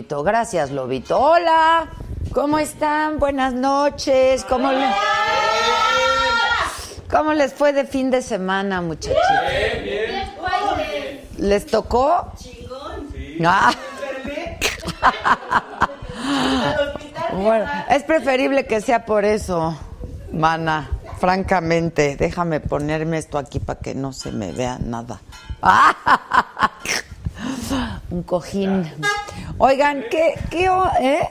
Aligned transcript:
Lobito. 0.00 0.22
Gracias, 0.22 0.70
Lobito. 0.70 1.18
Hola. 1.18 1.86
¿Cómo 2.32 2.58
están? 2.58 3.18
Buenas 3.18 3.52
noches. 3.52 4.46
¿Cómo, 4.48 4.72
le... 4.72 4.86
¿Cómo 7.10 7.34
les 7.34 7.52
fue 7.52 7.74
de 7.74 7.84
fin 7.84 8.10
de 8.10 8.22
semana, 8.22 8.80
muchachos? 8.80 9.20
Bien, 9.50 9.84
bien. 9.84 10.30
¿Les 11.36 11.66
tocó? 11.66 12.32
Chingón. 12.38 13.08
Ah. 13.44 13.74
bueno, 17.34 17.66
es 17.90 18.02
preferible 18.04 18.64
que 18.64 18.80
sea 18.80 19.04
por 19.04 19.26
eso, 19.26 19.78
mana. 20.32 20.88
Francamente, 21.18 22.16
déjame 22.16 22.60
ponerme 22.60 23.18
esto 23.18 23.36
aquí 23.36 23.60
para 23.60 23.80
que 23.80 23.94
no 23.94 24.14
se 24.14 24.32
me 24.32 24.52
vea 24.52 24.78
nada. 24.78 25.20
Un 28.10 28.22
cojín. 28.22 28.90
Oigan, 29.58 30.04
¿qué? 30.10 30.34
¿Qué? 30.50 30.66
¿Eh? 31.00 31.28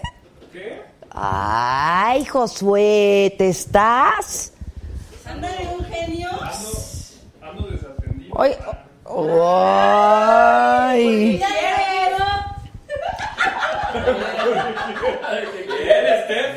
¿Qué? 0.54 0.82
Ay, 1.11 2.26
Josué, 2.26 3.33
¿te 3.38 3.50
estás? 3.50 4.54
¿Anda 5.26 5.50
de 5.50 5.67
un 5.67 5.83
genio? 5.86 6.30
Ando, 7.42 7.67
desatendido. 7.67 8.36
Oye, 8.36 8.58
¡Ay! 10.82 11.39
¿Qué 11.39 11.45
Steph? 16.23 16.56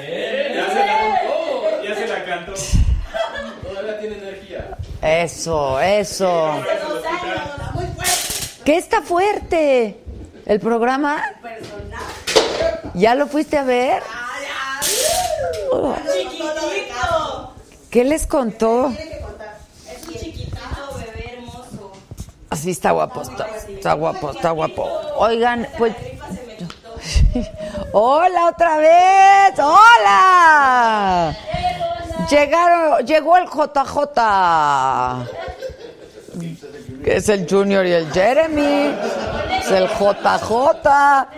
Ya 0.54 0.66
se 0.69 0.75
la 0.78 0.87
cantó. 0.87 1.82
Ya 1.82 1.94
se 1.94 2.06
la 2.06 2.25
cantó. 2.25 2.53
Todavía 3.62 3.99
tiene 4.00 4.16
energía. 4.19 4.76
Eso, 5.00 5.81
eso. 5.81 6.62
¿Qué 8.65 8.77
está 8.77 9.03
fuerte? 9.03 10.00
¿El 10.47 10.61
programa? 10.61 11.23
¿Ya 12.95 13.15
lo 13.15 13.27
fuiste 13.27 13.59
a 13.59 13.65
ver? 13.65 14.03
¿Qué 17.91 18.05
les 18.05 18.27
contó? 18.27 18.93
Así 22.50 22.71
está 22.71 22.91
guapo, 22.93 23.23
está, 23.23 23.47
está 23.69 23.95
guapo, 23.95 24.31
está 24.31 24.50
guapo. 24.50 24.84
Oigan, 25.17 25.67
pues. 25.79 25.97
¡Hola 27.93 28.47
otra 28.47 28.77
vez! 28.77 29.59
¡Hola! 29.59 31.37
Llegaron, 32.31 33.06
llegó 33.06 33.37
el 33.39 33.47
JJ. 33.47 34.21
Que 37.04 37.16
es 37.16 37.28
el 37.28 37.48
Junior 37.48 37.84
y 37.84 37.92
el 37.92 38.10
Jeremy. 38.12 38.94
Es 39.60 39.70
el 39.70 39.88
JJ. 39.88 41.28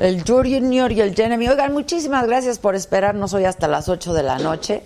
El 0.00 0.24
Junior 0.24 0.90
y 0.90 1.00
el 1.00 1.14
Jeremy. 1.14 1.48
Oigan, 1.48 1.72
muchísimas 1.72 2.26
gracias 2.26 2.58
por 2.58 2.74
esperarnos 2.74 3.32
hoy 3.32 3.44
hasta 3.44 3.68
las 3.68 3.88
8 3.88 4.12
de 4.12 4.22
la 4.24 4.38
noche. 4.38 4.82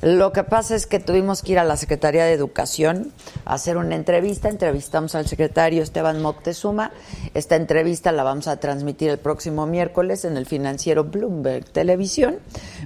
Lo 0.00 0.32
que 0.32 0.44
pasa 0.44 0.76
es 0.76 0.86
que 0.86 1.00
tuvimos 1.00 1.42
que 1.42 1.52
ir 1.52 1.58
a 1.58 1.64
la 1.64 1.76
Secretaría 1.76 2.24
de 2.24 2.32
Educación 2.32 3.12
a 3.44 3.54
hacer 3.54 3.76
una 3.76 3.96
entrevista. 3.96 4.48
Entrevistamos 4.48 5.14
al 5.14 5.26
secretario 5.26 5.82
Esteban 5.82 6.22
Moctezuma. 6.22 6.92
Esta 7.34 7.56
entrevista 7.56 8.12
la 8.12 8.22
vamos 8.22 8.46
a 8.46 8.58
transmitir 8.58 9.10
el 9.10 9.18
próximo 9.18 9.66
miércoles 9.66 10.24
en 10.24 10.36
el 10.36 10.46
financiero 10.46 11.04
Bloomberg 11.04 11.64
Televisión. 11.64 12.38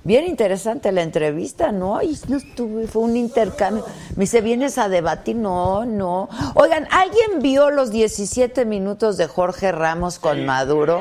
Bien 0.05 0.27
interesante 0.27 0.91
la 0.91 1.03
entrevista, 1.03 1.71
¿no? 1.71 2.01
Y 2.03 2.19
no 2.29 2.39
estuve, 2.39 2.87
fue 2.87 3.03
un 3.03 3.17
intercambio. 3.17 3.85
Me 4.17 4.23
dice, 4.23 4.41
¿vienes 4.41 4.79
a 4.79 4.89
debatir? 4.89 5.37
No, 5.37 5.85
no. 5.85 6.29
Oigan, 6.55 6.89
¿alguien 6.91 7.41
vio 7.41 7.71
los 7.71 7.91
17 7.91 8.65
minutos 8.65 9.17
de 9.17 9.27
Jorge 9.27 9.71
Ramos 9.71 10.19
con 10.19 10.47
Maduro? 10.47 11.01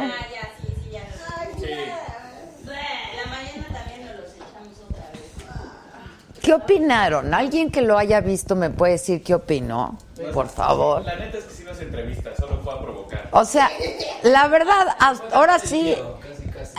¿Qué 6.42 6.54
opinaron? 6.54 7.34
¿Alguien 7.34 7.70
que 7.72 7.82
lo 7.82 7.98
haya 7.98 8.20
visto 8.20 8.56
me 8.56 8.72
puede 8.72 8.94
decir 8.94 9.24
qué 9.24 9.36
opinó? 9.36 9.98
Por 10.34 10.50
favor. 10.50 11.04
La 11.04 11.16
neta 11.16 11.38
es 11.38 11.44
que 11.46 11.54
sí 11.54 11.64
no 11.64 11.72
es 11.72 11.80
entrevista, 11.82 12.32
solo 12.36 12.60
fue 12.64 12.74
a 12.74 12.82
provocar. 12.82 13.30
O 13.32 13.46
sea, 13.46 13.70
la 14.24 14.48
verdad, 14.48 14.88
ahora 15.34 15.60
sí, 15.60 15.96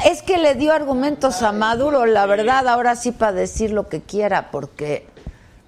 es 0.04 0.22
que 0.22 0.38
le 0.38 0.56
dio 0.56 0.72
argumentos 0.72 1.42
a 1.42 1.52
Maduro, 1.52 2.06
la 2.06 2.26
verdad, 2.26 2.66
ahora 2.66 2.96
sí 2.96 3.12
para 3.12 3.32
decir 3.32 3.70
lo 3.70 3.88
que 3.88 4.00
quiera, 4.00 4.50
porque 4.50 5.06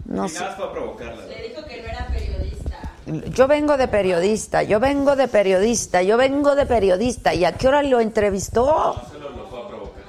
no 0.07 0.29
sé. 0.29 0.41
Nada 0.41 0.57
fue 0.57 0.67
a 0.67 0.73
provocarla. 0.73 1.27
Le 1.27 1.49
dijo 1.49 1.65
que 1.65 1.83
no 1.83 1.89
era 1.89 2.09
periodista. 2.09 3.31
Yo 3.31 3.47
vengo 3.47 3.77
de 3.77 3.89
periodista, 3.89 4.63
yo 4.63 4.81
vengo 4.81 5.15
de 5.15 5.29
periodista, 5.29 6.03
yo 6.03 6.17
vengo 6.17 6.55
de 6.57 6.67
periodista. 6.67 7.33
¿Y 7.35 7.45
a 7.45 7.53
qué 7.53 7.69
hora 7.69 7.83
lo 7.83 8.01
entrevistó? 8.01 8.97
Solo 9.13 9.31
lo 9.31 9.47
fue 9.47 9.61
a 9.61 9.69
provocar. 9.69 10.03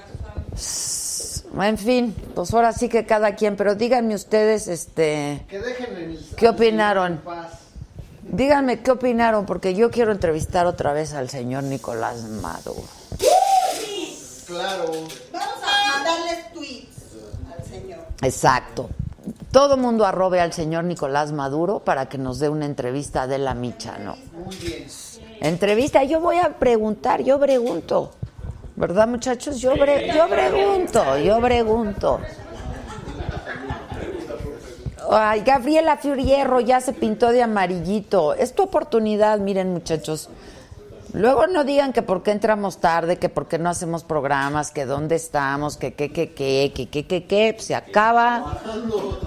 En 1.61 1.77
fin, 1.77 2.13
pues 2.35 2.53
ahora 2.53 2.73
sí 2.73 2.89
que 2.89 3.05
cada 3.05 3.35
quien, 3.35 3.55
pero 3.55 3.75
díganme 3.75 4.13
ustedes, 4.15 4.67
este, 4.67 5.41
Que 5.49 5.59
dejen 5.59 5.95
el- 5.95 6.25
¿qué 6.35 6.49
opinaron? 6.49 7.21
Díganme 8.23 8.81
qué 8.81 8.91
opinaron, 8.91 9.45
porque 9.45 9.73
yo 9.75 9.89
quiero 9.91 10.11
entrevistar 10.11 10.65
otra 10.65 10.91
vez 10.93 11.13
al 11.13 11.29
señor 11.29 11.63
Nicolás 11.63 12.21
Maduro. 12.23 12.83
Claro. 14.47 14.91
Vamos 15.31 15.55
a 15.63 15.97
mandarles 15.97 16.53
tweets 16.53 16.87
al 17.57 17.63
señor. 17.65 17.99
Exacto. 18.21 18.89
Todo 19.51 19.77
mundo 19.77 20.05
arrobe 20.05 20.41
al 20.41 20.53
señor 20.53 20.83
Nicolás 20.83 21.31
Maduro 21.31 21.79
para 21.79 22.07
que 22.09 22.17
nos 22.17 22.39
dé 22.39 22.49
una 22.49 22.65
entrevista 22.65 23.25
de 23.27 23.37
la 23.39 23.53
micha, 23.55 23.97
¿no? 23.97 24.17
Muy 24.43 24.55
bien. 24.57 24.85
Entrevista, 25.39 26.03
yo 26.03 26.19
voy 26.19 26.37
a 26.37 26.57
preguntar, 26.59 27.23
yo 27.23 27.39
pregunto. 27.39 28.11
¿Verdad, 28.75 29.07
muchachos? 29.07 29.59
Yo, 29.61 29.73
bre- 29.73 30.13
yo 30.13 30.27
pregunto, 30.27 31.17
yo 31.17 31.39
pregunto. 31.39 32.19
Ay, 35.09 35.41
Gabriela 35.41 35.97
Fierro 35.97 36.59
ya 36.59 36.81
se 36.81 36.91
pintó 36.93 37.29
de 37.29 37.43
amarillito. 37.43 38.33
Es 38.33 38.53
tu 38.53 38.63
oportunidad, 38.63 39.39
miren, 39.39 39.71
muchachos. 39.71 40.29
Luego 41.13 41.47
no 41.47 41.63
digan 41.63 41.93
que 41.93 42.01
por 42.01 42.23
qué 42.23 42.31
entramos 42.31 42.79
tarde, 42.79 43.17
que 43.17 43.29
por 43.29 43.47
qué 43.47 43.57
no 43.57 43.69
hacemos 43.69 44.03
programas, 44.03 44.71
que 44.71 44.85
dónde 44.85 45.15
estamos, 45.15 45.77
que 45.77 45.93
qué, 45.93 46.11
qué, 46.11 46.33
qué, 46.33 46.73
que 46.75 46.89
qué, 46.89 47.05
qué, 47.07 47.25
qué. 47.25 47.55
Se 47.59 47.75
acaba. 47.75 48.59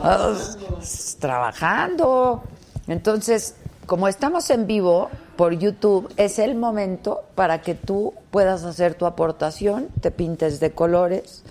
Ah, 0.03 0.35
s- 0.83 1.17
trabajando. 1.19 2.43
Entonces, 2.89 3.55
como 3.89 4.07
estamos 4.07 4.51
en 4.51 4.67
vivo 4.67 5.09
por 5.35 5.55
YouTube, 5.55 6.13
es 6.19 6.39
el 6.39 6.55
momento 6.57 7.25
para 7.35 7.63
que 7.63 7.75
tú 7.75 8.13
puedas 8.31 8.65
hacer 8.65 8.95
tu 8.95 9.07
aportación, 9.07 9.89
te 10.03 10.11
pintes 10.11 10.61
de 10.61 10.73
colores, 10.73 11.43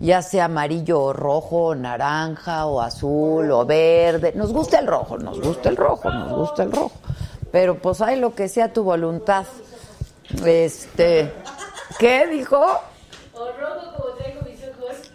ya 0.00 0.20
sea 0.22 0.46
amarillo 0.46 1.00
o 1.00 1.12
rojo, 1.12 1.66
o 1.66 1.74
naranja 1.76 2.66
o 2.66 2.80
azul 2.80 3.52
o 3.52 3.64
verde. 3.64 4.32
Nos 4.34 4.52
gusta 4.52 4.80
el 4.80 4.88
rojo, 4.88 5.18
nos 5.18 5.40
gusta 5.40 5.68
el 5.68 5.76
rojo, 5.76 6.10
nos 6.10 6.32
gusta 6.32 6.64
el 6.64 6.72
rojo. 6.72 6.96
Pero 7.52 7.78
pues 7.78 8.00
hay 8.00 8.18
lo 8.18 8.34
que 8.34 8.48
sea 8.48 8.72
tu 8.72 8.82
voluntad. 8.82 9.46
Este, 10.44 11.32
¿qué 12.00 12.26
dijo? 12.26 12.58
Rojo 13.34 13.92
como 13.96 14.14
traigo 14.16 14.40
mis 14.42 14.58
ojos. 14.64 15.12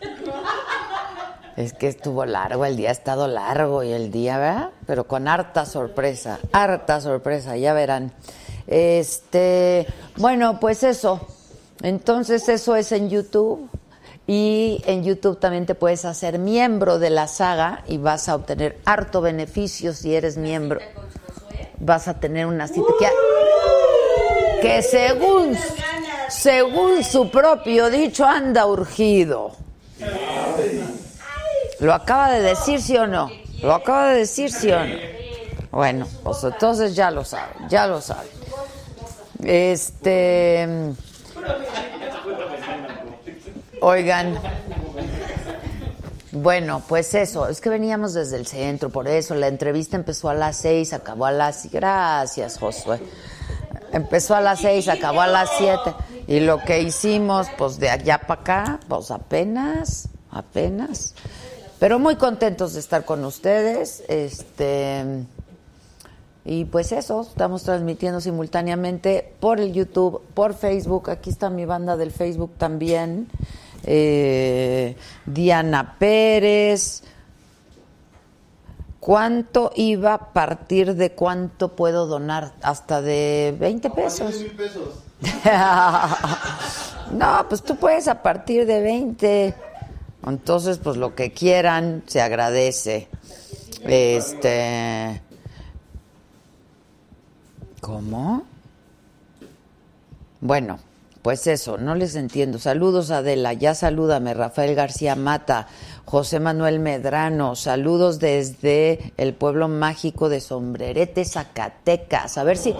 Es 1.55 1.73
que 1.73 1.87
estuvo 1.87 2.25
largo, 2.25 2.65
el 2.65 2.75
día 2.75 2.89
ha 2.89 2.91
estado 2.91 3.27
largo 3.27 3.83
y 3.83 3.91
el 3.91 4.11
día, 4.11 4.37
¿verdad? 4.39 4.69
Pero 4.87 5.05
con 5.05 5.27
harta 5.27 5.65
sorpresa, 5.65 6.39
harta 6.51 6.99
sorpresa, 6.99 7.57
ya 7.57 7.73
verán. 7.73 8.11
Este, 8.67 9.85
bueno, 10.17 10.59
pues 10.59 10.83
eso. 10.83 11.27
Entonces 11.81 12.49
eso 12.49 12.75
es 12.75 12.91
en 12.91 13.09
YouTube 13.09 13.69
y 14.25 14.81
en 14.85 15.03
YouTube 15.03 15.39
también 15.39 15.65
te 15.65 15.75
puedes 15.75 16.05
hacer 16.05 16.39
miembro 16.39 16.97
de 16.97 17.09
la 17.09 17.27
saga 17.27 17.83
y 17.87 17.97
vas 17.97 18.29
a 18.29 18.35
obtener 18.35 18.79
harto 18.85 19.21
beneficio 19.21 19.93
si 19.93 20.15
eres 20.15 20.37
miembro. 20.37 20.79
Vas 21.79 22.07
a 22.07 22.19
tener 22.19 22.45
una 22.45 22.67
cita 22.67 22.87
que, 22.99 23.07
que 24.61 24.81
según 24.81 25.57
según 26.29 27.03
su 27.03 27.29
propio 27.29 27.89
dicho 27.89 28.25
anda 28.25 28.65
urgido. 28.65 29.51
¿Lo 31.83 31.93
acaba 31.93 32.31
de 32.31 32.41
decir 32.41 32.81
sí 32.81 32.95
o 32.95 33.05
no? 33.05 33.29
¿Lo 33.61 33.73
acaba 33.73 34.13
de 34.13 34.19
decir 34.19 34.49
sí 34.49 34.71
o 34.71 34.85
no? 34.85 34.95
Bueno, 35.69 36.07
pues 36.23 36.41
entonces 36.45 36.95
ya 36.95 37.11
lo 37.11 37.25
saben, 37.25 37.67
ya 37.67 37.87
lo 37.87 37.99
saben. 37.99 38.31
Este. 39.43 40.65
Oigan. 43.81 44.39
Bueno, 46.31 46.81
pues 46.87 47.13
eso, 47.15 47.49
es 47.49 47.59
que 47.59 47.69
veníamos 47.69 48.13
desde 48.13 48.37
el 48.37 48.47
centro, 48.47 48.89
por 48.89 49.09
eso 49.09 49.35
la 49.35 49.47
entrevista 49.47 49.97
empezó 49.97 50.29
a 50.29 50.33
las 50.33 50.55
seis, 50.55 50.93
acabó 50.93 51.25
a 51.25 51.31
las... 51.31 51.69
Gracias, 51.69 52.57
Josué. 52.59 53.01
Empezó 53.91 54.35
a 54.35 54.41
las 54.41 54.61
seis, 54.61 54.87
acabó 54.87 55.21
a 55.21 55.27
las 55.27 55.49
siete. 55.57 55.93
Y 56.27 56.39
lo 56.39 56.59
que 56.59 56.81
hicimos, 56.81 57.47
pues 57.57 57.77
de 57.77 57.89
allá 57.89 58.19
para 58.19 58.41
acá, 58.41 58.79
pues 58.87 59.11
apenas, 59.11 60.07
apenas. 60.31 61.13
Pero 61.83 61.99
muy 61.99 62.15
contentos 62.15 62.71
de 62.75 62.79
estar 62.79 63.03
con 63.03 63.25
ustedes. 63.25 64.05
Este. 64.07 65.03
Y 66.45 66.63
pues 66.63 66.93
eso, 66.93 67.23
estamos 67.23 67.63
transmitiendo 67.63 68.21
simultáneamente 68.21 69.33
por 69.41 69.59
el 69.59 69.73
YouTube, 69.73 70.21
por 70.33 70.53
Facebook. 70.53 71.09
Aquí 71.09 71.29
está 71.29 71.49
mi 71.49 71.65
banda 71.65 71.97
del 71.97 72.11
Facebook 72.11 72.53
también. 72.57 73.27
Eh, 73.83 74.95
Diana 75.25 75.97
Pérez. 75.99 77.03
¿Cuánto 79.01 79.73
iba 79.75 80.13
a 80.13 80.31
partir 80.31 80.95
de 80.95 81.11
cuánto 81.11 81.75
puedo 81.75 82.07
donar? 82.07 82.53
Hasta 82.61 83.01
de 83.01 83.57
20 83.59 83.89
pesos. 83.89 84.33
no, 87.11 87.45
pues 87.49 87.61
tú 87.61 87.75
puedes 87.75 88.07
a 88.07 88.23
partir 88.23 88.65
de 88.65 88.81
20. 88.81 89.72
Entonces, 90.25 90.77
pues 90.77 90.97
lo 90.97 91.15
que 91.15 91.31
quieran 91.31 92.03
se 92.07 92.21
agradece. 92.21 93.07
Este. 93.83 95.21
¿Cómo? 97.81 98.43
Bueno, 100.39 100.79
pues 101.21 101.47
eso, 101.47 101.77
no 101.77 101.95
les 101.95 102.15
entiendo. 102.15 102.59
Saludos 102.59 103.09
Adela, 103.11 103.53
ya 103.53 103.75
salúdame, 103.75 104.33
Rafael 104.33 104.75
García 104.75 105.15
Mata, 105.15 105.67
José 106.03 106.41
Manuel 106.41 106.79
Medrano, 106.79 107.55
saludos 107.55 108.19
desde 108.19 109.13
el 109.15 109.33
pueblo 109.33 109.69
mágico 109.69 110.27
de 110.27 110.41
Sombrerete, 110.41 111.23
Zacatecas. 111.23 112.37
A 112.37 112.43
ver 112.43 112.57
si, 112.57 112.75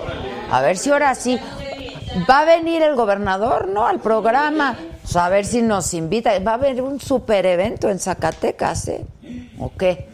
a 0.51 0.61
ver 0.61 0.77
si 0.77 0.89
ahora 0.89 1.15
sí. 1.15 1.39
Va 2.29 2.41
a 2.41 2.45
venir 2.45 2.81
el 2.81 2.95
gobernador, 2.95 3.69
¿no? 3.69 3.87
Al 3.87 3.99
programa. 3.99 4.77
A 5.15 5.29
ver 5.29 5.45
si 5.45 5.61
nos 5.61 5.93
invita. 5.93 6.37
Va 6.39 6.51
a 6.51 6.55
haber 6.55 6.81
un 6.81 6.99
super 6.99 7.45
evento 7.45 7.89
en 7.89 7.99
Zacatecas, 7.99 8.87
¿eh? 8.87 9.05
¿O 9.59 9.71
qué? 9.77 10.07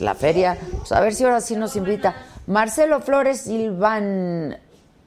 La 0.00 0.14
feria. 0.14 0.58
Pues 0.78 0.90
a 0.92 1.00
ver 1.00 1.14
si 1.14 1.24
ahora 1.24 1.40
sí 1.40 1.54
nos 1.54 1.76
invita. 1.76 2.14
Marcelo 2.46 3.00
Flores 3.00 3.42
Silvan. 3.42 4.58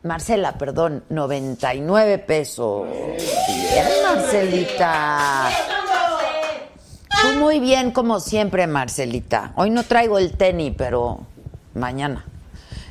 Marcela, 0.03 0.57
perdón, 0.57 1.03
99 1.09 2.17
pesos. 2.19 2.87
Bien, 2.87 3.87
Marcelita. 4.03 5.49
Muy 7.39 7.59
bien, 7.59 7.91
como 7.91 8.19
siempre, 8.19 8.67
Marcelita. 8.67 9.53
Hoy 9.55 9.69
no 9.69 9.83
traigo 9.83 10.17
el 10.17 10.33
tenis, 10.33 10.73
pero 10.77 11.21
mañana. 11.73 12.25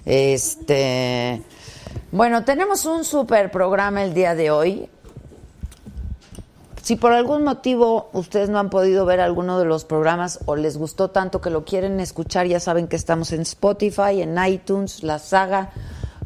Este. 0.05 1.43
Bueno, 2.11 2.45
tenemos 2.45 2.85
un 2.87 3.05
super 3.05 3.51
programa 3.51 4.03
el 4.03 4.15
día 4.15 4.35
de 4.35 4.51
hoy. 4.51 4.89
Si 6.83 6.97
por 6.97 7.13
algún 7.13 7.45
motivo 7.45 8.11
ustedes 8.13 8.49
no 8.49 8.59
han 8.59 8.69
podido 8.69 9.07
ver 9.07 9.21
alguno 9.21 9.59
de 9.59 9.65
los 9.65 9.85
programas 9.85 10.41
o 10.47 10.57
les 10.57 10.77
gustó 10.77 11.11
tanto 11.11 11.41
que 11.41 11.49
lo 11.49 11.65
quieren 11.65 12.01
escuchar, 12.01 12.49
ya 12.49 12.59
saben 12.59 12.89
que 12.89 12.97
estamos 12.97 13.31
en 13.31 13.43
Spotify, 13.43 14.21
en 14.21 14.37
iTunes, 14.45 15.05
La 15.05 15.21
Saga 15.21 15.71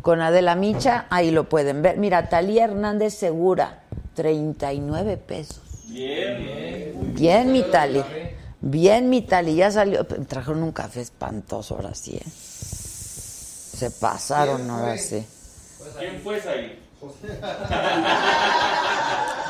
con 0.01 0.23
Adela 0.23 0.55
Micha, 0.55 1.07
ahí 1.11 1.31
lo 1.31 1.49
pueden 1.49 1.83
ver. 1.83 1.99
Mira, 1.99 2.31
Talía 2.31 2.65
Hernández 2.65 3.15
Segura, 3.15 3.83
39 4.15 5.19
pesos. 5.19 5.61
Bien, 5.89 6.39
bien. 6.39 7.15
Bien, 7.15 7.53
mi 7.53 7.63
Tali. 7.63 8.03
Bien, 8.61 9.11
mi 9.11 9.23
Tali. 9.23 9.57
Ya 9.57 9.71
salió. 9.71 10.07
Me 10.17 10.25
trajeron 10.25 10.63
un 10.63 10.73
café 10.73 11.03
espantoso 11.03 11.75
ahora 11.75 11.95
sí, 11.95 12.17
¿eh? 12.17 12.31
Se 12.31 13.91
pasaron 13.91 14.71
ahora 14.71 14.97
sí. 14.97 15.27
¿Quién 15.99 16.21
fue 16.23 16.41
ahí? 16.41 16.83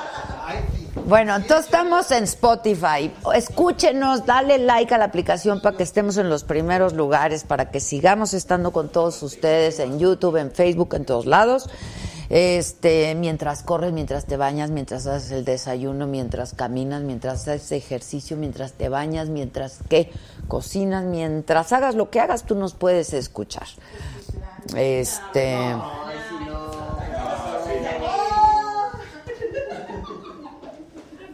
Bueno, 1.07 1.37
entonces 1.37 1.67
estamos 1.67 2.11
en 2.11 2.25
Spotify. 2.25 3.13
Escúchenos, 3.33 4.27
dale 4.27 4.59
like 4.59 4.93
a 4.93 4.99
la 4.99 5.05
aplicación 5.05 5.61
para 5.61 5.77
que 5.77 5.85
estemos 5.85 6.17
en 6.17 6.29
los 6.29 6.43
primeros 6.43 6.95
lugares, 6.95 7.45
para 7.45 7.71
que 7.71 7.79
sigamos 7.79 8.35
estando 8.35 8.73
con 8.73 8.89
todos 8.89 9.23
ustedes 9.23 9.79
en 9.79 10.01
YouTube, 10.01 10.35
en 10.37 10.51
Facebook, 10.51 10.97
en 10.97 11.05
todos 11.05 11.27
lados. 11.27 11.71
Este, 12.29 13.15
mientras 13.15 13.63
corres, 13.63 13.93
mientras 13.93 14.25
te 14.25 14.37
bañas, 14.37 14.71
mientras 14.71 15.07
haces 15.07 15.31
el 15.31 15.45
desayuno, 15.45 16.09
mientras 16.09 16.55
caminas, 16.55 17.03
mientras 17.03 17.43
haces 17.43 17.71
ejercicio, 17.71 18.37
mientras 18.37 18.73
te 18.73 18.89
bañas, 18.89 19.29
mientras 19.29 19.79
que 19.89 20.11
cocinas, 20.49 21.05
mientras 21.05 21.73
hagas 21.73 21.95
lo 21.95 22.11
que 22.11 22.19
hagas, 22.19 22.43
tú 22.43 22.57
nos 22.57 22.75
puedes 22.75 23.13
escuchar. 23.13 23.69
Este. 24.75 25.57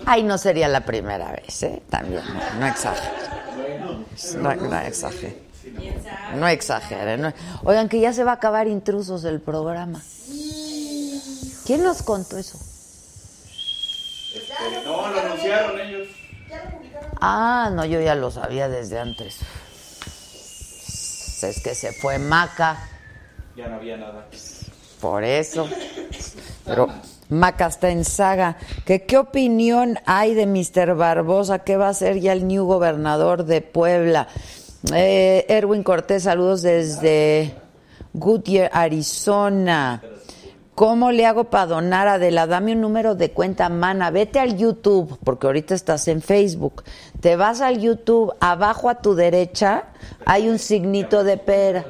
Ay, 0.07 0.23
no 0.23 0.39
sería 0.39 0.69
la 0.69 0.81
primera 0.85 1.33
vez, 1.33 1.63
¿eh? 1.63 1.83
También, 1.91 2.23
no, 2.27 2.61
no 2.61 2.67
exagere. 2.67 3.13
No, 4.37 4.55
no 4.55 4.79
exagere. 4.81 5.43
No 6.37 6.49
exagere. 6.49 7.17
no- 7.19 7.33
Oigan, 7.65 7.89
que 7.89 8.01
ya 8.01 8.13
se 8.13 8.25
va 8.25 8.33
a 8.33 8.35
acabar 8.35 8.67
intrusos 8.69 9.25
el 9.25 9.41
programa. 9.41 10.03
¿Quién 11.65 11.83
nos 11.85 12.03
contó 12.03 12.37
eso? 12.39 12.59
Este, 14.35 14.53
no, 14.85 15.09
lo 15.11 15.21
anunciaron 15.21 15.81
ellos. 15.81 16.09
Ah, 17.21 17.71
no, 17.73 17.85
yo 17.85 18.01
ya 18.01 18.15
lo 18.15 18.31
sabía 18.31 18.69
desde 18.69 18.99
antes. 18.99 19.39
Es 21.43 21.61
que 21.63 21.75
se 21.75 21.93
fue 21.93 22.19
Maca, 22.19 22.79
Ya 23.57 23.69
no 23.69 23.77
había 23.77 23.97
nada. 23.97 24.27
por 25.01 25.23
eso. 25.25 25.69
Pero 26.65 26.89
Maca 27.33 27.67
está 27.67 27.91
en 27.91 28.05
saga. 28.05 28.57
¿Que, 28.85 29.03
¿Qué 29.03 29.19
opinión 29.19 29.99
hay 30.07 30.35
de 30.35 30.47
Mr. 30.47 30.95
Barbosa? 30.95 31.61
¿Qué 31.61 31.77
va 31.77 31.89
a 31.89 31.95
ser 31.95 32.21
ya 32.21 32.33
el 32.33 32.47
new 32.47 32.65
gobernador 32.65 33.45
de 33.45 33.61
Puebla? 33.61 34.29
Eh, 34.95 35.47
Erwin 35.49 35.83
Cortés, 35.83 36.25
saludos 36.25 36.63
desde 36.63 37.55
Goodyear, 38.13 38.71
Arizona. 38.73 40.03
¿Cómo 40.75 41.13
le 41.13 41.27
hago 41.27 41.45
para 41.45 41.67
donar, 41.67 42.09
Adela? 42.09 42.47
Dame 42.47 42.73
un 42.73 42.81
número 42.81 43.15
de 43.15 43.31
cuenta, 43.31 43.69
mana. 43.69 44.11
Vete 44.11 44.41
al 44.41 44.57
YouTube, 44.57 45.19
porque 45.23 45.47
ahorita 45.47 45.75
estás 45.75 46.09
en 46.09 46.23
Facebook. 46.23 46.83
Te 47.21 47.37
vas 47.37 47.61
al 47.61 47.79
YouTube, 47.79 48.35
abajo 48.41 48.89
a 48.89 49.01
tu 49.01 49.15
derecha 49.15 49.85
hay 50.25 50.49
un 50.49 50.59
signito 50.59 51.25
de 51.25 51.37
pera. 51.37 51.85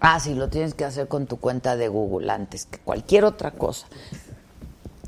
Ah, 0.00 0.20
sí, 0.20 0.34
lo 0.34 0.48
tienes 0.48 0.74
que 0.74 0.84
hacer 0.84 1.08
con 1.08 1.26
tu 1.26 1.38
cuenta 1.38 1.76
de 1.76 1.88
Google 1.88 2.30
antes 2.30 2.66
que 2.66 2.78
cualquier 2.78 3.24
otra 3.24 3.50
cosa. 3.52 3.86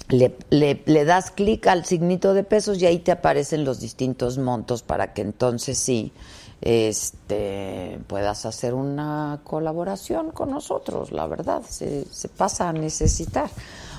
Le, 0.09 0.37
le- 0.51 1.05
das 1.05 1.31
clic 1.31 1.69
al 1.69 1.85
signito 1.85 2.35
de 2.35 2.43
pesos 2.43 2.79
y 2.83 2.87
ahí 2.87 2.99
te 2.99 3.13
aparecen 3.13 3.65
los 3.65 3.79
distintos 3.79 4.39
montos 4.39 4.83
para 4.83 5.13
que 5.13 5.23
entonces 5.23 5.79
sí 5.79 6.13
este 6.63 8.01
puedas 8.09 8.45
hacer 8.45 8.75
una 8.75 9.39
colaboración 9.45 10.31
con 10.33 10.51
nosotros, 10.51 11.13
la 11.13 11.27
verdad, 11.27 11.63
se, 11.69 12.05
se 12.11 12.29
pasa 12.29 12.69
a 12.69 12.73
necesitar. 12.73 13.49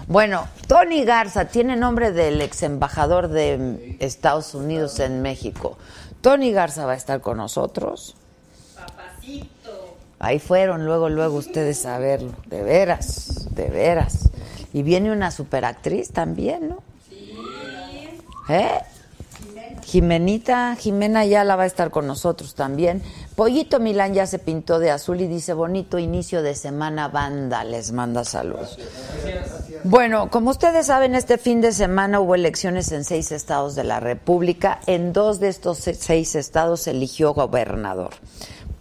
Bueno, 0.07 0.45
Tony 0.67 1.05
Garza 1.05 1.45
tiene 1.45 1.75
nombre 1.77 2.11
del 2.11 2.41
ex 2.41 2.63
embajador 2.63 3.29
de 3.29 3.95
Estados 3.99 4.53
Unidos 4.53 4.99
en 4.99 5.21
México. 5.21 5.77
Tony 6.21 6.51
Garza 6.51 6.85
va 6.85 6.91
a 6.91 6.97
estar 6.97 7.21
con 7.21 7.37
nosotros. 7.37 8.15
Papacito. 8.75 9.60
Ahí 10.21 10.37
fueron 10.37 10.85
luego, 10.85 11.09
luego 11.09 11.37
ustedes 11.37 11.85
a 11.87 11.97
verlo. 11.97 12.33
De 12.45 12.61
veras, 12.61 13.47
de 13.55 13.69
veras. 13.69 14.29
Y 14.71 14.83
viene 14.83 15.11
una 15.11 15.31
superactriz 15.31 16.11
también, 16.11 16.69
¿no? 16.69 16.83
Sí. 17.09 17.35
¿Eh? 18.47 18.81
Jimenita, 19.83 20.75
Jimena 20.79 21.25
ya 21.25 21.43
la 21.43 21.55
va 21.55 21.63
a 21.63 21.65
estar 21.65 21.89
con 21.89 22.05
nosotros 22.05 22.53
también. 22.53 23.01
Pollito 23.35 23.79
Milán 23.79 24.13
ya 24.13 24.27
se 24.27 24.37
pintó 24.37 24.77
de 24.77 24.91
azul 24.91 25.21
y 25.21 25.27
dice 25.27 25.53
bonito 25.53 25.97
inicio 25.97 26.43
de 26.43 26.53
semana 26.55 27.07
banda, 27.07 27.63
les 27.63 27.91
manda 27.91 28.23
saludos. 28.23 28.77
Bueno, 29.83 30.29
como 30.29 30.51
ustedes 30.51 30.85
saben, 30.85 31.15
este 31.15 31.39
fin 31.39 31.61
de 31.61 31.71
semana 31.71 32.19
hubo 32.19 32.35
elecciones 32.35 32.91
en 32.91 33.03
seis 33.03 33.31
estados 33.31 33.73
de 33.73 33.83
la 33.83 33.99
República. 33.99 34.79
En 34.85 35.13
dos 35.13 35.39
de 35.39 35.49
estos 35.49 35.79
seis 35.79 36.35
estados 36.35 36.85
eligió 36.85 37.33
gobernador. 37.33 38.11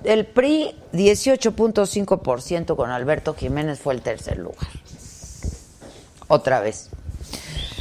El 0.04 0.24
PRI, 0.26 0.74
18.5% 0.94 2.74
con 2.74 2.90
Alberto 2.90 3.34
Jiménez 3.34 3.80
fue 3.80 3.92
el 3.94 4.00
tercer 4.00 4.38
lugar. 4.38 4.66
Otra 6.26 6.60
vez. 6.60 6.88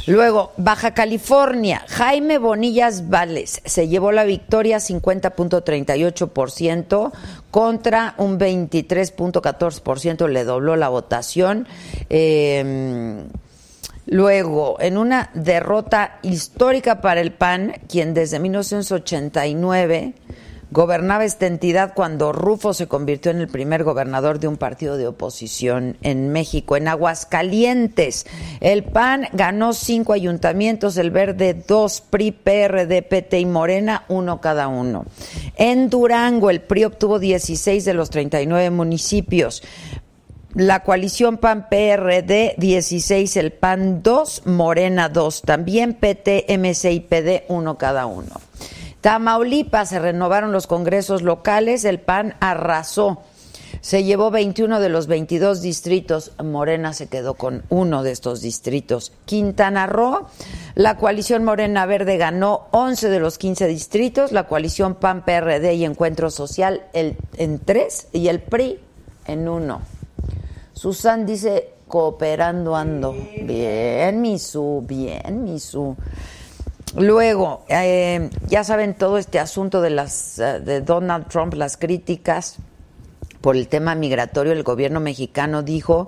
Luego, 0.08 0.52
Baja 0.56 0.94
California, 0.94 1.84
Jaime 1.86 2.38
Bonillas 2.38 3.10
Vales 3.10 3.60
se 3.64 3.88
llevó 3.88 4.10
la 4.10 4.24
victoria 4.24 4.78
50.38% 4.78 7.12
contra 7.50 8.14
un 8.16 8.38
23.14%, 8.38 10.28
le 10.28 10.44
dobló 10.44 10.76
la 10.76 10.88
votación. 10.88 11.68
Eh, 12.08 13.22
Luego, 14.10 14.78
en 14.80 14.96
una 14.96 15.28
derrota 15.34 16.18
histórica 16.22 17.02
para 17.02 17.20
el 17.20 17.32
PAN, 17.32 17.74
quien 17.90 18.14
desde 18.14 18.38
1989 18.38 20.14
gobernaba 20.70 21.24
esta 21.24 21.46
entidad 21.46 21.94
cuando 21.94 22.32
Rufo 22.32 22.74
se 22.74 22.86
convirtió 22.86 23.30
en 23.30 23.40
el 23.40 23.48
primer 23.48 23.84
gobernador 23.84 24.38
de 24.38 24.48
un 24.48 24.56
partido 24.56 24.96
de 24.96 25.06
oposición 25.06 25.96
en 26.02 26.30
México. 26.30 26.76
En 26.76 26.88
Aguascalientes, 26.88 28.26
el 28.60 28.84
PAN 28.84 29.28
ganó 29.32 29.72
cinco 29.72 30.12
ayuntamientos, 30.12 30.96
el 30.96 31.10
Verde 31.10 31.54
dos, 31.66 32.00
PRI, 32.00 32.32
PRD, 32.32 33.02
PT 33.02 33.40
y 33.40 33.46
Morena, 33.46 34.04
uno 34.08 34.40
cada 34.40 34.68
uno. 34.68 35.04
En 35.56 35.90
Durango, 35.90 36.50
el 36.50 36.60
PRI 36.60 36.84
obtuvo 36.84 37.18
16 37.18 37.84
de 37.84 37.94
los 37.94 38.10
39 38.10 38.70
municipios. 38.70 39.62
La 40.54 40.82
coalición 40.82 41.36
PAN-PRD 41.36 42.54
16, 42.56 43.36
el 43.36 43.52
PAN 43.52 44.02
2, 44.02 44.46
Morena 44.46 45.08
2, 45.08 45.42
también 45.42 45.94
PT, 45.94 46.46
MC 46.48 46.90
y 46.90 47.00
PD 47.00 47.44
uno 47.48 47.76
cada 47.76 48.06
uno. 48.06 48.40
Tamaulipas 49.00 49.90
se 49.90 49.98
renovaron 49.98 50.52
los 50.52 50.66
congresos 50.66 51.22
locales, 51.22 51.84
el 51.84 52.00
PAN 52.00 52.34
arrasó. 52.40 53.22
Se 53.80 54.02
llevó 54.02 54.30
21 54.32 54.80
de 54.80 54.88
los 54.88 55.06
22 55.06 55.62
distritos, 55.62 56.32
Morena 56.42 56.92
se 56.92 57.06
quedó 57.06 57.34
con 57.34 57.62
uno 57.68 58.02
de 58.02 58.10
estos 58.10 58.40
distritos. 58.40 59.12
Quintana 59.24 59.86
Roo, 59.86 60.26
la 60.74 60.96
coalición 60.96 61.44
Morena 61.44 61.86
Verde 61.86 62.16
ganó 62.16 62.66
11 62.72 63.08
de 63.08 63.20
los 63.20 63.38
15 63.38 63.68
distritos, 63.68 64.32
la 64.32 64.48
coalición 64.48 64.96
PAN, 64.96 65.24
PRD 65.24 65.74
y 65.74 65.84
Encuentro 65.84 66.30
Social 66.30 66.82
el, 66.92 67.16
en 67.36 67.60
tres 67.60 68.08
y 68.12 68.28
el 68.28 68.40
PRI 68.40 68.80
en 69.26 69.48
uno. 69.48 69.80
Susan 70.72 71.24
dice, 71.24 71.74
cooperando 71.86 72.74
ando. 72.74 73.14
Bien, 73.42 74.20
Misu, 74.20 74.84
bien, 74.86 75.44
Misu. 75.44 75.96
Luego, 76.98 77.64
eh, 77.68 78.30
ya 78.48 78.64
saben 78.64 78.94
todo 78.94 79.18
este 79.18 79.38
asunto 79.38 79.80
de 79.80 79.90
las 79.90 80.38
eh, 80.38 80.60
de 80.60 80.80
Donald 80.80 81.28
Trump, 81.28 81.54
las 81.54 81.76
críticas 81.76 82.58
por 83.48 83.56
el 83.56 83.68
tema 83.68 83.94
migratorio, 83.94 84.52
el 84.52 84.62
gobierno 84.62 85.00
mexicano 85.00 85.62
dijo 85.62 86.06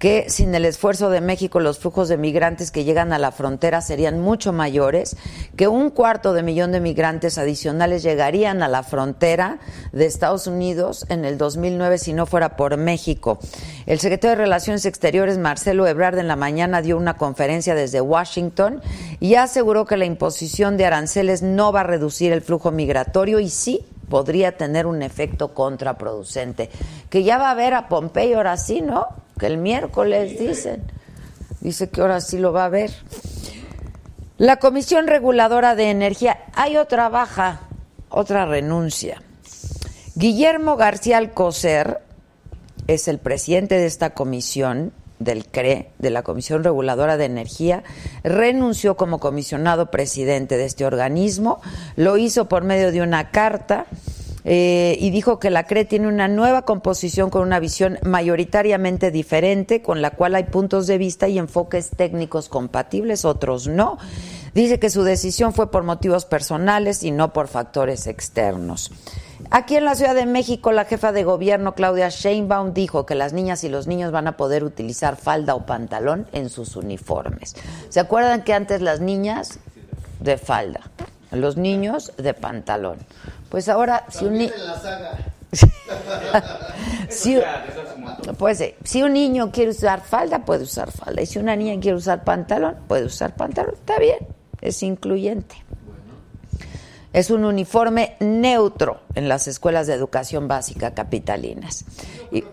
que 0.00 0.28
sin 0.28 0.52
el 0.56 0.64
esfuerzo 0.64 1.08
de 1.08 1.20
México 1.20 1.60
los 1.60 1.78
flujos 1.78 2.08
de 2.08 2.16
migrantes 2.16 2.72
que 2.72 2.82
llegan 2.82 3.12
a 3.12 3.18
la 3.20 3.30
frontera 3.30 3.80
serían 3.80 4.18
mucho 4.18 4.52
mayores, 4.52 5.16
que 5.54 5.68
un 5.68 5.90
cuarto 5.90 6.32
de 6.32 6.42
millón 6.42 6.72
de 6.72 6.80
migrantes 6.80 7.38
adicionales 7.38 8.02
llegarían 8.02 8.60
a 8.64 8.66
la 8.66 8.82
frontera 8.82 9.60
de 9.92 10.06
Estados 10.06 10.48
Unidos 10.48 11.06
en 11.10 11.24
el 11.24 11.38
2009 11.38 11.96
si 11.96 12.12
no 12.12 12.26
fuera 12.26 12.56
por 12.56 12.76
México. 12.76 13.38
El 13.86 14.00
secretario 14.00 14.36
de 14.36 14.42
Relaciones 14.42 14.84
Exteriores, 14.84 15.38
Marcelo 15.38 15.86
Ebrard, 15.86 16.18
en 16.18 16.26
la 16.26 16.34
mañana 16.34 16.82
dio 16.82 16.96
una 16.96 17.16
conferencia 17.16 17.76
desde 17.76 18.00
Washington 18.00 18.82
y 19.20 19.36
aseguró 19.36 19.84
que 19.84 19.96
la 19.96 20.06
imposición 20.06 20.76
de 20.76 20.86
aranceles 20.86 21.40
no 21.40 21.70
va 21.70 21.82
a 21.82 21.84
reducir 21.84 22.32
el 22.32 22.42
flujo 22.42 22.72
migratorio 22.72 23.38
y 23.38 23.48
sí 23.48 23.86
podría 24.10 24.58
tener 24.58 24.86
un 24.86 25.00
efecto 25.00 25.54
contraproducente. 25.54 26.68
Que 27.08 27.22
ya 27.22 27.38
va 27.38 27.50
a 27.50 27.54
ver 27.54 27.72
a 27.72 27.88
Pompeyo 27.88 28.36
ahora 28.36 28.58
sí, 28.58 28.82
¿no? 28.82 29.06
Que 29.38 29.46
el 29.46 29.56
miércoles 29.56 30.38
dicen. 30.38 30.82
Dice 31.60 31.88
que 31.88 32.02
ahora 32.02 32.20
sí 32.20 32.36
lo 32.36 32.52
va 32.52 32.66
a 32.66 32.68
ver. 32.68 32.90
La 34.36 34.56
Comisión 34.58 35.06
Reguladora 35.06 35.74
de 35.74 35.90
Energía, 35.90 36.44
hay 36.54 36.76
otra 36.76 37.08
baja, 37.08 37.60
otra 38.10 38.44
renuncia. 38.44 39.22
Guillermo 40.14 40.76
García 40.76 41.18
Alcocer 41.18 42.02
es 42.86 43.08
el 43.08 43.18
presidente 43.18 43.76
de 43.76 43.86
esta 43.86 44.10
comisión 44.10 44.92
del 45.20 45.46
CRE, 45.46 45.90
de 45.98 46.10
la 46.10 46.24
Comisión 46.24 46.64
Reguladora 46.64 47.16
de 47.16 47.26
Energía, 47.26 47.84
renunció 48.24 48.96
como 48.96 49.20
comisionado 49.20 49.92
presidente 49.92 50.56
de 50.56 50.64
este 50.64 50.84
organismo, 50.84 51.60
lo 51.94 52.16
hizo 52.16 52.48
por 52.48 52.64
medio 52.64 52.90
de 52.90 53.02
una 53.02 53.30
carta 53.30 53.86
eh, 54.44 54.96
y 54.98 55.10
dijo 55.10 55.38
que 55.38 55.50
la 55.50 55.64
CRE 55.64 55.84
tiene 55.84 56.08
una 56.08 56.26
nueva 56.26 56.62
composición 56.62 57.30
con 57.30 57.42
una 57.42 57.60
visión 57.60 57.98
mayoritariamente 58.02 59.10
diferente, 59.10 59.82
con 59.82 60.00
la 60.00 60.12
cual 60.12 60.34
hay 60.34 60.44
puntos 60.44 60.86
de 60.86 60.98
vista 60.98 61.28
y 61.28 61.38
enfoques 61.38 61.90
técnicos 61.90 62.48
compatibles, 62.48 63.24
otros 63.24 63.68
no. 63.68 63.98
Dice 64.54 64.80
que 64.80 64.90
su 64.90 65.02
decisión 65.02 65.52
fue 65.52 65.70
por 65.70 65.84
motivos 65.84 66.24
personales 66.24 67.04
y 67.04 67.10
no 67.10 67.32
por 67.32 67.48
factores 67.48 68.06
externos. 68.06 68.90
Aquí 69.52 69.74
en 69.74 69.84
la 69.84 69.96
Ciudad 69.96 70.14
de 70.14 70.26
México, 70.26 70.70
la 70.70 70.84
jefa 70.84 71.10
de 71.10 71.24
gobierno 71.24 71.74
Claudia 71.74 72.08
Sheinbaum 72.08 72.72
dijo 72.72 73.04
que 73.04 73.16
las 73.16 73.32
niñas 73.32 73.64
y 73.64 73.68
los 73.68 73.88
niños 73.88 74.12
van 74.12 74.28
a 74.28 74.36
poder 74.36 74.62
utilizar 74.62 75.16
falda 75.16 75.56
o 75.56 75.66
pantalón 75.66 76.28
en 76.32 76.48
sus 76.50 76.76
uniformes. 76.76 77.56
¿Se 77.88 77.98
acuerdan 77.98 78.44
que 78.44 78.54
antes 78.54 78.80
las 78.80 79.00
niñas 79.00 79.58
de 80.20 80.38
falda, 80.38 80.82
los 81.32 81.56
niños 81.56 82.12
de 82.16 82.32
pantalón? 82.32 82.98
Pues 83.48 83.68
ahora, 83.68 84.04
si 84.08 84.26
un 84.26 84.34
niño... 84.34 84.52
si, 87.08 87.40
pues, 88.38 88.62
si 88.84 89.02
un 89.02 89.12
niño 89.12 89.50
quiere 89.50 89.72
usar 89.72 90.00
falda, 90.00 90.44
puede 90.44 90.62
usar 90.62 90.92
falda. 90.92 91.22
Y 91.22 91.26
si 91.26 91.40
una 91.40 91.56
niña 91.56 91.80
quiere 91.80 91.96
usar 91.96 92.22
pantalón, 92.22 92.76
puede 92.86 93.06
usar 93.06 93.34
pantalón. 93.34 93.74
Está 93.74 93.98
bien, 93.98 94.18
es 94.60 94.80
incluyente. 94.84 95.56
Es 97.12 97.30
un 97.30 97.44
uniforme 97.44 98.16
neutro 98.20 99.00
en 99.14 99.28
las 99.28 99.48
escuelas 99.48 99.86
de 99.86 99.94
educación 99.94 100.46
básica 100.46 100.94
capitalinas. 100.94 101.84
Y, 102.30 102.44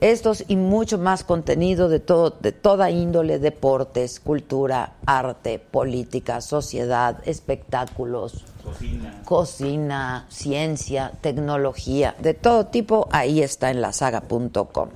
Estos 0.00 0.44
y 0.48 0.56
mucho 0.56 0.98
más 0.98 1.24
contenido 1.24 1.88
de 1.88 1.98
todo, 1.98 2.30
de 2.30 2.52
toda 2.52 2.90
índole, 2.90 3.38
deportes, 3.38 4.20
cultura, 4.20 4.92
arte, 5.06 5.58
política, 5.58 6.42
sociedad, 6.42 7.16
espectáculos, 7.24 8.44
Cocina. 8.62 9.22
cocina, 9.24 10.26
ciencia, 10.28 11.12
tecnología, 11.20 12.14
de 12.18 12.34
todo 12.34 12.66
tipo, 12.66 13.08
ahí 13.12 13.40
está 13.40 13.70
en 13.70 13.80
lasaga.com. 13.80 14.90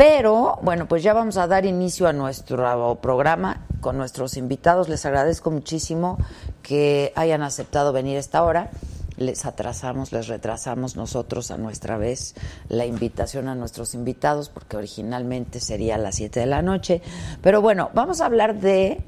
Pero, 0.00 0.58
bueno, 0.62 0.88
pues 0.88 1.02
ya 1.02 1.12
vamos 1.12 1.36
a 1.36 1.46
dar 1.46 1.66
inicio 1.66 2.08
a 2.08 2.14
nuestro 2.14 2.94
programa 3.02 3.66
con 3.82 3.98
nuestros 3.98 4.38
invitados. 4.38 4.88
Les 4.88 5.04
agradezco 5.04 5.50
muchísimo 5.50 6.16
que 6.62 7.12
hayan 7.16 7.42
aceptado 7.42 7.92
venir 7.92 8.16
a 8.16 8.20
esta 8.20 8.42
hora. 8.42 8.70
les 9.18 9.44
atrasamos, 9.44 10.10
les 10.10 10.26
retrasamos 10.26 10.96
nosotros 10.96 11.50
a 11.50 11.58
nuestra 11.58 11.98
vez 11.98 12.34
la 12.70 12.86
invitación 12.86 13.46
a 13.48 13.54
nuestros 13.54 13.92
invitados, 13.92 14.48
porque 14.48 14.78
originalmente 14.78 15.60
sería 15.60 15.96
a 15.96 15.98
las 15.98 16.14
7 16.14 16.40
de 16.40 16.46
la 16.46 16.62
noche. 16.62 17.02
Pero 17.42 17.60
bueno, 17.60 17.90
vamos 17.92 18.22
a 18.22 18.24
hablar 18.24 18.58
de 18.58 19.02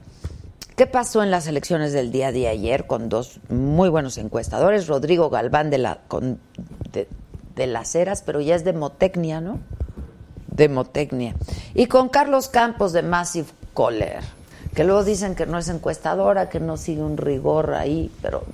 qué 0.77 0.87
pasó 0.87 1.23
en 1.23 1.31
las 1.31 1.47
elecciones 1.47 1.95
del 1.95 2.13
día 2.13 2.33
de 2.33 2.49
ayer 2.49 2.87
con 2.87 3.09
dos 3.09 3.41
muy 3.49 3.89
buenos 3.89 4.19
encuestadores, 4.19 4.89
Rodrigo 4.89 5.31
Galván 5.31 5.71
de, 5.71 5.79
la, 5.79 6.01
con, 6.07 6.39
de, 6.93 7.09
de 7.57 7.67
Las 7.67 7.95
Heras, 7.95 8.21
pero 8.21 8.43
ya 8.43 8.55
es 8.57 8.65
de 8.65 8.75
Motecnia, 8.75 9.41
¿no? 9.41 9.59
De 10.53 10.69
Motecnia. 10.69 11.35
Y 11.75 11.87
con 11.87 12.09
Carlos 12.09 12.49
Campos 12.49 12.93
de 12.93 13.03
Massive 13.03 13.49
Caller, 13.75 14.23
que 14.75 14.85
luego 14.85 15.05
dicen 15.05 15.35
que 15.35 15.47
no 15.47 15.59
es 15.59 15.69
encuestadora, 15.69 16.49
que 16.49 16.61
no 16.61 16.77
sigue 16.77 17.03
un 17.03 17.17
rigor 17.17 17.75
ahí, 17.75 18.11
pero 18.23 18.45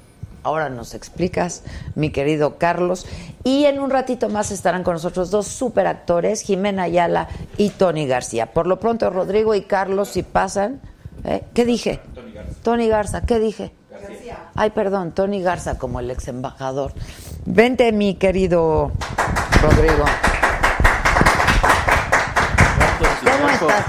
ahora 0.42 0.68
nos 0.68 0.94
explicas, 0.94 1.62
mi 1.94 2.10
querido 2.10 2.58
Carlos. 2.58 3.06
Y 3.44 3.64
en 3.64 3.78
un 3.80 3.90
ratito 3.90 4.28
más 4.28 4.50
estarán 4.50 4.82
con 4.82 4.94
nosotros 4.94 5.30
dos 5.30 5.46
superactores, 5.46 6.42
Jimena 6.42 6.84
Ayala 6.84 7.28
y 7.56 7.70
Tony 7.70 8.06
García. 8.06 8.52
Por 8.52 8.66
lo 8.66 8.80
pronto, 8.80 9.10
Rodrigo 9.10 9.54
y 9.54 9.62
Carlos, 9.62 10.08
si 10.08 10.22
pasan, 10.22 10.80
¿eh? 11.24 11.44
¿qué 11.54 11.64
dije? 11.64 12.00
Tony 12.14 12.32
Garza. 12.32 12.54
Tony 12.62 12.88
Garza, 12.88 13.20
¿qué 13.22 13.38
dije? 13.38 13.72
García. 13.90 14.50
Ay, 14.54 14.70
perdón, 14.70 15.12
Tony 15.12 15.42
Garza 15.42 15.78
como 15.78 16.00
el 16.00 16.10
ex 16.10 16.28
embajador. 16.28 16.92
Vente, 17.44 17.92
mi 17.92 18.14
querido 18.14 18.92
Rodrigo. 19.62 20.04
¿Cómo 23.38 23.48
estás? 23.50 23.84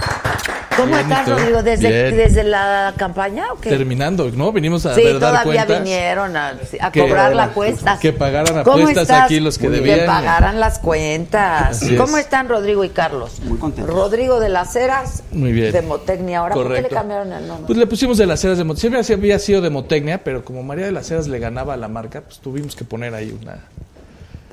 ¿Cómo 0.77 0.87
Bien, 0.95 0.99
estás. 1.01 1.27
Rodrigo? 1.27 1.61
¿Desde. 1.63 2.11
¿Desde 2.11 2.43
la 2.45 2.93
campaña 2.95 3.51
o 3.51 3.59
qué? 3.59 3.69
Terminando, 3.69 4.31
¿no? 4.31 4.53
Venimos 4.53 4.85
a 4.85 4.95
Sí, 4.95 5.03
ver, 5.03 5.19
dar 5.19 5.31
todavía 5.43 5.65
cuentas. 5.65 5.83
vinieron 5.83 6.37
a, 6.37 6.53
a 6.79 6.91
Que- 6.91 7.01
cobrar 7.01 7.35
la 7.35 7.49
cuesta. 7.49 7.99
que 7.99 8.13
pagaran 8.13 8.63
¿Cómo 8.63 8.77
apuestas 8.77 9.01
estás? 9.03 9.23
aquí 9.23 9.41
los 9.41 9.57
que 9.57 9.65
Que 9.67 9.71
debían. 9.71 10.05
pagaran 10.05 10.57
las 10.61 10.79
cuentas. 10.79 11.71
Así 11.83 11.97
¿Cómo 11.97 12.17
es. 12.17 12.23
están 12.23 12.47
Rodrigo 12.47 12.85
y 12.85 12.89
Carlos? 12.89 13.41
Muy 13.43 13.57
contentos. 13.57 13.93
Rodrigo 13.93 14.39
de 14.39 14.47
las 14.47 14.73
Heras, 14.75 15.23
Muy 15.33 15.51
bien. 15.51 15.73
de 15.73 15.81
Motecnia. 15.81 16.39
Ahora, 16.39 16.53
¿por 16.55 16.63
qué 16.63 16.69
le 16.69 16.75
Correcto. 16.75 16.95
cambiaron 16.95 17.33
el 17.33 17.45
nombre? 17.47 17.67
Pues 17.67 17.77
le 17.77 17.85
pusimos 17.87 18.17
de 18.17 18.25
las 18.25 18.41
Heras 18.45 18.57
de. 18.57 18.75
Siempre 18.77 19.01
había 19.13 19.39
sido 19.39 19.59
de 19.59 19.69
Motecnia, 19.69 20.23
pero 20.23 20.45
como 20.45 20.63
María 20.63 20.85
de 20.85 20.93
las 20.93 21.11
Heras 21.11 21.27
le 21.27 21.39
ganaba 21.39 21.73
a 21.73 21.77
la 21.77 21.89
marca, 21.89 22.21
pues 22.21 22.39
tuvimos 22.39 22.77
que 22.77 22.85
poner 22.85 23.13
ahí 23.15 23.37
una. 23.41 23.57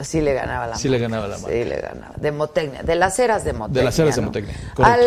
Sí 0.01 0.21
le 0.21 0.35
ganaba 0.35 0.67
la 0.67 0.77
Sí 0.77 0.89
le 0.89 0.99
ganaba 0.99 1.27
la 1.27 1.39
marca. 1.39 1.53
Sí 1.53 1.65
le 1.65 1.77
ganaba. 1.77 2.15
De 2.17 2.33
Motecnia. 2.33 2.83
De 2.83 2.95
las 2.95 3.19
Heras 3.19 3.45
de 3.45 3.53
Motecnia. 3.53 3.81
De 3.81 3.85
las 3.85 3.99
Heras 3.99 4.17
de. 4.17 4.23
Motecnia, 4.23 4.55
correcto. 4.75 5.05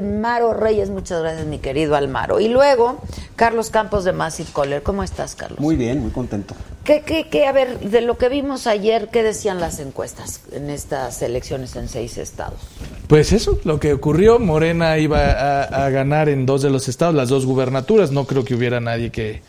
Almaro 0.00 0.54
Reyes, 0.54 0.90
muchas 0.90 1.20
gracias, 1.20 1.46
mi 1.46 1.58
querido 1.58 1.94
Almaro. 1.96 2.40
Y 2.40 2.48
luego, 2.48 3.00
Carlos 3.36 3.70
Campos 3.70 4.04
de 4.04 4.12
Massive 4.12 4.48
Caller. 4.54 4.82
¿Cómo 4.82 5.02
estás, 5.02 5.34
Carlos? 5.34 5.60
Muy 5.60 5.76
bien, 5.76 6.00
muy 6.00 6.10
contento. 6.10 6.54
¿Qué, 6.84 7.02
qué, 7.02 7.28
qué? 7.28 7.46
A 7.46 7.52
ver, 7.52 7.78
de 7.80 8.00
lo 8.00 8.16
que 8.16 8.28
vimos 8.30 8.66
ayer, 8.66 9.08
¿qué 9.08 9.22
decían 9.22 9.60
las 9.60 9.78
encuestas 9.80 10.40
en 10.52 10.70
estas 10.70 11.20
elecciones 11.20 11.76
en 11.76 11.88
seis 11.88 12.16
estados? 12.16 12.58
Pues 13.06 13.32
eso, 13.32 13.58
lo 13.64 13.78
que 13.78 13.92
ocurrió, 13.92 14.38
Morena 14.38 14.96
iba 14.96 15.18
a, 15.18 15.62
a 15.62 15.90
ganar 15.90 16.28
en 16.28 16.46
dos 16.46 16.62
de 16.62 16.70
los 16.70 16.88
estados, 16.88 17.14
las 17.14 17.28
dos 17.28 17.44
gubernaturas. 17.44 18.10
No 18.10 18.24
creo 18.24 18.44
que 18.44 18.54
hubiera 18.54 18.80
nadie 18.80 19.10
que 19.10 19.42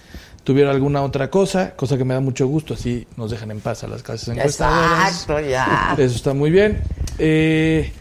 tuviera 0.43 0.71
alguna 0.71 1.01
otra 1.01 1.29
cosa, 1.29 1.71
cosa 1.75 1.97
que 1.97 2.05
me 2.05 2.13
da 2.13 2.19
mucho 2.19 2.47
gusto. 2.47 2.73
Así 2.73 3.07
nos 3.17 3.31
dejan 3.31 3.51
en 3.51 3.59
paz 3.59 3.83
a 3.83 3.87
las 3.87 4.03
casas 4.03 4.29
encuestadoras. 4.29 5.09
Exacto, 5.09 5.39
ya. 5.39 5.95
Eso 5.97 6.15
está 6.15 6.33
muy 6.33 6.51
bien. 6.51 6.81
Eh, 7.17 7.91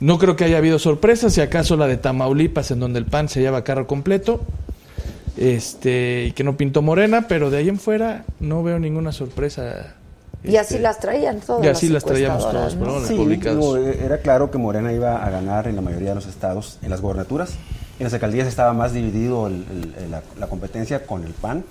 no 0.00 0.18
creo 0.18 0.36
que 0.36 0.44
haya 0.44 0.58
habido 0.58 0.78
sorpresas, 0.78 1.32
si 1.32 1.40
acaso 1.40 1.76
la 1.76 1.86
de 1.86 1.96
Tamaulipas, 1.96 2.70
en 2.70 2.80
donde 2.80 2.98
el 2.98 3.06
PAN 3.06 3.28
se 3.28 3.40
lleva 3.40 3.64
carro 3.64 3.86
completo, 3.86 4.42
este, 5.36 6.26
y 6.28 6.32
que 6.32 6.44
no 6.44 6.56
pintó 6.56 6.82
morena, 6.82 7.26
pero 7.28 7.50
de 7.50 7.58
ahí 7.58 7.68
en 7.68 7.78
fuera 7.78 8.24
no 8.40 8.62
veo 8.62 8.78
ninguna 8.78 9.12
sorpresa. 9.12 9.94
Y 10.46 10.56
así 10.56 10.74
este, 10.74 10.80
las 10.82 10.98
traían 10.98 11.40
todas. 11.40 11.64
y 11.64 11.68
así 11.68 11.88
las 11.88 12.04
traíamos 12.04 12.38
encuestadoras, 12.44 12.74
todos, 12.74 12.88
¿no? 12.88 12.98
Las 13.00 13.08
Sí, 13.08 13.14
publicadas. 13.14 13.58
digo, 13.58 13.76
eh, 13.78 14.00
era 14.04 14.18
claro 14.18 14.50
que 14.50 14.58
Morena 14.58 14.92
iba 14.92 15.24
a 15.24 15.30
ganar 15.30 15.66
en 15.68 15.76
la 15.76 15.82
mayoría 15.82 16.10
de 16.10 16.14
los 16.16 16.26
estados, 16.26 16.78
en 16.82 16.90
las 16.90 17.00
gobernaturas. 17.00 17.54
En 17.98 18.04
las 18.04 18.12
alcaldías 18.14 18.46
estaba 18.46 18.72
más 18.74 18.92
dividido 18.92 19.46
el- 19.46 19.64
el- 19.70 19.94
el- 20.04 20.10
la, 20.10 20.22
la 20.38 20.46
competencia 20.48 21.06
con 21.06 21.24
el 21.24 21.32
PAN. 21.32 21.64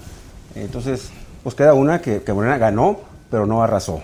Entonces, 0.56 1.10
pues 1.44 1.56
queda 1.56 1.74
una 1.74 2.02
que, 2.02 2.22
que 2.24 2.34
Morena 2.34 2.58
ganó, 2.58 3.00
pero 3.30 3.46
no 3.46 3.62
arrasó. 3.64 4.02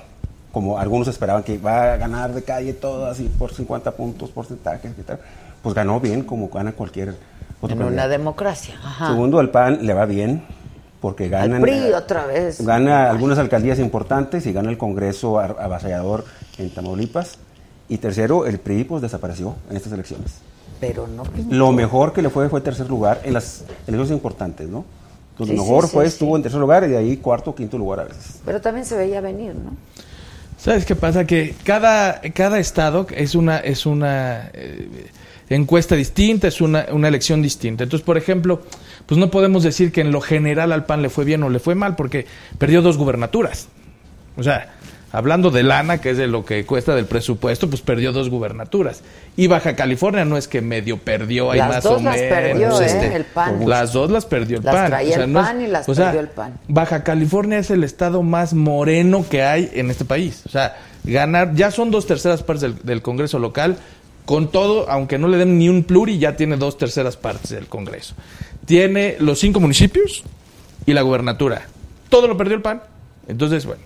Como 0.52 0.78
algunos 0.78 1.08
esperaban 1.08 1.44
que 1.44 1.54
iba 1.56 1.94
a 1.94 1.98
ganar 1.98 2.34
de 2.34 2.44
calle 2.44 2.74
todas 2.74 3.20
y 3.20 3.24
por 3.24 3.54
50 3.54 3.92
puntos, 3.92 4.30
porcentajes 4.32 4.92
y 5.00 5.02
tal. 5.04 5.20
Pues 5.64 5.74
ganó 5.74 6.00
bien, 6.00 6.24
como 6.24 6.50
gana 6.50 6.74
cualquier 6.74 7.16
otro 7.62 7.76
En 7.76 7.84
una 7.84 8.08
democracia. 8.08 8.76
Ajá. 8.84 9.08
Segundo, 9.08 9.40
al 9.40 9.50
PAN 9.50 9.86
le 9.86 9.94
va 9.94 10.06
bien, 10.06 10.44
porque 11.02 11.28
gana... 11.28 11.58
Al 11.58 11.62
PRI 11.62 11.92
otra 11.94 12.26
vez. 12.28 12.66
Gana 12.66 13.10
algunas 13.10 13.38
alcaldías 13.40 13.80
importantes 13.80 14.46
y 14.46 14.54
gana 14.54 14.70
el 14.70 14.78
Congreso 14.78 15.40
ar- 15.40 15.58
avasallador 15.60 16.24
en 16.58 16.70
Tamaulipas. 16.70 17.38
Y 17.90 17.98
tercero, 17.98 18.46
el 18.46 18.60
PRI 18.60 18.86
pues 18.86 19.02
desapareció 19.02 19.56
en 19.70 19.76
estas 19.76 19.92
elecciones. 19.92 20.36
Pero 20.80 21.08
no 21.08 21.24
pintó. 21.24 21.54
Lo 21.54 21.72
mejor 21.74 22.14
que 22.14 22.22
le 22.22 22.30
fue 22.30 22.48
fue 22.48 22.62
tercer 22.62 22.88
lugar 22.88 23.20
en 23.24 23.34
las 23.34 23.66
elecciones 23.88 24.12
importantes, 24.12 24.70
¿no? 24.70 24.86
Entonces, 25.32 25.54
Sí, 25.54 25.58
lo 25.58 25.64
mejor 25.64 25.86
sí, 25.88 25.92
fue, 25.94 26.06
sí, 26.06 26.10
estuvo 26.10 26.36
sí. 26.36 26.36
en 26.38 26.44
tercer 26.44 26.60
lugar 26.62 26.84
y 26.84 26.88
de 26.88 26.98
ahí 26.98 27.18
cuarto 27.18 27.50
o 27.52 27.56
quinto 27.56 27.78
lugar 27.78 28.00
a 28.02 28.04
veces. 28.06 28.40
Pero 28.46 28.62
también 28.62 28.86
se 28.86 28.96
veía 28.96 29.22
venir, 29.22 29.56
¿no? 29.56 29.72
¿Sabes 30.58 30.86
qué 30.86 30.96
pasa? 30.96 31.26
Que 31.26 31.56
cada, 31.64 32.22
cada 32.34 32.60
estado 32.60 33.08
es 33.16 33.34
una, 33.34 33.58
es 33.58 33.86
una 33.88 34.52
eh, 34.54 35.08
encuesta 35.50 35.96
distinta, 35.96 36.48
es 36.48 36.62
una, 36.62 36.86
una 36.92 37.08
elección 37.08 37.42
distinta. 37.42 37.84
Entonces, 37.84 38.06
por 38.06 38.18
ejemplo, 38.18 38.62
pues 39.12 39.20
no 39.20 39.30
podemos 39.30 39.62
decir 39.62 39.92
que 39.92 40.00
en 40.00 40.14
lo 40.14 40.22
general 40.22 40.72
al 40.72 40.86
PAN 40.86 41.02
le 41.02 41.10
fue 41.10 41.26
bien 41.26 41.44
o 41.44 41.50
le 41.50 41.60
fue 41.60 41.76
mal, 41.76 41.98
porque 41.98 42.28
perdió 42.58 42.82
dos 42.82 42.96
gubernaturas. 42.98 43.68
O 44.38 44.44
sea, 44.44 44.70
hablando 45.12 45.52
de 45.52 45.64
lana, 45.64 45.98
que 45.98 46.12
es 46.12 46.18
de 46.18 46.28
lo 46.28 46.46
que 46.46 46.66
cuesta 46.66 46.96
del 46.96 47.08
presupuesto, 47.08 47.70
pues 47.70 47.82
perdió 47.82 48.14
dos 48.14 48.30
gubernaturas. 48.30 49.02
Y 49.36 49.48
Baja 49.48 49.76
California 49.76 50.24
no 50.24 50.38
es 50.38 50.48
que 50.48 50.62
medio 50.62 50.98
perdió 50.98 51.52
ahí 51.52 51.60
Las 51.60 51.68
más 51.68 51.84
dos 51.84 52.00
o 52.00 52.04
las 52.06 52.16
menos. 52.16 52.30
perdió, 52.30 52.82
¿eh? 52.82 52.86
este, 52.86 53.16
El 53.18 53.26
PAN. 53.26 53.68
Las 53.70 53.92
dos 53.92 54.10
las 54.12 54.26
perdió 54.26 54.60
el 54.60 54.64
Las 54.64 54.76
PAN. 54.76 54.88
traía 54.88 55.16
el 55.18 55.34
no 55.34 55.42
es- 55.42 55.46
PAN 55.46 55.62
y 55.62 55.68
las 55.68 55.90
o 55.90 55.94
sea, 55.94 56.06
perdió 56.06 56.22
el 56.22 56.28
PAN. 56.30 56.54
Baja 56.70 57.04
California 57.04 57.58
es 57.60 57.70
el 57.70 57.84
estado 57.84 58.24
más 58.24 58.54
moreno 58.54 59.26
que 59.30 59.44
hay 59.44 59.70
en 59.74 59.92
este 59.92 60.06
país. 60.06 60.42
O 60.46 60.50
sea, 60.50 60.78
ganar, 61.04 61.54
ya 61.54 61.70
son 61.70 61.92
dos 61.92 62.08
terceras 62.08 62.44
partes 62.44 62.62
del, 62.62 62.78
del 62.82 63.02
Congreso 63.02 63.40
local. 63.40 63.76
Con 64.26 64.52
todo, 64.52 64.90
aunque 64.90 65.18
no 65.18 65.28
le 65.28 65.38
den 65.38 65.58
ni 65.58 65.68
un 65.70 65.84
pluri, 65.84 66.18
ya 66.20 66.36
tiene 66.36 66.58
dos 66.58 66.78
terceras 66.78 67.18
partes 67.18 67.52
del 67.52 67.68
Congreso. 67.68 68.16
Tiene 68.66 69.16
los 69.20 69.40
cinco 69.40 69.60
municipios 69.60 70.24
y 70.86 70.94
la 70.94 71.02
gubernatura. 71.02 71.68
Todo 72.10 72.28
lo 72.28 72.38
perdió 72.38 72.56
el 72.56 72.62
PAN. 72.62 72.82
Entonces, 73.28 73.66
bueno. 73.66 73.82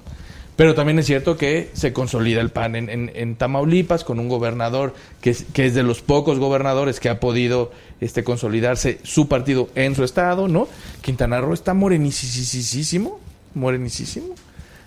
Pero 0.55 0.73
también 0.73 0.97
es 0.99 1.05
cierto 1.05 1.35
que 1.35 1.69
se 1.73 1.91
consolida 1.91 2.39
el 2.39 2.49
PAN 2.49 2.77
en, 2.77 2.89
en- 2.89 3.11
en 3.13 3.35
Tamaulipas 3.35 4.05
con 4.05 4.19
un 4.19 4.29
gobernador 4.29 4.93
que 5.19 5.31
es, 5.31 5.45
que 5.53 5.65
es 5.65 5.73
de 5.73 5.83
los 5.83 6.01
pocos 6.01 6.39
gobernadores 6.39 7.01
que 7.01 7.09
ha 7.09 7.19
podido 7.19 7.71
este, 7.99 8.23
consolidarse 8.23 8.99
su 9.03 9.27
partido 9.27 9.67
en 9.75 9.95
su 9.95 10.05
estado, 10.05 10.47
¿no? 10.47 10.69
Quintana 11.01 11.41
Roo 11.41 11.53
está 11.53 11.73
morenicísimo, 11.73 13.19
morenicísimo, 13.53 14.27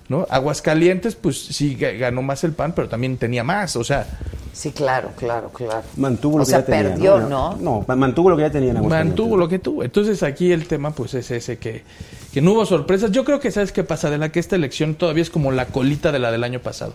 ¿no? 0.08 0.26
Aguascalientes, 0.30 1.14
pues 1.14 1.38
sí 1.38 1.76
ga- 1.78 1.96
ganó 1.98 2.22
más 2.22 2.42
el 2.44 2.52
PAN, 2.52 2.72
pero 2.74 2.88
también 2.88 3.16
tenía 3.16 3.44
más, 3.44 3.76
o 3.76 3.84
sea, 3.84 4.06
Sí, 4.50 4.72
claro, 4.72 5.10
claro, 5.16 5.50
claro. 5.52 5.82
Mantuvo 5.96 6.34
o 6.34 6.38
lo 6.40 6.44
que 6.44 6.50
sea, 6.50 6.60
ya 6.60 6.66
tenía. 6.66 6.82
perdió, 6.90 7.20
¿no? 7.20 7.56
No, 7.60 7.84
ma- 7.86 7.94
mantuvo 7.94 8.28
lo 8.30 8.36
que 8.36 8.42
ya 8.42 8.50
tenía 8.50 8.70
en 8.70 8.78
Aguascalientes. 8.78 9.10
mantuvo 9.20 9.36
lo 9.36 9.48
que 9.48 9.60
tuvo. 9.60 9.84
Entonces 9.84 10.20
aquí 10.24 10.50
el 10.50 10.66
tema 10.66 10.90
pues 10.90 11.14
es 11.14 11.30
ese 11.30 11.58
que, 11.58 11.84
que 12.32 12.40
no 12.40 12.52
hubo 12.54 12.66
sorpresas. 12.66 13.12
Yo 13.12 13.24
creo 13.24 13.38
que 13.38 13.52
sabes 13.52 13.70
qué 13.70 13.84
pasa, 13.84 14.10
de 14.10 14.18
la 14.18 14.30
que 14.32 14.40
esta 14.40 14.56
elección 14.56 14.96
todavía 14.96 15.22
es 15.22 15.30
como 15.30 15.52
la 15.52 15.66
colita 15.66 16.10
de 16.10 16.18
la 16.18 16.32
del 16.32 16.42
año 16.42 16.58
pasado. 16.58 16.94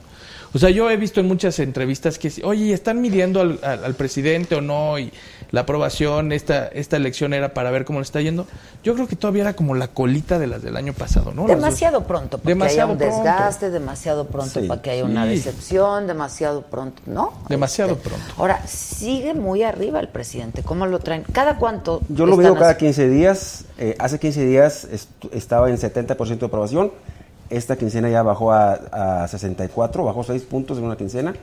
O 0.56 0.60
sea, 0.60 0.70
yo 0.70 0.90
he 0.92 0.98
visto 0.98 1.20
en 1.20 1.28
muchas 1.28 1.58
entrevistas 1.60 2.20
que, 2.20 2.32
oye, 2.44 2.74
¿están 2.74 3.02
midiendo 3.02 3.42
al, 3.42 3.60
al- 3.64 3.84
al 3.86 3.96
presidente 3.96 4.54
o 4.56 4.62
no? 4.62 5.00
Y 5.00 5.12
la 5.52 5.62
aprobación, 5.62 6.32
esta, 6.32 6.68
esta 6.68 6.96
elección 6.98 7.34
era 7.34 7.54
para 7.56 7.72
ver 7.72 7.86
cómo 7.86 8.00
le 8.00 8.04
está 8.04 8.22
yendo. 8.22 8.46
Yo 8.84 8.94
creo 8.94 9.08
que 9.08 9.16
todavía 9.16 9.42
era 9.44 9.54
como 9.56 9.74
la 9.74 9.88
colita 9.88 10.38
de 10.38 10.46
las 10.48 10.62
del 10.62 10.78
año 10.78 10.94
pasado, 10.94 11.32
¿no? 11.34 11.48
Demasiado 11.48 12.04
pronto 12.06 12.38
para 12.38 12.50
Demasiado 12.50 12.98
que 12.98 13.04
haya 13.06 13.14
un 13.16 13.22
pronto. 13.24 13.32
desgaste, 13.40 13.70
demasiado 13.72 14.28
pronto 14.28 14.60
Sí. 14.62 14.68
para 14.68 14.82
que 14.82 14.90
haya 14.92 15.06
una 15.06 15.26
decepción, 15.26 16.06
demasiado 16.08 16.62
pronto, 16.62 17.02
¿no? 17.08 17.34
Demasiado 17.50 17.94
Este, 17.94 18.10
pronto. 18.10 18.26
Ahora, 18.38 18.66
sigue 18.68 19.34
muy 19.34 19.64
arriba 19.64 20.00
el 20.00 20.08
presidente. 20.10 20.62
¿Cómo 20.64 20.86
lo 20.86 21.00
traen? 21.00 21.24
¿Cada 21.34 21.58
cuánto? 21.58 22.02
Yo 22.10 22.26
lo 22.28 22.38
veo 22.38 22.54
cada 22.56 22.72
así? 22.72 22.80
15 22.80 23.10
días. 23.10 23.66
Eh, 23.80 23.96
hace 23.98 24.20
15 24.20 24.46
días 24.46 24.88
estu- 24.92 25.30
estaba 25.34 25.70
en 25.70 25.78
70% 25.80 26.46
de 26.46 26.46
aprobación. 26.46 26.92
Esta 27.58 27.76
quincena 27.76 28.10
ya 28.10 28.24
bajó 28.24 28.52
a, 28.52 29.24
a 29.24 29.28
64, 29.28 30.04
bajó 30.04 30.24
6 30.24 30.42
puntos 30.44 30.78
en 30.78 30.86
una 30.86 30.96
quincena. 30.98 31.34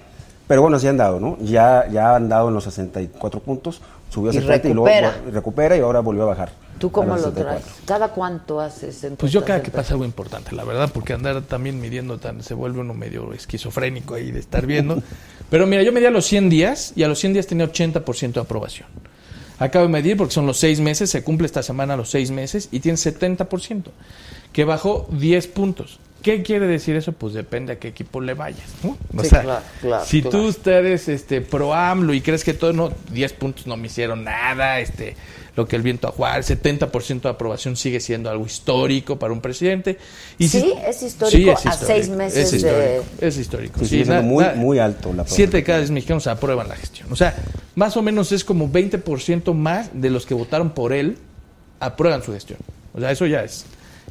Pero 0.51 0.63
bueno, 0.63 0.81
sí 0.81 0.89
han 0.89 0.97
dado, 0.97 1.21
¿no? 1.21 1.39
Ya, 1.41 1.87
ya 1.93 2.17
han 2.17 2.29
dado 2.29 2.49
en 2.49 2.55
los 2.55 2.65
64 2.65 3.39
puntos, 3.39 3.81
subió 4.11 4.33
a 4.33 4.35
Y 4.35 4.39
70 4.39 4.69
y 4.69 4.75
luego 4.75 5.11
recupera. 5.31 5.77
y 5.77 5.81
ahora 5.81 6.01
volvió 6.01 6.25
a 6.25 6.27
bajar. 6.27 6.51
¿Tú 6.81 6.91
cómo 6.91 7.15
lo 7.17 7.31
traes? 7.31 7.63
64. 7.63 7.85
¿Cada 7.87 8.09
cuánto 8.09 8.59
haces 8.59 9.07
Pues 9.17 9.31
yo 9.31 9.45
cada 9.45 9.63
que 9.63 9.71
pasa 9.71 9.93
algo 9.93 10.05
importante, 10.05 10.53
la 10.57 10.65
verdad, 10.65 10.91
porque 10.93 11.13
andar 11.13 11.41
también 11.43 11.81
midiendo 11.81 12.19
tan, 12.19 12.43
se 12.43 12.55
vuelve 12.55 12.81
uno 12.81 12.95
medio 12.95 13.33
esquizofrénico 13.33 14.15
ahí 14.15 14.33
de 14.33 14.41
estar 14.41 14.67
viendo. 14.67 15.01
Pero 15.51 15.69
mira, 15.69 15.85
yo 15.85 15.93
medí 15.93 16.07
a 16.07 16.11
los 16.11 16.27
100 16.27 16.51
días 16.51 16.95
y 16.97 17.05
a 17.05 17.09
los 17.09 17.21
100 17.21 17.35
días 17.35 17.47
tenía 17.47 17.67
80% 17.67 18.33
de 18.33 18.41
aprobación. 18.41 18.89
Acabo 19.61 19.85
de 19.85 19.93
medir 19.93 20.17
porque 20.17 20.33
son 20.33 20.47
los 20.47 20.57
6 20.59 20.81
meses, 20.81 21.11
se 21.11 21.23
cumple 21.23 21.47
esta 21.47 21.63
semana 21.63 21.97
los 21.97 22.11
6 22.11 22.31
meses 22.31 22.69
y 22.73 22.81
tiene 22.81 22.97
70%, 22.97 23.85
que 24.53 24.65
bajó 24.65 25.09
10 25.13 25.47
puntos. 25.49 25.99
¿Qué 26.23 26.43
quiere 26.43 26.67
decir 26.67 26.97
eso? 26.97 27.13
Pues 27.13 27.33
depende 27.33 27.73
a 27.73 27.79
qué 27.79 27.89
equipo 27.89 28.21
le 28.21 28.35
vayas, 28.35 28.69
¿no? 28.83 28.99
O 29.17 29.23
Sí, 29.23 29.31
sea, 29.31 29.41
claro, 29.43 29.63
claro, 29.81 30.05
si 30.05 30.21
claro. 30.21 30.37
tú 30.39 30.47
ustedes 30.49 31.09
este 31.09 31.41
pro 31.41 31.73
AMLO 31.73 32.13
y 32.13 32.21
crees 32.21 32.45
que 32.45 32.53
todo 32.53 32.75
no 32.75 32.93
10 33.11 33.33
puntos 33.33 33.67
no 33.67 33.79
me 33.79 33.87
hicieron 33.87 34.25
nada, 34.25 34.81
este 34.81 35.17
lo 35.57 35.67
que 35.67 35.77
el 35.77 35.83
viento 35.83 36.09
a 36.09 36.13
jugar, 36.13 36.43
70% 36.45 37.23
de 37.23 37.29
aprobación 37.31 37.75
sigue 37.77 38.01
siendo 38.01 38.29
algo 38.31 38.45
histórico 38.47 39.19
para 39.19 39.33
un 39.33 39.41
presidente. 39.41 39.99
Y 40.39 40.49
Sí, 40.49 40.61
si- 40.61 40.73
es 40.87 41.03
histórico 41.03 41.53
a 41.53 41.73
seis 41.73 42.09
meses 42.11 42.53
es 42.53 42.63
de- 42.63 42.69
histórico, 42.69 43.05
es 43.21 43.37
histórico. 43.39 43.85
Sí, 43.87 44.05
na- 44.05 44.21
na- 44.23 44.53
muy 44.55 44.79
alto 44.79 45.13
la 45.15 45.27
Siete 45.27 45.57
de 45.59 45.65
cada 45.65 45.79
diez 45.79 45.91
mexicanos 45.91 46.27
aprueban 46.27 46.69
la 46.69 46.77
gestión. 46.77 47.11
O 47.11 47.17
sea, 47.17 47.35
más 47.75 47.97
o 47.97 48.03
menos 48.03 48.31
es 48.33 48.45
como 48.45 48.69
20% 48.69 49.55
más 49.55 49.89
de 49.95 50.11
los 50.11 50.25
que 50.27 50.35
votaron 50.35 50.71
por 50.71 50.93
él 50.93 51.17
aprueban 51.81 52.23
su 52.23 52.33
gestión. 52.33 52.59
O 52.95 53.01
sea, 53.01 53.11
eso 53.11 53.25
ya 53.27 53.43
es 53.43 53.65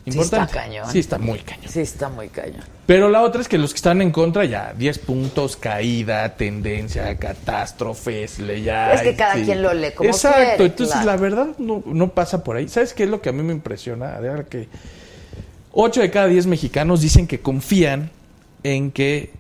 Sí 0.06 0.12
importante. 0.12 0.46
está 0.52 0.62
cañón. 0.64 0.92
Sí, 0.92 1.00
está 1.00 1.18
muy 1.20 1.40
cañón. 1.40 1.66
Sí, 1.72 1.80
está 1.82 2.10
muy 2.10 2.30
cañón. 2.30 2.64
Pero 2.86 3.10
la 3.10 3.22
otra 3.22 3.42
es 3.42 3.48
que 3.48 3.58
los 3.58 3.72
que 3.72 3.76
están 3.78 4.02
en 4.02 4.12
contra 4.12 4.46
ya, 4.46 4.74
10 4.78 5.00
puntos, 5.00 5.56
caída, 5.58 6.36
tendencia, 6.36 7.16
catástrofes, 7.18 8.40
le 8.40 8.62
ya. 8.62 8.94
Es 8.94 9.02
que 9.02 9.16
cada 9.16 9.34
quien 9.36 9.62
lo 9.62 9.74
lee 9.74 9.92
como 9.96 10.10
Exacto, 10.10 10.38
quiere, 10.38 10.66
entonces 10.66 10.94
claro. 10.96 11.06
la 11.12 11.18
verdad 11.18 11.48
no, 11.60 11.84
no 11.86 12.10
pasa 12.10 12.44
por 12.44 12.56
ahí. 12.56 12.68
¿Sabes 12.68 12.94
qué 12.94 13.04
es 13.04 13.10
lo 13.10 13.22
que 13.22 13.30
a 13.30 13.32
mí 13.34 13.44
me 13.44 13.54
impresiona? 13.54 14.20
De 14.20 14.30
verdad 14.30 14.48
que 14.48 14.68
8 15.74 16.02
de 16.02 16.10
cada 16.12 16.28
10 16.28 16.48
mexicanos 16.48 17.02
dicen 17.02 17.28
que 17.28 17.40
confían 17.42 18.10
en 18.64 18.92
que 18.92 19.32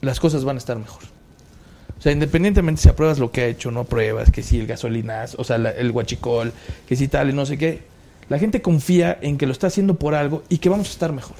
las 0.00 0.20
cosas 0.20 0.44
van 0.44 0.56
a 0.56 0.58
estar 0.58 0.76
mejor. 0.78 1.02
O 1.98 2.02
sea, 2.02 2.12
independientemente 2.12 2.80
si 2.80 2.88
apruebas 2.88 3.18
lo 3.18 3.30
que 3.30 3.42
ha 3.42 3.46
hecho, 3.46 3.70
no 3.70 3.80
apruebas, 3.80 4.30
que 4.30 4.42
si 4.42 4.58
el 4.60 4.66
gasolinas, 4.66 5.34
o 5.34 5.44
sea, 5.44 5.58
la- 5.58 5.70
el 5.72 5.92
guachicol, 5.92 6.52
que 6.88 6.96
si 6.96 7.08
tal 7.08 7.28
y 7.28 7.32
no 7.34 7.44
sé 7.44 7.58
qué, 7.58 7.89
la 8.30 8.38
gente 8.38 8.62
confía 8.62 9.18
en 9.20 9.36
que 9.36 9.44
lo 9.44 9.52
está 9.52 9.66
haciendo 9.66 9.94
por 9.94 10.14
algo 10.14 10.42
y 10.48 10.56
que 10.56 10.70
vamos 10.70 10.88
a 10.88 10.92
estar 10.92 11.12
mejor. 11.12 11.36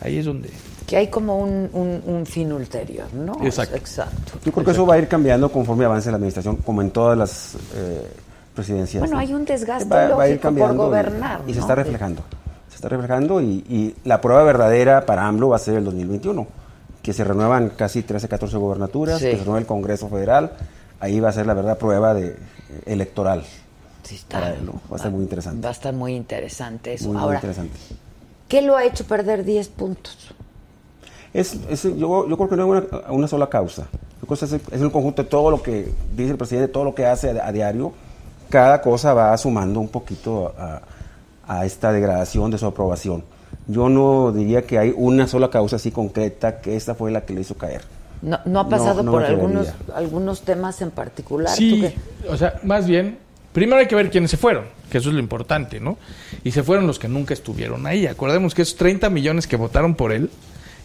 Ahí 0.00 0.18
es 0.18 0.24
donde... 0.24 0.50
Que 0.86 0.96
hay 0.96 1.06
como 1.08 1.38
un, 1.38 1.68
un, 1.72 2.02
un 2.06 2.26
fin 2.26 2.52
ulterior, 2.52 3.06
¿no? 3.14 3.38
Exacto. 3.44 3.76
Exacto. 3.76 4.32
Yo 4.44 4.50
creo 4.52 4.64
que 4.64 4.70
eso 4.72 4.86
va 4.86 4.94
a 4.94 4.98
ir 4.98 5.06
cambiando 5.08 5.50
conforme 5.50 5.84
avance 5.84 6.10
la 6.10 6.16
administración, 6.16 6.56
como 6.56 6.80
en 6.82 6.90
todas 6.90 7.16
las 7.18 7.54
eh, 7.74 8.06
presidencias. 8.54 9.00
Bueno, 9.00 9.14
¿no? 9.16 9.20
hay 9.20 9.34
un 9.34 9.44
desgaste 9.44 9.88
Va- 9.88 10.08
va 10.14 10.22
a 10.24 10.28
ir 10.28 10.34
lógico 10.34 10.34
por 10.34 10.40
cambiando 10.42 10.74
y- 10.82 10.86
gobernar. 10.86 11.40
Y, 11.46 11.54
se 11.54 11.60
está 11.60 11.74
reflejando. 11.74 12.22
Se 12.68 12.76
está 12.76 12.88
reflejando 12.88 13.40
y, 13.40 13.64
y 13.68 13.94
la 14.04 14.20
prueba 14.20 14.42
verdadera 14.44 15.04
para 15.06 15.26
AMLO 15.26 15.48
va 15.50 15.56
a 15.56 15.58
ser 15.58 15.74
el 15.76 15.84
2021, 15.84 16.46
que 17.02 17.12
se 17.12 17.24
renuevan 17.24 17.70
casi 17.70 18.02
13, 18.02 18.28
14 18.28 18.56
gobernaturas, 18.56 19.18
Sí. 19.18 19.24
que 19.26 19.32
se 19.32 19.38
renueva 19.38 19.58
el 19.58 19.66
Congreso 19.66 20.08
Federal. 20.08 20.52
Ahí 21.00 21.18
va 21.20 21.30
a 21.30 21.32
ser 21.32 21.46
la 21.46 21.54
verdad 21.54 21.78
prueba 21.78 22.14
de, 22.14 22.28
eh, 22.28 22.36
electoral. 22.86 23.42
Sí, 24.06 24.14
está. 24.16 24.40
para 24.40 24.54
él, 24.54 24.64
¿no? 24.66 24.80
Va 24.90 24.96
a 24.96 24.98
ser 24.98 25.10
muy 25.10 25.22
interesante. 25.22 25.62
Va 25.62 25.68
a 25.68 25.72
estar 25.72 25.94
muy 25.94 26.14
interesante 26.14 26.94
eso. 26.94 27.08
Muy, 27.08 27.14
muy 27.14 27.22
Ahora, 27.22 27.36
interesante. 27.36 27.76
¿qué 28.48 28.62
lo 28.62 28.76
ha 28.76 28.84
hecho 28.84 29.04
perder 29.04 29.44
10 29.44 29.68
puntos? 29.68 30.16
Es, 31.32 31.54
es- 31.68 31.82
yo, 31.82 32.28
yo 32.28 32.36
creo 32.36 32.48
que 32.48 32.56
no 32.56 32.62
hay 32.64 32.70
una, 32.70 33.10
una 33.10 33.28
sola 33.28 33.48
causa. 33.48 33.88
Yo 34.22 34.26
creo 34.26 34.38
que 34.38 34.44
es, 34.44 34.52
es 34.72 34.80
un 34.80 34.90
conjunto 34.90 35.22
de 35.22 35.28
todo 35.28 35.50
lo 35.50 35.62
que 35.62 35.92
dice 36.14 36.30
el 36.30 36.38
presidente, 36.38 36.68
todo 36.68 36.84
lo 36.84 36.94
que 36.94 37.04
hace 37.06 37.30
a, 37.38 37.46
a 37.46 37.52
diario. 37.52 37.92
Cada 38.48 38.80
cosa 38.80 39.12
va 39.12 39.36
sumando 39.36 39.80
un 39.80 39.88
poquito 39.88 40.54
a, 40.56 40.80
a 41.46 41.66
esta 41.66 41.92
degradación 41.92 42.50
de 42.50 42.58
su 42.58 42.66
aprobación. 42.66 43.24
Yo 43.66 43.88
no 43.88 44.32
diría 44.32 44.62
que 44.62 44.78
hay 44.78 44.94
una 44.96 45.26
sola 45.26 45.50
causa 45.50 45.76
así 45.76 45.90
concreta 45.90 46.60
que 46.60 46.76
esta 46.76 46.94
fue 46.94 47.10
la 47.10 47.22
que 47.24 47.34
le 47.34 47.40
hizo 47.40 47.56
caer. 47.56 47.82
No, 48.22 48.38
no 48.46 48.60
ha 48.60 48.64
No, 48.64 48.70
pasado 48.70 49.04
no 49.04 49.10
por 49.12 49.20
me 49.20 49.26
algunos, 49.26 49.68
algunos 49.94 50.40
temas 50.42 50.80
en 50.80 50.90
particular. 50.90 51.54
¿Tú 51.54 51.60
Sí, 51.62 51.80
qué? 51.80 51.94
o 52.30 52.36
sea, 52.36 52.58
más 52.62 52.86
bien, 52.86 53.18
primero 53.56 53.80
hay 53.80 53.86
que 53.86 53.94
ver 53.94 54.10
quiénes 54.10 54.30
se 54.30 54.36
fueron, 54.36 54.66
que 54.90 54.98
eso 54.98 55.08
es 55.08 55.14
lo 55.14 55.20
importante, 55.20 55.80
¿no? 55.80 55.96
Y 56.44 56.50
se 56.50 56.62
fueron 56.62 56.86
los 56.86 56.98
que 56.98 57.08
nunca 57.08 57.32
estuvieron 57.32 57.86
ahí. 57.86 58.06
Acordemos 58.06 58.54
que 58.54 58.60
esos 58.60 58.76
30 58.76 59.08
millones 59.08 59.46
que 59.46 59.56
votaron 59.56 59.94
por 59.94 60.12
él 60.12 60.28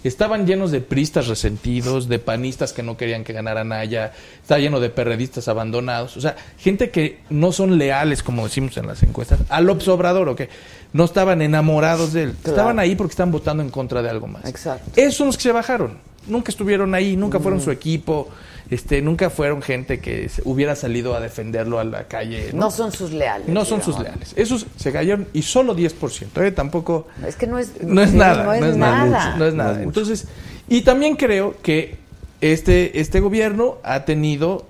estaban 0.05 0.47
llenos 0.47 0.71
de 0.71 0.79
pristas 0.79 1.27
resentidos, 1.27 2.07
de 2.07 2.17
panistas 2.17 2.71
que 2.71 2.81
no 2.81 2.95
querían 2.95 3.25
que 3.25 3.33
ganara 3.33 3.65
Naya, 3.65 4.13
está 4.41 4.57
lleno 4.57 4.79
de 4.79 4.89
perredistas 4.89 5.49
abandonados, 5.49 6.15
o 6.15 6.21
sea, 6.21 6.37
gente 6.57 6.91
que 6.91 7.19
no 7.29 7.51
son 7.51 7.77
leales, 7.77 8.23
como 8.23 8.45
decimos 8.45 8.77
en 8.77 8.87
las 8.87 9.03
encuestas, 9.03 9.41
a 9.49 9.59
López 9.59 9.89
Obrador, 9.89 10.29
o 10.29 10.35
que 10.37 10.47
no 10.93 11.03
estaban 11.03 11.41
enamorados 11.41 12.13
de 12.13 12.23
él, 12.23 12.31
Claro. 12.41 12.49
estaban 12.55 12.79
ahí 12.79 12.95
porque 12.95 13.11
están 13.11 13.31
votando 13.33 13.61
en 13.63 13.69
contra 13.69 14.01
de 14.01 14.09
algo 14.09 14.27
más. 14.27 14.45
Exacto. 14.45 14.91
Esos 14.95 15.15
son 15.15 15.27
los 15.27 15.35
que 15.35 15.43
se 15.43 15.51
bajaron. 15.51 15.97
Nunca 16.25 16.51
estuvieron 16.51 16.95
ahí, 16.95 17.17
nunca 17.17 17.41
fueron 17.41 17.59
su 17.59 17.69
equipo, 17.69 18.29
este, 18.71 19.01
nunca 19.03 19.29
fueron 19.29 19.61
gente 19.61 19.99
que 19.99 20.27
se- 20.29 20.41
hubiera 20.45 20.75
salido 20.75 21.13
a 21.15 21.19
defenderlo 21.19 21.77
a 21.77 21.83
la 21.83 22.07
calle. 22.07 22.49
No 22.53 22.71
son 22.71 22.91
sus 22.91 23.11
leales. 23.11 23.47
No 23.47 23.63
son 23.65 23.79
digamos. 23.79 23.95
sus 23.95 24.03
leales. 24.03 24.33
Esos 24.35 24.65
se 24.77 24.91
cayeron 24.91 25.27
y 25.33 25.43
solo 25.43 25.75
10%. 25.75 26.41
¿eh? 26.43 26.51
Tampoco. 26.51 27.07
Es 27.27 27.35
que 27.35 27.45
no 27.45 27.59
es, 27.59 27.83
No 27.83 28.01
es 28.01 28.09
sí, 28.11 28.17
nada. 28.17 28.43
No 28.45 28.53
es, 28.53 28.75
nada. 28.77 29.05
nada. 29.05 29.35
No 29.37 29.45
es 29.45 29.53
nada. 29.53 29.73
No 29.73 29.79
es 29.81 29.85
mucho. 29.85 29.99
Entonces, 29.99 30.27
y 30.67 30.81
también 30.81 31.15
creo 31.17 31.55
que 31.61 31.97
este, 32.39 32.99
este 32.99 33.19
gobierno 33.19 33.77
ha 33.83 34.05
tenido 34.05 34.65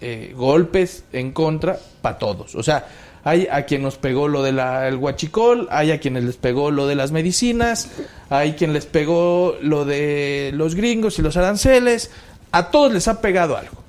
eh, 0.00 0.34
golpes 0.36 1.04
en 1.12 1.32
contra 1.32 1.78
para 2.02 2.18
todos. 2.18 2.54
O 2.56 2.62
sea, 2.62 2.86
hay 3.26 3.46
a 3.50 3.64
quien 3.64 3.80
nos 3.80 3.96
pegó 3.96 4.28
lo 4.28 4.42
del 4.42 4.58
huachicol, 4.98 5.66
hay 5.70 5.92
a 5.92 6.00
quienes 6.00 6.24
les 6.24 6.36
pegó 6.36 6.70
lo 6.70 6.86
de 6.86 6.94
las 6.94 7.10
medicinas, 7.10 7.88
hay 8.28 8.52
quien 8.52 8.74
les 8.74 8.84
pegó 8.84 9.56
lo 9.62 9.86
de 9.86 10.50
los 10.52 10.74
gringos 10.74 11.18
y 11.18 11.22
los 11.22 11.36
aranceles. 11.38 12.10
A 12.54 12.70
todos 12.70 12.92
les 12.92 13.08
ha 13.08 13.20
pegado 13.20 13.56
algo 13.56 13.84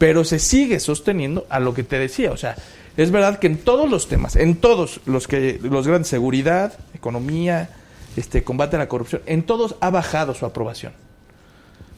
pero 0.00 0.24
se 0.24 0.38
sigue 0.38 0.80
sosteniendo 0.80 1.46
a 1.50 1.60
lo 1.60 1.74
que 1.74 1.82
te 1.82 1.98
decía. 1.98 2.32
O 2.32 2.36
sea, 2.38 2.56
es 2.96 3.10
verdad 3.10 3.38
que 3.38 3.48
en 3.48 3.58
todos 3.58 3.90
los 3.90 4.08
temas, 4.08 4.34
en 4.34 4.56
todos 4.56 5.02
los 5.04 5.28
que 5.28 5.60
los 5.62 5.86
grandes 5.86 6.08
seguridad, 6.08 6.72
economía, 6.94 7.68
este 8.16 8.42
combate 8.42 8.76
a 8.76 8.78
la 8.78 8.88
corrupción, 8.88 9.20
en 9.26 9.42
todos 9.42 9.74
ha 9.82 9.90
bajado 9.90 10.32
su 10.32 10.46
aprobación. 10.46 10.94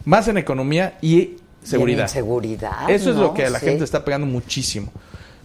Más 0.04 0.26
en 0.26 0.36
economía 0.36 0.98
y 1.00 1.36
seguridad. 1.62 1.98
Y 1.98 2.02
en 2.02 2.08
seguridad, 2.08 2.90
Eso 2.90 3.10
es 3.10 3.14
¿no? 3.14 3.22
lo 3.22 3.34
que 3.34 3.46
a 3.46 3.50
la 3.50 3.60
Sí. 3.60 3.66
gente 3.66 3.84
está 3.84 4.04
pegando 4.04 4.26
muchísimo. 4.26 4.90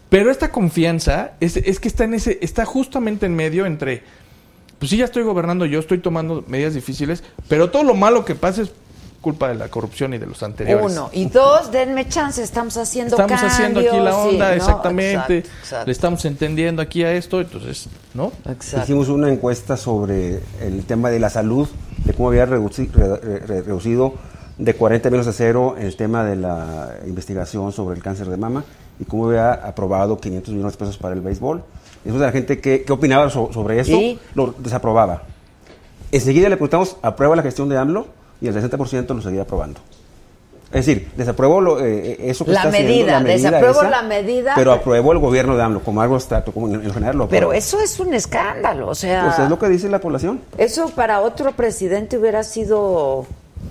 Pero 0.09 0.31
esta 0.31 0.51
confianza 0.51 1.33
es, 1.39 1.57
es 1.57 1.79
que 1.79 1.89
está 1.89 2.05
en 2.05 2.15
ese, 2.15 2.39
está 2.41 2.65
justamente 2.65 3.27
en 3.27 3.35
medio 3.35 3.67
entre, 3.67 4.01
pues 4.79 4.89
sí 4.89 4.97
ya 4.97 5.05
estoy 5.05 5.21
gobernando 5.21 5.67
yo, 5.67 5.77
estoy 5.79 5.99
tomando 5.99 6.43
medidas 6.47 6.73
difíciles, 6.73 7.23
pero 7.47 7.69
todo 7.69 7.83
lo 7.83 7.93
malo 7.93 8.25
que 8.25 8.33
pasa 8.33 8.63
es 8.63 8.71
culpa 9.21 9.47
de 9.49 9.55
la 9.55 9.67
corrupción 9.69 10.13
y 10.13 10.17
de 10.17 10.25
los 10.25 10.41
anteriores. 10.43 10.91
Uno. 10.91 11.09
Y 11.11 11.25
dos, 11.25 11.71
denme 11.71 12.07
chance, 12.07 12.41
estamos 12.41 12.77
haciendo 12.77 13.15
Estamos 13.19 13.41
haciendo 13.43 13.79
aquí 13.79 13.97
la 13.99 14.11
sí, 14.11 14.17
onda, 14.29 14.47
¿no? 14.49 14.53
exactamente. 14.55 15.37
Exacto, 15.39 15.57
exacto. 15.61 15.85
Le 15.85 15.91
estamos 15.91 16.25
entendiendo 16.25 16.81
aquí 16.81 17.03
a 17.03 17.11
esto, 17.13 17.41
entonces, 17.41 17.87
¿no? 18.13 18.31
Exacto. 18.49 18.83
Hicimos 18.83 19.09
una 19.09 19.29
encuesta 19.31 19.75
sobre 19.75 20.39
el 20.61 20.85
tema 20.85 21.09
de 21.09 21.19
la 21.19 21.29
salud, 21.29 21.67
de 22.05 22.13
cómo 22.13 22.29
había 22.29 22.45
reduci- 22.47 22.91
re- 22.91 23.17
re- 23.17 23.39
re- 23.39 23.61
reducido 23.63 24.13
de 24.57 24.73
40 24.73 25.09
menos 25.11 25.27
a 25.27 25.33
cero 25.33 25.75
el 25.77 25.95
tema 25.95 26.23
de 26.23 26.35
la 26.35 26.95
investigación 27.05 27.71
sobre 27.71 27.95
el 27.95 28.01
cáncer 28.03 28.27
de 28.27 28.37
mama 28.37 28.63
y 28.99 29.05
cómo 29.05 29.27
había 29.27 29.53
aprobado 29.53 30.17
500 30.19 30.53
millones 30.53 30.73
de 30.73 30.79
pesos 30.79 30.97
para 30.97 31.13
el 31.13 31.21
béisbol. 31.21 31.63
Entonces 32.05 32.21
la 32.25 32.31
gente 32.31 32.59
que, 32.59 32.83
qué 32.83 32.93
opinaba 32.93 33.29
so- 33.29 33.49
sobre 33.53 33.79
eso 33.79 33.91
¿Y? 33.91 34.19
lo 34.35 34.55
desaprobaba. 34.57 35.23
Enseguida 36.11 36.47
le 36.49 36.55
preguntamos, 36.55 36.95
¿aprueba 37.01 37.35
la 37.35 37.43
gestión 37.43 37.67
de 37.69 37.77
AMLO? 37.77 38.07
Y 38.41 38.47
el 38.47 38.55
60% 38.55 39.15
lo 39.15 39.21
seguía 39.21 39.41
aprobando. 39.43 39.79
Es 40.71 40.85
decir, 40.85 41.09
desapruebo 41.15 41.61
lo, 41.61 41.79
eh, 41.83 42.17
eso 42.29 42.43
que 42.43 42.51
La 42.51 42.57
está 42.57 42.69
haciendo, 42.69 42.89
medida, 42.91 43.11
la 43.13 43.19
medida 43.21 43.49
desapruebo 43.51 43.79
esa, 43.81 43.89
la 43.89 44.01
medida, 44.01 44.51
Pero 44.53 44.73
apruebo 44.73 45.11
el 45.13 45.19
gobierno 45.19 45.55
de 45.55 45.63
AMLO 45.63 45.79
como 45.79 46.01
algo 46.01 46.15
abstracto, 46.15 46.51
como 46.51 46.67
en, 46.67 46.75
en 46.83 46.93
general 46.93 47.17
lo 47.17 47.29
Pero 47.29 47.53
eso 47.53 47.79
es 47.79 47.97
un 48.01 48.13
escándalo, 48.13 48.89
o 48.89 48.95
sea, 48.95 49.23
Pues 49.27 49.39
es 49.39 49.49
lo 49.49 49.57
que 49.57 49.69
dice 49.69 49.87
la 49.87 49.99
población. 49.99 50.41
eso 50.57 50.89
para 50.89 51.21
otro 51.21 51.53
presidente 51.53 52.17
hubiera 52.17 52.43
sido 52.43 53.25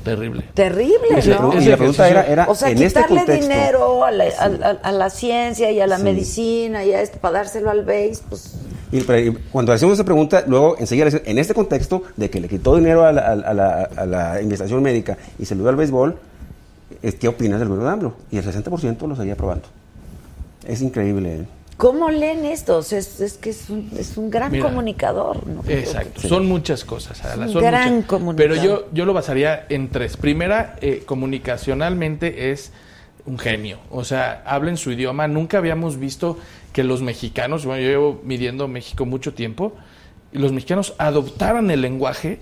Terrible. 0.04 0.44
terrible, 0.54 1.22
¿no? 1.38 1.52
y 1.60 1.66
la 1.66 1.76
pregunta 1.76 2.08
era, 2.08 2.26
era 2.26 2.46
o 2.48 2.54
sea, 2.54 2.70
en 2.70 2.78
este 2.82 3.00
quitarle 3.00 3.16
contexto. 3.18 3.42
dinero 3.46 4.04
a 4.04 4.10
la, 4.10 4.24
a, 4.24 4.44
a- 4.70 4.78
a 4.82 4.92
la 4.92 5.10
ciencia 5.10 5.70
y 5.70 5.80
a 5.80 5.86
la 5.86 5.98
Sí. 5.98 6.02
medicina 6.02 6.82
y 6.82 6.94
a 6.94 7.02
esto 7.02 7.18
para 7.18 7.38
dárselo 7.40 7.70
al 7.70 7.84
BASE, 7.84 8.20
pues 8.30 8.54
Y, 8.98 9.30
cuando 9.52 9.72
hacemos 9.72 9.94
esa 9.94 10.04
pregunta, 10.04 10.44
luego 10.46 10.76
enseguida 10.78 11.08
en 11.24 11.38
este 11.38 11.54
contexto 11.54 12.02
de 12.16 12.30
que 12.30 12.40
le 12.40 12.48
quitó 12.48 12.76
dinero 12.76 13.04
a 13.04 13.12
la, 13.12 13.22
a 13.22 13.34
la- 13.34 13.44
a 13.48 13.54
la- 13.54 13.82
a 13.96 14.06
la 14.06 14.42
investigación 14.42 14.82
médica 14.82 15.16
y 15.38 15.44
se 15.44 15.54
lo 15.54 15.62
dio 15.62 15.70
al 15.70 15.76
béisbol, 15.76 16.16
es, 17.02 17.14
¿qué 17.16 17.28
opinas 17.28 17.58
del 17.58 17.68
gobierno 17.68 17.88
de 17.88 17.92
AMLO? 17.94 18.14
Y 18.30 18.38
el 18.38 18.44
60% 18.44 19.06
lo 19.08 19.16
seguía 19.16 19.34
aprobando. 19.34 19.66
Es 20.66 20.80
increíble. 20.82 21.34
¿eh? 21.40 21.46
¿cómo 21.76 22.10
leen 22.10 22.46
esto? 22.46 22.78
O 22.78 22.82
sea, 22.82 22.98
es, 22.98 23.20
es 23.20 23.34
que 23.34 23.50
es 23.50 23.68
un, 23.68 23.90
es 23.98 24.16
un 24.16 24.30
gran 24.30 24.50
Mira, 24.50 24.64
comunicador, 24.64 25.46
¿no? 25.46 25.62
Exacto, 25.68 26.22
Sí. 26.22 26.28
son 26.28 26.46
muchas 26.46 26.86
cosas. 26.86 27.22
Adela, 27.22 27.46
un 27.46 27.52
son 27.52 27.62
gran 27.62 27.94
muchas. 27.96 28.08
comunicador. 28.08 28.56
Pero 28.56 28.64
yo, 28.66 28.86
yo 28.94 29.04
lo 29.04 29.12
basaría 29.12 29.66
en 29.68 29.90
tres. 29.90 30.16
Primera, 30.16 30.76
eh, 30.80 31.02
comunicacionalmente 31.04 32.50
es 32.50 32.72
un 33.26 33.38
genio. 33.38 33.78
O 33.90 34.04
sea, 34.04 34.42
habla 34.46 34.70
en 34.70 34.76
su 34.76 34.92
idioma. 34.92 35.28
Nunca 35.28 35.58
habíamos 35.58 35.98
visto 35.98 36.38
que 36.72 36.84
los 36.84 37.02
mexicanos, 37.02 37.64
bueno, 37.64 37.82
yo 37.82 37.88
llevo 37.88 38.20
midiendo 38.24 38.68
México 38.68 39.04
mucho 39.04 39.34
tiempo, 39.34 39.74
y 40.32 40.38
los 40.38 40.52
mexicanos 40.52 40.94
adoptaran 40.98 41.70
el 41.70 41.80
lenguaje 41.80 42.40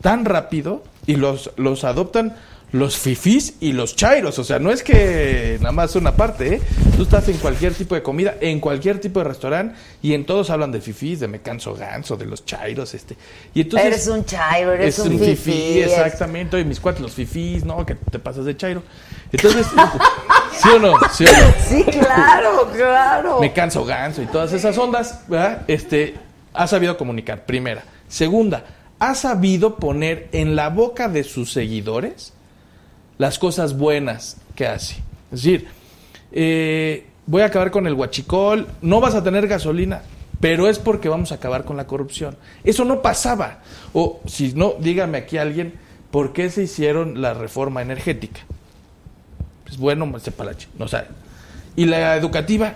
tan 0.00 0.24
rápido 0.24 0.82
y 1.06 1.16
los, 1.16 1.50
los 1.56 1.84
adoptan 1.84 2.34
los 2.72 2.96
fifís 2.96 3.54
y 3.60 3.72
los 3.72 3.94
chairos. 3.94 4.38
O 4.38 4.44
sea, 4.44 4.58
no 4.58 4.70
es 4.70 4.82
que 4.82 5.58
nada 5.60 5.72
más 5.72 5.94
una 5.94 6.16
parte, 6.16 6.54
¿eh? 6.54 6.62
Tú 6.96 7.02
estás 7.02 7.28
en 7.28 7.36
cualquier 7.36 7.74
tipo 7.74 7.94
de 7.94 8.02
comida, 8.02 8.34
en 8.40 8.60
cualquier 8.60 8.98
tipo 8.98 9.20
de 9.20 9.24
restaurante, 9.24 9.76
y 10.02 10.14
en 10.14 10.24
todos 10.24 10.50
hablan 10.50 10.72
de 10.72 10.80
fifís, 10.80 11.20
de 11.20 11.28
me 11.28 11.40
canso 11.40 11.74
ganso, 11.74 12.16
de 12.16 12.24
los 12.26 12.44
chairos, 12.44 12.94
este. 12.94 13.16
Y 13.54 13.62
entonces, 13.62 13.86
eres 13.86 14.08
un 14.08 14.24
chairo, 14.24 14.72
eres 14.72 14.98
es 14.98 15.06
un, 15.06 15.18
fifí, 15.18 15.80
exactamente. 15.80 16.58
Y 16.58 16.64
mis 16.64 16.80
cuates, 16.80 17.02
los 17.02 17.12
fifís, 17.12 17.64
no, 17.64 17.84
que 17.84 17.94
te 17.94 18.18
pasas 18.18 18.46
de 18.46 18.56
chairo. 18.56 18.82
Entonces, 19.32 19.66
¿sí 20.62 20.68
o 20.68 20.78
no? 20.78 20.94
¿Sí 21.12 21.24
o 21.24 21.32
no? 21.32 21.54
Sí, 21.66 21.84
claro, 21.84 22.70
claro. 22.74 23.40
Me 23.40 23.52
canso 23.52 23.84
ganso 23.84 24.22
y 24.22 24.26
todas 24.26 24.52
esas 24.52 24.76
ondas, 24.78 25.22
¿verdad? 25.28 25.62
Este, 25.66 26.14
ha 26.52 26.66
sabido 26.66 26.96
comunicar, 26.96 27.44
primera. 27.46 27.82
Segunda, 28.08 28.64
ha 28.98 29.14
sabido 29.14 29.76
poner 29.76 30.28
en 30.32 30.54
la 30.54 30.68
boca 30.68 31.08
de 31.08 31.24
sus 31.24 31.52
seguidores 31.52 32.32
las 33.18 33.38
cosas 33.38 33.76
buenas 33.76 34.36
que 34.54 34.66
hace. 34.66 34.96
Es 35.32 35.42
decir, 35.42 35.68
eh, 36.30 37.06
voy 37.26 37.42
a 37.42 37.46
acabar 37.46 37.70
con 37.70 37.86
el 37.86 37.94
huachicol, 37.94 38.68
no 38.82 39.00
vas 39.00 39.14
a 39.14 39.24
tener 39.24 39.48
gasolina, 39.48 40.02
pero 40.40 40.68
es 40.68 40.78
porque 40.78 41.08
vamos 41.08 41.32
a 41.32 41.36
acabar 41.36 41.64
con 41.64 41.76
la 41.76 41.86
corrupción. 41.86 42.36
Eso 42.64 42.84
no 42.84 43.00
pasaba. 43.00 43.60
O 43.92 44.20
si 44.26 44.52
no, 44.54 44.74
dígame 44.78 45.18
aquí 45.18 45.38
alguien, 45.38 45.74
¿por 46.10 46.32
qué 46.32 46.50
se 46.50 46.64
hicieron 46.64 47.22
la 47.22 47.32
reforma 47.34 47.80
energética? 47.80 48.40
Pues 49.72 49.80
bueno, 49.80 50.18
se 50.18 50.30
palache, 50.32 50.68
no 50.78 50.86
sabe. 50.86 51.06
Y 51.76 51.86
la 51.86 52.14
educativa, 52.16 52.74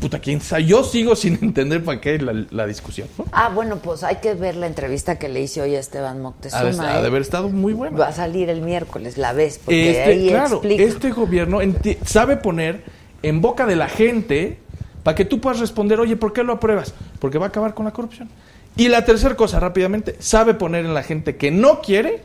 puta, 0.00 0.18
quién 0.18 0.40
sabe. 0.40 0.64
Yo 0.64 0.82
sigo 0.82 1.14
sin 1.14 1.34
entender 1.42 1.84
para 1.84 2.00
qué 2.00 2.18
la, 2.18 2.32
la 2.50 2.66
discusión. 2.66 3.06
¿no? 3.16 3.26
Ah, 3.30 3.48
bueno, 3.54 3.76
pues 3.76 4.02
hay 4.02 4.16
que 4.16 4.34
ver 4.34 4.56
la 4.56 4.66
entrevista 4.66 5.20
que 5.20 5.28
le 5.28 5.40
hice 5.40 5.62
hoy 5.62 5.76
a 5.76 5.78
Esteban 5.78 6.18
Ha 6.18 6.20
Moctezuma. 6.20 6.62
de, 6.64 6.80
ha 6.80 6.96
de 6.98 7.04
¿eh? 7.04 7.06
haber 7.06 7.22
estado 7.22 7.48
muy 7.48 7.74
buena. 7.74 7.96
Va 7.96 8.08
a 8.08 8.12
salir 8.12 8.50
el 8.50 8.60
miércoles, 8.62 9.18
la 9.18 9.32
ves, 9.32 9.60
porque 9.64 9.90
Este, 9.90 10.02
ahí 10.02 10.28
claro, 10.30 10.56
explica. 10.56 10.82
este 10.82 11.10
gobierno 11.12 11.60
sabe 12.04 12.36
poner 12.36 12.82
en 13.22 13.40
boca 13.40 13.66
de 13.66 13.76
la 13.76 13.88
gente 13.88 14.58
para 15.04 15.14
que 15.14 15.24
tú 15.24 15.40
puedas 15.40 15.60
responder, 15.60 16.00
oye, 16.00 16.16
¿por 16.16 16.32
qué 16.32 16.42
lo 16.42 16.54
apruebas? 16.54 16.92
Porque 17.20 17.38
va 17.38 17.46
a 17.46 17.48
acabar 17.50 17.74
con 17.74 17.84
la 17.84 17.92
corrupción. 17.92 18.28
Y 18.76 18.88
la 18.88 19.04
tercera 19.04 19.36
cosa, 19.36 19.60
rápidamente, 19.60 20.16
sabe 20.18 20.54
poner 20.54 20.84
en 20.84 20.92
la 20.94 21.04
gente 21.04 21.36
que 21.36 21.52
no 21.52 21.80
quiere 21.82 22.22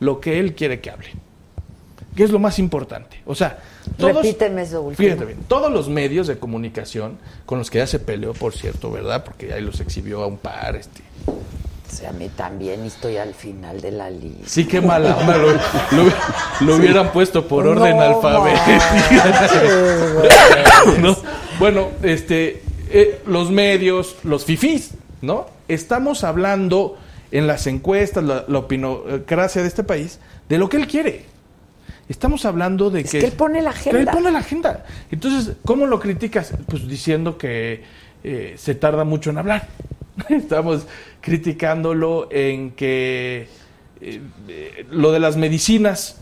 lo 0.00 0.20
que 0.20 0.40
él 0.40 0.56
quiere 0.56 0.80
que 0.80 0.90
hable. 0.90 1.10
Que 2.20 2.24
es 2.24 2.30
lo 2.32 2.38
más 2.38 2.58
importante. 2.58 3.16
O 3.24 3.34
sea, 3.34 3.60
todos, 3.96 4.16
Repíteme 4.16 4.60
eso 4.60 4.82
último. 4.82 5.08
Fíjate 5.08 5.24
bien, 5.24 5.38
todos 5.48 5.72
los 5.72 5.88
medios 5.88 6.26
de 6.26 6.38
comunicación 6.38 7.16
con 7.46 7.56
los 7.58 7.70
que 7.70 7.78
ya 7.78 7.86
se 7.86 7.98
peleó, 7.98 8.34
por 8.34 8.52
cierto, 8.52 8.90
¿verdad? 8.90 9.24
Porque 9.24 9.54
ahí 9.54 9.62
los 9.62 9.80
exhibió 9.80 10.22
a 10.22 10.26
un 10.26 10.36
par, 10.36 10.76
este, 10.76 11.00
O 11.26 11.90
sea, 11.90 12.10
a 12.10 12.12
mí 12.12 12.28
también 12.36 12.84
estoy 12.84 13.16
al 13.16 13.32
final 13.32 13.80
de 13.80 13.92
la 13.92 14.10
lista. 14.10 14.42
Sí, 14.44 14.66
qué 14.66 14.82
mala 14.82 15.16
onda. 15.16 15.38
Lo, 15.38 15.50
lo- 15.52 16.12
lo 16.60 16.76
hubieran 16.76 17.10
puesto 17.10 17.48
por 17.48 17.66
orden 17.66 17.96
No 17.96 18.02
alfabético. 18.02 18.70
¿No? 21.00 21.16
Bueno, 21.58 21.88
este, 22.02 22.62
eh, 22.90 23.22
los 23.26 23.50
medios, 23.50 24.16
los 24.24 24.44
fifís, 24.44 24.90
¿no? 25.22 25.46
Estamos 25.68 26.22
hablando 26.22 26.98
en 27.32 27.46
las 27.46 27.66
encuestas, 27.66 28.24
la, 28.24 28.44
la 28.46 28.58
opinocracia 28.58 29.62
de 29.62 29.68
este 29.68 29.84
país, 29.84 30.18
de 30.50 30.58
lo 30.58 30.68
que 30.68 30.76
él 30.76 30.86
quiere. 30.86 31.30
Estamos 32.10 32.44
hablando 32.44 32.90
de 32.90 33.02
Es 33.02 33.10
que... 33.12 33.20
que 33.20 33.26
él 33.26 33.32
pone 33.32 33.62
la 33.62 33.72
que 33.72 33.90
él 33.90 33.96
agenda. 33.96 34.12
pone 34.12 34.30
la 34.32 34.40
agenda. 34.40 34.84
Entonces, 35.12 35.54
¿cómo 35.64 35.86
lo 35.86 36.00
criticas? 36.00 36.52
Pues 36.66 36.86
diciendo 36.88 37.38
que 37.38 37.84
eh, 38.24 38.54
se 38.58 38.74
tarda 38.74 39.04
mucho 39.04 39.30
en 39.30 39.38
hablar. 39.38 39.68
Estamos 40.28 40.86
criticándolo 41.20 42.28
en 42.32 42.72
que 42.72 43.48
eh, 44.00 44.20
eh, 44.48 44.86
lo 44.90 45.12
de 45.12 45.20
las 45.20 45.36
medicinas, 45.36 46.16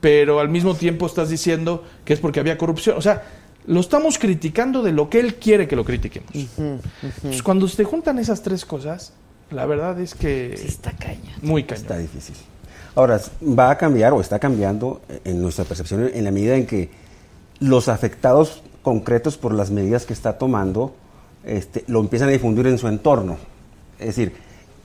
pero 0.00 0.40
al 0.40 0.48
mismo 0.48 0.74
tiempo 0.74 1.04
estás 1.06 1.28
diciendo 1.28 1.84
que 2.06 2.14
es 2.14 2.20
porque 2.20 2.40
había 2.40 2.56
corrupción. 2.56 2.96
O 2.96 3.02
sea, 3.02 3.22
lo 3.66 3.80
estamos 3.80 4.18
criticando 4.18 4.82
de 4.82 4.92
lo 4.92 5.10
que 5.10 5.20
él 5.20 5.34
quiere 5.34 5.68
que 5.68 5.76
lo 5.76 5.84
critiquemos. 5.84 6.30
Entonces, 6.56 7.42
cuando 7.42 7.68
se 7.68 7.84
juntan 7.84 8.18
esas 8.18 8.42
tres 8.42 8.64
cosas, 8.64 9.12
la 9.50 9.66
verdad 9.66 10.00
es 10.00 10.14
que 10.14 10.54
Sí, 10.56 10.68
está 10.68 10.92
caña. 10.92 11.36
muy 11.42 11.64
cañón. 11.64 11.82
Está 11.82 11.98
difícil. 11.98 12.34
Ahora, 12.98 13.20
va 13.40 13.70
a 13.70 13.78
cambiar 13.78 14.12
o 14.12 14.20
está 14.20 14.40
cambiando 14.40 15.00
en 15.24 15.40
nuestra 15.40 15.64
percepción 15.64 16.10
en 16.12 16.24
la 16.24 16.32
medida 16.32 16.56
en 16.56 16.66
que 16.66 16.90
los 17.60 17.88
afectados 17.88 18.60
concretos 18.82 19.36
por 19.36 19.54
las 19.54 19.70
medidas 19.70 20.04
que 20.04 20.12
está 20.12 20.36
tomando 20.36 20.96
este, 21.44 21.84
lo 21.86 22.00
empiezan 22.00 22.28
a 22.28 22.32
difundir 22.32 22.66
en 22.66 22.76
su 22.76 22.88
entorno. 22.88 23.36
Es 24.00 24.06
decir, 24.06 24.32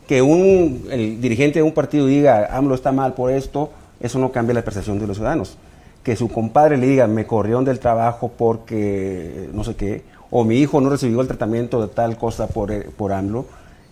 que 0.07 0.21
un, 0.21 0.85
el 0.91 1.19
dirigente 1.21 1.57
de 1.57 1.63
un 1.63 1.71
partido 1.71 2.05
diga, 2.05 2.55
AMLO 2.55 2.75
está 2.75 2.91
mal 2.91 3.15
por 3.15 3.31
esto, 3.31 3.71
eso 3.99 4.19
no 4.19 4.31
cambia 4.31 4.53
la 4.53 4.63
percepción 4.63 4.99
de 4.99 5.07
los 5.07 5.17
ciudadanos. 5.17 5.57
Que 6.03 6.15
su 6.15 6.29
compadre 6.29 6.77
le 6.77 6.85
diga, 6.85 7.07
me 7.07 7.25
corrieron 7.25 7.65
del 7.65 7.79
trabajo 7.79 8.31
porque 8.37 9.49
no 9.53 9.63
sé 9.63 9.75
qué, 9.75 10.03
o 10.29 10.43
mi 10.43 10.57
hijo 10.57 10.79
no 10.81 10.91
recibió 10.91 11.19
el 11.19 11.27
tratamiento 11.27 11.81
de 11.81 11.87
tal 11.87 12.15
cosa 12.15 12.45
por, 12.45 12.71
eh, 12.71 12.87
por 12.95 13.11
AMLO, 13.11 13.47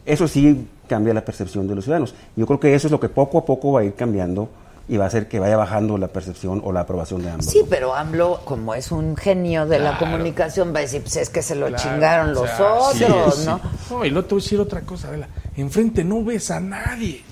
eso 0.06 0.28
sí 0.28 0.68
cambia 0.92 1.14
la 1.14 1.24
percepción 1.24 1.70
de 1.70 1.76
los 1.76 1.86
ciudadanos. 1.86 2.14
Yo 2.36 2.46
creo 2.46 2.60
que 2.60 2.76
eso 2.76 2.88
es 2.88 2.92
lo 2.92 3.00
que 3.00 3.08
poco 3.08 3.38
a 3.38 3.46
poco 3.46 3.72
va 3.72 3.80
a 3.80 3.84
ir 3.86 3.94
cambiando 3.94 4.50
y 4.90 4.98
va 4.98 5.06
a 5.06 5.08
hacer 5.08 5.30
que 5.30 5.40
vaya 5.40 5.56
bajando 5.56 5.98
la 5.98 6.10
percepción 6.10 6.62
o 6.66 6.74
la 6.74 6.82
aprobación 6.82 7.22
de 7.24 7.30
AMLO. 7.30 7.44
Sí, 7.44 7.62
pero 7.70 7.96
AMLO, 7.96 8.42
como 8.44 8.76
es 8.76 8.92
un 8.92 9.16
genio 9.16 9.66
de 9.66 9.80
la 9.80 9.98
comunicación, 9.98 10.74
va 10.76 10.80
a 10.80 10.82
decir, 10.82 11.02
pues 11.02 11.16
es 11.16 11.30
que 11.30 11.42
se 11.42 11.56
lo 11.56 11.68
Claro, 11.68 11.82
chingaron 11.82 12.30
o 12.32 12.34
los 12.34 12.50
sea, 12.50 12.74
otros, 12.74 13.36
sí. 13.36 13.46
¿no? 13.46 13.62
No, 13.90 14.06
y 14.06 14.10
luego 14.10 14.28
te 14.28 14.36
voy 14.36 14.42
a 14.42 14.44
decir 14.44 14.60
otra 14.60 14.82
cosa, 14.82 15.08
Adela. 15.08 15.30
Enfrente 15.56 16.04
no 16.04 16.26
ves 16.26 16.52
a 16.52 16.60
nadie. 16.60 17.24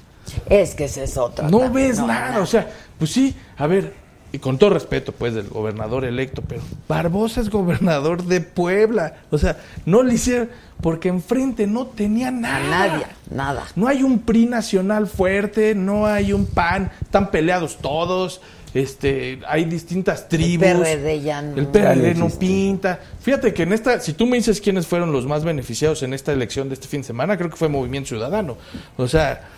Es 0.50 0.74
que 0.74 0.86
ese 0.86 1.04
es 1.04 1.18
otro. 1.18 1.50
No 1.50 1.60
también, 1.60 1.90
ves 1.90 2.00
nada. 2.00 2.40
O 2.42 2.46
sea, 2.46 2.66
pues 2.98 3.12
sí, 3.12 3.36
a 3.58 3.68
ver, 3.68 3.94
y 4.32 4.40
con 4.40 4.58
todo 4.58 4.72
respeto, 4.72 5.12
pues, 5.12 5.34
del 5.34 5.48
gobernador 5.48 6.06
electo, 6.06 6.44
pero 6.48 6.62
Barbosa 6.88 7.42
es 7.42 7.50
gobernador 7.50 8.24
de 8.26 8.42
Puebla. 8.42 9.16
O 9.32 9.38
sea, 9.38 9.58
no 9.86 10.04
le 10.04 10.14
hicieron, 10.14 10.50
porque 10.82 11.10
enfrente 11.10 11.66
no 11.66 11.88
tenía 11.88 12.30
nada. 12.30 12.60
Nadie, 12.70 13.06
nada. 13.32 13.66
No 13.76 13.88
hay 13.88 14.04
un 14.04 14.20
PRI 14.20 14.46
nacional 14.46 15.08
fuerte, 15.08 15.74
no 15.74 16.06
hay 16.06 16.32
un 16.32 16.46
PAN, 16.46 16.92
están 17.02 17.32
peleados 17.32 17.78
todos, 17.78 18.42
este, 18.74 19.40
hay 19.48 19.66
distintas 19.66 20.30
tribus. 20.30 20.68
PRD 20.68 21.22
ya 21.22 21.42
no. 21.42 21.58
El 21.58 21.68
PRD 21.68 22.14
Ya 22.14 22.20
no 22.20 22.30
pinta. 22.30 23.00
Fíjate 23.20 23.54
que 23.54 23.64
en 23.64 23.74
esta, 23.74 24.00
si 24.00 24.14
tú 24.14 24.28
me 24.28 24.38
dices 24.38 24.62
quiénes 24.62 24.86
fueron 24.86 25.12
los 25.12 25.26
más 25.26 25.44
beneficiados 25.44 26.04
en 26.04 26.14
esta 26.14 26.32
elección 26.32 26.70
de 26.70 26.76
este 26.76 26.88
fin 26.88 27.02
de 27.02 27.08
semana, 27.08 27.38
creo 27.38 27.50
que 27.50 27.56
fue 27.56 27.68
Movimiento 27.68 28.10
Ciudadano. 28.10 28.58
O 28.98 29.08
sea, 29.08 29.50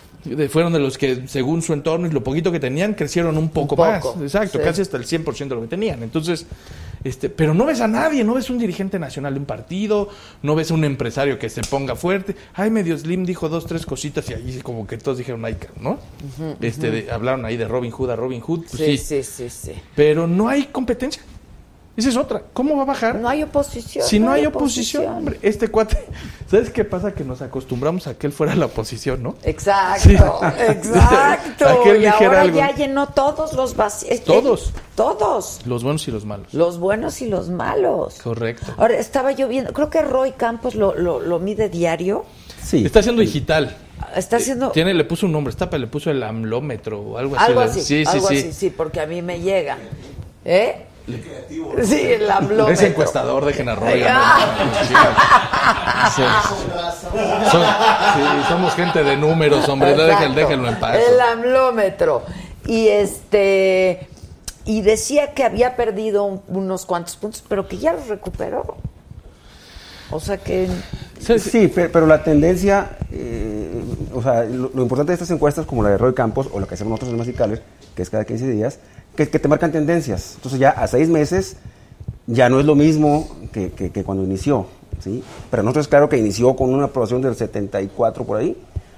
fueron 0.50 0.74
de 0.74 0.80
los 0.80 0.98
que, 0.98 1.28
según 1.28 1.62
su 1.62 1.74
entorno 1.74 2.08
y 2.08 2.12
lo 2.12 2.24
poquito 2.24 2.52
que 2.52 2.60
tenían, 2.60 2.94
crecieron 2.94 3.38
un 3.38 3.50
poco, 3.50 3.76
poco, 3.76 3.90
más. 4.16 4.22
Exacto, 4.22 4.58
sí. 4.60 4.64
casi 4.64 4.82
hasta 4.82 4.98
el 4.98 5.06
100% 5.06 5.48
de 5.50 5.56
lo 5.56 5.62
que 5.62 5.68
tenían. 5.68 6.04
Entonces, 6.04 6.46
este, 7.04 7.30
pero 7.30 7.54
no 7.54 7.66
ves 7.66 7.82
a 7.82 7.88
nadie, 7.88 8.24
no 8.24 8.36
ves 8.36 8.50
un 8.50 8.60
dirigente 8.60 9.00
nacional 9.00 9.34
de 9.34 9.40
un 9.40 9.46
partido, 9.46 10.10
no 10.44 10.54
ves 10.56 10.70
un 10.72 10.84
empresario 10.84 11.40
que 11.40 11.50
se 11.50 11.62
ponga 11.62 11.96
fuerte. 11.96 12.36
Ay, 12.54 12.70
medio 12.70 12.98
Slim 12.98 13.26
dijo 13.26 13.50
dos, 13.50 13.66
tres 13.66 13.86
cositas 13.86 14.30
y 14.30 14.34
ahí 14.34 14.60
como 14.64 14.86
que 14.86 14.98
todos 14.98 15.18
dijeron, 15.18 15.44
ay, 15.46 15.56
cabrón", 15.56 15.98
¿no? 16.38 16.56
este, 16.62 16.92
de- 16.92 17.12
hablaron 17.12 17.44
ahí 17.46 17.58
de 17.58 17.68
Robin 17.68 17.92
Hood 17.92 18.12
a 18.12 18.16
Robin 18.16 18.42
Hood. 18.42 18.66
pues 18.70 18.74
Sí, 18.84 18.98
sí, 18.98 19.24
sí, 19.24 19.50
sí, 19.50 19.50
sí. 19.50 19.72
pero 19.96 20.28
no 20.28 20.48
hay 20.48 20.66
competencia. 20.66 21.24
Esa 21.98 22.08
es 22.10 22.16
otra. 22.18 22.42
¿Cómo 22.54 22.78
va 22.78 22.84
a 22.84 22.86
bajar? 22.86 23.16
No 23.16 23.28
hay 23.28 23.44
oposición. 23.44 24.06
si 24.08 24.18
no 24.20 24.32
hay 24.32 24.46
oposición, 24.46 25.06
hombre, 25.08 25.38
este 25.42 25.68
cuate, 25.68 25.98
¿sabes 26.50 26.70
qué 26.70 26.86
pasa? 26.86 27.14
Que 27.14 27.24
nos 27.26 27.42
acostumbramos 27.42 28.08
a 28.08 28.18
que 28.18 28.28
él 28.28 28.34
fuera 28.34 28.56
la 28.56 28.68
oposición, 28.68 29.22
¿no? 29.22 29.36
Exacto, 29.44 30.02
Sí. 30.04 30.16
exacto. 30.16 31.66
A 31.68 31.84
que 31.84 31.92
él 31.92 32.04
y 32.04 32.06
ahora 32.06 32.42
algo. 32.42 32.56
ya 32.58 32.74
llenó 32.74 33.08
todos 33.08 33.54
los 33.54 33.76
vacíos. 33.76 34.22
Todos. 34.24 34.72
Todos. 34.96 35.60
Los 35.66 35.84
buenos 35.84 36.08
y 36.08 36.12
los 36.12 36.26
malos. 36.26 36.54
Los 36.54 36.80
buenos 36.80 37.22
y 37.22 37.28
los 37.28 37.50
malos. 37.50 38.16
Correcto. 38.22 38.74
Ahora, 38.78 38.96
estaba 38.98 39.32
yo 39.34 39.48
viendo, 39.48 39.74
creo 39.74 39.90
que 39.90 40.02
Roy 40.02 40.32
Campos 40.32 40.76
lo, 40.76 40.96
lo, 40.96 41.20
lo 41.20 41.40
mide 41.40 41.68
diario. 41.70 42.26
Sí. 42.64 42.86
Está 42.86 43.00
haciendo 43.00 43.22
digital. 43.22 43.76
Está 44.16 44.38
haciendo 44.38 44.68
Eh, 44.68 44.72
Tiene, 44.74 44.94
le 44.94 45.04
puso 45.04 45.26
un 45.26 45.32
nombre, 45.34 45.52
está, 45.52 45.66
le 45.78 45.88
puso 45.88 46.10
el 46.10 46.24
amlómetro 46.24 47.02
o 47.02 47.18
algo 47.18 47.36
así. 47.36 47.46
algo 47.46 47.60
así. 47.62 47.82
Sí, 47.82 48.06
sí, 48.06 48.12
algo 48.12 48.28
sí. 48.30 48.38
así, 48.38 48.54
sí, 48.54 48.70
porque 48.70 49.00
a 49.02 49.06
mí 49.08 49.22
me 49.22 49.40
llega. 49.42 49.78
¿Eh? 50.46 50.86
Sí, 51.84 52.00
el 52.02 52.30
amlómetro. 52.30 52.70
Es 52.74 52.82
encuestador, 52.84 53.44
dejen 53.46 53.68
a 53.70 53.76
Roy. 53.76 54.04
Ah. 54.08 54.38
Sí. 56.16 56.24
Son- 57.52 57.66
sí, 57.66 58.22
somos 58.48 58.74
gente 58.76 59.04
de 59.04 59.18
números, 59.18 59.68
hombre. 59.68 59.96
Déjenlo, 59.96 60.36
déjenlo 60.36 60.70
en 60.70 60.80
paz. 60.80 60.98
El 60.98 61.20
amlómetro. 61.20 62.24
Y 62.66 62.88
este 62.88 64.08
y 64.66 64.82
decía 64.82 65.34
que 65.34 65.44
había 65.44 65.76
perdido 65.76 66.24
un- 66.24 66.42
unos 66.48 66.86
cuantos 66.86 67.16
puntos, 67.18 67.44
pero 67.48 67.68
que 67.68 67.78
ya 67.78 67.94
los 67.94 68.08
recuperó. 68.08 68.78
O 70.12 70.20
sea 70.20 70.38
que 70.38 70.68
Sí, 71.20 71.40
sí. 71.40 71.50
Sí, 71.50 71.68
pe- 71.68 71.90
pero 71.90 72.06
la 72.06 72.24
tendencia, 72.24 72.98
eh, 73.12 73.84
o 74.14 74.22
sea, 74.22 74.44
lo, 74.44 74.70
lo 74.74 74.82
importante 74.84 75.12
de 75.12 75.16
estas 75.16 75.32
encuestas, 75.32 75.66
como 75.66 75.84
la 75.84 75.90
de 75.90 75.98
Roy 75.98 76.14
Campos 76.14 76.48
o 76.52 76.60
la 76.60 76.68
que 76.68 76.74
hacemos 76.76 76.92
nosotros 76.92 77.12
en 77.12 77.18
Masicales, 77.18 77.62
que 77.96 78.02
es 78.02 78.10
cada 78.10 78.26
15 78.26 78.48
días, 78.48 78.80
que, 79.16 79.28
que 79.30 79.40
te 79.40 79.48
marcan 79.48 79.72
tendencias. 79.72 80.34
Entonces 80.36 80.60
ya 80.60 80.70
a 80.70 80.88
seis 80.88 81.10
meses 81.10 81.58
ya 82.28 82.50
no 82.50 82.60
es 82.60 82.66
lo 82.66 82.76
mismo 82.76 83.28
que, 83.52 83.72
que- 83.72 83.92
que 83.92 84.04
cuando 84.04 84.24
inició, 84.24 84.68
¿sí? 85.04 85.24
Pero 85.50 85.64
nosotros 85.64 85.88
claro 85.88 86.08
que 86.10 86.18
inició 86.18 86.56
con 86.56 86.74
una 86.74 86.86
aprobación 86.86 87.22
del 87.22 87.36
74 87.36 88.24
por 88.24 88.38
ahí, 88.38 88.56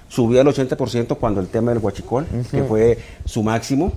subió 0.10 0.42
al 0.42 0.48
80% 0.48 1.18
cuando 1.18 1.40
el 1.42 1.48
tema 1.48 1.72
del 1.74 1.82
huachicol, 1.84 2.26
que 2.52 2.64
fue 2.64 3.00
su 3.26 3.42
máximo, 3.44 3.92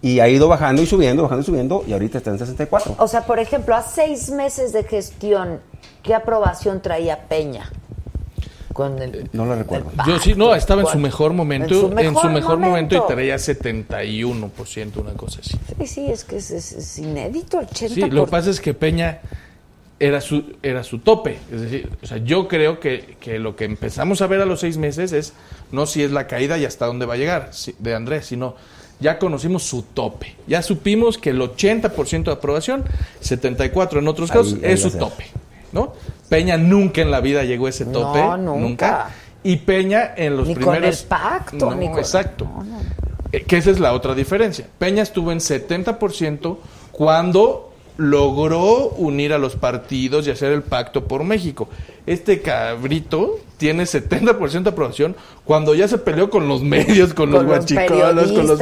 Y 0.00 0.20
ha 0.20 0.28
ido 0.28 0.46
bajando 0.46 0.80
y 0.80 0.86
subiendo, 0.86 1.24
bajando 1.24 1.42
y 1.42 1.46
subiendo, 1.46 1.82
y 1.84 1.92
ahorita 1.92 2.18
está 2.18 2.30
en 2.30 2.38
64. 2.38 2.94
O 2.98 3.08
sea, 3.08 3.22
por 3.26 3.40
ejemplo, 3.40 3.74
a 3.74 3.82
seis 3.82 4.30
meses 4.30 4.72
de 4.72 4.84
gestión, 4.84 5.58
¿qué 6.04 6.14
aprobación 6.14 6.80
traía 6.80 7.26
Peña? 7.28 7.68
Con 8.78 9.02
el, 9.02 9.28
No 9.32 9.44
lo 9.44 9.56
recuerdo. 9.56 9.90
Yo 10.06 10.20
sí, 10.20 10.34
no, 10.36 10.54
estaba 10.54 10.82
en 10.82 10.86
su 10.86 10.98
mejor 11.00 11.32
momento, 11.32 11.74
En 11.74 12.14
su 12.14 12.28
mejor 12.28 12.30
momento, 12.30 12.56
momento. 12.58 13.04
y 13.10 13.12
traía 13.12 13.34
71%, 13.36 14.96
una 15.00 15.14
cosa 15.14 15.40
así. 15.40 15.58
Sí, 15.80 15.86
sí, 15.88 16.06
es 16.12 16.22
que 16.22 16.36
es, 16.36 16.52
es- 16.52 16.72
es 16.72 16.98
inédito, 17.00 17.58
80%. 17.58 17.88
Sí, 17.88 18.00
lo 18.08 18.24
que 18.26 18.30
pasa 18.30 18.50
es 18.50 18.60
que 18.60 18.74
Peña 18.74 19.18
era 19.98 20.20
su, 20.20 20.44
era 20.62 20.84
su 20.84 21.00
tope. 21.00 21.38
Es 21.52 21.60
decir, 21.62 21.90
o 22.00 22.06
sea, 22.06 22.18
yo 22.18 22.46
creo 22.46 22.78
que, 22.78 23.16
que 23.20 23.40
lo 23.40 23.56
que 23.56 23.64
empezamos 23.64 24.22
a 24.22 24.28
ver 24.28 24.40
a 24.40 24.44
los 24.46 24.60
seis 24.60 24.76
meses 24.76 25.10
es 25.10 25.32
no 25.72 25.84
si 25.86 26.04
es 26.04 26.12
la 26.12 26.28
caída 26.28 26.56
y 26.56 26.64
hasta 26.64 26.86
dónde 26.86 27.04
va 27.04 27.14
a 27.14 27.16
llegar 27.16 27.48
si- 27.50 27.74
de 27.80 27.96
Andrés, 27.96 28.26
sino 28.26 28.54
ya 29.00 29.18
conocimos 29.18 29.64
su 29.64 29.82
tope. 29.82 30.36
Ya 30.46 30.62
supimos 30.62 31.18
que 31.18 31.30
el 31.30 31.40
80% 31.40 32.30
de 32.30 32.36
aprobación, 32.36 32.84
74% 33.22 33.98
en 33.98 34.06
otros 34.06 34.30
casos, 34.30 34.54
ahí 34.54 34.72
es 34.72 34.82
su 34.82 34.92
tope. 34.96 35.26
¿No? 35.72 35.92
Peña 36.28 36.56
nunca 36.56 37.00
en 37.00 37.10
la 37.10 37.20
vida 37.20 37.44
llegó 37.44 37.66
a 37.66 37.70
ese 37.70 37.84
No, 37.84 37.92
tope. 37.92 38.22
nunca. 38.38 39.10
Y 39.42 39.56
Peña 39.58 40.12
en 40.16 40.36
los 40.36 40.48
Ni 40.48 40.54
con 40.54 40.64
primeros... 40.74 41.02
el 41.02 41.06
pacto, 41.08 41.70
No, 41.70 41.74
ni 41.76 41.88
con- 41.88 41.98
exacto. 41.98 42.44
no, 42.44 42.64
no. 42.64 42.78
Eh, 43.32 43.44
Que 43.44 43.58
esa 43.58 43.70
es 43.70 43.78
la 43.78 43.92
otra 43.92 44.14
diferencia. 44.14 44.66
Peña 44.78 45.02
estuvo 45.02 45.30
en 45.32 45.38
70% 45.38 46.56
cuando 46.92 47.72
logró 47.96 48.90
unir 48.90 49.32
a 49.32 49.38
los 49.38 49.56
partidos 49.56 50.26
y 50.26 50.30
hacer 50.30 50.52
el 50.52 50.62
pacto 50.62 51.04
por 51.08 51.24
México. 51.24 51.68
Este 52.06 52.40
cabrito 52.40 53.38
tiene 53.56 53.84
70% 53.84 54.62
de 54.62 54.70
aprobación 54.70 55.16
cuando 55.44 55.74
ya 55.74 55.88
se 55.88 55.98
peleó 55.98 56.30
con 56.30 56.46
los 56.48 56.62
medios, 56.62 57.12
con, 57.12 57.30
los 57.30 57.40
Con 57.44 57.48
los 57.48 57.56
guachicolos, 57.66 58.32
con 58.32 58.46
los, 58.46 58.58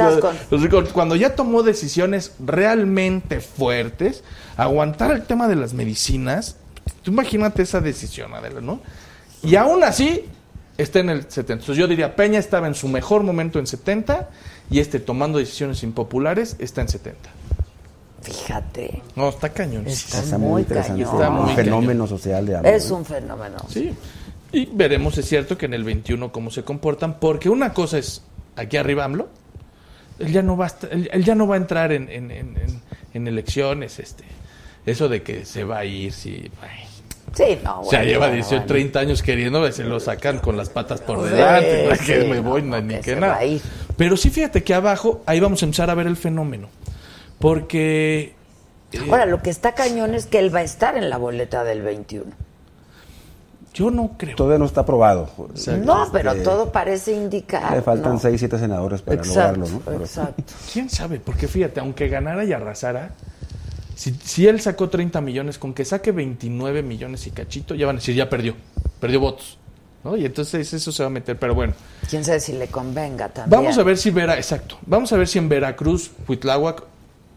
con- 0.69 0.83
los 0.83 0.89
cuando 0.91 1.15
ya 1.15 1.35
tomó 1.35 1.61
decisiones 1.63 2.33
realmente 2.43 3.39
fuertes, 3.39 4.23
aguantar 4.57 5.11
el 5.11 5.21
tema 5.23 5.47
de 5.47 5.55
las 5.55 5.73
medicinas, 5.73 6.57
tú 7.03 7.11
imagínate 7.11 7.61
esa 7.63 7.79
decisión, 7.81 8.33
Adela, 8.33 8.61
¿no? 8.61 8.79
Y 9.43 9.55
aún 9.55 9.83
así 9.83 10.25
está 10.77 10.99
en 10.99 11.09
el 11.09 11.21
70. 11.23 11.53
Entonces 11.53 11.77
yo 11.77 11.87
diría, 11.87 12.15
Peña 12.15 12.39
estaba 12.39 12.67
en 12.67 12.75
su 12.75 12.87
mejor 12.87 13.23
momento 13.23 13.59
en 13.59 13.67
70 13.67 14.29
y 14.69 14.79
este 14.79 14.99
tomando 14.99 15.37
decisiones 15.39 15.83
impopulares 15.83 16.55
está 16.59 16.81
en 16.81 16.89
70. 16.89 17.29
Fíjate, 18.21 19.01
No, 19.15 19.29
está 19.29 19.49
cañón. 19.49 19.87
Está 19.87 20.19
Está 20.19 20.37
muy 20.37 20.63
interesante. 20.63 21.03
cañón. 21.03 21.15
Está 21.15 21.29
muy 21.29 21.49
un 21.51 21.55
fenómeno 21.55 22.07
social 22.07 22.45
de 22.45 22.57
AMLO. 22.57 22.69
es 22.69 22.91
un 22.91 23.05
fenómeno. 23.05 23.57
Sí. 23.69 23.93
Y 24.51 24.65
veremos, 24.73 25.17
es 25.17 25.27
cierto, 25.27 25.57
que 25.57 25.65
en 25.67 25.73
el 25.73 25.83
21 25.83 26.31
cómo 26.31 26.49
se 26.51 26.63
comportan, 26.63 27.19
porque 27.19 27.49
una 27.49 27.73
cosa 27.73 27.97
es 27.99 28.23
aquí 28.55 28.75
arriba 28.77 29.05
AMLO, 29.05 29.29
él 30.19 30.31
ya 30.33 30.41
no 30.41 30.57
va 30.57 30.65
a, 30.65 30.69
estar- 30.69 30.89
él, 30.91 31.09
él 31.13 31.23
ya 31.23 31.35
no 31.35 31.47
va 31.47 31.55
a 31.55 31.57
entrar 31.57 31.91
en, 31.91 32.09
en- 32.09 32.31
en- 32.31 32.57
en- 32.57 32.81
en 33.13 33.27
elecciones, 33.27 33.99
este, 33.99 34.23
eso 34.87 35.07
de 35.09 35.21
que 35.21 35.45
se 35.45 35.63
va 35.63 35.79
a 35.79 35.85
ir, 35.85 36.11
sí, 36.11 36.49
ay. 36.61 36.85
Sí, 37.33 37.59
no, 37.63 37.81
o 37.81 37.83
sea, 37.83 37.99
bueno, 37.99 38.03
lleva 38.11 38.19
bueno, 38.27 38.33
18, 38.35 38.49
bueno. 38.51 38.65
30 38.67 38.99
años 38.99 39.21
queriendo, 39.21 39.71
se 39.71 39.83
lo 39.83 39.99
sacan 39.99 40.39
con 40.39 40.57
las 40.57 40.69
patas 40.69 41.01
por 41.01 41.23
Sí, 41.27 41.35
delante, 41.35 41.83
¿para 41.83 41.95
sí, 41.97 42.05
que 42.05 42.23
me 42.23 42.39
voy? 42.39 42.61
no, 42.63 42.81
ni 42.81 42.99
que 42.99 43.15
nada. 43.15 43.39
Pero 43.97 44.17
sí, 44.17 44.29
fíjate 44.29 44.63
que 44.63 44.73
abajo, 44.73 45.21
ahí 45.25 45.39
vamos 45.39 45.61
a 45.61 45.65
empezar 45.65 45.89
a 45.89 45.93
ver 45.93 46.07
el 46.07 46.15
fenómeno, 46.17 46.69
porque... 47.39 48.33
eh, 48.93 48.99
Ahora, 49.09 49.25
lo 49.25 49.41
que 49.41 49.49
está 49.49 49.73
cañón 49.73 50.15
es 50.15 50.25
que 50.25 50.39
él 50.39 50.53
va 50.55 50.59
a 50.59 50.63
estar 50.63 50.97
en 50.97 51.09
la 51.09 51.17
boleta 51.17 51.63
del 51.63 51.81
21. 51.81 52.25
yo 53.73 53.91
no 53.91 54.15
creo. 54.17 54.35
Todavía 54.35 54.57
no 54.57 54.65
está 54.65 54.81
aprobado. 54.81 55.29
No, 55.83 56.09
pero 56.11 56.31
Este, 56.31 56.43
todo 56.43 56.71
parece 56.71 57.11
indicar. 57.11 57.73
Le 57.75 57.81
faltan 57.83 58.13
¿no? 58.13 58.19
6, 58.19 58.39
7 58.39 58.57
senadores 58.57 59.01
para 59.03 59.17
Exacto, 59.17 59.59
lograrlo, 59.59 59.67
¿no? 59.67 59.79
Pero- 59.85 59.99
exacto. 59.99 60.43
¿Quién 60.73 60.89
sabe? 60.89 61.19
Porque 61.19 61.47
fíjate, 61.47 61.79
aunque 61.81 62.07
ganara 62.07 62.43
y 62.45 62.53
arrasara, 62.53 63.11
si, 63.97 64.13
si 64.23 64.47
él 64.47 64.61
sacó 64.61 64.89
30 64.89 65.21
millones, 65.21 65.57
con 65.57 65.73
que 65.73 65.83
saque 65.83 66.11
29 66.11 66.83
millones 66.83 67.25
y 67.25 67.31
cachito, 67.31 67.73
ya 67.73 67.87
van 67.87 67.95
a 67.95 67.99
decir, 67.99 68.13
ya 68.13 68.29
perdió, 68.29 68.53
perdió 68.99 69.19
votos. 69.19 69.57
¿no? 70.03 70.15
Y 70.15 70.23
entonces 70.23 70.71
eso 70.71 70.91
se 70.91 71.01
va 71.01 71.07
a 71.07 71.09
meter, 71.09 71.39
pero 71.39 71.55
bueno. 71.55 71.73
Quién 72.07 72.23
sabe 72.23 72.39
si 72.39 72.53
le 72.53 72.67
convenga 72.67 73.29
también. 73.29 73.59
Vamos 73.59 73.75
a 73.79 73.81
ver 73.81 73.97
si 73.97 74.11
Vera, 74.11 74.37
exacto, 74.37 74.77
vamos 74.85 75.11
a 75.13 75.17
ver 75.17 75.27
si 75.27 75.39
en 75.39 75.49
Veracruz, 75.49 76.11
Huitláhuac, 76.27 76.83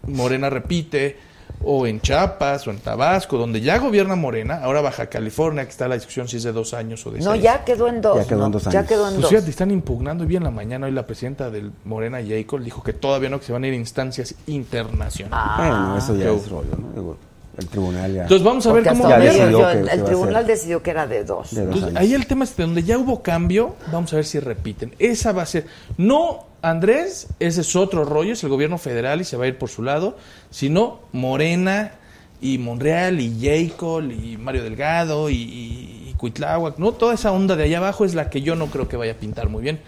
Morena 0.06 0.50
repite, 0.50 1.16
o 1.62 1.86
en 1.86 2.00
Chiapas, 2.00 2.66
o 2.66 2.70
en 2.70 2.78
Tabasco, 2.78 3.36
donde 3.36 3.60
ya 3.60 3.78
gobierna 3.78 4.16
Morena, 4.16 4.60
ahora 4.62 4.80
Baja 4.80 5.06
California, 5.06 5.64
que 5.64 5.70
está 5.70 5.86
la 5.88 5.94
discusión 5.96 6.26
si 6.26 6.38
es 6.38 6.42
de 6.42 6.52
dos 6.52 6.72
años 6.72 7.06
o 7.06 7.10
de 7.10 7.20
No, 7.20 7.32
seis. 7.32 7.42
ya 7.42 7.64
quedó 7.64 7.86
en 7.88 8.00
dos. 8.00 8.16
Ya 8.16 8.24
quedó 8.26 8.38
¿no? 8.40 8.46
en 8.46 8.52
dos 8.52 8.64
Ya 8.64 8.70
años. 8.78 8.88
quedó 8.88 9.04
en 9.08 9.12
Pues 9.14 9.22
dos. 9.22 9.30
fíjate, 9.30 9.50
están 9.50 9.70
impugnando 9.70 10.24
y 10.24 10.26
bien 10.26 10.40
en 10.42 10.44
la 10.44 10.50
mañana 10.50 10.86
hoy 10.86 10.92
la 10.92 11.06
presidenta 11.06 11.50
del 11.50 11.70
Morena, 11.84 12.18
Jacob, 12.26 12.60
dijo 12.60 12.82
que 12.82 12.92
todavía 12.94 13.28
no, 13.28 13.38
que 13.38 13.46
se 13.46 13.52
van 13.52 13.64
a 13.64 13.66
ir 13.68 13.74
a 13.74 13.76
instancias 13.76 14.34
internacionales. 14.46 15.56
Bueno, 15.58 15.98
eso 15.98 16.14
ya 16.16 16.24
Yo- 16.26 16.36
es 16.36 16.48
rollo, 16.48 16.76
¿no? 16.78 16.88
Digo, 16.94 17.16
el 17.58 17.66
tribunal 17.66 18.14
ya. 18.14 18.22
Entonces 18.22 18.44
vamos 18.44 18.66
a 18.66 18.72
ver 18.72 18.86
cómo 18.88 19.08
Ya 19.08 19.18
decidió 19.18 19.50
yo- 19.50 19.66
que 19.86 19.92
el, 19.92 20.04
tribunal 20.04 20.46
decidió 20.46 20.82
que 20.82 20.90
era 20.90 21.06
de 21.06 21.24
dos. 21.24 21.50
De 21.54 21.60
dos 21.66 21.74
Entonces, 21.74 21.82
años. 21.88 22.00
ahí 22.00 22.14
el 22.14 22.26
tema 22.26 22.44
es 22.44 22.56
de 22.56 22.62
donde 22.62 22.82
ya 22.84 22.96
hubo 22.96 23.22
cambio, 23.22 23.74
vamos 23.92 24.12
a 24.12 24.16
ver 24.16 24.24
si 24.24 24.40
repiten. 24.40 24.94
Esa 24.98 25.32
va 25.32 25.42
a 25.42 25.46
ser. 25.46 25.66
No, 25.98 26.46
Andrés, 26.62 27.28
ese 27.38 27.62
es 27.62 27.74
otro 27.76 28.04
rollo, 28.04 28.32
es 28.34 28.42
el 28.44 28.50
gobierno 28.50 28.78
federal 28.78 29.20
y 29.20 29.24
se 29.24 29.36
va 29.36 29.44
a 29.44 29.48
ir 29.48 29.58
por 29.58 29.68
su 29.70 29.82
lado, 29.82 30.16
sino 30.50 31.00
Morena 31.12 31.92
y 32.40 32.58
Monreal 32.58 33.20
y 33.20 33.36
Jacob 33.40 34.02
y 34.10 34.36
Mario 34.36 34.62
Delgado 34.62 35.30
y, 35.30 35.34
y, 35.36 36.08
y 36.10 36.14
Cuitláhuac, 36.14 36.78
¿no? 36.78 36.92
Toda 36.92 37.14
esa 37.14 37.32
onda 37.32 37.56
de 37.56 37.64
allá 37.64 37.78
abajo 37.78 38.04
es 38.04 38.14
la 38.14 38.30
que 38.30 38.42
yo 38.42 38.56
no 38.56 38.66
creo 38.66 38.88
que 38.88 38.96
vaya 38.96 39.12
a 39.12 39.16
pintar 39.16 39.48
muy 39.48 39.62
bien 39.62 39.80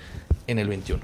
en 0.46 0.58
el 0.58 0.68
21. 0.68 1.02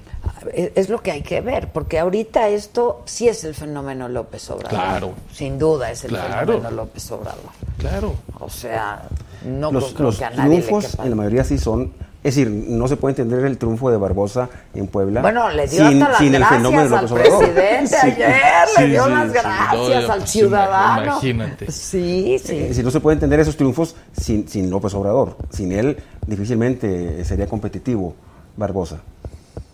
Es, 0.52 0.72
es 0.74 0.88
lo 0.88 1.00
que 1.02 1.12
hay 1.12 1.22
que 1.22 1.40
ver, 1.40 1.68
porque 1.72 1.98
ahorita 1.98 2.48
esto 2.48 3.02
sí 3.06 3.28
es 3.28 3.44
el 3.44 3.54
fenómeno 3.54 4.08
López 4.08 4.48
Obrador. 4.50 4.70
Claro. 4.70 5.12
Sin 5.32 5.58
duda 5.58 5.90
es 5.90 6.04
el 6.04 6.10
Claro. 6.10 6.46
fenómeno 6.54 6.70
López 6.70 7.10
Obrador. 7.12 7.44
Claro. 7.78 8.14
O 8.40 8.50
sea, 8.50 9.02
no 9.44 9.70
los, 9.72 9.92
creo 9.92 10.06
los 10.06 10.18
que 10.18 10.24
a 10.24 10.30
nadie 10.30 10.56
le 10.56 10.62
triunfos 10.62 10.90
quepa. 10.90 11.04
en 11.04 11.10
la 11.10 11.16
mayoría 11.16 11.44
sí 11.44 11.56
son 11.58 11.92
es 12.24 12.34
decir 12.34 12.50
no 12.50 12.88
se 12.88 12.96
puede 12.96 13.12
entender 13.12 13.44
el 13.44 13.58
triunfo 13.58 13.90
de 13.90 13.96
Barbosa 13.96 14.48
en 14.74 14.86
Puebla 14.88 15.20
Bueno, 15.22 15.48
le 15.50 15.66
dio 15.68 15.88
sin, 15.88 16.02
hasta 16.02 16.08
las 16.10 16.18
sin 16.18 16.34
el 16.34 16.44
fenómeno 16.44 16.82
al 16.82 16.90
López 16.90 17.12
Obrador. 17.12 17.38
presidente 17.38 17.86
Sí. 18.00 18.06
ayer, 18.06 18.32
Sí, 18.74 18.80
le 18.82 18.88
dio 18.88 19.04
sí, 19.04 19.10
las 19.10 19.26
sí. 19.28 19.32
gracias 19.34 20.06
No, 20.06 20.12
al 20.12 20.28
ciudadano. 20.28 21.02
imagínate. 21.04 21.70
Sí, 21.72 22.36
sí. 22.42 22.58
Es 22.58 22.68
decir, 22.68 22.84
no 22.84 22.90
se 22.90 23.00
puede 23.00 23.14
entender 23.14 23.38
esos 23.40 23.56
triunfos 23.56 23.94
sin, 24.20 24.48
sin 24.48 24.68
López 24.68 24.92
Obrador. 24.94 25.36
Sin 25.50 25.70
él 25.72 25.96
difícilmente 26.26 27.24
sería 27.24 27.46
competitivo 27.46 28.14
Barbosa. 28.56 28.98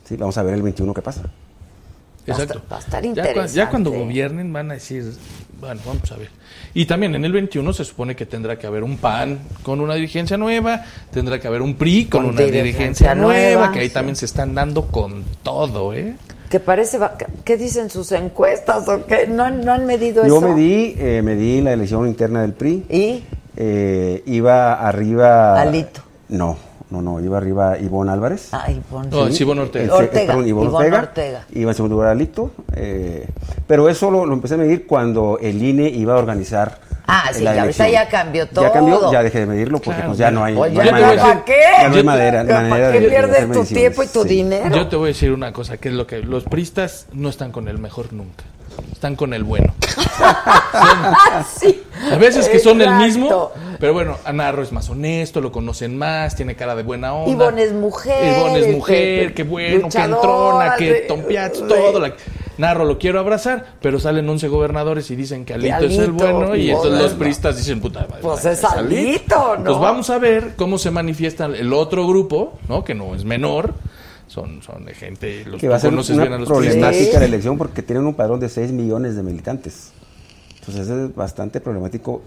Sí, 0.04 0.16
vamos 0.16 0.36
a 0.36 0.42
ver 0.42 0.54
el 0.54 0.62
21 0.62 0.92
qué 0.92 1.00
pasa. 1.02 1.22
Exacto. 2.26 2.58
estar- 2.58 2.72
va 2.72 2.76
a 2.76 2.80
estar 2.80 3.02
Ya 3.02 3.10
cua- 3.10 3.14
Ya, 3.14 3.28
interesante. 3.30 3.70
cuando 3.70 3.90
gobiernen 3.90 4.52
van 4.52 4.70
a 4.70 4.74
decir, 4.74 5.12
bueno, 5.60 5.80
vamos 5.86 6.10
a 6.12 6.16
ver. 6.16 6.28
Y 6.74 6.86
también 6.86 7.14
en 7.14 7.24
el 7.24 7.32
21 7.32 7.72
se 7.72 7.84
supone 7.84 8.16
que 8.16 8.26
tendrá 8.26 8.58
que 8.58 8.66
haber 8.66 8.82
un 8.82 8.96
PAN 8.98 9.38
con 9.62 9.80
una 9.80 9.94
dirigencia 9.94 10.36
nueva, 10.36 10.82
tendrá 11.12 11.38
que 11.38 11.46
haber 11.48 11.62
un 11.62 11.74
PRI 11.74 12.06
con, 12.06 12.22
Con 12.22 12.30
una 12.34 12.40
dirigencia 12.42 12.62
dirigencia 12.64 13.14
nueva, 13.14 13.58
nueva, 13.60 13.72
que 13.72 13.80
ahí 13.80 13.88
sí. 13.88 13.94
también 13.94 14.16
se 14.16 14.24
están 14.26 14.54
dando 14.54 14.86
con 14.88 15.24
todo, 15.42 15.94
¿eh? 15.94 16.16
Que 16.50 16.60
parece, 16.60 16.98
va- 16.98 17.16
¿qué 17.44 17.56
dicen 17.56 17.90
sus 17.90 18.12
encuestas 18.12 18.86
o 18.88 19.04
qué? 19.06 19.26
¿No, 19.26 19.50
no 19.50 19.72
han 19.72 19.86
medido 19.86 20.26
Yo 20.26 20.38
eso? 20.38 20.48
medí, 20.48 20.94
eh, 20.98 21.20
medí 21.22 21.60
la 21.60 21.72
elección 21.72 22.06
interna 22.06 22.42
del 22.42 22.52
PRI. 22.52 22.84
¿Y? 22.88 23.24
Eh, 23.56 24.22
iba 24.26 24.74
arriba. 24.86 25.60
Alito. 25.60 26.02
No, 26.28 26.56
no, 26.94 27.02
no, 27.02 27.20
iba 27.20 27.36
arriba 27.38 27.78
Ivonne 27.78 28.12
Álvarez. 28.12 28.48
Ay, 28.52 28.80
pon- 28.90 29.08
No, 29.10 29.26
es 29.26 29.40
Ivonne 29.40 29.62
Ortega. 29.62 29.84
El- 29.84 29.90
Ortega, 29.90 30.22
eh, 30.22 30.26
perdón, 30.26 30.48
Ivonne 30.48 30.68
Ivonne 30.70 30.86
Ortega. 30.86 31.02
Ortega. 31.02 31.44
Iba 31.52 31.70
en 31.70 31.74
segundo 31.76 31.94
lugar 31.96 32.10
Alito. 32.10 32.50
eh, 32.74 33.26
pero 33.66 33.88
eso 33.88 34.10
lo, 34.10 34.26
lo 34.26 34.34
empecé 34.34 34.54
a 34.54 34.58
medir 34.58 34.86
cuando 34.86 35.38
el 35.40 35.62
INE 35.62 35.88
iba 35.88 36.14
a 36.14 36.18
organizar. 36.18 36.78
Ah, 37.06 37.28
sí, 37.34 37.42
la 37.44 37.54
ya 37.54 37.62
ahorita 37.62 37.86
ya 37.88 38.08
cambió 38.08 38.48
Ya 38.50 38.72
cambió, 38.72 38.98
todo. 38.98 39.12
ya 39.12 39.22
dejé 39.22 39.40
de 39.40 39.46
medirlo 39.46 39.76
porque 39.78 39.96
Claro, 39.96 40.06
pues 40.08 40.18
ya 40.18 40.30
no 40.30 40.42
hay, 40.42 40.54
Pues 40.54 40.72
no. 40.72 40.80
¿para 40.80 41.44
qué? 41.44 41.54
Ya 41.82 41.88
no 41.90 41.96
hay 41.96 42.02
madera, 42.02 42.44
¿Para 42.46 42.60
manera 42.62 42.92
qué 42.92 42.98
de- 43.00 43.04
de 43.04 43.10
pierdes 43.10 43.52
tu 43.52 43.64
tiempo 43.64 44.02
y 44.02 44.06
tu 44.06 44.22
sí. 44.22 44.28
dinero? 44.28 44.74
Yo 44.74 44.88
te 44.88 44.96
voy 44.96 45.04
a 45.04 45.08
decir 45.08 45.30
una 45.32 45.52
cosa, 45.52 45.76
que 45.76 45.90
es 45.90 45.94
lo 45.94 46.06
que 46.06 46.20
los 46.20 46.44
pristas 46.44 47.06
no 47.12 47.28
están 47.28 47.52
con 47.52 47.68
el 47.68 47.76
mejor 47.78 48.14
nunca, 48.14 48.44
están 48.92 49.16
con 49.16 49.34
el 49.34 49.44
bueno. 49.44 49.74
Sí. 51.60 51.82
A 52.10 52.16
veces 52.16 52.48
que 52.48 52.58
son 52.58 52.80
el 52.80 52.90
mismo, 52.96 53.52
pero 53.78 53.92
bueno, 53.92 54.18
Anarro 54.24 54.62
es 54.62 54.72
más 54.72 54.88
honesto, 54.90 55.40
lo 55.40 55.52
conocen 55.52 55.96
más, 55.96 56.34
tiene 56.34 56.54
cara 56.54 56.74
de 56.74 56.82
buena 56.82 57.14
onda. 57.14 57.30
Ivonne 57.30 57.62
es 57.62 57.72
mujer, 57.72 58.36
Ivonne 58.36 58.58
es 58.58 58.64
este, 58.64 58.76
mujer, 58.76 59.34
qué 59.34 59.42
bueno, 59.44 59.88
que 59.88 59.98
entrona, 59.98 60.74
que 60.76 61.06
sí. 61.08 61.62
todo. 61.68 62.00
la- 62.00 62.14
Narro 62.56 62.84
lo 62.84 62.98
quiero 62.98 63.18
abrazar, 63.18 63.66
pero 63.80 63.98
salen 63.98 64.28
11 64.28 64.46
gobernadores 64.48 65.10
y 65.10 65.16
dicen 65.16 65.44
que 65.44 65.54
Alito, 65.54 65.78
es 65.86 65.98
el 65.98 66.12
bueno 66.12 66.54
y 66.54 66.70
entonces 66.70 67.02
los 67.02 67.12
pristas 67.14 67.56
dicen, 67.56 67.80
puta 67.80 68.06
madre. 68.08 68.22
Pues 68.22 68.44
es 68.44 68.62
Alito, 68.64 69.56
¿no? 69.56 69.64
Pues 69.64 69.78
vamos 69.78 70.08
a 70.10 70.18
ver 70.18 70.52
cómo 70.56 70.78
se 70.78 70.90
manifiesta 70.92 71.46
el 71.46 71.72
otro 71.72 72.06
grupo, 72.06 72.58
¿no? 72.68 72.84
Que 72.84 72.94
no 72.94 73.14
es 73.14 73.24
menor. 73.24 73.74
Son, 74.26 74.62
son 74.62 74.84
de 74.84 74.94
gente, 74.94 75.44
los 75.44 75.60
Que 75.60 75.68
va 75.68 75.76
a 75.76 75.78
ser 75.80 75.90
conoces 75.90 76.14
una 76.16 76.24
bien 76.24 76.34
a 76.34 76.38
los 76.38 76.48
problemática 76.48 77.18
la 77.18 77.24
elección 77.26 77.58
porque 77.58 77.82
tienen 77.82 78.06
un 78.06 78.14
padrón 78.14 78.40
de 78.40 78.48
6 78.48 78.72
millones 78.72 79.16
de 79.16 79.22
militantes. 79.22 79.92
Entonces 80.60 80.88
es 80.88 81.14
bastante 81.14 81.60
problemático 81.60 82.22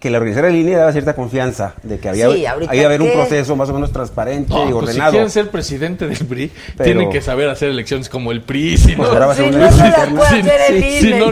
que 0.00 0.08
la 0.10 0.16
organizar 0.16 0.46
en 0.46 0.54
línea 0.54 0.78
daba 0.78 0.92
cierta 0.92 1.14
confianza 1.14 1.74
de 1.82 1.98
que 1.98 2.08
había, 2.08 2.30
Sí, 2.32 2.46
había 2.46 2.86
haber 2.86 3.02
un 3.02 3.12
proceso 3.12 3.54
más 3.54 3.68
o 3.68 3.74
menos 3.74 3.92
transparente 3.92 4.48
No, 4.52 4.60
y 4.68 4.72
pues 4.72 4.84
si 4.86 4.88
ordenado. 4.88 5.10
quieren 5.12 5.30
ser 5.30 5.50
presidente 5.50 6.08
del 6.08 6.26
PRI, 6.26 6.50
Pero- 6.76 6.84
tienen 6.84 7.10
que 7.10 7.20
saber 7.20 7.50
hacer 7.50 7.68
elecciones 7.68 8.08
como 8.08 8.32
el 8.32 8.40
PRI. 8.42 8.78
Si 8.78 8.92
no, 8.92 8.96
Pues 8.98 9.10
ahora 9.10 9.26
va 9.26 9.32
a 9.34 9.36
ser 9.36 9.50
Si 9.52 9.54
una 9.56 9.70
no, 9.70 9.76
no 9.76 9.76
si, 9.76 9.90
hacer 9.90 10.74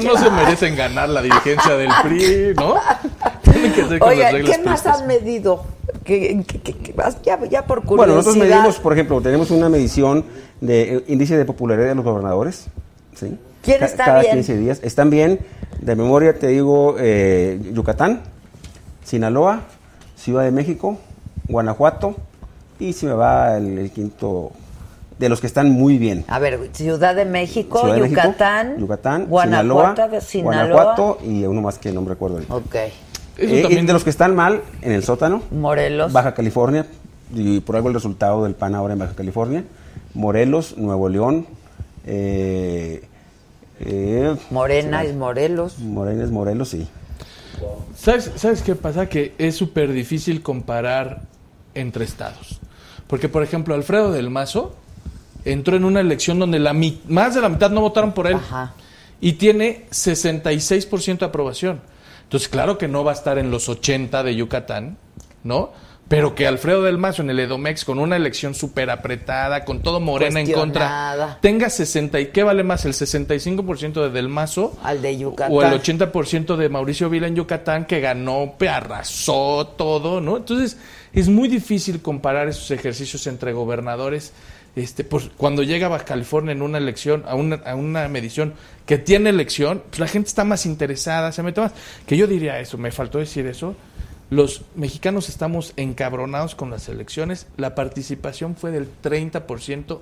si 0.03 0.19
se 0.19 0.31
merecen 0.31 0.77
ganar 0.77 1.09
la 1.09 1.23
dirigencia 1.23 1.77
del 1.77 1.91
PRI, 2.03 2.53
¿no? 2.57 2.75
Tienen 3.43 3.73
que 3.73 3.85
ser 3.89 3.99
con 3.99 4.19
las 4.19 4.33
reglas 4.33 4.59
¿qué 4.59 4.65
más 4.65 4.87
han 4.87 5.07
medido? 5.07 5.65
¿Qué, 6.09 6.43
qué- 6.47 6.61
qué- 6.63 6.73
qué 6.73 6.95
más? 6.95 7.21
ya, 7.21 7.39
ya 7.51 7.67
por 7.67 7.83
curiosidad. 7.83 7.97
Bueno, 7.97 8.15
nosotros 8.15 8.37
medimos, 8.39 8.79
por 8.79 8.95
ejemplo, 8.95 9.21
tenemos 9.21 9.51
una 9.51 9.69
medición 9.69 10.25
de 10.63 10.95
eh, 10.97 11.05
índice 11.09 11.37
de 11.37 11.45
popularidad 11.45 11.89
de 11.89 11.95
los 11.97 12.05
gobernadores. 12.05 12.65
¿sí? 13.15 13.37
¿Quién 13.63 13.83
está 13.83 14.07
Cada 14.07 14.21
bien? 14.21 14.33
15 14.37 14.57
días. 14.57 14.81
Están 14.83 15.11
bien, 15.11 15.41
de 15.83 15.95
memoria 15.97 16.39
te 16.39 16.47
digo, 16.47 16.97
eh, 16.99 17.61
Yucatán, 17.75 18.23
Sinaloa, 19.05 19.65
Ciudad 20.17 20.45
de 20.45 20.51
México, 20.51 20.97
Guanajuato 21.47 22.17
y 22.79 22.95
si 22.95 23.05
me 23.05 23.13
va 23.13 23.59
el, 23.59 23.77
el 23.79 23.91
quinto, 23.91 24.53
de 25.19 25.29
los 25.29 25.43
que 25.43 25.47
están 25.47 25.71
muy 25.71 25.99
bien. 25.99 26.25
A 26.29 26.39
ver, 26.39 26.71
Ciudad 26.73 27.15
de 27.17 27.27
México, 27.27 27.81
Ciudad 27.81 27.97
de 27.97 28.01
México, 28.01 28.21
Yucatán, 28.23 28.79
Yucatán, 28.79 29.27
Guanajuato, 29.27 29.95
Sinaloa, 29.97 30.21
Sinaloa. 30.23 30.67
Guanajuato 30.73 31.19
y 31.25 31.45
uno 31.45 31.61
más 31.61 31.79
que 31.79 31.93
no 31.93 32.01
me 32.01 32.09
recuerdo. 32.09 32.41
Ok. 32.49 32.77
Eso 33.39 33.55
Eh, 33.55 33.59
y 33.61 33.63
también- 33.63 33.87
de 33.87 33.93
los 33.93 34.05
que 34.05 34.11
están 34.11 34.35
mal, 34.35 34.63
en 34.83 34.93
el 34.93 35.03
sótano, 35.05 35.43
Morelos. 35.51 36.13
Baja 36.13 36.35
California, 36.35 36.87
y 37.35 37.61
por 37.61 37.77
algo 37.77 37.89
el 37.89 37.95
resultado 37.95 38.45
del 38.45 38.55
PAN 38.55 38.75
ahora 38.75 38.95
en 38.95 38.99
Baja 38.99 39.15
California, 39.15 39.65
Morelos, 40.15 40.77
Nuevo 40.77 41.09
León, 41.09 41.47
eh, 42.05 43.03
eh, 43.81 44.37
Morena 44.51 45.05
es 45.05 45.15
Morelos. 45.15 45.79
Morena 45.79 46.25
es 46.25 46.31
Morelos, 46.31 46.69
sí. 46.71 46.87
¿Sabes, 47.97 48.31
¿Sabes 48.37 48.63
qué 48.63 48.75
pasa? 48.75 49.09
Que 49.09 49.35
es 49.39 49.57
súper 49.57 49.93
difícil 49.93 50.43
comparar 50.43 51.23
entre 51.75 52.05
estados. 52.05 52.61
Porque, 53.07 53.29
por 53.29 53.43
ejemplo, 53.43 53.75
Alfredo 53.75 54.13
del 54.13 54.31
Mazo 54.31 54.75
entró 55.45 55.77
en 55.77 55.85
una 55.85 56.01
elección 56.01 56.39
donde 56.39 56.59
la 56.59 56.73
mi- 56.73 57.01
más 57.09 57.35
de 57.35 57.41
la 57.41 57.49
mitad 57.49 57.71
no 57.71 57.81
votaron 57.81 58.13
por 58.13 58.27
él. 58.27 58.35
Ajá. 58.35 58.75
Y 59.21 59.33
tiene 59.35 59.87
66% 59.91 61.25
de 61.25 61.27
aprobación. 61.27 61.81
Entonces, 62.29 62.51
claro 62.51 62.77
que 62.77 62.89
no 62.89 63.05
va 63.05 63.13
a 63.13 63.15
estar 63.15 63.39
en 63.39 63.51
los 63.51 63.71
80 63.71 64.23
de 64.23 64.37
Yucatán, 64.37 64.99
¿no? 65.45 65.73
Pero 66.09 66.35
que 66.35 66.47
Alfredo 66.47 66.83
del 66.83 66.99
Mazo 66.99 67.23
en 67.23 67.31
el 67.31 67.41
Edomex, 67.41 67.87
con 67.87 67.99
una 67.99 68.17
elección 68.17 68.55
súper 68.55 68.91
apretada, 68.91 69.65
con 69.65 69.81
todo 69.81 69.99
Morena 69.99 70.41
en 70.41 70.53
contra, 70.53 71.39
tenga 71.41 71.71
60 71.71 72.21
y 72.21 72.27
¿qué 72.27 72.43
vale 72.43 72.65
más? 72.65 72.85
¿El 72.85 72.93
65% 72.93 74.03
de 74.03 74.11
Del 74.11 74.29
Mazo 74.29 74.77
Al 74.83 75.01
de 75.01 75.17
Yucatán. 75.17 75.51
o 75.55 75.63
el 75.63 75.73
80% 75.73 76.57
de 76.57 76.69
Mauricio 76.69 77.09
Vila 77.09 77.29
en 77.29 77.37
Yucatán 77.37 77.87
que 77.87 78.01
ganó, 78.01 78.57
arrasó 78.71 79.67
todo, 79.79 80.21
¿no? 80.21 80.37
Entonces 80.37 80.77
es 81.15 81.29
muy 81.29 81.49
difícil 81.49 82.03
comparar 82.03 82.47
esos 82.49 82.71
ejercicios 82.71 83.27
entre 83.27 83.55
gobernadores. 83.55 84.33
Este, 84.79 85.03
pues, 85.05 85.31
cuando 85.37 85.63
llega 85.63 85.89
Baja 85.89 86.05
California 86.05 86.53
en 86.53 86.63
una 86.63 86.79
elección, 86.79 87.25
a 87.27 87.35
una, 87.35 87.57
a 87.57 87.75
una 87.75 88.09
medición 88.09 88.55
que 88.87 88.99
tiene 88.99 89.31
elección, 89.31 89.83
pues 89.91 89.99
la 89.99 90.07
gente 90.07 90.29
está 90.29 90.45
más 90.45 90.67
interesada, 90.67 91.33
se 91.33 91.43
mete 91.43 91.61
más. 91.61 91.73
Que 92.07 92.17
yo 92.17 92.27
diría 92.27 92.61
eso, 92.61 92.79
me 92.79 92.93
faltó 92.93 93.19
decir 93.19 93.47
eso. 93.47 93.75
Los 94.31 94.63
mexicanos 94.77 95.29
estamos 95.29 95.73
encabronados 95.77 96.55
con 96.55 96.71
las 96.71 96.89
elecciones. 96.89 97.47
La 97.57 97.75
participación 97.75 98.57
fue 98.57 98.71
del 98.71 98.89
30% 99.03 100.01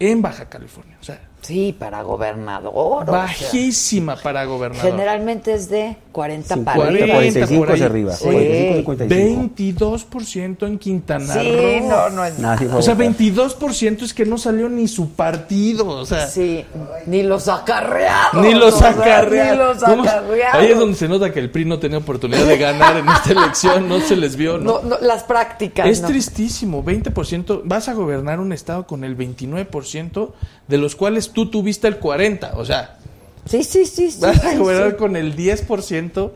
en 0.00 0.22
Baja 0.22 0.48
California. 0.48 0.98
O 1.00 1.04
sea, 1.04 1.20
Sí, 1.42 1.74
para 1.76 2.02
gobernador. 2.02 2.72
o 2.74 3.02
sea, 3.04 3.12
bajísima 3.12 4.16
para 4.16 4.44
gobernador. 4.44 4.90
generalmente 4.92 5.52
es 5.52 5.68
de 5.68 5.96
40 6.12 6.56
para 6.58 6.76
40, 6.76 7.02
arriba. 7.02 7.14
45 7.16 7.58
por 7.60 7.68
ahí. 7.68 7.74
hacia 7.74 7.86
arriba. 7.86 8.12
Sí. 8.12 8.24
45, 8.24 8.76
55. 8.76 9.54
22% 10.06 10.66
en 10.68 10.78
Quintana 10.78 11.34
Sí, 11.34 11.50
Roo. 11.80 11.88
no, 11.88 12.10
no 12.10 12.24
es 12.24 12.38
Nada, 12.38 12.76
O 12.76 12.80
sea, 12.82 12.94
votar. 12.94 13.12
22% 13.12 14.02
es 14.02 14.14
que 14.14 14.24
no 14.24 14.38
salió 14.38 14.68
ni 14.68 14.86
su 14.86 15.10
partido. 15.10 15.88
O 15.88 16.06
sea, 16.06 16.28
Sí, 16.28 16.64
ni 17.06 17.22
los 17.24 17.48
acarreados. 17.48 18.44
ni 18.44 18.54
los 18.54 18.74
o 18.74 18.78
sea, 18.78 18.90
acarreados. 18.90 19.50
Ni 19.52 19.58
los 19.58 19.82
¿Cómo? 19.82 20.02
acarreados. 20.04 20.54
Ahí 20.62 20.70
es 20.70 20.78
donde 20.78 20.96
se 20.96 21.08
nota 21.08 21.32
que 21.32 21.40
el 21.40 21.50
PRI 21.50 21.64
no 21.64 21.78
tenía 21.80 21.98
oportunidad 21.98 22.46
de 22.46 22.56
ganar 22.58 22.96
en 22.98 23.08
esta 23.08 23.32
elección. 23.32 23.88
No 23.88 23.98
se 24.00 24.14
les 24.16 24.36
vio, 24.36 24.58
¿no? 24.58 24.80
No, 24.80 24.90
no, 24.90 24.98
las 25.00 25.24
prácticas. 25.24 25.88
Es 25.88 26.02
no. 26.02 26.08
tristísimo, 26.08 26.84
20%, 26.84 27.62
vas 27.64 27.88
a 27.88 27.94
gobernar 27.94 28.38
un 28.38 28.52
estado 28.52 28.86
con 28.86 29.02
el 29.02 29.16
29%, 29.16 30.30
de 30.68 30.78
los 30.78 30.94
cuales 30.94 31.28
tú 31.32 31.50
tuviste 31.50 31.88
el 31.88 31.98
40%, 32.00 32.50
o 32.54 32.64
sea, 32.64 32.98
Sí, 33.44 33.64
sí, 33.64 33.86
sí. 33.86 34.10
sí, 34.12 34.20
vas 34.20 34.44
a 34.44 34.52
sí, 34.52 34.56
gobernar 34.58 34.90
sí. 34.92 34.96
con 34.96 35.16
el 35.16 35.34
10% 35.36 36.30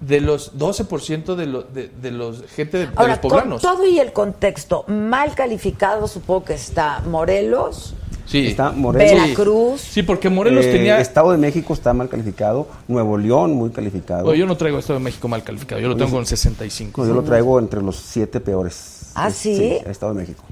de 0.00 0.20
los 0.20 0.56
12% 0.56 1.34
de, 1.34 1.46
lo- 1.46 1.62
de, 1.64 1.88
de 1.88 2.10
los 2.12 2.42
gente 2.54 2.78
de, 2.78 2.86
de 2.86 2.92
Ahora, 2.96 3.08
los 3.14 3.18
poblanos. 3.18 3.60
con 3.62 3.72
todo 3.76 3.86
y 3.86 3.98
el 3.98 4.12
contexto 4.12 4.84
mal 4.86 5.34
calificado, 5.34 6.06
supongo 6.08 6.44
que 6.46 6.54
está 6.54 7.00
Morelos, 7.06 7.94
Sí. 8.24 8.48
Está 8.48 8.72
Morelos. 8.72 9.22
Veracruz. 9.22 9.80
Sí, 9.80 10.02
porque 10.02 10.28
Morelos 10.28 10.66
Eh, 10.66 10.72
tenía... 10.72 11.00
Estado 11.00 11.30
de 11.32 11.38
México 11.38 11.72
está 11.72 11.94
mal 11.94 12.10
calificado, 12.10 12.68
Nuevo 12.86 13.16
León 13.16 13.54
muy 13.54 13.70
calificado. 13.70 14.28
Oye, 14.28 14.40
yo 14.40 14.44
no 14.46 14.54
traigo 14.54 14.78
Estado 14.78 14.98
de 14.98 15.04
México 15.06 15.28
mal 15.28 15.42
calificado, 15.42 15.80
yo 15.80 15.88
lo 15.88 15.96
tengo 15.96 16.10
con 16.10 16.26
65. 16.26 17.00
No, 17.02 17.08
yo 17.08 17.14
lo 17.14 17.22
traigo 17.22 17.58
entre 17.58 17.80
los 17.80 17.96
siete 17.96 18.38
peores. 18.40 19.12
¿Ah, 19.14 19.30
sí? 19.30 19.78
Estado 19.86 20.12
de 20.12 20.20
México. 20.20 20.44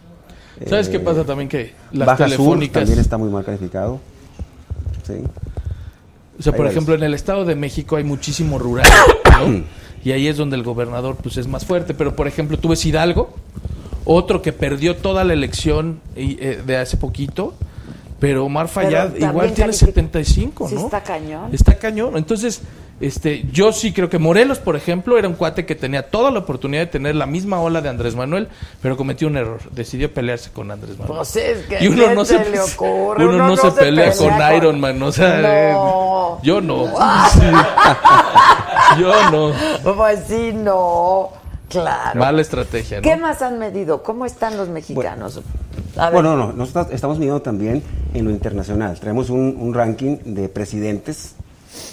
¿Sabes 0.69 0.89
Eh, 0.89 0.93
qué 0.93 1.01
pasa 1.01 1.25
también? 1.25 1.49
Que 1.49 1.73
las 1.93 2.07
Baja 2.07 2.19
Sur 2.19 2.27
telefónicas... 2.37 2.83
también 2.83 2.99
está 2.99 3.19
muy 3.19 3.29
mal 3.31 3.45
calificado. 3.45 4.01
Sí. 5.07 5.15
O 6.39 6.43
sea, 6.43 6.53
Hay 6.53 6.57
por 6.57 6.67
ejemplo, 6.67 6.95
en 6.95 7.03
el 7.03 7.15
Estado 7.15 7.45
de 7.45 7.55
México 7.55 7.97
hay 7.97 8.05
muchísimo 8.05 8.59
rural, 8.59 8.87
¿no? 9.41 9.65
Y 10.05 10.13
ahí 10.13 10.29
es 10.29 10.37
donde 10.37 10.55
el 10.55 10.63
gobernador 10.63 11.17
pues 11.21 11.37
es 11.37 11.49
más 11.49 11.65
fuerte. 11.65 11.93
Pero, 11.93 12.15
por 12.15 12.29
ejemplo, 12.29 12.57
tú 12.59 12.69
ves 12.69 12.85
Hidalgo, 12.87 13.35
otro 14.05 14.41
que 14.41 14.53
perdió 14.53 14.95
toda 14.97 15.25
la 15.25 15.33
elección 15.33 16.01
y, 16.15 16.39
eh, 16.41 16.63
de 16.65 16.77
hace 16.77 16.97
poquito, 16.97 17.55
pero 18.21 18.45
Omar 18.45 18.69
Fayad 18.69 19.17
igual 19.17 19.53
tiene 19.53 19.73
califica- 19.73 19.87
75, 19.87 20.69
Sí, 20.69 20.75
¿no? 20.77 20.85
está 20.85 21.03
cañón. 21.03 21.53
Está 21.53 21.75
cañón. 21.77 22.17
Entonces, 22.17 22.61
este, 23.01 23.45
yo 23.53 23.73
sí 23.73 23.93
creo 23.93 24.09
que 24.09 24.19
Morelos, 24.19 24.59
por 24.59 24.75
ejemplo, 24.77 25.19
era 25.19 25.29
un 25.29 25.35
cuate 25.35 25.67
que 25.67 25.75
tenía 25.75 26.09
toda 26.09 26.31
la 26.31 26.39
oportunidad 26.41 26.83
de 26.83 26.87
tener 26.87 27.15
la 27.15 27.27
misma 27.27 27.61
ola 27.61 27.81
de 27.83 27.89
Andrés 27.89 28.15
Manuel, 28.17 28.49
pero 28.81 28.97
cometió 28.97 29.29
un 29.29 29.37
error. 29.37 29.61
Decidió 29.73 30.13
pelearse 30.13 30.51
con 30.51 30.71
Andrés 30.71 30.99
Manuel. 30.99 31.19
Pues 31.19 31.37
es 31.37 31.67
que 31.67 31.85
Y 31.85 31.89
uno 31.89 32.09
¿qué 32.09 32.15
no 32.15 32.25
se 32.25 32.43
se, 32.45 32.51
le 32.51 32.61
ocurre? 32.61 33.27
uno 33.27 33.47
no 33.47 33.57
se 33.57 33.71
pelea 33.73 34.13
con 34.17 34.33
Iron 34.57 34.81
Man, 34.81 35.03
o 35.03 35.13
sea, 35.13 35.39
No. 35.73 36.37
eh, 36.37 36.41
yo 36.43 36.61
no. 36.61 36.87
Sí. 37.33 37.41
Yo 39.01 39.31
no. 39.31 39.53
Pues 39.95 40.21
sí, 40.29 40.53
no. 40.55 41.31
Claro. 41.69 42.19
Mala 42.21 42.41
estrategia, 42.41 42.99
¿no? 42.99 43.03
¿Qué 43.03 43.17
más 43.17 43.43
han 43.43 43.59
medido? 43.59 44.03
¿Cómo 44.03 44.25
están 44.25 44.57
los 44.57 44.69
mexicanos? 44.69 45.41
A 45.97 46.05
ver, 46.07 46.13
Bueno, 46.13 46.37
no, 46.37 46.53
nosotros 46.53 46.89
estamos 46.93 47.19
midiendo 47.19 47.43
también 47.43 47.83
en 48.15 48.25
lo 48.25 48.31
internacional. 48.31 48.99
Traemos 49.01 49.29
un, 49.29 49.57
un 49.59 49.75
ranking 49.75 50.19
de 50.25 50.49
presidentes 50.49 51.35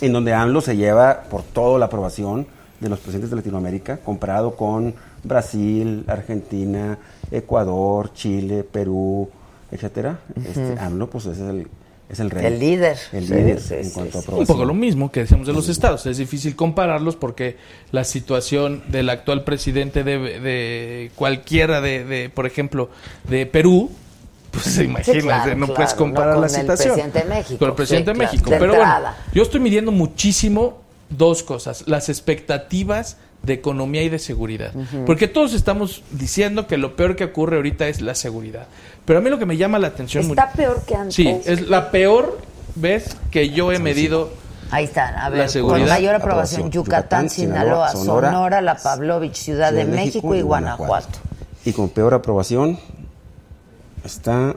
en 0.01 0.13
donde 0.13 0.33
AMLO 0.33 0.61
se 0.61 0.75
lleva 0.75 1.23
por 1.29 1.43
todo 1.43 1.77
la 1.77 1.85
aprobación 1.85 2.47
de 2.79 2.89
los 2.89 2.99
presidentes 2.99 3.29
de 3.29 3.37
Latinoamérica, 3.37 3.97
comparado 3.97 4.55
con 4.55 4.93
Brasil, 5.23 6.03
Argentina, 6.07 6.97
Ecuador, 7.31 8.13
Chile, 8.13 8.63
Perú, 8.69 9.29
etcétera. 9.71 10.19
Este, 10.35 10.77
AMLO, 10.79 11.09
pues 11.09 11.25
es 11.27 11.39
el, 11.39 11.67
es 12.09 12.19
el 12.19 12.29
rey. 12.29 12.45
El 12.45 12.59
líder. 12.59 12.97
El 13.13 13.25
Sí, 13.27 13.33
líder 13.33 13.59
sí, 13.61 13.73
en 13.75 13.85
sí, 13.85 13.91
cuanto 13.93 14.21
sí. 14.21 14.27
a 14.29 14.35
Un 14.35 14.45
poco 14.45 14.65
lo 14.65 14.73
mismo 14.73 15.11
que 15.11 15.21
decíamos 15.21 15.47
de 15.47 15.53
los 15.53 15.69
estados. 15.69 16.05
Es 16.05 16.17
difícil 16.17 16.55
compararlos 16.57 17.15
porque 17.15 17.55
la 17.91 18.03
situación 18.03 18.83
del 18.89 19.09
actual 19.09 19.43
presidente 19.45 20.03
de, 20.03 20.17
de 20.19 21.11
cualquiera 21.15 21.79
de, 21.79 22.03
de, 22.03 22.29
por 22.29 22.45
ejemplo, 22.45 22.89
de 23.29 23.45
Perú, 23.45 23.89
pues 24.53 24.77
imagínate, 24.77 25.21
claro, 25.21 25.55
no 25.55 25.65
claro, 25.65 25.73
puedes 25.73 25.93
comparar 25.95 26.29
no 26.29 26.33
con 26.35 26.41
la 26.41 26.47
el 26.47 26.53
situación. 26.53 26.93
presidente 26.93 27.19
de 27.19 27.25
México, 27.25 27.59
Con 27.59 27.69
el 27.69 27.75
presidente 27.75 28.11
sí, 28.11 28.13
de 28.13 28.19
claro, 28.19 28.31
México. 28.31 28.49
de 28.51 28.57
Pero 28.59 28.75
bueno, 28.75 29.09
yo 29.33 29.43
estoy 29.43 29.59
midiendo 29.59 29.91
muchísimo 29.91 30.81
dos 31.09 31.43
cosas. 31.43 31.83
Las 31.87 32.09
expectativas 32.09 33.17
de 33.41 33.53
economía 33.53 34.03
y 34.03 34.09
de 34.09 34.19
seguridad. 34.19 34.71
Porque 35.05 35.27
todos 35.27 35.53
estamos 35.53 36.03
diciendo 36.11 36.67
que 36.67 36.77
lo 36.77 36.95
peor 36.95 37.15
que 37.15 37.25
ocurre 37.25 37.57
ahorita 37.57 37.87
es 37.87 38.01
la 38.01 38.15
seguridad. 38.15 38.67
Pero 39.05 39.19
a 39.19 39.21
mí 39.21 39.29
lo 39.29 39.37
que 39.37 39.45
me 39.45 39.57
llama 39.57 39.79
la 39.79 39.87
atención... 39.87 40.23
Está 40.29 40.51
peor 40.53 40.83
que 40.85 40.95
antes. 40.95 41.15
Sí, 41.15 41.27
es 41.45 41.67
la 41.67 41.91
peor 41.91 42.39
vez 42.75 43.17
que 43.31 43.49
yo 43.49 43.71
he 43.71 43.79
medido 43.79 44.31
Ahí 44.71 44.85
están, 44.85 45.13
a 45.15 45.29
La 45.29 45.35
ver, 45.35 45.49
seguridad. 45.49 45.85
con 45.85 45.89
mayor 45.89 46.15
aprobación. 46.15 46.71
Yucatán, 46.71 47.27
Yucatán, 47.27 47.29
Sinaloa, 47.29 47.91
Sonora, 47.91 48.59
La 48.61 48.75
Pavlovich, 48.75 49.35
Ciudad, 49.35 49.71
de, 49.71 49.85
México, 49.85 50.33
y 50.33 50.41
Guanajuato. 50.41 51.19
Y 51.63 51.73
con 51.73 51.89
peor 51.89 52.15
aprobación 52.15 52.79
está 54.03 54.55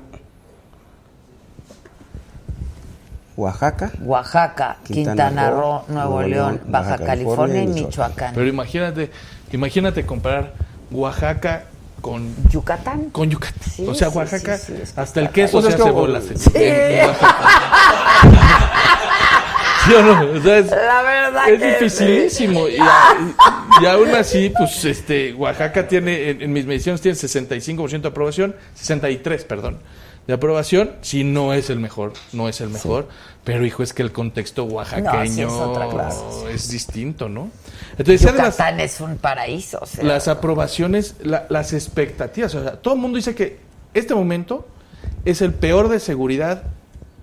Oaxaca. 3.36 3.92
Oaxaca, 4.00 4.78
Quintana, 4.82 5.30
Quintana 5.30 5.50
Roo, 5.50 5.60
Roo, 5.60 5.84
Nuevo 5.88 6.22
León, 6.22 6.60
Baja, 6.66 6.96
California, 6.96 7.62
y 7.62 7.66
Michoacán. 7.66 8.34
Pero 8.34 8.46
imagínate, 8.46 9.10
imagínate 9.52 10.06
comparar 10.06 10.54
Oaxaca 10.90 11.64
con, 12.00 12.34
Yucatán. 12.48 13.10
con 13.10 13.28
Yucatán. 13.28 13.60
Sí, 13.70 13.86
o 13.86 13.94
sea, 13.94 14.08
Oaxaca, 14.08 14.56
sí, 14.56 14.72
sí, 14.82 14.92
hasta 14.96 15.20
el 15.20 15.30
queso 15.30 15.60
Pues 15.60 15.74
se 15.74 15.82
hace 15.82 15.90
bolas. 15.90 16.24
Sí. 19.86 19.94
en 19.94 20.06
Oaxaca. 20.06 20.16
¿Sí 20.22 20.30
o 20.30 20.32
no? 20.34 20.38
O 20.38 20.42
sea, 20.42 20.58
es, 20.58 20.70
La 20.70 21.02
verdad 21.02 21.48
es 21.50 21.60
que 21.60 21.66
dificilísimo. 21.72 22.68
Y, 22.68 22.76
a- 22.78 23.16
y- 23.80 23.84
y 23.84 23.86
aún 23.86 24.14
así, 24.14 24.52
pues, 24.56 24.84
este, 24.84 25.32
Oaxaca 25.34 25.86
tiene, 25.88 26.30
en, 26.30 26.42
en 26.42 26.52
mis 26.52 26.66
mediciones, 26.66 27.00
tiene 27.00 27.16
65% 27.16 28.00
de 28.02 28.08
aprobación, 28.08 28.56
63, 28.74 29.44
perdón, 29.44 29.78
de 30.26 30.34
aprobación. 30.34 30.92
Sí, 31.02 31.24
no 31.24 31.52
es 31.54 31.70
el 31.70 31.78
mejor, 31.78 32.12
no 32.32 32.48
es 32.48 32.60
el 32.60 32.68
mejor. 32.70 33.08
Pero, 33.44 33.64
hijo, 33.64 33.82
es 33.84 33.92
que 33.92 34.02
el 34.02 34.10
contexto 34.12 34.64
oaxaqueño 34.64 35.46
es 35.46 35.52
otra 35.52 35.88
clase. 35.88 36.20
es 36.52 36.68
distinto, 36.68 37.28
¿no? 37.28 37.50
Entonces, 37.98 38.34
las- 38.34 38.58
es 38.78 39.00
un 39.00 39.16
paraíso. 39.18 39.78
o 39.80 39.86
sea, 39.86 40.02
las 40.04 40.26
aprobaciones, 40.28 41.14
la- 41.22 41.46
las 41.48 41.72
expectativas. 41.72 42.54
O 42.56 42.62
sea, 42.62 42.72
todo 42.72 42.94
el 42.94 43.00
mundo 43.00 43.16
dice 43.16 43.34
que 43.36 43.58
este 43.94 44.14
momento 44.14 44.66
es 45.24 45.42
el 45.42 45.52
peor 45.54 45.88
de 45.88 46.00
seguridad 46.00 46.64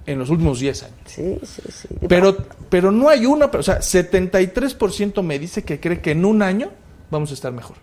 en 0.05 0.19
los 0.19 0.29
últimos 0.29 0.59
10 0.59 0.83
años. 0.83 0.97
Sí, 1.05 1.39
sí, 1.43 1.61
sí. 1.69 1.87
Pero, 2.07 2.37
pero 2.69 2.91
no 2.91 3.09
hay 3.09 3.25
una, 3.25 3.45
o 3.45 3.63
sea, 3.63 3.79
73% 3.79 5.21
me 5.23 5.39
dice 5.39 5.63
que 5.63 5.79
cree 5.79 6.01
que 6.01 6.11
en 6.11 6.25
un 6.25 6.41
año 6.41 6.69
vamos 7.09 7.31
a 7.31 7.33
estar 7.33 7.51
mejor. 7.51 7.77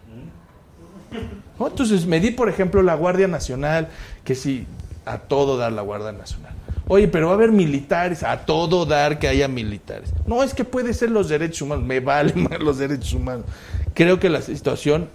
¿No? 1.58 1.68
Entonces 1.68 2.06
me 2.06 2.20
di, 2.20 2.30
por 2.30 2.48
ejemplo, 2.48 2.82
la 2.82 2.94
Guardia 2.94 3.28
Nacional, 3.28 3.88
que 4.24 4.34
sí, 4.34 4.66
a 5.06 5.18
todo 5.18 5.56
dar 5.56 5.72
la 5.72 5.82
Guardia 5.82 6.12
Nacional. 6.12 6.52
Oye, 6.88 7.08
pero 7.08 7.26
va 7.26 7.32
a 7.32 7.36
haber 7.36 7.52
militares, 7.52 8.22
a 8.22 8.44
todo 8.44 8.84
dar 8.84 9.18
que 9.18 9.28
haya 9.28 9.46
militares. 9.48 10.12
No, 10.26 10.42
es 10.42 10.54
que 10.54 10.64
puede 10.64 10.92
ser 10.92 11.10
los 11.10 11.28
derechos 11.28 11.62
humanos, 11.62 11.84
me 11.84 12.00
valen 12.00 12.42
más 12.50 12.58
los 12.60 12.78
derechos 12.78 13.12
humanos. 13.12 13.46
Creo 13.94 14.18
que 14.18 14.28
la 14.28 14.42
situación 14.42 15.08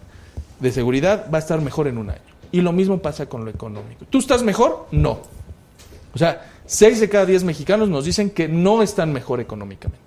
de 0.60 0.72
seguridad 0.72 1.28
va 1.34 1.38
a 1.38 1.42
estar 1.42 1.62
mejor 1.62 1.88
en 1.88 1.98
un 1.98 2.10
año. 2.10 2.22
Y 2.52 2.62
lo 2.62 2.72
mismo 2.72 3.00
pasa 3.00 3.26
con 3.26 3.44
lo 3.44 3.52
económico. 3.52 4.06
¿Tú 4.10 4.20
estás 4.20 4.42
mejor? 4.42 4.88
No. 4.92 5.20
O 6.14 6.18
sea, 6.18 6.46
6 6.68 7.00
de 7.00 7.10
cada 7.10 7.26
10 7.26 7.44
mexicanos 7.44 7.90
nos 7.90 8.06
dicen 8.06 8.30
que 8.30 8.48
no 8.48 8.82
están 8.82 9.14
mejor 9.14 9.40
económicamente. 9.40 10.04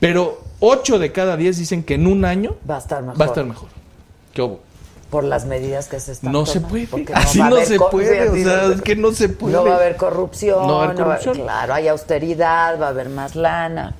Pero 0.00 0.42
8 0.60 0.98
de 0.98 1.12
cada 1.12 1.36
10 1.36 1.58
dicen 1.58 1.82
que 1.82 1.94
en 1.94 2.06
un 2.06 2.24
año 2.24 2.56
Va 2.68 2.76
a 2.76 2.78
estar 2.78 3.02
mejor. 3.02 3.20
va 3.20 3.24
a 3.24 3.28
estar 3.28 3.44
mejor. 3.44 3.68
¿Qué 4.34 4.42
hubo? 4.42 4.60
Por 5.10 5.24
las 5.24 5.46
medidas 5.46 5.88
que 5.88 6.00
se 6.00 6.12
están 6.12 6.32
No 6.32 6.44
se 6.46 6.60
puede. 6.60 6.86
porque 6.86 7.12
Así 7.14 7.40
a 7.40 7.48
no 7.48 7.56
haber 7.56 7.66
se 7.68 7.78
puede. 7.78 8.28
O 8.28 8.34
sea, 8.34 8.66
es 8.72 8.82
que 8.82 8.96
no 8.96 9.12
se 9.12 9.28
puede. 9.28 9.54
No 9.54 9.64
va 9.64 9.74
a 9.74 9.76
haber 9.76 9.96
corrupción. 9.96 10.66
No 10.66 10.74
va 10.76 10.80
a 10.82 10.84
haber 10.86 10.98
no 10.98 11.06
va- 11.06 11.18
corrupción. 11.18 11.44
claro, 11.46 11.74
hay 11.74 11.88
austeridad, 11.88 12.80
va 12.80 12.86
a 12.86 12.90
haber 12.90 13.08
más 13.08 13.36
lana. 13.36 13.94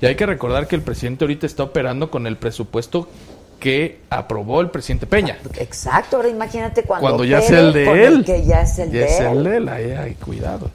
Y 0.00 0.06
hay 0.06 0.14
que 0.16 0.26
recordar 0.26 0.66
que 0.68 0.76
el 0.76 0.82
presidente 0.82 1.24
ahorita 1.24 1.46
está 1.46 1.62
operando 1.62 2.10
con 2.10 2.26
el 2.26 2.36
presupuesto 2.36 3.08
que 3.64 4.00
aprobó 4.10 4.60
el 4.60 4.68
presidente 4.68 5.06
Peña. 5.06 5.38
Exacto, 5.58 6.16
ahora 6.16 6.28
imagínate 6.28 6.82
cuando, 6.82 7.06
Cuando 7.06 7.24
ya 7.24 7.40
sea 7.40 7.60
el 7.60 7.72
de 7.72 8.04
él. 8.04 8.22
que 8.22 8.44
ya 8.44 8.60
es 8.60 8.78
el 8.78 8.90
Ya 8.92 8.98
de 9.00 9.04
es 9.06 9.20
él. 9.20 9.26
el 9.38 9.44
de 9.44 9.56
él. 9.56 9.68
Ahí 9.70 9.90
hay 9.92 10.14
cuidado. 10.16 10.70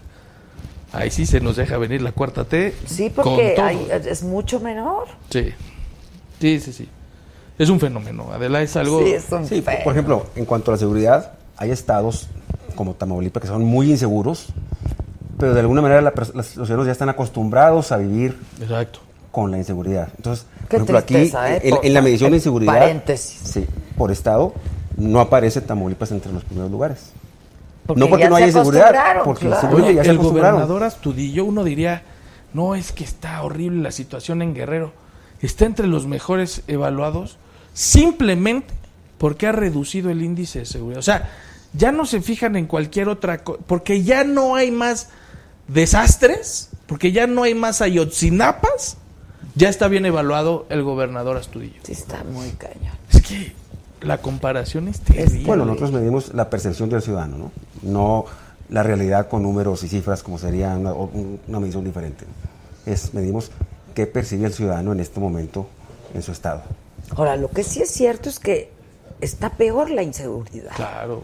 Ahí 0.91 1.11
sí 1.11 1.27
se 1.27 1.39
nos 1.39 1.55
deja 1.55 1.77
venir 1.77 2.01
la 2.01 2.13
cuarta 2.13 2.45
T. 2.45 2.73
Sí, 2.87 3.11
porque 3.15 3.55
hay- 3.61 3.87
es 4.09 4.23
mucho 4.23 4.59
menor. 4.59 5.05
Sí. 5.29 5.53
Sí, 6.41 6.59
sí, 6.59 6.73
sí. 6.73 6.89
Es 7.59 7.69
un 7.69 7.79
fenómeno. 7.79 8.31
Adela 8.33 8.59
es 8.63 8.75
algo. 8.75 9.03
Sí, 9.03 9.11
es 9.11 9.31
un 9.31 9.45
Sí, 9.45 9.61
por- 9.61 9.71
feo. 9.75 9.83
por 9.83 9.93
ejemplo, 9.93 10.25
en 10.35 10.45
cuanto 10.45 10.71
a 10.71 10.73
la 10.73 10.79
seguridad, 10.79 11.33
hay 11.57 11.69
estados 11.69 12.27
como 12.73 12.95
Tamaulipas 12.95 13.41
que 13.41 13.47
son 13.49 13.63
muy 13.65 13.91
inseguros, 13.91 14.47
pero 15.37 15.53
de 15.53 15.59
alguna 15.59 15.83
manera 15.83 16.01
la 16.01 16.11
los 16.33 16.47
ciudadanos 16.47 16.87
ya 16.87 16.91
están 16.93 17.09
acostumbrados 17.09 17.91
a 17.91 17.97
vivir 17.97 18.35
Exacto. 18.59 19.01
Con 19.32 19.51
la 19.51 19.57
inseguridad. 19.57 20.09
Entonces, 20.17 20.45
Qué 20.69 20.77
por 20.80 20.89
ejemplo, 20.89 20.97
aquí, 20.97 21.15
¿eh? 21.15 21.61
en, 21.63 21.77
en 21.84 21.93
la 21.93 22.01
medición 22.01 22.32
de 22.32 22.38
inseguridad, 22.38 22.73
paréntesis. 22.73 23.39
sí, 23.43 23.65
por 23.97 24.11
estado, 24.11 24.53
no 24.97 25.19
aparece 25.19 25.61
Tamaulipas 25.61 26.11
entre 26.11 26.32
los 26.32 26.43
primeros 26.43 26.71
lugares. 26.71 27.11
Porque 27.86 27.99
no 27.99 28.07
porque 28.07 28.23
ya 28.23 28.30
no 28.30 28.36
haya 28.36 28.47
inseguridad, 28.47 28.84
acostumbraron, 28.89 29.23
porque 29.25 29.45
claro. 29.47 29.61
simplemente 29.61 29.95
ya 29.95 30.03
se 30.03 30.09
el 30.11 30.17
gobernador 30.17 30.84
Astudillo, 30.84 31.45
uno 31.45 31.63
diría, 31.63 32.03
no, 32.53 32.75
es 32.75 32.91
que 32.91 33.03
está 33.03 33.41
horrible 33.41 33.82
la 33.82 33.91
situación 33.91 34.41
en 34.41 34.53
Guerrero. 34.53 34.93
Está 35.41 35.65
entre 35.65 35.88
los 35.88 36.05
mejores 36.05 36.63
evaluados 36.67 37.38
simplemente 37.73 38.73
porque 39.17 39.47
ha 39.47 39.51
reducido 39.51 40.09
el 40.09 40.21
índice 40.21 40.59
de 40.59 40.65
seguridad. 40.65 40.99
O 40.99 41.03
sea, 41.03 41.30
ya 41.73 41.91
no 41.91 42.05
se 42.05 42.21
fijan 42.21 42.55
en 42.55 42.65
cualquier 42.65 43.09
otra 43.09 43.43
cosa, 43.43 43.59
porque 43.67 44.03
ya 44.03 44.23
no 44.23 44.55
hay 44.55 44.71
más 44.71 45.09
desastres, 45.67 46.69
porque 46.88 47.11
ya 47.11 47.27
no 47.27 47.43
hay 47.43 47.53
más 47.53 47.82
ayotzinapas, 47.82 48.97
ya 49.55 49.69
está 49.69 49.87
bien 49.87 50.05
evaluado 50.05 50.65
el 50.69 50.83
gobernador 50.83 51.37
Astudillo. 51.37 51.81
Sí, 51.83 51.91
está 51.91 52.23
muy 52.23 52.49
cañón. 52.51 52.97
Es 53.11 53.21
que 53.21 53.53
la 54.01 54.19
comparación 54.19 54.87
es 54.87 55.01
terrible. 55.01 55.45
Bueno, 55.45 55.65
nosotros 55.65 55.91
medimos 55.91 56.33
la 56.33 56.49
percepción 56.49 56.89
del 56.89 57.01
ciudadano, 57.01 57.37
¿no? 57.37 57.51
No 57.81 58.25
la 58.69 58.83
realidad 58.83 59.27
con 59.27 59.43
números 59.43 59.83
y 59.83 59.89
cifras 59.89 60.23
como 60.23 60.37
sería 60.37 60.77
una, 60.77 60.93
una 60.93 61.59
medición 61.59 61.83
diferente. 61.83 62.25
Es, 62.85 63.13
medimos 63.13 63.51
qué 63.95 64.07
percibe 64.07 64.45
el 64.45 64.53
ciudadano 64.53 64.93
en 64.93 64.99
este 64.99 65.19
momento 65.19 65.67
en 66.13 66.21
su 66.21 66.31
estado. 66.31 66.61
Ahora, 67.15 67.35
lo 67.35 67.49
que 67.49 67.63
sí 67.63 67.81
es 67.81 67.89
cierto 67.89 68.29
es 68.29 68.39
que 68.39 68.71
está 69.21 69.51
peor 69.51 69.89
la 69.89 70.03
inseguridad. 70.03 70.75
Claro. 70.75 71.23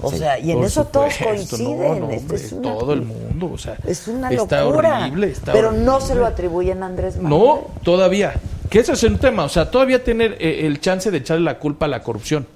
O 0.00 0.10
Sí, 0.12 0.18
sea, 0.18 0.38
y 0.38 0.52
en 0.52 0.62
eso 0.62 0.84
todos 0.86 1.12
supuesto, 1.12 1.56
coinciden. 1.56 2.00
no, 2.00 2.06
no, 2.06 2.10
Esto 2.12 2.22
hombre, 2.22 2.36
es 2.36 2.52
una, 2.52 2.74
todo 2.78 2.92
el 2.92 3.02
mundo, 3.02 3.50
o 3.52 3.58
sea, 3.58 3.76
es 3.86 4.06
una 4.06 4.30
está 4.30 4.62
locura. 4.62 5.00
horrible, 5.00 5.26
está 5.30 5.52
pero 5.52 5.72
no 5.72 6.00
se 6.00 6.14
lo 6.14 6.24
atribuyen 6.24 6.82
a 6.84 6.86
Andrés 6.86 7.16
Manuel. 7.16 7.30
No, 7.30 7.66
todavía. 7.82 8.34
Que 8.70 8.78
ese 8.80 8.92
es 8.92 9.02
un 9.02 9.18
tema, 9.18 9.44
o 9.44 9.48
sea, 9.48 9.70
todavía 9.70 10.04
tener 10.04 10.36
eh, 10.40 10.66
el 10.66 10.80
chance 10.80 11.10
de 11.10 11.18
echarle 11.18 11.44
la 11.44 11.58
culpa 11.58 11.86
a 11.86 11.88
la 11.88 12.02
corrupción. 12.02 12.46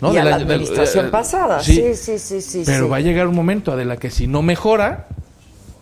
¿no? 0.00 0.12
Y 0.12 0.16
a 0.16 0.20
Del 0.20 0.30
la 0.30 0.36
administración 0.36 1.06
eh, 1.06 1.10
pasada. 1.10 1.60
Sí, 1.62 1.94
sí, 1.94 2.18
sí, 2.18 2.40
sí. 2.40 2.62
Pero 2.66 2.84
sí. 2.84 2.90
va 2.90 2.96
a 2.98 3.00
llegar 3.00 3.26
un 3.26 3.34
momento 3.34 3.76
de 3.76 3.84
la 3.84 3.96
que 3.96 4.10
si 4.10 4.26
no 4.26 4.42
mejora, 4.42 5.06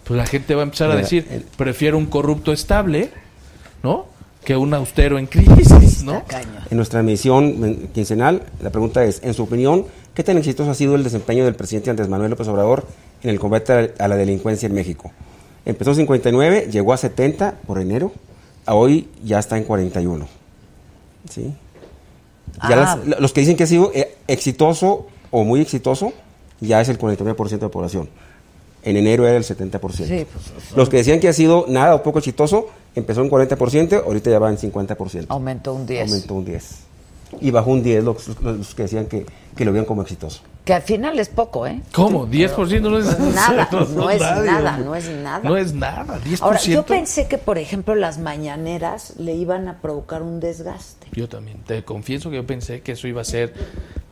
pues 0.05 0.17
la 0.17 0.27
gente 0.27 0.55
va 0.55 0.63
a 0.63 0.65
empezar 0.65 0.91
a 0.91 0.97
decir, 0.97 1.27
el- 1.31 1.43
prefiero 1.43 1.97
un 1.99 2.07
corrupto 2.07 2.53
estable, 2.53 3.11
¿no? 3.83 4.07
Que 4.45 4.57
un 4.57 4.75
austero 4.75 5.19
en 5.19 5.27
crisis, 5.27 6.03
¿no? 6.05 6.23
En 6.71 6.77
nuestra 6.77 7.03
medición 7.03 7.89
quincenal, 7.95 8.43
la 8.61 8.71
pregunta 8.71 9.05
es, 9.05 9.21
en 9.25 9.33
su 9.33 9.45
opinión, 9.45 9.87
¿qué 10.15 10.23
tan 10.23 10.37
exitoso 10.37 10.71
ha 10.71 10.75
sido 10.75 10.95
el 10.97 11.03
desempeño 11.05 11.45
del 11.45 11.55
presidente 11.55 11.91
Andrés 11.91 12.09
Manuel 12.09 12.31
López 12.31 12.47
Obrador 12.49 12.87
en 13.23 13.31
el 13.31 13.41
combate 13.41 13.95
a 13.99 14.09
la 14.09 14.17
delincuencia 14.17 14.67
en 14.67 14.75
México? 14.75 15.13
Empezó 15.65 15.91
en 15.93 15.97
59, 15.97 16.69
llegó 16.71 16.93
a 16.93 16.99
70 16.99 17.55
por 17.67 17.79
enero, 17.81 18.13
a 18.67 18.75
hoy 18.75 19.09
ya 19.25 19.39
está 19.39 19.57
en 19.57 19.65
41. 19.65 20.27
¿Sí? 21.31 21.55
Ya 22.69 22.93
Ah. 22.93 22.99
las- 23.07 23.21
los 23.21 23.33
que 23.33 23.41
dicen 23.41 23.57
que 23.57 23.63
ha 23.65 23.67
sido 23.67 23.91
eh, 23.95 24.15
exitoso 24.29 25.07
o 25.31 25.43
muy 25.45 25.61
exitoso, 25.63 26.13
ya 26.61 26.83
es 26.83 26.89
el 26.91 26.99
49% 26.99 27.67
de 27.67 27.73
población. 27.73 28.09
En 28.83 28.99
enero 28.99 29.27
era 29.27 29.39
el 29.39 29.45
70%. 29.45 30.07
Sí, 30.07 30.27
pues, 30.31 30.77
Los 30.77 30.91
que 30.91 30.99
decían 30.99 31.19
que 31.19 31.29
ha 31.29 31.33
sido 31.33 31.65
nada 31.69 31.95
o 31.95 32.03
poco 32.03 32.19
exitoso, 32.19 32.69
empezó 32.95 33.23
en 33.23 33.31
40%, 33.31 34.05
ahorita 34.05 34.31
ya 34.31 34.39
va 34.39 34.51
en 34.51 34.59
50%. 34.59 35.27
Aumentó 35.29 35.75
un 35.75 35.87
10. 35.87 36.11
Aumentó 36.11 36.35
un 36.35 36.45
10. 36.45 36.65
Y 37.41 37.51
bajó 37.51 37.71
un 37.73 37.83
10 37.83 38.05
los, 38.05 38.29
los- 38.29 38.41
los 38.59 38.75
que 38.75 38.83
decían 38.85 39.07
que, 39.07 39.27
que 39.57 39.65
lo 39.65 39.73
veían 39.73 39.85
como 39.87 40.03
exitoso. 40.03 40.41
Que 40.65 40.73
al 40.73 40.81
final 40.83 41.19
es 41.19 41.29
poco, 41.29 41.67
¿eh? 41.67 41.83
¿Cómo? 41.93 42.27
¿10% 42.27 42.81
no 42.81 42.99
es 42.99 43.19
Nada, 43.19 43.69
no 43.95 44.09
es 44.09 44.21
nadie, 44.21 44.51
nada, 44.51 44.71
hombre. 44.71 44.85
no 44.87 44.95
es 44.95 45.09
nada. 45.11 45.41
No 45.43 45.57
es 45.59 45.75
nada, 45.75 46.19
10%. 46.25 46.39
Ahora, 46.41 46.59
yo 46.61 46.87
pensé 46.87 47.29
que, 47.29 47.37
por 47.37 47.59
ejemplo, 47.59 47.95
las 47.95 48.17
mañaneras 48.19 49.13
le 49.19 49.35
iban 49.35 49.69
a 49.69 49.81
provocar 49.83 50.23
un 50.23 50.41
desgaste. 50.41 51.07
Yo 51.13 51.29
también, 51.29 51.59
te 51.67 51.85
confieso 51.85 52.31
que 52.31 52.37
yo 52.37 52.47
pensé 52.47 52.81
que 52.81 52.93
eso 52.93 53.07
iba 53.07 53.21
a 53.21 53.25
ser, 53.25 53.53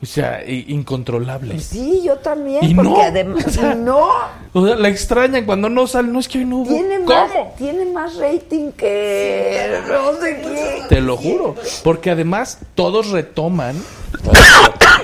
o 0.02 0.06
sea, 0.06 0.44
incontrolable. 0.46 1.58
Sí, 1.58 2.02
yo 2.04 2.16
también. 2.16 2.62
Y 2.64 2.74
porque 2.74 2.90
no, 2.90 3.00
además, 3.02 3.44
o 3.46 3.50
sea, 3.50 3.74
no, 3.74 4.08
O 4.52 4.66
sea, 4.66 4.76
la 4.76 4.88
extrañan 4.88 5.46
cuando 5.46 5.70
no 5.70 5.86
sale, 5.86 6.08
no 6.08 6.20
es 6.20 6.28
que 6.28 6.38
hoy 6.38 6.44
no 6.44 6.58
hubo. 6.58 6.68
tiene 6.68 6.98
¿Cómo? 6.98 7.08
más, 7.18 7.56
tiene 7.56 7.84
más 7.86 8.16
rating 8.16 8.72
que 8.72 9.80
no 9.88 10.20
sé. 10.20 10.82
Te 10.90 11.00
lo 11.00 11.16
juro, 11.16 11.54
porque 11.82 12.10
además 12.10 12.58
todos 12.74 13.08
retoman, 13.10 13.74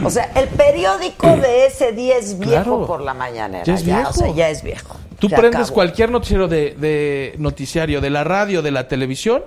O 0.04 0.10
sea, 0.10 0.30
el 0.36 0.46
periódico 0.48 1.34
de 1.40 1.66
ese 1.66 1.92
día 1.92 2.16
es 2.16 2.38
viejo 2.38 2.52
Claro. 2.64 2.86
por 2.86 3.00
la 3.00 3.14
mañanera. 3.14 3.64
Ya 3.64 3.74
es 3.74 3.82
O 3.82 3.84
viejo. 3.84 4.12
sea, 4.12 4.34
ya 4.34 4.48
es 4.50 4.62
viejo. 4.62 4.96
tú 5.18 5.28
Se 5.28 5.36
prendes 5.36 5.60
acabó. 5.62 5.74
cualquier 5.74 6.10
noticiero 6.10 6.48
de, 6.48 6.74
de 6.78 7.34
noticiario, 7.38 8.00
de 8.00 8.10
la 8.10 8.24
radio, 8.24 8.62
de 8.62 8.70
la 8.70 8.88
televisión, 8.88 9.42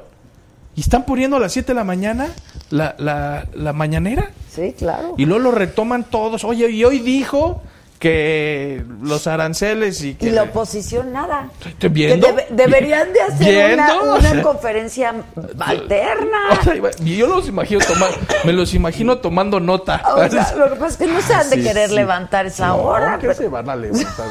y 0.75 0.81
están 0.81 1.05
poniendo 1.05 1.37
a 1.37 1.39
las 1.39 1.51
7 1.53 1.67
de 1.67 1.73
la 1.75 1.83
mañana 1.83 2.29
la, 2.69 2.95
la, 2.97 3.45
la 3.53 3.73
mañanera, 3.73 4.31
Sí, 4.49 4.73
claro. 4.77 5.15
y 5.17 5.25
luego 5.25 5.43
lo 5.43 5.51
retoman 5.51 6.03
todos. 6.05 6.43
Oye, 6.43 6.69
y 6.69 6.83
hoy 6.85 6.99
dijo 6.99 7.61
que 8.01 8.83
los 9.03 9.27
aranceles 9.27 10.01
y 10.03 10.15
que... 10.15 10.25
Y 10.25 10.29
la 10.31 10.41
oposición 10.43 11.13
nada. 11.13 11.49
Estoy 11.63 11.89
viendo. 11.89 12.25
Que 12.25 12.33
debe- 12.33 12.47
deberían 12.49 13.13
de 13.13 13.21
hacer 13.21 13.73
una, 13.75 14.41
conferencia 14.41 15.13
alterna. 15.59 16.37
O 16.59 16.63
sea, 16.63 16.73
y 17.05 17.15
yo 17.17 17.27
los 17.27 17.47
imagino 17.47 17.79
tomar, 17.85 18.09
me 18.43 18.53
los 18.53 18.73
imagino 18.73 19.19
tomando 19.19 19.59
nota. 19.59 20.01
O 20.15 20.27
sea, 20.27 20.51
lo 20.57 20.69
que 20.71 20.75
pasa 20.77 20.87
es 20.87 20.97
que 20.97 21.05
no 21.05 21.21
se 21.21 21.33
han 21.35 21.49
de 21.51 21.57
Sí, 21.57 21.63
querer 21.63 21.89
sí. 21.89 21.95
levantar 21.95 22.47
esa 22.47 22.73
hora. 22.73 23.19
¿Qué 23.19 23.27
pero- 23.27 23.33
se 23.37 23.47
van 23.47 23.69
a 23.69 23.75
levantar? 23.75 24.27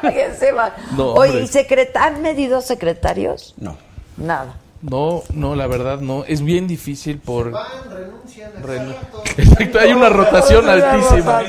que 0.02 0.30
se 0.38 0.52
va. 0.52 0.76
No, 0.96 1.14
Oye. 1.14 1.40
¿y 1.40 1.48
secret 1.48 1.96
han 1.96 2.22
medido 2.22 2.60
secretarios? 2.60 3.56
No. 3.58 3.76
Nada. 4.16 4.54
No, 4.80 5.22
no, 5.34 5.56
la 5.56 5.66
verdad 5.66 6.00
no. 6.00 6.24
Es 6.24 6.40
bien 6.42 6.68
difícil 6.68 7.18
por. 7.18 7.52
Renu- 8.62 8.94
Exacto, 9.36 9.78
hay 9.80 9.92
una 9.92 10.08
rotación 10.08 10.68
altísima. 10.68 11.42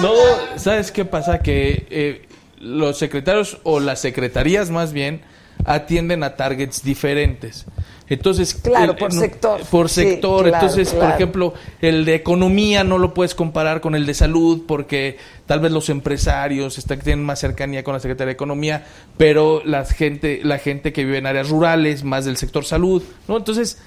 No, 0.00 0.12
¿sabes 0.56 0.92
qué 0.92 1.04
pasa? 1.04 1.40
Que 1.40 1.86
eh, 1.90 2.26
los 2.60 2.96
secretarios 2.98 3.58
o 3.64 3.80
las 3.80 4.00
secretarías 4.00 4.70
más 4.70 4.92
bien 4.92 5.22
atienden 5.64 6.22
a 6.22 6.36
targets 6.36 6.82
diferentes. 6.82 7.64
Entonces, 8.08 8.54
Claro, 8.54 8.92
el- 8.92 8.98
por 8.98 9.14
no- 9.14 9.20
sector. 9.20 9.60
Por 9.70 9.88
Sí, 9.88 10.02
sector. 10.02 10.46
claro, 10.48 10.66
Entonces, 10.66 10.92
por 10.92 11.08
ejemplo, 11.08 11.54
el 11.80 12.04
de 12.04 12.14
economía 12.14 12.84
no 12.84 12.98
lo 12.98 13.14
puedes 13.14 13.34
comparar 13.34 13.80
con 13.80 13.94
el 13.94 14.04
de 14.04 14.12
salud 14.12 14.62
porque 14.68 15.16
tal 15.46 15.60
vez 15.60 15.72
los 15.72 15.88
empresarios 15.88 16.76
están, 16.76 16.98
tienen 17.00 17.24
más 17.24 17.38
cercanía 17.40 17.82
con 17.82 17.94
la 17.94 18.00
Secretaría 18.00 18.26
de 18.26 18.32
Economía, 18.32 18.84
pero 19.16 19.62
la 19.64 19.84
gente, 19.86 20.40
la 20.44 20.58
gente 20.58 20.92
que 20.92 21.04
vive 21.04 21.16
en 21.18 21.26
áreas 21.26 21.48
rurales, 21.48 22.04
más 22.04 22.26
del 22.26 22.36
sector 22.36 22.66
salud, 22.66 23.02
¿no? 23.26 23.38
Entonces, 23.38 23.78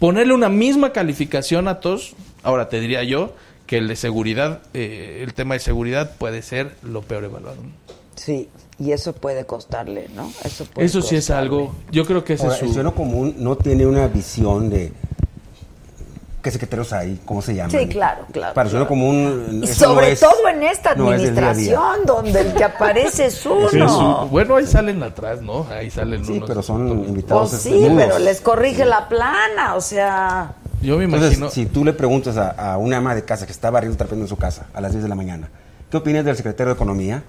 ponerle 0.00 0.34
una 0.34 0.48
misma 0.48 0.92
calificación 0.92 1.68
a 1.68 1.78
todos, 1.78 2.14
ahora 2.42 2.68
te 2.68 2.80
diría 2.80 3.04
yo 3.04 3.34
que 3.66 3.78
el 3.78 3.86
de 3.86 3.94
seguridad, 3.94 4.62
eh, 4.74 5.20
el 5.22 5.32
tema 5.32 5.54
de 5.54 5.60
seguridad 5.60 6.16
puede 6.18 6.42
ser 6.42 6.72
lo 6.82 7.02
peor 7.02 7.22
evaluado. 7.22 7.58
Sí, 8.16 8.48
y 8.80 8.92
eso 8.92 9.12
puede 9.12 9.44
costarle, 9.44 10.08
¿no? 10.16 10.32
Eso, 10.42 10.64
puede 10.64 10.86
Eso 10.86 11.02
sí 11.02 11.14
es 11.16 11.30
algo, 11.30 11.74
yo 11.92 12.04
creo 12.06 12.24
que 12.24 12.32
ese 12.32 12.44
Ahora, 12.44 12.56
es 12.56 12.62
el 12.62 12.68
su... 12.68 12.74
ciudadano 12.74 12.96
común 12.96 13.34
no 13.38 13.56
tiene 13.56 13.86
una 13.86 14.08
visión 14.08 14.70
de 14.70 14.92
qué 16.42 16.50
secretarios 16.50 16.90
hay, 16.94 17.20
cómo 17.26 17.42
se 17.42 17.54
llaman. 17.54 17.70
Sí, 17.70 17.86
claro, 17.88 18.24
claro. 18.32 18.54
Para 18.54 18.64
el 18.66 18.70
ciudadano 18.70 18.88
común. 18.88 19.60
Y 19.62 19.64
eso 19.64 19.84
no 19.88 19.94
sobre 19.94 20.12
es- 20.12 20.20
todo 20.20 20.48
en 20.48 20.62
esta 20.62 20.94
no 20.94 21.12
es 21.12 21.20
administración, 21.28 22.06
donde 22.06 22.40
el 22.40 22.54
que 22.54 22.64
aparece 22.64 23.26
es 23.26 23.44
uno. 23.44 23.68
Sí, 23.68 23.78
su- 23.78 24.28
bueno, 24.30 24.56
ahí 24.56 24.66
salen 24.66 25.02
atrás, 25.02 25.42
¿no? 25.42 25.66
Ahí 25.70 25.90
salen 25.90 26.24
Sí, 26.24 26.32
unos... 26.38 26.48
pero 26.48 26.62
son 26.62 26.88
invitados. 27.06 27.50
Pues 27.50 27.60
sí, 27.62 27.72
desnudos. 27.78 27.96
pero 28.06 28.18
les 28.20 28.40
corrige 28.40 28.86
la 28.86 29.06
plana, 29.08 29.74
o 29.74 29.80
sea... 29.82 30.54
Yo 30.80 30.96
me 30.96 31.04
Entonces, 31.04 31.32
imagino... 31.36 31.50
si 31.50 31.66
tú 31.66 31.84
le 31.84 31.92
preguntas 31.92 32.38
a, 32.38 32.72
a 32.72 32.78
una 32.78 32.96
ama 32.96 33.14
de 33.14 33.22
casa 33.26 33.44
que 33.44 33.52
está 33.52 33.68
barriendo 33.68 33.98
trapeando 33.98 34.24
en 34.24 34.28
su 34.30 34.36
casa 34.38 34.68
a 34.72 34.80
las 34.80 34.92
10 34.92 35.02
de 35.02 35.08
la 35.10 35.14
mañana, 35.14 35.50
¿qué 35.90 35.98
opinas 35.98 36.24
del 36.24 36.36
secretario 36.36 36.68
de 36.72 36.76
Economía? 36.76 37.22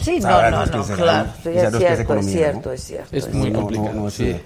Sí, 0.00 0.16
no, 0.16 0.22
Sabrá 0.22 0.50
no, 0.50 0.66
no, 0.66 0.72
claro. 0.84 0.86
¿no? 0.86 0.94
Sabrá 0.96 1.34
es 1.36 1.42
cierto, 1.42 1.78
es 1.78 2.00
economía, 2.00 2.32
cierto, 2.32 2.68
¿no? 2.68 2.72
es 2.74 2.82
cierto. 2.84 3.16
Es 3.16 3.26
es 3.26 3.34
muy 3.34 3.52
complicado, 3.52 3.92
no 3.94 4.08
es, 4.08 4.14
sí. 4.14 4.36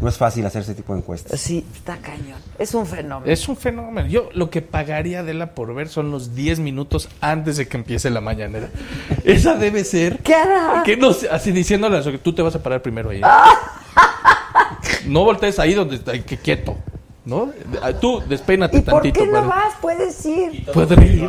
no 0.00 0.08
es 0.08 0.16
fácil 0.16 0.44
hacer 0.46 0.62
ese 0.62 0.74
tipo 0.74 0.92
de 0.94 1.00
encuestas. 1.00 1.38
Sí, 1.40 1.64
está 1.74 1.96
cañón. 1.98 2.38
Es 2.58 2.74
un 2.74 2.86
fenómeno. 2.86 3.30
Es 3.32 3.48
un 3.48 3.56
fenómeno. 3.56 4.08
Yo 4.08 4.28
lo 4.34 4.50
que 4.50 4.62
pagaría 4.62 5.22
de 5.22 5.34
la 5.34 5.54
por 5.54 5.74
ver 5.74 5.88
son 5.88 6.10
los 6.10 6.34
10 6.34 6.58
minutos 6.60 7.08
antes 7.20 7.56
de 7.56 7.68
que 7.68 7.76
empiece 7.76 8.10
la 8.10 8.20
mañanera. 8.20 8.68
Esa 9.24 9.54
debe 9.56 9.84
ser. 9.84 10.18
¿Qué 10.18 10.34
hará? 10.34 10.82
Que 10.84 10.96
no 10.96 11.10
así 11.30 11.52
diciéndole 11.52 12.02
su- 12.02 12.18
tú 12.18 12.32
te 12.34 12.42
vas 12.42 12.54
a 12.54 12.62
parar 12.62 12.82
primero 12.82 13.10
ahí. 13.10 13.20
No 15.06 15.24
voltees 15.24 15.58
ahí 15.58 15.74
donde 15.74 15.96
está, 15.96 16.12
que 16.20 16.36
quieto. 16.36 16.76
¿No? 17.24 17.50
Ah, 17.82 17.92
Tú 17.92 18.22
despeínate 18.28 18.78
¿Y 18.78 18.80
por 18.82 18.94
tantito. 18.94 19.20
qué 19.20 19.26
no 19.26 19.32
para- 19.34 19.46
vas? 19.46 19.74
Puedes 19.80 20.26
ir. 20.26 20.64
Puedo 20.72 21.00
ir. 21.02 21.28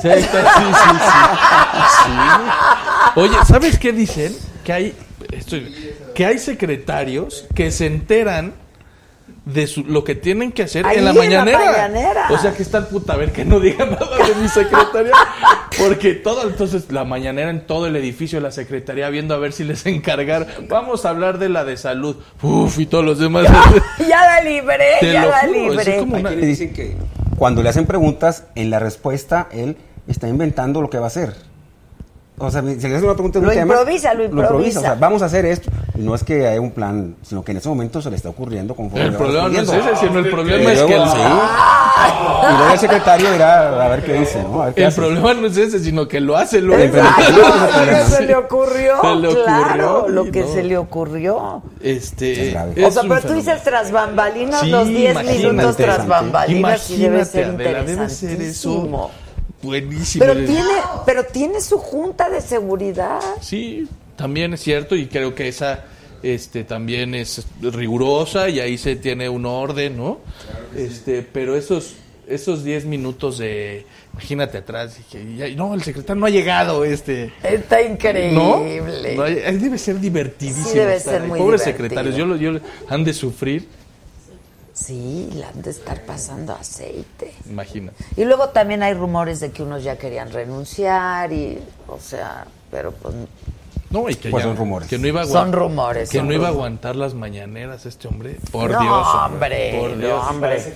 Sí, 0.00 0.08
está, 0.08 0.40
sí, 0.54 0.62
sí, 0.64 0.98
sí. 0.98 1.80
Sí. 2.04 3.20
Oye, 3.20 3.36
¿sabes 3.46 3.78
qué 3.78 3.92
dicen? 3.92 4.34
Que 4.64 4.72
hay, 4.72 4.94
esto- 5.32 5.56
que 6.14 6.24
hay 6.26 6.38
secretarios 6.38 7.44
que 7.54 7.70
se 7.70 7.86
enteran 7.86 8.54
de 9.44 9.66
su- 9.66 9.82
lo 9.84 10.04
que 10.04 10.14
tienen 10.14 10.52
que 10.52 10.62
hacer 10.62 10.86
Ahí 10.86 10.98
en 10.98 11.04
la 11.04 11.10
en 11.10 11.16
la 11.16 11.22
mañanera. 11.22 11.58
mañanera. 11.58 12.26
O 12.30 12.38
sea 12.38 12.52
que 12.54 12.62
están 12.62 12.86
puta, 12.86 13.14
a 13.14 13.16
ver 13.16 13.32
que 13.32 13.44
no 13.44 13.58
diga 13.58 13.84
nada 13.86 14.16
de 14.24 14.34
mi 14.36 14.48
secretaria. 14.48 15.12
Porque 15.78 16.14
todo, 16.14 16.48
entonces 16.48 16.92
la 16.92 17.04
mañanera 17.04 17.50
en 17.50 17.66
todo 17.66 17.86
el 17.88 17.96
edificio 17.96 18.38
de 18.38 18.42
la 18.44 18.52
secretaría 18.52 19.08
viendo 19.10 19.34
a 19.34 19.38
ver 19.38 19.52
si 19.52 19.64
les 19.64 19.84
encargar. 19.86 20.46
Vamos 20.68 21.04
a 21.04 21.10
hablar 21.10 21.38
de 21.38 21.48
la 21.48 21.64
de 21.64 21.76
salud. 21.76 22.16
Uf, 22.40 22.78
y 22.78 22.86
todos 22.86 23.04
los 23.04 23.18
demás. 23.18 23.46
Ya 23.98 24.24
la 24.24 24.40
libré, 24.42 24.84
Te 25.00 25.12
ya 25.12 25.22
lo 25.24 25.30
la 25.30 25.40
juro, 25.40 25.54
es 25.80 25.86
libré. 25.86 25.98
como 25.98 26.16
una- 26.16 26.28
quienes 26.30 26.46
dicen 26.46 26.72
que 26.72 26.96
cuando 27.42 27.64
le 27.64 27.70
hacen 27.70 27.86
preguntas, 27.86 28.44
en 28.54 28.70
la 28.70 28.78
respuesta 28.78 29.48
él 29.50 29.76
está 30.06 30.28
inventando 30.28 30.80
lo 30.80 30.90
que 30.90 30.98
va 30.98 31.06
a 31.06 31.08
hacer. 31.08 31.34
O 32.44 32.50
sea, 32.50 32.60
si 32.60 32.88
le 32.88 32.98
una 32.98 33.12
pregunta 33.14 33.38
de 33.38 33.44
un 33.46 33.50
Lo 33.50 33.52
tema, 33.52 33.74
improvisa, 33.74 34.14
lo 34.14 34.24
improvisa. 34.24 34.78
O 34.80 34.82
sea, 34.82 34.94
vamos 34.96 35.22
a 35.22 35.26
hacer 35.26 35.46
esto. 35.46 35.70
Y 35.96 36.00
no 36.00 36.14
es 36.14 36.24
que 36.24 36.46
haya 36.46 36.60
un 36.60 36.72
plan, 36.72 37.14
sino 37.22 37.44
que 37.44 37.52
en 37.52 37.58
ese 37.58 37.68
momento 37.68 38.02
se 38.02 38.10
le 38.10 38.16
está 38.16 38.30
ocurriendo 38.30 38.74
conforme 38.74 39.04
El 39.06 39.14
problema 39.14 39.48
no 39.48 39.58
es 39.60 39.68
ese, 39.68 39.96
sino 39.96 40.18
el 40.18 40.30
problema 40.30 40.72
es 40.72 40.82
que 40.82 40.94
el, 40.96 41.08
sí. 41.08 41.18
Y 41.18 42.56
luego 42.56 42.72
el 42.72 42.78
secretario 42.78 43.34
irá 43.34 43.84
a 43.84 43.88
ver 43.88 44.02
qué 44.04 44.14
dice, 44.14 44.42
¿no? 44.42 44.62
A 44.62 44.64
ver 44.66 44.74
qué 44.74 44.80
el 44.80 44.86
hace. 44.88 45.00
problema 45.00 45.34
no 45.34 45.46
es 45.46 45.56
ese, 45.56 45.78
sino 45.78 46.08
que 46.08 46.18
lo 46.20 46.36
hace 46.36 46.60
luego. 46.60 46.82
Lo 46.82 48.06
se 48.08 48.22
le 48.26 48.34
ocurrió, 48.34 49.00
Se 49.02 49.14
le 49.16 49.28
ocurrió 49.28 49.44
claro, 49.44 50.08
lo 50.08 50.24
que 50.30 50.40
no. 50.40 50.48
se 50.48 50.62
le 50.64 50.76
ocurrió. 50.78 51.62
Este, 51.80 52.48
Es 52.48 52.52
grave. 52.54 52.72
es 52.76 52.84
o 52.88 52.90
sea, 52.90 53.02
pero 53.08 53.20
tú 53.20 53.34
dices 53.34 53.62
tras 53.62 53.92
bambalinas, 53.92 54.60
Sí, 54.60 54.70
los 54.70 54.88
10 54.88 55.10
imagínate. 55.12 55.38
minutos 55.48 55.76
tras 55.76 56.06
bambalinas, 56.08 56.90
y 56.90 56.96
debe 56.98 57.24
ser 57.24 57.44
Imagínate, 57.48 57.68
Adela, 57.68 57.84
debe 57.84 58.08
ser 58.08 58.40
eso 58.40 58.70
interesantísimo. 58.70 59.10
Buenísimo. 59.62 60.24
Pero 60.24 60.44
tiene, 60.44 60.74
pero 61.06 61.24
tiene 61.24 61.60
su 61.60 61.78
junta 61.78 62.28
de 62.28 62.40
seguridad. 62.40 63.20
Sí, 63.40 63.88
también 64.16 64.54
es 64.54 64.60
cierto 64.60 64.94
y 64.96 65.06
creo 65.06 65.34
que 65.34 65.48
esa 65.48 65.84
este 66.22 66.62
también 66.64 67.14
es 67.14 67.44
rigurosa 67.60 68.48
y 68.48 68.60
ahí 68.60 68.78
se 68.78 68.96
tiene 68.96 69.28
un 69.28 69.46
orden, 69.46 69.96
¿no? 69.96 70.20
Este, 70.76 71.22
pero 71.22 71.56
esos 71.56 71.94
esos 72.28 72.62
10 72.62 72.84
minutos 72.86 73.38
de 73.38 73.84
imagínate 74.12 74.58
atrás 74.58 74.96
dije, 74.96 75.54
no, 75.56 75.74
el 75.74 75.82
secretario 75.82 76.20
no 76.20 76.26
ha 76.26 76.30
llegado 76.30 76.84
este 76.84 77.32
Está 77.42 77.82
increíble. 77.82 78.32
No, 79.16 79.24
debe 79.24 79.78
ser 79.78 79.98
divertidísimo. 79.98 80.68
Sí, 80.68 80.78
debe 80.78 80.96
estar 80.96 81.14
ser 81.14 81.22
muy 81.22 81.38
Pobres 81.38 81.64
divertido. 81.64 81.88
secretarios, 81.88 82.16
yo, 82.16 82.36
yo 82.36 82.60
han 82.88 83.04
de 83.04 83.12
sufrir, 83.12 83.66
Sí, 84.74 85.28
le 85.34 85.44
han 85.44 85.60
de 85.62 85.70
estar 85.70 86.00
pasando 86.02 86.54
aceite. 86.54 87.34
imagina. 87.48 87.92
Y 88.16 88.24
luego 88.24 88.48
también 88.48 88.82
hay 88.82 88.94
rumores 88.94 89.40
de 89.40 89.50
que 89.50 89.62
unos 89.62 89.84
ya 89.84 89.98
querían 89.98 90.30
renunciar 90.32 91.32
y, 91.32 91.58
o 91.88 91.98
sea, 92.00 92.46
pero 92.70 92.90
pues 92.92 93.14
No, 93.90 94.08
y 94.08 94.14
que 94.14 94.30
Pues 94.30 94.42
ya- 94.42 94.48
son 94.48 94.56
rumores. 94.56 94.88
Que 94.88 94.96
no 94.96 95.06
iba 95.06 95.20
a 95.20 95.26
Son 95.26 95.36
aguantar- 95.36 95.58
rumores, 95.58 96.08
Que 96.08 96.16
son 96.16 96.26
no 96.28 96.32
iba 96.32 96.46
a 96.46 96.50
aguantar 96.50 96.96
las 96.96 97.12
mañaneras 97.12 97.84
este 97.84 98.08
hombre. 98.08 98.38
Por 98.50 98.70
no, 98.70 98.80
Dios. 98.80 99.06
hombre, 99.26 99.76
Por 99.78 99.90
no, 99.90 99.96
Dios. 99.98 100.24
hombre. 100.30 100.60
Sí, 100.62 100.72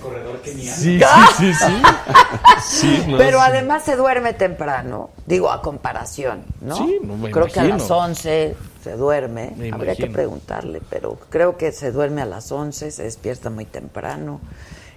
sí, 0.53 0.99
sí, 1.39 1.53
sí. 1.55 1.81
Sí, 2.61 3.03
no, 3.07 3.17
Pero 3.17 3.39
sí. 3.39 3.45
además 3.47 3.83
se 3.83 3.95
duerme 3.95 4.33
temprano, 4.33 5.09
digo, 5.25 5.49
a 5.51 5.61
comparación, 5.63 6.43
¿no? 6.61 6.75
Sí, 6.75 6.99
no 7.01 7.17
me 7.17 7.31
creo 7.31 7.47
que 7.47 7.59
a 7.59 7.63
las 7.63 7.77
imagino. 7.81 7.97
11 7.97 8.55
se 8.83 8.91
duerme, 8.93 9.53
Me 9.57 9.71
habría 9.71 9.95
que 9.95 10.07
preguntarle, 10.07 10.81
pero 10.89 11.17
creo 11.29 11.57
que 11.57 11.71
se 11.71 11.91
duerme 11.91 12.21
a 12.21 12.25
las 12.25 12.51
11, 12.51 12.91
se 12.91 13.03
despierta 13.03 13.49
muy 13.49 13.65
temprano. 13.65 14.39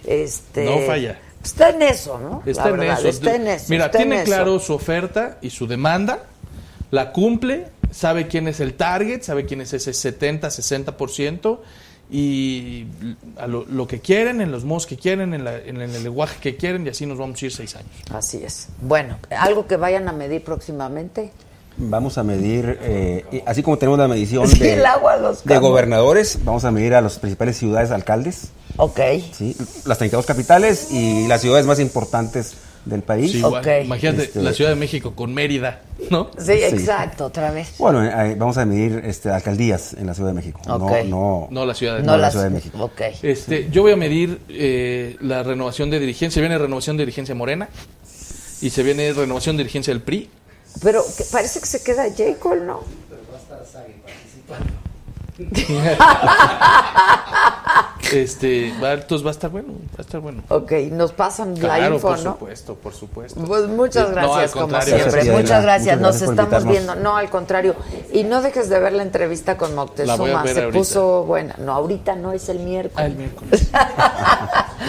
Este, 0.04 0.64
No 0.64 0.78
falla. 0.86 1.18
Está 1.42 1.70
en 1.70 1.82
eso, 1.82 2.18
¿no? 2.18 2.42
Está 2.44 2.68
en 2.68 2.82
eso. 2.82 3.08
Está 3.08 3.34
en 3.34 3.46
eso. 3.48 3.66
Mira, 3.68 3.86
está 3.86 3.98
en 3.98 4.04
tiene 4.08 4.22
eso. 4.22 4.26
claro 4.32 4.58
su 4.58 4.74
oferta 4.74 5.38
y 5.40 5.50
su 5.50 5.66
demanda, 5.66 6.24
la 6.90 7.12
cumple, 7.12 7.68
sabe 7.90 8.26
quién 8.28 8.46
es 8.48 8.60
el 8.60 8.74
target, 8.74 9.22
sabe 9.22 9.46
quién 9.46 9.60
es 9.62 9.72
ese 9.72 9.92
70, 9.94 10.48
60% 10.48 11.58
y 12.12 12.86
a 13.38 13.46
lo, 13.46 13.64
lo 13.66 13.86
que 13.86 14.00
quieren, 14.00 14.40
en 14.40 14.50
los 14.50 14.64
modos 14.64 14.86
que 14.86 14.96
quieren, 14.96 15.32
en, 15.32 15.44
la- 15.44 15.58
en 15.58 15.80
el 15.80 16.02
lenguaje 16.02 16.40
que 16.40 16.56
quieren 16.56 16.84
y 16.86 16.90
así 16.90 17.06
nos 17.06 17.18
vamos 17.18 17.40
a 17.40 17.44
ir 17.46 17.52
seis 17.52 17.76
años. 17.76 17.90
Así 18.12 18.42
es. 18.44 18.68
Bueno, 18.80 19.16
algo 19.30 19.66
que 19.66 19.76
vayan 19.76 20.08
a 20.08 20.12
medir 20.12 20.42
próximamente. 20.42 21.30
Vamos 21.82 22.18
a 22.18 22.22
medir, 22.22 22.78
eh, 22.82 23.42
así 23.46 23.62
como 23.62 23.78
tenemos 23.78 23.98
la 23.98 24.06
medición 24.06 24.46
Sí, 24.46 24.58
de, 24.58 24.74
el 24.74 24.84
agua 24.86 25.16
los 25.16 25.38
de 25.44 25.54
cambios. 25.54 25.62
gobernadores, 25.70 26.38
vamos 26.44 26.64
a 26.64 26.70
medir 26.70 26.94
a 26.94 27.00
las 27.00 27.18
principales 27.18 27.56
ciudades 27.56 27.90
alcaldes, 27.90 28.50
Ok. 28.76 29.00
¿sí? 29.32 29.56
las 29.86 29.96
32 29.98 30.26
capitales 30.26 30.88
y 30.90 31.26
las 31.26 31.40
ciudades 31.40 31.64
más 31.64 31.80
importantes 31.80 32.54
del 32.84 33.02
país. 33.02 33.32
Sí, 33.32 33.38
igual. 33.38 33.62
Ok. 33.62 33.84
Imagínate 33.84 34.22
Este- 34.24 34.42
la 34.42 34.52
Ciudad 34.52 34.70
de 34.70 34.76
México 34.76 35.14
con 35.14 35.32
Mérida, 35.34 35.80
¿no? 36.10 36.30
Sí, 36.38 36.52
exacto, 36.52 37.26
otra 37.26 37.50
vez. 37.50 37.68
Bueno, 37.78 38.04
eh, 38.04 38.34
vamos 38.38 38.56
a 38.58 38.64
medir 38.66 39.02
este, 39.04 39.30
alcaldías 39.30 39.94
en 39.94 40.06
la 40.06 40.14
Ciudad 40.14 40.30
de 40.30 40.34
México, 40.34 40.60
Ok. 40.68 40.90
no, 41.04 41.04
no, 41.04 41.48
No 41.50 41.64
la 41.66 41.74
Ciudad 41.74 41.96
de 41.96 42.02
No 42.02 42.12
la 42.12 42.18
las- 42.24 42.32
Ciudad 42.32 42.44
de 42.46 42.50
México. 42.50 42.78
Ok. 42.78 43.00
Este, 43.22 43.68
yo 43.70 43.82
voy 43.82 43.92
a 43.92 43.96
medir 43.96 44.40
eh, 44.50 45.16
la 45.20 45.42
renovación 45.42 45.88
de 45.90 45.98
dirigencia. 45.98 46.40
Viene 46.40 46.56
renovación 46.58 46.96
de 46.98 47.02
dirigencia 47.04 47.34
Morena 47.34 47.68
y 48.62 48.68
se 48.70 48.82
viene 48.82 49.12
renovación 49.14 49.56
de 49.56 49.62
dirigencia 49.62 49.92
del 49.94 50.02
PRI. 50.02 50.28
Pero 50.82 51.04
que 51.16 51.24
parece 51.24 51.60
que 51.60 51.66
se 51.66 51.82
queda 51.82 52.04
J. 52.04 52.36
Cole, 52.40 52.62
¿no? 52.62 52.80
Este, 58.12 58.72
va, 58.82 58.94
entonces 58.94 59.24
va 59.24 59.30
a 59.30 59.32
estar 59.32 59.50
bueno, 59.50 59.68
va 59.68 59.98
a 59.98 60.00
estar 60.02 60.20
bueno. 60.20 60.42
Ok, 60.48 60.72
nos 60.90 61.12
pasan 61.12 61.54
la 61.54 61.60
Claro, 61.76 61.94
info, 61.94 62.08
por 62.08 62.18
¿no? 62.18 62.32
supuesto, 62.32 62.74
por 62.74 62.92
supuesto. 62.92 63.40
Pues 63.44 63.66
muchas 63.68 64.08
No, 64.08 64.14
gracias, 64.14 64.36
al 64.42 64.50
como 64.50 64.62
contrario, 64.64 64.94
siempre. 64.96 65.12
gracias, 65.12 65.36
muchas 65.36 65.62
gracias. 65.62 65.96
Muchas 65.98 66.00
Nos 66.00 66.20
gracias 66.20 66.30
por 66.36 66.44
estamos 66.44 66.72
viendo. 66.72 66.94
No, 66.96 67.16
al 67.16 67.30
contrario. 67.30 67.76
Y 68.12 68.24
no 68.24 68.42
dejes 68.42 68.68
de 68.68 68.80
ver 68.80 68.94
la 68.94 69.02
entrevista 69.04 69.56
con 69.56 69.70
La 69.76 69.76
voy 69.76 69.84
a 69.84 69.86
Moctezuma. 69.86 70.42
ver 70.42 70.54
Se 70.54 70.60
ahorita. 70.62 70.78
puso 70.78 71.24
buena. 71.24 71.54
No, 71.58 71.72
ahorita 71.72 72.16
no, 72.16 72.32
es 72.32 72.48
el 72.48 72.58
Ah, 72.58 72.62
miércoles. 72.62 73.06
el 73.06 73.16
miércoles. 73.16 73.70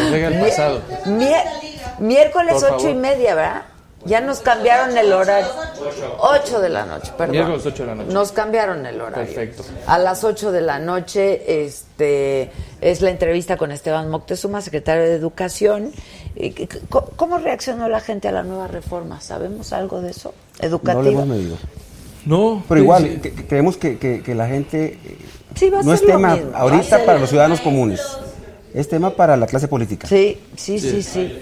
El 0.01 0.39
pasado. 0.39 0.81
Mier- 1.05 1.43
miércoles 1.99 2.53
Por 2.55 2.63
ocho 2.63 2.77
favor. 2.79 2.89
y 2.89 2.95
media, 2.95 3.35
¿verdad? 3.35 3.61
Ya 4.05 4.19
nos 4.21 4.39
cambiaron 4.39 4.97
el 4.97 5.13
horario. 5.13 5.47
Ocho 6.19 6.59
de 6.59 6.69
la 6.69 6.85
noche, 6.85 7.11
perdón. 7.17 7.31
Miércoles 7.35 7.65
ocho 7.65 7.83
de 7.83 7.87
la 7.89 7.95
noche. 7.95 8.13
Nos 8.13 8.31
cambiaron 8.31 8.85
el 8.85 8.99
horario. 8.99 9.25
Perfecto. 9.25 9.63
A 9.85 9.99
las 9.99 10.23
8 10.23 10.51
de 10.51 10.61
la 10.61 10.79
noche 10.79 11.65
este, 11.65 12.49
es 12.81 13.01
la 13.01 13.09
entrevista 13.11 13.57
con 13.57 13.71
Esteban 13.71 14.09
Moctezuma, 14.09 14.61
secretario 14.61 15.03
de 15.03 15.13
Educación. 15.15 15.91
Y 16.35 16.51
que- 16.51 16.67
que- 16.67 16.79
¿Cómo 16.89 17.37
reaccionó 17.37 17.89
la 17.89 17.99
gente 17.99 18.27
a 18.27 18.31
la 18.31 18.43
nueva 18.43 18.67
reforma? 18.67 19.21
¿Sabemos 19.21 19.71
algo 19.73 20.01
de 20.01 20.11
eso? 20.11 20.33
No 20.61 21.01
lo 21.01 21.09
hemos 21.09 21.27
medido. 21.27 21.57
No. 22.25 22.63
Pero 22.67 22.81
igual, 22.81 23.21
creemos 23.47 23.77
que, 23.77 23.97
que- 23.97 24.21
que 24.23 24.35
la 24.35 24.47
gente 24.47 24.99
eh, 25.05 25.17
Sí, 25.55 25.69
va 25.69 25.79
a 25.79 25.83
no 25.83 25.93
es 25.93 26.01
tema 26.05 26.37
ahorita 26.53 27.03
para 27.05 27.19
los 27.19 27.29
ciudadanos 27.29 27.59
comunes, 27.61 28.01
es 28.73 28.89
tema 28.89 29.11
para 29.11 29.37
la 29.37 29.47
clase 29.47 29.67
política, 29.67 30.07
Sí, 30.07 30.41
sí, 30.55 30.79
sí, 30.79 31.01
sí. 31.03 31.39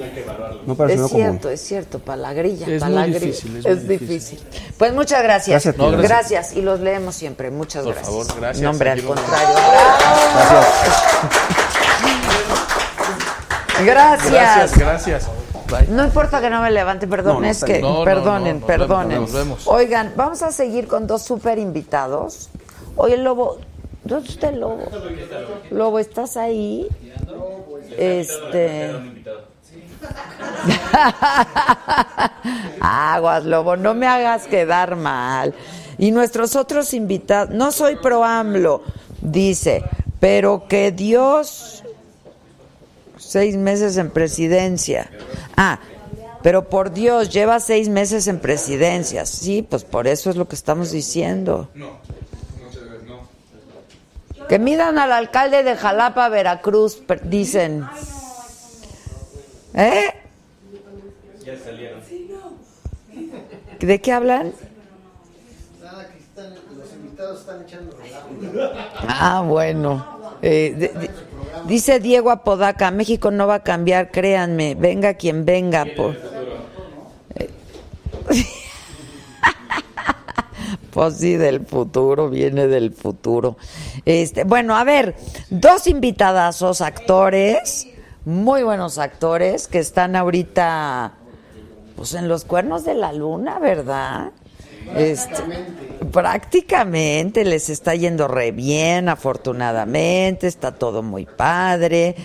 no 0.65 0.75
para 0.75 0.93
el 0.93 0.99
Es 0.99 1.07
ciudadano 1.07 1.09
común. 1.09 1.39
cierto, 1.39 1.49
es 1.49 1.61
cierto, 1.61 1.99
para 1.99 2.17
la 2.17 2.33
grilla, 2.33 2.67
Es 2.67 2.79
para 2.79 2.89
muy 2.91 2.99
la 2.99 3.05
grilla. 3.07 3.19
difícil, 3.19 3.57
es 3.57 3.65
Es, 3.65 3.83
muy 3.85 3.97
difícil. 3.97 4.39
Pues 4.77 4.93
muchas 4.93 5.23
gracias. 5.23 5.63
Gracias 5.63 5.73
a 5.73 5.77
ti. 5.77 5.83
No, 5.83 5.91
gracias. 5.91 6.31
gracias. 6.31 6.57
y 6.57 6.61
los 6.61 6.79
leemos 6.79 7.15
siempre. 7.15 7.51
Muchas 7.51 7.83
Por 7.83 7.93
gracias. 7.93 8.15
favor, 8.15 8.39
gracias. 8.39 8.63
No, 8.63 8.69
hombre, 8.71 8.89
al 8.91 9.03
contrario. 9.03 9.55
Gracias. 13.85 14.31
Gracias, 14.31 14.77
gracias. 14.77 15.27
Bye. 15.69 15.87
No 15.89 16.03
importa 16.03 16.41
que 16.41 16.49
no 16.49 16.61
me 16.61 16.71
levante, 16.71 17.07
perdón, 17.07 17.35
No, 17.35 17.41
no, 17.41 17.47
es 17.47 17.63
que, 17.63 17.73
bien. 17.73 17.81
No, 17.83 17.99
no, 17.99 18.03
perdonen, 18.03 18.61
perdonen. 18.61 19.09
vemos, 19.09 19.31
nos 19.31 19.39
vemos. 19.39 19.67
Oigan, 19.67 20.13
vamos 20.15 20.41
a 20.41 20.51
seguir 20.51 20.87
con 20.87 21.05
dos 21.07 21.21
super 21.21 21.57
invitados. 21.59 22.49
Oye, 22.95 23.17
Lobo, 23.17 23.59
¿dónde 24.09 24.29
está 24.29 24.51
Lobo? 24.51 24.85
Lobo, 25.71 25.99
¿estás 25.99 26.35
ahí? 26.35 26.87
Este... 27.97 28.91
Aguas, 32.81 33.45
Lobo, 33.45 33.77
no 33.77 33.93
me 33.93 34.07
hagas 34.07 34.47
quedar 34.47 34.95
mal. 34.95 35.53
Y 35.97 36.11
nuestros 36.11 36.55
otros 36.55 36.93
invitados, 36.93 37.53
no 37.53 37.71
soy 37.71 37.97
pro 37.97 38.23
AMLO, 38.23 38.83
dice, 39.21 39.83
pero 40.19 40.67
que 40.67 40.91
Dios 40.91 41.83
seis 43.17 43.57
meses 43.57 43.97
en 43.97 44.09
presidencia. 44.09 45.11
Ah, 45.55 45.79
pero 46.41 46.69
por 46.69 46.91
Dios, 46.91 47.29
lleva 47.29 47.59
seis 47.59 47.89
meses 47.89 48.27
en 48.27 48.39
presidencia. 48.39 49.25
Sí, 49.25 49.61
pues 49.61 49.83
por 49.83 50.07
eso 50.07 50.29
es 50.29 50.35
lo 50.35 50.47
que 50.47 50.55
estamos 50.55 50.91
diciendo. 50.91 51.69
Que 54.49 54.57
midan 54.57 54.97
al 54.97 55.11
alcalde 55.11 55.61
de 55.61 55.75
Jalapa, 55.75 56.27
Veracruz, 56.27 57.03
dicen. 57.23 57.87
¿Eh? 59.75 60.09
¿De 63.79 64.01
qué 64.01 64.11
hablan? 64.11 64.53
Ah, 69.07 69.43
bueno. 69.45 70.19
Eh, 70.41 70.91
dice 71.65 71.99
Diego 71.99 72.31
Apodaca, 72.31 72.89
México 72.89 73.29
no 73.29 73.45
va 73.45 73.55
a 73.55 73.63
cambiar, 73.63 74.09
créanme, 74.09 74.73
venga 74.73 75.13
quien 75.13 75.45
venga. 75.45 75.85
Por... 75.95 76.15
Eh, 77.35 77.49
pues 80.99 81.15
sí, 81.15 81.37
del 81.37 81.65
futuro, 81.65 82.29
viene 82.29 82.67
del 82.67 82.91
futuro. 82.91 83.55
Este, 84.03 84.43
bueno, 84.43 84.75
a 84.75 84.83
ver, 84.83 85.15
dos 85.49 85.87
invitadazos, 85.87 86.81
actores, 86.81 87.87
muy 88.25 88.63
buenos 88.63 88.97
actores, 88.97 89.69
que 89.69 89.79
están 89.79 90.17
ahorita 90.17 91.13
pues 91.95 92.15
en 92.15 92.27
los 92.27 92.43
cuernos 92.43 92.83
de 92.83 92.95
la 92.95 93.13
luna, 93.13 93.59
¿verdad? 93.59 94.31
Este, 94.93 95.41
prácticamente 96.11 97.45
les 97.45 97.69
está 97.69 97.95
yendo 97.95 98.27
re 98.27 98.51
bien, 98.51 99.07
afortunadamente, 99.07 100.47
está 100.47 100.73
todo 100.73 101.01
muy 101.01 101.25
padre. 101.25 102.17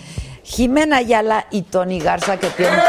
Jimena 0.43 0.97
Ayala 0.97 1.47
y 1.49 1.61
Tony 1.61 2.01
Garza 2.01 2.37
que 2.37 2.49
tienen. 2.49 2.77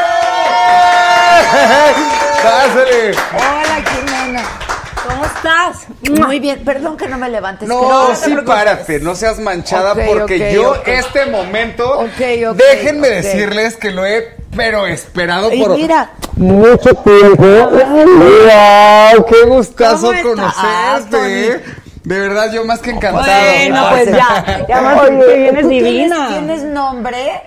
¡Pásale! 2.42 3.12
Hola 3.36 3.84
Jimena. 3.88 4.75
¿Cómo 5.08 5.24
estás? 5.24 5.86
Muy 6.20 6.40
bien, 6.40 6.64
perdón 6.64 6.96
que 6.96 7.08
no 7.08 7.18
me 7.18 7.28
levantes. 7.28 7.68
No, 7.68 8.08
te 8.08 8.16
sí, 8.16 8.36
párate, 8.44 9.00
no 9.00 9.14
seas 9.14 9.38
manchada 9.38 9.94
porque 9.94 10.52
yo 10.52 10.74
este 10.84 11.26
momento, 11.26 12.08
déjenme 12.18 13.08
decirles 13.08 13.76
que 13.76 13.90
lo 13.90 14.04
he, 14.04 14.36
pero 14.56 14.86
esperado 14.86 15.52
Y 15.52 15.62
por 15.62 15.76
mira, 15.76 16.10
mucho 16.36 16.94
tiempo. 16.94 17.44
¡Wow! 17.44 19.26
¡Qué 19.26 19.42
gustazo 19.46 20.06
¿Cómo 20.06 20.12
estás, 20.12 21.06
conocerte! 21.06 21.85
¿Eh? 22.06 22.14
De 22.14 22.20
verdad, 22.20 22.52
yo 22.52 22.64
más 22.64 22.78
que 22.78 22.90
encantado. 22.90 23.24
Bueno, 23.26 23.86
pues 23.90 24.06
ya, 24.12 24.64
ya 24.68 24.80
más 24.80 25.00
que 25.02 25.10
vienes 25.36 25.62
¿tú 25.62 25.68
divina. 25.68 26.28
¿Tienes, 26.28 26.60
tienes 26.60 26.62
nombre 26.64 27.42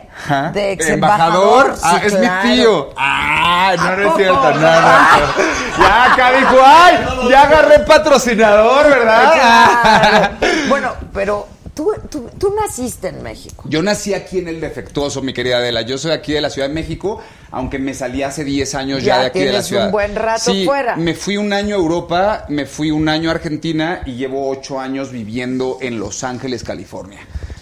de 0.53 0.71
ex 0.73 0.89
¿Embajador? 0.89 1.67
embajador? 1.67 1.75
Ah, 1.81 1.99
Sí, 2.01 2.07
es 2.07 2.15
claro. 2.15 2.43
mi 2.43 2.55
tío. 2.55 2.89
Ah, 2.97 3.73
no, 3.77 3.83
¿A 3.83 3.95
no 3.95 4.09
es 4.09 4.15
cierto. 4.17 4.41
No, 4.41 4.51
no 4.51 4.57
cierto. 4.57 5.43
Ya 5.79 6.13
acá 6.13 6.31
dijo, 6.33 6.55
¡ay! 6.65 7.29
Ya 7.29 7.41
agarré 7.43 7.79
patrocinador, 7.79 8.89
¿verdad? 8.89 9.33
Claro. 9.33 10.29
Bueno, 10.67 10.91
pero 11.13 11.47
tú, 11.79 11.93
tú, 12.09 12.29
tú 12.37 12.53
naciste 12.59 13.07
en 13.07 13.23
México. 13.23 13.63
Yo 13.69 13.81
nací 13.81 14.13
aquí 14.13 14.39
en 14.39 14.49
el 14.49 14.59
defectuoso, 14.59 15.21
mi 15.21 15.33
querida 15.33 15.59
Adela. 15.59 15.81
Yo 15.83 15.97
soy 15.97 16.11
aquí 16.11 16.33
de 16.33 16.41
la 16.41 16.49
Ciudad 16.49 16.67
de 16.67 16.73
México, 16.73 17.21
aunque 17.51 17.79
me 17.79 17.93
salí 17.93 18.21
hace 18.21 18.43
10 18.43 18.75
años 18.75 19.01
ya, 19.01 19.15
Ya 19.15 19.19
de 19.21 19.25
aquí 19.27 19.39
de 19.39 19.53
la 19.53 19.63
ciudad. 19.63 19.85
un 19.85 19.91
buen 19.93 20.13
rato 20.13 20.51
sí, 20.51 20.65
fuera. 20.65 20.97
Me 20.97 21.13
fui 21.13 21.37
un 21.37 21.53
año 21.53 21.75
a 21.75 21.79
Europa, 21.79 22.45
me 22.49 22.65
fui 22.65 22.91
un 22.91 23.07
año 23.07 23.29
a 23.29 23.33
Argentina 23.33 24.01
y 24.05 24.15
llevo 24.15 24.49
8 24.49 24.77
años 24.77 25.13
viviendo 25.13 25.77
en 25.79 25.99
Los 25.99 26.25
Ángeles, 26.25 26.65
California. 26.65 27.19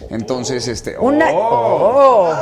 Entonces, 0.10 0.68
este. 0.68 0.95
¡oh! 0.97 1.05
oh. 1.10 2.34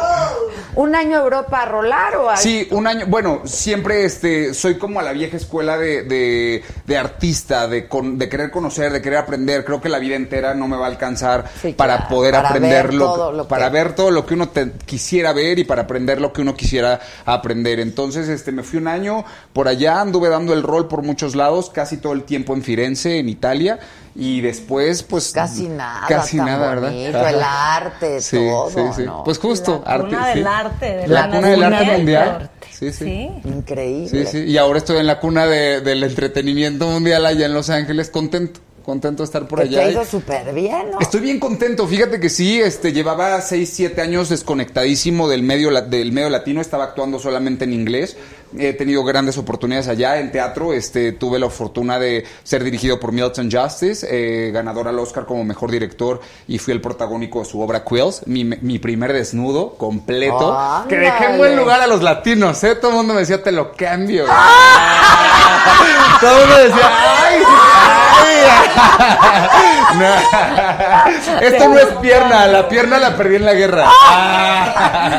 un 0.75 0.93
año 0.93 1.17
Europa 1.19 1.61
a 1.61 1.65
rolar 1.65 2.15
o 2.17 2.29
a... 2.29 2.35
Sí, 2.37 2.67
un 2.71 2.85
año, 2.85 3.05
bueno, 3.07 3.41
siempre 3.45 4.03
este, 4.03 4.53
soy 4.53 4.77
como 4.77 4.99
a 4.99 5.03
la 5.03 5.13
vieja 5.13 5.37
escuela 5.37 5.77
de, 5.77 6.03
de, 6.03 6.63
de 6.85 6.97
artista, 6.97 7.67
de, 7.69 7.87
con- 7.87 8.17
de 8.17 8.27
querer 8.27 8.51
conocer, 8.51 8.91
de 8.91 9.01
querer 9.01 9.19
aprender. 9.19 9.63
Creo 9.63 9.79
que 9.79 9.87
la 9.89 9.99
vida 9.99 10.15
entera 10.15 10.53
no 10.53 10.67
me 10.67 10.75
va 10.75 10.85
a 10.85 10.89
alcanzar 10.89 11.45
Sí, 11.61 11.71
para 11.71 11.95
claro, 11.97 12.09
poder 12.09 12.33
para 12.33 12.49
aprender 12.49 12.83
ver 12.87 12.93
lo, 12.93 13.05
todo 13.05 13.31
lo 13.31 13.43
que- 13.43 13.49
para 13.49 13.69
ver 13.69 13.95
todo 13.95 14.11
lo 14.11 14.25
que 14.25 14.33
uno 14.33 14.49
te- 14.49 14.73
quisiera 14.85 15.31
ver 15.31 15.59
y 15.59 15.63
para 15.63 15.83
aprender 15.83 16.19
lo 16.19 16.33
que 16.33 16.41
uno 16.41 16.55
quisiera 16.55 16.99
aprender. 17.25 17.79
Entonces, 17.79 18.27
este, 18.27 18.51
me 18.51 18.61
fui 18.63 18.77
un 18.77 18.87
año 18.89 19.23
por 19.53 19.67
allá, 19.69 20.01
anduve 20.01 20.27
dando 20.29 20.53
el 20.53 20.61
rol 20.61 20.87
por 20.89 21.03
muchos 21.03 21.35
lados, 21.35 21.69
casi 21.69 21.97
todo 21.97 22.11
el 22.13 22.23
tiempo 22.23 22.53
en 22.53 22.61
Firenze, 22.63 23.17
en 23.19 23.29
Italia. 23.29 23.79
Y 24.17 24.39
después, 24.39 25.03
pues. 25.03 25.33
Casi 25.33 25.67
nada, 25.67 26.07
Casi 26.07 26.37
tan 26.37 26.45
nada, 26.45 26.69
¿verdad? 26.69 26.93
el 26.93 27.11
arte, 27.55 28.21
Sí, 28.21 28.37
todo, 28.37 28.69
sí, 28.69 28.79
sí. 28.97 29.03
¿no? 29.03 29.23
Pues 29.23 29.39
justo, 29.39 29.83
La 29.85 29.99
cuna 29.99 30.17
arte. 30.25 30.39
del 30.39 30.43
sí. 30.47 30.53
arte, 30.53 30.85
de 30.97 31.07
la, 31.07 31.27
la 31.27 31.35
cuna 31.35 31.47
del 31.49 31.63
arte 31.63 31.97
mundial. 31.97 32.49
Sí, 32.71 32.91
sí. 32.91 33.05
Sí. 33.05 33.29
Increíble. 33.45 34.25
Sí, 34.25 34.31
sí, 34.31 34.43
y 34.51 34.57
ahora 34.57 34.79
estoy 34.79 34.97
en 34.97 35.07
la 35.07 35.19
cuna 35.19 35.45
de- 35.47 35.81
del 35.81 36.03
entretenimiento 36.03 36.87
mundial 36.87 37.25
allá 37.25 37.45
en 37.45 37.53
Los 37.53 37.69
Ángeles, 37.69 38.09
contento, 38.09 38.59
contento 38.83 39.23
de 39.23 39.25
estar 39.25 39.47
por 39.47 39.61
Que 39.61 39.69
te 39.69 39.77
allá. 39.79 39.87
ha 39.87 39.91
ido 39.91 40.05
súper 40.05 40.53
bien, 40.53 40.91
¿no? 40.91 40.99
Estoy 40.99 41.21
bien 41.21 41.39
contento, 41.39 41.87
fíjate 41.87 42.19
que 42.19 42.29
sí, 42.29 42.59
este, 42.61 42.91
llevaba 42.93 43.39
6, 43.41 43.69
7 43.73 44.01
años 44.01 44.29
desconectadísimo 44.29 45.27
del 45.29 45.41
medio, 45.41 45.71
la- 45.71 45.81
del 45.81 46.11
medio 46.11 46.29
latino, 46.29 46.61
estaba 46.61 46.83
actuando 46.83 47.17
solamente 47.17 47.63
en 47.65 47.73
inglés, 47.73 48.17
he 48.59 48.73
tenido 48.73 49.03
grandes 49.03 49.37
oportunidades 49.37 49.87
allá 49.87 50.19
en 50.19 50.31
teatro, 50.31 50.73
este, 50.73 51.11
tuve 51.11 51.39
la 51.39 51.49
fortuna 51.49 51.99
de 51.99 52.25
ser 52.43 52.63
dirigido 52.63 52.99
por 52.99 53.11
Milton 53.11 53.49
Justice, 53.51 54.07
eh, 54.09 54.51
ganador 54.51 54.87
al 54.87 54.97
Oscar 54.99 55.25
como 55.25 55.43
mejor 55.43 55.71
director 55.71 56.21
y 56.47 56.57
fui 56.59 56.73
el 56.73 56.81
protagónico 56.81 57.39
de 57.39 57.45
su 57.45 57.59
obra 57.61 57.83
Quills, 57.83 58.27
mi, 58.27 58.43
mi 58.43 58.79
primer 58.79 59.13
desnudo 59.13 59.75
completo, 59.75 60.57
que 60.87 60.97
dejé 60.97 61.25
en 61.25 61.37
buen 61.37 61.55
lugar 61.55 61.81
a 61.81 61.87
los 61.87 62.01
latinos, 62.01 62.63
¿eh? 62.63 62.75
todo 62.75 62.91
el 62.91 62.97
mundo 62.97 63.13
me 63.13 63.21
decía, 63.21 63.41
te 63.41 63.51
lo 63.51 63.73
cambio. 63.73 64.25
todo 66.21 66.31
el 66.31 66.47
mundo 66.47 66.63
decía, 66.63 66.91
¡ay! 67.23 67.43
¡ay! 67.47 68.35
No. 69.95 71.39
Esto 71.41 71.69
no 71.69 71.77
es 71.79 71.87
pierna, 72.01 72.47
la 72.47 72.67
pierna 72.67 72.99
la 72.99 73.15
perdí 73.15 73.35
en 73.35 73.45
la 73.45 73.53
guerra. 73.53 73.89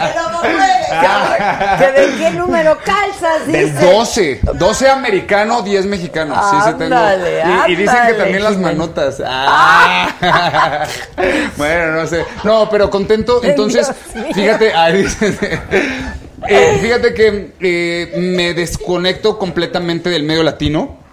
Pero 0.03 0.31
no 0.31 0.41
puede. 0.41 0.77
¿Que 1.79 1.93
¿De 1.93 2.17
qué 2.19 2.31
número 2.33 2.79
Del 3.47 3.73
Dice. 3.73 3.87
12, 3.87 4.41
12 4.55 4.89
americano, 4.89 5.63
10 5.63 5.87
mexicano. 5.87 6.35
Sí, 6.51 6.57
sí 6.65 6.75
tengo. 6.79 6.95
Ándale, 6.97 7.43
Y, 7.69 7.73
y 7.73 7.77
dicen 7.77 7.97
que 8.07 8.15
también 8.15 8.43
las 8.43 8.57
manotas. 8.57 9.23
Ah. 9.25 10.09
bueno, 11.57 11.93
no 11.93 12.07
sé. 12.07 12.25
No, 12.45 12.69
pero 12.71 12.91
contento. 12.91 13.41
Entonces, 13.43 13.91
Dios 14.15 14.27
fíjate, 14.35 14.75
ahí 14.75 15.03
dicen, 15.03 15.39
eh, 16.49 16.79
fíjate 16.81 17.15
que 17.15 17.53
eh, 17.61 18.13
me 18.17 18.55
desconecto 18.55 19.39
completamente 19.39 20.11
del 20.11 20.23
medio 20.25 20.43
latino 20.43 21.06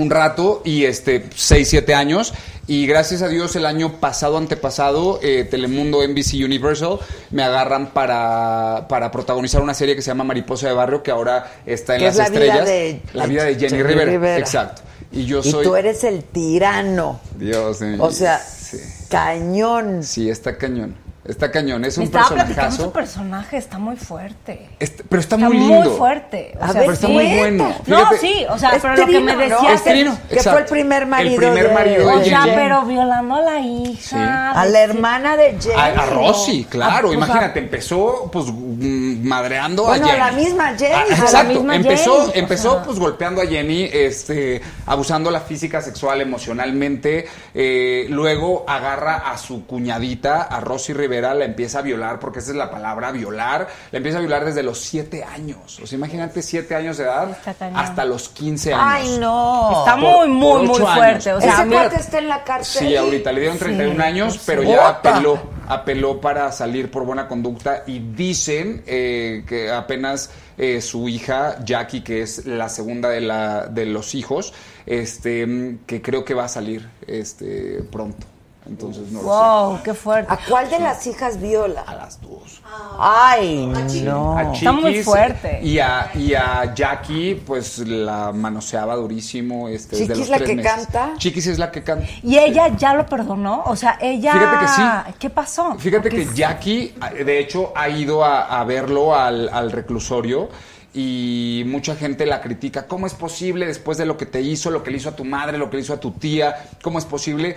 un 0.00 0.10
rato 0.10 0.62
y 0.64 0.84
este 0.84 1.24
6, 1.34 1.68
7 1.68 1.94
años 1.94 2.32
y 2.66 2.86
gracias 2.86 3.22
a 3.22 3.28
Dios 3.28 3.56
el 3.56 3.66
año 3.66 4.00
pasado, 4.00 4.36
antepasado, 4.38 5.18
eh, 5.22 5.44
Telemundo, 5.50 6.02
NBC 6.06 6.44
Universal 6.44 6.98
me 7.30 7.42
agarran 7.42 7.88
para, 7.92 8.86
para 8.88 9.10
protagonizar 9.10 9.60
una 9.62 9.74
serie 9.74 9.96
que 9.96 10.02
se 10.02 10.08
llama 10.08 10.24
Mariposa 10.24 10.68
de 10.68 10.74
Barrio 10.74 11.02
que 11.02 11.10
ahora 11.10 11.52
está 11.66 11.96
en 11.96 12.04
las 12.04 12.12
es 12.14 12.18
la 12.18 12.28
vida 12.28 12.38
estrellas. 12.44 12.66
de- 12.66 13.02
la 13.12 13.26
vida 13.26 13.44
de 13.44 13.54
Jenny, 13.56 13.68
Jenny 13.70 13.82
Rivera. 13.82 14.10
Rivera. 14.10 14.38
Exacto. 14.38 14.82
Y 15.12 15.24
yo 15.24 15.40
Y 15.40 15.50
soy 15.50 15.64
tú 15.64 15.74
eres 15.74 16.04
el 16.04 16.22
tirano. 16.22 17.20
Dios 17.36 17.80
mío. 17.80 18.02
O 18.04 18.12
sea, 18.12 18.38
sí. 18.38 18.78
cañón. 19.08 20.04
Sí, 20.04 20.30
está 20.30 20.56
cañón. 20.56 20.94
Está 21.22 21.50
cañón, 21.50 21.84
es 21.84 21.98
un 21.98 22.04
Estaba 22.04 22.28
platicando 22.28 22.54
personajazo. 22.54 22.84
su 22.84 22.92
personaje, 22.92 23.56
está 23.58 23.78
muy 23.78 23.96
fuerte. 23.96 24.70
Pero 25.08 25.20
está, 25.20 25.36
muy 25.36 25.58
lindo. 25.58 25.90
fuerte. 25.98 26.56
O 26.58 26.64
A 26.64 26.68
sea, 26.68 26.72
ver, 26.72 26.82
pero 26.82 26.92
está 26.94 27.08
muy 27.08 27.36
bueno. 27.36 27.74
No, 27.86 27.98
sí, 28.18 28.46
o 28.48 28.58
sea, 28.58 28.70
Es 28.70 28.80
pero 28.80 28.96
lo 28.96 29.06
que 29.06 29.20
me 29.20 29.34
Trino, 29.34 29.48
¿no? 29.50 29.56
decía 29.56 29.74
Es 29.74 29.84
Trino, 29.84 30.18
que 30.30 30.34
exacto. 30.36 30.50
fue 30.52 30.60
el 30.60 30.66
primer 30.66 31.06
marido 31.06 31.34
El 31.34 31.36
primer 31.52 31.68
de- 31.68 31.74
marido 31.74 32.06
de 32.08 32.14
O 32.14 32.24
sea, 32.24 32.42
pero 32.46 32.82
violando 32.86 33.34
a 33.34 33.40
la 33.42 33.60
hija. 33.60 34.50
A 34.52 34.64
la 34.64 34.80
hermana 34.80 35.36
de 35.36 35.56
Jenny. 35.60 35.74
A, 35.76 35.84
a 36.02 36.06
Rosy, 36.06 36.64
claro. 36.70 37.10
Ah, 37.10 37.14
Imagínate, 37.14 37.58
empezó 37.58 38.30
pues 38.32 38.46
mm, 38.48 39.22
madreando 39.28 39.84
Bueno, 39.84 40.06
a 40.06 40.08
a 40.08 40.12
Jenny. 40.12 40.24
la 40.24 40.32
misma 40.32 40.68
Jenny. 40.78 40.94
Ah, 40.94 41.02
a 41.04 41.08
la 41.08 41.14
exacto. 41.16 41.48
misma 41.52 41.76
empezó, 41.76 42.16
Jenny, 42.20 42.30
o 42.30 42.38
empezó 42.38 42.72
sea. 42.72 42.82
pues 42.82 42.98
golpeando 42.98 43.42
a 43.42 43.46
Jenny, 43.46 43.90
este, 43.92 44.62
abusándola 44.86 45.40
física, 45.42 45.82
sexual, 45.82 46.22
emocionalmente. 46.22 47.26
Eh, 47.54 48.06
luego 48.08 48.64
agarra 48.66 49.30
a 49.30 49.36
su 49.36 49.66
cuñadita, 49.66 50.44
a 50.44 50.60
Rosy 50.60 50.94
Rivera, 50.94 51.09
la 51.10 51.44
empieza 51.44 51.80
a 51.80 51.82
violar, 51.82 52.18
porque 52.20 52.38
esa 52.38 52.52
es 52.52 52.56
la 52.56 52.70
palabra, 52.70 53.10
violar. 53.10 53.68
La 53.90 53.96
empieza 53.96 54.18
a 54.18 54.20
violar 54.20 54.44
desde 54.44 54.62
los 54.62 54.78
siete 54.80 55.24
años. 55.24 55.80
O 55.80 55.86
sea, 55.86 55.96
imagínate 55.96 56.42
siete 56.42 56.74
años 56.74 56.96
de 56.98 57.04
edad 57.04 57.36
hasta 57.74 58.04
los 58.04 58.28
15 58.28 58.74
años. 58.74 58.86
Ay, 58.86 59.18
no. 59.18 59.80
Está 59.80 59.96
Por- 60.00 60.28
muy, 60.28 60.28
muy, 60.28 60.66
muy 60.66 60.78
fuerte. 60.78 61.32
O 61.32 61.40
sea, 61.40 61.54
Ese 61.54 61.66
cuate 61.68 61.96
está 61.96 62.18
en 62.18 62.28
la 62.28 62.44
cárcel. 62.44 62.86
Sí, 62.88 62.96
ahorita 62.96 63.32
le 63.32 63.40
dieron 63.40 63.58
31 63.58 64.02
años, 64.02 64.40
pero 64.46 64.62
ya 64.62 64.88
apeló, 64.88 65.38
apeló 65.68 66.20
para 66.20 66.52
salir 66.52 66.90
por 66.90 67.04
buena 67.04 67.26
conducta 67.28 67.82
y 67.86 67.98
dicen 67.98 68.82
eh, 68.86 69.44
que 69.46 69.70
apenas 69.70 70.30
eh, 70.58 70.80
su 70.80 71.08
hija 71.08 71.56
Jackie, 71.64 72.02
que 72.02 72.22
es 72.22 72.46
la 72.46 72.68
segunda 72.68 73.08
de, 73.08 73.20
la, 73.20 73.66
de 73.66 73.86
los 73.86 74.14
hijos, 74.14 74.52
este, 74.86 75.46
mm, 75.46 75.78
que 75.86 76.02
creo 76.02 76.24
que 76.24 76.34
va 76.34 76.44
a 76.44 76.48
salir 76.48 76.88
este, 77.06 77.82
pronto. 77.90 78.26
Entonces 78.66 79.10
no 79.10 79.22
lo 79.22 79.28
wow, 79.28 79.82
qué 79.82 79.94
fuerte. 79.94 80.32
¿A 80.32 80.38
cuál 80.48 80.68
de 80.70 80.78
las 80.78 81.06
hijas 81.06 81.34
sé. 81.34 81.40
viola? 81.40 81.80
A 81.80 81.94
las 81.94 82.20
dos. 82.20 82.60
Ay, 82.98 83.66
no. 84.04 84.36
A 84.36 84.52
Está 84.52 84.72
muy 84.72 84.90
Chiquis 84.90 85.04
fuerte. 85.04 85.60
Y 85.62 85.78
a, 85.78 86.10
y 86.14 86.34
a 86.34 86.72
Jackie, 86.74 87.34
pues 87.34 87.78
la 87.78 88.32
manoseaba 88.32 88.94
durísimo. 88.96 89.68
Este, 89.68 89.96
desde 89.96 90.12
¿Chiquis 90.14 90.18
los 90.18 90.28
la 90.28 90.36
tres 90.36 90.48
que 90.50 90.56
meses. 90.56 90.72
canta? 90.72 91.12
Chiquis 91.16 91.46
es 91.46 91.58
la 91.58 91.70
que 91.70 91.82
canta. 91.82 92.06
Y 92.22 92.38
ella 92.38 92.68
ya 92.76 92.94
lo 92.94 93.06
perdonó. 93.06 93.62
O 93.66 93.74
sea, 93.74 93.98
ella. 94.00 94.32
Fíjate 94.34 94.58
que 94.66 94.68
sí. 94.68 95.14
¿Qué 95.18 95.30
pasó? 95.30 95.74
Fíjate 95.78 96.10
Porque 96.10 96.26
que 96.26 96.34
Jackie, 96.34 96.94
de 97.24 97.38
hecho, 97.38 97.72
ha 97.74 97.88
ido 97.88 98.24
a, 98.24 98.60
a 98.60 98.64
verlo 98.64 99.16
al, 99.16 99.48
al 99.48 99.72
reclusorio 99.72 100.48
y 100.92 101.62
mucha 101.66 101.94
gente 101.96 102.26
la 102.26 102.40
critica. 102.40 102.86
¿Cómo 102.86 103.06
es 103.06 103.14
posible 103.14 103.66
después 103.66 103.96
de 103.98 104.06
lo 104.06 104.16
que 104.16 104.26
te 104.26 104.40
hizo, 104.42 104.70
lo 104.70 104.82
que 104.82 104.90
le 104.90 104.98
hizo 104.98 105.08
a 105.08 105.16
tu 105.16 105.24
madre, 105.24 105.56
lo 105.56 105.70
que 105.70 105.76
le 105.76 105.82
hizo 105.82 105.94
a 105.94 106.00
tu 106.00 106.12
tía? 106.12 106.68
¿Cómo 106.82 106.98
es 106.98 107.04
posible? 107.04 107.56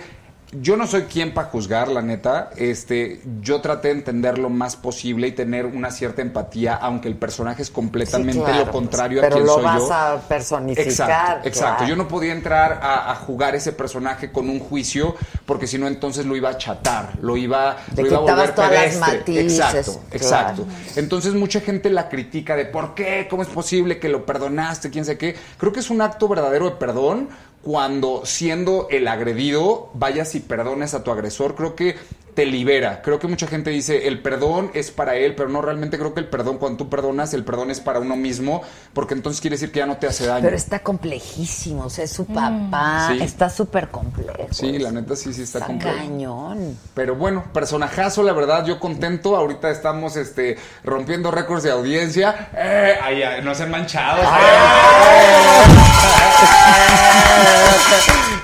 Yo 0.60 0.76
no 0.76 0.86
soy 0.86 1.02
quien 1.02 1.34
para 1.34 1.48
juzgar, 1.48 1.88
la 1.88 2.02
neta. 2.02 2.50
Este, 2.56 3.20
yo 3.42 3.60
traté 3.60 3.88
de 3.88 3.94
entender 3.94 4.38
lo 4.38 4.50
más 4.50 4.76
posible 4.76 5.28
y 5.28 5.32
tener 5.32 5.66
una 5.66 5.90
cierta 5.90 6.22
empatía, 6.22 6.74
aunque 6.74 7.08
el 7.08 7.16
personaje 7.16 7.62
es 7.62 7.70
completamente 7.70 8.32
Sí, 8.34 8.40
claro, 8.40 8.66
lo 8.66 8.72
contrario 8.72 9.20
pero 9.20 9.34
a 9.34 9.38
quien 9.38 9.46
lo 9.46 9.54
soy 9.54 9.64
vas 9.64 9.78
yo. 9.78 9.92
a 9.92 10.20
personificar. 10.28 10.86
Exacto, 10.88 11.48
exacto. 11.48 11.76
claro. 11.78 11.88
Yo 11.88 11.96
no 11.96 12.08
podía 12.08 12.32
entrar 12.32 12.80
a, 12.82 13.10
a 13.10 13.14
jugar 13.16 13.54
ese 13.54 13.72
personaje 13.72 14.30
con 14.30 14.48
un 14.48 14.60
juicio, 14.60 15.14
porque 15.46 15.66
si 15.66 15.78
no, 15.78 15.86
entonces 15.86 16.26
lo 16.26 16.36
iba 16.36 16.50
a 16.50 16.58
chatar, 16.58 17.12
lo 17.20 17.36
iba, 17.36 17.76
Le 17.96 18.02
lo 18.02 18.08
iba 18.08 18.16
a 18.18 18.20
volver 18.20 18.54
todas 18.54 18.70
las 18.72 18.80
pedestre. 18.96 19.00
matices, 19.18 19.52
exacto, 19.58 19.92
claro. 19.92 20.06
exacto. 20.12 20.66
Entonces 20.96 21.34
mucha 21.34 21.60
gente 21.60 21.90
la 21.90 22.08
critica 22.08 22.56
de 22.56 22.64
por 22.66 22.94
qué, 22.94 23.26
cómo 23.28 23.42
es 23.42 23.48
posible 23.48 23.98
que 23.98 24.08
lo 24.08 24.24
perdonaste, 24.24 24.90
quién 24.90 25.04
sé 25.04 25.18
qué. 25.18 25.34
Creo 25.58 25.72
que 25.72 25.80
es 25.80 25.90
un 25.90 26.00
acto 26.00 26.28
verdadero 26.28 26.66
de 26.70 26.76
perdón 26.76 27.28
cuando 27.64 28.26
siendo 28.26 28.88
el 28.90 29.08
agredido 29.08 29.90
vayas 29.94 30.34
y 30.34 30.40
perdones 30.40 30.94
a 30.94 31.02
tu 31.02 31.10
agresor. 31.10 31.54
Creo 31.54 31.74
que 31.74 31.96
te 32.34 32.46
libera. 32.46 33.00
Creo 33.02 33.18
que 33.18 33.26
mucha 33.28 33.46
gente 33.46 33.70
dice 33.70 34.08
el 34.08 34.20
perdón 34.20 34.70
es 34.74 34.90
para 34.90 35.14
él, 35.16 35.34
pero 35.36 35.48
no 35.48 35.62
realmente 35.62 35.98
creo 35.98 36.14
que 36.14 36.20
el 36.20 36.26
perdón, 36.28 36.58
cuando 36.58 36.78
tú 36.78 36.88
perdonas, 36.90 37.32
el 37.34 37.44
perdón 37.44 37.70
es 37.70 37.80
para 37.80 38.00
uno 38.00 38.16
mismo, 38.16 38.62
porque 38.92 39.14
entonces 39.14 39.40
quiere 39.40 39.54
decir 39.54 39.70
que 39.72 39.78
ya 39.78 39.86
no 39.86 39.96
te 39.98 40.06
hace 40.08 40.26
daño. 40.26 40.42
Pero 40.44 40.56
está 40.56 40.80
complejísimo, 40.80 41.84
o 41.84 41.90
sea, 41.90 42.04
es 42.04 42.10
su 42.12 42.26
papá, 42.26 43.10
Sí. 43.12 43.22
está 43.22 43.48
súper 43.50 43.88
complejo. 43.88 44.34
Sí, 44.50 44.78
la 44.78 44.90
neta 44.90 45.14
sí, 45.16 45.32
sí 45.32 45.42
está, 45.42 45.58
Está 45.60 45.66
complejo. 45.68 45.96
cañón. 45.96 46.78
Pero 46.94 47.14
bueno, 47.14 47.44
personajazo, 47.52 48.22
la 48.22 48.32
verdad, 48.32 48.64
yo 48.66 48.80
contento. 48.80 49.36
Ahorita 49.36 49.70
estamos 49.70 50.16
este, 50.16 50.56
rompiendo 50.84 51.30
récords 51.30 51.62
de 51.62 51.70
audiencia. 51.70 52.48
Eh, 52.56 52.94
ay, 53.02 53.22
ay, 53.22 53.42
no 53.44 53.54
se 53.54 53.66
manchado. 53.66 54.22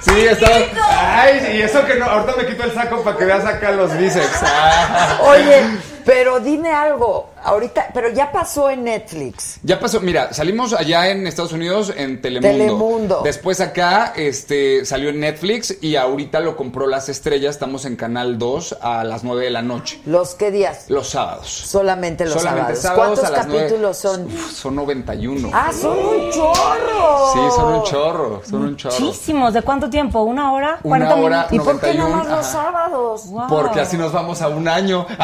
Sí, 0.00 0.12
estamos. 0.26 0.58
Ay, 0.90 1.56
y 1.58 1.62
eso 1.62 1.84
que 1.84 1.94
no. 1.96 2.06
Ahorita 2.06 2.34
me 2.36 2.46
quito 2.46 2.64
el 2.64 2.72
saco 2.72 3.02
para 3.02 3.16
que 3.18 3.24
veas 3.26 3.44
acá 3.44 3.70
Oye, 5.26 5.64
pero 6.04 6.40
dime 6.40 6.72
algo, 6.72 7.30
ahorita, 7.44 7.88
pero 7.94 8.10
ya 8.10 8.30
pasó 8.32 8.70
en 8.70 8.84
Netflix. 8.84 9.58
Ya 9.62 9.78
pasó, 9.80 10.00
mira, 10.00 10.32
salimos 10.32 10.72
allá 10.72 11.08
en 11.08 11.26
Estados 11.26 11.52
Unidos 11.52 11.92
en 11.96 12.20
Telemundo. 12.20 12.58
Telemundo. 12.58 13.20
Después 13.24 13.60
acá 13.60 14.12
este, 14.16 14.84
salió 14.84 15.10
en 15.10 15.20
Netflix 15.20 15.76
y 15.80 15.96
ahorita 15.96 16.40
lo 16.40 16.56
compró 16.56 16.86
Las 16.86 17.08
Estrellas. 17.08 17.54
Estamos 17.54 17.84
en 17.84 17.96
Canal 17.96 18.38
2 18.38 18.78
a 18.80 19.04
las 19.04 19.24
9 19.24 19.44
de 19.44 19.50
la 19.50 19.62
noche. 19.62 20.00
¿Los 20.06 20.34
qué 20.34 20.50
días? 20.50 20.86
Los 20.88 21.08
sábados. 21.10 21.48
Solamente 21.48 22.24
los 22.24 22.34
Solamente 22.34 22.76
sábados. 22.76 22.80
sábados 22.82 23.20
¿Cuántos 23.20 23.24
a 23.24 23.30
las 23.38 23.46
nueve. 23.46 23.62
capítulos 23.66 23.96
son? 23.96 24.24
Uf, 24.26 24.52
son 24.52 24.74
91. 24.76 25.50
Ah, 25.52 25.70
son 25.72 25.98
un 25.98 26.30
chorro. 26.30 27.32
Sí, 27.32 27.38
son 27.56 27.74
un 27.74 27.82
chorro, 27.84 28.42
son 28.48 28.62
un 28.62 28.76
chorro. 28.76 28.94
Muchísimos. 29.00 29.54
¿De 29.54 29.62
cuánto 29.62 29.88
tiempo? 29.90 30.22
¿Una 30.22 30.52
hora? 30.52 30.78
Una 30.82 31.10
¿40 31.10 31.22
hora, 31.22 31.46
minutos? 31.50 31.52
¿Y 31.52 31.58
por 31.58 31.80
qué 31.80 31.94
91, 31.94 32.08
nomás 32.08 32.26
los 32.28 32.38
ajá. 32.46 32.52
sábados? 32.64 33.26
Wow. 33.28 33.48
Porque 33.48 33.80
así 33.80 33.96
nos 33.96 34.12
vamos 34.12 34.40
a 34.42 34.48
un 34.48 34.68
año. 34.68 35.06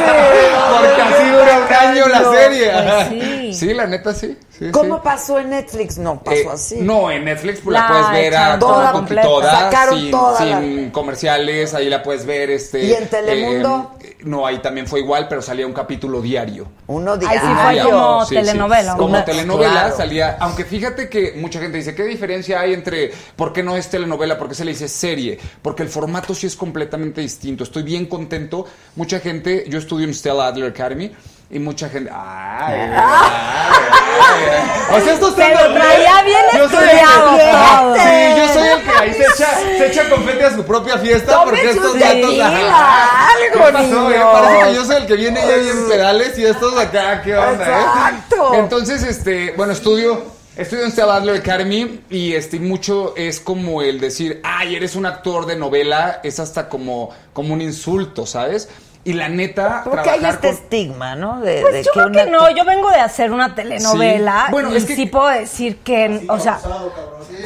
Sí, 0.00 0.04
Porque 0.70 1.02
así 1.02 1.30
dura 1.40 1.58
un 1.58 1.72
año 1.88 2.08
la 2.08 2.22
Pues 2.22 2.38
serie. 2.40 2.72
sí. 3.08 3.54
Sí, 3.54 3.74
la 3.74 3.86
neta 3.86 4.14
sí. 4.14 4.36
Sí, 4.60 4.70
¿Cómo 4.70 4.96
sí. 4.96 5.00
pasó 5.02 5.38
en 5.40 5.50
Netflix? 5.50 5.98
No 5.98 6.22
pasó 6.22 6.36
Eh, 6.38 6.48
así. 6.52 6.76
No, 6.80 7.10
en 7.10 7.24
Netflix 7.24 7.60
pues, 7.64 7.74
La 7.74 7.80
la, 7.80 7.88
puedes 7.88 8.10
ver 8.12 8.36
a 8.36 8.58
toda, 8.58 8.74
toda 8.74 8.92
completa, 8.92 9.26
completa. 9.28 9.58
Sacaron 9.58 9.98
sin, 10.00 10.10
toda 10.12 10.38
sin 10.38 10.86
la- 10.86 10.92
comerciales, 10.92 11.74
ahí 11.74 11.88
la 11.88 12.02
puedes 12.02 12.24
ver. 12.24 12.50
Este, 12.50 12.84
¿Y 12.84 12.92
en 12.92 13.08
Telemundo? 13.08 13.94
eh, 14.00 14.16
no, 14.24 14.46
ahí 14.46 14.58
también 14.58 14.86
fue 14.86 15.00
igual, 15.00 15.26
pero 15.28 15.42
salía 15.42 15.66
un 15.66 15.72
capítulo 15.72 16.20
diario. 16.20 16.66
Uno 16.86 17.12
Ahí 17.14 17.38
sí 17.38 17.46
fue 17.62 17.72
diario. 17.72 17.90
como 17.90 18.24
Sí, 18.26 18.34
telenovela. 18.36 18.92
sí. 18.92 18.98
Como 18.98 19.10
Una- 19.14 19.24
telenovela 19.24 19.70
claro. 19.72 19.96
salía, 19.96 20.36
aunque 20.38 20.64
fíjate 20.64 21.08
que 21.08 21.32
mucha 21.36 21.58
gente 21.58 21.78
dice, 21.78 21.94
¿qué 21.94 22.04
diferencia 22.04 22.60
hay 22.60 22.74
entre 22.74 23.10
por 23.36 23.52
qué 23.52 23.62
no 23.62 23.76
es 23.76 23.88
telenovela, 23.88 24.36
por 24.38 24.48
qué 24.48 24.54
se 24.54 24.64
le 24.64 24.72
dice 24.72 24.88
serie? 24.88 25.38
Porque 25.62 25.82
el 25.82 25.88
formato 25.88 26.34
sí 26.34 26.46
es 26.46 26.54
completamente 26.56 27.20
distinto. 27.22 27.64
Estoy 27.64 27.82
bien 27.82 28.06
contento. 28.06 28.66
Mucha 28.96 29.20
gente, 29.20 29.64
yo 29.68 29.78
estudio 29.78 30.06
en 30.06 30.12
Stella 30.14 30.48
Adler 30.48 30.70
Academy 30.70 31.10
y 31.50 31.58
mucha 31.58 31.88
gente, 31.88 32.10
ay, 32.12 32.80
ay, 32.80 32.90
ay. 32.94 34.96
O 34.96 35.00
sea, 35.04 35.14
esto 35.14 35.28
está 35.30 35.46
horrible. 35.46 35.80
traía 35.80 36.22
bien 36.22 36.40
Yo 36.56 36.68
soy 36.68 36.84
el 36.84 36.90
que- 36.90 37.04
todo. 37.04 37.94
Sí, 37.94 38.00
yo 38.36 38.48
soy 38.52 38.68
el 38.68 38.82
que 38.82 38.90
ahí 38.90 39.12
se 39.14 39.22
echa, 39.22 39.54
se 39.58 39.86
echa 39.86 40.08
confeti 40.10 40.44
a 40.44 40.54
su 40.54 40.64
propia 40.64 40.98
fiesta 40.98 41.44
porque 41.44 41.60
Tómese 41.60 41.78
estos 41.78 41.94
gatos 41.94 42.30
tequila, 42.30 43.28
algo, 43.28 43.66
¿Qué 43.66 43.72
pasó? 43.72 44.10
eh? 44.10 44.14
niño. 44.14 44.32
Parece 44.32 44.64
que 44.68 44.74
yo 44.74 44.84
soy 44.84 44.96
el 44.96 45.06
que 45.06 45.14
viene 45.14 45.40
ya 45.46 45.56
bien 45.56 45.88
pedales 45.88 46.38
y 46.38 46.44
estos 46.46 46.78
acá, 46.78 47.22
¿qué 47.22 47.36
onda? 47.36 47.66
eh? 47.68 47.82
Exacto. 47.82 48.54
Entonces, 48.54 49.02
este, 49.02 49.52
bueno, 49.56 49.72
estudio 49.72 50.40
Estudio 50.56 50.84
en 50.84 50.90
Stella 50.90 51.14
Adler 51.14 51.36
Academy 51.36 52.00
y 52.10 52.34
este 52.34 52.58
mucho 52.58 53.14
es 53.16 53.40
como 53.40 53.80
el 53.82 53.98
decir, 53.98 54.40
ay, 54.44 54.74
eres 54.76 54.94
un 54.94 55.06
actor 55.06 55.46
de 55.46 55.56
novela, 55.56 56.20
es 56.22 56.38
hasta 56.38 56.68
como, 56.68 57.08
como 57.32 57.54
un 57.54 57.62
insulto, 57.62 58.26
¿sabes? 58.26 58.68
Y 59.02 59.14
la 59.14 59.30
neta, 59.30 59.80
Porque 59.84 60.10
hay 60.10 60.22
este 60.24 60.48
con- 60.48 60.50
estigma, 60.50 61.14
¿no? 61.16 61.40
De, 61.40 61.62
Pues 61.62 61.72
de 61.72 61.82
yo 61.84 61.90
creo 61.92 62.06
un 62.08 62.12
que 62.12 62.26
no, 62.26 62.50
yo 62.50 62.64
vengo 62.66 62.90
de 62.90 63.00
hacer 63.00 63.32
una 63.32 63.54
telenovela 63.54 64.44
Sí. 64.46 64.52
Bueno, 64.52 64.70
y 64.72 64.76
es 64.76 64.84
que- 64.84 64.94
sí 64.94 65.06
puedo 65.06 65.28
decir 65.28 65.78
que, 65.78 66.26
o 66.28 66.38
sea, 66.38 66.56
es 66.58 66.62
que, 67.38 67.44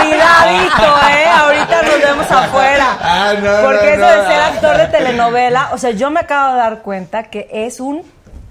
cuidadito, 0.00 0.98
¿eh? 1.10 1.26
Ahorita 1.28 1.82
nos 1.82 2.00
vemos 2.00 2.30
afuera. 2.30 2.98
Ah, 3.00 3.32
no, 3.42 3.62
Porque 3.66 3.96
no, 3.98 4.06
eso 4.08 4.16
no. 4.16 4.22
de 4.22 4.26
ser 4.28 4.40
actor 4.40 4.76
de 4.78 4.86
telenovela, 4.86 5.68
o 5.72 5.78
sea, 5.78 5.90
yo 5.90 6.10
me 6.10 6.20
acabo 6.20 6.52
de 6.54 6.58
dar 6.60 6.82
cuenta 6.82 7.24
que 7.24 7.48
es 7.52 7.78
un 7.80 8.02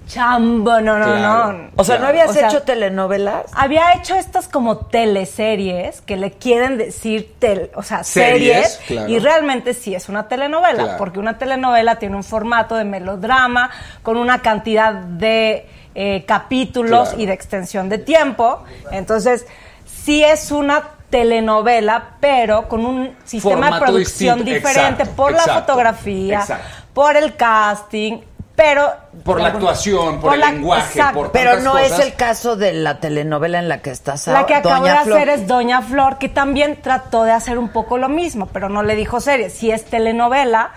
chambo, 0.06 0.80
no, 0.80 0.98
no, 0.98 1.04
Claro. 1.06 1.52
no. 1.52 1.70
O 1.76 1.84
sea, 1.84 1.98
¿no 1.98 2.06
habías 2.06 2.30
O 2.30 2.32
sea, 2.32 2.48
hecho 2.48 2.62
telenovelas? 2.62 3.46
Había 3.54 3.92
hecho 3.94 4.14
estas 4.14 4.48
como 4.48 4.76
teleseries 4.86 6.00
que 6.00 6.16
le 6.16 6.32
quieren 6.32 6.78
decir, 6.78 7.34
tel- 7.40 7.70
o 7.74 7.82
sea, 7.82 8.04
Series, 8.04 8.74
series, 8.74 8.80
claro. 8.86 9.08
y 9.12 9.18
realmente 9.18 9.74
sí 9.74 9.94
es 9.94 10.08
una 10.08 10.28
telenovela, 10.28 10.82
Claro. 10.84 10.98
porque 10.98 11.18
una 11.18 11.38
telenovela 11.38 11.96
tiene 11.96 12.16
un 12.16 12.24
formato 12.24 12.76
de 12.76 12.84
melodrama 12.84 13.70
con 14.02 14.16
una 14.16 14.42
cantidad 14.42 14.92
de 14.94 15.68
eh, 15.98 16.24
capítulos 16.26 17.08
Claro. 17.08 17.22
y 17.22 17.26
de 17.26 17.32
extensión 17.32 17.88
de 17.88 17.98
tiempo. 17.98 18.62
Entonces, 18.92 19.46
sí 19.86 20.22
es 20.22 20.52
una 20.52 20.82
telenovela, 21.10 22.16
pero 22.20 22.68
con 22.68 22.84
un 22.84 23.16
sistema 23.24 23.54
Formato 23.54 23.74
de 23.76 23.80
producción 23.80 24.38
distinto, 24.44 24.68
diferente 24.68 25.02
exacto, 25.04 25.16
por 25.16 25.32
la 25.32 25.42
fotografía, 25.42 26.40
exacto. 26.40 26.64
por 26.92 27.16
el 27.16 27.34
casting, 27.36 28.18
pero... 28.56 28.90
Por 29.22 29.40
la 29.40 29.48
actuación, 29.48 30.20
por 30.20 30.34
el 30.34 30.40
la- 30.40 30.50
lenguaje, 30.50 30.98
exacto. 30.98 31.18
por 31.20 31.32
Pero 31.32 31.60
no 31.60 31.78
es 31.78 31.98
el 31.98 32.14
caso 32.14 32.56
de 32.56 32.72
la 32.72 32.98
telenovela 33.00 33.58
en 33.58 33.68
la 33.68 33.82
que 33.82 33.90
estás 33.90 34.26
La 34.26 34.46
que 34.46 34.54
acabo 34.54 34.84
de 34.84 34.90
Flor. 34.96 35.16
hacer 35.18 35.28
es 35.28 35.46
Doña 35.46 35.82
Flor, 35.82 36.18
que 36.18 36.28
también 36.28 36.80
trató 36.82 37.22
de 37.24 37.32
hacer 37.32 37.58
un 37.58 37.68
poco 37.68 37.98
lo 37.98 38.08
mismo, 38.08 38.46
pero 38.46 38.68
no 38.68 38.82
le 38.82 38.96
dijo 38.96 39.20
serie. 39.20 39.50
Si 39.50 39.70
es 39.70 39.84
telenovela, 39.84 40.70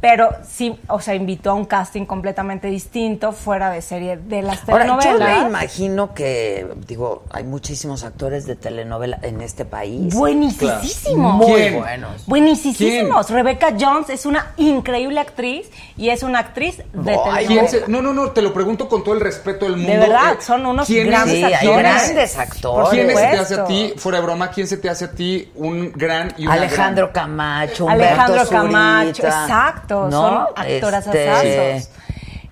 pero 0.00 0.30
sí, 0.48 0.78
o 0.88 1.00
sea, 1.00 1.14
invitó 1.14 1.50
a 1.50 1.54
un 1.54 1.64
casting 1.64 2.04
completamente 2.04 2.68
distinto, 2.68 3.32
fuera 3.32 3.70
de 3.70 3.82
serie 3.82 4.16
de 4.16 4.42
las 4.42 4.68
Ahora, 4.68 4.86
yo 4.86 4.98
telenovelas. 4.98 5.42
me 5.42 5.48
imagino 5.48 6.14
que, 6.14 6.66
digo, 6.86 7.24
hay 7.32 7.44
muchísimos 7.44 8.04
actores 8.04 8.46
de 8.46 8.56
telenovela 8.56 9.18
en 9.22 9.40
este 9.40 9.64
país. 9.64 10.14
Buenísimos. 10.14 11.06
Muy 11.16 11.46
¿Quién? 11.46 11.78
buenos. 11.80 12.26
Buenísimos. 12.26 13.30
Rebecca 13.30 13.68
Jones 13.78 14.10
es 14.10 14.26
una 14.26 14.52
increíble 14.56 15.20
actriz 15.20 15.70
y 15.96 16.10
es 16.10 16.22
una 16.22 16.40
actriz 16.40 16.78
de 16.78 16.84
telenovela. 16.92 17.46
¿Quién 17.46 17.68
se- 17.68 17.84
no, 17.88 18.02
no, 18.02 18.12
no, 18.12 18.30
te 18.30 18.42
lo 18.42 18.52
pregunto 18.52 18.88
con 18.88 19.02
todo 19.02 19.14
el 19.14 19.20
respeto 19.20 19.64
del 19.66 19.76
mundo. 19.76 19.92
De 19.92 19.98
verdad, 19.98 20.34
Eh, 20.34 20.42
son 20.42 20.66
unos 20.66 20.86
¿quién 20.86 21.06
es- 21.06 21.10
grandes 21.12 21.36
Sí, 21.36 21.44
hay 21.44 21.54
actores. 21.54 21.78
grandes 21.78 22.38
actores. 22.38 22.88
¿Quién 22.90 23.08
se 23.08 23.14
te 23.14 23.38
hace 23.38 23.54
a 23.54 23.64
ti, 23.64 23.94
fuera 23.96 24.18
de 24.18 24.24
broma, 24.24 24.50
quién 24.50 24.66
se 24.66 24.76
te 24.76 24.88
hace 24.90 25.04
a 25.06 25.10
ti 25.12 25.50
un 25.54 25.92
gran 25.92 26.34
y 26.36 26.46
una 26.46 26.54
Alejandro 26.54 27.10
gran? 27.12 27.26
Camacho, 27.28 27.84
Humberto 27.86 28.04
Alejandro 28.22 28.48
Camacho, 28.48 29.14
Zurita, 29.22 29.46
exacto, 29.86 30.08
¿no? 30.10 30.10
son 30.10 30.46
actoras 30.56 31.06
Este, 31.06 31.88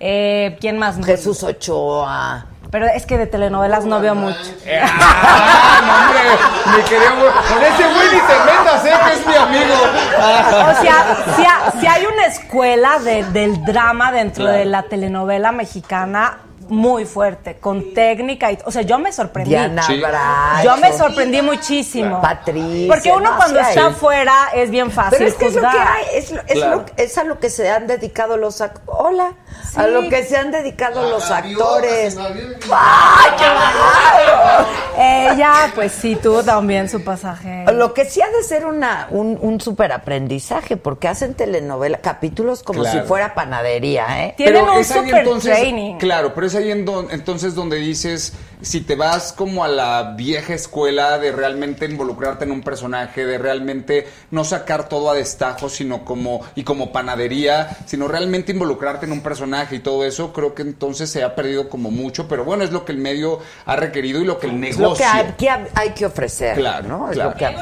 Eh, 0.01 0.57
¿Quién 0.61 0.79
más? 0.79 0.97
Jesús 1.05 1.43
Ochoa. 1.43 2.47
Pero 2.71 2.87
es 2.87 3.07
que 3.07 3.17
de 3.17 3.27
telenovelas 3.27 3.85
no 3.85 4.01
veo 4.01 4.17
mucho. 4.17 4.37
¡Ah, 4.83 5.81
no, 5.87 5.95
hombre! 5.95 6.77
Mi 6.77 6.83
querido 6.89 7.15
güey, 7.17 7.31
Con 7.49 7.63
ese 7.63 7.85
güey 7.85 8.09
ni 8.13 8.21
te 8.21 8.35
metas, 8.51 8.85
¿eh? 8.85 8.93
Que 9.07 9.13
es 9.13 9.27
mi 9.27 9.35
amigo. 9.37 9.75
O 9.75 10.83
sea, 10.83 11.17
si, 11.37 11.45
ha- 11.45 11.73
si 11.81 11.87
hay 11.87 12.05
una 12.07 12.27
escuela 12.27 12.99
de- 12.99 13.23
del 13.25 13.65
drama 13.65 14.11
dentro 14.11 14.47
de 14.47 14.65
la 14.65 14.83
telenovela 14.83 15.53
mexicana 15.53 16.39
muy 16.69 17.05
fuerte, 17.05 17.57
con 17.59 17.93
técnica 17.93 18.51
y, 18.51 18.59
o 18.65 18.71
sea, 18.71 18.83
yo 18.83 18.99
me 18.99 19.13
sorprendí. 19.13 19.51
Diana 19.51 19.83
Sí. 19.83 19.99
Bracho. 20.01 20.65
Yo 20.65 20.77
me 20.79 20.93
sorprendí 20.97 21.43
muchísimo. 21.43 22.21
Patricia, 22.23 22.89
Porque 22.89 23.11
uno 23.13 23.31
no, 23.33 23.37
cuando 23.37 23.61
sí 23.61 23.67
está 23.69 23.87
afuera 23.89 24.35
es 24.55 24.71
bien 24.71 24.91
fácil 24.91 25.19
Pero 25.19 25.29
es 25.31 25.35
que 25.37 25.47
es 25.47 25.55
lo 25.55 25.61
que 25.61 25.67
hay, 25.69 26.05
es, 26.15 26.31
lo- 26.33 26.41
es, 26.47 26.53
Claro. 26.55 26.77
lo- 26.77 26.85
es 26.97 27.19
a 27.19 27.25
lo 27.25 27.39
que 27.39 27.51
se 27.51 27.71
han 27.71 27.87
dedicado 27.87 28.37
los 28.39 28.61
ac- 28.63 28.81
hola, 28.87 29.35
a 29.77 29.87
lo 29.87 30.09
que 30.09 30.25
se 30.25 30.37
han 30.39 30.51
dedicado 30.51 31.11
los 31.11 31.31
actores. 31.31 32.17
Ay, 32.17 32.33
¡Ay, 32.71 33.31
qué 33.37 33.45
bárbaro! 33.45 34.67
Ella, 34.97 35.53
pues 35.75 35.93
sí, 35.93 36.17
tuvo 36.17 36.43
también 36.43 36.89
su 36.89 37.03
pasaje. 37.05 37.65
Lo 37.73 37.93
que 37.93 38.05
sí 38.05 38.23
ha 38.23 38.29
de 38.31 38.43
ser 38.43 38.65
una, 38.65 39.09
un, 39.11 39.39
un 39.41 39.61
súper 39.61 39.93
aprendizaje, 39.93 40.77
porque 40.77 41.09
hacen 41.09 41.35
telenovela, 41.35 41.99
capítulos 41.99 42.63
como 42.63 42.81
Claro. 42.83 43.01
si 43.03 43.07
fuera 43.07 43.35
panadería, 43.35 44.25
¿eh? 44.27 44.35
Tienen 44.37 44.69
un 44.69 44.85
super 44.85 45.17
entonces- 45.19 45.57
training. 45.57 45.99
Claro, 45.99 46.33
pero 46.35 46.47
es 46.47 46.54
ahí 46.55 46.71
en 46.71 46.85
don- 46.85 47.09
entonces 47.11 47.55
donde 47.55 47.77
dices, 47.77 48.33
si 48.63 48.81
te 48.81 48.97
vas 48.97 49.33
como 49.33 49.65
a 49.65 49.69
la 49.69 50.15
vieja 50.17 50.55
escuela 50.55 51.19
de 51.19 51.33
realmente 51.33 51.85
involucrarte 51.87 52.45
en 52.45 52.51
un 52.51 52.63
personaje, 52.63 53.27
de 53.27 53.39
realmente 53.39 54.07
no 54.31 54.45
sacar 54.45 54.89
todo 54.89 55.11
a 55.11 55.15
destajo, 55.15 55.69
sino 55.69 56.05
como, 56.05 56.41
y 56.55 56.65
como 56.65 56.93
panadería, 56.93 57.77
sino 57.87 58.09
realmente 58.09 58.53
involucrarte 58.53 59.07
en 59.07 59.13
un 59.13 59.21
personaje 59.21 59.77
y 59.77 59.81
todo 59.81 60.05
eso, 60.05 60.33
creo 60.33 60.55
que 60.55 60.63
entonces 60.63 61.11
se 61.11 61.23
ha 61.23 61.35
perdido 61.35 61.69
como 61.69 61.91
mucho, 61.91 62.27
pero 62.29 62.45
bueno, 62.45 62.65
es 62.65 62.73
lo 62.73 62.85
que 62.85 62.93
el 62.93 62.99
medio 62.99 63.41
ha 63.67 63.77
requerido 63.77 64.21
y 64.21 64.25
lo 64.25 64.39
que 64.39 64.47
el 64.47 64.55
Es 64.65 64.79
negocio... 64.79 64.89
lo 64.89 64.95
que 64.97 65.05
hay, 65.05 65.35
que 65.39 65.51
hay 65.75 65.91
que 65.91 66.07
ofrecer, 66.07 66.57
Claro, 66.57 66.89
¿no? 66.89 67.09
Es 67.11 67.15
claro. 67.15 67.31
lo 67.31 67.37
que 67.37 67.47
hay. 67.47 67.55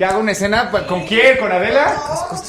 ¿Que 0.00 0.06
haga 0.06 0.16
una 0.16 0.32
escena? 0.32 0.70
pa- 0.70 0.86
¿Con 0.86 1.04
quién? 1.06 1.36
¿Con 1.36 1.52
Adela? 1.52 1.94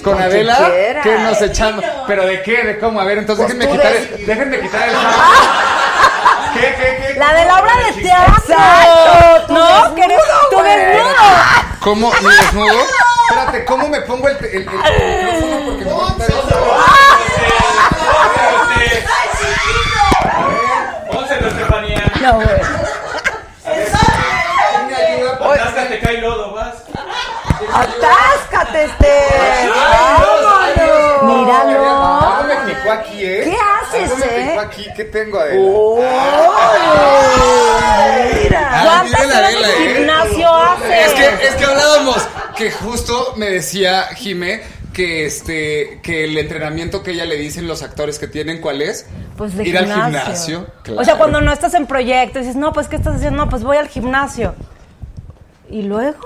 ¿Con 0.02 0.14
Con 0.14 0.22
Adela? 0.24 0.56
quiera. 0.56 1.02
¿Qué 1.02 1.18
nos 1.20 1.41
echamos? 1.41 1.84
¿Pero 2.08 2.26
de 2.26 2.41
qué? 2.43 2.64
¿De 2.64 2.80
cómo? 2.80 3.02
A 3.02 3.04
ver, 3.04 3.18
entonces 3.18 3.45
Pues 3.45 3.58
déjenme 3.60 3.76
tú 3.76 3.82
quitar, 3.82 3.93
el, 3.93 4.26
déjenme 4.26 4.60
quitar 4.62 4.88
el 4.88 4.95
¿Qué, 6.54 6.62
qué, 6.78 7.08
qué? 7.14 7.20
La 7.20 7.34
de 7.34 7.43
la 7.45 7.60
obra 7.60 7.74
de 7.76 8.02
teatro. 8.04 8.36
Exacto, 8.47 9.54
no, 9.54 9.95
que 9.95 10.02
eres 10.06 10.18
güey. 10.49 10.64
desnudo. 10.64 11.14
¿Cómo? 11.82 12.14
¿Mi 12.22 12.30
desnudo? 12.38 12.80
Espérate, 13.30 13.66
¿cómo 13.66 13.89
me 13.89 13.99
pongo 13.99 14.30
el, 14.30 14.38
el, 14.38 14.45
el- 14.45 14.60
micrófono? 14.62 15.66
Porque 15.66 15.84
me 15.84 15.91
voy 15.91 16.06
a. 16.08 17.22
No, 22.22 22.34
güey. 22.36 22.47
Atáscate, 25.54 25.99
cae 25.99 26.18
lodo, 26.20 26.54
vas. 26.54 26.76
¡Atáscate, 27.74 28.84
este! 28.86 29.11
¡Vámonos! 29.69 31.24
Míralo. 31.24 32.22
Algo 32.22 32.43
me 32.47 32.74
picó 32.74 32.91
aquí, 32.91 33.24
¿eh? 33.26 33.41
¿Qué 33.45 33.55
haces, 33.55 34.11
Algo 34.11 34.17
me 34.17 34.26
eh? 34.26 34.47
picó 34.49 34.59
aquí. 34.61 34.86
¿Qué 34.95 35.03
tengo, 35.05 35.39
Adela? 35.39 35.61
¡Uy! 35.61 36.01
Mira. 38.43 38.82
¿Cuántas 38.84 39.26
horas 39.26 39.53
de 39.53 39.59
¿eh? 39.59 39.95
gimnasio 39.95 40.47
hace? 40.55 41.05
Es 41.05 41.13
que, 41.13 41.47
es 41.47 41.55
que 41.55 41.65
hablábamos 41.65 42.17
que 42.55 42.72
justo 42.72 43.34
me 43.38 43.49
decía 43.49 44.07
Jimé 44.15 44.61
que 44.93 45.26
este 45.26 45.99
que 46.03 46.26
el 46.26 46.38
entrenamiento 46.38 47.01
que 47.01 47.11
ella 47.11 47.26
le 47.26 47.38
dicen 47.38 47.67
los 47.67 47.82
actores 47.82 48.19
que 48.19 48.28
tienen, 48.28 48.59
¿cuál 48.59 48.82
es? 48.82 49.05
Pues 49.38 49.55
de 49.55 49.63
Ir 49.67 49.78
gimnasio. 49.78 50.03
al 50.03 50.11
gimnasio. 50.11 50.67
O 50.97 51.03
sea, 51.05 51.15
cuando 51.15 51.39
no 51.41 51.51
estás 51.53 51.74
en 51.76 51.88
proyecto 51.88 52.39
dices, 52.39 52.55
no, 52.55 52.74
pues, 52.74 52.88
¿qué 52.88 52.97
estás 52.97 53.15
haciendo? 53.15 53.45
No, 53.45 53.49
pues 53.49 53.63
voy 53.63 53.78
al 53.78 53.88
gimnasio. 53.88 54.53
Y 55.72 55.84
luego, 55.84 56.19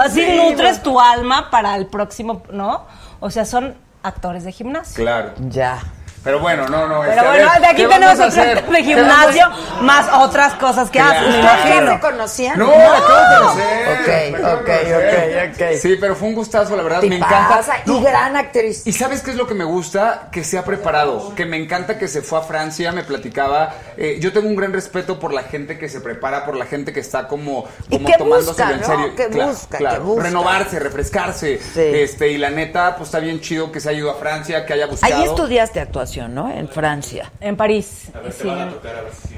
así 0.00 0.24
sí, 0.24 0.36
nutres 0.36 0.82
tu 0.82 1.00
alma 1.00 1.50
para 1.50 1.76
el 1.76 1.86
próximo, 1.86 2.42
¿no? 2.52 2.86
O 3.20 3.30
sea, 3.30 3.44
son 3.44 3.74
actores 4.02 4.44
de 4.44 4.52
gimnasio. 4.52 5.02
Claro. 5.02 5.32
Ya. 5.48 5.82
Pero 6.24 6.38
bueno, 6.38 6.68
no, 6.68 6.86
no. 6.86 7.02
este, 7.04 7.16
Pero 7.16 7.26
a 7.28 7.30
bueno, 7.32 7.50
ver, 7.50 7.60
de 7.60 7.66
aquí 7.66 7.82
¿qué 7.82 7.88
tenemos 7.88 8.20
otro 8.20 8.72
de 8.72 8.82
gimnasio, 8.84 9.50
más 9.80 10.06
otras 10.12 10.54
cosas 10.54 10.88
que 10.88 11.00
Claro. 11.00 11.18
hacen, 11.18 11.30
me 11.32 11.38
¿Ustedes 11.40 11.64
ya 11.64 11.74
imagino. 11.82 12.00
conocían? 12.00 12.58
No, 12.58 12.66
la 12.70 12.96
acabo 12.96 13.18
de 13.18 13.38
conocer. 13.38 13.88
Ok, 13.88 14.36
ok, 14.36 14.40
conocer. 14.40 15.52
ok, 15.52 15.60
ok. 15.72 15.78
Sí, 15.80 15.96
pero 16.00 16.14
fue 16.14 16.28
un 16.28 16.34
gustazo, 16.34 16.76
la 16.76 16.82
verdad. 16.84 17.00
Te 17.00 17.08
me 17.08 17.16
encanta. 17.16 17.48
pasa, 17.48 17.74
y 17.84 18.00
gran 18.02 18.36
actriz. 18.36 18.86
¿Y 18.86 18.92
sabes 18.92 19.22
qué 19.22 19.32
es 19.32 19.36
lo 19.36 19.48
que 19.48 19.54
me 19.54 19.64
gusta? 19.64 20.28
Que 20.30 20.44
se 20.44 20.58
ha 20.58 20.64
preparado, 20.64 21.34
que 21.34 21.44
me 21.44 21.56
encanta 21.56 21.98
que 21.98 22.06
se 22.06 22.22
fue 22.22 22.38
a 22.38 22.42
Francia, 22.42 22.92
me 22.92 23.02
platicaba. 23.02 23.74
eh, 23.96 24.18
yo 24.20 24.32
tengo 24.32 24.46
un 24.48 24.54
gran 24.54 24.72
respeto 24.72 25.18
por 25.18 25.32
la 25.32 25.42
gente 25.42 25.76
que 25.76 25.88
se 25.88 26.00
prepara, 26.00 26.44
por 26.44 26.54
la 26.56 26.66
gente 26.66 26.92
que 26.92 27.00
está 27.00 27.26
como, 27.26 27.64
como 27.90 28.08
busca, 28.26 28.70
en 28.70 28.80
¿no? 28.80 28.86
serio. 28.86 29.16
Que 29.16 29.26
Claro, 29.28 29.50
busca, 29.50 29.78
claro. 29.78 29.96
que 29.96 30.02
busca. 30.04 30.22
Renovarse, 30.22 30.78
refrescarse. 30.78 31.58
Sí. 31.58 31.80
Este, 31.80 32.28
y 32.28 32.38
la 32.38 32.50
neta, 32.50 32.94
pues 32.96 33.08
está 33.08 33.18
bien 33.18 33.40
chido 33.40 33.72
que 33.72 33.80
se 33.80 33.88
haya 33.88 33.98
ido 33.98 34.10
a 34.10 34.14
Francia, 34.14 34.64
que 34.64 34.72
haya 34.74 34.86
buscado. 34.86 35.12
Ahí 35.16 35.24
estudiaste 35.24 35.80
actuación, 35.80 36.11
¿no? 36.20 36.50
En 36.50 36.68
Francia. 36.68 37.30
En 37.40 37.56
París, 37.56 38.10
sí. 38.30 38.48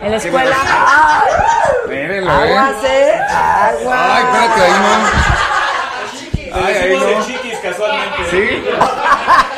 En 0.01 0.11
la 0.11 0.17
escuela. 0.17 0.57
Mírenlo, 1.89 2.31
Aguas, 2.31 2.85
¿eh? 2.85 3.11
¿eh? 3.11 3.21
Aguas. 3.31 4.11
Ay, 4.11 4.25
espérate, 4.25 4.61
ahí 4.61 4.73
no. 4.81 6.67
Ay, 6.67 6.75
ahí 6.75 6.89
decimos 6.89 7.03
no. 7.03 7.09
de 7.09 7.25
chiquis 7.27 7.59
casualmente. 7.59 8.31
Sí. 8.31 8.65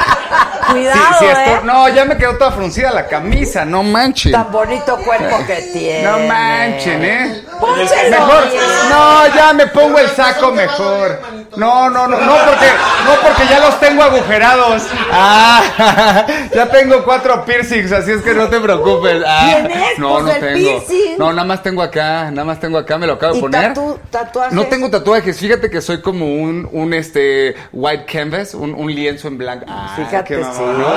Cuidado, 0.71 1.01
Sí, 1.19 1.25
sí, 1.27 1.51
¿eh? 1.51 1.61
no, 1.65 1.89
ya 1.89 2.05
me 2.05 2.17
quedó 2.17 2.37
toda 2.37 2.51
fruncida 2.53 2.91
la 2.93 3.07
camisa, 3.07 3.65
no 3.65 3.83
manchen. 3.83 4.33
Tan 4.33 4.51
bonito 4.51 4.97
cuerpo 4.99 5.39
que 5.47 5.57
tiene. 5.73 6.03
No 6.03 6.19
manchen, 6.21 7.05
¿eh? 7.05 7.43
Pónselo 7.61 8.11
Mejor, 8.11 8.51
bien. 8.51 8.63
no, 8.91 9.35
ya 9.35 9.53
me 9.55 9.67
pongo 9.69 9.99
el 9.99 10.09
saco 10.11 10.53
mejor. 10.53 11.21
No, 11.57 11.89
no, 11.89 12.07
no, 12.07 12.19
no 12.21 12.33
porque, 12.45 12.67
no 13.07 13.15
porque 13.23 13.43
ya 13.49 13.61
los 13.61 13.81
tengo 13.81 14.03
agujerados. 14.03 14.83
Ah, 15.11 16.27
ya 16.55 16.67
tengo 16.67 17.03
cuatro 17.05 17.45
piercings, 17.45 17.93
así 17.93 18.11
es 18.13 18.23
que 18.23 18.35
no 18.35 18.49
te 18.49 18.61
preocupes. 18.61 19.23
Ah, 19.27 19.47
¿Tienes? 19.67 19.99
No, 19.99 20.15
Pues 20.21 20.25
no 20.25 20.33
tengo. 20.35 20.85
No, 21.19 21.33
nada 21.33 21.45
más 21.47 21.63
tengo 21.63 21.83
acá, 21.83 22.31
nada 22.31 22.45
más 22.45 22.61
tengo 22.61 22.77
acá, 22.77 22.99
me 22.99 23.07
lo 23.07 23.15
acabo 23.15 23.33
de 23.33 23.39
¿Y 23.39 23.43
poner. 23.43 23.73
tatuajes? 24.11 24.53
No 24.53 24.67
tengo 24.67 24.91
tatuajes, 24.91 25.39
fíjate 25.39 25.71
que 25.71 25.81
soy 25.81 26.03
como 26.03 26.27
un, 26.27 26.69
un 26.73 26.93
este 26.93 27.55
white 27.73 28.05
canvas, 28.05 28.53
un, 28.55 28.75
un 28.75 28.95
lienzo 28.95 29.29
en 29.29 29.39
blanco. 29.39 29.65
Ah, 29.69 29.95
Fíjate, 29.97 30.35
sí. 30.57 30.63
¿no? 30.63 30.95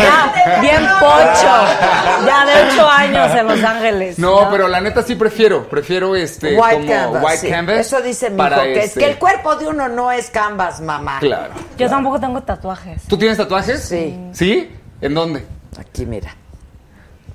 Ya, 0.00 0.60
bien 0.60 0.82
pocho. 1.00 2.26
Ya 2.26 2.46
de 2.46 2.70
ocho 2.72 2.88
años 2.88 3.34
en 3.34 3.46
Los 3.48 3.64
Ángeles. 3.64 4.18
No, 4.18 4.48
pero 4.50 4.68
la 4.68 4.80
neta 4.80 5.02
sí 5.02 5.14
prefiero, 5.14 5.68
prefiero 5.68 6.14
este 6.14 6.56
White 6.56 6.76
como 6.76 6.88
canvas. 6.92 7.24
white 7.24 7.38
sí. 7.38 7.50
canvas. 7.50 7.76
Eso 7.80 8.00
dice 8.00 8.30
mi 8.30 8.42
hijo, 8.42 8.62
que 8.62 8.78
es 8.78 8.84
este- 8.86 9.00
que 9.00 9.06
el 9.06 9.18
cuerpo 9.18 9.56
de 9.56 9.66
uno 9.66 9.88
no 9.88 10.10
es 10.12 10.30
canvas, 10.30 10.80
mamá. 10.80 11.18
Claro. 11.20 11.54
Yo 11.76 11.88
tampoco 11.88 12.20
tengo 12.20 12.40
tatuajes. 12.42 13.02
¿Tú 13.08 13.16
tienes 13.18 13.36
tatuajes? 13.36 13.82
Sí. 13.82 14.18
¿Sí? 14.32 14.70
¿En 15.00 15.14
dónde? 15.14 15.44
Aquí, 15.78 16.06
mira. 16.06 16.34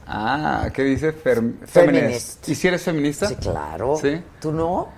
Ah, 0.07 0.67
¿qué 0.73 0.83
dice? 0.83 1.11
Feminist. 1.11 1.65
feminist. 1.67 2.49
¿Y 2.49 2.55
si 2.55 2.67
eres 2.67 2.83
feminista? 2.83 3.27
Sí, 3.27 3.35
claro. 3.35 3.97
Sí. 3.99 4.21
¿Tú 4.39 4.51
no? 4.51 4.89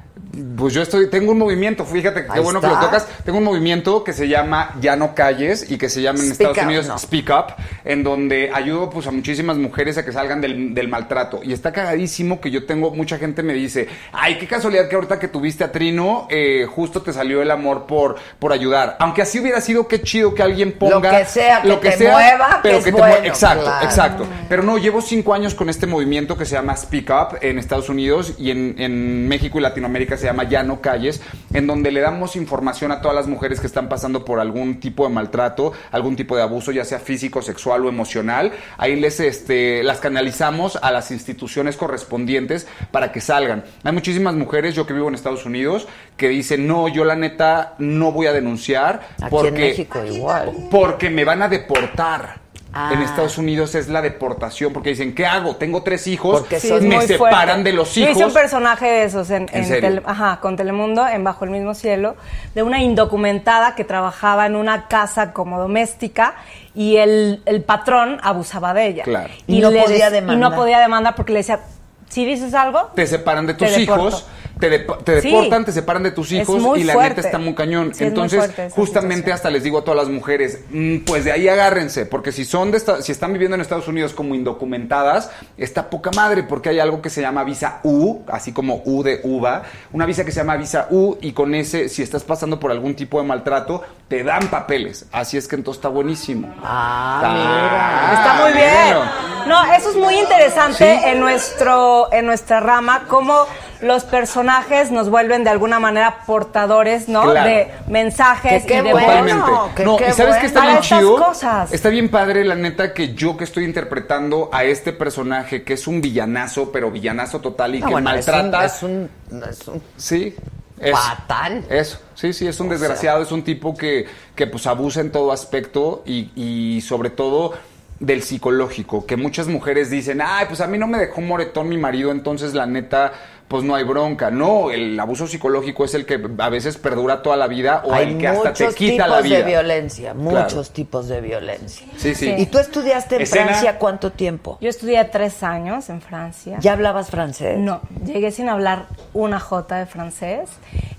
Pues 0.57 0.74
yo 0.74 0.82
estoy, 0.82 1.09
tengo 1.09 1.32
un 1.32 1.38
movimiento, 1.38 1.86
fíjate 1.86 2.26
qué 2.26 2.32
Ahí 2.32 2.41
bueno 2.41 2.61
que 2.61 2.68
lo 2.68 2.80
tocas. 2.80 3.07
Tengo 3.24 3.38
un 3.39 3.43
movimiento 3.43 4.03
que 4.03 4.13
se 4.13 4.28
llama 4.28 4.76
Ya 4.82 4.95
no 4.95 5.15
calles 5.15 5.70
y 5.70 5.78
que 5.78 5.89
se 5.89 6.01
llama 6.01 6.20
en 6.20 6.26
Speak 6.34 6.49
Estados 6.49 6.57
Up, 6.57 6.63
Unidos 6.65 6.88
no. 6.88 6.97
Speak 6.97 7.30
Up, 7.30 7.53
en 7.86 8.03
donde 8.03 8.51
ayudo 8.53 8.89
pues 8.89 9.07
a 9.07 9.11
muchísimas 9.11 9.57
mujeres 9.57 9.97
a 9.97 10.05
que 10.05 10.11
salgan 10.11 10.41
del, 10.41 10.74
del 10.74 10.88
maltrato. 10.88 11.41
Y 11.43 11.53
está 11.53 11.72
cagadísimo 11.72 12.39
que 12.41 12.51
yo 12.51 12.65
tengo, 12.65 12.91
mucha 12.91 13.18
gente 13.18 13.43
me 13.43 13.53
dice, 13.53 13.88
ay, 14.11 14.38
qué 14.38 14.47
casualidad 14.47 14.88
que 14.88 14.95
ahorita 14.95 15.20
que 15.20 15.28
tuviste 15.28 15.63
a 15.63 15.72
Trino, 15.72 16.28
eh, 16.30 16.65
justo 16.70 17.01
te 17.01 17.13
salió 17.13 17.41
el 17.41 17.51
amor 17.51 17.86
por, 17.86 18.15
por 18.39 18.51
ayudar. 18.51 18.97
Aunque 18.99 19.22
así 19.22 19.39
hubiera 19.39 19.61
sido, 19.61 19.88
qué 19.88 20.01
chido 20.01 20.34
que 20.34 20.43
alguien 20.43 20.74
ponga 20.74 21.11
Lo 21.11 21.20
que 21.20 21.26
sea, 21.26 21.61
que 21.61 21.91
te 21.91 22.09
mueva, 22.09 22.59
pero 22.63 22.78
que 22.80 22.84
que 22.86 22.89
es 22.89 22.95
te 22.95 23.01
mueva. 23.01 23.26
Exacto, 23.26 23.63
claro. 23.63 23.86
exacto. 23.86 24.28
Pero 24.49 24.63
no, 24.63 24.78
llevo 24.78 25.01
cinco 25.01 25.34
años 25.34 25.53
con 25.53 25.70
este 25.70 25.88
movimiento 25.88 26.38
que 26.38 26.45
se 26.45 26.55
llama 26.55 26.76
Speak 26.76 27.09
Up 27.09 27.38
en 27.41 27.59
Estados 27.59 27.89
Unidos 27.89 28.34
y 28.38 28.51
en, 28.51 28.76
en 28.78 29.28
México 29.28 29.59
y 29.59 29.61
Latinoamérica 29.61 30.07
Se 30.16 30.26
llama 30.26 30.43
Ya 30.43 30.64
no 30.64 30.80
calles, 30.80 31.22
en 31.53 31.68
donde 31.68 31.91
le 31.91 32.01
damos 32.01 32.36
información 32.36 32.91
a 32.91 33.01
todas 33.01 33.16
las 33.16 33.28
mujeres 33.28 33.60
que 33.60 33.68
están 33.68 33.89
pasando 33.89 34.24
por 34.24 34.39
algún 34.39 34.80
tipo 34.80 35.08
de 35.08 35.14
maltrato, 35.14 35.74
algún 35.91 36.16
tipo 36.16 36.36
de 36.38 36.43
abuso, 36.43 36.72
ya 36.72 36.86
sea 36.86 36.99
físico, 36.99 37.41
sexual 37.41 37.86
o 37.86 37.89
emocional. 37.89 38.51
Ahí 38.78 38.95
les 38.95 39.20
este, 39.20 39.84
las 39.84 39.99
canalizamos 39.99 40.78
a 40.82 40.91
las 40.91 41.12
instituciones 41.12 41.76
correspondientes 41.76 42.68
para 42.91 43.12
que 43.12 43.22
salgan. 43.22 43.64
Hay 43.84 43.91
muchísimas 43.91 44.36
mujeres, 44.36 44.76
yo 44.76 44.86
que 44.86 44.93
vivo 44.93 45.08
en 45.08 45.16
Estados 45.16 45.45
Unidos, 45.45 45.88
que 46.16 46.30
dicen, 46.30 46.68
no, 46.68 46.88
yo 46.88 47.03
la 47.03 47.16
neta 47.16 47.76
no 47.80 48.12
voy 48.12 48.28
a 48.28 48.34
denunciar 48.34 49.01
Aquí 49.22 49.28
porque, 49.30 49.47
en 49.49 49.53
México 49.55 50.05
igual. 50.05 50.51
porque 50.70 51.10
me 51.10 51.26
van 51.26 51.41
a 51.41 51.49
deportar. 51.49 52.47
Ah. 52.80 52.91
En 52.93 53.01
Estados 53.01 53.39
Unidos 53.39 53.73
es 53.73 53.88
la 53.88 54.03
deportación, 54.03 54.71
porque 54.71 54.89
dicen, 54.91 55.15
¿qué 55.15 55.25
hago? 55.25 55.55
Tengo 55.55 55.82
tres 55.82 56.05
hijos, 56.05 56.41
Porque 56.41 56.59
Sí, 56.59 56.71
me 56.82 57.01
separan 57.07 57.47
fuerte. 57.47 57.63
de 57.63 57.73
los 57.73 57.95
Yo 57.95 58.03
hice 58.03 58.11
un 58.13 58.17
hijos. 58.19 58.34
personaje 58.34 58.86
de 58.86 59.03
esos 59.05 59.30
en, 59.32 59.43
¿En 59.43 59.49
en 59.51 59.65
serio? 59.65 59.89
Tele- 59.89 60.01
ajá, 60.05 60.39
con 60.41 60.55
Telemundo, 60.55 61.07
en 61.07 61.23
Bajo 61.23 61.43
el 61.45 61.49
mismo 61.49 61.73
cielo, 61.73 62.15
de 62.53 62.61
una 62.61 62.80
indocumentada 62.84 63.73
que 63.73 63.84
trabajaba 63.84 64.45
en 64.45 64.55
una 64.55 64.88
casa 64.88 65.34
como 65.34 65.59
doméstica 65.59 66.36
y 66.75 66.97
el, 66.97 67.41
el 67.47 67.63
patrón 67.63 68.19
abusaba 68.21 68.75
de 68.75 68.86
ella. 68.88 69.03
Claro. 69.03 69.30
Y 69.47 69.59
no 69.59 69.71
le 69.71 69.82
podía 69.82 70.09
dec- 70.09 70.11
Y 70.11 70.13
demandar. 70.13 70.51
no 70.51 70.55
podía 70.55 70.80
demandar 70.80 71.15
porque 71.15 71.34
le 71.34 71.39
decía, 71.39 71.61
si 72.09 72.25
dices 72.25 72.53
algo, 72.53 72.91
te 72.93 73.07
separan 73.07 73.47
de 73.47 73.55
tus 73.55 73.75
deporto. 73.75 74.21
Te, 74.60 74.80
te 74.80 75.22
Sí. 75.22 75.30
deportan, 75.30 75.66
te 75.66 75.72
separan 75.72 76.03
de 76.03 76.12
tus 76.12 76.32
hijos 76.32 76.78
y 76.78 76.84
la 76.84 76.93
fuerte. 76.93 77.16
neta 77.16 77.28
está 77.28 77.38
muy 77.38 77.53
cañón. 77.55 77.93
Sí, 77.93 78.03
es 78.05 78.14
muy 78.14 78.24
Entonces, 78.26 78.72
justamente 78.74 79.16
situación. 79.18 79.34
hasta 79.36 79.49
les 79.49 79.64
digo 79.64 79.80
a 79.80 79.84
todas 79.84 79.97
las 79.97 80.10
mujeres, 80.10 80.60
mm, 80.70 80.99
pues 80.99 81.26
de 81.26 81.32
ahí 81.32 81.47
agárrense, 81.47 82.05
porque 82.05 82.32
si 82.32 82.45
son 82.45 82.72
de 82.72 82.78
esta- 82.78 83.01
si 83.01 83.12
están 83.12 83.34
viviendo 83.34 83.55
en 83.55 83.62
Estados 83.62 83.88
Unidos 83.88 84.14
como 84.14 84.36
indocumentadas, 84.36 85.30
está 85.58 85.89
poca 85.89 86.12
madre, 86.12 86.43
porque 86.43 86.70
hay 86.70 86.80
algo 86.80 87.01
que 87.01 87.10
se 87.10 87.22
llama 87.22 87.43
visa 87.43 87.80
U, 87.84 88.22
así 88.28 88.51
como 88.53 88.82
U 88.86 89.03
de 89.03 89.22
uva, 89.24 89.64
una 89.93 90.05
visa 90.05 90.26
que 90.26 90.32
se 90.32 90.39
llama 90.39 90.55
visa 90.58 90.88
U 90.89 91.18
y 91.22 91.32
con 91.34 91.53
ese, 91.55 91.89
si 91.89 92.01
estás 92.01 92.24
pasando 92.24 92.60
por 92.60 92.72
algún 92.72 92.95
tipo 92.95 93.20
de 93.22 93.28
maltrato, 93.28 93.84
te 94.08 94.24
dan 94.24 94.47
papeles. 94.47 95.05
Así 95.12 95.38
es 95.38 95.47
que 95.47 95.55
entonces 95.55 95.80
está 95.80 95.89
buenísimo. 95.89 96.53
Ah, 96.64 98.12
Está 98.14 98.43
muy 98.43 98.53
bien. 98.53 98.72
bueno. 98.74 99.28
No, 99.47 99.74
eso 99.74 99.89
es 99.91 99.95
muy 99.95 100.16
interesante 100.18 100.99
Sí. 100.99 101.05
en 101.10 101.20
nuestro 101.20 102.12
en 102.12 102.26
nuestra 102.26 102.60
rama 102.60 103.03
cómo 103.08 103.45
los 103.82 104.03
personajes 104.03 104.91
nos 104.91 105.09
vuelven 105.09 105.43
de 105.43 105.49
alguna 105.49 105.80
manera 105.80 106.19
portadores, 106.25 107.07
¿no? 107.09 107.23
Claro. 107.32 107.47
De 107.49 107.67
mensajes 107.88 108.65
Que 108.65 108.75
y 108.80 108.82
de 108.82 108.91
bueno. 108.91 109.07
Totalmente. 109.07 109.75
que 109.75 109.86
no, 109.86 109.97
qué 109.97 110.03
y 110.09 110.13
sabes 110.13 110.17
bueno. 110.28 110.39
que 110.41 110.45
está 110.47 110.61
bien 110.61 110.78
estas 110.78 110.99
chido. 110.99 111.15
cosas. 111.17 111.71
Está 111.73 111.89
bien 111.89 112.09
padre, 112.09 112.43
la 112.45 112.55
neta, 112.55 112.93
que 112.93 113.13
yo 113.13 113.36
que 113.38 113.43
estoy 113.43 113.65
interpretando 113.65 114.49
a 114.51 114.63
este 114.63 114.93
personaje 114.93 115.63
que 115.63 115.73
es 115.73 115.88
un 115.88 116.01
villanazo, 116.01 116.71
pero 116.71 116.91
villanazo 116.91 117.39
total 117.41 117.75
y 117.75 117.80
No, 117.80 117.88
que 117.88 117.91
bueno, 117.93 118.09
es 118.15 118.28
un- 118.28 118.34
maltrata. 118.34 118.65
es 118.65 118.84
un, 118.84 119.09
es 119.49 119.67
un 119.67 119.82
Sí. 119.97 120.36
Es, 120.80 120.91
Patán. 120.91 121.65
Eso, 121.71 121.97
sí, 122.13 122.34
sí, 122.34 122.47
es 122.47 122.59
un 122.59 122.69
desgraciado, 122.69 123.23
es 123.23 123.32
un 123.32 123.41
tipo 123.43 123.75
que, 123.75 124.05
que 124.36 124.45
pues 124.45 124.67
abusa 124.67 125.01
en 125.01 125.11
todo 125.11 125.32
aspecto 125.32 126.03
y, 126.05 126.30
y 126.36 126.82
sobre 126.82 127.09
todo 127.09 127.53
del 127.99 128.21
psicológico, 128.21 129.03
que 129.07 129.17
muchas 129.17 129.47
mujeres 129.47 129.89
dicen, 129.89 130.21
ay, 130.23 130.45
pues 130.47 130.61
a 130.61 130.67
mí 130.67 130.78
no 130.78 130.86
me 130.86 130.99
dejó 130.99 131.21
moretón 131.21 131.67
mi 131.67 131.80
marido, 131.80 132.11
entonces 132.11 132.53
la 132.53 132.67
neta, 132.67 133.11
pues 133.48 133.64
no 133.64 133.76
hay 133.76 133.84
bronca. 133.84 134.30
No, 134.30 134.72
el 134.72 135.00
abuso 135.00 135.26
psicológico 135.28 135.86
es 135.86 135.93
el 135.93 136.06
que 136.06 136.20
a 136.38 136.50
veces 136.50 136.78
perdura 136.78 137.22
toda 137.22 137.38
la 137.38 137.48
vida 137.48 137.82
o 137.86 137.93
Hay 137.93 138.10
el 138.14 138.18
que 138.18 138.28
hasta 138.28 138.54
te 138.54 138.64
muchos 138.66 138.76
quita 138.76 139.04
tipos 139.06 139.10
la 139.18 139.22
vida. 139.22 139.38
de 139.38 139.43
violencia, 139.43 140.14
muchos 140.14 140.54
Claro. 140.54 140.64
tipos 140.74 141.08
de 141.08 141.22
violencia. 141.22 141.88
Sí, 141.95 142.14
sí. 142.14 142.34
¿Y 142.38 142.45
tú 142.48 142.60
estudiaste 142.60 143.16
en 143.16 143.22
Escena. 143.22 143.45
Francia 143.45 143.78
cuánto 143.80 144.12
tiempo? 144.12 144.58
Yo 144.60 144.70
estudié 144.70 145.04
tres 145.06 145.43
años 145.43 145.89
en 145.89 146.02
Francia. 146.02 146.58
¿Ya 146.60 146.74
hablabas 146.74 147.10
francés? 147.10 147.58
No, 147.58 147.82
llegué 148.06 148.32
sin 148.32 148.50
hablar 148.50 148.88
una 149.14 149.39
jota 149.39 149.78
de 149.78 149.86
francés. 149.86 150.50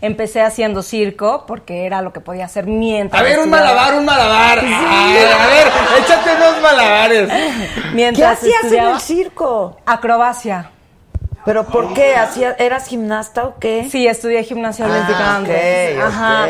Empecé 0.00 0.40
haciendo 0.40 0.82
circo 0.82 1.44
porque 1.46 1.84
era 1.84 2.00
lo 2.02 2.12
que 2.12 2.20
podía 2.20 2.46
hacer 2.46 2.66
mientras. 2.66 3.20
A 3.20 3.24
ver, 3.24 3.40
un 3.40 3.50
malabar, 3.50 3.94
un 3.94 4.04
malabar. 4.04 4.60
Ay, 4.62 5.16
a 5.18 5.46
ver, 5.48 5.68
échate 6.02 6.30
unos 6.36 6.62
malabares. 6.62 7.28
¿Qué 7.28 7.94
Mientras 7.94 8.38
hacías 8.38 8.72
en 8.72 8.84
el 8.86 9.00
circo? 9.00 9.76
acrobacia. 9.84 10.70
¿Pero 11.44 11.64
por 11.66 11.94
qué? 11.94 12.14
¿Hacía- 12.16 12.56
¿Eras 12.58 12.86
gimnasta 12.88 13.44
o 13.44 13.58
qué? 13.58 13.88
Sí, 13.90 14.06
estudié 14.06 14.42
gimnasia 14.44 14.84
Ah, 14.86 14.90
olímpica 14.90 15.36
antes. 15.36 15.98
Ajá. 15.98 16.46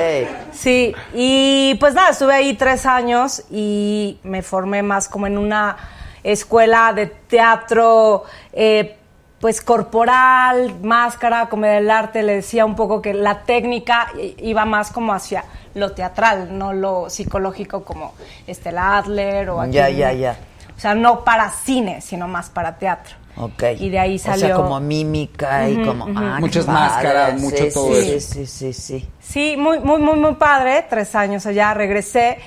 Sí, 0.53 0.95
y 1.15 1.77
pues 1.79 1.95
nada, 1.95 2.11
estuve 2.11 2.35
ahí 2.35 2.55
tres 2.55 2.85
años 2.87 3.45
y 3.51 4.19
me 4.25 4.43
formé 4.43 4.83
más 4.83 5.09
como 5.09 5.27
en 5.27 5.39
una 5.39 5.77
escuela 6.25 6.93
de 6.93 7.07
teatro, 7.07 8.25
eh, 8.53 8.97
pues 9.41 9.61
corporal, 9.63 10.75
máscara, 10.83 11.49
comedia 11.49 11.77
del 11.77 11.91
arte. 11.93 12.23
Le 12.25 12.35
decía 12.37 12.65
un 12.65 12.75
poco 12.75 13.01
que 13.01 13.15
la 13.15 13.43
técnica 13.45 14.09
iba 14.39 14.65
más 14.65 14.91
como 14.91 15.13
hacia 15.13 15.45
lo 15.75 15.93
teatral, 15.93 16.59
no 16.59 16.73
lo 16.73 17.09
psicológico 17.09 17.85
como 17.85 18.15
Estela 18.49 18.97
Adler 18.99 19.51
o 19.51 19.61
aquí. 19.61 19.73
Ya, 19.73 19.89
ya, 19.91 20.13
ya. 20.13 20.37
O 20.77 20.81
sea, 20.81 20.95
no 20.97 21.23
para 21.25 21.51
cine, 21.51 22.01
sino 22.01 22.27
más 22.27 22.51
para 22.51 22.79
teatro. 22.79 23.15
Ok. 23.39 23.63
Y 23.79 23.89
de 23.91 23.99
ahí 23.99 24.17
O 24.17 24.19
sea, 24.19 24.37
salió. 24.37 24.57
como 24.57 24.81
mímica 24.81 25.69
y 25.69 25.85
como... 25.85 26.07
ah, 26.17 26.35
qué 26.37 26.41
Muchas 26.41 26.65
padre. 26.67 26.81
máscaras, 26.81 27.41
mucho 27.41 27.57
Sí, 27.57 27.71
todo 27.73 27.95
sí, 27.95 28.11
eso. 28.13 28.35
Sí, 28.35 28.47
sí, 28.47 28.73
sí. 28.73 29.09
Sí, 29.21 29.57
muy, 29.57 29.79
muy, 29.81 30.01
muy, 30.01 30.19
muy 30.19 30.35
padre. 30.35 30.85
Tres 30.89 31.15
años 31.15 31.47
allá, 31.47 31.73
regresé 31.75 32.39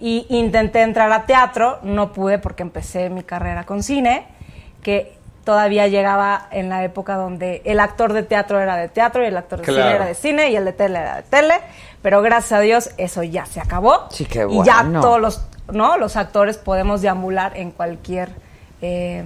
y 0.00 0.26
intenté 0.28 0.82
entrar 0.82 1.12
a 1.12 1.26
teatro. 1.26 1.78
No 1.82 2.12
pude 2.12 2.38
porque 2.38 2.62
empecé 2.62 3.10
mi 3.10 3.22
carrera 3.22 3.64
con 3.64 3.82
cine, 3.82 4.26
que 4.82 5.16
todavía 5.44 5.86
llegaba 5.88 6.48
en 6.50 6.68
la 6.68 6.84
época 6.84 7.16
donde 7.16 7.62
el 7.64 7.80
actor 7.80 8.12
de 8.12 8.22
teatro 8.22 8.60
era 8.60 8.76
de 8.76 8.88
teatro 8.88 9.22
y 9.24 9.26
el 9.26 9.36
actor 9.36 9.60
de 9.60 9.64
Claro. 9.64 9.82
cine 9.82 9.94
era 9.96 10.06
de 10.06 10.14
cine 10.14 10.50
y 10.50 10.56
el 10.56 10.64
de 10.64 10.72
tele 10.72 10.98
era 10.98 11.16
de 11.16 11.22
tele. 11.22 11.54
Pero 12.02 12.22
gracias 12.22 12.52
a 12.52 12.60
Dios 12.60 12.90
eso 12.98 13.22
ya 13.22 13.46
se 13.46 13.60
acabó. 13.60 14.06
Sí, 14.10 14.24
qué 14.24 14.46
Y 14.50 14.64
ya 14.64 14.82
bueno. 14.82 15.00
todos 15.00 15.20
los, 15.20 15.46
¿no? 15.72 15.96
los 15.96 16.16
actores 16.16 16.56
podemos 16.58 17.02
deambular 17.02 17.56
en 17.56 17.70
cualquier... 17.70 18.30
eh, 18.82 19.24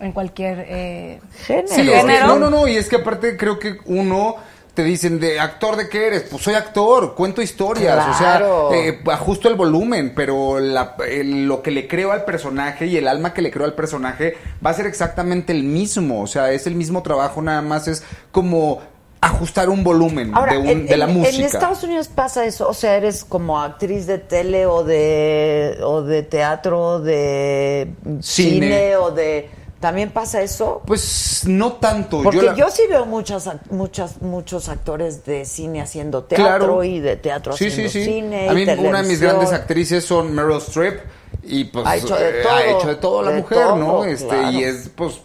en 0.00 0.12
cualquier 0.12 0.64
eh, 0.68 1.20
Género. 1.46 1.68
Sí, 1.68 1.82
género. 1.84 2.26
no, 2.26 2.38
no, 2.38 2.50
no, 2.50 2.68
y 2.68 2.76
es 2.76 2.88
que 2.88 2.96
aparte 2.96 3.36
creo 3.36 3.58
que 3.58 3.76
uno 3.86 4.36
te 4.74 4.82
dicen 4.82 5.20
de 5.20 5.38
actor 5.38 5.76
de 5.76 5.88
qué 5.88 6.08
eres, 6.08 6.22
pues 6.28 6.42
soy 6.42 6.54
actor, 6.54 7.14
cuento 7.14 7.40
historias, 7.40 7.94
Claro. 8.16 8.66
o 8.66 8.70
sea, 8.72 8.78
eh, 8.80 9.00
ajusto 9.12 9.48
el 9.48 9.54
volumen, 9.54 10.12
pero 10.16 10.58
la- 10.58 10.96
el- 11.08 11.46
lo 11.46 11.62
que 11.62 11.70
le 11.70 11.86
creo 11.86 12.10
al 12.10 12.24
personaje 12.24 12.86
y 12.86 12.96
el 12.96 13.06
alma 13.06 13.32
que 13.32 13.40
le 13.40 13.52
creo 13.52 13.66
al 13.66 13.74
personaje 13.74 14.36
va 14.66 14.70
a 14.70 14.74
ser 14.74 14.86
exactamente 14.86 15.52
el 15.52 15.62
mismo, 15.62 16.22
o 16.22 16.26
sea, 16.26 16.50
es 16.50 16.66
el 16.66 16.74
mismo 16.74 17.02
trabajo, 17.04 17.40
nada 17.40 17.62
más 17.62 17.86
es 17.86 18.02
como 18.32 18.80
ajustar 19.20 19.70
un 19.70 19.84
volumen 19.84 20.32
Ahora, 20.34 20.52
de, 20.54 20.58
un- 20.58 20.66
en, 20.68 20.86
de 20.86 20.96
la 20.96 21.04
en- 21.04 21.14
música. 21.18 21.36
en 21.36 21.42
Estados 21.44 21.82
Unidos 21.84 22.08
pasa 22.08 22.44
eso, 22.44 22.68
o 22.68 22.74
sea, 22.74 22.96
eres 22.96 23.24
como 23.24 23.60
actriz 23.62 24.06
de 24.08 24.18
tele 24.18 24.66
o 24.66 24.82
de 24.82 25.78
o 25.84 26.02
de 26.02 26.24
teatro, 26.24 26.98
de 27.00 27.90
cine, 28.20 28.66
Cine. 28.66 28.96
o 28.96 29.12
de 29.12 29.48
también 29.84 30.08
pasa 30.12 30.40
eso. 30.40 30.80
Pues 30.86 31.42
no 31.46 31.74
tanto. 31.74 32.22
Porque 32.22 32.40
la- 32.40 32.54
yo, 32.54 32.70
sí 32.70 32.84
veo 32.88 33.04
muchas, 33.04 33.50
muchas, 33.68 34.22
muchos 34.22 34.70
actores 34.70 35.26
de 35.26 35.44
cine 35.44 35.82
haciendo 35.82 36.24
teatro 36.24 36.44
Claro. 36.46 36.84
y 36.84 37.00
de 37.00 37.16
teatro 37.16 37.54
sí, 37.54 37.66
haciendo 37.66 37.92
sí, 37.92 38.02
sí. 38.02 38.10
cine. 38.10 38.48
A 38.48 38.52
y 38.54 38.56
mí 38.56 38.62
una 38.78 39.02
de 39.02 39.08
mis 39.10 39.20
grandes 39.20 39.52
actrices 39.52 40.02
son 40.02 40.34
Meryl 40.34 40.56
Streep 40.56 41.00
y 41.42 41.64
pues 41.64 41.84
Ha 41.86 41.96
hecho 41.96 42.16
de 42.16 42.30
eh, 42.30 42.42
todo, 42.42 42.54
ha 42.54 42.64
hecho 42.64 42.88
de 42.88 42.94
todo 42.94 43.22
la 43.22 43.30
de 43.32 43.40
mujer, 43.42 43.66
¿no? 43.76 44.06
Este 44.06 44.26
claro. 44.26 44.52
y 44.52 44.64
es 44.64 44.88
pues 44.96 45.20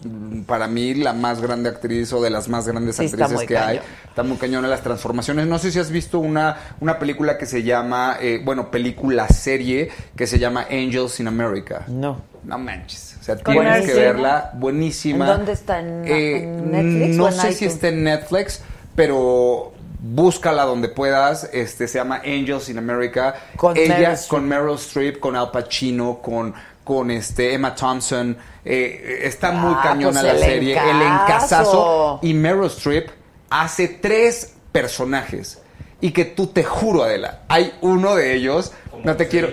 para 0.45 0.68
mí 0.68 0.93
la 0.93 1.14
más 1.14 1.39
grande 1.39 1.70
actriz 1.70 2.12
o 2.12 2.22
de 2.22 2.30
las 2.30 2.49
más 2.49 2.68
grandes 2.68 2.97
Sí, 2.97 3.05
actrices 3.05 3.47
que 3.47 3.57
hay. 3.57 3.80
Está 4.10 4.24
muy 4.24 4.36
cañona 4.36 4.68
las 4.68 4.82
transformaciones. 4.82 5.47
No 5.47 5.57
sé 5.57 5.72
si 5.72 5.80
has 5.80 5.89
visto 5.89 6.20
una 6.20 6.76
una 6.82 6.99
película 6.99 7.38
que 7.38 7.45
se 7.45 7.64
llama 7.64 8.18
eh, 8.20 8.41
bueno, 8.43 8.70
película 8.72 9.30
serie 9.30 9.90
que 10.18 10.27
se 10.27 10.38
llama 10.38 10.65
Angels 10.69 11.18
in 11.22 11.30
America. 11.30 11.86
No. 11.88 12.22
No 12.44 12.57
manches. 12.57 13.09
Sea, 13.35 13.43
tienes 13.43 13.85
que 13.85 13.93
verla. 13.93 14.51
Buenísima. 14.56 15.26
¿En 15.26 15.38
dónde 15.38 15.51
está? 15.53 15.80
¿En- 15.80 16.06
Eh, 16.06 16.38
en 16.43 16.72
Netflix 16.72 17.15
No 17.18 17.23
o 17.26 17.27
en 17.27 17.34
sé 17.34 17.53
si 17.53 17.65
está 17.65 17.88
en 17.89 18.03
Netflix, 18.03 18.61
pero 18.95 19.73
búscala 19.99 20.64
donde 20.65 20.89
puedas. 20.89 21.49
Este 21.53 21.88
se 21.88 21.97
llama 21.99 22.22
Angels 22.26 22.69
in 22.69 22.77
America. 22.77 23.35
Con 23.56 23.73
Meryl 23.73 23.91
Ella 23.91 24.11
Streep. 24.14 24.30
con 24.30 24.47
Meryl 24.47 24.76
Streep, 24.76 25.19
con 25.19 25.35
Al 25.35 25.51
Pacino, 25.51 26.19
con 26.22 26.53
con 26.84 27.11
este 27.11 27.53
Emma 27.53 27.76
Thompson. 27.76 28.35
Eh, 28.65 29.19
está 29.23 29.51
muy 29.51 29.73
Ah, 29.77 29.81
cañona 29.84 30.22
pues 30.22 30.23
la 30.23 30.31
el 30.31 30.39
serie. 30.39 30.73
El 30.73 31.01
encasazo. 31.01 32.19
Y 32.23 32.34
Meryl 32.34 32.65
Streep 32.65 33.10
hace 33.51 33.88
tres 33.88 34.56
personajes. 34.72 35.61
Y 36.01 36.11
que 36.11 36.26
tú 36.26 36.47
te 36.47 36.64
juro, 36.64 37.03
Adela, 37.03 37.41
hay 37.47 37.73
uno 37.81 38.15
de 38.15 38.34
ellos. 38.34 38.72
no 39.03 39.15
te 39.15 39.27
quiero. 39.27 39.49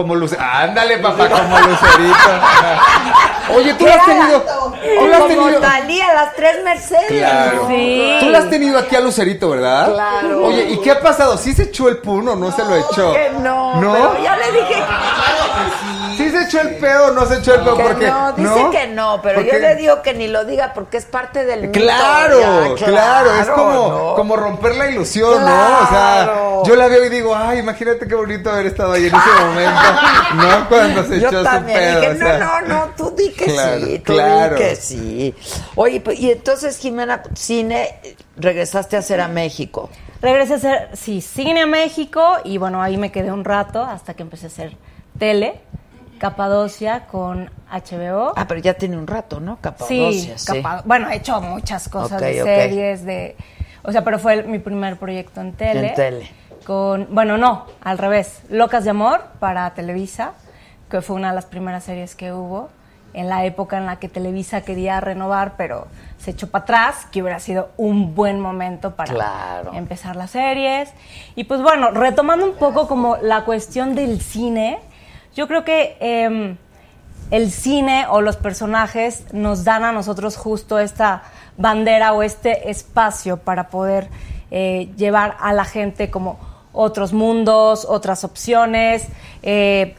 Como 0.00 0.14
Lucerito. 0.14 0.48
Ándale, 0.50 0.98
papá, 0.98 1.28
como 1.28 1.58
Lucerito. 1.58 2.30
Oye, 3.56 3.74
tú 3.74 3.84
lo 3.84 3.92
has 3.92 4.06
tenido. 4.06 4.40
Tú 4.40 5.06
lo 5.06 5.12
has 5.14 5.20
Como 5.20 5.28
tenido. 5.28 5.60
Talía, 5.60 6.14
las 6.14 6.34
tres 6.34 6.64
Mercedes. 6.64 7.06
Claro. 7.08 7.66
Sí. 7.68 8.16
Tú 8.20 8.28
lo 8.30 8.38
has 8.38 8.48
tenido 8.50 8.78
aquí 8.78 8.96
a 8.96 9.00
Lucerito, 9.00 9.50
¿verdad? 9.50 9.92
Claro. 9.92 10.46
Oye, 10.46 10.70
¿y 10.70 10.78
qué 10.80 10.92
ha 10.92 11.00
pasado? 11.00 11.36
¿Sí 11.36 11.52
se 11.52 11.64
echó 11.64 11.88
el 11.88 11.98
puno 11.98 12.32
o 12.32 12.36
no 12.36 12.50
se 12.52 12.64
lo 12.64 12.76
echó? 12.76 13.12
Que 13.12 13.30
no, 13.40 13.80
¿No? 13.80 13.92
pero 13.92 14.22
ya 14.22 14.36
le 14.36 14.52
dije, 14.52 14.82
Sí 16.20 16.30
se 16.30 16.42
echó 16.44 16.60
el 16.60 16.76
pedo, 16.76 17.12
no 17.12 17.26
se 17.26 17.38
echó 17.38 17.54
el 17.54 17.60
pedo 17.62 17.76
Que 17.76 17.82
porque 17.82 18.06
no, 18.08 18.32
dice 18.32 18.66
que 18.72 18.86
no, 18.88 19.20
pero 19.22 19.40
yo 19.40 19.58
le 19.58 19.74
digo 19.76 20.02
que 20.02 20.14
ni 20.14 20.28
lo 20.28 20.44
diga 20.44 20.72
porque 20.74 20.96
es 20.98 21.04
parte 21.06 21.44
del 21.44 21.62
mito. 21.68 21.80
Claro, 21.80 22.76
ya, 22.76 22.86
claro, 22.86 23.34
es 23.34 23.48
como, 23.48 23.72
¿no? 23.88 24.14
como 24.14 24.36
romper 24.36 24.76
la 24.76 24.88
ilusión, 24.90 25.40
¿no? 25.40 25.46
O 25.46 25.86
sea, 25.88 26.20
Claro. 26.24 26.62
yo 26.64 26.76
la 26.76 26.88
veo 26.88 27.04
y 27.04 27.08
digo, 27.08 27.34
ay, 27.34 27.58
imagínate 27.58 28.06
qué 28.06 28.14
bonito 28.14 28.50
haber 28.50 28.66
estado 28.66 28.92
ahí 28.92 29.06
en 29.06 29.14
ese 29.14 29.44
momento, 29.44 29.80
¿no? 30.34 30.68
Cuando 30.68 31.04
se 31.04 31.16
echó 31.16 31.30
Yo 31.30 31.38
su 31.38 31.44
también 31.44 31.78
pedo. 31.78 32.00
dije, 32.00 32.12
o 32.12 32.16
sea. 32.18 32.38
no, 32.38 32.60
no, 32.60 32.68
no, 32.86 32.92
tú 32.96 33.10
di 33.16 33.30
que 33.30 33.44
Claro, 33.46 33.80
sí, 33.86 33.98
tú 34.00 34.12
claro. 34.12 34.56
di 34.56 34.62
que 34.62 34.76
sí. 34.76 35.34
Oye, 35.76 36.00
pues, 36.00 36.18
y 36.20 36.30
entonces, 36.30 36.78
Jimena, 36.78 37.22
cine, 37.34 38.00
regresaste 38.36 38.96
a 38.96 38.98
hacer 39.00 39.20
a 39.20 39.28
México. 39.28 39.88
Regresé 40.22 40.52
a 40.52 40.56
hacer, 40.56 40.88
sí, 40.94 41.20
cine 41.22 41.62
a 41.62 41.66
México 41.66 42.36
y 42.44 42.58
bueno, 42.58 42.82
ahí 42.82 42.96
me 42.98 43.10
quedé 43.10 43.32
un 43.32 43.44
rato 43.44 43.82
hasta 43.82 44.12
que 44.14 44.22
empecé 44.22 44.46
a 44.46 44.48
hacer 44.48 44.76
tele, 45.18 45.60
Capadocia 46.20 47.06
con 47.06 47.50
HBO. 47.72 48.34
Ah, 48.36 48.44
pero 48.46 48.60
ya 48.60 48.74
tiene 48.74 48.96
un 48.98 49.06
rato, 49.06 49.40
¿no? 49.40 49.56
Capadocia, 49.60 50.36
sí. 50.36 50.62
Bueno, 50.84 51.08
he 51.08 51.16
hecho 51.16 51.40
muchas 51.40 51.88
cosas 51.88 52.20
de 52.20 52.42
series, 52.42 53.04
de... 53.06 53.36
O 53.82 53.90
sea, 53.90 54.04
pero 54.04 54.18
fue 54.18 54.34
el- 54.34 54.44
mi 54.46 54.58
primer 54.58 54.98
proyecto 54.98 55.40
en 55.40 55.54
tele. 55.54 55.88
En 55.88 55.94
tele. 55.94 56.30
Con, 56.66 57.08
bueno, 57.10 57.38
no, 57.38 57.64
al 57.80 57.96
revés. 57.96 58.42
Locas 58.50 58.84
de 58.84 58.90
Amor 58.90 59.22
para 59.40 59.70
Televisa, 59.72 60.32
que 60.90 61.00
fue 61.00 61.16
una 61.16 61.30
de 61.30 61.34
las 61.36 61.46
primeras 61.46 61.84
series 61.84 62.14
que 62.14 62.34
hubo 62.34 62.68
en 63.14 63.30
la 63.30 63.44
época 63.46 63.78
en 63.78 63.86
la 63.86 63.96
que 63.96 64.08
Televisa 64.10 64.60
quería 64.60 65.00
renovar, 65.00 65.54
pero 65.56 65.88
se 66.18 66.32
echó 66.32 66.50
para 66.50 66.62
atrás, 66.64 67.06
que 67.10 67.22
hubiera 67.22 67.40
sido 67.40 67.70
un 67.78 68.14
buen 68.14 68.38
momento 68.38 68.94
para 68.94 69.12
Claro. 69.14 69.72
empezar 69.72 70.16
las 70.16 70.32
series. 70.32 70.92
Y 71.34 71.44
pues 71.44 71.62
bueno, 71.62 71.90
retomando 71.92 72.44
un 72.44 72.56
poco 72.56 72.86
como 72.86 73.16
la 73.16 73.44
cuestión 73.46 73.94
del 73.94 74.20
cine, 74.20 74.78
yo 75.34 75.46
creo 75.48 75.64
que 75.64 75.96
em, 76.00 76.56
el 77.30 77.50
cine 77.50 78.06
o 78.08 78.20
los 78.20 78.36
personajes 78.36 79.24
nos 79.32 79.64
dan 79.64 79.84
a 79.84 79.92
nosotros 79.92 80.36
justo 80.36 80.78
esta 80.78 81.22
bandera 81.56 82.12
o 82.12 82.22
este 82.22 82.70
espacio 82.70 83.36
para 83.38 83.68
poder 83.68 84.08
eh, 84.50 84.90
llevar 84.96 85.36
a 85.40 85.52
la 85.52 85.64
gente 85.64 86.10
como 86.10 86.38
otros 86.72 87.12
mundos, 87.12 87.84
otras 87.88 88.24
opciones, 88.24 89.06
eh, 89.42 89.94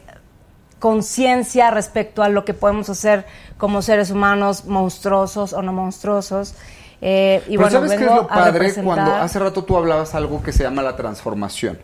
conciencia 0.78 1.70
respecto 1.70 2.22
a 2.22 2.28
lo 2.28 2.44
que 2.44 2.54
podemos 2.54 2.88
hacer 2.90 3.24
como 3.56 3.82
seres 3.82 4.10
humanos, 4.10 4.64
monstruosos 4.64 5.52
o 5.52 5.62
no 5.62 5.72
monstruosos. 5.72 6.54
Eh, 7.00 7.42
y 7.46 7.56
Pero 7.56 7.60
bueno, 7.62 7.70
¿sabes 7.80 7.98
qué 7.98 8.04
es 8.04 8.10
lo 8.10 8.26
padre? 8.28 8.52
representar- 8.58 8.84
Cuando 8.84 9.14
hace 9.16 9.38
rato 9.38 9.64
tú 9.64 9.76
hablabas 9.76 10.14
algo 10.14 10.42
que 10.42 10.52
se 10.52 10.62
llama 10.64 10.82
la 10.82 10.96
transformación. 10.96 11.78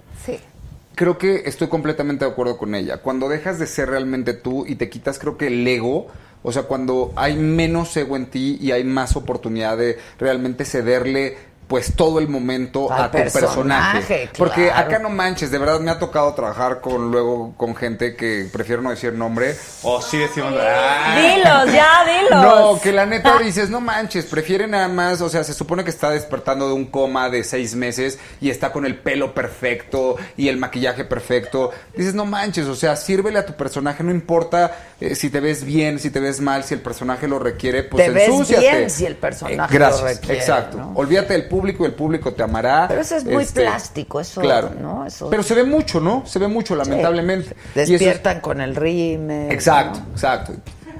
Creo 0.99 1.17
que 1.17 1.45
estoy 1.47 1.69
completamente 1.69 2.25
de 2.25 2.33
acuerdo 2.33 2.59
con 2.59 2.75
ella. 2.75 2.97
Cuando 2.97 3.29
dejas 3.29 3.61
de 3.61 3.69
ser 3.69 3.89
realmente 3.89 4.33
tú 4.33 4.67
y 4.67 4.75
te 4.75 4.91
quitas, 4.91 5.21
creo 5.21 5.37
que 5.37 5.47
el 5.47 5.65
ego, 5.65 6.09
o 6.43 6.51
sea, 6.51 6.65
cuando 6.65 7.13
hay 7.15 7.37
menos 7.37 7.97
ego 7.97 8.17
en 8.17 8.27
ti 8.27 8.59
y 8.61 8.73
hay 8.73 8.83
más 8.83 9.15
oportunidad 9.15 9.79
de 9.79 9.97
realmente 10.19 10.65
cederle 10.65 11.37
pues 11.69 11.95
todo 11.95 12.19
el 12.19 12.29
momento 12.29 12.91
Al 12.91 13.03
a 13.05 13.11
tu 13.11 13.19
personaje. 13.19 13.99
personaje, 13.99 14.31
Porque 14.39 14.69
claro. 14.69 14.87
acá 14.87 14.99
no 15.01 15.11
manches, 15.11 15.51
de 15.51 15.59
verdad 15.59 15.81
me 15.81 15.91
ha 15.91 15.99
tocado 15.99 16.33
trabajar 16.33 16.81
con 16.81 17.11
luego 17.11 17.53
con 17.59 17.77
gente 17.77 18.17
que 18.17 18.49
prefiero 18.51 18.81
no 18.81 18.89
decir 18.89 19.13
nombre 19.13 19.55
o 19.83 20.01
sí 20.01 20.17
decimos 20.17 20.55
"Ah". 20.59 21.15
Dilos, 21.21 21.75
ya, 21.75 21.91
dilos. 22.07 22.43
No, 22.43 22.81
que 22.81 22.91
la 22.91 23.05
neta 23.05 23.39
dices, 23.39 23.69
no 23.69 23.83
manches, 23.83 24.25
prefiere 24.25 24.67
nada 24.67 24.89
más, 24.89 25.21
o 25.21 25.29
sea, 25.29 25.45
se 25.45 25.53
supone 25.53 25.85
que 25.85 25.91
está 25.91 26.09
despertando 26.11 26.69
de 26.69 26.73
un 26.73 26.87
coma 26.87 27.29
de 27.29 27.45
seis 27.45 27.75
meses 27.75 28.19
y 28.41 28.49
está 28.49 28.73
con 28.73 28.87
el 28.87 28.97
pelo 28.97 29.35
perfecto 29.35 30.17
y 30.39 30.49
el 30.49 30.57
maquillaje 30.57 31.05
perfecto. 31.05 31.71
Dices, 31.95 32.15
no 32.15 32.25
manches, 32.25 32.65
o 32.67 32.75
sea, 32.77 32.97
sírvele 32.97 33.39
a 33.41 33.45
tu 33.45 33.53
personaje, 33.53 34.03
no 34.03 34.11
importa 34.11 34.75
eh, 35.03 35.15
si 35.15 35.29
te 35.29 35.41
ves 35.41 35.65
bien, 35.65 35.99
si 35.99 36.09
te 36.09 36.19
ves 36.19 36.41
mal, 36.41 36.65
si 36.65 36.73
el 36.73 36.81
personaje 36.81 37.29
lo 37.29 37.39
requiere, 37.39 37.83
pues 37.85 38.07
Te 38.07 38.11
ves 38.11 38.29
ensúciate. 38.29 38.61
bien 38.79 38.91
si 38.91 39.05
el 39.05 39.17
personaje 39.17 39.75
Eh, 39.75 39.79
gracias, 39.79 40.01
lo 40.01 40.09
requiere, 40.09 40.39
exacto. 40.41 40.79
¿no? 40.79 40.93
Olvídate 40.95 41.35
del 41.35 41.43
público 41.43 41.58
y 41.85 41.87
el 41.87 41.95
público 41.95 42.33
te 42.33 42.43
amará. 42.43 42.87
Pero 42.89 43.01
eso 43.01 43.17
es 43.17 43.25
muy 43.25 43.43
Este, 43.43 43.63
plástico, 43.63 44.21
eso, 44.21 44.41
Claro. 44.41 44.71
¿no? 44.81 45.05
Eso- 45.07 45.29
Pero 45.31 45.43
se 45.43 45.55
ve 45.55 45.65
mucho, 45.65 46.01
¿no? 46.01 46.25
Se 46.27 46.39
ve 46.39 46.49
mucho, 46.49 46.75
lamentablemente. 46.77 47.49
Y 47.75 47.81
eso 47.81 47.81
es- 47.81 47.89
Despiertan 47.89 48.41
con 48.41 48.61
el 48.61 48.75
rímel. 48.77 49.51
Exacto, 49.53 49.99
¿no? 50.01 50.13
exacto. 50.13 50.53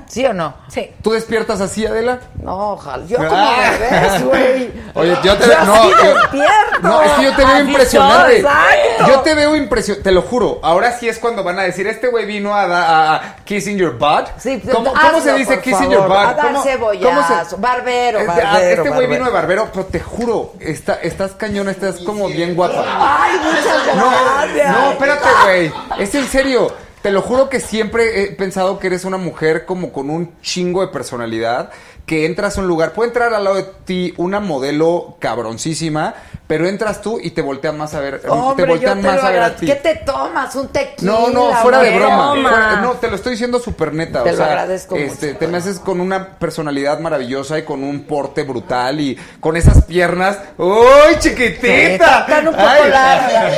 ¿Sí 0.09 0.25
o 0.25 0.33
no? 0.33 0.55
Sí. 0.69 0.91
¿Tú 1.03 1.13
despiertas 1.13 1.61
así, 1.61 1.85
Adela? 1.85 2.21
No, 2.43 2.73
ojalá. 2.73 3.05
Yo 3.07 3.19
como 3.19 3.29
Ah. 3.31 3.57
me 3.79 3.79
ves, 4.01 4.25
güey. 4.25 4.73
Oye, 4.95 5.19
yo 5.23 5.37
te 5.37 5.45
Yo 5.45 5.49
veo. 5.51 5.65
No, 5.67 5.83
yo- 5.91 5.97
despierto. 6.15 6.79
no, 6.83 7.03
es 7.03 7.13
que 7.13 7.23
yo 7.25 7.37
te 7.37 7.45
veo 7.45 7.61
impresionante. 7.61 8.27
soy, 8.31 8.37
exacto. 8.41 9.07
Yo 9.07 9.21
te 9.21 9.35
veo 9.35 9.55
impresionante, 9.57 10.05
te 10.05 10.13
lo 10.13 10.23
juro. 10.23 10.61
Ahora 10.63 10.93
sí 10.99 11.09
es 11.11 11.19
cuando 11.19 11.45
van 11.45 11.59
a 11.59 11.63
decir, 11.65 11.87
este 11.87 12.09
güey 12.09 12.25
vino 12.25 12.55
a, 12.55 12.67
da- 12.67 13.15
a 13.17 13.37
kissing 13.45 13.77
your 13.77 13.99
butt. 13.99 14.29
Sí, 14.39 14.63
¿Cómo, 14.73 14.97
hazlo, 14.97 15.11
cómo 15.11 15.21
se 15.23 15.35
dice 15.35 15.55
por 15.55 15.63
kissing 15.63 15.91
favor. 15.91 15.93
your 15.93 16.09
butt? 16.09 16.17
A 16.19 16.35
dar 16.35 16.47
¿Cómo- 16.47 16.63
cebollazo. 16.63 17.51
cómo 17.57 17.63
Barbero, 17.69 18.19
Este, 18.21 18.27
barbero, 18.29 18.49
ah, 18.51 18.61
Este 18.63 18.77
güey 18.81 18.91
barbero. 18.93 19.11
vino 19.13 19.25
de 19.27 19.31
barbero, 19.31 19.69
pero 19.75 19.85
te 19.87 20.01
juro, 20.01 20.53
está, 20.59 20.95
estás 21.03 21.33
cañón, 21.33 21.69
estás 21.69 21.97
como 21.99 22.29
bien 22.29 22.55
guapa. 22.55 22.83
Ay, 22.99 23.33
muchas 23.45 23.95
No, 23.95 24.11
gracias. 24.11 24.71
no, 24.79 24.91
espérate, 24.93 25.29
güey. 25.45 25.73
Es 25.99 26.15
en 26.15 26.27
serio. 26.29 26.88
Te 27.09 27.15
lo 27.15 27.23
juro 27.23 27.49
que 27.49 27.59
siempre 27.59 28.23
he 28.23 28.33
pensado 28.33 28.79
que 28.79 28.89
eres 28.89 29.07
una 29.07 29.17
mujer 29.17 29.65
como 29.65 29.93
con 29.93 30.11
un 30.11 30.39
chingo 30.43 30.83
de 30.83 30.89
personalidad, 30.89 31.71
que 32.09 32.25
entras 32.25 32.57
a 32.57 32.63
un 32.63 32.67
lugar, 32.67 32.93
puede 32.93 33.11
entrar 33.11 33.35
al 33.35 33.45
lado 33.45 33.57
de 33.57 33.65
ti 33.85 34.15
una 34.17 34.41
modelo 34.41 35.17
cabroncísima, 35.21 36.15
pero 36.47 36.67
entras 36.67 37.03
tú 37.03 37.21
y 37.23 37.33
te 37.33 37.43
voltean 37.43 37.77
más 37.77 37.93
a 37.93 38.01
ver, 38.01 38.23
Hombre, 38.27 38.65
te 38.65 38.71
voltean 38.71 39.03
te 39.03 39.07
más 39.07 39.23
a 39.23 39.31
ver 39.31 39.43
a 39.43 39.55
ti. 39.55 39.67
¿Qué 39.67 39.75
te 39.75 39.97
tomas? 39.97 40.55
¿Un 40.57 40.69
tequila? 40.69 41.13
No, 41.13 41.29
no, 41.29 41.53
fuera 41.57 41.81
de 41.81 41.95
broma. 41.95 42.33
Fuera- 42.33 42.81
no, 42.81 42.93
te 42.93 43.09
lo 43.09 43.17
estoy 43.17 43.33
diciendo 43.33 43.61
súper 43.61 43.93
neta. 43.93 44.23
Te 44.25 44.31
o 44.31 44.33
lo 44.33 44.39
sea, 44.39 44.47
agradezco 44.47 44.97
este, 44.97 45.27
mucho. 45.27 45.39
Te 45.39 45.47
me 45.49 45.59
haces 45.59 45.79
con 45.79 46.01
una 46.01 46.39
personalidad 46.39 46.99
maravillosa 47.01 47.59
y 47.59 47.65
con 47.65 47.85
un 47.85 48.05
porte 48.05 48.43
brutal 48.45 48.99
y 49.01 49.15
con 49.39 49.59
esas 49.59 49.85
piernas. 49.85 50.39
¡Uy, 50.57 51.19
chiquitita! 51.19 52.21
Están 52.21 52.49
un 52.49 52.55
poco 52.55 52.67
Ay, 52.67 52.91
largas. 52.91 53.53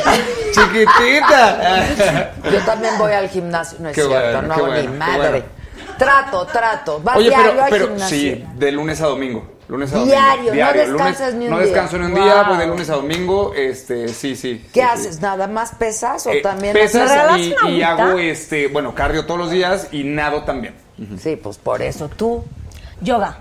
¡Chiquitita! 0.52 1.90
Yo 2.52 2.60
también 2.66 2.98
voy 2.98 3.12
al 3.12 3.28
gimnasio, 3.28 3.78
no 3.80 3.90
es 3.90 3.94
Qué 3.94 4.02
cierto, 4.02 4.40
bueno, 4.40 4.42
no, 4.42 4.56
ni 4.56 4.62
bueno, 4.62 4.92
madre. 4.98 5.44
Trato, 6.00 6.46
trato. 6.46 7.00
¿Vas 7.04 7.16
Oye, 7.18 7.28
diario 7.28 7.50
pero, 7.52 7.62
al 7.64 7.70
pero 7.70 7.86
gimnasio? 7.88 8.18
sí, 8.18 8.44
de 8.56 8.72
lunes 8.72 9.00
a 9.02 9.06
domingo. 9.06 9.46
Lunes 9.68 9.92
a 9.92 10.02
Diario, 10.02 10.46
domingo. 10.46 10.64
no 10.66 10.72
descansas 10.72 11.20
lunes- 11.20 11.34
ni 11.34 11.44
un 11.44 11.50
No 11.52 11.56
día. 11.58 11.66
descanso 11.66 11.98
ni 11.98 12.04
un 12.06 12.12
Wow. 12.14 12.24
día, 12.24 12.42
voy 12.48 12.58
de 12.58 12.66
lunes 12.66 12.90
a 12.90 12.94
domingo. 12.96 13.52
Este, 13.54 14.08
sí, 14.08 14.34
sí. 14.34 14.66
¿Qué 14.72 14.80
sí, 14.80 14.86
sí. 14.96 15.00
haces? 15.00 15.20
¿Nada 15.20 15.46
más 15.46 15.72
pesas 15.76 16.26
o 16.26 16.30
Eh, 16.30 16.40
también 16.40 16.72
pesas 16.72 17.38
y, 17.38 17.54
y 17.68 17.82
hago 17.82 18.18
este, 18.18 18.66
bueno, 18.68 18.94
cardio 18.96 19.26
todos 19.26 19.38
los 19.38 19.50
días 19.52 19.86
y 19.92 20.02
nado 20.02 20.42
también. 20.42 20.74
Sí, 21.18 21.36
pues 21.36 21.58
por 21.58 21.82
eso 21.82 22.08
tú. 22.08 22.42
Yoga. 23.00 23.38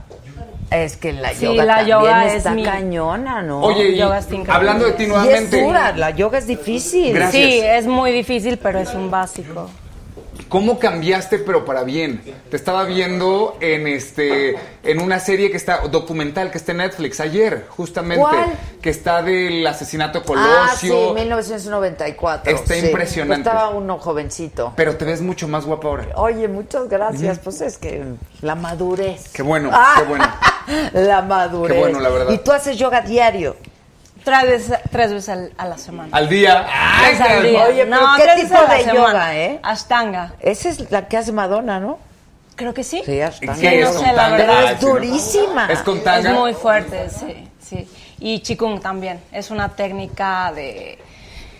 Es 0.69 0.97
que 0.97 1.13
la 1.13 1.33
Sí, 1.33 1.45
yoga 1.45 1.65
la 1.65 1.75
también 1.77 1.97
yoga 1.97 2.25
es 2.27 2.33
está 2.35 2.51
mi- 2.51 2.63
cañona, 2.63 3.41
¿no? 3.41 3.61
Oye, 3.61 3.89
y 3.89 4.01
hablando 4.01 4.85
de 4.85 4.91
ti 4.91 5.03
y 5.03 5.05
es 5.05 5.09
nuevamente, 5.09 5.61
dura, 5.63 5.93
la 5.97 6.11
yoga 6.11 6.37
es 6.37 6.45
difícil. 6.45 7.11
Gracias. 7.13 7.43
Sí, 7.43 7.59
es 7.63 7.87
muy 7.87 8.11
difícil, 8.11 8.59
pero 8.59 8.77
es 8.79 8.93
un 8.93 9.09
básico. 9.09 9.67
¿Cómo 10.49 10.79
cambiaste 10.79 11.39
pero 11.39 11.63
para 11.63 11.83
bien? 11.83 12.21
Te 12.49 12.55
estaba 12.57 12.83
viendo 12.83 13.57
en 13.61 13.87
este 13.87 14.55
en 14.83 14.99
una 15.01 15.19
serie 15.19 15.51
que 15.51 15.57
está 15.57 15.87
documental 15.87 16.51
que 16.51 16.57
está 16.57 16.71
en 16.73 16.79
Netflix 16.79 17.19
ayer, 17.19 17.65
justamente, 17.69 18.21
¿Cuál? 18.23 18.53
que 18.81 18.89
está 18.89 19.21
del 19.21 19.65
asesinato 19.65 20.19
de 20.21 20.25
Ah, 20.35 20.71
sí, 20.77 20.89
Colosio. 20.89 21.13
1994. 21.13 22.53
Está 22.55 22.73
sí. 22.73 22.85
impresionante. 22.87 23.49
Estaba 23.49 23.69
uno 23.69 23.97
jovencito. 23.99 24.73
Pero 24.75 24.95
te 24.97 25.05
ves 25.05 25.21
mucho 25.21 25.47
más 25.47 25.65
guapa 25.65 25.87
ahora. 25.87 26.07
Oye, 26.15 26.47
muchas 26.47 26.87
gracias. 26.89 27.39
Pues 27.39 27.61
es 27.61 27.77
que 27.77 28.03
la 28.41 28.55
madurez. 28.55 29.29
Qué 29.33 29.41
bueno, 29.41 29.69
Ah, 29.71 29.95
qué 29.99 30.03
bueno. 30.05 30.25
La 30.93 31.21
madurez. 31.23 31.73
Qué 31.75 31.79
bueno, 31.81 31.99
la 31.99 32.09
verdad. 32.09 32.31
Y 32.31 32.37
tú 32.39 32.51
haces 32.51 32.77
yoga 32.77 33.01
diario. 33.01 33.55
Tres 34.23 34.41
veces, 34.43 34.79
tres 34.91 35.11
veces 35.13 35.29
al- 35.29 35.51
a 35.57 35.65
la 35.67 35.77
semana. 35.77 36.09
Al 36.15 36.27
día. 36.29 36.65
¡Ay, 36.67 37.15
Tres 37.17 37.21
al 37.29 37.43
día. 37.43 37.63
Oye, 37.65 37.85
no, 37.85 37.99
¿qué 38.17 38.23
tres 38.23 38.35
tipo 38.47 38.61
de 38.61 38.79
semana. 38.81 38.93
yoga, 38.93 39.37
eh? 39.37 39.59
Ashtanga. 39.63 40.33
Esa 40.39 40.69
es 40.69 40.91
la 40.91 41.07
que 41.07 41.17
hace 41.17 41.31
Madonna, 41.31 41.79
¿no? 41.79 41.99
Creo 42.55 42.73
que 42.73 42.83
sí. 42.83 43.01
Sí, 43.05 43.21
hasta. 43.21 43.55
Sí, 43.55 43.63
no 43.65 43.71
es 43.71 43.89
sé, 43.89 44.05
con 44.05 44.15
la 44.15 44.29
verdad. 44.29 44.37
Pero 44.37 44.67
es 44.75 44.81
¿no? 44.81 44.89
durísima. 44.89 45.67
Es 45.71 45.79
con 45.79 46.03
tanga. 46.03 46.29
Es 46.31 46.35
muy 46.35 46.53
fuerte, 46.53 47.09
sí, 47.09 47.47
sí. 47.61 47.87
Y 48.19 48.39
Qigong 48.41 48.81
también. 48.81 49.21
Es 49.31 49.49
una 49.49 49.69
técnica 49.69 50.51
de 50.53 50.99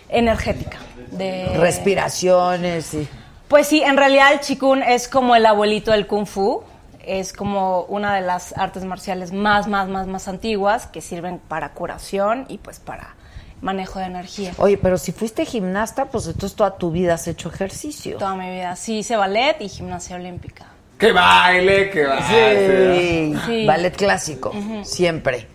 energética. 0.09 0.77
De 1.11 1.55
Respiraciones 1.57 2.93
y. 2.93 3.07
Pues 3.47 3.65
sí, 3.67 3.81
en 3.81 3.97
realidad 3.97 4.33
el 4.33 4.39
Qigong 4.41 4.83
es 4.83 5.07
como 5.07 5.35
el 5.35 5.45
abuelito 5.45 5.91
del 5.91 6.05
Kung 6.05 6.27
Fu. 6.27 6.61
Es 7.09 7.33
como 7.33 7.83
una 7.85 8.13
de 8.13 8.21
las 8.21 8.55
artes 8.55 8.85
marciales 8.85 9.31
más, 9.31 9.67
más, 9.67 9.89
más, 9.89 10.05
más 10.05 10.27
antiguas 10.27 10.85
que 10.85 11.01
sirven 11.01 11.39
para 11.39 11.73
curación 11.73 12.45
y 12.49 12.59
pues 12.59 12.79
para 12.79 13.15
manejo 13.61 13.97
de 13.99 14.05
energía. 14.05 14.53
Oye, 14.57 14.77
pero 14.77 14.97
si 14.97 15.11
fuiste 15.11 15.43
gimnasta, 15.45 16.05
pues 16.05 16.27
entonces 16.27 16.55
toda 16.55 16.77
tu 16.77 16.91
vida 16.91 17.15
has 17.15 17.27
hecho 17.27 17.49
ejercicio. 17.49 18.17
Toda 18.17 18.35
mi 18.35 18.49
vida. 18.51 18.75
Sí, 18.75 18.99
hice 18.99 19.15
ballet 19.15 19.57
y 19.59 19.69
gimnasia 19.69 20.17
olímpica. 20.17 20.67
¡Que 20.99 21.11
baile, 21.11 21.89
que 21.89 22.05
baile! 22.05 23.33
Sí. 23.33 23.39
Sí. 23.45 23.65
Ballet 23.65 23.95
clásico, 23.95 24.53
siempre. 24.83 25.47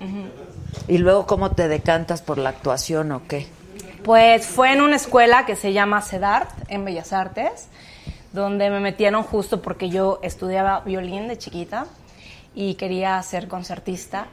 Y 0.89 0.98
luego, 0.98 1.26
¿cómo 1.26 1.52
te 1.52 1.68
decantas 1.68 2.20
por 2.22 2.39
la 2.39 2.48
actuación 2.48 3.12
o 3.12 3.22
qué? 3.28 3.47
Pues 4.02 4.47
fue 4.47 4.72
en 4.72 4.82
una 4.82 4.97
escuela 4.97 5.47
que 5.47 5.55
se 5.55 5.72
llama 5.72 6.02
CEDART, 6.02 6.51
en 6.68 6.85
Bellas 6.85 7.12
Artes, 7.12 7.68
donde 8.35 8.69
me 8.69 8.81
metieron 8.81 9.23
justo 9.23 9.62
porque 9.62 9.89
yo 9.89 10.19
estudiaba 10.20 10.81
violín 10.81 11.28
de 11.28 11.39
chiquita 11.39 11.86
y 12.52 12.74
quería 12.74 13.23
ser 13.23 13.47
concertista. 13.47 14.27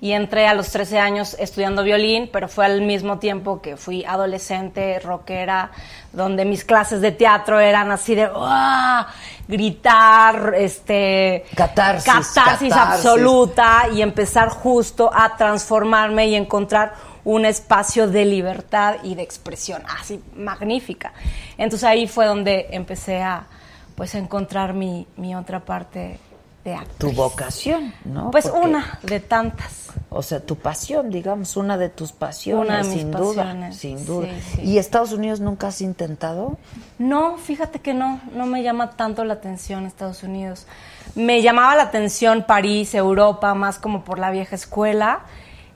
Y 0.00 0.12
entré 0.12 0.46
a 0.46 0.54
los 0.54 0.70
13 0.70 1.00
años 1.00 1.36
estudiando 1.40 1.82
violín, 1.82 2.30
pero 2.32 2.46
fue 2.48 2.66
al 2.66 2.82
mismo 2.82 3.18
tiempo 3.18 3.60
que 3.60 3.76
fui 3.76 4.04
adolescente, 4.04 5.00
rockera, 5.00 5.72
donde 6.12 6.44
mis 6.44 6.64
clases 6.64 7.00
de 7.00 7.10
teatro 7.10 7.58
eran 7.58 7.90
así 7.90 8.14
de 8.14 8.30
¡ah! 8.32 9.08
gritar, 9.48 10.54
este 10.56 11.44
Catarsis, 11.56 12.04
catarsis 12.04 12.32
catarsis. 12.32 12.72
absoluta 12.72 13.88
y 13.92 14.02
empezar 14.02 14.50
justo 14.50 15.10
a 15.12 15.36
transformarme 15.36 16.28
y 16.28 16.36
encontrar 16.36 16.94
un 17.28 17.44
espacio 17.44 18.08
de 18.08 18.24
libertad 18.24 18.96
y 19.02 19.14
de 19.14 19.22
expresión 19.22 19.82
así 20.00 20.18
magnífica. 20.34 21.12
Entonces 21.58 21.84
ahí 21.86 22.06
fue 22.08 22.24
donde 22.24 22.68
empecé 22.70 23.20
a 23.22 23.46
pues 23.94 24.14
a 24.14 24.18
encontrar 24.18 24.72
mi, 24.72 25.06
mi 25.16 25.34
otra 25.34 25.60
parte 25.60 26.18
de 26.64 26.74
actriz. 26.74 26.96
Tu 26.98 27.12
vocación, 27.12 27.92
¿no? 28.06 28.30
Pues 28.30 28.46
Porque- 28.48 28.66
una 28.66 28.98
de 29.02 29.20
tantas. 29.20 29.88
O 30.08 30.22
sea, 30.22 30.40
tu 30.40 30.56
pasión, 30.56 31.10
digamos, 31.10 31.56
una 31.58 31.76
de 31.76 31.90
tus 31.90 32.12
pasiones, 32.12 32.66
Una 32.68 32.78
de 32.78 32.84
mis 32.84 32.98
sin 33.00 33.10
duda, 33.10 33.42
pasiones, 33.44 33.76
sin 33.76 34.06
duda. 34.06 34.28
sí, 34.28 34.52
sí. 34.56 34.62
¿Y 34.62 34.78
Estados 34.78 35.12
Unidos 35.12 35.40
nunca 35.40 35.66
has 35.66 35.82
intentado? 35.82 36.56
No, 36.98 37.36
fíjate 37.36 37.80
que 37.80 37.92
no, 37.92 38.20
no 38.34 38.46
me 38.46 38.62
llama 38.62 38.92
tanto 38.92 39.22
la 39.24 39.34
atención 39.34 39.84
Estados 39.84 40.22
Unidos. 40.22 40.66
Me 41.14 41.42
llamaba 41.42 41.76
la 41.76 41.82
atención 41.82 42.44
París, 42.46 42.94
Europa, 42.94 43.52
más 43.52 43.78
como 43.78 44.02
por 44.04 44.18
la 44.18 44.30
vieja 44.30 44.54
escuela. 44.54 45.20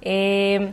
Eh, 0.01 0.73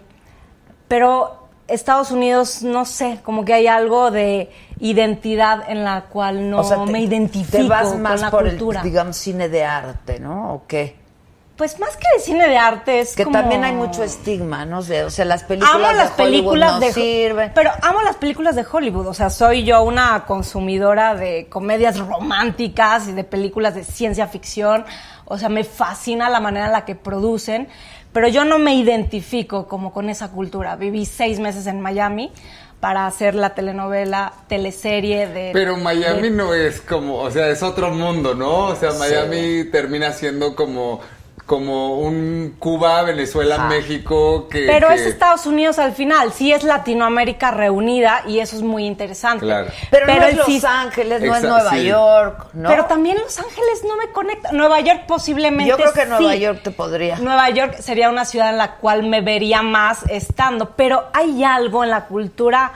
pero 0.89 1.47
Estados 1.69 2.11
Unidos, 2.11 2.63
no 2.63 2.83
sé, 2.83 3.19
como 3.23 3.45
que 3.45 3.53
hay 3.53 3.67
algo 3.67 4.11
de 4.11 4.49
identidad 4.79 5.69
en 5.69 5.83
la 5.83 6.01
cual 6.05 6.49
no 6.49 6.59
o 6.61 6.63
sea, 6.63 6.83
te- 6.83 6.91
me 6.91 6.99
identifico 7.01 7.57
te 7.57 7.63
vas 7.69 7.89
con 7.89 8.01
más 8.01 8.21
la 8.21 8.31
por 8.31 8.47
cultura. 8.49 8.79
el, 8.81 8.85
digamos, 8.85 9.15
cine 9.17 9.47
de 9.49 9.63
arte, 9.63 10.19
¿no? 10.19 10.53
¿O 10.55 10.63
qué? 10.67 10.97
Pues 11.55 11.77
más 11.77 11.97
que 11.97 12.05
de 12.15 12.23
cine 12.23 12.47
de 12.47 12.57
arte 12.57 12.99
es 13.01 13.15
Que 13.15 13.25
como- 13.25 13.37
también 13.37 13.65
hay 13.65 13.73
mucho 13.73 14.01
estigma, 14.01 14.65
¿no? 14.65 14.81
sé, 14.81 15.03
o 15.03 15.09
sea, 15.09 15.25
las 15.25 15.43
películas 15.43 15.75
amo 15.75 15.87
de 15.89 15.93
las 15.93 16.11
Hollywood 16.11 16.25
películas 16.25 16.73
no 16.73 16.79
de 16.79 16.93
sirven. 16.93 17.51
pero 17.53 17.71
amo 17.81 18.01
las 18.01 18.15
películas 18.15 18.55
de 18.55 18.65
Hollywood 18.71 19.07
o 19.07 19.13
sea 19.13 19.29
soy 19.29 19.63
yo 19.65 19.83
una 19.83 20.23
consumidora 20.25 21.15
de 21.15 21.47
comedias 21.49 21.99
románticas 21.99 23.09
y 23.09 23.11
de 23.11 23.25
películas 23.25 23.75
de 23.75 23.83
ciencia 23.83 24.27
ficción 24.27 24.85
o 25.25 25.37
sea 25.37 25.49
me 25.49 25.65
fascina 25.65 26.29
la 26.29 26.39
manera 26.39 26.67
en 26.67 26.71
la 26.71 26.85
que 26.85 26.95
producen 26.95 27.67
pero 28.13 28.27
yo 28.27 28.43
no 28.45 28.59
me 28.59 28.75
identifico 28.75 29.67
como 29.67 29.91
con 29.93 30.09
esa 30.09 30.29
cultura 30.29 30.75
viví 30.75 31.05
seis 31.05 31.39
meses 31.39 31.67
en 31.67 31.79
Miami 31.81 32.31
para 32.79 33.05
hacer 33.07 33.35
la 33.35 33.53
telenovela 33.55 34.31
teleserie 34.47 35.27
de 35.27 35.49
Pero 35.53 35.75
Miami 35.77 36.23
de- 36.23 36.31
no 36.31 36.53
es 36.53 36.79
como, 36.79 37.15
o 37.17 37.29
sea, 37.29 37.49
es 37.49 37.61
otro 37.61 37.91
mundo, 37.91 38.35
¿no? 38.35 38.67
O 38.67 38.75
sea, 38.75 38.91
Miami 38.93 39.65
termina 39.65 40.13
siendo 40.13 40.55
como, 40.55 41.01
como 41.49 41.95
un 41.97 42.55
Cuba, 42.59 43.01
Venezuela, 43.01 43.57
México, 43.65 44.47
que... 44.47 44.67
Pero 44.67 44.89
que- 44.89 44.93
es 44.93 45.01
Estados 45.01 45.47
Unidos 45.47 45.79
al 45.79 45.93
final, 45.93 46.31
sí 46.31 46.53
es 46.53 46.61
Latinoamérica 46.63 47.49
reunida 47.49 48.21
y 48.27 48.37
eso 48.39 48.55
es 48.55 48.61
muy 48.61 48.85
interesante. 48.85 49.45
Claro. 49.45 49.67
Pero, 49.89 50.05
no 50.05 50.13
es 50.25 50.37
Los 50.37 50.63
Ángeles, 50.63 51.23
no 51.23 51.35
es 51.35 51.41
Nueva 51.41 51.71
sí. 51.71 51.85
York, 51.85 52.49
¿no? 52.53 52.69
Pero 52.69 52.85
también 52.85 53.17
Los 53.17 53.39
Ángeles 53.39 53.83
no 53.87 53.97
me 53.97 54.09
conecta. 54.11 54.51
Nueva 54.51 54.79
York 54.81 55.05
posiblemente 55.07 55.67
Yo 55.71 55.75
creo 55.77 55.91
que 55.91 56.05
Nueva. 56.05 56.35
York 56.35 56.59
te 56.63 56.69
podría. 56.69 57.17
Nueva 57.17 57.49
York 57.49 57.77
sería 57.79 58.09
una 58.11 58.25
ciudad 58.25 58.51
en 58.51 58.57
la 58.59 58.75
cual 58.75 59.01
me 59.07 59.21
vería 59.21 59.63
más 59.63 60.03
estando, 60.07 60.73
pero 60.75 61.05
hay 61.13 61.43
algo 61.43 61.83
en 61.83 61.89
la 61.89 62.05
cultura 62.05 62.73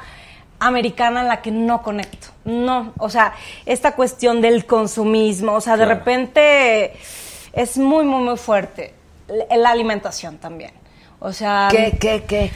americana 0.60 1.22
en 1.22 1.28
la 1.28 1.44
que 1.44 1.52
no 1.52 1.84
conecto. 1.84 2.30
No, 2.46 2.92
o 2.98 3.10
sea, 3.12 3.34
esta 3.68 3.92
cuestión 3.96 4.42
del 4.42 4.66
consumismo, 4.66 5.54
o 5.54 5.62
sea, 5.62 5.78
de 5.78 5.86
Claro. 5.86 6.00
repente 6.00 6.94
es 7.54 7.78
muy, 7.78 8.04
muy, 8.06 8.22
muy 8.24 8.38
fuerte. 8.38 8.94
La 9.28 9.56
la 9.58 9.70
alimentación 9.70 10.38
también. 10.38 10.72
O 11.20 11.32
sea, 11.32 11.70
¿Qué, 11.72 11.98
qué, 12.00 12.24
qué? 12.28 12.52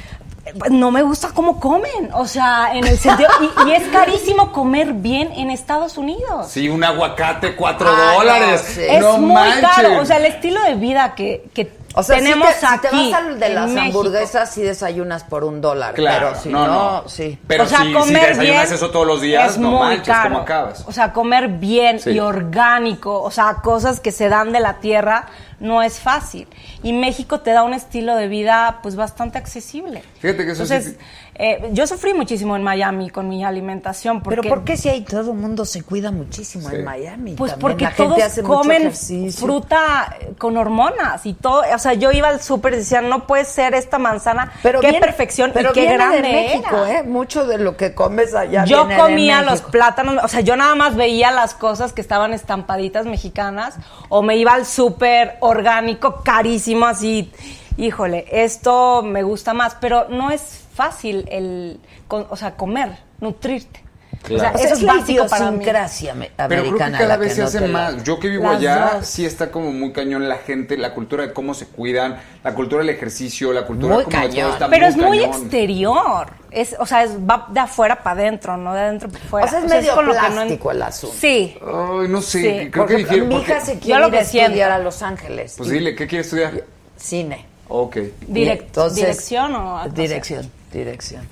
no 0.69 0.91
me 0.91 1.01
gusta 1.01 1.29
cómo 1.33 1.59
comen, 1.59 2.09
o 2.13 2.25
sea, 2.25 2.69
en 2.73 2.85
el 2.87 2.97
sentido 2.97 3.29
y, 3.65 3.69
y 3.69 3.73
es 3.73 3.83
carísimo 3.89 4.51
comer 4.53 4.93
bien 4.93 5.29
en 5.33 5.49
Estados 5.51 5.97
Unidos. 5.97 6.47
Sí, 6.49 6.69
un 6.69 6.83
aguacate, 6.83 7.55
cuatro 7.55 7.87
Ah, 7.89 8.11
no, 8.13 8.17
dólares. 8.19 8.61
sí. 8.75 8.81
Es 8.81 9.01
no 9.01 9.17
muy 9.17 9.33
manches. 9.33 9.69
caro, 9.75 9.99
o 10.01 10.05
sea, 10.05 10.17
el 10.17 10.25
estilo 10.25 10.61
de 10.63 10.75
vida 10.75 11.15
que, 11.15 11.49
que 11.53 11.65
O 11.99 12.03
sea, 12.03 12.17
tenemos 12.17 12.47
si 12.49 12.53
te, 12.53 12.59
si 12.67 12.77
te 12.79 12.87
aquí 12.87 13.11
vas 13.11 13.21
al 13.21 13.39
de 13.39 13.49
las 13.49 13.69
México. 13.69 13.85
hamburguesas, 13.99 14.51
sí 14.53 14.61
desayunas 14.61 15.23
por 15.23 15.43
un 15.43 15.61
dólar. 15.61 15.95
Claro, 15.95 16.27
pero 16.29 16.41
si 16.41 16.49
no, 16.49 16.67
no, 16.67 16.73
no. 17.03 17.09
sí. 17.09 17.39
Pero 17.47 17.63
o 17.63 17.67
sea, 17.67 17.79
si, 17.79 17.87
si 17.87 17.93
comer 17.93 18.21
desayunas 18.29 18.39
bien 18.65 18.73
eso 18.75 18.89
todos 18.91 19.07
los 19.07 19.21
días, 19.21 19.51
es 19.53 19.57
no 19.57 19.71
muy 19.71 19.79
manches, 19.79 20.07
caro. 20.07 20.29
¿cómo 20.29 20.41
acabas? 20.41 20.83
O 20.87 20.91
sea, 20.91 21.11
comer 21.13 21.47
bien 21.47 21.99
Sí. 21.99 22.11
y 22.11 22.19
orgánico, 22.19 23.21
o 23.21 23.31
sea, 23.31 23.55
cosas 23.63 23.99
que 23.99 24.11
se 24.11 24.29
dan 24.29 24.51
de 24.51 24.59
la 24.59 24.75
tierra, 24.75 25.25
no 25.59 25.81
es 25.81 25.99
fácil. 25.99 26.47
Y 26.83 26.93
México 26.93 27.39
te 27.39 27.51
da 27.51 27.63
un 27.63 27.73
estilo 27.73 28.15
de 28.15 28.27
vida, 28.27 28.79
pues, 28.83 28.95
bastante 28.95 29.37
accesible. 29.39 30.03
Fíjate 30.19 30.45
que 30.45 30.51
eso 30.51 30.65
sí- 30.65 30.73
Entonces, 30.73 30.99
eh, 31.39 31.69
yo 31.73 31.85
sufrí 31.87 32.13
muchísimo 32.13 32.55
en 32.55 32.63
Miami 32.63 33.09
con 33.09 33.27
mi 33.29 33.43
alimentación. 33.45 34.21
Porque, 34.21 34.41
Pero 34.41 34.49
¿por 34.55 34.63
qué 34.63 34.75
si 34.77 34.89
hay 34.89 35.01
todo 35.01 35.31
el 35.31 35.37
mundo 35.37 35.65
se 35.65 35.83
cuida 35.83 36.11
muchísimo 36.11 36.69
Sí. 36.69 36.75
en 36.77 36.85
Miami? 36.85 37.33
Pues 37.35 37.51
También 37.51 37.61
porque 37.61 37.83
la 37.85 37.91
gente 37.91 38.03
todos 38.15 38.23
hace 38.25 38.43
comen 38.43 38.91
fruta 39.31 40.15
con 40.37 40.57
hormonas 40.57 41.25
y 41.25 41.33
todo. 41.33 41.63
O 41.73 41.79
sea, 41.79 41.93
yo 41.93 42.11
iba 42.11 42.27
al 42.29 42.41
súper 42.41 42.73
y 42.73 42.77
decía, 42.77 43.01
no 43.01 43.27
puede 43.27 43.45
ser 43.45 43.73
esta 43.75 43.97
manzana. 43.97 44.51
Pero 44.63 44.79
qué 44.79 44.87
viene- 44.91 45.05
perfección 45.05 45.51
pero 45.53 45.69
y 45.69 45.73
qué 45.73 45.81
viene 45.81 45.95
grande 45.95 46.17
de 46.21 46.21
México, 46.33 46.85
era. 46.85 46.99
¿eh? 46.99 47.03
Mucho 47.03 47.45
de 47.45 47.57
lo 47.57 47.77
que 47.77 47.93
comes 47.93 48.33
allá 48.33 48.65
Yo 48.65 48.85
viene 48.85 48.95
de 48.95 49.07
comía 49.07 49.41
los 49.41 49.61
plátanos, 49.61 50.23
o 50.23 50.27
sea, 50.27 50.41
yo 50.41 50.55
nada 50.55 50.75
más 50.75 50.95
veía 50.95 51.31
las 51.31 51.53
cosas 51.53 51.93
que 51.93 52.01
estaban 52.01 52.33
estampaditas 52.33 53.05
mexicanas 53.05 53.75
o 54.09 54.21
me 54.21 54.37
iba 54.37 54.53
al 54.53 54.65
súper 54.65 55.37
orgánico 55.41 56.21
carísimo 56.23 56.85
así. 56.85 57.31
Híjole, 57.77 58.25
esto 58.31 59.03
me 59.03 59.21
gusta 59.23 59.53
más, 59.53 59.75
pero 59.79 60.07
no 60.09 60.31
es 60.31 60.61
fácil 60.77 61.25
el, 61.29 61.79
con- 62.07 62.27
o 62.29 62.35
sea, 62.37 62.55
comer, 62.55 62.91
nutrirte. 63.19 63.81
Claro. 64.23 64.35
O 64.35 64.39
sea, 64.39 64.49
O 64.51 64.57
sea, 64.57 64.65
eso 64.65 64.73
es 64.73 64.79
es 64.79 64.85
la 64.85 64.93
básico 64.95 65.27
para 65.27 65.51
mí. 65.51 65.57
me- 65.59 65.63
Pero 65.65 66.47
creo 66.47 66.47
que 66.49 66.55
americana. 66.55 66.97
cada 66.97 67.07
la 67.09 67.17
vez 67.17 67.35
se 67.35 67.41
no 67.41 67.47
hace 67.47 67.59
la- 67.61 67.67
más. 67.67 68.03
Yo 68.03 68.19
que 68.19 68.29
vivo 68.29 68.43
Las 68.45 68.55
allá, 68.55 68.91
dos. 68.95 69.05
sí 69.05 69.25
está 69.25 69.51
como 69.51 69.71
muy 69.71 69.91
cañón 69.93 70.27
la 70.27 70.37
gente, 70.37 70.75
la 70.75 70.93
cultura 70.95 71.27
de 71.27 71.33
cómo 71.33 71.53
se 71.53 71.67
cuidan, 71.67 72.19
la 72.43 72.53
cultura 72.55 72.79
del 72.83 72.89
ejercicio, 72.89 73.53
la 73.53 73.65
cultura 73.67 73.93
Muy 73.95 74.03
como 74.05 74.15
de 74.17 74.21
cañón. 74.23 74.41
todo 74.45 74.53
está 74.53 74.69
Pero 74.69 74.87
es 74.87 74.97
muy 74.97 75.19
cañón. 75.19 75.41
exterior. 75.41 76.27
Es, 76.49 76.75
o 76.79 76.85
sea, 76.87 77.03
es, 77.03 77.11
va 77.11 77.45
de 77.51 77.59
afuera 77.59 78.01
para 78.01 78.19
adentro, 78.19 78.57
no 78.57 78.73
de 78.73 78.79
adentro 78.81 79.07
para 79.09 79.23
afuera. 79.23 79.45
O 79.45 79.49
sea, 79.49 79.59
es 79.59 79.69
medio 79.69 79.93
con 79.93 80.05
lo 80.07 80.13
que 80.13 80.19
no 80.19 80.25
en- 80.27 80.33
plástico 80.33 80.71
el 80.71 80.81
asunto. 80.81 81.15
Sí. 81.19 81.57
Ay, 81.61 82.07
no 82.09 82.21
sé, 82.21 82.41
Sí. 82.41 82.71
creo 82.71 82.71
Por 82.71 82.87
que 82.87 82.93
ejemplo, 82.95 82.97
difiere 82.97 83.25
mi 83.27 83.35
porque- 83.35 83.51
hija 83.51 83.61
se 83.61 83.73
Yo 83.75 83.79
quiere 83.81 83.99
lo 84.01 84.07
ir 84.07 84.11
que 84.13 84.17
a 84.17 84.21
estudiar 84.21 84.71
a 84.71 84.79
Los 84.79 85.01
Ángeles. 85.03 85.53
Pues 85.57 85.69
Y- 85.69 85.73
dile, 85.73 85.95
¿qué 85.95 86.07
quiere 86.07 86.23
estudiar? 86.23 86.63
Cine. 86.97 87.45
Ok. 87.69 87.97
Direct- 88.27 88.61
Entonces, 88.61 88.95
¿Dirección 88.95 89.53
o 89.55 89.77
actuación? 89.77 89.93
Dirección, 90.07 90.51
dirección. 90.77 91.27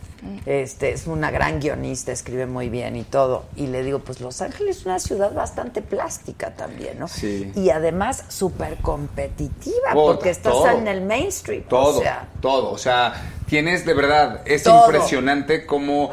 Este, 0.48 0.92
es 0.92 1.06
una 1.06 1.30
gran 1.30 1.60
guionista, 1.60 2.12
escribe 2.12 2.48
muy 2.48 2.70
bien 2.70 2.96
y 2.96 3.04
todo. 3.04 3.46
Y 3.56 3.68
le 3.68 3.84
digo, 3.84 4.00
pues 4.00 4.22
Los 4.22 4.42
Ángeles 4.42 4.78
es 4.78 4.86
una 4.86 4.98
ciudad 5.00 5.34
bastante 5.34 5.84
plástica 5.84 6.56
también, 6.56 6.98
¿no? 6.98 7.08
Sí. 7.08 7.52
Y 7.56 7.70
además 7.70 8.24
súper 8.28 8.78
competitiva, 8.78 9.94
porque 9.94 10.32
estás 10.32 10.54
todo. 10.54 10.70
en 10.70 10.88
el 10.88 11.02
Main 11.02 11.28
Street. 11.28 11.66
Todo, 11.70 12.00
O 12.00 12.02
sea, 12.02 12.28
todo. 12.42 12.72
O 12.72 12.78
sea, 12.78 13.14
tienes 13.48 13.86
de 13.86 13.94
verdad, 13.94 14.42
es 14.46 14.64
Todo. 14.64 14.86
impresionante 14.88 15.66
cómo 15.68 16.12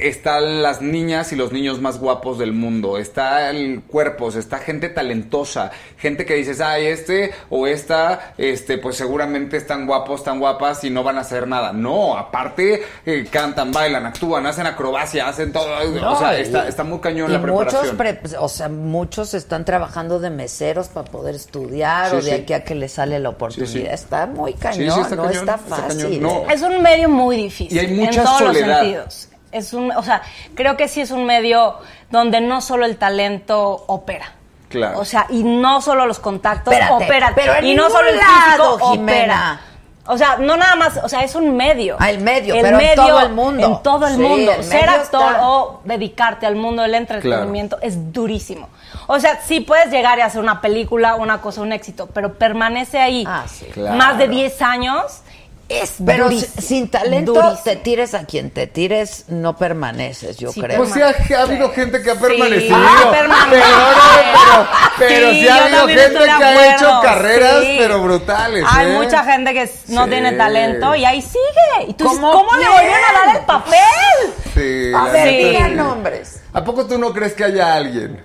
están 0.00 0.62
las 0.62 0.80
niñas 0.82 1.32
y 1.32 1.36
los 1.36 1.52
niños 1.52 1.80
más 1.80 1.98
guapos 1.98 2.38
del 2.38 2.52
mundo. 2.52 2.98
Está 2.98 3.50
el 3.50 3.82
cuerpos, 3.82 4.36
está 4.36 4.58
gente 4.58 4.88
talentosa, 4.88 5.70
gente 5.98 6.24
que 6.26 6.34
dices, 6.34 6.60
ay, 6.60 6.86
este 6.86 7.32
o 7.50 7.66
esta, 7.66 8.34
este, 8.38 8.78
pues 8.78 8.96
seguramente 8.96 9.56
están 9.56 9.86
guapos, 9.86 10.24
tan 10.24 10.38
guapas 10.38 10.84
y 10.84 10.90
no 10.90 11.02
van 11.02 11.18
a 11.18 11.20
hacer 11.22 11.46
nada. 11.48 11.72
No, 11.72 12.16
aparte 12.16 12.82
eh, 13.06 13.26
cantan, 13.30 13.72
bailan, 13.72 14.06
actúan, 14.06 14.46
hacen 14.46 14.66
acrobacia, 14.66 15.28
hacen 15.28 15.52
todo. 15.52 15.68
no, 16.00 16.12
o 16.12 16.18
sea, 16.18 16.38
y- 16.38 16.42
está, 16.42 16.68
está 16.68 16.84
muy 16.84 16.98
cañón 17.00 17.30
y 17.30 17.32
la 17.34 17.38
muchos, 17.38 17.74
preparación. 17.90 17.96
pre- 17.96 18.38
o 18.38 18.48
sea, 18.48 18.68
muchos 18.68 19.34
están 19.34 19.64
trabajando 19.64 20.18
de 20.20 20.30
meseros 20.30 20.88
para 20.88 21.10
poder 21.10 21.34
estudiar 21.34 22.10
Sí, 22.10 22.16
o 22.16 22.18
de 22.18 22.22
sí. 22.22 22.30
aquí 22.30 22.52
a 22.52 22.64
que 22.64 22.74
les 22.74 22.92
sale 22.92 23.18
la 23.18 23.30
oportunidad. 23.30 23.72
Sí, 23.72 23.80
sí. 23.80 23.86
Está 23.86 24.26
muy 24.26 24.54
cañón, 24.54 24.86
Sí, 24.86 24.90
sí, 24.94 25.00
está 25.00 25.16
no 25.16 25.22
cañón, 25.24 25.40
está 25.48 25.54
está 25.54 25.76
fácil. 25.76 26.02
cañón. 26.02 26.22
No. 26.22 26.50
Es 26.50 26.62
un 26.62 26.82
medio 26.82 27.08
muy 27.08 27.36
difícil. 27.36 27.76
Y 27.76 27.80
hay 27.80 27.88
mucha 27.94 28.20
en 28.20 28.24
todos 28.26 28.38
soledad. 28.38 28.66
los 28.68 28.78
sentidos. 28.78 29.28
Es 29.52 29.72
un, 29.72 29.90
o 29.92 30.02
sea, 30.02 30.22
creo 30.54 30.76
que 30.76 30.88
sí 30.88 31.00
es 31.00 31.10
un 31.10 31.24
medio 31.24 31.76
donde 32.10 32.40
no 32.40 32.60
solo 32.60 32.84
el 32.86 32.96
talento 32.96 33.84
opera. 33.86 34.32
Claro. 34.68 34.98
O 34.98 35.04
sea, 35.04 35.26
y 35.30 35.42
no 35.44 35.80
solo 35.80 36.04
los 36.06 36.18
contactos 36.18 36.74
Espérate, 36.74 37.04
operan. 37.04 37.32
pero 37.34 37.54
en 37.54 37.64
y 37.66 37.74
no 37.74 37.88
solo 37.88 38.08
el 38.08 38.18
físico 38.20 38.78
opera. 38.82 39.60
O 40.10 40.16
sea, 40.16 40.36
no 40.38 40.56
nada 40.56 40.74
más, 40.74 40.98
o 41.02 41.08
sea, 41.08 41.22
es 41.22 41.34
un 41.34 41.54
medio. 41.54 41.96
Ah, 41.98 42.08
el 42.10 42.20
medio, 42.20 42.54
pero 42.62 42.78
en 42.80 42.94
todo 42.96 43.20
el 43.20 43.28
mundo. 43.32 43.66
En 43.66 43.82
todo 43.82 44.06
el 44.06 44.14
Sí, 44.16 44.20
mundo. 44.22 44.52
el 44.52 44.64
Ser 44.64 44.88
actor 44.88 45.22
está- 45.32 45.48
o 45.48 45.80
dedicarte 45.84 46.46
al 46.46 46.56
mundo 46.56 46.80
del 46.82 46.94
entretenimiento 46.94 47.78
es 47.82 48.10
durísimo. 48.12 48.68
O 49.06 49.20
sea, 49.20 49.40
sí 49.42 49.60
puedes 49.60 49.90
llegar 49.90 50.18
y 50.18 50.22
hacer 50.22 50.40
una 50.40 50.62
película, 50.62 51.14
una 51.16 51.40
cosa, 51.42 51.60
un 51.60 51.72
éxito, 51.72 52.06
pero 52.12 52.34
permanece 52.34 52.98
ahí 52.98 53.24
Ah, 53.26 53.44
sí. 53.46 53.66
Claro. 53.66 53.96
más 53.96 54.16
de 54.16 54.28
10 54.28 54.62
años 54.62 55.20
es 55.68 55.94
Pero 56.04 56.24
durísimo, 56.24 56.52
sin 56.62 56.88
talento, 56.88 57.32
durísimo. 57.34 57.60
te 57.62 57.76
tires 57.76 58.14
a 58.14 58.24
quien 58.24 58.50
te 58.50 58.66
tires, 58.66 59.26
no 59.28 59.56
permaneces, 59.56 60.38
yo 60.38 60.50
Sí, 60.50 60.60
creo. 60.62 60.78
Pues 60.78 60.92
sí, 60.92 61.00
ha, 61.02 61.38
ha 61.38 61.42
habido 61.42 61.70
gente 61.72 62.00
que 62.02 62.10
ha 62.10 62.14
Sí. 62.14 62.20
permanecido. 62.20 62.76
Ah, 62.78 63.08
permanece. 63.10 63.50
Pero, 63.62 63.68
no, 63.76 63.94
pero, 64.32 64.68
pero 64.98 65.30
sí, 65.30 65.40
Sí, 65.40 65.48
ha 65.48 65.64
habido 65.64 65.88
gente 65.88 66.18
que 66.24 66.30
ha 66.30 66.74
hecho 66.74 67.00
carreras, 67.02 67.60
sí. 67.64 67.76
pero 67.78 68.02
brutales. 68.02 68.64
Hay 68.70 68.86
¿eh? 68.90 68.96
mucha 68.96 69.24
gente 69.24 69.52
que 69.54 69.70
no 69.88 70.04
Sí. 70.04 70.10
tiene 70.10 70.32
talento 70.32 70.94
y 70.94 71.04
ahí 71.04 71.20
sigue. 71.22 71.88
Y 71.88 71.94
tú 71.94 72.04
¿Cómo 72.06 72.32
¿cómo 72.32 72.56
le 72.56 72.68
volvieron 72.68 73.04
a 73.04 73.26
dar 73.26 73.36
el 73.36 73.44
papel? 73.44 74.34
Sí, 74.54 74.92
A 74.94 75.04
ver, 75.12 75.72
nombres. 75.76 76.40
¿A 76.54 76.64
poco 76.64 76.86
tú 76.86 76.98
no 76.98 77.12
crees 77.12 77.34
que 77.34 77.44
haya 77.44 77.74
alguien 77.74 78.24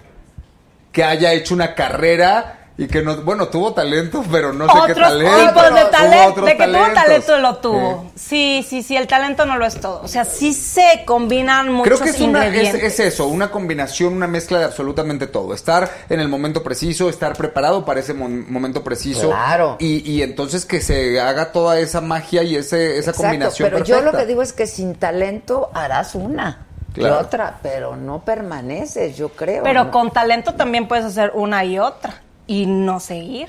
que 0.94 1.03
haya 1.03 1.34
hecho 1.34 1.53
una 1.56 1.76
carrera 1.76 2.62
y 2.75 2.87
que 2.87 3.03
no, 3.03 3.17
bueno, 3.17 3.49
tuvo 3.49 3.73
talento, 3.73 4.23
pero 4.31 4.51
no 4.51 4.65
sé 4.67 4.79
qué 4.87 4.95
talento? 4.95 5.47
tipos 5.47 5.75
de 5.75 5.85
talento, 5.85 6.29
otros 6.29 6.45
de 6.47 6.57
que 6.57 6.65
tuvo 6.65 6.93
talento 6.93 7.37
lo 7.37 7.55
tuvo. 7.57 8.11
Sí, 8.15 8.65
sí, 8.67 8.81
sí, 8.81 8.97
el 8.97 9.05
talento 9.05 9.45
no 9.45 9.57
lo 9.57 9.65
es 9.67 9.79
todo. 9.79 10.01
O 10.01 10.07
sea, 10.07 10.25
sí 10.25 10.53
se 10.53 11.03
combinan 11.05 11.71
muchos 11.71 11.99
Creo 11.99 12.03
que 12.03 12.09
es, 12.09 12.21
una, 12.21 12.47
es, 12.47 12.47
ingredientes. 12.47 12.99
es 12.99 13.13
eso, 13.13 13.27
una 13.27 13.51
combinación, 13.51 14.13
una 14.13 14.25
mezcla 14.25 14.57
de 14.57 14.65
absolutamente 14.65 15.27
todo. 15.27 15.53
Estar 15.53 15.87
en 16.09 16.19
el 16.19 16.29
momento 16.29 16.63
preciso, 16.63 17.09
estar 17.09 17.35
preparado 17.37 17.85
para 17.85 17.99
ese 17.99 18.15
momento 18.15 18.83
preciso. 18.83 19.29
Claro. 19.29 19.77
Y, 19.79 20.09
y 20.11 20.23
entonces 20.23 20.65
que 20.65 20.81
se 20.81 21.19
haga 21.21 21.51
toda 21.51 21.79
esa 21.79 22.01
magia 22.01 22.41
y 22.41 22.55
ese, 22.55 22.97
esa 22.97 23.11
Exacto, 23.11 23.21
combinación 23.21 23.69
pero 23.69 23.83
yo 23.83 24.01
lo 24.01 24.13
que 24.13 24.25
digo 24.25 24.41
es 24.41 24.51
que 24.51 24.65
sin 24.65 24.95
talento 24.95 25.69
harás 25.73 26.15
una 26.15 26.65
Claro. 26.93 27.15
y 27.15 27.23
otra, 27.23 27.59
pero 27.63 27.95
no 27.95 28.23
permaneces, 28.23 29.17
yo 29.17 29.29
creo. 29.29 29.63
Pero 29.63 29.85
¿no? 29.85 29.91
con 29.91 30.11
talento 30.11 30.53
también 30.53 30.87
puedes 30.87 31.05
hacer 31.05 31.31
una 31.33 31.65
y 31.65 31.79
otra 31.79 32.21
y 32.53 32.65
no 32.67 32.99
seguir. 32.99 33.47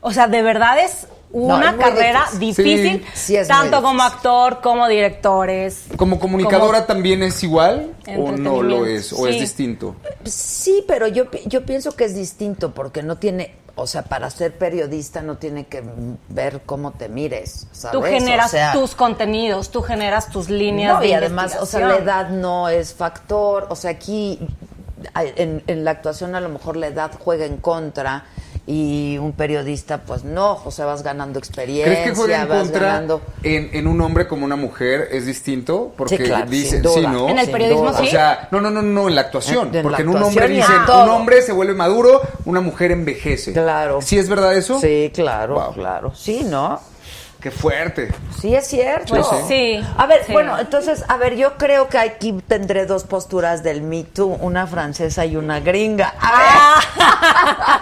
O 0.00 0.12
sea, 0.12 0.28
de 0.28 0.40
verdad 0.42 0.78
es 0.78 1.08
No, 1.32 1.56
una 1.56 1.76
carrera 1.76 2.24
difícil. 2.38 2.64
difícil, 2.64 3.06
Sí, 3.14 3.20
sí 3.26 3.36
es 3.36 3.48
muy 3.48 3.56
tanto 3.56 3.82
como 3.82 4.02
actor 4.02 4.60
como 4.60 4.86
directores. 4.88 5.84
¿Como 5.96 6.18
comunicadora 6.20 6.86
también 6.86 7.22
es 7.22 7.42
igual 7.42 7.92
o 8.16 8.32
no 8.32 8.62
lo 8.62 8.86
es? 8.86 9.12
¿O 9.12 9.26
es 9.26 9.40
distinto? 9.40 9.96
Sí, 10.24 10.84
pero 10.86 11.06
yo, 11.08 11.24
yo 11.46 11.64
pienso 11.66 11.92
que 11.96 12.04
es 12.04 12.14
distinto 12.14 12.72
porque 12.72 13.02
no 13.02 13.16
tiene, 13.18 13.54
o 13.74 13.86
sea, 13.86 14.02
para 14.02 14.30
ser 14.30 14.56
periodista 14.58 15.22
no 15.22 15.36
tiene 15.36 15.66
que 15.66 15.82
ver 16.28 16.62
cómo 16.66 16.92
te 16.92 17.08
mires, 17.08 17.66
¿sabes? 17.72 17.92
Tú 17.92 18.02
generas 18.02 18.46
O 18.46 18.50
sea, 18.50 18.72
tus 18.72 18.94
contenidos, 18.94 19.70
tú 19.70 19.82
generas 19.82 20.30
tus 20.30 20.48
líneas 20.48 20.94
No, 20.94 21.00
de 21.00 21.08
y 21.08 21.12
además, 21.14 21.56
o 21.60 21.66
sea, 21.66 21.80
la 21.86 21.96
edad 21.96 22.28
no 22.30 22.68
es 22.68 22.94
factor. 22.94 23.66
O 23.70 23.76
sea, 23.76 23.90
aquí 23.90 24.38
en, 25.36 25.62
en 25.66 25.84
la 25.84 25.90
actuación 25.92 26.34
a 26.34 26.40
lo 26.40 26.48
mejor 26.48 26.76
la 26.76 26.86
edad 26.88 27.10
juega 27.18 27.44
en 27.46 27.56
contra 27.58 28.24
y 28.66 29.18
un 29.18 29.32
periodista, 29.32 29.98
pues 30.02 30.22
no. 30.22 30.60
Sea, 30.70 30.86
vas 30.86 31.02
ganando 31.02 31.38
experiencia, 31.38 31.92
¿Crees 31.92 32.08
que 32.10 32.14
juega 32.14 32.42
en 32.42 32.48
vas 32.48 32.58
contra 32.62 32.80
ganando. 32.86 33.20
en, 33.42 33.70
en 33.72 33.86
un 33.86 34.00
hombre 34.00 34.28
como 34.28 34.44
una 34.44 34.54
mujer? 34.56 35.08
¿Es 35.10 35.26
distinto? 35.26 35.92
Porque 35.96 36.18
Sí, 36.18 36.22
claro, 36.24 36.48
dicen, 36.50 36.82
sí, 36.94 37.00
¿no? 37.00 37.28
En 37.28 37.38
el 37.38 37.44
Sin 37.46 37.52
periodismo 37.52 37.88
duda. 37.88 37.98
sí. 37.98 38.06
O 38.06 38.10
sea, 38.10 38.48
no, 38.52 38.60
no, 38.60 38.70
no, 38.70 38.82
no, 38.82 39.08
en 39.08 39.14
la 39.14 39.22
actuación. 39.22 39.68
En- 39.68 39.76
en 39.76 39.82
porque 39.82 40.02
la 40.04 40.10
en 40.10 40.16
un 40.16 40.22
hombre 40.22 40.48
dicen, 40.48 40.74
un 41.02 41.08
hombre 41.08 41.42
se 41.42 41.52
vuelve 41.52 41.74
maduro, 41.74 42.20
una 42.44 42.60
mujer 42.60 42.92
envejece. 42.92 43.52
Claro. 43.52 44.00
¿Sí 44.02 44.18
es 44.18 44.28
verdad 44.28 44.54
eso? 44.54 44.78
Sí, 44.80 45.10
claro, 45.14 45.54
Wow. 45.54 45.72
claro. 45.74 46.12
Sí, 46.14 46.42
¿no? 46.44 46.80
Qué 47.40 47.50
fuerte. 47.50 48.12
Sí, 48.38 48.54
es 48.54 48.66
cierto. 48.66 49.14
Pues 49.14 49.26
sí. 49.48 49.80
A 49.96 50.06
ver, 50.06 50.24
Sí. 50.26 50.32
bueno, 50.32 50.58
entonces, 50.58 51.04
a 51.08 51.16
ver, 51.16 51.36
yo 51.36 51.56
creo 51.56 51.88
que 51.88 51.96
aquí 51.98 52.32
tendré 52.46 52.84
dos 52.86 53.04
posturas 53.04 53.62
del 53.62 53.80
Me 53.82 54.04
Too, 54.04 54.26
una 54.26 54.66
francesa 54.66 55.24
y 55.24 55.36
una 55.36 55.60
gringa. 55.60 56.14
A 56.20 56.32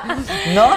ver. 0.07 0.19
¿No? 0.55 0.69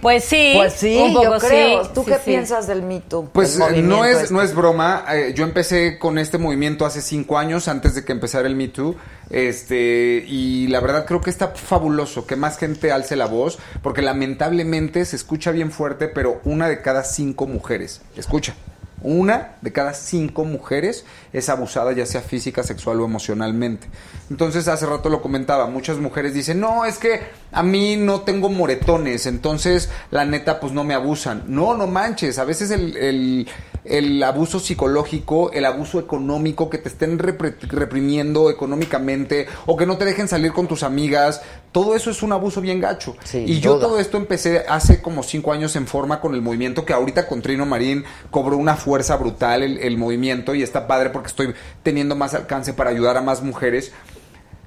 Pues 0.00 0.24
sí. 0.24 0.52
Pues 0.56 0.72
sí, 0.74 0.96
un 0.96 1.12
poco 1.14 1.24
yo 1.34 1.38
creo. 1.38 1.84
sí, 1.84 1.90
¿Tú 1.94 2.00
sí, 2.04 2.10
qué 2.10 2.16
sí. 2.16 2.22
piensas 2.24 2.66
del 2.66 2.82
Me 2.82 3.00
Too? 3.00 3.28
Pues 3.32 3.58
eh, 3.58 3.82
no 3.82 4.04
es, 4.04 4.18
este. 4.22 4.34
no 4.34 4.42
es 4.42 4.54
broma. 4.54 5.04
eh, 5.12 5.32
yo 5.34 5.44
empecé 5.44 5.98
con 5.98 6.18
este 6.18 6.38
movimiento 6.38 6.86
hace 6.86 7.02
cinco 7.02 7.38
años, 7.38 7.68
antes 7.68 7.94
de 7.94 8.04
que 8.04 8.12
empezara 8.12 8.48
el 8.48 8.56
Me 8.56 8.68
Too. 8.68 8.96
Este, 9.30 10.24
y 10.26 10.66
la 10.68 10.80
verdad 10.80 11.06
creo 11.06 11.20
que 11.20 11.30
está 11.30 11.48
fabuloso 11.48 12.26
que 12.26 12.34
más 12.36 12.58
gente 12.58 12.90
alce 12.90 13.14
la 13.14 13.26
voz, 13.26 13.58
porque 13.82 14.02
lamentablemente 14.02 15.04
se 15.04 15.16
escucha 15.16 15.52
bien 15.52 15.70
fuerte, 15.70 16.08
pero 16.08 16.40
una 16.44 16.68
de 16.68 16.80
cada 16.82 17.04
cinco 17.04 17.46
mujeres, 17.46 18.00
escucha, 18.16 18.54
una 19.02 19.56
de 19.60 19.72
cada 19.72 19.94
cinco 19.94 20.44
mujeres 20.44 21.04
es 21.32 21.48
abusada, 21.48 21.92
ya 21.92 22.06
sea 22.06 22.20
física, 22.20 22.62
sexual 22.62 23.00
o 23.00 23.04
emocionalmente. 23.04 23.88
Entonces, 24.30 24.68
hace 24.68 24.86
rato 24.86 25.08
lo 25.08 25.22
comentaba, 25.22 25.66
muchas 25.66 25.98
mujeres 25.98 26.34
dicen, 26.34 26.60
no, 26.60 26.84
es 26.84 26.98
que 26.98 27.20
a 27.52 27.62
mí 27.62 27.96
no 27.96 28.20
tengo 28.22 28.48
moretones, 28.48 29.26
entonces 29.26 29.90
la 30.10 30.24
neta, 30.24 30.60
pues 30.60 30.72
no 30.72 30.84
me 30.84 30.94
abusan. 30.94 31.44
No, 31.46 31.74
no 31.76 31.86
manches, 31.86 32.38
a 32.38 32.44
veces 32.44 32.70
el, 32.70 32.96
el- 32.96 33.48
el 33.84 34.22
abuso 34.22 34.60
psicológico, 34.60 35.50
el 35.52 35.64
abuso 35.64 35.98
económico, 35.98 36.68
que 36.68 36.78
te 36.78 36.88
estén 36.88 37.18
reprimiendo 37.18 38.50
económicamente 38.50 39.46
o 39.66 39.76
que 39.76 39.86
no 39.86 39.96
te 39.96 40.04
dejen 40.04 40.28
salir 40.28 40.52
con 40.52 40.68
tus 40.68 40.82
amigas, 40.82 41.42
todo 41.72 41.94
eso 41.94 42.10
es 42.10 42.22
un 42.22 42.32
abuso 42.32 42.60
bien 42.60 42.80
gacho. 42.80 43.16
Y 43.32 43.60
yo 43.60 43.74
duda. 43.74 43.86
todo 43.86 43.98
esto 43.98 44.16
empecé 44.16 44.64
hace 44.68 45.00
como 45.00 45.22
cinco 45.22 45.52
años 45.52 45.76
en 45.76 45.86
forma 45.86 46.20
con 46.20 46.34
el 46.34 46.42
movimiento 46.42 46.84
que 46.84 46.92
ahorita 46.92 47.26
con 47.26 47.42
Trino 47.42 47.66
Marín 47.66 48.04
cobró 48.30 48.56
una 48.56 48.76
fuerza 48.76 49.16
brutal 49.16 49.62
el, 49.62 49.78
el 49.78 49.96
movimiento 49.96 50.54
y 50.54 50.62
está 50.62 50.86
padre 50.86 51.10
porque 51.10 51.28
estoy 51.28 51.54
teniendo 51.82 52.16
más 52.16 52.34
alcance 52.34 52.72
para 52.72 52.90
ayudar 52.90 53.16
a 53.16 53.22
más 53.22 53.42
mujeres. 53.42 53.92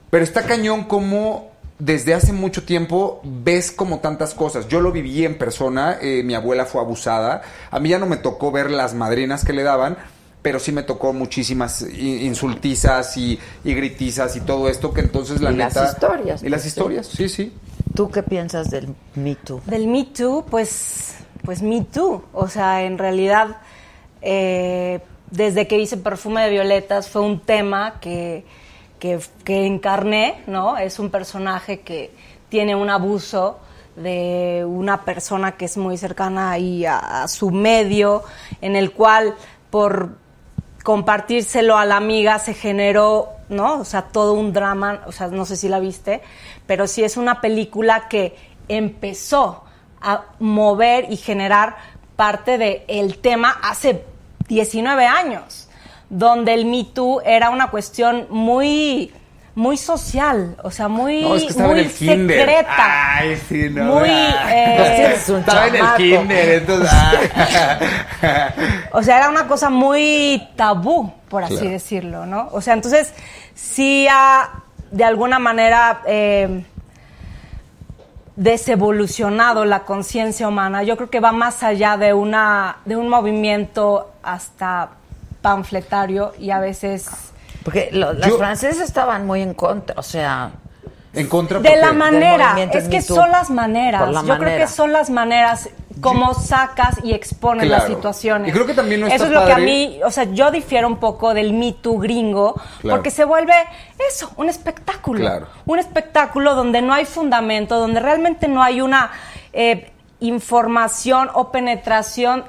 Pero 0.10 0.24
está 0.24 0.44
cañón 0.44 0.84
como 0.84 1.53
desde 1.80 2.14
hace 2.14 2.34
mucho 2.34 2.64
tiempo 2.64 3.22
ves 3.24 3.72
como 3.72 4.00
tantas 4.00 4.34
cosas. 4.34 4.68
Yo 4.68 4.80
lo 4.80 4.92
viví 4.92 5.26
en 5.26 5.38
persona, 5.38 5.98
eh, 6.02 6.24
mi 6.24 6.36
abuela 6.36 6.66
fue 6.66 6.82
abusada. 6.82 7.42
A 7.72 7.80
mí 7.80 7.90
ya 7.90 8.00
no 8.00 8.06
me 8.06 8.18
tocó 8.18 8.52
ver 8.52 8.72
las 8.72 8.94
madrinas 8.94 9.44
que 9.44 9.54
le 9.54 9.64
daban, 9.64 9.98
pero 10.42 10.60
sí 10.60 10.72
me 10.72 10.84
tocó 10.84 11.14
muchísimas 11.14 11.82
insultizas 11.82 13.18
y, 13.18 13.40
y 13.64 13.74
gritizas 13.74 14.36
y 14.36 14.42
todo 14.42 14.70
esto 14.70 14.94
que 14.94 15.02
entonces 15.02 15.42
la 15.42 15.52
Y 15.52 15.56
las 15.56 15.76
historias, 15.76 16.44
Y 16.44 16.50
las 16.50 16.62
pues, 16.62 16.66
historias, 16.66 17.08
sí, 17.08 17.30
sí. 17.30 17.54
¿Tú 17.96 18.10
qué 18.10 18.24
piensas 18.24 18.70
del 18.70 18.94
Me 19.16 19.36
Too? 19.36 19.62
Del 19.66 19.88
Me 19.88 20.06
Too, 20.06 20.46
pues, 20.50 21.16
pues 21.44 21.62
Me 21.62 21.82
Too. 21.82 22.24
O 22.34 22.48
sea, 22.48 22.84
en 22.84 22.98
realidad, 22.98 23.58
eh, 24.22 25.00
desde 25.32 25.68
que 25.68 25.80
hice 25.80 25.98
Perfume 25.98 26.44
de 26.44 26.50
Violetas 26.50 27.08
fue 27.10 27.22
un 27.22 27.40
tema 27.40 28.00
que, 28.00 28.46
que, 29.44 29.66
encarné, 29.66 30.44
¿no? 30.48 30.78
Es 30.78 30.98
un 30.98 31.10
personaje 31.10 31.82
que 31.82 32.12
tiene 32.48 32.74
un 32.74 32.90
abuso 32.90 33.60
de 33.98 34.64
una 34.66 35.04
persona 35.04 35.58
que 35.58 35.66
es 35.66 35.76
muy 35.76 35.98
cercana 35.98 36.52
ahí 36.52 36.86
a, 36.86 37.28
su 37.28 37.52
medio, 37.52 38.24
en 38.62 38.78
el 38.78 38.94
cual 38.94 39.36
por 39.70 40.18
compartírselo 40.84 41.78
a 41.78 41.86
la 41.86 41.98
amiga 41.98 42.40
se 42.40 42.54
generó, 42.54 43.30
¿no? 43.50 43.82
O 43.82 43.86
sea, 43.86 44.04
todo 44.04 44.34
un 44.34 44.54
drama, 44.54 45.02
o 45.06 45.12
sea, 45.12 45.28
no 45.28 45.46
sé 45.46 45.58
si 45.58 45.68
la 45.68 45.80
viste, 45.80 46.22
pero 46.66 46.88
sí 46.88 47.04
es 47.04 47.18
una 47.18 47.42
película 47.42 48.08
que 48.08 48.36
empezó 48.70 49.66
a 50.02 50.26
mover 50.40 51.12
y 51.12 51.18
generar 51.18 51.76
parte 52.16 52.58
del 52.58 52.84
el 52.88 53.18
tema 53.18 53.60
hace 53.64 54.06
19 54.48 55.06
años, 55.06 55.63
donde 56.16 56.54
el 56.54 56.66
Me 56.66 56.84
Too 56.86 57.22
era 57.26 57.50
una 57.50 57.68
cuestión 57.72 58.28
muy 58.30 59.12
muy 59.56 59.78
social, 59.78 60.58
o 60.64 60.72
sea, 60.72 60.88
muy, 60.88 61.22
No, 61.22 61.36
es 61.36 61.44
que 61.44 61.50
estaba 61.50 61.70
muy 61.70 61.80
en 61.82 61.86
el 61.86 61.92
kinder. 61.94 62.40
secreta. 62.40 63.16
Ay, 63.18 63.38
sí, 63.48 63.68
no. 63.70 63.84
Muy, 63.84 64.10
Ah. 64.10 64.50
eh, 64.52 64.74
Pues 64.78 64.96
tienes 64.96 65.30
un 65.30 65.40
Estaba 65.42 65.68
en 65.68 65.76
el 65.76 65.86
kinder, 65.96 66.50
entonces... 66.56 66.90
ah. 66.92 68.50
O 68.94 69.04
sea, 69.04 69.18
era 69.18 69.30
una 69.30 69.46
cosa 69.48 69.70
muy 69.70 70.42
tabú, 70.56 71.14
por 71.30 71.44
así 71.44 71.54
Claro. 71.58 71.70
decirlo, 71.70 72.26
¿no? 72.26 72.50
O 72.52 72.62
sea, 72.62 72.74
entonces 72.74 73.14
sí 73.54 74.08
ha, 74.10 74.50
de 74.90 75.04
alguna 75.04 75.38
manera, 75.38 76.02
eh, 76.08 76.64
desevolucionado 78.36 79.66
la 79.66 79.82
conciencia 79.82 80.48
humana. 80.48 80.82
Yo 80.84 80.98
creo 80.98 81.10
que 81.12 81.20
va 81.20 81.32
más 81.32 81.62
allá 81.64 81.98
de, 81.98 82.14
una, 82.14 82.78
de 82.86 82.96
un 82.96 83.08
movimiento 83.08 84.12
hasta 84.24 84.90
panfletario 85.44 86.34
y 86.40 86.50
a 86.50 86.60
veces... 86.60 87.08
Porque 87.64 87.90
lo- 87.92 88.14
las 88.14 88.28
Yo- 88.30 88.38
francesas 88.40 88.82
estaban 88.84 89.28
muy 89.28 89.42
en 89.44 89.54
contra, 89.54 89.94
o 90.00 90.02
sea, 90.04 90.52
En 91.14 91.28
contra 91.28 91.60
De 91.60 91.76
la 91.78 91.94
manera, 91.94 92.56
es 92.74 92.88
que 92.88 93.02
son 93.04 93.30
las 93.32 93.52
maneras. 93.52 94.10
La 94.10 94.24
Yo 94.24 94.38
creo 94.40 94.58
que 94.58 94.68
son 94.68 94.92
las 94.92 95.12
maneras 95.12 95.70
como 96.02 96.34
sacas 96.34 96.96
y 97.04 97.14
expones 97.14 97.70
las 97.70 97.86
situaciones. 97.86 98.50
Y 98.50 98.52
creo 98.52 98.66
que 98.66 98.74
también 98.74 99.00
no 99.02 99.06
está 99.08 99.16
Eso 99.18 99.26
es 99.26 99.32
lo 99.32 99.46
que 99.46 99.54
a 99.54 99.58
mí, 99.60 100.00
o 100.04 100.10
sea, 100.10 100.24
yo 100.26 100.50
difiero 100.50 100.88
un 100.88 100.98
poco 100.98 101.34
del 101.36 101.54
Me 101.54 101.74
Too 101.74 102.00
gringo, 102.00 102.56
Claro. 102.82 102.98
porque 102.98 103.12
se 103.12 103.24
vuelve 103.26 103.54
eso, 104.10 104.32
un 104.38 104.50
espectáculo. 104.50 105.20
Claro. 105.20 105.48
Un 105.68 105.78
espectáculo 105.80 106.56
donde 106.56 106.82
no 106.82 106.94
hay 106.94 107.06
fundamento, 107.06 107.78
donde 107.80 108.00
realmente 108.00 108.48
no 108.48 108.64
hay 108.64 108.82
una 108.82 109.12
eh, 109.54 109.92
información 110.20 111.30
o 111.36 111.52
penetración 111.52 112.44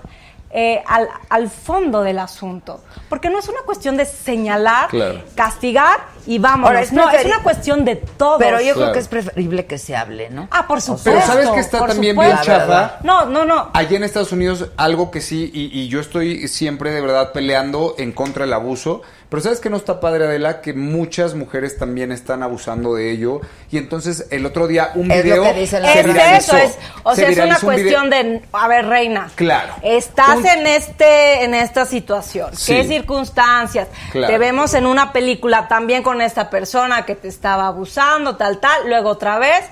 eh, 0.57 0.83
al, 0.87 1.09
al 1.31 1.51
fondo 1.51 2.03
del 2.03 2.21
asunto. 2.21 2.81
Porque 3.09 3.29
no 3.29 3.41
es 3.41 3.49
una 3.49 3.61
cuestión 3.67 3.97
de 3.97 4.05
señalar, 4.07 4.89
Claro. 4.89 5.21
castigar 5.35 5.99
y 6.27 6.39
vámonos. 6.39 6.69
Ahora, 6.69 6.81
es 6.83 6.93
no, 6.93 7.11
es 7.11 7.25
una 7.27 7.43
cuestión 7.43 7.85
de 7.85 7.97
todos. 7.97 8.39
Pero 8.39 8.61
yo 8.61 8.75
creo 8.75 8.93
que 8.93 9.01
es 9.01 9.09
preferible 9.09 9.67
que 9.67 9.79
se 9.79 9.97
hable, 9.97 10.31
¿no? 10.31 10.47
Ah, 10.53 10.67
por 10.69 10.81
supuesto. 10.81 11.11
Pero 11.11 11.27
¿sabes 11.27 11.49
que 11.51 11.59
está 11.61 11.85
también 11.87 12.15
supuesto. 12.15 12.41
bien 12.51 12.59
chafa? 12.61 12.99
No, 13.03 13.27
no, 13.27 13.45
no. 13.45 13.71
Allá 13.75 13.97
en 13.97 14.05
Estados 14.05 14.31
Unidos, 14.31 14.69
algo 14.77 15.11
que 15.11 15.21
sí, 15.21 15.51
y, 15.53 15.77
y 15.79 15.89
yo 15.89 15.99
estoy 16.01 16.47
siempre 16.47 16.93
de 16.93 17.01
verdad 17.01 17.33
peleando 17.33 17.97
en 17.99 18.13
contra 18.13 18.45
del 18.45 18.53
abuso, 18.53 19.03
pero 19.35 19.43
¿sabes 19.43 19.61
que 19.61 19.69
no 19.71 19.77
está 19.77 19.99
padre, 20.01 20.25
Adela? 20.27 20.61
Que 20.61 20.73
muchas 20.75 21.35
mujeres 21.35 21.77
también 21.77 22.13
están 22.13 22.43
abusando 22.43 22.95
de 22.95 23.11
ello. 23.11 23.41
Y 23.71 23.79
entonces 23.79 24.27
el 24.31 24.47
otro 24.47 24.67
día 24.69 24.93
un 24.95 25.11
Es 25.11 25.19
lo 25.19 25.23
video 25.25 25.43
que 25.43 25.55
dice 25.61 25.81
la 25.81 25.93
se 25.93 26.03
viralizó. 26.05 26.57
eso, 26.57 26.65
es, 26.65 26.79
o 27.03 27.11
Se 27.15 27.21
sea, 27.23 27.31
es 27.31 27.37
una 27.39 27.45
video- 27.47 27.61
cuestión 27.61 28.11
de, 28.11 28.43
a 28.53 28.69
ver, 28.69 28.87
reina. 28.87 29.31
Claro. 29.35 29.75
Estás 29.83 30.37
Un- 30.37 30.47
en 30.47 30.67
este, 30.69 31.43
en 31.45 31.55
esta 31.55 31.85
situación. 31.85 32.57
Sí. 32.57 32.75
¿Qué 32.75 32.85
circunstancias? 32.85 33.89
Claro. 34.13 34.33
Te 34.33 34.39
vemos 34.39 34.73
en 34.75 34.87
una 34.87 35.13
película 35.13 35.67
también 35.69 36.03
con 36.03 36.21
esta 36.21 36.49
persona 36.51 37.05
que 37.05 37.17
te 37.17 37.29
estaba 37.29 37.67
abusando, 37.67 38.37
tal, 38.37 38.59
tal, 38.61 38.89
luego 38.89 39.11
otra 39.11 39.39
vez. 39.39 39.65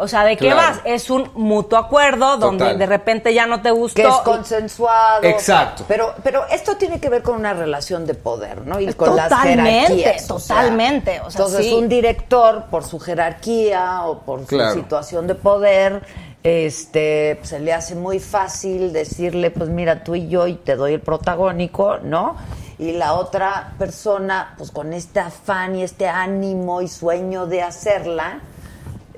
O 0.00 0.06
sea, 0.08 0.24
¿de 0.24 0.36
qué 0.36 0.46
Claro. 0.46 0.56
vas? 0.56 0.80
Es 0.84 1.10
un 1.10 1.30
mutuo 1.34 1.76
acuerdo 1.78 2.36
donde 2.36 2.64
Total. 2.64 2.78
de 2.78 2.86
repente 2.86 3.34
ya 3.34 3.46
no 3.46 3.60
te 3.60 3.70
gustó. 3.72 4.00
que 4.00 4.08
es 4.08 4.14
consensuado. 4.18 5.24
Exacto. 5.24 5.84
Pero, 5.88 6.14
pero 6.22 6.46
esto 6.50 6.76
tiene 6.76 7.00
que 7.00 7.08
ver 7.08 7.22
con 7.22 7.34
una 7.36 7.52
relación 7.52 8.06
de 8.06 8.14
poder, 8.14 8.64
¿no? 8.66 8.78
Y 8.80 8.92
con 8.94 9.16
las 9.16 9.28
Totalmente, 9.28 9.96
jerarquías. 9.96 10.30
o 10.30 10.38
sea, 10.38 10.56
totalmente, 10.56 11.20
o 11.20 11.30
sea, 11.30 11.40
entonces, 11.44 11.66
sí. 11.66 11.74
un 11.74 11.88
director, 11.88 12.64
por 12.70 12.84
su 12.84 12.98
jerarquía 13.00 14.02
o 14.04 14.20
por 14.20 14.44
Claro. 14.44 14.74
su 14.74 14.80
situación 14.80 15.26
de 15.26 15.34
poder, 15.34 16.02
este, 16.44 17.36
pues, 17.40 17.48
se 17.50 17.58
le 17.60 17.72
hace 17.72 17.94
muy 17.94 18.20
fácil 18.20 18.92
decirle, 18.92 19.50
pues 19.50 19.68
mira, 19.68 20.04
tú 20.04 20.14
y 20.14 20.28
yo, 20.28 20.46
y 20.46 20.54
te 20.54 20.76
doy 20.76 20.94
el 20.94 21.00
protagónico, 21.00 21.98
¿no? 22.02 22.36
Y 22.78 22.92
la 22.92 23.14
otra 23.14 23.72
persona, 23.78 24.54
pues 24.56 24.70
con 24.70 24.92
este 24.92 25.18
afán 25.20 25.74
y 25.76 25.82
este 25.82 26.06
ánimo 26.08 26.80
y 26.80 26.88
sueño 26.88 27.46
de 27.46 27.62
hacerla, 27.62 28.40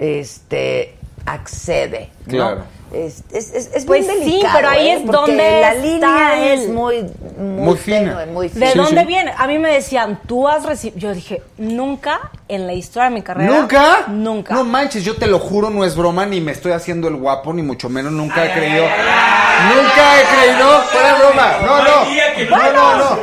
este 0.00 0.94
accede, 1.26 2.08
¿no? 2.26 2.64
Es, 2.92 3.22
es, 3.32 3.52
es, 3.54 3.70
es 3.74 3.84
Pues 3.84 4.06
bien 4.06 4.18
sí, 4.18 4.24
delicado, 4.30 4.54
pero 4.56 4.68
ahí 4.68 4.88
¿eh? 4.88 4.92
es 4.94 5.00
Porque 5.02 5.16
donde 5.20 5.60
la 5.60 5.74
línea 5.74 6.52
él. 6.52 6.60
es 6.60 6.68
muy 6.68 7.06
muy, 7.38 7.64
Muy 7.64 7.76
fina. 7.76 7.98
tenue, 7.98 8.26
muy 8.26 8.48
¿De 8.48 8.74
dónde 8.74 9.00
sí. 9.02 9.06
viene? 9.06 9.32
A 9.36 9.46
mí 9.46 9.58
me 9.58 9.72
decían, 9.72 10.20
tú 10.26 10.48
has 10.48 10.64
recibido. 10.64 10.98
Yo 10.98 11.14
dije, 11.14 11.42
nunca 11.56 12.30
en 12.48 12.66
la 12.66 12.72
historia 12.74 13.08
de 13.08 13.14
mi 13.14 13.22
carrera. 13.22 13.50
¿Nunca? 13.50 14.04
Nunca. 14.08 14.54
No 14.54 14.64
manches, 14.64 15.04
yo 15.04 15.16
te 15.16 15.26
lo 15.26 15.38
juro, 15.38 15.70
no 15.70 15.84
es 15.84 15.94
broma, 15.96 16.26
ni 16.26 16.40
me 16.40 16.52
estoy 16.52 16.72
haciendo 16.72 17.08
el 17.08 17.16
guapo, 17.16 17.52
ni 17.52 17.62
mucho 17.62 17.88
menos, 17.88 18.12
nunca 18.12 18.44
he 18.44 18.52
creído. 18.52 18.84
Nunca 18.84 20.20
he 20.20 20.24
creído, 20.36 20.80
fuera 20.82 21.14
broma. 21.14 21.52
No, 21.64 21.76
no. 21.84 22.50
No, 22.50 22.72
no, 22.72 22.96
no. 22.96 23.16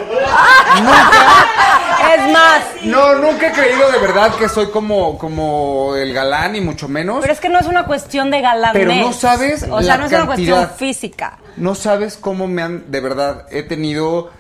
Nunca. 0.81 1.47
Es 2.15 2.31
más, 2.31 2.61
No, 2.83 3.15
nunca 3.15 3.47
he 3.47 3.51
creído 3.51 3.91
de 3.91 3.97
verdad 3.99 4.33
que 4.35 4.47
soy 4.47 4.67
como, 4.69 5.17
como 5.17 5.95
el 5.95 6.13
galán, 6.13 6.53
ni 6.53 6.61
mucho 6.61 6.87
menos. 6.87 7.19
pero 7.21 7.33
es 7.33 7.39
que 7.39 7.49
no 7.49 7.59
es 7.59 7.65
una 7.65 7.85
cuestión 7.85 8.31
de 8.31 8.41
galanés. 8.41 8.73
Pero 8.73 8.93
no 8.95 9.13
sabes 9.13 9.56
O 9.63 9.81
sea, 9.81 9.97
no 9.97 10.05
es 10.05 10.11
una 10.13 10.25
cuestión 10.25 10.69
física. 10.77 11.37
No 11.57 11.75
sabes 11.75 12.17
cómo 12.17 12.47
me 12.47 12.61
han, 12.61 12.91
de 12.91 12.99
verdad, 13.01 13.45
he 13.51 13.63
tenido, 13.63 14.31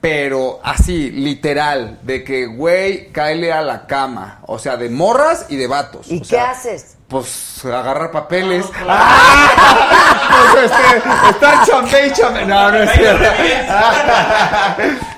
pero 0.00 0.60
así, 0.62 1.10
literal, 1.10 1.98
de 2.02 2.22
que, 2.22 2.46
güey, 2.46 3.10
cáele 3.12 3.52
a 3.52 3.62
la 3.62 3.86
cama. 3.86 4.40
O 4.46 4.58
sea, 4.58 4.76
de 4.76 4.88
morras 4.90 5.46
y 5.48 5.56
de 5.56 5.66
vatos. 5.66 6.06
¿Y 6.10 6.18
O 6.18 6.20
qué 6.20 6.24
sea, 6.26 6.50
haces? 6.50 6.96
Pues 7.08 7.64
agarrar 7.64 8.10
papeles. 8.10 8.66
¡Ah! 8.88 10.12
Pues 10.52 10.64
este, 10.70 11.30
estar 11.30 11.66
chambe 11.66 12.06
y 12.08 12.12
chambe. 12.12 12.44
No, 12.44 12.70
no 12.70 12.78
es 12.82 12.90
cierto. 12.92 13.24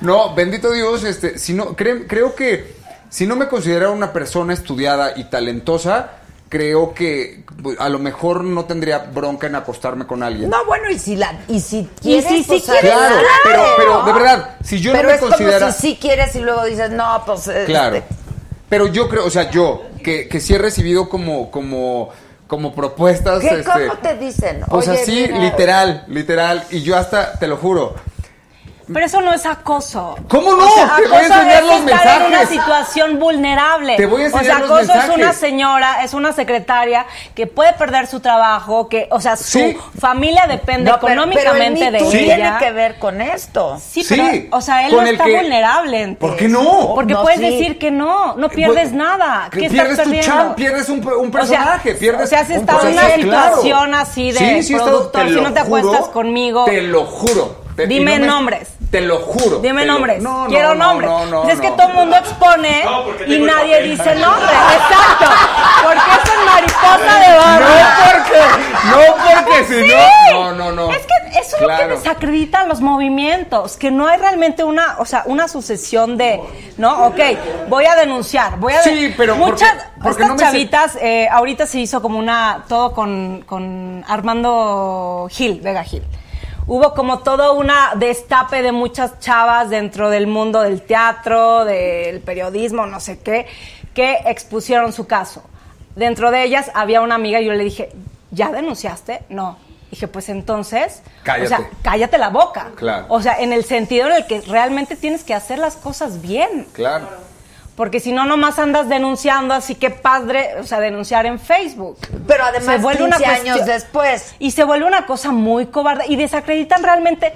no, 0.02 0.34
bendito 0.34 0.70
Dios, 0.70 1.02
este, 1.04 1.38
si 1.38 1.54
no, 1.54 1.76
cre- 1.76 2.04
creo 2.06 2.34
que 2.34 2.74
si 3.08 3.26
no 3.26 3.36
me 3.36 3.48
considerara 3.48 3.90
una 3.90 4.12
persona 4.12 4.52
estudiada 4.52 5.12
y 5.16 5.24
talentosa, 5.24 6.10
creo 6.48 6.94
que 6.94 7.44
pues, 7.62 7.78
a 7.78 7.88
lo 7.88 7.98
mejor 7.98 8.44
no 8.44 8.64
tendría 8.64 8.98
bronca 8.98 9.46
en 9.46 9.54
acostarme 9.54 10.06
con 10.06 10.22
alguien. 10.22 10.50
No, 10.50 10.64
bueno, 10.64 10.90
y 10.90 10.98
si 10.98 11.16
la 11.16 11.40
y 11.48 11.60
si 11.60 11.78
Y 11.78 11.88
quieres, 12.00 12.28
si 12.28 12.38
sí 12.38 12.44
pues, 12.48 12.64
quieres, 12.64 12.82
Claro, 12.82 13.04
adelante, 13.04 13.28
pero, 13.44 13.62
pero 13.76 13.92
¿no? 13.98 14.06
de 14.06 14.12
verdad, 14.12 14.56
si 14.62 14.80
yo 14.80 14.92
pero 14.92 15.04
no 15.04 15.08
me 15.08 15.14
es 15.14 15.20
considera... 15.20 15.58
como 15.60 15.72
si 15.72 15.80
sí 15.80 15.98
quieres 16.00 16.34
y 16.34 16.40
luego 16.40 16.64
dices, 16.64 16.90
no, 16.90 17.22
pues 17.26 17.46
este, 17.48 17.64
Claro. 17.66 18.02
Pero 18.68 18.86
yo 18.86 19.08
creo, 19.08 19.24
o 19.24 19.30
sea, 19.30 19.50
yo, 19.50 19.82
que, 20.04 20.28
que 20.28 20.40
sí 20.40 20.54
he 20.54 20.58
recibido 20.58 21.08
como, 21.08 21.50
como, 21.50 22.10
como 22.46 22.74
propuestas. 22.74 23.40
¿Qué, 23.40 23.48
este, 23.48 23.64
¿Cómo 23.64 23.98
te 23.98 24.16
dicen? 24.18 24.60
Pues 24.68 24.88
Oye, 24.88 25.00
así, 25.00 25.22
mira, 25.22 25.38
literal, 25.38 26.04
literal. 26.08 26.64
Y 26.70 26.82
yo 26.82 26.96
hasta, 26.96 27.38
te 27.38 27.46
lo 27.46 27.56
juro. 27.56 27.94
Pero 28.92 29.04
eso 29.06 29.20
no 29.20 29.32
es 29.32 29.44
acoso. 29.46 30.16
¿Cómo 30.28 30.52
no? 30.54 30.66
O 30.66 30.70
sea, 30.74 30.94
Te 30.96 31.02
voy 31.08 31.16
a 31.16 31.18
acoso 31.20 31.34
enseñar 31.34 31.62
es 31.62 31.66
los 31.68 31.80
estar 31.92 32.20
en 32.20 32.26
una 32.26 32.38
mensajes. 32.38 32.48
situación 32.48 33.18
vulnerable. 33.18 33.96
Te 33.96 34.06
voy 34.06 34.22
a 34.22 34.24
enseñar 34.26 34.42
O 34.42 34.46
sea, 34.46 34.58
los 34.58 34.66
acoso 34.70 34.80
es 34.82 34.88
mensajes. 34.88 35.16
una 35.16 35.32
señora, 35.32 36.04
es 36.04 36.14
una 36.14 36.32
secretaria 36.32 37.06
que 37.34 37.46
puede 37.46 37.72
perder 37.74 38.06
su 38.06 38.20
trabajo, 38.20 38.88
que, 38.88 39.06
o 39.10 39.20
sea, 39.20 39.36
su 39.36 39.58
Sí. 39.58 39.76
familia 40.00 40.46
depende 40.48 40.90
no, 40.90 40.98
pero- 41.00 41.12
económicamente 41.12 41.80
pero 41.80 41.86
el 41.86 41.92
Me 41.92 41.98
de 41.98 41.98
Too 41.98 42.12
ella. 42.12 42.34
tiene 42.36 42.52
que 42.58 42.72
ver 42.72 42.98
con 42.98 43.20
esto. 43.20 43.78
Sí, 43.80 44.02
Sí, 44.02 44.14
pero, 44.16 44.56
o 44.56 44.60
sea, 44.60 44.86
él 44.86 44.94
con 44.94 45.04
no 45.04 45.10
está 45.10 45.24
que- 45.24 45.36
vulnerable. 45.36 46.16
¿Por 46.18 46.36
qué 46.36 46.48
no? 46.48 46.92
Porque 46.94 47.12
No, 47.12 47.22
puedes 47.22 47.40
sí. 47.40 47.44
decir 47.50 47.78
que 47.78 47.90
no, 47.90 48.36
no 48.36 48.48
pierdes 48.48 48.74
Pues, 48.88 48.92
nada. 48.92 49.48
que 49.52 49.60
¿Qué 49.60 49.68
pierdes 49.70 49.92
estás 49.92 50.04
tu 50.06 50.10
perdiendo? 50.12 50.42
champ, 50.44 50.56
pierdes 50.56 50.88
un, 50.88 51.06
un 51.06 51.30
personaje, 51.30 51.90
o 51.90 51.92
sea, 51.92 51.98
pierdes 51.98 52.22
O 52.22 52.26
sea, 52.26 52.40
has 52.40 52.48
un 52.48 52.54
estado 52.56 52.86
en 52.86 52.92
una 52.94 53.02
claro. 53.02 53.56
situación 53.56 53.94
así 53.94 54.32
de 54.32 54.38
Sí, 54.38 54.62
sí 54.62 54.74
productor, 54.74 55.28
si 55.28 55.34
no 55.40 55.52
te 55.52 55.60
acuestas 55.60 56.08
conmigo. 56.08 56.64
Te 56.64 56.80
lo 56.82 57.04
juro. 57.04 57.57
Te- 57.78 57.86
Dime 57.86 58.18
no 58.18 58.20
me- 58.20 58.26
nombres. 58.26 58.68
Te 58.90 59.00
lo 59.02 59.18
juro. 59.20 59.60
Dime 59.60 59.86
lo- 59.86 59.92
nombres. 59.92 60.20
No, 60.22 60.42
no, 60.44 60.48
Quiero 60.48 60.74
no, 60.74 60.86
nombres. 60.86 61.08
No, 61.10 61.26
no, 61.26 61.42
Pues 61.42 61.54
es 61.54 61.60
que 61.60 61.70
no. 61.70 61.76
todo 61.76 61.88
el 61.88 61.94
mundo 61.94 62.16
expone 62.16 62.82
No, 62.84 63.04
porque 63.04 63.24
y 63.26 63.38
nadie 63.40 63.72
papel. 63.76 63.90
dice 63.90 64.14
nombre. 64.16 64.48
Exacto. 64.52 65.26
Porque 65.84 66.10
es 66.10 66.32
en 66.34 66.44
mariposa 66.44 67.18
de 67.20 67.28
No 67.28 67.38
barro. 67.38 67.66
porque, 68.10 68.40
no 68.90 69.44
porque 69.44 69.64
si 69.64 69.88
Sí. 69.88 69.94
no. 70.32 70.52
No, 70.52 70.52
no, 70.54 70.72
no. 70.72 70.90
Es 70.92 71.06
que 71.06 71.38
eso 71.38 71.56
es 71.56 71.62
lo 71.62 71.68
que 71.68 71.86
desacredita 71.86 72.64
los 72.64 72.80
movimientos, 72.80 73.76
que 73.76 73.90
no 73.92 74.06
hay 74.08 74.18
realmente 74.18 74.64
una, 74.64 74.96
o 74.98 75.04
sea, 75.04 75.22
una 75.26 75.46
sucesión 75.46 76.16
de, 76.16 76.40
¿no? 76.78 77.06
Ok, 77.06 77.20
voy 77.68 77.84
a 77.84 77.94
denunciar, 77.94 78.58
voy 78.58 78.72
a 78.72 78.78
de- 78.78 78.82
Sí, 78.84 79.14
pero 79.16 79.36
porque- 79.36 79.52
muchas 79.52 79.74
porque 80.02 80.10
estas 80.10 80.28
no 80.28 80.34
me 80.34 80.38
sé- 80.40 80.44
chavitas, 80.46 80.96
eh, 81.00 81.28
ahorita 81.30 81.66
se 81.66 81.78
hizo 81.78 82.02
como 82.02 82.18
una, 82.18 82.64
todo 82.68 82.92
con, 82.92 83.42
con 83.46 84.04
Armando 84.08 85.28
Gil, 85.30 85.60
Vega 85.60 85.84
Gil. 85.84 86.02
Hubo 86.68 86.92
como 86.92 87.20
todo 87.20 87.54
una 87.54 87.92
destape 87.96 88.60
de 88.60 88.72
muchas 88.72 89.18
chavas 89.20 89.70
dentro 89.70 90.10
del 90.10 90.26
mundo 90.26 90.60
del 90.60 90.82
teatro, 90.82 91.64
del 91.64 92.20
periodismo, 92.20 92.84
no 92.84 93.00
sé 93.00 93.18
qué, 93.20 93.46
que 93.94 94.18
expusieron 94.26 94.92
su 94.92 95.06
caso. 95.06 95.42
Dentro 95.96 96.30
de 96.30 96.44
ellas 96.44 96.70
había 96.74 97.00
una 97.00 97.14
amiga 97.14 97.40
y 97.40 97.46
yo 97.46 97.54
le 97.54 97.64
dije, 97.64 97.90
¿ya 98.30 98.52
denunciaste? 98.52 99.22
No. 99.30 99.56
Dije, 99.90 100.08
pues 100.08 100.28
entonces, 100.28 101.00
Cállate. 101.22 101.46
o 101.46 101.48
sea, 101.48 101.70
cállate 101.80 102.18
la 102.18 102.28
boca. 102.28 102.72
Claro. 102.74 103.06
O 103.08 103.22
sea, 103.22 103.40
en 103.40 103.54
el 103.54 103.64
sentido 103.64 104.06
en 104.08 104.16
el 104.16 104.26
que 104.26 104.42
realmente 104.42 104.94
tienes 104.94 105.24
que 105.24 105.32
hacer 105.32 105.58
las 105.58 105.76
cosas 105.76 106.20
bien. 106.20 106.66
Claro. 106.74 107.08
Porque 107.78 108.00
si 108.00 108.10
no, 108.10 108.26
nomás 108.26 108.58
andas 108.58 108.88
denunciando, 108.88 109.54
así 109.54 109.76
que 109.76 109.90
padre, 109.90 110.56
o 110.58 110.64
sea, 110.64 110.80
denunciar 110.80 111.26
en 111.26 111.38
Facebook. 111.38 111.96
Pero 112.26 112.42
además, 112.42 112.74
Se 112.74 112.82
vuelve 112.82 113.04
15 113.04 113.22
una 113.22 113.32
años 113.34 113.64
después. 113.66 114.34
Y 114.40 114.50
se 114.50 114.64
vuelve 114.64 114.84
una 114.84 115.06
cosa 115.06 115.30
muy 115.30 115.66
cobarde 115.66 116.04
y 116.08 116.16
desacreditan 116.16 116.82
realmente, 116.82 117.32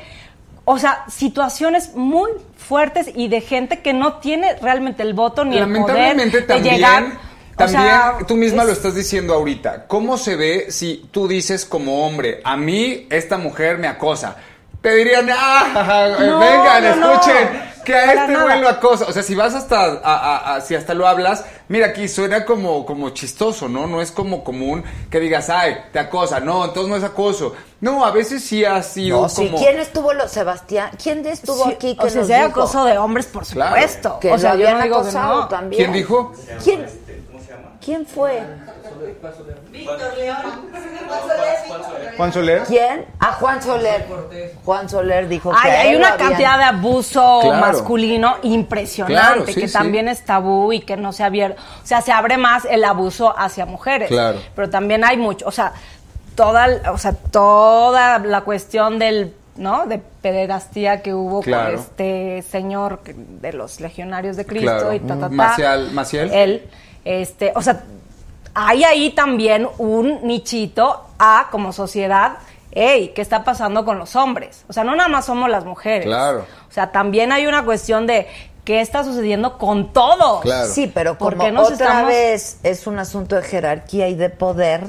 o 0.64 0.80
sea, 0.80 1.04
situaciones 1.08 1.94
muy 1.94 2.28
fuertes 2.56 3.06
y 3.14 3.28
de 3.28 3.40
gente 3.40 3.82
que 3.82 3.92
no 3.92 4.14
tiene 4.14 4.56
realmente 4.60 5.04
el 5.04 5.14
voto 5.14 5.44
ni 5.44 5.58
el 5.58 5.62
poder 5.62 5.78
Lamentablemente 5.78 6.40
de 6.40 6.42
también, 6.42 6.74
llegar. 6.74 7.04
O 7.04 7.56
también 7.56 7.82
sea, 7.82 8.16
tú 8.26 8.34
misma 8.34 8.62
es- 8.62 8.66
lo 8.66 8.72
estás 8.72 8.96
diciendo 8.96 9.34
ahorita. 9.34 9.86
¿Cómo 9.86 10.18
se 10.18 10.34
ve 10.34 10.66
si 10.70 11.06
tú 11.12 11.28
dices 11.28 11.64
como 11.64 12.04
hombre, 12.04 12.40
a 12.42 12.56
mí 12.56 13.06
esta 13.10 13.38
mujer 13.38 13.78
me 13.78 13.86
acosa? 13.86 14.38
Te 14.82 14.94
dirían, 14.96 15.28
ah, 15.32 16.16
No, 16.18 16.38
vengan, 16.40 16.84
no, 17.00 17.06
no. 17.06 17.12
escuchen, 17.14 17.72
que 17.84 17.94
a 17.94 18.12
este 18.14 18.36
güey 18.36 18.60
lo 18.60 18.68
acosa. 18.68 19.06
O 19.08 19.12
sea, 19.12 19.22
si 19.22 19.34
vas 19.36 19.54
hasta, 19.54 19.80
a- 19.80 20.00
a- 20.02 20.54
a- 20.56 20.60
si 20.60 20.74
hasta 20.74 20.92
lo 20.94 21.06
hablas, 21.06 21.44
mira 21.68 21.86
aquí 21.86 22.08
suena 22.08 22.44
como, 22.44 22.84
como 22.84 23.10
chistoso, 23.10 23.68
¿no? 23.68 23.86
No 23.86 24.00
es 24.02 24.10
como 24.10 24.42
común 24.42 24.82
que 25.10 25.20
digas, 25.20 25.50
ay, 25.50 25.76
te 25.92 25.98
acosa. 26.00 26.40
No, 26.40 26.64
entonces 26.64 26.90
no 26.90 26.96
es 26.96 27.04
acoso. 27.04 27.54
No, 27.80 28.04
a 28.04 28.10
veces 28.12 28.42
sí 28.44 28.64
ha 28.64 28.82
sido 28.82 29.22
No, 29.22 29.28
sí, 29.28 29.46
como... 29.46 29.58
¿quién 29.58 29.78
estuvo 29.80 30.12
lo 30.14 30.28
Sebastián? 30.28 30.90
¿Quién 31.00 31.24
estuvo 31.26 31.64
Sí, 31.64 31.72
aquí 31.72 31.96
que 31.96 32.06
o 32.06 32.10
sea, 32.10 32.20
nos 32.20 32.26
si 32.28 32.34
dijo? 32.34 32.46
acoso 32.46 32.84
de 32.84 32.98
hombres, 32.98 33.26
por 33.26 33.44
Claro. 33.46 33.74
supuesto. 33.76 34.18
Que 34.20 34.32
o 34.32 34.38
sea, 34.38 34.54
lo 34.54 34.60
yo 34.60 34.66
habían 34.68 34.78
no 34.78 34.84
digo 34.84 34.96
que 34.96 35.08
acosado 35.08 35.40
no. 35.42 35.48
también. 35.48 35.82
¿Quién 35.82 35.92
dijo? 35.92 36.32
¿Quién? 36.62 36.86
¿Quién 37.84 38.06
fue? 38.06 38.42
Juan 42.16 42.32
Soler. 42.32 42.62
¿Quién? 42.66 43.04
Ah, 43.20 43.32
Juan 43.40 43.62
Soler. 43.62 44.06
Juan 44.64 44.88
Soler 44.88 45.28
dijo 45.28 45.50
que 45.50 45.56
Ay, 45.62 45.70
a 45.70 45.80
hay 45.80 45.96
una 45.96 46.16
cantidad 46.16 46.58
de 46.58 46.64
abuso 46.64 47.40
Claro. 47.42 47.60
masculino 47.60 48.36
impresionante 48.42 49.14
Claro, 49.14 49.46
sí, 49.46 49.54
que 49.54 49.66
sí. 49.68 49.72
también 49.72 50.08
es 50.08 50.24
tabú 50.24 50.72
y 50.72 50.80
que 50.80 50.96
no 50.96 51.12
se 51.12 51.22
ha 51.22 51.26
abierto. 51.26 51.60
O 51.82 51.86
sea, 51.86 52.00
se 52.02 52.12
abre 52.12 52.36
más 52.36 52.64
el 52.66 52.84
abuso 52.84 53.34
hacia 53.36 53.66
mujeres. 53.66 54.08
Claro. 54.08 54.38
Pero 54.54 54.70
también 54.70 55.04
hay 55.04 55.16
mucho, 55.16 55.46
o 55.46 55.50
sea, 55.52 55.72
toda, 56.34 56.68
o 56.92 56.98
sea, 56.98 57.12
toda 57.14 58.18
la 58.18 58.42
cuestión 58.42 58.98
del 58.98 59.34
¿no? 59.54 59.84
De 59.84 59.98
pederastía 59.98 61.02
que 61.02 61.12
hubo 61.12 61.42
Claro. 61.42 61.72
con 61.72 61.80
este 61.80 62.40
señor 62.50 63.00
de 63.04 63.52
los 63.52 63.80
legionarios 63.80 64.38
de 64.38 64.46
Cristo 64.46 64.70
Claro. 64.78 64.94
y 64.94 65.00
ta, 65.00 65.14
ta, 65.16 65.20
ta. 65.20 65.28
Maciel- 65.28 65.90
Maciel. 65.92 66.32
Él, 66.32 66.62
este, 67.04 67.52
o 67.54 67.62
sea, 67.62 67.82
hay 68.54 68.84
ahí 68.84 69.10
también 69.10 69.68
un 69.78 70.26
nichito 70.26 71.06
a, 71.18 71.48
como 71.50 71.72
sociedad, 71.72 72.38
hey, 72.70 73.12
¿qué 73.14 73.22
está 73.22 73.44
pasando 73.44 73.84
con 73.84 73.98
los 73.98 74.14
hombres? 74.16 74.64
O 74.68 74.72
sea, 74.72 74.84
no 74.84 74.94
nada 74.96 75.08
más 75.08 75.26
somos 75.26 75.48
las 75.50 75.64
mujeres. 75.64 76.06
Claro. 76.06 76.44
O 76.68 76.72
sea, 76.72 76.90
también 76.92 77.32
hay 77.32 77.46
una 77.46 77.64
cuestión 77.64 78.06
de 78.06 78.26
qué 78.64 78.80
está 78.80 79.04
sucediendo 79.04 79.58
con 79.58 79.92
todos. 79.92 80.42
Sí, 80.72 80.90
pero 80.92 81.18
¿Por 81.18 81.34
como 81.34 81.44
qué 81.46 81.52
nos 81.52 81.72
otra 81.72 81.86
estamos- 81.86 82.08
vez 82.08 82.58
es 82.62 82.86
un 82.86 82.98
asunto 82.98 83.36
de 83.36 83.42
jerarquía 83.42 84.08
y 84.08 84.14
de 84.14 84.30
poder, 84.30 84.84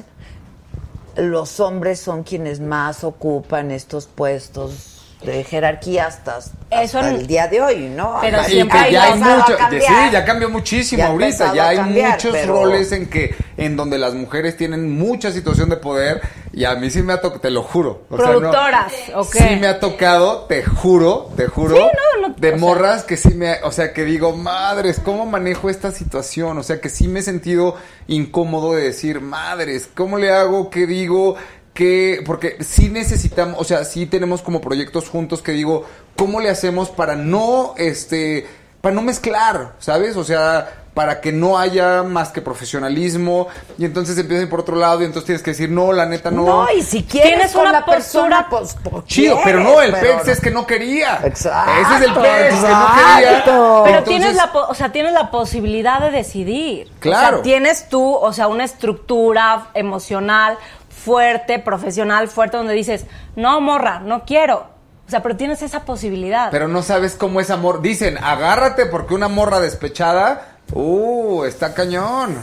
los 1.16 1.60
hombres 1.60 2.00
son 2.00 2.24
quienes 2.24 2.60
más 2.60 3.04
ocupan 3.04 3.72
estos 3.72 4.08
puestos 4.08 4.93
de 5.26 5.44
jerarquía 5.44 6.08
hasta, 6.08 6.38
hasta 6.38 6.82
Eso 6.82 7.00
en- 7.00 7.16
el 7.16 7.28
día 7.28 7.48
de 7.48 7.62
hoy, 7.62 7.80
¿no? 7.90 8.18
Pero 8.22 8.44
siempre 8.44 8.80
que 8.86 8.92
ya 8.94 9.04
hay 9.06 9.20
mucho, 9.20 9.58
sí, 9.70 9.94
ya 10.12 10.26
cambió 10.26 10.50
muchísimo 10.50 11.00
Ya 11.04 11.08
ahorita, 11.08 11.54
ya 11.54 11.68
hay 11.70 11.78
cambiar, 11.78 12.12
muchos 12.14 12.32
pero- 12.34 12.54
roles 12.56 12.92
en 12.92 13.10
que 13.10 13.36
en 13.58 13.76
donde 13.76 13.98
las 13.98 14.14
mujeres 14.16 14.58
tienen 14.58 14.92
mucha 14.98 15.32
situación 15.32 15.70
de 15.70 15.78
poder 15.78 16.22
y 16.52 16.66
a 16.66 16.76
mí 16.76 16.90
sí 16.90 17.02
me 17.04 17.14
ha 17.14 17.22
tocado, 17.22 17.42
te 17.42 17.52
lo 17.52 17.62
juro. 17.64 18.04
o 18.10 18.18
sea, 18.18 18.26
no- 18.28 18.40
Productoras, 18.40 18.94
¿o 19.16 19.30
qué? 19.30 19.38
Sí 19.40 19.56
me 19.58 19.68
ha 19.68 19.80
tocado, 19.80 20.46
te 20.46 20.64
juro, 20.64 21.30
te 21.38 21.48
juro, 21.48 21.76
Sí, 21.76 21.82
no, 22.22 22.28
no, 22.30 22.36
de 22.36 22.50
sea- 22.50 22.58
morras 22.58 23.04
que 23.04 23.18
sí 23.18 23.34
me, 23.36 23.62
o 23.64 23.72
sea, 23.72 23.94
que 23.94 24.04
digo, 24.04 24.36
madres, 24.36 25.00
¿cómo 25.04 25.26
manejo 25.26 25.70
esta 25.70 25.92
situación? 25.92 26.58
O 26.58 26.64
sea, 26.64 26.82
que 26.82 26.90
sí 26.90 27.08
me 27.08 27.20
he 27.20 27.24
sentido 27.24 27.76
incómodo 28.08 28.74
de 28.76 28.84
decir, 28.84 29.22
madres, 29.22 29.88
¿cómo 29.94 30.18
le 30.18 30.32
hago? 30.32 30.70
¿Qué 30.70 30.86
digo? 30.88 31.36
Que 31.74 32.22
porque 32.26 32.58
sí 32.64 32.90
necesitamos, 32.90 33.60
o 33.60 33.64
sea, 33.64 33.84
sí 33.86 34.06
tenemos 34.06 34.42
como 34.42 34.62
proyectos 34.62 35.10
juntos 35.10 35.42
que 35.42 35.52
digo, 35.54 35.86
¿cómo 36.16 36.40
le 36.40 36.50
hacemos 36.50 36.90
para 36.90 37.16
no 37.16 37.74
este 37.78 38.48
para 38.82 38.94
no 38.96 39.02
mezclar, 39.02 39.74
¿sabes? 39.80 40.18
O 40.18 40.24
sea, 40.26 40.80
para 40.94 41.22
que 41.22 41.32
no 41.32 41.58
haya 41.58 42.04
más 42.04 42.30
que 42.30 42.42
profesionalismo 42.42 43.48
y 43.80 43.86
entonces 43.86 44.16
empiezan 44.18 44.48
por 44.50 44.60
otro 44.60 44.76
lado 44.76 45.02
y 45.02 45.06
entonces 45.06 45.26
tienes 45.26 45.42
que 45.42 45.52
decir, 45.52 45.70
"No, 45.72 45.92
la 45.94 46.06
neta 46.06 46.30
no." 46.30 46.44
No, 46.46 46.68
y 46.72 46.84
si 46.84 47.02
quieres 47.04 47.32
Tienes 47.32 47.52
con 47.54 47.62
una 47.62 47.72
la 47.72 47.86
persona, 47.86 48.48
postura- 48.50 48.76
pues, 48.84 48.92
pues, 49.02 49.06
Chido, 49.06 49.40
pero 49.44 49.62
no, 49.62 49.82
el 49.82 49.92
pero 49.94 50.18
pex 50.18 50.26
no. 50.28 50.32
es 50.34 50.42
que 50.42 50.52
no 50.52 50.68
quería. 50.68 51.22
Exacto, 51.24 51.72
Ese 51.82 51.96
es 51.96 52.02
el 52.10 52.14
pex, 52.14 52.56
que 52.56 52.70
no 52.70 52.88
quería. 52.94 53.42
Pero 53.46 53.86
Entonces, 53.88 54.04
tienes 54.06 54.36
la, 54.36 54.52
po- 54.52 54.68
o 54.70 54.76
sea, 54.76 54.92
tienes 54.92 55.14
la 55.14 55.32
posibilidad 55.32 56.00
de 56.02 56.12
decidir. 56.12 56.92
Claro. 57.00 57.28
O 57.28 57.40
sea, 57.40 57.42
tienes 57.44 57.88
tú, 57.90 58.14
o 58.14 58.34
sea, 58.34 58.48
una 58.48 58.66
estructura 58.66 59.70
emocional 59.74 60.58
fuerte, 61.04 61.60
profesional 61.60 62.28
fuerte, 62.28 62.58
donde 62.58 62.74
dices, 62.74 63.06
no, 63.36 63.60
morra, 63.62 64.00
no 64.00 64.24
quiero. 64.26 64.68
O 65.06 65.10
sea, 65.10 65.22
pero 65.22 65.36
tienes 65.36 65.62
esa 65.62 65.82
posibilidad. 65.82 66.50
Pero 66.52 66.68
no 66.68 66.82
sabes 66.82 67.16
cómo 67.16 67.42
es 67.42 67.50
amor. 67.50 67.82
Dicen, 67.82 68.18
agárrate 68.18 68.86
porque 68.86 69.14
una 69.14 69.28
morra 69.28 69.60
despechada, 69.60 70.58
uh, 70.74 71.44
está 71.44 71.74
cañón. 71.74 72.40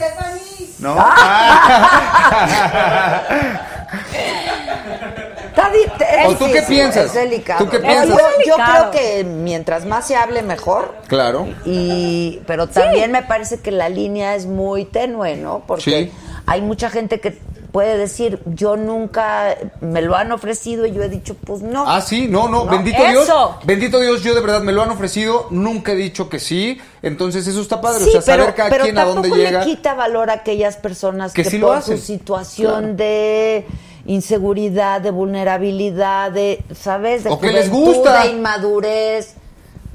¿No? 0.78 0.96
Es 5.72 6.26
¿O 6.28 6.34
tú 6.36 6.46
qué 6.52 6.62
piensas? 6.62 7.06
Es 7.06 7.14
delicado. 7.14 7.64
¿Tú 7.64 7.70
qué 7.70 7.78
piensas? 7.78 8.18
Yo, 8.46 8.54
creo 8.56 8.90
que 8.90 9.24
mientras 9.24 9.84
más 9.84 10.06
se 10.06 10.16
hable, 10.16 10.42
mejor. 10.42 10.94
claro. 11.06 11.48
Y, 11.64 12.40
pero 12.46 12.68
también 12.68 13.12
me 13.12 13.22
parece 13.22 13.58
que 13.60 13.70
la 13.70 13.88
línea 13.88 14.34
es 14.34 14.46
muy 14.46 14.84
tenue, 14.84 15.36
¿no? 15.36 15.62
Porque 15.66 15.82
Sí. 15.82 16.12
hay 16.46 16.60
mucha 16.60 16.90
gente 16.90 17.20
que 17.20 17.38
puede 17.72 17.96
decir, 17.96 18.40
yo 18.46 18.76
nunca 18.76 19.56
me 19.80 20.02
lo 20.02 20.16
han 20.16 20.32
ofrecido 20.32 20.86
y 20.86 20.92
yo 20.92 21.02
he 21.02 21.08
dicho, 21.08 21.34
pues 21.46 21.62
no. 21.62 21.84
Ah, 21.86 22.00
sí, 22.00 22.26
no, 22.28 22.48
no, 22.48 22.64
No, 22.64 22.70
bendito 22.70 22.98
eso. 23.02 23.10
Dios. 23.24 23.50
Bendito 23.64 24.00
Dios, 24.00 24.22
yo 24.22 24.34
de 24.34 24.40
verdad 24.40 24.62
me 24.62 24.72
lo 24.72 24.82
han 24.82 24.90
ofrecido, 24.90 25.46
nunca 25.50 25.92
he 25.92 25.96
dicho 25.96 26.28
que 26.28 26.38
sí. 26.38 26.80
Entonces 27.02 27.46
eso 27.46 27.60
está 27.60 27.80
padre, 27.80 28.04
Sí, 28.04 28.10
o 28.10 28.12
sea, 28.12 28.22
saber 28.22 28.40
pero, 28.46 28.56
cada 28.56 28.70
pero 28.70 28.84
quien 28.84 28.98
a 28.98 29.04
dónde 29.04 29.30
llega. 29.30 29.60
le 29.60 29.64
quita 29.64 29.94
valor 29.94 30.30
a 30.30 30.34
aquellas 30.34 30.76
personas 30.76 31.32
Que 31.32 31.42
que, 31.44 31.50
sí 31.50 31.58
lo 31.58 31.68
por 31.68 31.76
hacen. 31.78 31.98
su 31.98 32.04
situación 32.04 32.80
Claro. 32.80 32.94
de 32.96 33.66
inseguridad, 34.06 35.00
de 35.00 35.10
vulnerabilidad, 35.10 36.30
de, 36.32 36.62
¿sabes? 36.78 37.24
De 37.24 37.30
O 37.30 37.38
que 37.40 37.52
les 37.52 37.70
gusta. 37.70 38.22
de 38.24 38.30
inmadurez. 38.32 39.34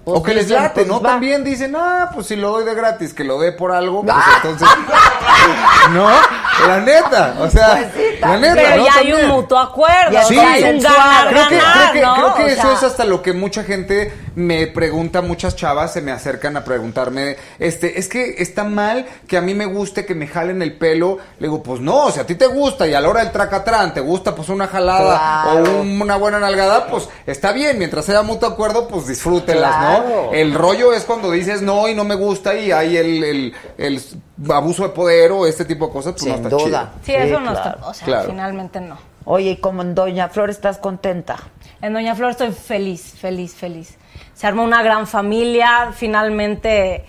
Pues 0.06 0.20
o 0.20 0.24
que 0.24 0.34
les 0.36 0.50
late, 0.50 0.72
pues 0.76 0.88
¿no? 0.88 1.02
va. 1.02 1.10
También 1.12 1.44
dicen, 1.44 1.76
ah, 1.76 2.12
pues 2.14 2.28
si 2.28 2.36
lo 2.36 2.52
doy 2.52 2.64
de 2.64 2.76
gratis, 2.76 3.14
que 3.14 3.24
lo 3.24 3.40
dé 3.40 3.52
por 3.52 3.72
algo, 3.72 4.04
pues 4.04 4.16
Ah. 4.16 4.40
entonces. 4.44 4.68
no, 5.94 6.08
la 6.68 6.80
neta, 6.80 7.36
o 7.40 7.50
sea, 7.50 7.72
Pues 7.74 7.88
sí, 7.96 8.20
la 8.22 8.38
neta. 8.38 8.54
pero 8.56 8.76
¿no? 8.78 8.86
ya 8.86 8.94
hay 8.96 9.14
un 9.14 9.28
mutuo 9.28 9.58
acuerdo. 9.60 10.12
Ya 10.12 10.22
o 10.26 10.28
Sí, 10.28 10.36
sea, 10.36 10.54
hay 10.54 10.64
un 10.64 10.80
ganar, 10.80 11.28
creo 11.30 11.48
que, 11.50 11.58
ganar, 11.58 11.74
creo 11.74 11.94
que, 11.94 12.02
¿no? 12.02 12.14
creo 12.16 12.36
que 12.36 12.44
O 12.44 12.48
eso 12.48 12.62
sea, 12.62 12.74
es 12.74 12.84
hasta 12.84 13.06
lo 13.06 13.22
que 13.22 13.34
mucha 13.34 13.64
gente 13.64 14.14
me 14.36 14.68
pregunta, 14.68 15.22
muchas 15.22 15.56
chavas 15.56 15.94
se 15.94 16.02
me 16.02 16.12
acercan 16.12 16.58
a 16.58 16.64
preguntarme, 16.64 17.38
este, 17.60 18.00
es 18.00 18.08
que 18.08 18.36
está 18.40 18.64
mal 18.64 19.06
que 19.28 19.38
a 19.38 19.42
mí 19.42 19.54
me 19.54 19.66
guste 19.66 20.06
que 20.06 20.14
me 20.16 20.28
jalen 20.28 20.62
el 20.62 20.74
pelo. 20.78 21.18
Le 21.40 21.48
digo, 21.48 21.64
pues 21.64 21.80
no, 21.82 22.12
si 22.12 22.20
a 22.20 22.26
ti 22.26 22.36
te 22.36 22.48
gusta 22.48 22.86
y 22.88 22.94
a 22.94 23.02
la 23.02 23.10
hora 23.10 23.22
del 23.22 23.32
tracatrán 23.32 23.94
te 23.94 24.02
gusta 24.02 24.36
pues 24.36 24.50
una 24.50 24.68
jalada 24.68 25.42
Claro. 25.44 25.64
o 25.78 25.82
un- 25.82 26.02
una 26.02 26.18
buena 26.18 26.40
nalgada, 26.40 26.88
pues 26.88 27.08
está 27.26 27.52
bien, 27.52 27.78
mientras 27.78 28.06
sea 28.06 28.22
mutuo 28.24 28.50
acuerdo, 28.50 28.88
pues 28.88 29.08
disfrútelas, 29.08 29.76
Claro. 29.76 29.95
¿no? 29.95 29.95
El 30.34 30.54
rollo 30.54 30.94
es 30.94 31.04
cuando 31.06 31.32
dices 31.32 31.62
no 31.62 31.88
y 31.88 31.94
no 31.96 32.04
me 32.04 32.16
gusta 32.16 32.56
y 32.56 32.72
hay 32.72 32.98
el, 32.98 33.24
el, 33.24 33.54
el 33.78 34.02
abuso 34.50 34.84
de 34.84 34.90
poder 34.90 35.32
o 35.32 35.46
este 35.46 35.66
tipo 35.66 35.88
de 35.88 35.94
cosas, 35.94 36.14
pues 36.14 36.26
no 36.26 36.36
Sin 36.36 36.44
está 36.46 36.50
duda. 36.56 36.64
chido. 36.66 37.04
Sí, 37.06 37.14
eso 37.14 37.38
Sí, 37.40 37.44
no 37.44 37.52
claro. 37.52 37.70
está, 37.76 37.88
o 37.88 37.94
sea, 37.94 38.06
Claro. 38.06 38.30
finalmente 38.30 38.82
no. 38.82 38.98
Oye, 39.26 39.52
y 39.52 39.58
como 39.58 39.82
en 39.82 39.96
Doña 39.96 40.30
Flor 40.30 40.50
estás 40.50 40.78
contenta. 40.78 41.38
En 41.82 41.94
Doña 41.94 42.14
Flor 42.16 42.32
estoy 42.32 42.52
feliz, 42.52 43.16
feliz, 43.20 43.56
feliz. 43.56 43.98
Se 44.36 44.46
armó 44.48 44.64
una 44.64 44.84
gran 44.84 45.08
familia, 45.08 45.92
finalmente 45.96 47.06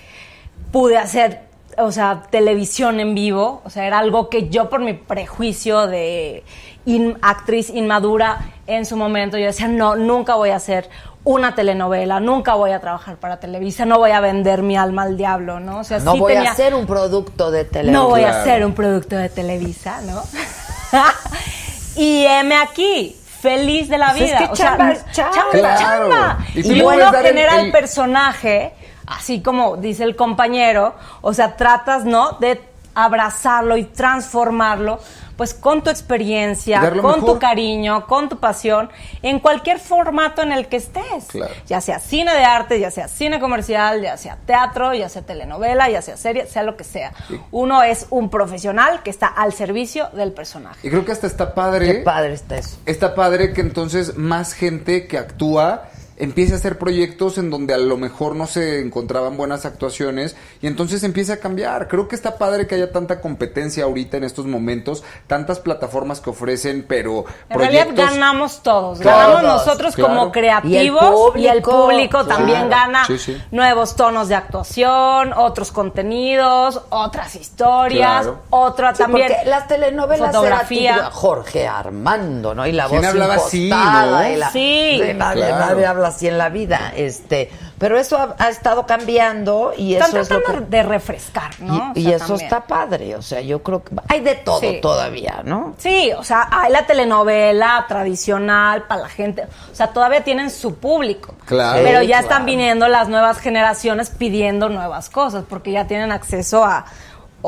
pude 0.73 0.97
hacer, 0.97 1.41
o 1.79 1.93
sea, 1.93 2.23
televisión 2.31 3.01
en 3.01 3.15
vivo, 3.15 3.61
o 3.65 3.71
sea, 3.71 3.87
era 3.87 3.99
algo 3.99 4.29
que 4.31 4.49
yo 4.49 4.69
por 4.71 4.81
mi 4.81 4.95
prejuicio 4.95 5.87
de 5.87 6.43
in- 6.87 7.19
actriz 7.23 7.71
inmadura 7.71 8.53
en 8.67 8.87
su 8.87 8.97
momento, 8.97 9.37
yo 9.39 9.47
decía, 9.47 9.69
no, 9.69 9.95
nunca 9.97 10.35
voy 10.37 10.51
a 10.51 10.57
hacer 10.57 10.89
una 11.27 11.55
telenovela, 11.57 12.21
nunca 12.21 12.55
voy 12.55 12.71
a 12.71 12.81
trabajar 12.81 13.17
para 13.17 13.39
Televisa, 13.41 13.85
no 13.85 13.99
voy 13.99 14.13
a 14.13 14.21
vender 14.21 14.63
mi 14.63 14.77
alma 14.77 15.03
al 15.03 15.17
diablo, 15.17 15.59
¿no? 15.59 15.81
O 15.81 15.85
sea, 15.85 15.99
No 15.99 16.13
sí 16.13 16.21
voy 16.21 16.35
tenía- 16.35 16.51
a 16.51 16.53
hacer 16.53 16.73
un 16.75 16.87
producto 16.87 17.51
de 17.51 17.65
televisión. 17.65 18.03
no 18.05 18.09
voy 18.09 18.23
a 18.23 18.41
hacer 18.41 18.65
un 18.65 18.73
producto 18.75 19.17
de 19.17 19.29
Televisa, 19.29 20.01
¿no? 20.03 20.23
y 21.97 22.25
heme 22.27 22.57
aquí, 22.57 23.17
feliz 23.41 23.89
de 23.89 23.99
la 23.99 24.11
Pues 24.11 24.23
es 24.23 24.29
vida. 24.29 24.39
que 24.39 24.53
chamba 24.57 24.93
es 24.93 25.05
chamba. 25.13 25.35
chamba, 25.35 25.51
Claro. 25.53 25.81
chamba. 26.11 26.39
Y 26.55 26.73
Y, 26.73 26.81
uno 26.83 27.13
genera 27.13 27.59
el, 27.61 27.67
el- 27.67 27.73
personaje, 27.73 28.75
así 29.07 29.43
como 29.43 29.77
dice 29.77 30.05
el 30.05 30.15
compañero, 30.17 30.95
o 31.23 31.35
sea, 31.35 31.57
tratas, 31.57 32.05
¿no? 32.05 32.33
De 32.39 32.61
abrazarlo 32.97 33.77
y 33.77 33.85
transformarlo, 33.85 34.99
pues 35.37 35.53
con 35.53 35.85
tu 35.85 35.91
experiencia, 35.91 36.81
con 36.81 36.97
mejor. 36.97 37.25
tu 37.27 37.39
cariño, 37.39 38.07
con 38.07 38.31
tu 38.31 38.39
pasión, 38.39 38.89
en 39.21 39.39
cualquier 39.39 39.79
formato 39.79 40.43
en 40.43 40.51
el 40.51 40.67
que 40.67 40.77
estés. 40.77 41.27
Claro. 41.29 41.53
Ya 41.67 41.83
sea 41.83 42.01
cine 42.01 42.33
de 42.33 42.43
arte, 42.43 42.81
ya 42.81 42.91
sea 42.91 43.07
cine 43.07 43.39
comercial, 43.39 44.01
ya 44.01 44.17
sea 44.17 44.39
teatro, 44.47 44.95
ya 44.95 45.11
sea 45.11 45.21
telenovela, 45.23 45.91
ya 45.91 46.01
sea 46.01 46.17
serie, 46.17 46.47
sea 46.47 46.63
lo 46.63 46.79
que 46.79 46.85
sea. 46.85 47.13
Uno 47.51 47.83
es 47.83 48.07
un 48.09 48.31
profesional 48.31 49.03
que 49.03 49.11
está 49.11 49.27
al 49.27 49.53
servicio 49.53 50.09
del 50.15 50.33
personaje. 50.33 50.81
Y 50.83 50.91
creo 50.91 51.05
que 51.05 51.13
hasta 51.13 51.27
está 51.27 51.55
padre. 51.55 51.99
Qué 51.99 52.01
padre 52.01 52.33
está 52.33 52.57
eso. 52.57 52.79
Está 52.87 53.15
padre 53.15 53.53
que 53.53 53.61
entonces 53.61 54.17
más 54.17 54.55
gente 54.55 55.07
que 55.07 55.19
actúa 55.19 55.91
empiece 56.19 56.55
a 56.55 56.57
hacer 56.57 56.79
proyectos 56.79 57.39
en 57.39 57.51
donde 57.51 57.75
a 57.75 57.79
lo 57.79 57.97
mejor 57.97 58.35
no 58.37 58.47
se 58.47 58.81
encontraban 58.81 59.37
buenas 59.37 59.67
actuaciones 59.67 60.37
y 60.63 60.67
entonces 60.67 61.03
empieza 61.05 61.35
a 61.35 61.37
cambiar. 61.39 61.89
Creo 61.89 62.09
que 62.09 62.15
está 62.17 62.39
padre 62.39 62.67
que 62.67 62.75
haya 62.75 62.91
tanta 62.93 63.21
competencia 63.21 63.85
ahorita 63.85 64.17
en 64.17 64.25
estos 64.25 64.47
momentos, 64.47 65.05
tantas 65.27 65.59
plataformas 65.61 66.21
que 66.21 66.31
ofrecen, 66.31 66.85
pero 66.89 67.25
En 67.51 67.59
realidad 67.59 67.89
ganamos 67.95 68.63
todos. 68.63 68.99
Claro. 69.01 69.35
ganamos 69.37 69.43
nosotros 69.67 69.95
Claro. 69.95 70.15
como 70.15 70.33
creativos 70.33 71.33
Y 71.37 71.41
y 71.41 71.47
el 71.49 71.63
público. 71.63 72.25
Claro. 72.25 72.27
también 72.29 72.69
gana 72.71 73.05
Sí, 73.07 73.19
sí. 73.19 73.43
nuevos 73.51 73.95
tonos 73.97 74.29
de 74.29 74.35
actuación, 74.35 75.33
otros 75.35 75.71
contenidos, 75.73 76.81
otras 76.91 77.35
historias, 77.37 78.23
Claro. 78.23 78.43
otra 78.51 78.95
Sí, 78.95 79.03
también 79.03 79.29
porque 79.29 79.49
las 79.51 79.69
telenovelas 79.69 80.35
fotografía. 80.35 80.95
era 80.95 81.11
Jorge 81.11 81.67
Armando, 81.67 82.55
¿no? 82.55 82.67
Y 82.67 82.73
la 82.73 82.87
¿Quién 82.89 83.01
voz 83.03 83.11
hablaba 83.11 83.35
así, 83.35 83.69
no? 83.69 84.29
y 84.29 84.37
la- 84.37 84.51
Sí. 84.51 84.99
de 85.01 85.15
nadie, 85.15 85.47
Claro. 85.47 85.67
nadie 85.67 85.87
así 86.07 86.27
en 86.29 86.39
la 86.39 86.49
vida, 86.49 86.93
este, 86.97 87.51
pero 87.79 87.99
eso 87.99 88.17
ha, 88.17 88.35
ha 88.39 88.49
estado 88.49 88.87
cambiando 88.87 89.73
y 89.77 89.95
Están 89.95 90.09
eso 90.11 90.21
es 90.21 90.31
lo 90.31 90.39
tratando 90.41 90.65
que 90.71 90.77
de 90.77 90.83
refrescar, 90.83 91.51
y, 91.61 91.65
¿no? 91.65 91.93
Y 91.95 92.11
eso 92.13 92.27
también. 92.27 92.45
está 92.47 92.61
padre, 92.67 93.17
o 93.17 93.23
sea, 93.23 93.41
yo 93.41 93.63
creo 93.63 93.83
que 93.85 93.95
hay 94.09 94.21
de 94.21 94.35
todo 94.37 94.61
Sí. 94.61 94.79
todavía, 94.81 95.43
¿no? 95.45 95.75
Sí, 95.79 96.11
o 96.17 96.25
sea, 96.25 96.49
hay 96.51 96.73
la 96.73 96.87
telenovela 96.87 97.85
tradicional 97.89 98.85
para 98.85 99.03
la 99.03 99.09
gente, 99.09 99.43
o 99.71 99.75
sea, 99.75 99.89
todavía 99.89 100.25
tienen 100.25 100.51
su 100.51 100.77
público. 100.77 101.35
Claro. 101.45 101.81
Pero 101.85 102.01
Sí, 102.01 102.07
ya 102.07 102.19
claro. 102.19 102.23
están 102.23 102.47
viniendo 102.47 102.89
las 102.89 103.09
nuevas 103.09 103.39
generaciones 103.39 104.11
pidiendo 104.11 104.69
nuevas 104.69 105.11
cosas, 105.11 105.45
porque 105.49 105.73
ya 105.73 105.87
tienen 105.87 106.13
acceso 106.13 106.65
a 106.65 106.87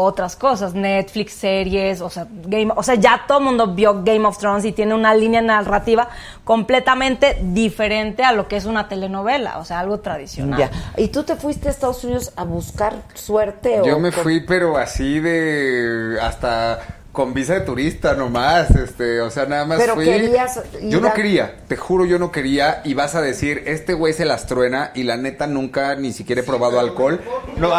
otras 0.01 0.37
cosas, 0.37 0.75
Netflix, 0.75 1.33
series, 1.33 2.01
o 2.01 2.09
sea, 2.09 2.29
Game, 2.31 2.73
o 2.77 2.83
sea, 2.85 2.95
ya 2.95 3.25
todo 3.27 3.39
el 3.39 3.45
mundo 3.45 3.75
vio 3.75 4.05
Game 4.05 4.25
of 4.27 4.39
Thrones 4.39 4.65
y 4.65 4.71
tiene 4.71 4.95
una 4.95 5.13
línea 5.13 5.43
narrativa 5.43 6.09
completamente 6.45 7.37
diferente 7.43 8.23
a 8.23 8.31
lo 8.31 8.47
que 8.47 8.57
es 8.57 8.65
una 8.65 8.87
telenovela, 8.87 9.59
o 9.59 9.65
sea, 9.65 9.81
algo 9.81 9.99
tradicional. 9.99 10.57
Ya. 10.57 10.71
¿Y 10.97 11.09
tú 11.09 11.25
te 11.25 11.35
fuiste 11.35 11.67
a 11.67 11.73
Estados 11.73 12.05
Unidos 12.05 12.33
a 12.37 12.45
buscar 12.45 12.95
suerte? 13.15 13.81
Yo 13.85 13.97
o 13.97 13.99
me 13.99 14.13
fui, 14.13 14.41
pero 14.47 14.77
así 14.77 15.19
de 15.19 16.17
hasta 16.23 16.79
con 17.19 17.35
visa 17.35 17.55
de 17.55 17.63
turista 17.63 18.15
nomás, 18.15 18.71
este, 18.71 19.21
o 19.21 19.29
sea, 19.29 19.45
nada 19.47 19.65
más 19.65 19.79
Pero 19.81 19.97
fui. 19.97 20.05
querías 20.05 20.61
Yo 20.83 21.01
no 21.01 21.09
a- 21.09 21.15
quería, 21.15 21.57
te 21.67 21.77
juro, 21.77 22.07
yo 22.07 22.17
no 22.21 22.31
quería 22.31 22.81
y 22.85 22.95
vas 22.95 23.17
a 23.17 23.21
decir, 23.21 23.65
este 23.67 23.93
güey 23.93 24.13
se 24.13 24.25
las 24.25 24.47
truena 24.47 24.93
y 24.95 25.03
la 25.03 25.17
neta 25.17 25.49
nunca 25.49 25.97
ni 25.97 26.13
siquiera 26.13 26.43
he 26.43 26.45
probado 26.45 26.79
alcohol. 26.79 27.21
No, 27.57 27.73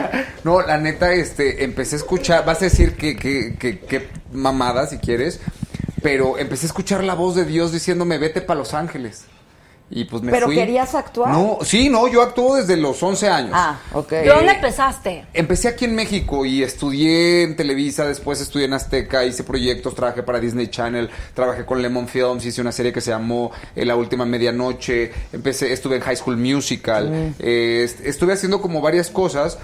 no, 0.44 0.62
la 0.62 0.78
neta, 0.78 1.12
este, 1.12 1.62
empecé 1.64 1.96
a 1.96 1.98
escuchar, 1.98 2.46
vas 2.46 2.62
a 2.62 2.64
decir 2.64 2.96
que, 2.96 3.16
que, 3.16 3.54
que, 3.58 3.80
que 3.80 4.08
mamada 4.32 4.86
si 4.86 4.96
quieres, 4.96 5.40
pero 6.00 6.38
empecé 6.38 6.64
a 6.64 6.68
escuchar 6.68 7.04
la 7.04 7.12
voz 7.12 7.34
de 7.34 7.44
Dios 7.44 7.72
diciéndome, 7.72 8.16
vete 8.16 8.40
para 8.40 8.58
Los 8.60 8.72
Ángeles. 8.72 9.26
Y 9.88 10.04
pues 10.04 10.20
me 10.20 10.32
¿Pero 10.32 10.46
fui. 10.46 10.56
querías 10.56 10.96
actuar? 10.96 11.30
No, 11.32 11.58
sí, 11.62 11.88
no, 11.88 12.08
yo 12.08 12.20
actúo 12.20 12.56
desde 12.56 12.76
los 12.76 13.00
11 13.00 13.28
años. 13.28 13.52
Ah, 13.54 13.78
ok. 13.92 14.10
¿De 14.10 14.28
dónde 14.28 14.52
empezaste? 14.52 15.26
Empecé 15.32 15.68
aquí 15.68 15.84
en 15.84 15.94
México 15.94 16.44
y 16.44 16.64
estudié 16.64 17.44
en 17.44 17.54
Televisa, 17.54 18.04
después 18.04 18.40
estudié 18.40 18.64
en 18.66 18.72
Azteca, 18.72 19.24
hice 19.24 19.44
proyectos, 19.44 19.94
trabajé 19.94 20.24
para 20.24 20.40
Disney 20.40 20.66
Channel, 20.66 21.08
trabajé 21.34 21.64
con 21.64 21.80
Lemon 21.82 22.08
Films, 22.08 22.44
hice 22.44 22.60
una 22.60 22.72
serie 22.72 22.92
que 22.92 23.00
se 23.00 23.12
llamó 23.12 23.52
eh, 23.76 23.84
La 23.84 23.94
Última 23.94 24.24
Medianoche, 24.26 25.12
empecé, 25.32 25.72
estuve 25.72 25.96
en 25.96 26.02
High 26.02 26.16
School 26.16 26.36
Musical, 26.36 27.08
Mm. 27.10 27.34
eh, 27.38 27.82
est- 27.84 28.00
estuve 28.04 28.32
haciendo 28.32 28.60
como 28.60 28.80
varias 28.80 29.08
cosas 29.10 29.56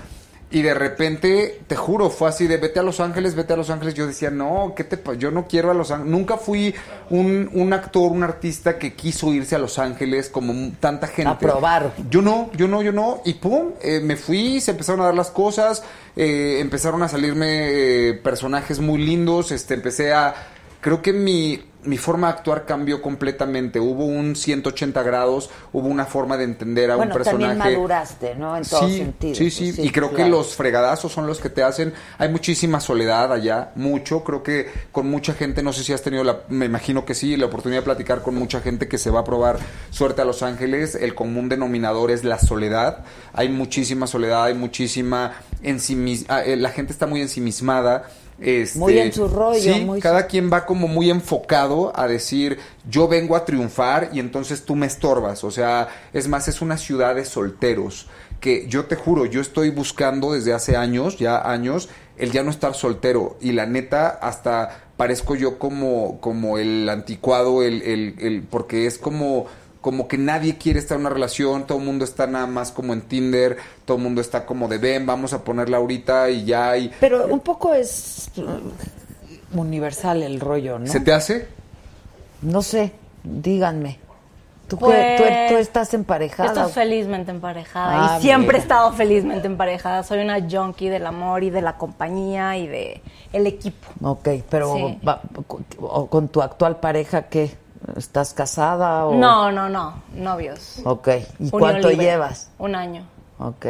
y 0.52 0.60
de 0.60 0.74
repente, 0.74 1.60
te 1.66 1.76
juro, 1.76 2.10
fue 2.10 2.28
así 2.28 2.46
de 2.46 2.58
vete 2.58 2.78
a 2.78 2.82
Los 2.82 3.00
Ángeles, 3.00 3.34
vete 3.34 3.54
a 3.54 3.56
Los 3.56 3.70
Ángeles. 3.70 3.94
Yo 3.94 4.06
decía, 4.06 4.30
no, 4.30 4.74
¿qué 4.76 4.84
te 4.84 5.00
yo 5.16 5.30
no 5.30 5.46
quiero 5.48 5.70
a 5.70 5.74
Los 5.74 5.90
Ángeles. 5.90 6.12
Nunca 6.12 6.36
fui 6.36 6.74
un, 7.08 7.48
un 7.54 7.72
actor, 7.72 8.12
un 8.12 8.22
artista 8.22 8.78
que 8.78 8.92
quiso 8.92 9.32
irse 9.32 9.54
a 9.54 9.58
Los 9.58 9.78
Ángeles 9.78 10.28
como 10.28 10.72
tanta 10.78 11.06
gente. 11.06 11.30
A 11.30 11.38
probar. 11.38 11.94
Yo 12.10 12.20
no, 12.20 12.50
yo 12.54 12.68
no, 12.68 12.82
yo 12.82 12.92
no. 12.92 13.22
Y 13.24 13.34
pum, 13.34 13.70
eh, 13.80 14.00
me 14.00 14.16
fui, 14.16 14.60
se 14.60 14.72
empezaron 14.72 15.00
a 15.00 15.04
dar 15.04 15.14
las 15.14 15.30
cosas, 15.30 15.82
eh, 16.16 16.58
empezaron 16.60 17.02
a 17.02 17.08
salirme 17.08 18.10
eh, 18.10 18.14
personajes 18.14 18.78
muy 18.78 19.02
lindos, 19.02 19.52
este, 19.52 19.72
empecé 19.72 20.12
a... 20.12 20.34
Creo 20.82 21.00
que 21.00 21.14
mi, 21.14 21.62
mi 21.84 21.98
forma 21.98 22.28
de 22.28 22.34
actuar 22.34 22.64
cambió 22.64 23.02
completamente. 23.02 23.80
Hubo 23.80 24.04
un 24.04 24.36
180 24.36 25.02
grados, 25.02 25.50
hubo 25.72 25.88
una 25.88 26.04
forma 26.06 26.36
de 26.36 26.44
entender 26.44 26.90
a 26.90 26.96
Bueno, 26.96 27.12
un 27.12 27.18
personaje. 27.18 27.58
también 27.58 27.76
maduraste, 27.76 28.34
¿no? 28.36 28.56
En 28.56 28.64
todos 28.64 28.90
Sí, 28.90 28.98
sentidos. 28.98 29.38
sí, 29.38 29.50
sí, 29.50 29.74
y 29.82 29.90
creo 29.90 30.12
que 30.14 30.26
los 30.28 30.54
fregadazos 30.54 31.10
son 31.12 31.26
los 31.26 31.40
que 31.40 31.50
te 31.50 31.62
hacen. 31.62 31.92
Hay 32.18 32.28
muchísima 32.28 32.80
soledad 32.80 33.32
allá, 33.32 33.72
mucho. 33.74 34.22
Creo 34.24 34.42
que 34.42 34.70
con 34.92 35.08
mucha 35.10 35.34
gente, 35.34 35.62
no 35.62 35.72
sé 35.72 35.82
si 35.84 35.92
has 35.92 36.02
tenido 36.02 36.24
la, 36.24 36.40
me 36.48 36.66
imagino 36.66 37.04
que 37.04 37.14
sí, 37.14 37.36
la 37.36 37.46
oportunidad 37.46 37.80
de 37.80 37.84
platicar 37.84 38.22
con 38.22 38.34
mucha 38.34 38.60
gente 38.60 38.88
que 38.88 38.98
se 38.98 39.10
va 39.10 39.20
a 39.20 39.24
probar 39.24 39.58
suerte 39.90 40.22
a 40.22 40.24
Los 40.24 40.42
Ángeles. 40.42 40.94
El 40.94 41.14
común 41.14 41.48
denominador 41.48 42.10
es 42.10 42.24
la 42.24 42.38
soledad. 42.38 43.04
Hay 43.32 43.48
muchísima 43.48 44.06
soledad, 44.06 44.44
hay 44.44 44.54
muchísima 44.54 45.32
ensimis, 45.62 46.26
ah, 46.28 46.42
eh, 46.44 46.56
la 46.56 46.70
gente 46.70 46.92
está 46.92 47.06
muy 47.06 47.20
ensimismada. 47.20 48.04
Este, 48.42 48.78
Muy 48.78 48.98
en 48.98 49.12
su 49.12 49.28
rollo, 49.28 49.60
sí, 49.74 49.80
muy- 49.84 50.00
cada 50.00 50.26
quien 50.26 50.50
va 50.52 50.66
como 50.66 50.88
muy 50.88 51.10
enfocado 51.10 51.92
a 51.94 52.08
decir, 52.08 52.58
yo 52.90 53.06
vengo 53.08 53.36
a 53.36 53.44
triunfar 53.44 54.10
y 54.12 54.18
entonces 54.20 54.64
tú 54.64 54.74
me 54.74 54.86
estorbas. 54.86 55.44
O 55.44 55.50
sea, 55.50 55.88
es 56.12 56.28
más, 56.28 56.48
es 56.48 56.60
una 56.60 56.76
ciudad 56.76 57.14
de 57.14 57.24
solteros 57.24 58.08
que 58.40 58.66
yo 58.66 58.86
te 58.86 58.96
juro, 58.96 59.24
yo 59.26 59.40
estoy 59.40 59.70
buscando 59.70 60.32
desde 60.32 60.52
hace 60.52 60.76
años, 60.76 61.16
ya 61.18 61.48
años, 61.48 61.88
el 62.18 62.32
ya 62.32 62.42
no 62.42 62.50
estar 62.50 62.74
soltero. 62.74 63.36
Y 63.40 63.52
la 63.52 63.66
neta, 63.66 64.08
hasta 64.08 64.80
parezco 64.96 65.36
yo 65.36 65.58
como, 65.60 66.20
como 66.20 66.58
el 66.58 66.88
anticuado, 66.88 67.62
el, 67.62 67.82
el, 67.82 68.16
el- 68.18 68.42
porque 68.42 68.86
es 68.86 68.98
como 68.98 69.46
como 69.82 70.08
que 70.08 70.16
nadie 70.16 70.56
quiere 70.56 70.78
estar 70.78 70.94
en 70.94 71.02
una 71.02 71.10
relación, 71.10 71.66
todo 71.66 71.76
el 71.78 71.84
mundo 71.84 72.04
está 72.06 72.26
nada 72.26 72.46
más 72.46 72.70
como 72.72 72.94
en 72.94 73.02
Tinder, 73.02 73.58
todo 73.84 73.98
el 73.98 74.02
mundo 74.02 74.20
está 74.22 74.46
como 74.46 74.66
de 74.68 74.78
ven, 74.78 75.04
vamos 75.04 75.34
a 75.34 75.44
ponerla 75.44 75.76
ahorita 75.76 76.30
y 76.30 76.44
ya 76.46 76.74
y 76.78 76.90
Pero 77.00 77.26
un 77.26 77.40
poco 77.40 77.74
es 77.74 78.30
uh, 78.36 79.58
universal 79.60 80.22
el 80.22 80.40
rollo, 80.40 80.78
¿no? 80.78 80.86
¿se 80.86 81.00
te 81.00 81.12
hace? 81.12 81.48
No 82.42 82.62
sé, 82.62 82.92
díganme. 83.24 83.98
¿Tú, 84.68 84.78
Pues, 84.78 85.16
tú, 85.18 85.22
tú 85.50 85.56
estás 85.58 85.92
emparejada? 85.92 86.48
Estoy 86.66 86.72
felizmente 86.72 87.30
emparejada 87.30 88.14
Ah, 88.14 88.18
y 88.18 88.22
siempre 88.22 88.46
mira. 88.46 88.58
he 88.58 88.62
estado 88.62 88.92
felizmente 88.92 89.46
emparejada. 89.46 90.02
Soy 90.02 90.20
una 90.20 90.38
junkie 90.48 90.88
del 90.88 91.04
amor 91.06 91.42
y 91.44 91.50
de 91.50 91.60
la 91.60 91.76
compañía 91.76 92.56
y 92.56 92.68
de 92.68 93.02
el 93.34 93.46
equipo. 93.46 93.86
Ok, 94.00 94.28
pero 94.48 94.74
Sí. 94.76 94.98
va- 95.06 95.20
con, 95.46 95.66
o 95.80 96.06
con 96.06 96.28
tu 96.28 96.40
actual 96.40 96.80
pareja, 96.80 97.22
¿qué? 97.28 97.50
¿Estás 97.96 98.32
casada 98.34 99.06
o...? 99.06 99.14
No, 99.14 99.50
no, 99.52 99.68
no, 99.68 100.02
novios. 100.14 100.76
Ok, 100.84 101.08
¿y 101.08 101.12
Unión 101.38 101.50
cuánto 101.50 101.88
libre. 101.90 102.04
llevas? 102.06 102.48
Un 102.58 102.74
año. 102.74 103.04
Ok. 103.38 103.66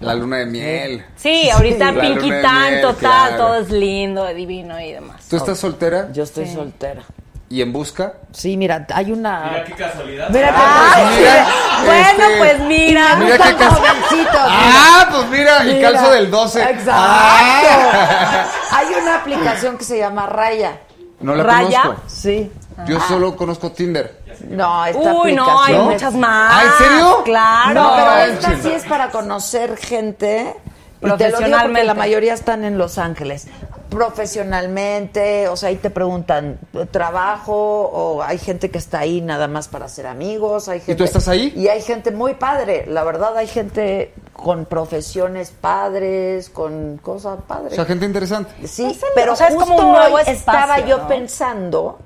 La 0.00 0.14
luna 0.14 0.38
de 0.38 0.46
miel. 0.46 1.04
Sí, 1.16 1.50
ahorita 1.50 1.92
La 1.92 2.00
Pinky 2.00 2.30
Tan, 2.42 2.80
total, 2.80 2.96
claro. 2.98 3.36
todo 3.36 3.54
es 3.56 3.70
lindo, 3.70 4.26
divino 4.28 4.80
y 4.80 4.92
demás. 4.92 5.26
¿Tú 5.28 5.36
estás 5.36 5.58
soltera? 5.58 6.08
Yo 6.12 6.22
estoy 6.22 6.46
Sí. 6.46 6.54
soltera. 6.54 7.02
¿Y 7.50 7.60
en 7.62 7.72
busca? 7.72 8.14
Sí, 8.32 8.56
mira, 8.56 8.86
hay 8.94 9.10
una... 9.10 9.46
Mira 9.50 9.64
qué 9.64 9.72
casualidad. 9.72 10.30
Mira, 10.30 10.54
Ah, 10.54 10.92
pues, 10.94 11.18
mira, 11.18 11.46
bueno, 11.84 12.24
este, 12.24 12.38
pues 12.38 12.60
mira. 12.60 13.16
Mira 13.16 13.36
qué 13.38 13.54
cas- 13.56 13.74
jovencitos, 13.76 14.36
Ah, 14.36 15.08
pues 15.10 15.28
mira, 15.30 15.64
y 15.64 15.74
Mira. 15.74 15.92
calzo 15.92 16.10
del 16.12 16.30
12. 16.30 16.62
Exacto. 16.62 16.92
Ah. 16.94 18.46
Hay 18.72 18.86
una 19.02 19.16
aplicación 19.16 19.76
que 19.76 19.84
se 19.84 19.98
llama 19.98 20.26
Raya. 20.26 20.78
No 21.20 21.34
la 21.34 21.42
¿Raya? 21.42 21.82
conozco. 21.82 22.02
Sí. 22.06 22.50
Yo 22.86 23.00
solo 23.00 23.36
conozco 23.36 23.70
Tinder. 23.72 24.20
No, 24.48 24.84
esta 24.86 25.14
Uy, 25.14 25.34
no, 25.34 25.60
hay 25.62 25.74
¿No? 25.74 25.84
muchas 25.90 26.14
más. 26.14 26.52
Ah, 26.54 26.62
¿en 26.64 26.86
serio? 26.88 27.22
Claro. 27.24 27.74
No, 27.74 27.92
pero 27.96 28.10
esta 28.32 28.48
chingada. 28.52 28.62
sí 28.62 28.70
es 28.72 28.84
para 28.84 29.10
conocer 29.10 29.76
gente. 29.76 30.54
Y 31.02 31.02
te 31.02 31.08
lo 31.08 31.16
digo 31.16 31.18
porque 31.18 31.30
Profesionalmente. 31.30 31.84
la 31.84 31.94
mayoría 31.94 32.34
están 32.34 32.64
en 32.64 32.76
Los 32.78 32.98
Ángeles. 32.98 33.46
Profesionalmente, 33.88 35.48
o 35.48 35.56
sea, 35.56 35.70
ahí 35.70 35.76
te 35.76 35.90
preguntan 35.90 36.58
trabajo 36.90 37.54
o 37.54 38.22
hay 38.22 38.38
gente 38.38 38.70
que 38.70 38.78
está 38.78 39.00
ahí 39.00 39.20
nada 39.20 39.48
más 39.48 39.68
para 39.68 39.88
ser 39.88 40.06
amigos. 40.06 40.68
Hay 40.68 40.80
gente, 40.80 40.94
tú 40.96 41.04
estás 41.04 41.26
ahí? 41.28 41.52
Y 41.56 41.68
hay 41.68 41.82
gente 41.82 42.10
muy 42.10 42.34
padre. 42.34 42.84
La 42.86 43.02
verdad, 43.02 43.36
hay 43.36 43.46
gente 43.46 44.12
con 44.32 44.64
profesiones 44.66 45.50
padres, 45.58 46.48
con 46.50 46.98
cosas 46.98 47.38
padres. 47.46 47.72
O 47.72 47.76
sea, 47.76 47.84
gente 47.84 48.04
interesante. 48.06 48.52
Sí, 48.66 48.84
Pues 48.84 48.98
pero 49.14 49.32
o 49.32 49.36
sea, 49.36 49.48
es 49.48 49.54
justo 49.54 49.70
como 49.74 49.88
un 49.88 49.92
nuevo 49.96 50.16
hoy 50.16 50.22
espacio, 50.26 50.60
estaba 50.60 50.80
yo 50.80 50.98
¿no? 50.98 51.08
pensando 51.08 51.98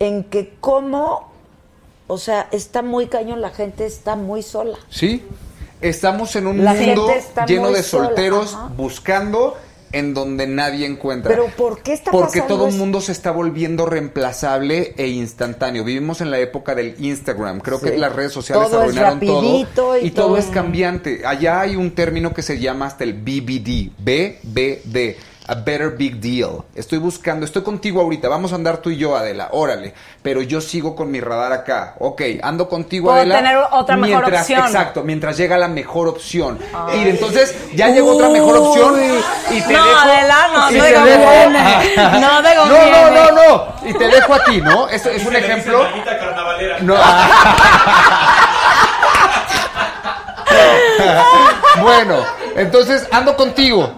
en 0.00 0.24
que 0.24 0.54
cómo, 0.60 1.30
o 2.08 2.18
sea, 2.18 2.48
está 2.50 2.82
muy 2.82 3.06
cañón, 3.06 3.40
la 3.40 3.50
gente 3.50 3.86
está 3.86 4.16
muy 4.16 4.42
sola. 4.42 4.78
Sí. 4.88 5.22
Estamos 5.80 6.34
en 6.36 6.46
un 6.46 6.64
La 6.64 6.74
mundo 6.74 7.08
lleno 7.46 7.70
de 7.70 7.82
sola, 7.82 8.06
solteros 8.08 8.54
ajá. 8.54 8.70
buscando 8.76 9.56
en 9.92 10.14
donde 10.14 10.46
nadie 10.46 10.86
encuentra. 10.86 11.30
Pero 11.30 11.46
¿por 11.56 11.82
qué 11.82 11.92
está 11.94 12.10
Porque 12.12 12.42
todo 12.42 12.68
el 12.68 12.74
mundo 12.74 13.00
se 13.00 13.12
está 13.12 13.30
volviendo 13.32 13.86
reemplazable 13.86 14.94
e 14.96 15.08
instantáneo. 15.08 15.82
Vivimos 15.82 16.20
en 16.20 16.30
la 16.30 16.38
época 16.38 16.74
del 16.74 16.94
Instagram. 16.98 17.60
Creo 17.60 17.78
Sí. 17.78 17.86
que 17.86 17.98
las 17.98 18.14
redes 18.14 18.32
sociales 18.32 18.68
Todo 18.70 18.82
arruinaron 18.82 19.20
todo. 19.20 19.58
Y 19.58 19.64
todo 19.74 19.96
todo- 20.14 20.36
es 20.36 20.46
cambiante. 20.46 21.22
Allá 21.26 21.60
hay 21.60 21.76
un 21.76 21.90
término 21.94 22.32
que 22.32 22.42
se 22.42 22.58
llama 22.58 22.86
hasta 22.86 23.04
el 23.04 23.14
BBD. 23.14 23.90
BBD. 23.98 25.16
A 25.50 25.54
better 25.56 25.90
big 25.96 26.20
deal. 26.20 26.62
Estoy 26.76 26.98
buscando, 26.98 27.44
estoy 27.44 27.62
contigo 27.64 28.00
ahorita. 28.00 28.28
Vamos 28.28 28.52
a 28.52 28.54
andar 28.54 28.76
tú 28.78 28.90
y 28.90 28.96
yo, 28.96 29.16
Adela. 29.16 29.48
Órale. 29.50 29.92
Pero 30.22 30.42
yo 30.42 30.60
sigo 30.60 30.94
con 30.94 31.10
mi 31.10 31.20
radar 31.20 31.52
acá. 31.52 31.94
Ok, 31.98 32.22
ando 32.40 32.68
contigo, 32.68 33.06
Puedo 33.06 33.16
Adela. 33.18 33.34
tener 33.36 33.56
otra 33.72 33.96
mejor 33.96 34.32
opción. 34.32 34.60
Exacto, 34.64 35.02
mientras 35.02 35.36
llega 35.36 35.58
la 35.58 35.66
mejor 35.66 36.06
opción. 36.06 36.56
Y 36.94 37.08
entonces 37.08 37.52
ya 37.74 37.88
llegó 37.88 38.14
otra 38.14 38.28
mejor 38.28 38.58
opción. 38.58 38.94
Y 39.50 39.60
te 39.60 39.72
No, 39.72 39.84
dejo. 39.86 39.98
Adela, 39.98 40.36
no 40.54 40.70
y 40.70 40.74
te 40.74 40.80
te 40.80 40.86
dejo- 40.86 41.24
conviene. 41.24 41.94
No 41.96 42.42
te 42.42 42.54
no, 42.54 42.62
conviene. 42.62 43.10
no, 43.10 43.12
no, 43.32 43.32
no. 43.32 43.74
Y 43.88 43.92
te 43.94 44.06
dejo 44.06 44.34
a 44.34 44.44
ti, 44.44 44.60
¿no? 44.60 44.88
Esto 44.88 45.10
es 45.10 45.26
un 45.26 45.34
ejemplo. 45.34 45.84
No. 46.82 46.94
bueno, 51.82 52.24
entonces 52.56 53.06
ando 53.10 53.36
contigo. 53.36 53.94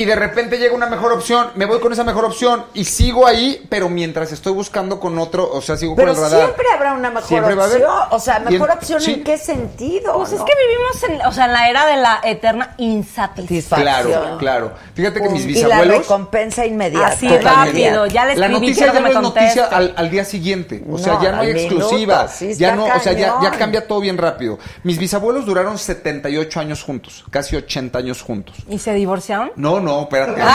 Y 0.00 0.06
de 0.06 0.16
repente 0.16 0.56
llega 0.56 0.74
una 0.74 0.86
mejor 0.86 1.12
opción, 1.12 1.48
me 1.56 1.66
voy 1.66 1.78
con 1.78 1.92
esa 1.92 2.04
mejor 2.04 2.24
opción 2.24 2.64
y 2.72 2.84
sigo 2.86 3.26
ahí, 3.26 3.66
pero 3.68 3.90
mientras 3.90 4.32
estoy 4.32 4.54
buscando 4.54 4.98
con 4.98 5.18
otro, 5.18 5.50
o 5.52 5.60
sea, 5.60 5.76
sigo 5.76 5.94
Pero 5.94 6.14
con 6.14 6.16
el 6.24 6.30
radar. 6.30 6.44
siempre 6.46 6.66
habrá 6.74 6.94
una 6.94 7.10
mejor 7.10 7.28
Siempre 7.28 7.54
va 7.54 7.64
a 7.64 7.66
haber. 7.66 7.82
opción. 7.84 8.06
O 8.12 8.18
sea, 8.18 8.38
mejor 8.38 8.70
en- 8.70 8.76
opción 8.78 9.00
sí. 9.02 9.12
en 9.12 9.24
qué 9.24 9.36
sentido. 9.36 10.14
Pues 10.14 10.32
es 10.32 10.38
¿no? 10.38 10.46
que 10.46 10.52
vivimos 10.66 11.02
en, 11.20 11.26
o 11.28 11.32
sea, 11.32 11.44
en 11.44 11.52
la 11.52 11.68
era 11.68 11.84
de 11.84 11.96
la 11.98 12.20
eterna 12.24 12.74
insatisfacción. 12.78 13.80
Claro, 13.82 14.38
claro. 14.38 14.72
Fíjate 14.94 15.20
que 15.20 15.28
mis 15.28 15.42
Y 15.44 15.48
la 15.48 15.66
bisabuelos. 15.66 15.98
recompensa 15.98 16.64
inmediata. 16.64 17.06
Así 17.08 17.28
rápido, 17.28 18.06
ya 18.06 18.24
le 18.24 18.36
La 18.36 18.48
noticia 18.48 18.92
ya 18.94 19.00
no 19.00 19.06
es 19.08 19.14
noticia 19.20 19.64
al, 19.66 19.92
al 19.96 20.10
día 20.10 20.24
siguiente. 20.24 20.82
O 20.90 20.96
sea, 20.96 21.14
No, 21.14 21.22
ya 21.22 21.32
no 21.32 21.42
hay 21.42 21.52
minuto, 21.52 21.74
exclusivas. 21.76 22.34
sí 22.36 22.54
ya 22.54 22.74
no, 22.74 22.84
o 22.86 23.00
sea, 23.00 23.12
ya, 23.12 23.18
ya 23.18 23.34
cañón. 23.36 23.58
cambia 23.58 23.86
todo 23.86 24.00
bien 24.00 24.16
rápido. 24.16 24.58
Mis 24.82 24.96
bisabuelos 24.98 25.44
duraron 25.44 25.76
78 25.76 26.58
años 26.58 26.82
juntos, 26.82 27.24
casi 27.30 27.54
80 27.56 27.98
años 27.98 28.22
juntos. 28.22 28.56
¿Y 28.66 28.78
se 28.78 28.94
divorciaron? 28.94 29.52
No, 29.56 29.78
no, 29.80 29.89
espérate. 30.02 30.40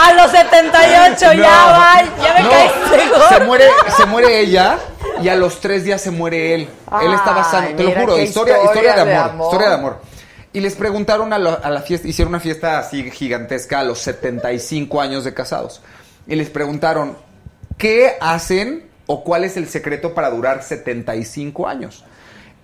Ah, 0.00 0.08
a 0.08 0.12
los 0.14 0.30
78 0.30 1.26
No. 1.34 1.42
ya 1.42 1.48
va, 1.66 2.02
ya 2.22 2.34
me 2.34 2.42
No, 2.42 3.28
se 3.28 3.40
muere, 3.44 3.64
se 3.96 4.06
muere 4.06 4.40
ella 4.40 4.78
y 5.22 5.28
a 5.28 5.34
los 5.36 5.60
tres 5.60 5.84
días 5.84 6.00
se 6.00 6.10
muere 6.10 6.54
él. 6.54 6.68
él 7.02 7.12
estaba 7.14 7.42
sano, 7.44 7.68
te 7.76 7.82
lo 7.84 7.90
juro, 7.92 8.18
historia, 8.18 8.56
historia 8.58 8.64
historia 8.64 9.04
de 9.04 9.10
de 9.10 9.16
amor, 9.16 9.46
historia 9.46 9.68
de 9.68 9.74
amor. 9.74 10.00
Y 10.52 10.60
les 10.60 10.74
preguntaron 10.76 11.32
a, 11.32 11.38
la- 11.38 11.54
a 11.54 11.70
la 11.70 11.82
fiesta, 11.82 12.06
hicieron 12.08 12.32
una 12.32 12.40
fiesta 12.40 12.78
así 12.78 13.10
gigantesca 13.10 13.80
a 13.80 13.84
los 13.84 13.98
75 14.00 15.00
años 15.00 15.24
de 15.24 15.34
casados. 15.34 15.80
Y 16.26 16.36
les 16.36 16.48
preguntaron, 16.50 17.16
¿qué 17.76 18.16
hacen 18.20 18.88
o 19.06 19.24
cuál 19.24 19.44
es 19.44 19.56
el 19.56 19.68
secreto 19.68 20.14
para 20.14 20.30
durar 20.30 20.62
75 20.62 21.66
años? 21.68 22.04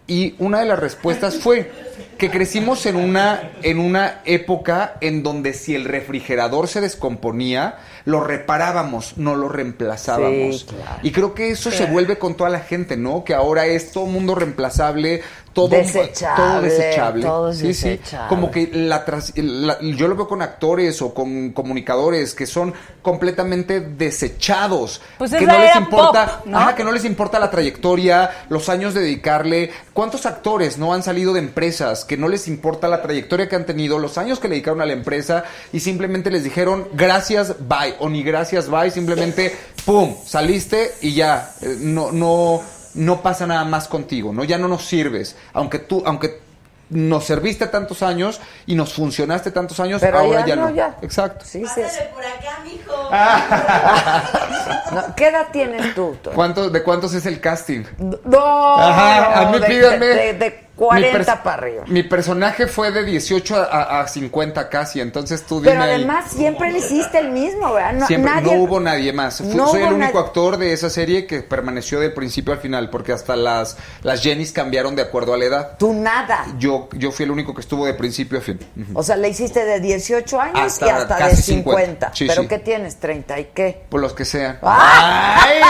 Y 0.06 0.35
una 0.39 0.60
de 0.60 0.66
las 0.66 0.78
respuestas 0.78 1.36
fue 1.36 1.70
que 2.18 2.31
crecimos 2.31 2.85
en 2.86 2.97
una, 2.97 3.52
en 3.62 3.78
una 3.78 4.20
época 4.24 4.97
en 5.01 5.22
donde 5.22 5.55
si 5.55 5.74
el 5.74 5.85
refrigerador 5.85 6.68
se 6.68 6.82
descomponía, 6.82 7.78
lo 8.05 8.20
reparábamos, 8.22 9.16
no 9.16 9.35
lo 9.35 9.48
reemplazábamos. 9.48 10.60
Sí, 10.60 10.66
claro. 10.66 10.98
Y 11.02 11.10
creo 11.12 11.35
que 11.35 11.51
eso 11.51 11.70
se 11.70 11.86
vuelve 11.86 12.18
con 12.18 12.35
toda 12.36 12.51
la 12.51 12.60
gente, 12.60 12.97
¿no? 12.97 13.24
Que 13.24 13.35
ahora 13.35 13.66
es 13.66 13.93
todo 13.93 14.06
mundo 14.06 14.35
reemplazable, 14.35 15.22
todo 15.55 15.68
Desechable, 15.68 16.43
todo 16.44 16.60
desechable. 16.62 17.22
todo 17.22 17.51
es 17.51 17.59
Sí, 17.59 17.72
sí. 17.74 17.89
desechable. 17.90 18.28
Como 18.28 18.51
que 18.51 18.68
la, 18.72 19.05
tras- 19.06 19.32
la- 19.36 19.78
yo 19.81 20.09
lo 20.09 20.16
veo 20.16 20.26
con 20.28 20.43
actores 20.43 21.01
o 21.01 21.14
con 21.14 21.52
comunicadores 21.52 22.35
que 22.35 22.44
son 22.47 22.74
completamente 23.02 23.81
desechados. 23.81 25.01
Pues 25.18 25.31
que 25.31 25.39
es 25.39 25.47
no 25.47 25.59
les 25.59 25.76
importa, 25.76 26.39
pop, 26.39 26.47
¿no? 26.47 26.59
ajá, 26.59 26.74
que 26.74 26.85
no 26.85 26.90
les 26.93 27.05
importa 27.05 27.39
la 27.39 27.51
trayectoria, 27.51 28.31
los 28.48 28.68
años 28.68 28.94
de 28.94 29.01
dedicarle. 29.02 29.70
¿Cuántos 29.93 30.26
actores 30.26 30.76
no 30.78 30.93
han 30.93 31.02
salido 31.02 31.32
de 31.32 31.39
empresas 31.39 32.05
que 32.05 32.16
no 32.16 32.28
les 32.28 32.48
importa 32.48 32.89
la 32.89 33.01
trayectoria 33.01 33.48
que 33.48 33.56
han 33.56 33.64
tenido, 33.66 33.98
los 33.98 34.18
años 34.18 34.40
que 34.40 34.48
le 34.48 34.55
dedicaron 34.56 34.81
a 34.82 34.86
la 34.86 34.93
empresa 34.93 35.44
y 35.72 35.81
simplemente 35.81 36.31
les 36.31 36.43
dijeron 36.44 36.89
gracias, 36.94 37.55
bye 37.68 37.93
o 38.00 38.08
ni 38.08 38.22
gracias, 38.22 38.68
bye, 38.68 38.90
simplemente 38.90 39.54
pum, 39.84 40.14
saliste 40.24 40.94
y 41.00 41.14
ya, 41.14 41.52
eh, 41.60 41.76
no 41.80 42.12
no 42.12 42.62
no 42.94 43.22
pasa 43.22 43.46
nada 43.46 43.64
más 43.64 43.88
contigo, 43.88 44.32
¿no? 44.32 44.44
Ya 44.44 44.56
no 44.58 44.68
nos 44.68 44.84
sirves, 44.86 45.36
aunque 45.52 45.78
tú 45.80 46.02
aunque 46.06 46.42
nos 46.90 47.24
serviste 47.24 47.66
tantos 47.66 48.02
años 48.02 48.40
y 48.66 48.74
nos 48.74 48.92
funcionaste 48.92 49.50
tantos 49.50 49.80
años, 49.80 50.00
Pero 50.02 50.18
ahora 50.18 50.40
ya 50.40 50.46
ya, 50.46 50.56
no, 50.56 50.68
no. 50.68 50.74
ya. 50.76 50.96
Exacto. 51.02 51.44
Sí, 51.44 51.64
sí. 51.74 51.80
Pásale 51.80 52.10
por 52.14 52.22
acá, 52.24 52.58
mijo. 52.62 53.10
No, 54.94 55.14
¿Qué 55.16 55.28
edad 55.28 55.46
tienes 55.52 55.94
tú? 55.94 56.16
Toño? 56.22 56.36
¿Cuántos, 56.36 56.72
¿De 56.72 56.82
cuántos 56.82 57.14
es 57.14 57.26
el 57.26 57.40
casting? 57.40 57.82
No, 58.24 58.76
Ajá, 58.78 59.40
a 59.40 59.50
mí 59.50 59.58
de, 59.58 59.66
pídanme. 59.66 60.06
de, 60.06 60.14
de- 60.14 60.32
de 60.34 60.50
Mi 60.50 60.64
40 60.76 61.18
pers- 61.18 61.42
para 61.42 61.56
arriba. 61.56 61.84
Mi 61.86 62.02
personaje 62.02 62.66
fue 62.66 62.90
de 62.90 63.05
18 63.05 63.56
a, 63.56 63.64
a- 63.64 64.01
a 64.02 64.09
50 64.09 64.68
casi, 64.68 65.01
entonces 65.01 65.42
tú 65.44 65.60
dime 65.60 65.72
Pero 65.72 65.82
además 65.84 66.30
siempre 66.32 66.72
le 66.72 66.78
hiciste 66.78 67.18
el 67.18 67.30
mismo, 67.30 67.72
¿verdad? 67.72 67.92
No, 67.92 68.06
Siempre, 68.06 68.32
nadie- 68.32 68.56
no 68.56 68.62
hubo 68.62 68.80
nadie 68.80 69.12
más. 69.12 69.38
Fu- 69.38 69.44
No 69.55 69.68
Soy 69.68 69.82
el 69.82 69.92
único 69.92 70.12
nadie- 70.14 70.26
actor 70.26 70.56
de 70.56 70.72
esa 70.72 70.90
serie 70.90 71.26
que 71.26 71.42
permaneció 71.42 72.01
del 72.01 72.12
principio 72.12 72.52
al 72.55 72.59
final, 72.60 72.90
porque 72.90 73.12
hasta 73.12 73.36
las, 73.36 73.76
las 74.02 74.22
Jennys 74.22 74.52
cambiaron 74.52 74.96
de 74.96 75.02
acuerdo 75.02 75.32
a 75.34 75.38
la 75.38 75.44
edad. 75.44 75.76
Tú 75.78 75.92
nada. 75.92 76.44
Yo, 76.59 76.88
yo 76.92 77.12
fui 77.12 77.24
el 77.24 77.30
único 77.30 77.55
que 77.55 77.60
estuvo 77.60 77.86
de 77.86 77.94
principio 77.94 78.38
a 78.38 78.42
fin. 78.42 78.59
O 78.94 79.02
sea, 79.02 79.16
le 79.16 79.28
hiciste 79.28 79.64
de 79.64 79.78
18 79.80 80.40
años 80.40 80.59
Hasta 80.60 80.86
y 80.86 80.90
hasta 80.90 81.14
de 81.14 81.20
casi 81.20 81.42
50. 81.42 82.10
50. 82.10 82.10
Sí, 82.14 82.26
¿Pero 82.26 82.42
sí. 82.42 82.48
qué 82.48 82.59
tienes? 82.59 83.01
¿30 83.01 83.40
y 83.40 83.44
qué? 83.55 83.84
Por 83.88 84.01
los 84.01 84.12
que 84.12 84.24
sean. 84.24 84.59
¡Ay! 84.62 85.60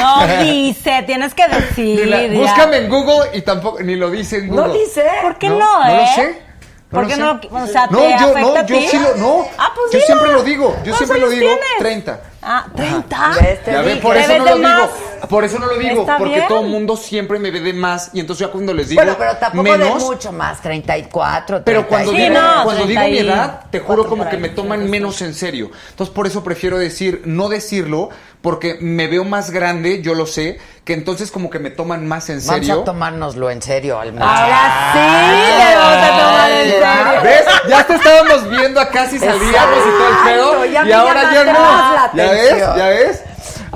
No 0.00 0.44
dice, 0.44 1.02
tienes 1.06 1.34
que 1.34 1.46
decir. 1.48 2.06
La- 2.08 2.26
búscame 2.28 2.78
en 2.78 2.88
Google 2.88 3.30
y 3.34 3.42
tampoco 3.42 3.80
ni 3.82 3.96
lo 3.96 4.10
dice 4.10 4.38
en 4.38 4.48
Google. 4.48 4.53
No 4.54 4.72
dice. 4.72 5.04
¿Por 5.22 5.36
qué 5.38 5.48
No, 5.48 5.58
no, 5.58 5.84
no 5.84 5.94
lo 5.94 6.00
eh? 6.02 6.08
sé. 6.14 6.42
No 6.90 7.00
¿Por 7.00 7.02
lo 7.02 7.08
qué 7.08 7.16
no? 7.16 7.40
O 7.64 7.66
sea, 7.66 7.86
No, 7.88 7.98
¿te 7.98 8.08
yo 8.10 8.14
afecta 8.14 8.40
no, 8.40 8.56
a 8.56 8.66
yo 8.66 8.76
sí 8.80 8.98
lo 9.00 9.16
no. 9.16 9.46
Ah, 9.58 9.72
pues 9.74 9.86
yo 9.92 9.98
dilo. 9.98 10.06
siempre 10.06 10.32
lo 10.32 10.42
digo, 10.44 10.64
yo 10.68 10.74
¿Cuántos 10.92 10.96
siempre 10.98 11.18
lo 11.20 11.28
digo, 11.28 11.40
tienes? 11.40 11.78
30. 11.80 12.20
Ah, 12.40 12.66
30. 12.76 13.28
¿Ves? 13.40 13.64
Te 13.64 13.72
Ya 13.72 13.80
ven, 13.82 14.00
por 14.00 14.14
¿Te 14.14 14.20
eso 14.20 14.38
no 14.38 14.44
lo 14.44 14.56
digo. 14.56 14.90
Por 15.28 15.44
eso 15.44 15.58
no 15.58 15.66
lo 15.66 15.78
digo, 15.78 16.00
Está 16.02 16.18
porque 16.18 16.34
bien. 16.34 16.46
todo 16.48 16.60
el 16.60 16.68
mundo 16.68 16.96
siempre 16.96 17.38
me 17.40 17.50
ve 17.50 17.58
de 17.60 17.72
más 17.72 18.10
y 18.12 18.20
entonces 18.20 18.46
ya 18.46 18.52
cuando 18.52 18.72
les 18.74 18.90
digo 18.90 19.00
Bueno, 19.02 19.16
pero 19.18 19.36
tampoco 19.38 19.62
menos, 19.64 19.98
de 19.98 20.04
mucho 20.04 20.30
más, 20.32 20.60
34, 20.60 21.62
pero 21.64 21.88
cuando 21.88 22.12
35. 22.12 22.16
Sí, 22.16 22.22
digo, 22.22 22.56
no, 22.58 22.64
cuando 22.64 22.86
digo 22.86 23.00
30 23.00 23.10
mi 23.22 23.28
edad, 23.28 23.60
te 23.70 23.80
juro 23.80 24.06
como 24.06 24.28
que 24.28 24.36
me 24.36 24.50
toman 24.50 24.88
menos 24.88 25.20
en 25.22 25.34
serio. 25.34 25.70
Entonces 25.90 26.14
por 26.14 26.26
eso 26.28 26.44
prefiero 26.44 26.78
decir, 26.78 27.22
no 27.24 27.48
decirlo, 27.48 28.10
porque 28.44 28.76
me 28.78 29.06
veo 29.08 29.24
más 29.24 29.50
grande, 29.50 30.02
yo 30.02 30.12
lo 30.14 30.26
sé, 30.26 30.58
que 30.84 30.92
entonces 30.92 31.30
como 31.30 31.48
que 31.48 31.58
me 31.58 31.70
toman 31.70 32.06
más 32.06 32.28
en 32.28 32.44
Vamos 32.46 32.60
serio. 32.66 32.82
a 32.82 32.84
tomárnoslo 32.84 33.50
en 33.50 33.62
serio 33.62 33.98
al 33.98 34.12
muchacho. 34.12 34.30
Ahora 34.30 34.92
sí 34.92 34.98
le 35.58 35.76
vamos 35.76 35.96
a 35.96 36.10
tomar 36.10 36.50
en 36.50 36.70
serio. 36.70 37.22
¿Ves? 37.22 37.44
Ya 37.70 37.86
te 37.86 37.94
estábamos 37.94 38.50
viendo 38.50 38.80
acá 38.82 39.08
si 39.08 39.18
salíamos 39.18 39.78
y 39.78 39.98
todo 39.98 40.08
el 40.10 40.16
pedo. 40.26 40.66
Y 40.66 40.70
me 40.86 40.92
ahora 40.92 41.32
ya 41.32 41.44
no. 41.54 42.16
¿Ya 42.18 42.30
ves? 42.32 42.58
¿Ya 42.76 42.88
ves? 42.88 43.22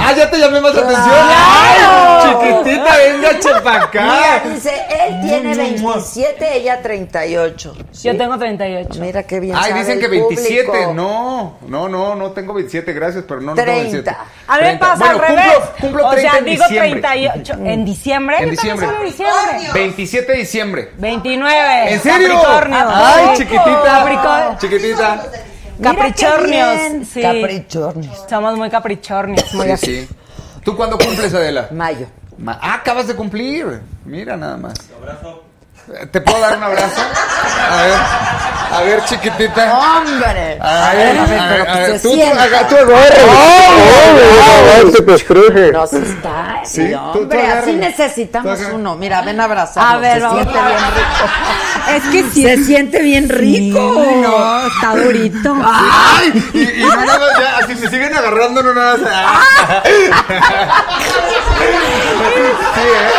Ah, 0.01 0.13
ya 0.17 0.31
te 0.31 0.39
llamé 0.39 0.61
más 0.61 0.75
la 0.75 0.81
atención. 0.83 1.05
¡Claro! 1.11 1.91
¡Ay, 2.21 2.31
chiquitita, 2.63 2.97
venga, 2.97 3.39
chepa 3.41 3.75
acá! 3.83 4.03
Mira, 4.03 4.55
dice, 4.55 4.73
él 5.07 5.21
tiene 5.23 5.55
27, 5.57 6.57
ella 6.57 6.81
38. 6.83 7.77
Yo 8.03 8.17
tengo 8.17 8.39
38. 8.39 9.01
Mira 9.01 9.23
qué 9.25 9.41
bien 9.41 9.57
Ay, 9.57 9.69
sabe 9.71 9.81
dicen 9.81 9.95
el 9.95 10.01
que 10.01 10.09
27. 10.09 10.65
público. 10.67 10.93
No, 10.95 11.59
no, 11.67 11.89
no, 11.89 12.15
no 12.15 12.31
tengo 12.33 12.55
27, 12.55 12.93
gracias, 12.93 13.25
pero 13.27 13.41
no, 13.41 13.55
no 13.55 13.55
tengo 13.57 13.73
30. 13.73 13.91
27. 13.91 14.11
A 14.47 14.53
mí 14.57 14.59
me 14.63 14.67
30. 14.69 14.87
pasa 14.87 14.97
Bueno, 15.05 15.13
al 15.13 15.21
cumplo- 15.21 15.43
revés. 15.43 15.59
Cumplo, 15.81 16.07
o 16.07 16.11
30 16.11 16.31
sea, 16.31 16.39
en 16.39 16.45
digo 16.45 16.65
diciembre. 16.65 17.01
38. 17.01 17.53
¿En 17.65 17.85
diciembre? 17.85 18.37
En 18.39 18.51
Yo 18.51 18.57
también 18.57 18.77
diciembre. 18.77 18.99
de 18.99 19.05
diciembre. 19.05 19.71
27 19.75 20.33
de 20.33 20.39
diciembre. 20.39 20.93
29. 20.97 21.93
¿En 21.93 22.01
serio? 22.01 22.29
Capricornio. 22.41 22.79
Ay, 22.89 23.25
Sí. 23.37 23.43
chiquitita. 23.43 23.83
Capricornio. 23.85 24.59
Chiquitita. 24.61 25.23
Caprichornios. 25.83 27.07
Sí. 27.09 27.23
Caprichornios. 27.23 28.25
Somos 28.29 28.57
muy 28.57 28.71
caprichornios. 28.71 29.53
Muy 29.55 29.67
Sí, 29.67 29.73
así. 29.73 30.07
sí. 30.07 30.09
¿Tú 30.65 30.77
cuándo 30.77 30.99
cumples, 30.99 31.33
Adela? 31.35 31.69
Mayo. 31.73 32.07
Ma- 32.39 32.59
Ah, 32.63 32.75
acabas 32.75 33.07
de 33.09 33.15
cumplir. 33.17 33.81
Mira 34.05 34.37
nada 34.37 34.57
más. 34.57 34.75
¿Te 36.11 36.21
puedo 36.21 36.41
dar 36.41 36.57
un 36.59 36.63
abrazo? 36.65 37.01
A 37.71 37.83
ver, 37.83 37.95
a 38.73 38.81
ver, 38.83 39.05
chiquitita. 39.05 39.75
¡Hombre! 39.79 40.59
Ay, 40.61 40.99
Espérame, 40.99 41.41
a 41.41 41.47
ver, 41.49 41.61
pero 41.65 41.73
a 41.73 41.77
ver, 41.79 41.93
se 41.93 41.99
tú, 42.01 42.09
tú, 42.11 42.15
sienta. 42.17 42.43
aga- 42.43 42.69
tú 42.69 42.77
agarra. 42.77 43.09
No, 45.73 45.87
sí 45.87 45.97
está. 45.97 46.61
Sí, 46.65 46.89
Sí, 46.89 46.93
tú- 46.93 47.13
tú 47.13 47.19
hombre, 47.21 47.47
así 47.53 47.73
necesitamos 47.73 48.59
Tú 48.59 48.75
uno. 48.75 48.97
Mira, 48.97 49.23
ven 49.23 49.41
a 49.41 49.45
abrazarlo. 49.45 49.91
A 49.91 50.01
ver, 50.01 50.15
se 50.15 50.21
vamos. 50.21 50.43
siente 50.43 50.61
bien 50.61 50.79
rico. 50.95 51.29
Es 51.89 52.03
que 52.11 52.23
sí. 52.35 52.43
Se 52.43 52.65
siente 52.65 53.03
bien 53.03 53.29
rico. 53.31 54.05
No, 54.23 54.67
está 54.67 54.95
durito. 54.95 55.57
¡Ay! 55.65 56.51
Y, 56.53 56.63
y 56.81 56.85
no 56.85 56.97
nada 56.97 57.19
más, 57.19 57.29
ya, 57.41 57.57
así 57.65 57.75
se 57.77 57.89
siguen 57.89 58.15
agarrando, 58.15 58.63
no 58.63 58.75
nada 58.75 58.97
más. 58.99 59.09
Sí, 61.59 62.81
¿eh? 62.81 63.11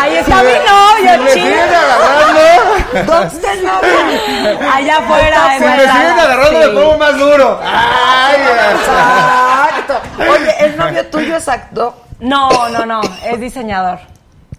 Ahí 0.00 0.16
está 0.16 0.38
Si 0.40 0.46
mi 0.46 0.52
novio, 0.52 1.12
si 1.12 1.18
me 1.18 1.30
chido. 1.32 1.44
siguen 1.46 1.74
agarrando, 1.74 3.12
¿Dónde 3.12 3.34
está 3.36 3.52
el 3.52 3.64
novio? 3.64 4.70
Allá 4.74 4.98
afuera. 4.98 5.40
si 5.58 5.64
me 5.64 5.78
siguen 5.78 6.18
agarrando, 6.18 6.50
Sí. 6.62 6.68
me 6.68 6.80
pongo 6.80 6.98
más 6.98 7.18
duro. 7.18 7.60
¡Ay! 7.62 8.36
Exacto. 8.74 10.00
Oye, 10.18 10.54
¿el 10.64 10.76
novio 10.76 11.06
tuyo 11.06 11.36
es 11.36 11.48
actor? 11.48 11.94
No, 12.20 12.68
no, 12.70 12.86
no. 12.86 13.00
Es 13.24 13.38
diseñador. 13.40 13.98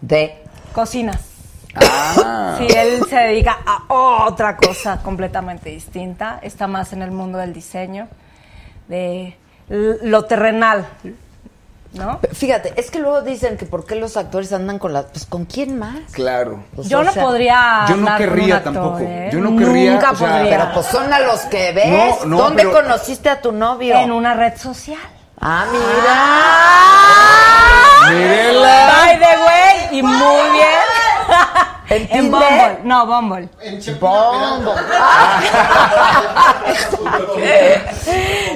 De. 0.01 0.43
Cocinas. 0.73 1.19
Ah. 1.75 2.55
Sí, 2.57 2.67
él 2.75 3.03
se 3.09 3.15
dedica 3.15 3.57
a 3.65 3.93
otra 3.93 4.57
cosa 4.57 5.01
completamente 5.01 5.69
distinta. 5.69 6.39
Está 6.41 6.67
más 6.67 6.91
en 6.93 7.01
el 7.01 7.11
mundo 7.11 7.37
del 7.37 7.53
diseño, 7.53 8.07
de 8.87 9.37
lo 9.69 10.25
terrenal, 10.25 10.85
¿no? 11.93 12.19
Fíjate, 12.33 12.73
es 12.77 12.89
que 12.91 12.99
luego 12.99 13.21
dicen 13.21 13.57
que 13.57 13.65
por 13.65 13.85
qué 13.85 13.95
los 13.95 14.15
actores 14.17 14.51
andan 14.53 14.79
con 14.79 14.93
la... 14.93 15.03
Pues 15.03 15.25
¿con 15.25 15.45
quién 15.45 15.77
más? 15.77 15.99
Claro. 16.11 16.63
Pues, 16.75 16.87
Yo 16.89 17.03
no 17.03 17.11
sea, 17.11 17.23
podría. 17.23 17.85
yo 17.89 17.95
no 17.97 18.07
andar 18.07 18.17
con 18.19 18.29
un 18.29 18.35
querría 18.35 18.55
actor, 18.57 18.73
tampoco. 18.73 18.99
¿eh? 19.01 19.29
Yo 19.31 19.39
no 19.39 19.57
querría, 19.57 19.91
Nunca 19.93 20.11
o 20.11 20.15
sea, 20.15 20.29
podría. 20.37 20.57
Pero 20.59 20.73
pues 20.73 20.85
son 20.87 21.13
a 21.13 21.19
los 21.19 21.39
que 21.41 21.71
ves. 21.73 21.87
No, 22.21 22.25
no, 22.25 22.37
¿Dónde 22.37 22.63
pero- 22.63 22.81
conociste 22.81 23.29
a 23.29 23.41
tu 23.41 23.51
novio? 23.51 23.95
En 23.97 24.11
una 24.11 24.33
red 24.33 24.57
social. 24.57 24.97
Ah, 25.39 25.65
mira. 25.71 25.81
Mírela. 28.17 28.91
By 29.05 29.19
the 29.19 29.25
way, 29.25 29.99
y 29.99 30.03
muy 30.03 30.51
bien. 30.53 30.90
¿En 31.91 32.07
En? 32.09 32.31
Bumble. 32.31 32.77
No, 32.83 33.05
Bumble. 33.05 33.49
Bombo. 33.99 34.75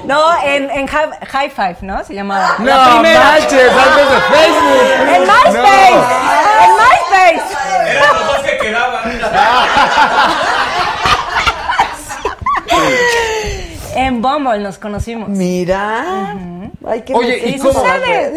No, 0.06 0.42
en, 0.44 0.70
en 0.70 0.88
High, 0.88 1.10
High 1.28 1.50
Five, 1.50 1.78
¿no? 1.82 2.04
Se 2.04 2.14
llamaba. 2.14 2.56
No 2.60 2.66
La 2.66 2.90
primera. 2.92 3.20
manches, 3.20 3.72
antes 3.72 4.10
de 4.10 4.20
Facebook. 4.32 5.10
En 5.16 5.22
MySpace. 5.24 6.00
En 6.64 6.72
MySpace. 6.76 7.44
Eran 7.92 8.14
los 8.16 8.28
dos 8.28 8.38
que 8.46 8.58
quedaban. 8.58 9.04
En 13.96 14.22
Bumble 14.22 14.60
nos 14.60 14.78
conocimos. 14.78 15.30
Mira. 15.30 16.36
Ay, 16.86 17.02
qué 17.04 17.14
Oye, 17.14 17.38
¿y 17.48 17.58
cómo, 17.60 17.82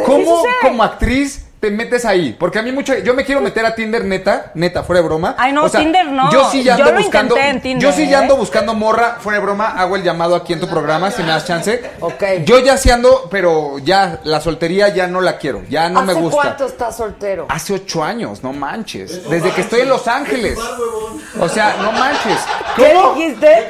cómo 0.07 0.43
como 0.63 0.83
actriz 0.85 1.48
te 1.61 1.71
metes 1.71 2.05
ahí. 2.05 2.37
Porque 2.39 2.59
a 2.59 2.63
mí 2.63 2.73
mucho, 2.73 2.97
yo 2.99 3.15
me 3.15 3.25
quiero 3.25 3.41
meter 3.41 3.65
a 3.67 3.75
Tinder 3.75 4.05
neta, 4.05 4.53
neta, 4.55 4.83
fuera 4.85 5.03
de 5.03 5.09
broma. 5.09 5.35
Ay, 5.39 5.53
no, 5.53 5.65
O 5.65 5.69
sea, 5.69 5.81
Tinder 5.81 6.07
no. 6.07 6.31
Yo 6.31 6.49
sí 6.51 6.63
ya 6.63 6.77
Yo 6.77 6.85
ando 6.85 6.95
lo 6.97 7.03
buscando. 7.03 7.37
en 7.37 7.61
Tinder, 7.61 7.83
yo 7.83 7.97
sí 7.97 8.09
ya 8.09 8.19
¿eh? 8.19 8.23
ando 8.23 8.37
buscando 8.37 8.75
morra, 8.75 9.17
fuera 9.21 9.39
de 9.39 9.45
broma, 9.45 9.69
hago 9.71 9.97
el 9.97 10.03
llamado 10.03 10.37
aquí 10.37 10.53
en 10.53 10.61
tu 10.61 10.69
programa, 10.69 11.11
si 11.11 11.23
me 11.23 11.29
das 11.29 11.47
chance. 11.47 11.91
Ok. 12.01 12.23
Yo 12.45 12.59
ya 12.61 12.77
sí 12.77 12.91
ando, 12.91 13.29
pero 13.31 13.79
ya, 13.79 14.21
la 14.25 14.41
soltería 14.41 14.89
ya 14.89 15.07
no 15.07 15.21
la 15.21 15.39
quiero, 15.39 15.63
ya 15.69 15.89
no 15.89 16.03
me 16.03 16.13
¿Hace 16.13 16.21
gusta. 16.21 16.43
cuánto 16.43 16.67
estás 16.67 16.97
soltero? 16.97 17.47
Hace 17.49 17.75
ocho 17.75 18.05
años, 18.05 18.43
no 18.43 18.53
manches. 18.53 19.29
Desde 19.29 19.51
que 19.51 19.63
estoy 19.63 19.81
en 19.81 19.89
Los 19.89 20.07
Ángeles. 20.07 20.59
O 21.41 21.49
sea, 21.49 21.77
no 21.83 21.93
manches. 21.93 22.39
¿Qué 22.77 22.93
¿Cómo? 22.95 23.15
dijiste? 23.15 23.69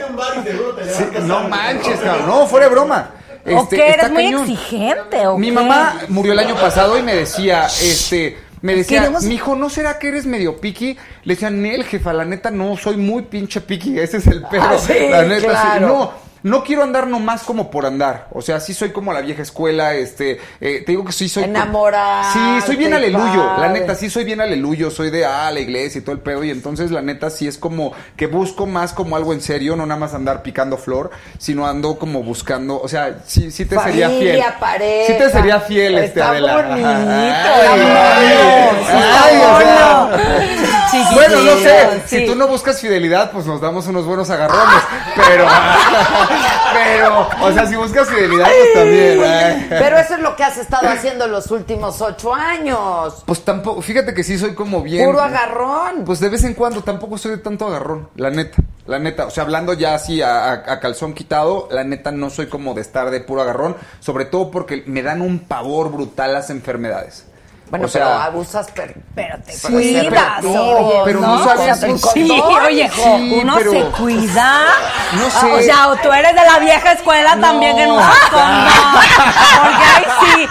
Sí, 0.97 1.05
no 1.23 1.49
manches, 1.49 2.01
cabrón. 2.01 2.27
No, 2.27 2.47
fuera 2.47 2.67
de 2.67 2.73
broma. 2.75 3.11
¿O 3.55 3.63
Este, 3.63 3.77
qué? 3.77 3.89
está 3.91 4.03
¿Eres 4.07 4.11
muy 4.13 4.25
cañón. 4.25 4.43
exigente 4.43 5.27
o 5.27 5.39
Mi 5.39 5.47
qué? 5.49 5.53
mamá 5.53 6.01
murió 6.09 6.33
el 6.33 6.39
año 6.39 6.55
pasado 6.57 6.99
y 6.99 7.03
me 7.03 7.15
decía, 7.15 7.67
este, 7.67 8.39
me 8.63 8.75
decía, 8.77 9.03
Queremos- 9.03 9.23
mijo, 9.25 9.55
¿no 9.57 9.71
será 9.71 9.99
que 9.99 10.09
eres 10.09 10.27
medio 10.27 10.61
piqui? 10.61 10.97
Le 11.25 11.35
decía, 11.35 11.51
Nel, 11.51 11.85
jefa, 11.85 12.13
la 12.13 12.25
neta 12.25 12.51
no, 12.51 12.77
soy 12.77 12.97
muy 12.97 13.23
pinche 13.23 13.61
piqui, 13.61 13.99
ese 13.99 14.17
es 14.19 14.27
el. 14.27 14.45
Ah, 14.59 14.77
sí, 14.79 14.93
la 15.11 15.23
neta, 15.23 15.41
sí. 15.41 15.47
claro. 15.47 15.87
No, 15.87 16.13
no 16.43 16.65
quiero 16.65 16.83
andar 16.83 17.07
nomás 17.07 17.43
como 17.43 17.71
por 17.71 17.87
andar. 17.87 18.27
O 18.33 18.43
sea, 18.43 18.61
sí 18.61 18.75
soy 18.75 18.91
como 18.91 19.13
la 19.13 19.21
vieja 19.21 19.43
escuela, 19.43 19.95
este, 19.95 20.41
eh, 20.61 20.83
te 20.85 20.93
digo 20.93 21.05
que 21.05 21.13
sí 21.13 21.29
soy... 21.29 21.45
Enamorarte, 21.45 22.39
Sí, 22.39 22.67
soy 22.67 22.77
bien 22.77 22.95
aleluyo. 22.95 23.57
La 23.59 23.69
neta, 23.69 23.95
sí 23.95 24.11
soy 24.11 24.25
bien 24.25 24.41
aleluyo. 24.41 24.91
Soy 24.91 25.11
de, 25.11 25.25
ah, 25.25 25.51
la 25.51 25.61
iglesia 25.61 25.99
y 25.99 26.03
todo 26.03 26.15
el 26.15 26.21
pedo. 26.21 26.45
Y 26.45 26.51
entonces, 26.51 26.91
la 26.91 27.03
neta, 27.03 27.31
sí 27.31 27.47
es 27.49 27.59
como 27.59 27.93
que 28.17 28.27
busco 28.27 28.67
más 28.67 28.93
como 28.93 29.17
algo 29.17 29.33
en 29.33 29.41
serio, 29.41 29.77
no 29.77 29.87
nada 29.87 30.01
más 30.01 30.15
andar 30.15 30.43
picando 30.43 30.77
flor, 30.77 31.11
sino 31.39 31.67
ando 31.67 31.99
como 31.99 32.23
buscando, 32.23 32.81
o 32.81 32.89
sea, 32.89 33.19
sí, 33.27 33.51
sí 33.51 33.65
te 33.65 33.79
sería 33.79 34.09
fiel. 34.11 34.43
pareja. 34.61 35.13
Sí 35.13 35.19
te 35.19 35.31
sería 35.31 35.61
fiel, 35.61 35.99
este, 35.99 36.21
Está 36.21 36.31
Adela. 36.31 36.57
bonito, 36.57 36.89
Ay, 36.89 39.39
bueno. 41.15 41.43
No 41.43 41.57
sé, 41.59 42.03
sí. 42.07 42.19
si 42.21 42.27
tú 42.27 42.35
no 42.35 42.49
buscas 42.49 42.81
fidelidad, 42.81 43.31
pues 43.31 43.47
nos 43.47 43.61
damos 43.61 43.87
unos 43.87 44.05
buenos 44.05 44.31
agarrones, 44.31 44.83
pero, 45.15 45.47
pero, 46.75 47.29
o 47.43 47.53
sea, 47.53 47.67
si 47.67 47.77
buscas 47.77 48.09
fidelidad, 48.09 48.47
pues 48.47 48.75
también. 48.75 49.67
Pero 49.69 49.99
eso 49.99 50.15
es 50.15 50.21
lo 50.21 50.37
que 50.37 50.45
has 50.45 50.57
estado 50.59 50.89
haciendo 50.89 51.27
los 51.27 51.51
últimos 51.51 52.01
ocho 52.01 52.35
años. 52.35 53.23
Pues 53.27 53.45
tampoco, 53.45 53.83
fíjate 53.83 54.15
que 54.15 54.23
sí 54.25 54.39
soy 54.39 54.55
como 54.55 54.83
bien. 54.83 55.07
Puro 55.07 55.21
agarrón. 55.21 56.05
Pues 56.05 56.21
de 56.21 56.29
vez 56.29 56.45
en 56.45 56.55
cuando 56.55 56.83
tampoco 56.83 57.19
soy 57.19 57.33
de 57.33 57.39
tanto 57.39 57.67
agarrón, 57.67 58.09
la 58.17 58.31
neta. 58.31 58.57
La 58.87 58.99
neta, 58.99 59.27
o 59.27 59.31
sea, 59.31 59.43
hablando 59.45 59.75
ya 59.75 59.95
así 59.95 60.23
a, 60.23 60.45
a- 60.51 60.53
a 60.73 60.81
calzón 60.81 61.13
quitado, 61.13 61.69
la 61.71 61.85
neta 61.85 62.11
no 62.11 62.31
soy 62.31 62.47
como 62.47 62.73
de 62.73 62.81
estar 62.81 63.11
de 63.11 63.21
puro 63.21 63.43
agarrón, 63.43 63.77
sobre 64.01 64.25
todo 64.25 64.51
porque 64.51 64.83
me 64.87 65.03
dan 65.03 65.21
un 65.21 65.41
pavor 65.41 65.91
brutal 65.93 66.33
las 66.33 66.49
enfermedades. 66.49 67.27
Bueno, 67.71 67.85
o 67.85 67.89
sea, 67.89 68.03
pero 68.05 68.15
abusas, 68.23 68.69
pero, 68.75 68.95
Pero 69.15 69.37
te 69.45 69.53
Sí, 69.53 69.67
cuidas, 69.73 70.07
pero- 70.41 70.53
oye, 70.53 71.01
pero 71.05 71.21
no 71.21 71.45
sabes- 71.45 71.61
O 71.61 71.75
sea, 71.77 71.89
con 71.89 71.99
sí, 71.99 72.29
condón, 72.29 72.63
oye. 72.65 72.91
Sí, 72.95 73.39
uno 73.43 73.55
pero- 73.59 73.71
se 73.73 73.81
cuida. 73.91 74.65
No 75.13 75.27
Ah, 75.27 75.41
sé. 75.41 75.53
O 75.53 75.61
sea, 75.63 75.89
o 75.89 75.97
tú 75.97 76.11
eres 76.13 76.35
de 76.35 76.45
la 76.45 76.59
vieja 76.61 76.93
escuela 76.93 77.35
No. 77.37 77.43
también 77.43 77.77
que 77.77 77.87
no 77.87 77.97
usas. 77.97 78.15
Porque 78.31 79.85
ahí 79.85 80.07
sí, 80.21 80.49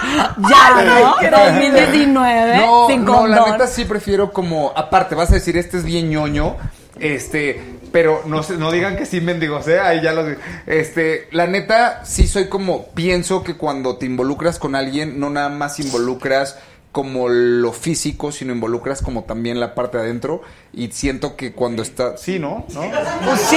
ya, 0.48 0.82
¿no? 0.84 1.16
2019, 1.46 2.56
no, 2.66 2.86
sin 2.88 3.04
no, 3.04 3.26
la 3.26 3.46
neta 3.50 3.66
sí 3.66 3.84
prefiero 3.84 4.32
como, 4.32 4.72
aparte, 4.76 5.14
vas 5.14 5.30
a 5.30 5.34
decir, 5.34 5.56
este 5.56 5.78
es 5.78 5.84
bien 5.84 6.10
ñoño, 6.10 6.56
este, 7.00 7.78
pero 7.92 8.22
no 8.26 8.42
se- 8.42 8.56
no 8.56 8.70
digan 8.70 8.96
que 8.96 9.06
sí 9.06 9.20
mendigos, 9.20 9.66
¿eh? 9.68 9.80
Ahí 9.80 10.00
ya 10.02 10.12
lo 10.12 10.24
sé. 10.26 10.38
Este, 10.66 11.28
la 11.32 11.46
neta 11.46 12.02
sí 12.04 12.26
soy 12.26 12.48
como, 12.48 12.86
pienso 12.88 13.42
que 13.42 13.56
cuando 13.56 13.96
te 13.96 14.06
involucras 14.06 14.58
con 14.58 14.74
alguien, 14.74 15.18
no 15.18 15.30
nada 15.30 15.48
más 15.48 15.80
involucras 15.80 16.58
como 16.98 17.28
lo 17.28 17.72
físico, 17.72 18.32
sino 18.32 18.52
involucras 18.52 19.02
como 19.02 19.22
también 19.22 19.60
la 19.60 19.72
parte 19.76 19.98
de 19.98 20.02
adentro 20.02 20.42
y 20.72 20.90
siento 20.90 21.36
que 21.36 21.52
cuando 21.52 21.80
está, 21.82 22.16
sí, 22.16 22.40
¿no? 22.40 22.64
¿No? 22.70 22.80
Pues 23.24 23.40
sí, 23.42 23.56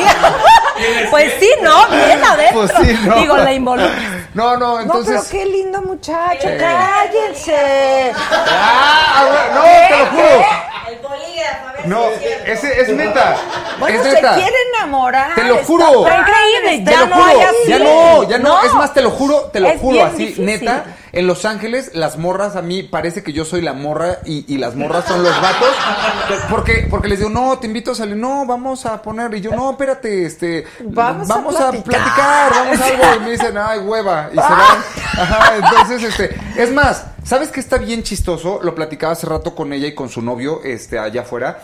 pues 1.10 1.34
sí, 1.40 1.50
¿no? 1.64 1.88
Bien 1.88 2.24
adentro. 2.24 2.60
Pues 2.68 2.72
sí, 2.88 3.00
¿no? 3.04 3.16
Digo, 3.16 3.38
la 3.38 3.52
involucras. 3.52 4.00
No, 4.36 4.58
no, 4.58 4.76
No, 4.76 4.80
entonces 4.82 5.28
pero 5.32 5.44
qué 5.44 5.50
lindo 5.50 5.82
muchacho, 5.82 6.48
Eh. 6.48 6.58
cállense. 6.60 8.12
Ah, 8.16 9.50
no, 9.56 9.62
te 9.88 9.98
lo 9.98 10.06
juro. 10.12 10.46
El 10.88 10.98
polígrafo, 11.00 11.68
a 11.68 11.72
ver 11.74 11.88
No, 11.88 12.04
si 12.10 12.14
es 12.14 12.22
cierto. 12.22 12.52
ese 12.52 12.82
es 12.82 12.90
neta. 12.90 13.38
Bueno, 13.80 13.98
es 13.98 14.04
se 14.04 14.20
quiere 14.20 14.56
enamorar. 14.76 15.34
Te 15.34 15.44
lo 15.46 15.58
juro. 15.64 16.06
Está 16.06 16.20
increíble, 16.20 16.86
Te 16.86 16.92
ya 16.92 17.00
lo 17.02 17.08
no 17.08 17.16
juro, 17.16 17.26
hay 17.28 17.42
así. 17.42 17.70
ya 17.70 17.80
no, 17.80 18.24
ya 18.30 18.38
no, 18.38 18.50
No. 18.50 18.64
Es 18.64 18.74
más, 18.76 18.94
te 18.94 19.02
lo 19.02 19.10
juro, 19.10 19.50
te 19.52 19.60
lo 19.62 19.68
Es 19.68 19.82
juro 19.82 20.06
así, 20.06 20.18
difícil. 20.18 20.46
neta. 20.46 20.86
En 21.14 21.28
Los 21.28 21.44
Ángeles, 21.44 21.92
las 21.94 22.18
morras 22.18 22.56
a 22.56 22.62
mí 22.62 22.84
parece 22.84 23.22
que 23.22 23.34
yo 23.34 23.44
soy 23.44 23.62
la 23.62 23.74
morra 23.74 24.20
y, 24.26 24.46
y 24.54 24.58
las 24.58 24.76
morras 24.76 25.06
son 25.06 25.24
los 25.24 25.42
vatos. 25.42 25.70
Porque, 26.50 26.88
porque 26.90 27.08
les 27.10 27.20
digo, 27.20 27.30
no, 27.30 27.60
te 27.60 27.68
invito 27.68 27.92
a 27.92 27.96
salir, 27.96 28.16
no, 28.16 28.46
vamos 28.46 28.86
a 28.86 29.02
poner. 29.02 29.34
Y 29.34 29.42
yo, 29.42 29.52
no, 29.52 29.72
espérate, 29.72 30.26
este, 30.26 30.66
Vamos 30.84 31.30
a 31.30 31.36
a, 31.36 31.42
platicar. 31.42 31.84
platicar, 31.84 32.52
vamos 32.52 32.80
a 32.80 32.86
algo. 32.86 33.04
Y 33.16 33.20
me 33.26 33.32
dicen, 33.32 33.58
ay, 33.58 33.80
hueva. 33.80 34.30
Y 34.32 34.36
se 34.36 34.42
van. 34.42 34.52
Ajá, 35.18 35.56
entonces, 35.58 36.04
este, 36.04 36.38
es 36.58 36.72
más, 36.72 37.06
¿sabes 37.24 37.50
qué 37.50 37.60
está 37.60 37.78
bien 37.78 38.04
chistoso? 38.04 38.60
Lo 38.64 38.74
platicaba 38.76 39.14
hace 39.14 39.28
rato 39.28 39.56
con 39.56 39.74
ella 39.74 39.88
y 39.88 39.96
con 39.96 40.10
su 40.10 40.22
novio, 40.22 40.62
este, 40.64 40.98
allá 40.98 41.22
afuera. 41.22 41.64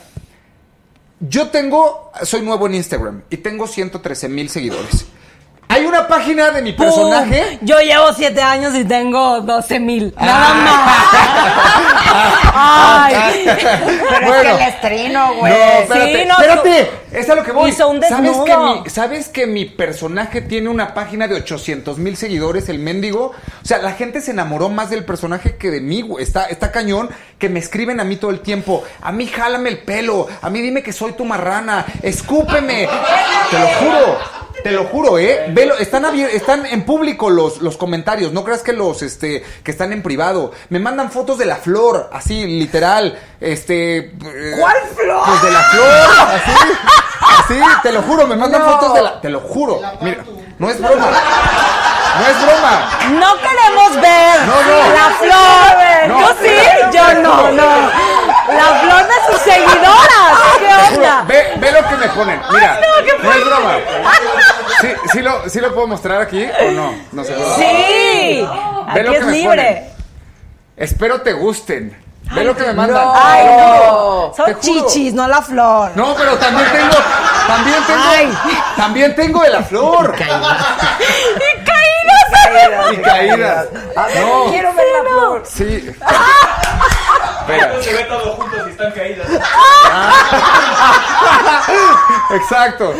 Yo 1.19 1.49
tengo, 1.49 2.11
soy 2.23 2.41
nuevo 2.41 2.67
en 2.67 2.75
Instagram 2.75 3.23
y 3.29 3.37
tengo 3.37 3.67
113 3.67 4.29
mil 4.29 4.49
seguidores. 4.49 5.05
Hay 5.69 5.85
una 5.85 6.07
página 6.07 6.51
de 6.51 6.61
mi 6.61 6.71
¡Pum! 6.73 6.85
personaje. 6.85 7.59
Yo 7.61 7.79
llevo 7.81 8.13
siete 8.13 8.41
años 8.41 8.73
y 8.75 8.85
tengo 8.85 9.41
12 9.41 9.79
mil. 9.79 10.13
Nada 10.17 10.47
Ah. 10.49 10.53
más. 10.63 12.17
Ay. 12.59 13.45
Pero 13.45 14.33
es 14.33 14.41
que 14.41 14.49
el 14.51 14.61
estreno, 14.61 15.33
güey. 15.35 15.53
No, 15.53 15.59
espérate, 15.59 16.21
Sí, 16.21 16.25
no, 16.27 16.33
espérate. 16.39 16.91
Es 17.11 17.29
a 17.29 17.35
lo 17.35 17.43
que 17.43 17.51
voy. 17.51 17.69
Hizo 17.69 17.87
un 17.89 18.01
¿Sabes 18.01 18.23
desnudo. 18.23 18.45
que, 18.45 18.57
mi, 18.83 18.89
¿Sabes 18.89 19.27
que 19.29 19.45
mi 19.47 19.65
personaje 19.65 20.41
tiene 20.41 20.69
una 20.69 20.93
página 20.93 21.27
de 21.27 21.35
800 21.35 21.97
mil 21.97 22.15
seguidores, 22.17 22.69
el 22.69 22.79
mendigo? 22.79 23.33
O 23.61 23.65
sea, 23.65 23.77
la 23.79 23.91
gente 23.91 24.21
se 24.21 24.31
enamoró 24.31 24.69
más 24.69 24.89
del 24.89 25.03
personaje 25.05 25.57
que 25.57 25.69
de 25.69 25.81
mí, 25.81 26.01
güey. 26.01 26.23
Está, 26.23 26.45
está 26.45 26.71
cañón 26.71 27.09
que 27.37 27.49
me 27.49 27.59
escriben 27.59 27.99
a 27.99 28.03
mí 28.03 28.15
todo 28.15 28.31
el 28.31 28.39
tiempo. 28.39 28.83
A 29.01 29.11
mí 29.11 29.27
jálame 29.27 29.69
el 29.69 29.79
pelo. 29.79 30.27
A 30.41 30.49
mí 30.49 30.61
dime 30.61 30.81
que 30.81 30.93
soy 30.93 31.11
tu 31.13 31.25
marrana. 31.25 31.85
Escúpeme. 32.01 32.87
Te 33.51 33.59
lo 33.59 33.67
juro. 33.67 34.36
Te 34.63 34.71
lo 34.71 34.85
juro, 34.85 35.17
¿eh? 35.19 35.45
Velo, 35.49 35.77
están, 35.77 36.03
están 36.19 36.65
en 36.65 36.83
público 36.83 37.29
los, 37.29 37.61
los 37.61 37.77
comentarios. 37.77 38.33
No 38.33 38.43
creas 38.43 38.63
que 38.63 38.73
los, 38.73 39.01
este, 39.01 39.43
que 39.63 39.71
están 39.71 39.93
en 39.93 40.01
privado. 40.03 40.51
Me 40.69 40.79
mandan 40.79 41.11
fotos 41.11 41.37
de 41.37 41.45
la 41.45 41.55
flor, 41.57 42.09
así, 42.11 42.45
literal. 42.45 43.17
Este. 43.39 43.97
eh, 43.97 44.55
¿Cuál 44.59 44.75
flor? 44.95 45.23
Pues 45.25 45.41
de 45.43 45.51
la 45.51 45.61
flor, 45.63 46.27
así. 46.33 46.51
Así, 47.39 47.59
te 47.83 47.91
lo 47.91 48.01
juro, 48.01 48.27
me 48.27 48.35
mandan 48.35 48.61
No. 48.61 48.71
fotos 48.71 48.93
de 48.95 49.01
la. 49.01 49.21
Te 49.21 49.29
lo 49.29 49.39
juro. 49.41 49.79
Mira, 50.01 50.23
no 50.59 50.69
es 50.69 50.79
broma. 50.81 51.05
No 52.19 52.25
es 52.27 52.41
broma. 52.45 52.89
No 53.19 53.33
queremos 53.37 54.01
ver 54.01 54.39
No, 54.41 54.55
no. 54.63 54.93
la 54.93 55.09
flor. 55.19 56.07
No, 56.07 56.19
yo 56.19 56.35
sí, 56.41 56.97
yo 56.97 57.21
no, 57.21 57.51
no. 57.51 58.16
La 58.47 58.79
flor 58.79 59.07
de 59.07 59.13
sus 59.31 59.41
seguidoras. 59.41 60.57
Te 60.59 60.65
¿Qué 60.65 60.95
onda? 60.95 61.23
Ve, 61.27 61.53
ve 61.57 61.71
lo 61.71 61.87
que 61.89 61.95
me 61.97 62.07
ponen. 62.09 62.41
Mira, 62.51 62.79
no, 62.79 63.05
qué 63.05 63.23
no 63.23 63.31
es 63.33 63.45
broma. 63.45 63.73
¿Sí, 64.81 64.87
sí, 65.11 65.21
lo, 65.21 65.49
¿Sí 65.49 65.59
lo 65.59 65.73
puedo 65.73 65.87
mostrar 65.87 66.21
aquí 66.21 66.47
o 66.67 66.71
no? 66.71 66.93
No 67.11 67.23
sé. 67.23 67.35
Sí. 67.55 68.47
Ve 68.93 69.03
lo 69.03 69.11
que 69.11 69.17
es 69.17 69.25
me 69.25 69.31
libre. 69.31 69.65
ponen. 69.65 69.89
Espero 70.77 71.21
te 71.21 71.33
gusten. 71.33 72.03
Ve 72.33 72.43
lo 72.43 72.55
que 72.55 72.63
me 72.63 72.73
mandan. 72.73 73.03
no. 73.03 73.13
Ay, 73.15 73.45
no. 73.45 74.33
Son 74.35 74.59
chichis, 74.59 75.13
no 75.13 75.27
la 75.27 75.41
flor. 75.41 75.91
No, 75.95 76.13
pero 76.15 76.37
también 76.37 76.67
tengo, 76.71 76.95
también 77.47 77.83
tengo, 77.85 78.01
Ay. 78.05 78.37
también 78.75 79.15
tengo 79.15 79.41
de 79.43 79.49
la 79.49 79.63
flor. 79.63 80.15
Y 80.15 80.19
caídas. 80.19 80.57
Y 82.93 82.97
caídas. 83.01 83.67
A 83.95 84.05
ver, 84.07 84.25
No. 84.25 84.45
quiero 84.49 84.73
ver 84.73 84.85
la 85.03 85.09
flor. 85.09 85.43
Sí. 85.45 85.91
Espera. 87.47 87.81
Se 87.81 87.93
ve 87.93 88.03
todo 88.03 88.33
juntos 88.33 88.59
y 88.67 88.71
están 88.71 88.91
caídas. 88.91 89.27
Exacto. 92.31 92.93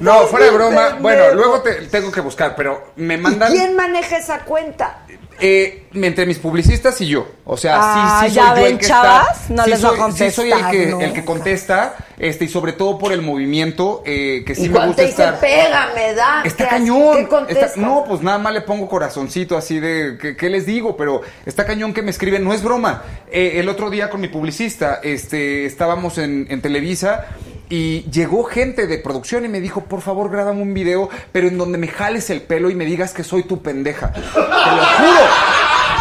No, 0.00 0.26
fuera 0.26 0.46
de 0.46 0.52
broma. 0.52 0.96
Bueno, 1.00 1.34
luego 1.34 1.60
te 1.62 1.74
tengo 1.86 2.10
que 2.10 2.20
buscar, 2.20 2.54
pero 2.56 2.92
me 2.96 3.16
mandan 3.18 3.52
¿Quién 3.52 3.76
maneja 3.76 4.16
esa 4.16 4.40
cuenta? 4.40 4.98
Eh, 5.42 5.82
entre 5.94 6.24
mis 6.24 6.38
publicistas 6.38 7.00
y 7.00 7.08
yo. 7.08 7.26
O 7.44 7.56
sea, 7.56 7.78
Ah, 7.80 8.20
sí, 8.22 8.28
sí 8.30 8.34
¿ya 8.36 8.42
soy 8.46 8.54
yo 8.56 8.62
ven, 8.62 8.72
el 8.74 8.78
que 8.78 8.86
chavas? 8.86 9.40
está. 9.42 9.54
No 9.54 9.64
sí 9.64 9.70
les 9.70 9.84
va 9.84 9.88
a 9.88 9.96
soy, 9.96 10.12
sí 10.12 10.30
soy 10.30 10.52
el 10.52 10.66
que, 10.70 10.90
el 11.04 11.12
que 11.12 11.24
contesta, 11.24 11.96
este, 12.18 12.44
y 12.44 12.48
sobre 12.48 12.72
todo 12.72 12.96
por 12.98 13.12
el 13.12 13.20
movimiento, 13.22 14.02
eh, 14.06 14.44
que 14.46 14.54
sí 14.54 14.66
y 14.66 14.68
me 14.68 14.78
gusta 14.86 14.96
te 15.02 15.06
dice, 15.08 15.24
estar. 15.24 15.40
pégame, 15.40 16.14
da. 16.14 16.42
Está 16.44 16.64
¿qué 16.64 16.70
cañón. 16.70 17.28
Está- 17.48 17.72
no, 17.76 18.04
pues 18.06 18.22
nada 18.22 18.38
más 18.38 18.52
le 18.54 18.60
pongo 18.62 18.88
corazoncito 18.88 19.56
así 19.56 19.80
de, 19.80 20.16
¿qué, 20.20 20.36
qué 20.36 20.48
les 20.48 20.64
digo? 20.64 20.96
Pero 20.96 21.20
está 21.44 21.66
cañón 21.66 21.92
que 21.92 22.02
me 22.02 22.10
escriben, 22.10 22.44
no 22.44 22.52
es 22.54 22.62
broma. 22.62 23.02
Eh, 23.30 23.54
el 23.56 23.68
otro 23.68 23.90
día 23.90 24.08
con 24.08 24.20
mi 24.20 24.28
publicista, 24.28 25.00
este, 25.02 25.66
estábamos 25.66 26.16
en, 26.18 26.46
en 26.48 26.62
Televisa 26.62 27.26
y 27.72 28.02
llegó 28.10 28.44
gente 28.44 28.86
de 28.86 28.98
producción 28.98 29.46
y 29.46 29.48
me 29.48 29.58
dijo, 29.58 29.84
por 29.84 30.02
favor, 30.02 30.30
grábame 30.30 30.60
un 30.60 30.74
video, 30.74 31.08
pero 31.32 31.48
en 31.48 31.56
donde 31.56 31.78
me 31.78 31.88
jales 31.88 32.28
el 32.28 32.42
pelo 32.42 32.68
y 32.68 32.74
me 32.74 32.84
digas 32.84 33.14
que 33.14 33.24
soy 33.24 33.44
tu 33.44 33.62
pendeja. 33.62 34.12
Te 34.12 34.20
lo 34.20 34.84
juro, 34.98 35.20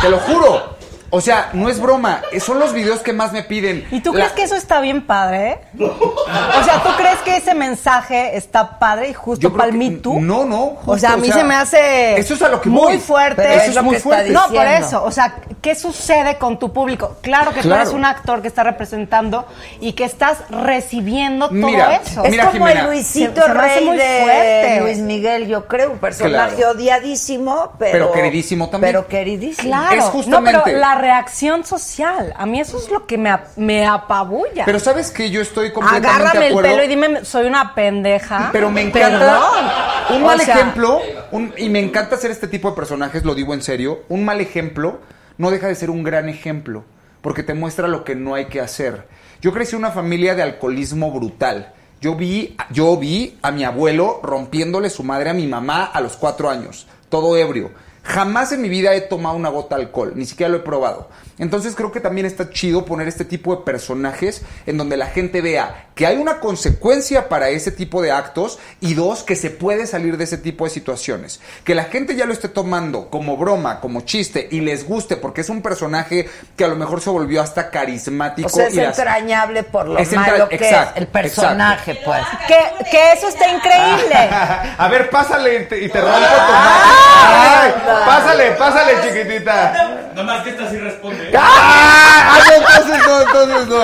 te 0.02 0.10
lo 0.10 0.18
juro. 0.20 0.81
O 1.14 1.20
sea, 1.22 1.50
no 1.54 1.68
es 1.70 1.80
broma, 1.80 2.22
son 2.40 2.58
los 2.60 2.74
videos 2.74 3.00
que 3.02 3.12
más 3.14 3.34
me 3.34 3.44
piden. 3.44 3.86
¿Y 3.92 4.00
tú 4.00 4.14
La- 4.14 4.20
crees 4.20 4.32
que 4.32 4.44
eso 4.44 4.56
está 4.56 4.80
bien 4.80 5.06
padre? 5.06 5.60
O 5.78 6.64
sea, 6.64 6.82
¿tú 6.84 6.90
crees 6.98 7.18
que 7.20 7.36
ese 7.38 7.54
mensaje 7.54 8.38
está 8.38 8.80
padre 8.80 9.10
y 9.10 9.14
justo 9.14 9.52
para 9.52 9.70
el 9.70 9.78
Me 9.78 9.92
Too? 9.92 10.22
No, 10.22 10.46
no. 10.46 10.78
o 10.86 10.98
sea, 10.98 11.14
a 11.14 11.18
mí 11.18 11.32
se 11.32 11.44
me 11.44 11.54
hace 11.56 12.18
Eso 12.18 12.34
es 12.36 12.42
a 12.42 12.48
lo 12.50 12.62
que 12.62 12.70
muy 12.70 12.82
voy. 12.94 12.98
fuerte. 13.00 13.42
Pero 13.42 13.62
eso 13.62 13.80
es 13.80 13.84
muy 13.84 13.98
fuerte. 13.98 14.30
No, 14.32 14.48
por 14.48 14.66
eso. 14.66 15.04
O 15.04 15.12
sea, 15.12 15.36
¿qué 15.62 15.76
sucede 15.76 16.38
con 16.38 16.58
tu 16.58 16.72
público? 16.72 17.18
Claro 17.22 17.52
que 17.54 17.62
tú 17.62 17.74
eres 17.74 17.90
un 17.90 18.06
actor 18.06 18.42
que 18.42 18.48
está 18.48 18.64
representando 18.64 19.46
y 19.82 19.94
que 19.94 20.06
estás 20.06 20.38
recibiendo 20.50 21.48
todo 21.50 21.58
Mira, 21.58 21.96
eso. 21.98 22.24
Es 22.24 22.32
Mira, 22.32 22.46
como 22.46 22.58
Jimena. 22.68 22.80
el 22.82 22.86
Luisito 22.88 23.42
Se- 23.42 23.48
se 23.48 23.54
Rey 23.54 23.86
muy 23.86 23.98
de 23.98 24.20
fuerte. 24.22 24.80
Luis 24.82 24.98
Miguel, 25.00 25.48
yo 25.48 25.68
creo, 25.68 25.92
un 25.92 25.98
personaje 26.00 26.56
Claro. 26.56 26.72
odiadísimo, 26.72 27.74
pero... 27.78 27.92
Pero 27.92 28.12
queridísimo 28.14 28.70
también. 28.70 28.94
Pero 28.94 29.08
queridísimo. 29.08 29.68
Claro, 29.68 29.96
Es 29.98 30.06
justamente- 30.06 30.58
no, 30.58 30.64
pero 30.64 30.78
la 30.78 30.96
reacción 31.02 31.66
social, 31.66 32.34
a 32.38 32.46
mí 32.46 32.60
eso 32.62 32.78
es 32.78 32.90
lo 32.90 33.06
que 33.06 33.18
me, 33.18 33.30
ap- 33.30 33.58
me 33.58 33.86
apabulla. 33.86 34.64
Pero 34.66 34.80
sabes 34.80 35.12
que 35.12 35.30
yo 35.30 35.42
estoy 35.42 35.72
completamente 35.72 36.08
Agárrame 36.10 36.46
de 36.46 36.48
el 36.54 36.60
pelo 36.62 36.84
y 36.84 36.88
dime, 36.88 37.26
soy 37.26 37.48
una 37.48 37.76
pendeja. 37.76 38.50
Pero 38.54 38.72
me 38.72 38.82
encanta. 38.84 39.20
Perdón. 39.20 40.18
Un 40.18 40.24
O 40.24 40.28
mal 40.28 40.40
sea, 40.42 40.56
ejemplo, 40.56 41.02
un- 41.32 41.54
y 41.58 41.70
me 41.70 41.80
encanta 41.80 42.16
hacer 42.16 42.32
este 42.32 42.48
tipo 42.48 42.70
de 42.70 42.76
personajes, 42.76 43.26
lo 43.26 43.36
digo 43.36 43.54
en 43.54 43.62
serio. 43.62 44.04
Un 44.10 44.24
mal 44.24 44.40
ejemplo 44.40 45.00
no 45.38 45.52
deja 45.52 45.68
de 45.68 45.76
ser 45.76 45.90
un 45.90 46.04
gran 46.04 46.30
ejemplo, 46.30 46.84
porque 47.22 47.44
te 47.44 47.54
muestra 47.54 47.88
lo 47.88 48.04
que 48.04 48.16
no 48.16 48.36
hay 48.36 48.46
que 48.46 48.62
hacer. 48.62 49.08
Yo 49.42 49.52
crecí 49.54 49.76
en 49.76 49.80
una 49.80 49.92
familia 49.92 50.36
de 50.36 50.44
alcoholismo 50.44 51.12
brutal. 51.12 51.74
Yo 52.00 52.16
vi, 52.16 52.56
yo 52.72 52.98
vi 52.98 53.38
a 53.42 53.52
mi 53.52 53.64
abuelo 53.64 54.20
rompiéndole 54.24 54.90
su 54.90 55.04
madre 55.04 55.30
a 55.30 55.34
mi 55.34 55.48
mamá 55.48 55.84
a 55.86 56.02
los 56.02 56.16
cuatro 56.18 56.50
años, 56.50 56.88
todo 57.10 57.38
ebrio. 57.38 57.72
Jamás 58.04 58.52
en 58.52 58.62
mi 58.62 58.70
vida 58.70 58.94
he 58.96 59.02
tomado 59.02 59.36
una 59.36 59.50
gota 59.50 59.76
de 59.76 59.84
alcohol, 59.84 60.14
ni 60.16 60.26
siquiera 60.26 60.50
lo 60.50 60.58
he 60.58 60.62
probado. 60.62 61.08
Entonces 61.42 61.76
creo 61.76 61.92
que 61.92 62.00
también 62.00 62.26
está 62.26 62.50
chido 62.52 62.86
poner 62.86 63.10
este 63.10 63.26
tipo 63.26 63.54
de 63.54 63.64
personajes 63.64 64.44
en 64.66 64.78
donde 64.78 64.96
la 64.96 65.08
gente 65.08 65.42
vea 65.42 65.88
que 65.96 66.06
hay 66.08 66.16
una 66.18 66.40
consecuencia 66.40 67.28
para 67.28 67.50
ese 67.50 67.72
tipo 67.72 68.02
de 68.02 68.12
actos 68.12 68.60
y 68.80 68.94
dos, 68.94 69.24
que 69.24 69.36
se 69.36 69.50
puede 69.50 69.86
salir 69.88 70.16
de 70.18 70.24
ese 70.24 70.38
tipo 70.38 70.64
de 70.64 70.70
situaciones. 70.70 71.42
Que 71.66 71.76
la 71.76 71.84
gente 71.86 72.16
ya 72.16 72.26
lo 72.26 72.32
esté 72.34 72.48
tomando 72.48 73.10
como 73.10 73.36
broma, 73.36 73.80
como 73.82 74.02
chiste 74.02 74.48
y 74.52 74.62
les 74.62 74.88
guste 74.88 75.18
porque 75.18 75.42
es 75.42 75.50
un 75.50 75.62
personaje 75.62 76.30
que 76.56 76.64
a 76.64 76.68
lo 76.70 76.76
mejor 76.76 77.02
se 77.02 77.10
volvió 77.10 77.42
hasta 77.42 77.70
carismático. 77.72 78.48
O 78.48 78.50
sea, 78.50 78.68
es 78.68 78.76
y 78.76 78.80
entrañable 78.80 79.64
por 79.64 79.88
lo 79.88 79.98
Es 79.98 80.14
entra- 80.14 80.32
malo 80.32 80.50
que 80.50 80.56
exacto, 80.56 80.92
es 80.96 81.02
el 81.02 81.08
personaje, 81.08 82.00
pues. 82.06 82.22
Que, 82.48 82.86
que 82.90 83.12
eso 83.14 83.28
está 83.28 83.48
increíble. 83.50 84.16
A 84.78 84.88
ver, 84.90 85.10
pásale 85.10 85.64
y 85.64 85.66
te, 85.66 85.84
y 85.84 85.90
te 85.90 86.00
rompo 86.00 86.18
tu 86.18 86.22
madre. 86.24 86.82
Ay, 87.24 87.74
pásale, 88.06 88.52
pásale, 88.52 88.92
chiquitita. 89.02 89.98
Nomás 90.16 90.44
que 90.44 90.50
esta 90.52 90.70
sí 90.70 90.78
responde. 90.78 91.31
¡Ah! 91.38 92.38
No, 92.48 92.54
entonces 92.56 93.08
no, 93.08 93.22
entonces 93.22 93.68
no. 93.68 93.78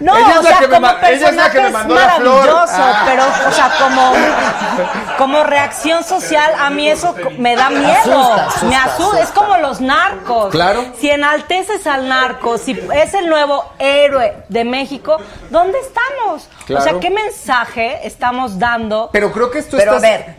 No, 0.00 0.16
Ella 0.16 0.30
es 0.32 0.36
o 0.38 0.42
la 0.42 0.48
sea, 0.48 0.58
que 0.60 0.68
me 0.68 0.74
como 0.74 0.86
es 0.88 0.94
personaje 0.94 1.50
que 1.52 1.60
me 1.60 1.68
es 1.68 1.86
maravilloso, 1.86 2.72
Ah. 2.76 3.02
pero, 3.06 3.24
o 3.48 3.52
sea, 3.52 3.70
como, 3.78 4.12
como 5.18 5.44
reacción 5.44 6.04
social, 6.04 6.52
a 6.58 6.70
mí 6.70 6.88
eso 6.88 7.14
me 7.38 7.56
da 7.56 7.70
miedo. 7.70 7.92
Asusta, 8.20 8.46
asusta, 8.46 8.66
me 8.66 8.76
asusta. 8.76 9.20
Es 9.22 9.30
como 9.30 9.56
los 9.58 9.80
narcos. 9.80 10.50
Claro. 10.50 10.84
Si 10.98 11.10
enalteces 11.10 11.86
al 11.86 12.08
narco, 12.08 12.58
si 12.58 12.78
es 12.94 13.14
el 13.14 13.28
nuevo 13.28 13.64
héroe 13.78 14.44
de 14.48 14.64
México, 14.64 15.16
¿dónde 15.50 15.78
estamos? 15.80 16.48
Claro. 16.66 16.84
O 16.84 16.88
sea, 16.88 17.00
¿qué 17.00 17.10
mensaje 17.10 18.06
estamos 18.06 18.58
dando? 18.58 19.10
Pero 19.12 19.32
creo 19.32 19.50
que 19.50 19.58
esto 19.60 19.76
Pero 19.76 19.96
a 19.96 19.98
ver, 20.00 20.34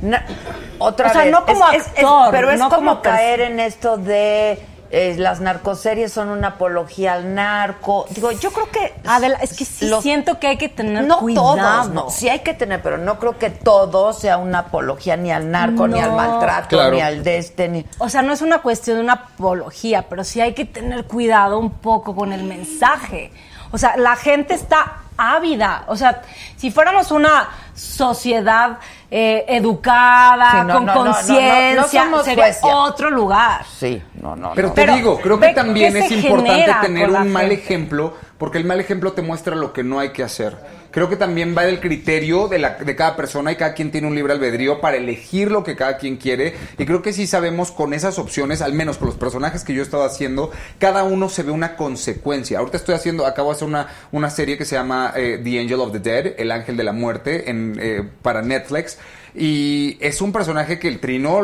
otra 0.80 1.10
O 1.10 1.12
sea, 1.14 1.24
vez. 1.24 1.32
no 1.32 1.46
como 1.46 1.70
Es- 1.72 1.82
es- 1.82 1.88
es- 1.88 1.94
actor, 2.00 2.28
pero 2.32 2.52
es 2.52 2.60
no 2.60 2.70
como 2.70 3.02
caer 3.02 3.42
en 3.42 3.60
esto 3.60 3.98
de 3.98 4.64
eh, 4.98 5.16
las 5.18 5.42
narcoseries 5.42 6.14
son 6.14 6.30
una 6.30 6.48
apología 6.50 7.14
al 7.16 7.36
narco. 7.36 8.06
Digo, 8.12 8.32
yo 8.32 8.52
creo 8.54 8.70
que 8.72 8.94
Adela, 9.06 9.38
es 9.42 9.54
que 9.58 9.66
sí 9.66 9.90
los- 9.90 10.02
siento 10.02 10.40
que 10.40 10.48
hay 10.48 10.58
que 10.58 10.70
tener 10.70 11.04
no 11.04 11.20
cuidado. 11.20 11.56
todos, 11.58 11.90
no, 11.90 12.10
sí 12.10 12.30
hay 12.30 12.40
que 12.40 12.54
tener, 12.54 12.82
pero 12.82 12.98
no 12.98 13.20
creo 13.20 13.38
que 13.38 13.50
todo 13.50 14.14
sea 14.14 14.38
una 14.38 14.60
apología 14.60 15.18
ni 15.18 15.32
al 15.34 15.52
narco, 15.52 15.88
ni 15.88 16.00
al 16.00 16.14
maltrato, 16.14 16.70
Claro. 16.78 16.92
ni 16.96 17.02
al 17.02 17.24
de 17.24 17.38
este, 17.40 17.68
ni... 17.68 17.86
O 17.98 18.08
sea, 18.08 18.22
no 18.22 18.32
es 18.32 18.42
una 18.42 18.60
cuestión 18.62 18.96
de 18.98 19.04
una 19.04 19.14
apología, 19.14 20.06
pero 20.10 20.24
sí 20.24 20.40
hay 20.40 20.54
que 20.54 20.64
tener 20.64 21.06
cuidado 21.06 21.60
un 21.60 21.72
poco 21.72 22.16
con 22.16 22.32
el 22.32 22.44
mensaje. 22.44 23.32
O 23.72 23.78
sea, 23.78 23.98
la 23.98 24.16
gente 24.16 24.54
está 24.54 25.02
ávida. 25.18 25.84
O 25.88 25.96
sea, 25.96 26.22
si 26.58 26.72
fuéramos 26.72 27.12
una 27.12 27.50
sociedad 27.74 28.78
eh, 29.12 29.46
educada, 29.48 30.52
Sí, 30.52 30.58
no, 30.68 30.74
con 30.74 30.86
no, 30.86 30.94
no, 30.94 30.94
no, 30.94 30.94
no, 30.94 31.06
no 31.06 31.12
conciencia, 31.16 32.24
sería 32.24 32.54
Suecia. 32.54 32.76
otro 32.78 33.10
lugar. 33.10 33.66
Sí, 33.66 34.02
no, 34.22 34.36
no, 34.36 34.52
Pero 34.56 34.70
no. 34.70 34.74
te 34.74 34.82
Pero 34.82 34.96
digo, 34.96 35.20
creo 35.22 35.40
que 35.40 35.50
también 35.50 35.96
es 35.98 36.12
importante 36.12 36.74
tener 36.82 37.10
un 37.10 37.32
mal 37.32 37.48
gente. 37.48 37.56
ejemplo, 37.64 38.14
porque 38.38 38.58
el 38.58 38.66
mal 38.66 38.80
ejemplo 38.80 39.14
te 39.14 39.22
muestra 39.22 39.56
lo 39.56 39.74
que 39.74 39.84
no 39.84 40.00
hay 40.00 40.10
que 40.12 40.24
hacer. 40.24 40.58
Creo 40.96 41.10
que 41.10 41.18
también 41.18 41.54
va 41.58 41.64
del 41.64 41.82
criterio 41.82 42.48
de, 42.48 42.58
la, 42.58 42.76
de 42.76 42.96
cada 42.96 43.18
persona 43.18 43.52
y 43.52 43.58
cada 43.58 43.74
quien 43.74 43.92
tiene 43.92 44.08
un 44.08 44.16
libre 44.16 44.32
albedrío 44.32 44.80
para 44.80 44.96
elegir 44.96 45.52
lo 45.52 45.62
que 45.62 45.76
cada 45.76 45.98
quien 45.98 46.16
quiere. 46.16 46.56
Y 46.78 46.86
creo 46.86 47.02
que 47.02 47.12
sí 47.12 47.28
sabemos 47.28 47.74
con 47.74 47.94
esas 47.94 48.18
opciones, 48.18 48.62
al 48.62 48.72
menos 48.72 48.98
con 48.98 49.08
los 49.08 49.18
personajes 49.18 49.66
que 49.66 49.74
yo 49.74 49.82
he 49.82 49.84
estado 49.84 50.06
haciendo, 50.06 50.52
cada 50.80 51.04
uno 51.04 51.28
se 51.28 51.44
ve 51.44 51.52
una 51.52 51.76
consecuencia. 51.76 52.60
Ahorita 52.60 52.78
estoy 52.78 52.96
haciendo, 52.96 53.26
acabo 53.26 53.50
de 53.50 53.58
hacer 53.58 53.68
una, 53.68 53.90
una 54.14 54.30
serie 54.30 54.58
que 54.58 54.64
se 54.64 54.78
llama 54.78 55.12
eh, 55.18 55.38
The 55.44 55.60
Angel 55.60 55.82
of 55.82 55.92
the 55.92 56.00
Dead, 56.00 56.34
El 56.38 56.50
Ángel 56.50 56.78
de 56.78 56.84
la 56.86 56.94
Muerte, 56.94 57.50
en, 57.50 57.78
eh, 57.78 58.02
para 58.22 58.42
Netflix. 58.42 58.98
Y 59.38 59.98
es 60.00 60.22
un 60.22 60.32
personaje 60.32 60.80
que 60.80 60.88
el 60.88 61.00
Trino, 61.00 61.42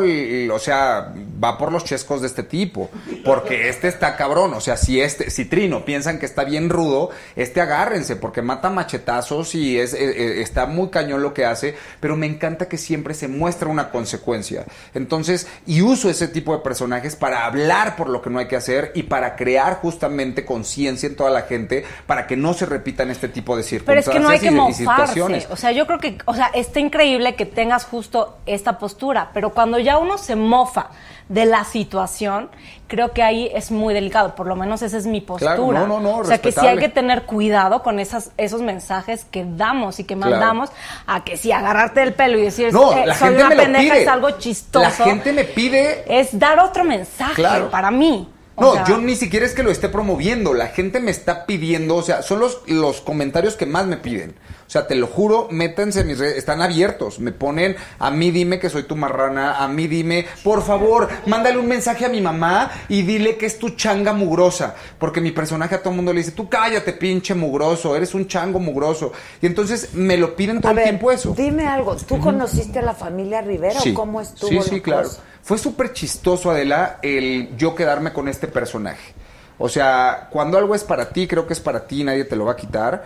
o 0.52 0.58
sea, 0.58 1.12
va 1.42 1.58
por 1.58 1.70
los 1.72 1.84
chescos 1.84 2.20
de 2.22 2.26
este 2.26 2.42
tipo. 2.42 2.90
Porque 3.24 3.68
este 3.68 3.88
está 3.88 4.16
cabrón. 4.16 4.54
O 4.54 4.60
sea, 4.60 4.76
si 4.76 5.00
este, 5.00 5.28
si 5.30 5.44
Trino 5.44 5.84
piensan 5.84 6.18
que 6.18 6.26
está 6.26 6.44
bien 6.44 6.70
rudo, 6.70 7.10
este 7.36 7.60
agárrense, 7.60 8.16
porque 8.16 8.40
mata 8.42 8.70
machetazos 8.70 9.54
y 9.54 9.78
es, 9.78 9.92
eh, 9.94 9.98
eh, 10.00 10.42
está 10.42 10.66
muy 10.66 10.88
cañón 10.88 11.22
lo 11.22 11.34
que 11.34 11.44
hace. 11.44 11.76
Pero 12.00 12.16
me 12.16 12.26
encanta 12.26 12.68
que 12.68 12.78
siempre 12.78 13.14
se 13.14 13.28
muestra 13.28 13.68
una 13.68 13.90
consecuencia. 13.90 14.64
Entonces, 14.94 15.46
y 15.66 15.82
uso 15.82 16.08
ese 16.08 16.28
tipo 16.28 16.56
de 16.56 16.62
personajes 16.62 17.16
para 17.16 17.44
hablar 17.46 17.96
por 17.96 18.08
lo 18.08 18.22
que 18.22 18.30
no 18.30 18.38
hay 18.38 18.48
que 18.48 18.56
hacer 18.56 18.92
y 18.94 19.02
para 19.04 19.36
crear 19.36 19.76
justamente 19.76 20.44
conciencia 20.46 21.06
en 21.08 21.16
toda 21.16 21.30
la 21.30 21.42
gente 21.42 21.84
para 22.06 22.26
que 22.26 22.36
no 22.36 22.54
se 22.54 22.66
repitan 22.66 23.10
este 23.10 23.28
tipo 23.28 23.56
de 23.56 23.62
Pero 23.84 24.00
es 24.00 24.04
circunstancias 24.06 24.12
que 24.14 24.20
no 24.20 24.28
hay 24.30 24.38
que 24.38 24.46
y 24.46 24.48
de- 24.48 24.54
y 24.54 24.86
mofarse. 24.86 25.12
situaciones. 25.12 25.46
O 25.50 25.56
sea, 25.56 25.72
yo 25.72 25.86
creo 25.86 25.98
que, 25.98 26.18
o 26.24 26.34
sea, 26.34 26.46
está 26.54 26.80
increíble 26.80 27.34
que 27.34 27.46
tengas 27.46 27.81
justo 27.84 28.38
esta 28.46 28.78
postura, 28.78 29.30
pero 29.34 29.50
cuando 29.50 29.78
ya 29.78 29.98
uno 29.98 30.18
se 30.18 30.36
mofa 30.36 30.90
de 31.28 31.46
la 31.46 31.64
situación, 31.64 32.50
creo 32.88 33.12
que 33.12 33.22
ahí 33.22 33.50
es 33.54 33.70
muy 33.70 33.94
delicado. 33.94 34.34
Por 34.34 34.46
lo 34.46 34.56
menos 34.56 34.82
esa 34.82 34.98
es 34.98 35.06
mi 35.06 35.20
postura. 35.20 35.54
Claro, 35.56 35.72
no, 35.72 35.86
no, 35.86 36.00
no, 36.00 36.16
o 36.18 36.24
sea, 36.24 36.38
que 36.38 36.52
sí 36.52 36.66
hay 36.66 36.78
que 36.78 36.88
tener 36.88 37.22
cuidado 37.22 37.82
con 37.82 37.98
esas, 38.00 38.32
esos 38.36 38.60
mensajes 38.60 39.24
que 39.24 39.44
damos 39.46 39.98
y 40.00 40.04
que 40.04 40.14
Claro. 40.16 40.32
mandamos 40.32 40.70
a 41.06 41.24
que 41.24 41.36
si 41.36 41.52
agarrarte 41.52 42.00
del 42.00 42.12
pelo 42.14 42.38
y 42.38 42.42
decir, 42.42 42.72
No, 42.72 42.92
eh, 42.92 43.06
la 43.06 43.14
soy 43.14 43.28
gente 43.28 43.44
una 43.46 43.56
pendeja 43.56 43.94
pide. 43.94 44.02
es 44.02 44.08
algo 44.08 44.30
chistoso. 44.32 44.84
La 44.84 44.90
gente 44.90 45.32
me 45.32 45.44
pide 45.44 46.04
Es 46.20 46.38
dar 46.38 46.58
otro 46.58 46.84
mensaje 46.84 47.34
Claro. 47.36 47.70
para 47.70 47.90
mí. 47.90 48.28
O 48.54 48.60
No, 48.62 48.72
sea, 48.74 48.84
yo 48.84 48.98
ni 48.98 49.16
siquiera 49.16 49.46
es 49.46 49.54
que 49.54 49.62
lo 49.62 49.70
esté 49.70 49.88
promoviendo. 49.88 50.52
La 50.52 50.66
gente 50.66 51.00
me 51.00 51.10
está 51.10 51.46
pidiendo, 51.46 51.96
o 51.96 52.02
sea, 52.02 52.20
son 52.22 52.40
los, 52.40 52.60
los 52.66 53.00
comentarios 53.00 53.56
que 53.56 53.64
más 53.64 53.86
me 53.86 53.96
piden. 53.96 54.34
O 54.72 54.78
sea, 54.80 54.86
te 54.86 54.94
lo 54.94 55.06
juro, 55.06 55.48
métanse 55.50 56.00
en 56.00 56.06
mis 56.06 56.18
redes, 56.18 56.38
están 56.38 56.62
abiertos. 56.62 57.20
Me 57.20 57.30
ponen, 57.30 57.76
a 57.98 58.10
mí 58.10 58.30
dime 58.30 58.58
que 58.58 58.70
soy 58.70 58.84
tu 58.84 58.96
marrana, 58.96 59.62
a 59.62 59.68
mí 59.68 59.86
dime, 59.86 60.24
por 60.42 60.62
favor, 60.62 61.10
mándale 61.26 61.58
un 61.58 61.68
mensaje 61.68 62.06
a 62.06 62.08
mi 62.08 62.22
mamá 62.22 62.70
y 62.88 63.02
dile 63.02 63.36
que 63.36 63.44
es 63.44 63.58
tu 63.58 63.68
changa 63.76 64.14
mugrosa. 64.14 64.74
Porque 64.98 65.20
mi 65.20 65.30
personaje 65.30 65.74
a 65.74 65.80
todo 65.80 65.90
el 65.90 65.96
mundo 65.96 66.14
le 66.14 66.20
dice, 66.20 66.30
tú 66.32 66.48
cállate, 66.48 66.94
pinche 66.94 67.34
mugroso, 67.34 67.94
eres 67.94 68.14
un 68.14 68.26
chango 68.26 68.58
mugroso. 68.60 69.12
Y 69.42 69.44
entonces 69.44 69.92
me 69.92 70.16
lo 70.16 70.34
piden 70.34 70.62
todo 70.62 70.68
A 70.68 70.70
el 70.70 70.76
ver, 70.76 70.84
tiempo 70.86 71.10
eso. 71.12 71.34
dime 71.36 71.66
algo, 71.66 71.94
¿tú 71.96 72.18
conociste 72.18 72.78
a 72.78 72.82
la 72.82 72.94
familia 72.94 73.42
Rivera 73.42 73.78
o 73.78 73.92
cómo 73.92 74.22
estuvo 74.22 74.48
Sí, 74.48 74.58
sí, 74.62 74.80
claro. 74.80 75.02
cosa? 75.06 75.20
Fue 75.42 75.58
súper 75.58 75.92
chistoso, 75.92 76.50
Adela, 76.50 76.98
el 77.02 77.54
yo 77.58 77.74
quedarme 77.74 78.14
con 78.14 78.26
este 78.26 78.46
personaje. 78.48 79.12
O 79.58 79.68
sea, 79.68 80.28
cuando 80.32 80.56
algo 80.56 80.74
es 80.74 80.82
para 80.82 81.10
ti, 81.10 81.28
creo 81.28 81.46
que 81.46 81.52
es 81.52 81.60
para 81.60 81.86
ti, 81.86 82.04
nadie 82.04 82.24
te 82.24 82.36
lo 82.36 82.46
va 82.46 82.52
a 82.52 82.56
quitar. 82.56 83.04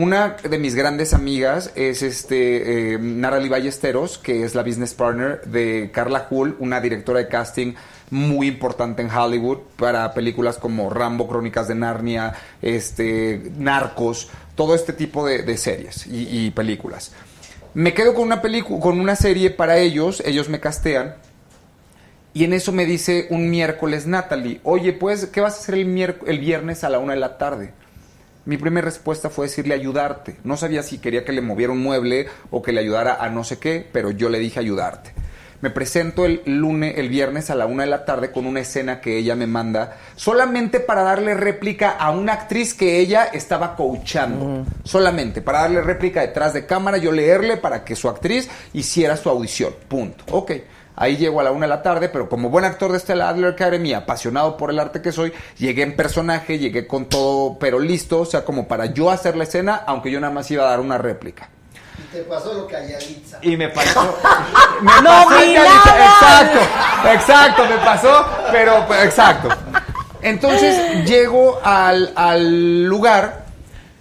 Una 0.00 0.36
de 0.48 0.58
mis 0.58 0.76
grandes 0.76 1.12
amigas 1.12 1.72
es 1.74 2.02
este 2.02 2.94
eh, 2.94 2.98
Ballesteros, 3.50 4.18
que 4.18 4.44
es 4.44 4.54
la 4.54 4.62
business 4.62 4.94
partner 4.94 5.40
de 5.40 5.90
Carla 5.92 6.28
Hull, 6.30 6.54
una 6.60 6.80
directora 6.80 7.18
de 7.18 7.26
casting 7.26 7.74
muy 8.10 8.46
importante 8.46 9.02
en 9.02 9.10
Hollywood 9.10 9.58
para 9.76 10.14
películas 10.14 10.56
como 10.56 10.88
Rambo, 10.88 11.26
Crónicas 11.26 11.66
de 11.66 11.74
Narnia, 11.74 12.32
este, 12.62 13.50
Narcos, 13.58 14.28
todo 14.54 14.76
este 14.76 14.92
tipo 14.92 15.26
de, 15.26 15.56
series 15.56 16.06
y, 16.06 16.48
películas. 16.52 17.10
Me 17.74 17.92
quedo 17.92 18.14
con 18.14 18.22
una 18.22 18.40
con 18.40 19.00
una 19.00 19.16
serie 19.16 19.50
para 19.50 19.78
ellos, 19.78 20.22
ellos 20.24 20.48
me 20.48 20.60
castean. 20.60 21.16
Y 22.34 22.44
en 22.44 22.52
eso 22.52 22.70
me 22.70 22.86
dice 22.86 23.26
un 23.30 23.50
miércoles 23.50 24.06
Natalie, 24.06 24.60
oye, 24.62 24.92
pues, 24.92 25.26
¿qué 25.26 25.40
vas 25.40 25.56
a 25.56 25.58
hacer 25.58 25.74
el, 25.74 26.16
el 26.24 26.38
viernes 26.38 26.84
a 26.84 26.88
la 26.88 27.00
una 27.00 27.14
de 27.14 27.18
la 27.18 27.36
tarde? 27.36 27.72
Mi 28.48 28.56
primera 28.56 28.86
respuesta 28.86 29.28
fue 29.28 29.44
decirle 29.44 29.74
ayudarte. 29.74 30.38
No 30.42 30.56
sabía 30.56 30.82
si 30.82 30.96
quería 30.96 31.22
que 31.22 31.34
le 31.34 31.42
moviera 31.42 31.70
un 31.70 31.82
mueble 31.82 32.28
o 32.50 32.62
que 32.62 32.72
le 32.72 32.80
ayudara 32.80 33.22
a 33.22 33.28
no 33.28 33.44
sé 33.44 33.58
qué, 33.58 33.86
pero 33.92 34.10
yo 34.10 34.30
le 34.30 34.38
dije 34.38 34.58
ayudarte. 34.58 35.12
Me 35.60 35.68
presento 35.68 36.24
el 36.24 36.40
lunes, 36.46 36.96
el 36.96 37.10
viernes 37.10 37.50
a 37.50 37.54
la 37.54 37.66
una 37.66 37.82
de 37.82 37.90
la 37.90 38.06
tarde 38.06 38.32
con 38.32 38.46
una 38.46 38.60
escena 38.60 39.02
que 39.02 39.18
ella 39.18 39.34
me 39.34 39.46
manda, 39.46 39.98
solamente 40.16 40.80
para 40.80 41.02
darle 41.02 41.34
réplica 41.34 41.90
a 41.90 42.10
una 42.10 42.32
actriz 42.32 42.72
que 42.72 43.00
ella 43.00 43.24
estaba 43.24 43.76
coachando. 43.76 44.64
Solamente, 44.82 45.42
para 45.42 45.60
darle 45.60 45.82
réplica 45.82 46.22
detrás 46.22 46.54
de 46.54 46.64
cámara, 46.64 46.96
yo 46.96 47.12
leerle 47.12 47.58
para 47.58 47.84
que 47.84 47.96
su 47.96 48.08
actriz 48.08 48.48
hiciera 48.72 49.18
su 49.18 49.28
audición. 49.28 49.74
Punto. 49.88 50.24
Ok. 50.30 50.52
Ahí 51.00 51.16
llego 51.16 51.38
a 51.38 51.44
la 51.44 51.52
una 51.52 51.66
de 51.66 51.70
la 51.70 51.80
tarde, 51.80 52.08
pero 52.08 52.28
como 52.28 52.50
buen 52.50 52.64
actor 52.64 52.90
de 52.90 52.98
Stella 52.98 53.28
Adler 53.28 53.52
Academy, 53.52 53.92
apasionado 53.92 54.56
por 54.56 54.70
el 54.70 54.80
arte 54.80 55.00
que 55.00 55.12
soy, 55.12 55.32
llegué 55.56 55.82
en 55.82 55.94
personaje, 55.94 56.58
llegué 56.58 56.88
con 56.88 57.08
todo, 57.08 57.56
pero 57.60 57.78
listo, 57.78 58.22
o 58.22 58.24
sea, 58.24 58.44
como 58.44 58.66
para 58.66 58.86
yo 58.86 59.08
hacer 59.08 59.36
la 59.36 59.44
escena, 59.44 59.84
aunque 59.86 60.10
yo 60.10 60.18
nada 60.18 60.32
más 60.32 60.50
iba 60.50 60.64
a 60.64 60.70
dar 60.70 60.80
una 60.80 60.98
réplica. 60.98 61.50
Y 61.96 62.02
te 62.16 62.22
pasó 62.22 62.52
lo 62.52 62.66
que 62.66 62.74
a 62.74 62.84
Yalitza. 62.84 63.38
Y 63.42 63.56
me 63.56 63.68
pasó. 63.68 64.18
me 64.82 64.90
¡No 65.02 65.04
pasó 65.04 65.40
Exacto, 65.44 66.58
exacto, 67.12 67.62
me 67.68 67.76
pasó, 67.76 68.26
pero 68.50 68.84
pero, 68.88 69.02
exacto. 69.04 69.48
Entonces 70.20 71.08
llego 71.08 71.60
al, 71.62 72.12
al 72.16 72.84
lugar 72.86 73.44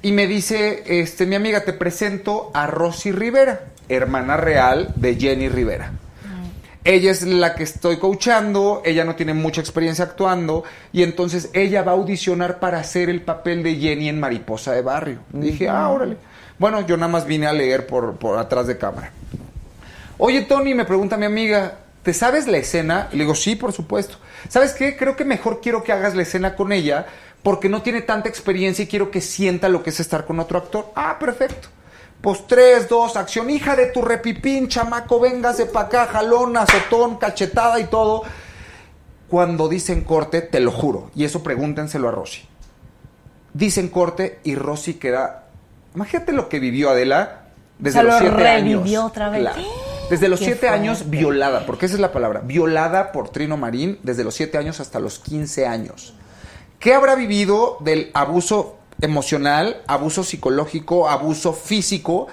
y 0.01 0.13
me 0.13 0.25
dice, 0.25 0.83
este, 0.87 1.27
mi 1.27 1.35
amiga, 1.35 1.63
te 1.63 1.73
presento 1.73 2.49
a 2.55 2.65
Rosy 2.65 3.11
Rivera, 3.11 3.65
hermana 3.87 4.35
real 4.35 4.93
de 4.95 5.15
Jenny 5.15 5.47
Rivera. 5.47 5.91
Ella 6.87 7.11
es 7.11 7.23
la 7.23 7.53
que 7.53 7.63
estoy 7.63 7.97
coachando, 7.97 8.81
ella 8.85 9.03
no 9.03 9.15
tiene 9.15 9.33
mucha 9.33 9.59
experiencia 9.59 10.05
actuando 10.05 10.63
y 10.93 11.03
entonces 11.03 11.49
ella 11.51 11.83
va 11.83 11.91
a 11.91 11.95
audicionar 11.95 12.61
para 12.61 12.79
hacer 12.79 13.09
el 13.09 13.23
papel 13.23 13.61
de 13.61 13.75
Jenny 13.75 14.07
en 14.07 14.21
Mariposa 14.21 14.71
de 14.71 14.83
Barrio. 14.83 15.19
Dije, 15.33 15.67
ah, 15.67 15.89
órale. 15.89 16.15
Bueno, 16.57 16.87
yo 16.87 16.95
nada 16.95 17.11
más 17.11 17.25
vine 17.25 17.45
a 17.45 17.51
leer 17.51 17.87
por, 17.87 18.15
por 18.15 18.39
atrás 18.39 18.67
de 18.67 18.77
cámara. 18.77 19.11
Oye, 20.17 20.43
Tony, 20.43 20.73
me 20.75 20.85
pregunta 20.85 21.17
mi 21.17 21.25
amiga, 21.25 21.79
¿te 22.03 22.13
sabes 22.13 22.47
la 22.47 22.55
escena? 22.55 23.09
Y 23.11 23.17
le 23.17 23.25
digo, 23.25 23.35
sí, 23.35 23.57
por 23.57 23.73
supuesto. 23.73 24.15
¿Sabes 24.47 24.71
qué? 24.71 24.95
Creo 24.95 25.17
que 25.17 25.25
mejor 25.25 25.59
quiero 25.59 25.83
que 25.83 25.91
hagas 25.91 26.15
la 26.15 26.21
escena 26.21 26.55
con 26.55 26.71
ella 26.71 27.05
porque 27.43 27.67
no 27.67 27.81
tiene 27.81 27.99
tanta 27.99 28.29
experiencia 28.29 28.83
y 28.83 28.87
quiero 28.87 29.11
que 29.11 29.19
sienta 29.19 29.67
lo 29.67 29.83
que 29.83 29.89
es 29.89 29.99
estar 29.99 30.25
con 30.25 30.39
otro 30.39 30.57
actor. 30.57 30.93
Ah, 30.95 31.17
perfecto. 31.19 31.67
Pues 32.21 32.47
tres, 32.47 32.89
dos, 32.89 33.15
acción. 33.15 33.49
Hija 33.49 33.75
de 33.75 33.87
tu 33.87 34.01
repipín, 34.01 34.67
chamaco, 34.67 35.19
véngase 35.19 35.67
pa' 35.67 35.81
acá, 35.81 36.07
jalón, 36.07 36.57
azotón, 36.57 37.17
cachetada 37.17 37.79
y 37.79 37.85
todo. 37.85 38.23
Cuando 39.29 39.69
dicen 39.69 40.03
corte, 40.03 40.41
te 40.41 40.59
lo 40.59 40.71
juro. 40.71 41.11
Y 41.15 41.25
eso 41.25 41.43
pregúntenselo 41.43 42.07
a 42.07 42.11
Rosy. 42.11 42.41
Dicen 43.53 43.89
corte 43.89 44.39
y 44.43 44.55
Rosy 44.55 44.95
queda... 44.95 45.45
Imagínate 45.95 46.31
lo 46.31 46.49
que 46.49 46.59
vivió 46.59 46.89
Adela 46.89 47.47
desde 47.79 48.03
los 48.03 48.13
lo 48.13 48.19
siete 48.19 48.47
años. 48.47 49.03
otra 49.03 49.29
vez. 49.29 49.41
Claro. 49.41 49.61
Desde 50.09 50.29
los 50.29 50.39
Qué 50.39 50.45
siete 50.45 50.69
años, 50.69 51.09
violada, 51.09 51.65
porque 51.65 51.85
esa 51.85 51.95
es 51.95 52.01
la 52.01 52.13
palabra, 52.13 52.39
violada 52.39 53.11
por 53.11 53.29
Trino 53.29 53.57
Marín 53.57 53.99
desde 54.03 54.23
los 54.23 54.35
siete 54.35 54.57
años 54.57 54.79
hasta 54.79 54.99
los 54.99 55.19
15 55.19 55.67
años. 55.67 56.13
¿Qué 56.79 56.93
habrá 56.93 57.15
vivido 57.15 57.77
del 57.81 58.11
abuso 58.13 58.76
emocional, 59.01 59.81
abuso 59.87 60.23
psicológico, 60.23 61.09
abuso 61.09 61.53
físico? 61.53 62.27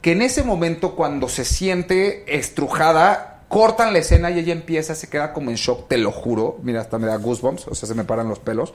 Que 0.00 0.12
en 0.12 0.22
ese 0.22 0.42
momento, 0.42 0.94
cuando 0.94 1.28
se 1.28 1.44
siente 1.44 2.36
estrujada, 2.38 3.42
cortan 3.48 3.92
la 3.92 3.98
escena 3.98 4.30
y 4.30 4.38
ella 4.38 4.52
empieza, 4.52 4.94
se 4.94 5.08
queda 5.08 5.32
como 5.32 5.50
en 5.50 5.56
shock, 5.56 5.88
te 5.88 5.98
lo 5.98 6.12
juro. 6.12 6.58
Mira, 6.62 6.80
hasta 6.80 6.98
me 6.98 7.06
da 7.06 7.16
goosebumps, 7.16 7.66
o 7.66 7.74
sea, 7.74 7.88
se 7.88 7.94
me 7.94 8.04
paran 8.04 8.28
los 8.28 8.38
pelos. 8.38 8.72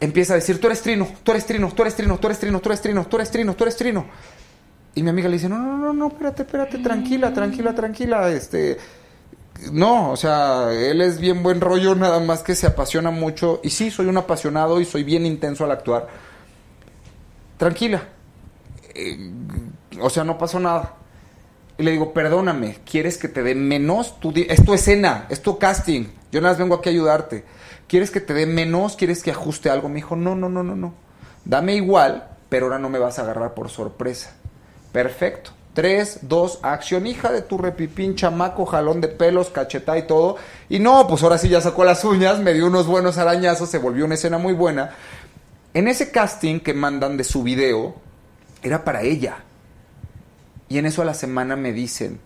Empieza 0.00 0.32
a 0.34 0.36
decir, 0.36 0.60
tú 0.60 0.66
eres 0.66 0.82
Trino, 0.82 1.08
tú 1.22 1.30
eres 1.30 1.46
Trino, 1.46 1.70
tú 1.74 1.82
eres 1.82 1.94
Trino, 1.94 2.18
tú 2.18 2.26
eres 2.26 2.38
Trino, 2.38 2.60
tú 2.60 2.68
eres 2.68 2.80
Trino, 2.80 3.04
tú 3.06 3.16
eres 3.16 3.30
Trino, 3.30 3.54
tú 3.54 3.64
eres 3.64 3.76
Trino. 3.76 4.06
Y 4.94 5.02
mi 5.02 5.10
amiga 5.10 5.28
le 5.28 5.36
dice, 5.36 5.48
no, 5.48 5.58
no, 5.58 5.76
no, 5.76 5.92
no, 5.92 6.08
espérate, 6.08 6.42
espérate, 6.42 6.78
tranquila, 6.78 7.32
tranquila, 7.32 7.74
tranquila, 7.74 8.30
este... 8.30 8.78
No, 9.72 10.10
o 10.10 10.16
sea, 10.16 10.72
él 10.72 11.00
es 11.00 11.18
bien 11.20 11.42
buen 11.42 11.60
rollo, 11.60 11.94
nada 11.94 12.20
más 12.20 12.42
que 12.42 12.54
se 12.54 12.66
apasiona 12.66 13.10
mucho. 13.10 13.60
Y 13.62 13.70
sí, 13.70 13.90
soy 13.90 14.06
un 14.06 14.16
apasionado 14.16 14.80
y 14.80 14.84
soy 14.84 15.04
bien 15.04 15.26
intenso 15.26 15.64
al 15.64 15.70
actuar. 15.72 16.08
Tranquila. 17.56 18.02
Eh, 18.94 19.30
o 20.00 20.10
sea, 20.10 20.24
no 20.24 20.38
pasó 20.38 20.58
nada. 20.60 20.94
Y 21.78 21.82
le 21.82 21.92
digo, 21.92 22.12
perdóname, 22.12 22.78
¿quieres 22.88 23.18
que 23.18 23.28
te 23.28 23.42
dé 23.42 23.54
menos? 23.54 24.14
Di- 24.22 24.46
es 24.48 24.64
tu 24.64 24.74
escena, 24.74 25.26
es 25.28 25.42
tu 25.42 25.58
casting. 25.58 26.06
Yo 26.30 26.40
nada 26.40 26.52
más 26.54 26.58
vengo 26.58 26.74
aquí 26.76 26.88
a 26.88 26.92
ayudarte. 26.92 27.44
¿Quieres 27.88 28.10
que 28.10 28.20
te 28.20 28.34
dé 28.34 28.46
menos? 28.46 28.96
¿Quieres 28.96 29.22
que 29.22 29.30
ajuste 29.30 29.70
algo? 29.70 29.88
Me 29.88 29.96
dijo, 29.96 30.16
no, 30.16 30.34
no, 30.34 30.48
no, 30.48 30.62
no, 30.62 30.76
no. 30.76 30.94
Dame 31.44 31.74
igual, 31.74 32.28
pero 32.48 32.66
ahora 32.66 32.78
no 32.78 32.88
me 32.88 32.98
vas 32.98 33.18
a 33.18 33.22
agarrar 33.22 33.54
por 33.54 33.68
sorpresa. 33.70 34.34
Perfecto. 34.92 35.50
Tres, 35.74 36.20
dos, 36.22 36.60
acción, 36.62 37.04
hija 37.06 37.32
de 37.32 37.42
tu 37.42 37.58
repipín, 37.58 38.14
chamaco, 38.14 38.64
jalón 38.64 39.00
de 39.00 39.08
pelos, 39.08 39.50
cacheta 39.50 39.98
y 39.98 40.06
todo. 40.06 40.36
Y 40.68 40.78
no, 40.78 41.06
pues 41.08 41.24
ahora 41.24 41.36
sí 41.36 41.48
ya 41.48 41.60
sacó 41.60 41.84
las 41.84 42.04
uñas, 42.04 42.38
me 42.38 42.54
dio 42.54 42.68
unos 42.68 42.86
buenos 42.86 43.18
arañazos, 43.18 43.68
se 43.70 43.78
volvió 43.78 44.04
una 44.04 44.14
escena 44.14 44.38
muy 44.38 44.52
buena. 44.52 44.94
En 45.74 45.88
ese 45.88 46.12
casting 46.12 46.60
que 46.60 46.74
mandan 46.74 47.16
de 47.16 47.24
su 47.24 47.42
video, 47.42 47.96
era 48.62 48.84
para 48.84 49.02
ella. 49.02 49.38
Y 50.68 50.78
en 50.78 50.86
eso 50.86 51.02
a 51.02 51.04
la 51.04 51.14
semana 51.14 51.56
me 51.56 51.72
dicen, 51.72 52.20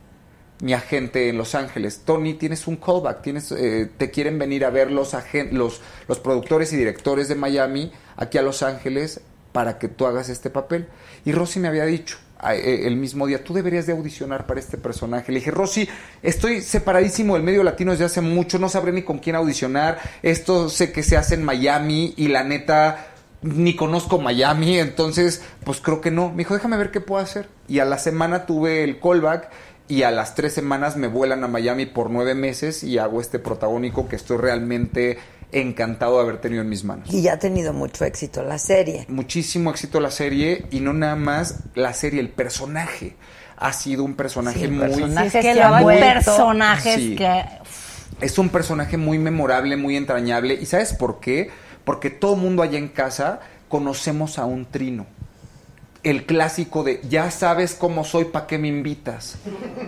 mi 0.61 0.75
agente 0.75 1.31
en 1.31 1.39
Los 1.39 1.55
Ángeles, 1.55 2.03
Tony, 2.05 2.35
tienes 2.35 2.67
un 2.67 2.77
callback, 2.77 3.23
tienes, 3.23 3.51
eh, 3.53 3.91
te 3.97 4.11
quieren 4.11 4.39
venir 4.39 4.67
a 4.67 4.71
ver 4.71 4.91
los, 4.91 5.17
los, 5.53 5.81
los 6.07 6.19
productores 6.19 6.73
y 6.75 6.77
directores 6.77 7.29
de 7.29 7.35
Miami 7.35 7.93
aquí 8.17 8.37
a 8.37 8.43
Los 8.43 8.63
Ángeles 8.63 9.23
para 9.53 9.79
que 9.79 9.89
tú 9.89 10.07
hagas 10.07 10.29
este 10.29 10.51
papel. 10.51 10.87
Y 11.25 11.33
Rosy 11.33 11.61
me 11.61 11.69
había 11.69 11.87
dicho 11.87 12.19
el 12.53 12.97
mismo 12.97 13.27
día, 13.27 13.43
tú 13.43 13.53
deberías 13.55 13.87
de 13.87 13.93
audicionar 13.93 14.47
para 14.47 14.61
este 14.61 14.79
personaje. 14.79 15.33
Le 15.33 15.41
dije, 15.41 15.51
Rosy, 15.51 15.89
estoy 16.23 16.61
separadísimo 16.61 17.35
del 17.35 17.43
medio 17.43 17.63
latino 17.63 17.91
desde 17.91 18.05
hace 18.05 18.21
mucho, 18.21 18.59
no 18.59 18.69
sabré 18.69 18.93
ni 18.93 19.03
con 19.03 19.19
quién 19.19 19.37
audicionar, 19.37 19.99
esto 20.23 20.69
sé 20.69 20.93
que 20.93 21.03
se 21.03 21.17
hace 21.17 21.35
en 21.35 21.45
Miami 21.45 22.15
y 22.17 22.29
la 22.29 22.45
neta 22.45 23.09
ni 23.43 23.77
conozco 23.77 24.19
Miami, 24.19 24.79
entonces 24.79 25.43
pues 25.65 25.81
creo 25.81 26.01
que 26.01 26.11
no. 26.11 26.31
Me 26.31 26.39
dijo, 26.39 26.55
déjame 26.55 26.77
ver 26.77 26.91
qué 26.91 27.01
puedo 27.01 27.23
hacer. 27.23 27.49
Y 27.69 27.79
a 27.81 27.85
la 27.85 27.99
semana 27.99 28.47
tuve 28.47 28.85
el 28.85 29.01
callback 29.01 29.51
y 29.89 30.03
a 30.03 30.11
las 30.11 30.35
tres 30.35 30.53
semanas 30.53 30.97
me 30.97 31.09
vuelan 31.09 31.45
a 31.45 31.49
Miami 31.49 31.87
por 31.87 32.11
nueve 32.11 32.35
meses 32.35 32.85
y 32.85 32.99
hago 32.99 33.21
este 33.21 33.39
protagónico 33.39 34.09
que 34.09 34.17
estoy 34.17 34.37
realmente 34.37 35.19
encantado 35.53 36.17
de 36.17 36.23
haber 36.25 36.41
tenido 36.41 36.63
en 36.63 36.69
mis 36.69 36.85
manos. 36.85 37.09
Y 37.13 37.23
ya 37.23 37.35
ha 37.35 37.39
tenido 37.39 37.73
mucho 37.73 38.05
éxito 38.05 38.43
la 38.43 38.59
serie. 38.59 39.07
Muchísimo 39.09 39.71
éxito 39.71 40.01
la 40.01 40.11
serie 40.11 40.67
y 40.71 40.81
no 40.81 40.93
nada 40.93 41.17
más 41.17 41.61
la 41.75 41.93
serie, 41.95 42.21
el 42.21 42.29
personaje. 42.31 43.17
Ha 43.57 43.73
sido 43.73 44.05
un 44.05 44.15
personaje 44.15 44.61
Sí, 44.61 44.69
muy... 44.69 44.81
personaje 44.81 45.39
Es 45.39 45.45
que 45.45 45.51
hay 45.63 45.83
vuelto- 45.83 46.05
personajes 46.15 46.97
que- 46.97 47.45
Es 48.21 48.39
un 48.39 48.49
personaje 48.49 48.97
muy 48.97 49.19
memorable, 49.19 49.77
muy 49.77 49.97
entrañable. 49.97 50.55
¿Y 50.55 50.67
sabes 50.67 50.93
por 50.93 51.21
qué? 51.21 51.51
Porque 51.85 52.11
todo 52.11 52.37
mundo 52.37 52.63
allá 52.63 52.79
en 52.79 52.89
casa 52.89 53.41
conocemos 53.69 54.39
a 54.39 54.45
un 54.45 54.67
trino. 54.67 55.07
El 56.05 56.27
clásico 56.27 56.85
de, 56.85 57.01
ya 57.09 57.31
sabes 57.31 57.75
cómo 57.75 58.05
soy, 58.05 58.27
¿para 58.27 58.47
qué 58.47 58.57
me 58.57 58.69
invitas? 58.69 59.35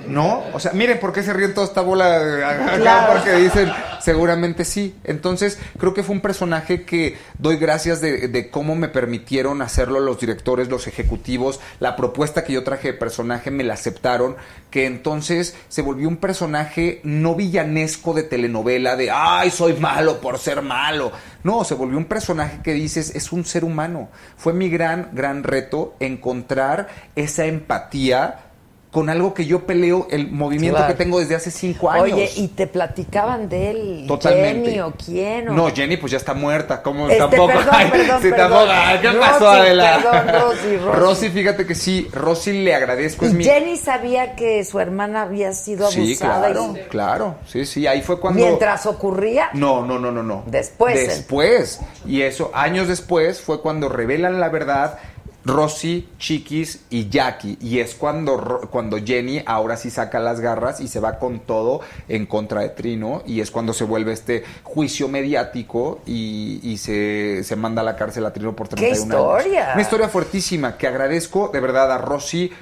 ¿No? 0.08 0.42
O 0.52 0.58
sea, 0.58 0.72
miren 0.72 0.98
por 0.98 1.12
qué 1.12 1.22
se 1.22 1.32
ríen 1.32 1.54
toda 1.54 1.66
esta 1.66 1.82
bola 1.82 2.16
acá, 2.48 2.76
Claro. 2.78 3.12
porque 3.14 3.32
dicen, 3.36 3.70
seguramente 4.00 4.64
sí. 4.64 4.96
Entonces, 5.04 5.58
creo 5.78 5.94
que 5.94 6.02
fue 6.02 6.16
un 6.16 6.20
personaje 6.20 6.82
que 6.84 7.16
doy 7.38 7.56
gracias 7.58 8.00
de, 8.00 8.26
de 8.28 8.50
cómo 8.50 8.74
me 8.74 8.88
permitieron 8.88 9.62
hacerlo 9.62 10.00
los 10.00 10.18
directores, 10.18 10.68
los 10.68 10.88
ejecutivos, 10.88 11.60
la 11.78 11.94
propuesta 11.94 12.42
que 12.44 12.54
yo 12.54 12.64
traje 12.64 12.88
de 12.88 12.98
personaje 12.98 13.50
me 13.52 13.62
la 13.62 13.74
aceptaron, 13.74 14.36
que 14.70 14.86
entonces 14.86 15.54
se 15.68 15.82
volvió 15.82 16.08
un 16.08 16.16
personaje 16.16 17.00
no 17.04 17.34
villanesco 17.36 18.14
de 18.14 18.24
telenovela, 18.24 18.96
de, 18.96 19.10
ay, 19.12 19.50
soy 19.50 19.74
malo 19.74 20.20
por 20.20 20.38
ser 20.38 20.60
malo. 20.62 21.12
No, 21.42 21.64
se 21.64 21.74
volvió 21.74 21.96
un 21.96 22.04
personaje 22.04 22.60
que 22.62 22.74
dices, 22.74 23.14
es 23.14 23.32
un 23.32 23.44
ser 23.44 23.64
humano. 23.64 24.08
Fue 24.36 24.52
mi 24.52 24.68
gran, 24.68 25.10
gran 25.12 25.42
reto 25.42 25.94
encontrar 26.00 26.88
esa 27.16 27.46
empatía 27.46 28.49
con 28.90 29.08
algo 29.08 29.34
que 29.34 29.46
yo 29.46 29.66
peleo, 29.66 30.08
el 30.10 30.32
movimiento 30.32 30.78
Claro. 30.78 30.92
que 30.92 30.98
tengo 31.04 31.20
desde 31.20 31.36
hace 31.36 31.52
cinco 31.52 31.88
años. 31.92 32.12
Oye, 32.12 32.28
¿y 32.34 32.48
te 32.48 32.66
platicaban 32.66 33.48
de 33.48 33.70
él? 33.70 34.04
Totalmente. 34.08 34.70
Jenny 34.70 34.80
o 34.80 34.92
quién? 34.92 35.48
o- 35.48 35.52
No, 35.52 35.70
Jenny 35.72 35.96
pues 35.96 36.10
ya 36.10 36.18
está 36.18 36.34
muerta, 36.34 36.82
¿cómo 36.82 37.06
Este, 37.06 37.18
tampoco? 37.18 37.46
perdón, 37.52 37.68
Ay, 37.72 37.88
perdón, 37.88 38.22
sí, 38.22 38.30
perdón. 38.30 38.50
tampoco. 38.50 38.72
¿Qué 39.00 39.06
Rosy, 39.12 39.18
pasó, 39.20 39.48
Adela? 39.48 40.00
perdón, 40.02 40.42
Rosy, 40.42 40.76
Rosy. 40.98 41.28
fíjate 41.28 41.66
que 41.66 41.74
sí, 41.76 42.08
Rosy 42.12 42.64
le 42.64 42.74
agradezco, 42.74 43.26
es 43.26 43.30
¿Y 43.32 43.34
mi... 43.36 43.44
Jenny 43.44 43.76
sabía 43.76 44.34
que 44.34 44.64
su 44.64 44.80
hermana 44.80 45.22
había 45.22 45.52
sido 45.52 45.86
abusada? 45.86 46.04
Sí, 46.04 46.16
claro, 46.16 46.74
y- 46.76 46.88
claro, 46.88 47.34
sí, 47.46 47.66
sí, 47.66 47.86
ahí 47.86 48.02
fue 48.02 48.18
cuando... 48.18 48.40
Mientras 48.44 48.86
ocurría. 48.86 49.50
No, 49.52 49.86
no, 49.86 50.00
no, 50.00 50.10
no, 50.10 50.24
no. 50.24 50.42
Después, 50.46 50.96
¿eh? 50.98 51.06
Después. 51.06 51.80
Y 52.06 52.22
eso, 52.22 52.50
años 52.54 52.88
después, 52.88 53.40
fue 53.40 53.60
cuando 53.60 53.88
revelan 53.88 54.40
la 54.40 54.48
verdad 54.48 54.98
Rosy, 55.44 56.08
Chiquis 56.18 56.84
y 56.90 57.08
Jackie. 57.08 57.56
Y 57.60 57.78
es 57.78 57.94
cuando, 57.94 58.68
cuando 58.70 58.98
Jenny 58.98 59.42
ahora 59.46 59.76
sí 59.76 59.90
saca 59.90 60.18
las 60.20 60.40
garras 60.40 60.80
y 60.80 60.88
se 60.88 61.00
va 61.00 61.18
con 61.18 61.40
todo 61.40 61.80
en 62.08 62.26
contra 62.26 62.60
de 62.62 62.70
Trino. 62.70 63.22
Y 63.26 63.40
es 63.40 63.50
cuando 63.50 63.72
se 63.72 63.84
vuelve 63.84 64.12
este 64.12 64.44
juicio 64.62 65.08
mediático 65.08 66.00
y, 66.06 66.60
y 66.62 66.76
se, 66.78 67.42
se 67.44 67.56
manda 67.56 67.82
a 67.82 67.84
la 67.84 67.96
cárcel 67.96 68.26
a 68.26 68.32
Trino 68.32 68.54
por 68.54 68.68
¡Qué 68.68 68.76
31 68.76 69.14
años. 69.14 69.40
historia! 69.40 69.70
Una 69.72 69.82
historia 69.82 70.08
fuertísima 70.08 70.76
que 70.76 70.86
agradezco 70.86 71.48
de 71.52 71.60
verdad 71.60 71.90
a 71.92 71.98
Rosy 71.98 72.52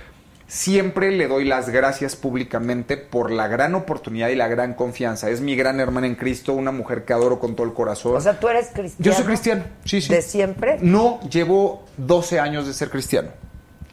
siempre 0.49 1.13
le 1.13 1.29
doy 1.29 1.45
las 1.45 1.69
gracias 1.69 2.17
públicamente 2.17 2.97
por 2.97 3.31
la 3.31 3.47
gran 3.47 3.75
oportunidad 3.75 4.31
y 4.31 4.35
la 4.35 4.49
gran 4.49 4.75
confianza. 4.75 5.31
Es 5.31 5.41
mi 5.41 5.55
gran 5.55 5.79
hermana 5.79 6.07
en 6.07 6.17
Cristo, 6.17 6.55
una 6.55 6.73
mujer 6.73 7.05
que 7.05 7.13
adoro 7.13 7.39
con 7.39 7.55
todo 7.55 7.67
el 7.67 7.75
corazón. 7.75 8.17
O 8.17 8.21
sea, 8.21 8.41
tú 8.41 8.49
eres 8.49 8.71
cristiano. 8.73 9.05
Yo 9.05 9.13
soy 9.13 9.25
cristiano, 9.27 9.65
sí, 9.85 10.01
sí. 10.01 10.13
¿De 10.13 10.23
siempre? 10.23 10.79
No, 10.81 11.21
llevo 11.29 11.85
12 11.99 12.41
años 12.41 12.67
de 12.67 12.73
ser 12.73 12.91
cristiano. 12.91 13.29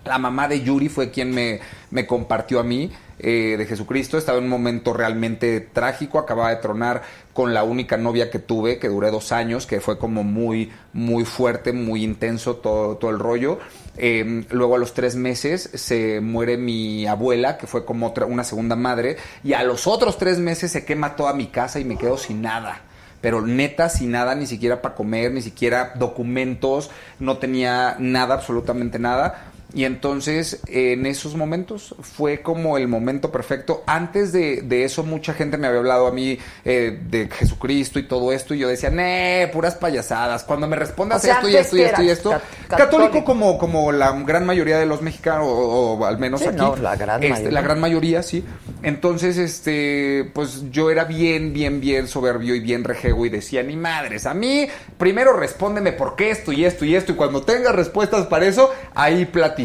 La 0.05 0.17
mamá 0.17 0.47
de 0.47 0.61
Yuri 0.61 0.87
fue 0.87 1.11
quien 1.11 1.31
me, 1.31 1.59
me 1.91 2.07
compartió 2.07 2.59
a 2.59 2.63
mí 2.63 2.91
eh, 3.19 3.55
de 3.57 3.65
Jesucristo. 3.65 4.17
Estaba 4.17 4.37
en 4.37 4.45
un 4.45 4.49
momento 4.51 4.93
realmente 4.93 5.59
trágico. 5.59 6.19
Acababa 6.19 6.51
de 6.51 6.57
tronar 6.57 7.01
con 7.33 7.53
la 7.53 7.63
única 7.63 7.97
novia 7.97 8.29
que 8.29 8.39
tuve, 8.39 8.77
que 8.77 8.87
duré 8.87 9.09
dos 9.09 9.31
años, 9.31 9.65
que 9.65 9.81
fue 9.81 9.97
como 9.97 10.23
muy, 10.23 10.71
muy 10.93 11.25
fuerte, 11.25 11.73
muy 11.73 12.03
intenso 12.03 12.57
todo, 12.57 12.97
todo 12.97 13.11
el 13.11 13.19
rollo. 13.19 13.59
Eh, 13.97 14.45
luego 14.49 14.75
a 14.75 14.77
los 14.77 14.93
tres 14.93 15.15
meses 15.15 15.69
se 15.73 16.19
muere 16.21 16.57
mi 16.57 17.05
abuela, 17.07 17.57
que 17.57 17.67
fue 17.67 17.85
como 17.85 18.07
otra, 18.07 18.25
una 18.25 18.43
segunda 18.43 18.75
madre. 18.75 19.17
Y 19.43 19.53
a 19.53 19.63
los 19.63 19.87
otros 19.87 20.17
tres 20.17 20.39
meses 20.39 20.71
se 20.71 20.85
quema 20.85 21.15
toda 21.15 21.33
mi 21.33 21.47
casa 21.47 21.79
y 21.79 21.85
me 21.85 21.97
quedo 21.97 22.17
sin 22.17 22.41
nada 22.41 22.81
pero 23.25 23.41
neta 23.41 23.89
sin 23.89 24.11
nada, 24.11 24.35
ni 24.35 24.45
siquiera 24.45 24.83
para 24.83 24.93
comer, 24.93 25.31
ni 25.31 25.41
siquiera 25.41 25.93
documentos, 25.95 26.91
no 27.17 27.39
tenía 27.39 27.95
nada, 27.97 28.35
absolutamente 28.35 28.99
nada. 28.99 29.51
Y 29.75 29.83
entonces 29.83 30.61
en 30.67 31.05
esos 31.05 31.35
momentos 31.35 31.93
fue 31.99 32.41
como 32.41 32.77
el 32.77 32.87
momento 32.87 33.29
perfecto. 33.29 33.83
Antes 33.85 34.31
de, 34.31 34.61
de 34.61 34.85
eso 34.85 35.03
mucha 35.03 35.33
gente 35.33 35.57
me 35.57 35.67
había 35.67 35.79
hablado 35.79 36.07
a 36.07 36.11
mí 36.13 36.37
eh, 36.63 36.97
de 37.09 37.27
Jesucristo 37.29 37.99
y 37.99 38.03
todo 38.03 38.31
esto 38.31 38.53
y 38.53 38.59
yo 38.59 38.69
decía, 38.69 38.89
nee, 38.89 39.49
puras 39.51 39.75
payasadas. 39.75 40.45
Cuando 40.45 40.65
me 40.67 40.77
respondas 40.77 41.21
O 41.21 41.25
sea, 41.25 41.35
esto 41.35 41.49
y 41.49 41.55
esto 41.57 41.75
y 41.77 41.81
esto 41.81 42.01
y 42.03 42.09
esto. 42.09 42.29
ca- 42.29 42.41
católico 42.69 42.77
católico. 43.09 43.25
como, 43.25 43.57
como 43.57 43.91
la 43.91 44.13
gran 44.23 44.45
mayoría 44.45 44.77
de 44.79 44.85
los 44.85 45.01
mexicanos 45.01 45.45
o, 45.49 45.97
o 45.99 46.05
al 46.05 46.17
menos 46.19 46.39
Sí, 46.39 46.47
aquí. 46.47 46.57
no, 46.57 46.77
la 46.77 46.95
gran 46.95 47.21
Este, 47.21 47.29
mayoría. 47.33 47.51
La 47.51 47.61
gran 47.61 47.79
mayoría, 47.81 48.23
sí. 48.23 48.45
Entonces, 48.81 49.37
este, 49.37 50.31
pues 50.33 50.71
yo 50.71 50.89
era 50.89 51.03
bien, 51.03 51.51
bien, 51.51 51.81
bien 51.81 52.07
soberbio 52.07 52.55
y 52.55 52.61
bien 52.61 52.85
rejego 52.85 53.25
y 53.25 53.29
decía, 53.29 53.61
ni 53.61 53.75
madres, 53.75 54.25
a 54.25 54.33
mí 54.33 54.67
primero 54.97 55.33
respóndeme 55.33 55.91
por 55.91 56.15
qué 56.15 56.29
esto 56.31 56.53
y 56.53 56.63
esto 56.63 56.85
y 56.85 56.95
esto 56.95 57.11
y 57.11 57.15
cuando 57.15 57.41
tengas 57.41 57.75
respuestas 57.75 58.25
para 58.27 58.45
eso, 58.45 58.71
ahí 58.93 59.25
platicamos. 59.25 59.64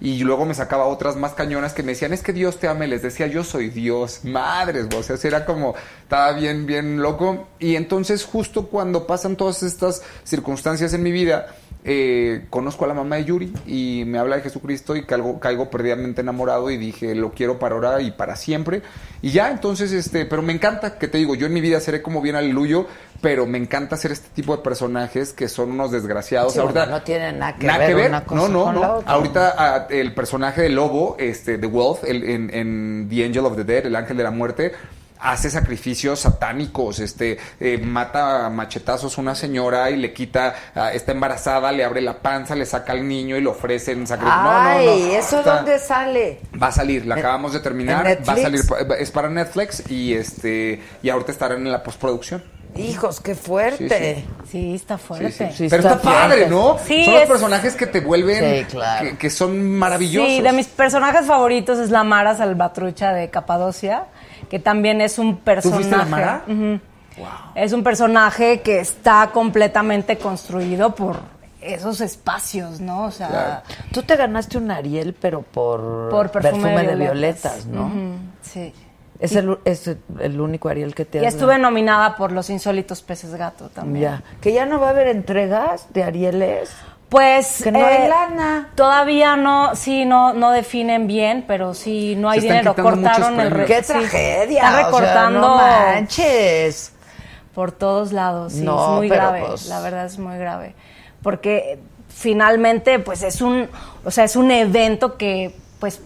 Y 0.00 0.18
luego 0.24 0.44
me 0.44 0.54
sacaba 0.54 0.86
otras 0.86 1.16
más 1.16 1.32
cañonas 1.32 1.72
que 1.72 1.82
me 1.82 1.92
decían, 1.92 2.12
es 2.12 2.22
que 2.22 2.32
Dios 2.32 2.58
te 2.58 2.68
ama 2.68 2.84
les 2.88 3.02
decía, 3.02 3.26
yo 3.26 3.44
soy 3.44 3.70
Dios, 3.70 4.20
madres, 4.24 4.86
o 4.94 5.02
sea, 5.02 5.16
era 5.24 5.44
como, 5.44 5.74
estaba 6.02 6.32
bien, 6.32 6.66
bien 6.66 7.00
loco. 7.00 7.48
Y 7.58 7.76
entonces 7.76 8.24
justo 8.24 8.66
cuando 8.66 9.06
pasan 9.06 9.36
todas 9.36 9.62
estas 9.62 10.02
circunstancias 10.24 10.92
en 10.94 11.02
mi 11.02 11.12
vida, 11.12 11.54
eh, 11.84 12.46
conozco 12.50 12.84
a 12.84 12.88
la 12.88 12.94
mamá 12.94 13.16
de 13.16 13.24
Yuri 13.26 13.52
y 13.66 14.04
me 14.06 14.18
habla 14.18 14.36
de 14.36 14.42
Jesucristo 14.42 14.96
y 14.96 15.02
caigo, 15.04 15.38
caigo 15.38 15.68
perdidamente 15.70 16.22
enamorado 16.22 16.70
y 16.70 16.76
dije, 16.78 17.14
lo 17.14 17.32
quiero 17.32 17.58
para 17.58 17.74
ahora 17.74 18.00
y 18.00 18.10
para 18.10 18.36
siempre. 18.36 18.82
Y 19.20 19.30
ya, 19.32 19.50
entonces, 19.50 19.92
este, 19.92 20.24
pero 20.26 20.40
me 20.42 20.52
encanta, 20.52 20.98
que 20.98 21.08
te 21.08 21.18
digo, 21.18 21.34
yo 21.34 21.46
en 21.46 21.52
mi 21.52 21.60
vida 21.60 21.80
seré 21.80 22.00
como 22.02 22.20
bien 22.22 22.36
aleluyo, 22.36 22.86
pero 23.20 23.46
me 23.46 23.58
encanta 23.58 23.94
hacer 23.96 24.12
este 24.12 24.28
tipo 24.34 24.56
de 24.56 24.62
personajes 24.62 25.32
que 25.32 25.48
son 25.48 25.72
unos 25.72 25.90
desgraciados. 25.92 26.54
Sí, 26.54 26.58
Ahorita, 26.58 26.86
no 26.86 27.02
tienen 27.02 27.38
nada 27.38 27.56
que 27.56 27.66
nada 27.66 27.78
ver 27.80 27.88
que 27.88 27.94
ver. 27.94 28.08
una 28.08 28.24
cosa 28.24 28.40
no, 28.42 28.48
no, 28.48 28.64
con 28.64 28.74
la 28.80 28.86
no. 28.88 28.94
otra. 28.96 29.12
Ahorita 29.12 29.54
ah, 29.56 29.86
el 29.90 30.14
personaje 30.14 30.62
de 30.62 30.68
Lobo, 30.70 31.16
este, 31.18 31.58
The 31.58 31.66
Wolf, 31.66 32.04
el- 32.04 32.24
en, 32.24 32.50
en 32.54 33.06
The 33.10 33.24
Angel 33.26 33.44
of 33.46 33.56
the 33.56 33.64
Dead, 33.64 33.86
el 33.86 33.96
ángel 33.96 34.16
de 34.16 34.22
la 34.22 34.30
muerte, 34.30 34.72
hace 35.24 35.50
sacrificios 35.50 36.20
satánicos, 36.20 37.00
este, 37.00 37.38
eh, 37.58 37.78
mata 37.78 38.46
a 38.46 38.50
machetazos 38.50 39.16
a 39.18 39.20
una 39.20 39.34
señora 39.34 39.90
y 39.90 39.96
le 39.96 40.12
quita, 40.12 40.54
está 40.92 41.12
embarazada, 41.12 41.72
le 41.72 41.82
abre 41.84 42.00
la 42.02 42.18
panza, 42.20 42.54
le 42.54 42.66
saca 42.66 42.92
al 42.92 43.08
niño 43.08 43.36
y 43.36 43.40
le 43.40 43.48
ofrecen. 43.48 44.04
No, 44.04 44.16
no, 44.16 44.50
Ay, 44.50 44.86
no. 44.86 45.12
¿eso 45.18 45.38
Está- 45.38 45.56
dónde 45.56 45.78
sale? 45.78 46.40
Va 46.62 46.68
a 46.68 46.72
salir, 46.72 47.06
la 47.06 47.14
acabamos 47.16 47.52
de 47.54 47.60
terminar, 47.60 48.06
¿en 48.06 48.18
va 48.28 48.34
a 48.34 48.36
salir, 48.36 48.60
es 48.98 49.10
para 49.10 49.28
Netflix 49.30 49.90
y 49.90 50.12
este, 50.14 50.82
y 51.02 51.08
ahorita 51.08 51.32
estará 51.32 51.54
en 51.54 51.70
la 51.72 51.82
postproducción. 51.82 52.42
Hijos, 52.76 53.20
qué 53.20 53.36
fuerte. 53.36 54.24
Sí, 54.50 54.74
está 54.74 54.98
fuerte. 54.98 55.30
Sí, 55.30 55.44
sí. 55.56 55.66
Pero 55.70 55.84
está, 55.84 56.02
padre, 56.02 56.48
¿no? 56.48 56.76
Sí, 56.84 57.04
Son 57.04 57.14
los 57.14 57.22
es- 57.22 57.28
personajes 57.28 57.76
que 57.76 57.86
te 57.86 58.00
vuelven, 58.00 58.58
Sí, 58.58 58.64
claro. 58.64 59.10
que, 59.10 59.16
que 59.16 59.30
son 59.30 59.70
maravillosos. 59.78 60.28
Sí, 60.28 60.40
de 60.42 60.52
mis 60.52 60.66
personajes 60.66 61.24
favoritos 61.24 61.78
es 61.78 61.90
la 61.90 62.02
Mara 62.02 62.36
Salvatrucha 62.36 63.12
de 63.12 63.30
Capadocia, 63.30 64.06
que 64.48 64.58
también 64.58 65.00
es 65.00 65.18
un 65.18 65.36
personaje. 65.38 65.82
fuiste 65.82 65.96
la 65.96 66.04
Mara? 66.04 66.42
Ujú. 66.46 66.80
Es 67.54 67.72
un 67.72 67.84
personaje 67.84 68.60
que 68.60 68.80
está 68.80 69.30
completamente 69.32 70.18
construido 70.18 70.94
por 70.94 71.18
esos 71.60 72.00
espacios, 72.00 72.80
¿no? 72.80 73.04
O 73.04 73.10
sea, 73.10 73.62
Tú 73.92 74.02
te 74.02 74.16
ganaste 74.16 74.58
un 74.58 74.70
Ariel, 74.70 75.14
pero 75.18 75.42
por, 75.42 76.08
por 76.10 76.30
perfume, 76.30 76.86
de 76.86 76.96
violetas, 76.96 77.66
¿no? 77.66 77.90
Sí. 78.42 78.72
Es, 79.20 79.36
el, 79.36 79.58
es 79.64 79.88
el 80.18 80.40
único 80.40 80.68
Ariel 80.68 80.94
que 80.94 81.04
te 81.04 81.22
Y 81.22 81.24
has 81.24 81.34
estuve 81.34 81.56
nominada 81.56 82.16
por 82.16 82.32
los 82.32 82.50
insólitos 82.50 83.00
peces 83.00 83.34
gato 83.36 83.68
también. 83.68 84.02
Ya. 84.02 84.22
Que 84.40 84.52
ya 84.52 84.66
no 84.66 84.80
va 84.80 84.88
a 84.88 84.90
haber 84.90 85.06
entregas 85.06 85.86
de 85.94 86.02
Arieles. 86.02 86.70
Pues 87.14 87.60
Que 87.62 87.70
no 87.70 87.78
hay 87.86 87.94
eh, 87.94 88.08
lana. 88.08 88.70
Todavía 88.74 89.36
no, 89.36 89.76
sí, 89.76 90.04
no, 90.04 90.34
no 90.34 90.50
definen 90.50 91.06
bien, 91.06 91.44
pero 91.46 91.72
sí, 91.72 92.16
no 92.16 92.28
hay 92.28 92.40
Se 92.40 92.48
están 92.48 92.74
dinero. 92.74 92.82
Cortaron 92.82 93.38
el 93.38 93.50
re- 93.52 93.66
¡Qué 93.66 93.84
sí, 93.84 93.92
tragedia! 93.92 94.56
Están 94.58 94.72
O 94.72 94.76
sea, 94.76 94.84
recortando. 94.86 95.40
no 95.40 95.56
manches. 95.56 96.92
Por 97.54 97.70
todos 97.70 98.10
lados, 98.12 98.54
sí, 98.54 98.62
No, 98.62 98.82
es 98.94 98.96
muy 98.96 99.08
grave. 99.08 99.44
pues- 99.46 99.66
La 99.68 99.78
verdad 99.80 100.06
es 100.06 100.18
muy 100.18 100.36
grave. 100.38 100.74
Porque 101.22 101.78
finalmente, 102.08 102.98
pues 102.98 103.22
es 103.22 103.40
un, 103.40 103.68
o 104.04 104.10
sea, 104.10 104.24
es 104.24 104.34
un 104.34 104.50
evento 104.50 105.16
que, 105.16 105.54
pues, 105.78 106.00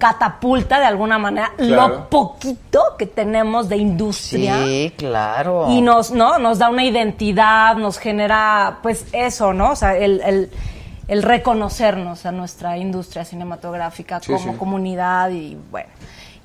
catapulta 0.00 0.80
de 0.80 0.86
alguna 0.86 1.16
manera 1.18 1.52
Claro. 1.56 1.88
lo 1.88 2.08
poquito 2.08 2.82
que 2.98 3.06
tenemos 3.06 3.68
de 3.68 3.76
industria. 3.76 4.64
Sí, 4.64 4.92
claro. 4.96 5.66
Y 5.70 5.80
nos, 5.82 6.10
¿no? 6.10 6.38
Nos 6.40 6.58
da 6.58 6.68
una 6.70 6.82
identidad, 6.84 7.76
nos 7.76 7.98
genera, 7.98 8.78
pues 8.82 9.06
eso, 9.12 9.52
¿no? 9.52 9.70
O 9.70 9.76
sea, 9.76 9.96
el, 9.96 10.20
el- 10.22 10.50
el 11.06 11.22
reconocernos 11.24 12.24
a 12.24 12.30
nuestra 12.32 12.78
industria 12.78 13.24
cinematográfica 13.24 14.20
Sí, 14.20 14.32
como 14.32 14.52
sí. 14.52 14.58
comunidad 14.58 15.30
y 15.30 15.56
bueno, 15.70 15.88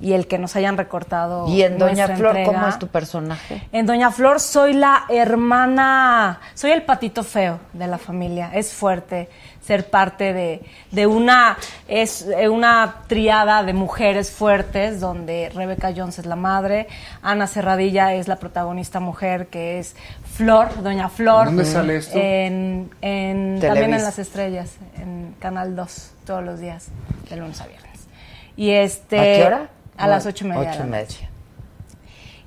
y 0.00 0.12
el 0.12 0.26
que 0.26 0.38
nos 0.38 0.56
hayan 0.56 0.76
recortado. 0.76 1.48
Y 1.48 1.62
en 1.62 1.78
Doña 1.78 2.06
Flor, 2.08 2.36
entrega. 2.36 2.52
¿cómo 2.52 2.68
es 2.68 2.78
tu 2.78 2.88
personaje? 2.88 3.62
En 3.72 3.86
Doña 3.86 4.10
Flor 4.10 4.40
soy 4.40 4.74
la 4.74 5.04
hermana, 5.08 6.40
soy 6.54 6.70
el 6.72 6.82
patito 6.82 7.22
feo 7.24 7.58
de 7.72 7.86
la 7.86 7.98
familia. 7.98 8.50
Es 8.52 8.72
fuerte 8.72 9.28
ser 9.62 9.90
parte 9.90 10.32
de, 10.32 10.62
de 10.92 11.06
una, 11.08 11.56
es 11.88 12.22
eh, 12.28 12.48
una 12.48 12.96
triada 13.08 13.64
de 13.64 13.72
mujeres 13.72 14.30
fuertes 14.30 15.00
donde 15.00 15.50
Rebeca 15.52 15.92
Jones 15.96 16.20
es 16.20 16.26
la 16.26 16.36
madre, 16.36 16.86
Ana 17.20 17.48
Serradilla 17.48 18.14
es 18.14 18.28
la 18.28 18.36
protagonista 18.36 19.00
mujer 19.00 19.48
que 19.48 19.80
es 19.80 19.96
Flor, 20.36 20.82
Doña 20.82 21.08
Flor. 21.08 21.46
¿Dónde 21.46 21.64
sale 21.64 21.96
esto? 21.96 22.16
En, 22.16 22.90
en- 23.00 23.58
también 23.60 23.92
en 23.94 24.02
Las 24.04 24.20
Estrellas, 24.20 24.76
en 24.98 25.34
Canal 25.40 25.74
2, 25.74 26.10
todos 26.24 26.44
los 26.44 26.60
días, 26.60 26.86
de 27.28 27.36
lunes 27.36 27.60
a 27.60 27.66
viernes. 27.66 28.06
Y 28.56 28.70
este, 28.70 29.18
¿A 29.18 29.22
qué 29.22 29.44
hora? 29.46 29.68
A 29.98 30.06
las 30.08 30.26
ocho 30.26 30.44
y 30.46 30.48
media. 30.50 30.70
Ocho 30.72 30.82
y 30.84 30.90
media. 30.90 31.30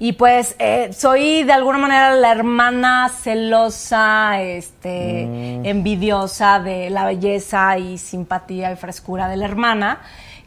Y 0.01 0.13
pues 0.13 0.55
eh, 0.59 0.91
soy 0.93 1.43
de 1.43 1.51
alguna 1.51 1.77
manera 1.77 2.11
la 2.15 2.31
hermana 2.31 3.09
celosa, 3.09 4.41
este, 4.41 5.25
Mm. 5.25 5.65
envidiosa 5.65 6.59
de 6.59 6.89
la 6.89 7.05
belleza 7.05 7.77
y 7.77 7.97
simpatía 7.97 8.71
y 8.71 8.75
frescura 8.77 9.27
de 9.27 9.35
la 9.35 9.43
hermana, 9.45 9.99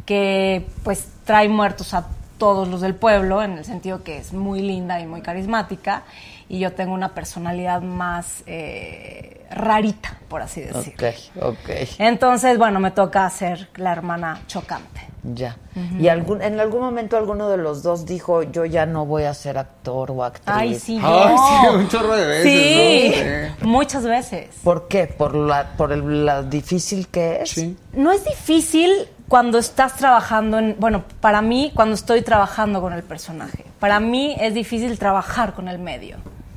que 0.07 0.67
pues 0.83 1.07
trae 1.25 1.49
muertos 1.51 1.93
a 1.93 2.07
todos 2.43 2.67
los 2.67 2.81
del 2.81 2.97
pueblo, 2.97 3.41
en 3.41 3.53
el 3.57 3.65
sentido 3.65 4.03
que 4.03 4.17
es 4.17 4.33
muy 4.33 4.63
linda 4.63 4.99
y 4.99 5.07
muy 5.07 5.23
carismática, 5.23 6.03
y 6.49 6.59
yo 6.59 6.73
tengo 6.73 6.93
una 6.93 7.15
personalidad 7.15 7.83
más 7.83 8.43
eh, 8.47 9.47
rarita, 9.53 10.19
por 10.27 10.43
así 10.43 10.61
decirlo. 10.61 11.09
Ok, 11.09 11.51
ok. 11.53 11.71
Entonces, 12.01 12.59
bueno, 12.59 12.81
me 12.81 12.91
toca 12.91 13.31
ser 13.31 13.69
la 13.77 13.93
hermana 13.93 14.43
chocante. 14.49 15.03
Ya. 15.23 15.57
¿Y 16.01 16.09
algún, 16.09 16.43
en 16.43 16.59
algún 16.59 16.81
momento 16.81 17.17
alguno 17.17 17.49
de 17.49 17.57
los 17.59 17.85
dos 17.85 18.07
dijo, 18.07 18.43
yo 18.43 18.65
ya 18.65 18.87
no 18.87 19.07
voy 19.07 19.23
a 19.23 19.35
ser 19.35 19.57
actor 19.57 20.11
o 20.11 20.25
actriz? 20.25 20.53
Ay, 20.53 20.75
sí, 20.75 20.99
yo. 21.01 21.07
Ay, 21.07 21.37
sí, 21.37 21.77
un 21.77 21.89
chorro 21.89 22.17
de 22.17 22.27
veces, 22.27 23.15
Sí, 23.15 23.55
¿no? 23.61 23.69
muchas 23.69 24.03
veces. 24.05 24.49
¿Por 24.65 24.89
qué? 24.89 25.07
¿Por 25.07 25.37
la, 25.37 25.77
por 25.77 25.93
el, 25.93 26.27
la 26.27 26.43
difícil 26.43 27.07
que 27.07 27.43
es? 27.43 27.51
Sí. 27.51 27.77
No 27.93 28.11
es 28.11 28.25
difícil 28.25 28.91
cuando 29.29 29.59
estás 29.59 29.97
trabajando 29.97 30.59
en, 30.59 30.77
bueno, 30.79 31.05
para 31.21 31.43
mí 31.43 31.73
cuando 31.75 31.95
estoy 31.95 32.23
trabajando 32.23 32.81
con 32.81 32.93
el 32.93 33.03
personaje. 33.03 33.65
Para 33.81 33.99
mí 34.01 34.37
es 34.41 34.55
difícil 34.55 34.99
trabajar 34.99 35.55
con 35.55 35.69
el 35.69 35.79
medio. 35.79 36.17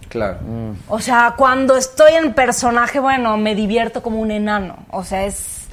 Claro. 0.09 0.39
O 0.87 0.99
sea, 0.99 1.33
cuando 1.37 1.75
estoy 1.75 2.13
en 2.13 2.33
personaje, 2.33 2.99
bueno, 2.99 3.37
me 3.37 3.55
divierto 3.55 4.01
como 4.03 4.19
un 4.19 4.31
enano. 4.31 4.77
O 4.91 5.03
sea, 5.03 5.25
es 5.25 5.67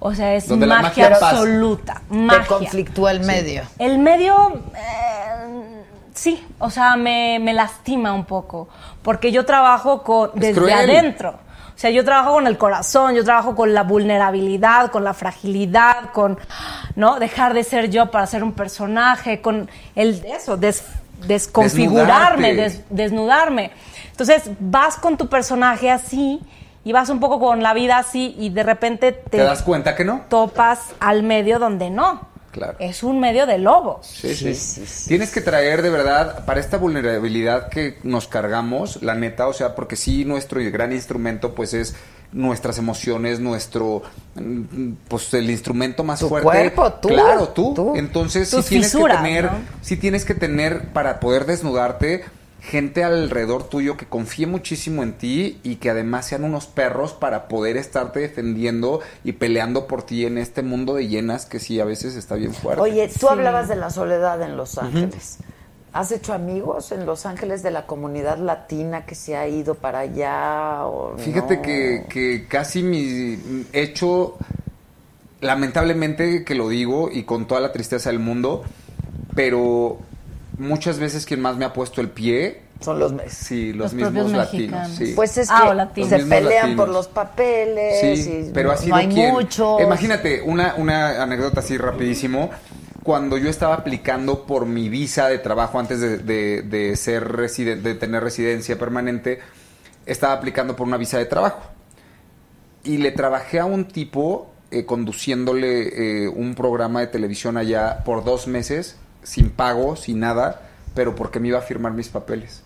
o 0.00 0.14
sea, 0.14 0.34
es 0.34 0.46
Donde 0.48 0.66
magia, 0.66 1.08
absoluta. 1.08 2.00
Te 2.08 2.14
Magia. 2.14 2.46
conflictúa 2.46 3.10
el 3.10 3.20
medio. 3.20 3.62
El 3.78 3.98
medio, 3.98 4.62
eh, 4.76 5.82
sí, 6.14 6.44
o 6.58 6.70
sea, 6.70 6.94
me, 6.96 7.38
me 7.40 7.52
lastima 7.52 8.12
un 8.12 8.24
poco, 8.24 8.68
porque 9.02 9.32
yo 9.32 9.44
trabajo 9.44 10.04
con, 10.04 10.30
Es 10.34 10.40
desde 10.40 10.54
cruel. 10.54 10.74
adentro. 10.74 11.34
O 11.78 11.80
sea, 11.80 11.90
yo 11.90 12.04
trabajo 12.04 12.32
con 12.32 12.48
el 12.48 12.58
corazón, 12.58 13.14
yo 13.14 13.22
trabajo 13.22 13.54
con 13.54 13.72
la 13.72 13.84
vulnerabilidad, 13.84 14.90
con 14.90 15.04
la 15.04 15.14
fragilidad, 15.14 16.10
con, 16.12 16.36
¿no? 16.96 17.20
Dejar 17.20 17.54
de 17.54 17.62
ser 17.62 17.88
yo 17.88 18.10
para 18.10 18.26
ser 18.26 18.42
un 18.42 18.52
personaje, 18.52 19.40
con 19.40 19.70
el, 19.94 20.20
eso, 20.26 20.56
des- 20.56 20.82
desconfigurarme, 21.28 22.54
des- 22.54 22.82
desnudarme. 22.90 23.70
Entonces, 24.10 24.50
vas 24.58 24.96
con 24.96 25.16
tu 25.16 25.28
personaje 25.28 25.88
así 25.90 26.40
y 26.84 26.92
vas 26.92 27.10
un 27.10 27.20
poco 27.20 27.38
con 27.38 27.62
la 27.62 27.74
vida 27.74 27.98
así 27.98 28.34
y 28.38 28.50
de 28.50 28.62
repente 28.64 29.12
te, 29.12 29.30
¿Te 29.38 29.44
das 29.44 29.62
cuenta 29.62 29.94
que 29.94 30.04
no? 30.04 30.22
topas 30.28 30.80
al 31.00 31.22
medio 31.22 31.58
donde 31.60 31.90
no. 31.90 32.27
Claro. 32.50 32.76
Es 32.80 33.02
un 33.02 33.20
medio 33.20 33.46
de 33.46 33.58
lobos. 33.58 34.06
Sí, 34.06 34.34
sí. 34.34 35.08
Tienes 35.08 35.30
que 35.30 35.40
traer 35.40 35.82
de 35.82 35.90
verdad, 35.90 36.44
para 36.46 36.60
esta 36.60 36.76
vulnerabilidad 36.78 37.68
que 37.68 37.98
nos 38.02 38.26
cargamos, 38.26 39.02
la 39.02 39.14
neta, 39.14 39.46
o 39.48 39.52
sea, 39.52 39.74
porque 39.74 39.96
sí, 39.96 40.24
nuestro 40.24 40.60
gran 40.72 40.92
instrumento, 40.92 41.54
pues 41.54 41.74
es 41.74 41.94
nuestras 42.32 42.76
emociones, 42.78 43.40
nuestro, 43.40 44.02
mm, 44.34 44.92
pues 45.08 45.32
el 45.34 45.50
instrumento 45.50 46.04
más 46.04 46.20
Tu 46.20 46.28
fuerte. 46.28 46.44
cuerpo, 46.46 46.92
tú, 46.94 47.08
Claro, 47.08 47.48
tú. 47.48 47.72
tú. 47.74 47.92
Entonces, 47.96 48.50
Tus 48.50 48.64
sí 48.64 48.70
tienes 48.70 48.92
fisuras, 48.92 49.18
que 49.18 49.22
tener, 49.24 49.44
¿no? 49.44 49.58
sí 49.80 49.96
tienes 49.96 50.24
que 50.24 50.34
tener, 50.34 50.88
para 50.92 51.20
poder 51.20 51.46
desnudarte, 51.46 52.24
gente 52.60 53.04
alrededor 53.04 53.68
tuyo 53.68 53.96
que 53.96 54.06
confíe 54.06 54.46
muchísimo 54.46 55.02
en 55.02 55.12
ti 55.12 55.60
y 55.62 55.76
que 55.76 55.90
además 55.90 56.26
sean 56.26 56.44
unos 56.44 56.66
perros 56.66 57.12
para 57.12 57.48
poder 57.48 57.76
estarte 57.76 58.20
defendiendo 58.20 59.00
y 59.24 59.32
peleando 59.32 59.86
por 59.86 60.02
ti 60.02 60.26
en 60.26 60.38
este 60.38 60.62
mundo 60.62 60.94
de 60.94 61.06
llenas 61.06 61.46
que 61.46 61.60
sí 61.60 61.80
a 61.80 61.84
veces 61.84 62.16
está 62.16 62.34
bien 62.34 62.52
fuerte. 62.52 62.82
Oye, 62.82 63.08
tú 63.08 63.28
hablabas 63.28 63.68
de 63.68 63.76
la 63.76 63.90
soledad 63.90 64.42
en 64.42 64.56
Los 64.56 64.76
Ángeles. 64.78 65.38
¿Has 65.92 66.12
hecho 66.12 66.34
amigos 66.34 66.92
en 66.92 67.06
Los 67.06 67.24
Ángeles 67.26 67.62
de 67.62 67.70
la 67.70 67.86
comunidad 67.86 68.38
latina 68.38 69.06
que 69.06 69.14
se 69.14 69.36
ha 69.36 69.48
ido 69.48 69.74
para 69.74 70.00
allá? 70.00 70.84
O 70.84 71.16
Fíjate 71.16 71.56
no? 71.56 71.62
que, 71.62 72.04
que 72.08 72.46
casi 72.46 72.82
mi 72.82 73.66
hecho, 73.72 74.36
lamentablemente 75.40 76.44
que 76.44 76.54
lo 76.54 76.68
digo 76.68 77.08
y 77.10 77.22
con 77.22 77.46
toda 77.46 77.60
la 77.60 77.72
tristeza 77.72 78.10
del 78.10 78.18
mundo, 78.18 78.64
pero 79.34 79.98
muchas 80.58 80.98
veces 80.98 81.24
quien 81.26 81.40
más 81.40 81.56
me 81.56 81.64
ha 81.64 81.72
puesto 81.72 82.00
el 82.00 82.10
pie 82.10 82.62
son 82.80 82.98
los 83.00 83.12
sí, 83.28 83.72
los, 83.72 83.92
Los 83.92 84.12
mismos 84.14 84.32
latinos. 84.32 84.88
sí. 84.96 85.12
Pues 85.16 85.36
es 85.38 85.48
Ah, 85.50 85.66
que 85.68 85.74
latinos. 85.74 86.10
se 86.10 86.18
pelean 86.18 86.44
latinos. 86.44 86.76
por 86.76 86.88
los 86.88 87.08
papeles. 87.08 88.00
Sí, 88.24 88.30
y 88.48 88.50
pero 88.54 88.68
no, 88.68 88.74
ha 88.74 88.76
sido 88.76 88.90
no 88.90 88.96
hay 88.96 89.08
quien- 89.08 89.32
muchos. 89.32 89.80
Imagínate, 89.82 90.42
una, 90.42 90.74
una 90.76 91.20
anécdota 91.22 91.58
así 91.60 91.76
rapidísimo. 91.76 92.50
Cuando 93.02 93.36
yo 93.38 93.48
estaba 93.48 93.74
aplicando 93.74 94.44
por 94.46 94.66
mi 94.66 94.88
visa 94.88 95.28
de 95.28 95.38
trabajo 95.38 95.78
antes 95.80 96.00
de, 96.00 96.18
de- 96.18 96.62
de 96.62 96.94
ser 96.96 97.26
residen- 97.32 97.82
de 97.82 97.94
tener 97.96 98.22
residencia 98.22 98.78
permanente, 98.78 99.40
estaba 100.06 100.34
aplicando 100.34 100.76
por 100.76 100.86
una 100.86 100.98
visa 100.98 101.18
de 101.18 101.24
trabajo. 101.26 101.60
Y 102.84 102.98
le 102.98 103.10
trabajé 103.10 103.58
a 103.58 103.64
un 103.64 103.86
tipo 103.88 104.52
eh, 104.70 104.84
conduciéndole 104.84 106.24
eh, 106.24 106.28
un 106.28 106.54
programa 106.54 107.00
de 107.00 107.06
televisión 107.08 107.56
allá 107.56 108.04
por 108.04 108.22
dos 108.22 108.46
meses, 108.46 108.96
sin 109.28 109.50
pago, 109.50 109.94
sin 109.96 110.20
nada, 110.20 110.62
pero 110.94 111.14
porque 111.14 111.38
me 111.40 111.48
iba 111.48 111.58
a 111.58 111.62
firmar 111.62 111.92
mis 111.92 112.08
papeles. 112.08 112.62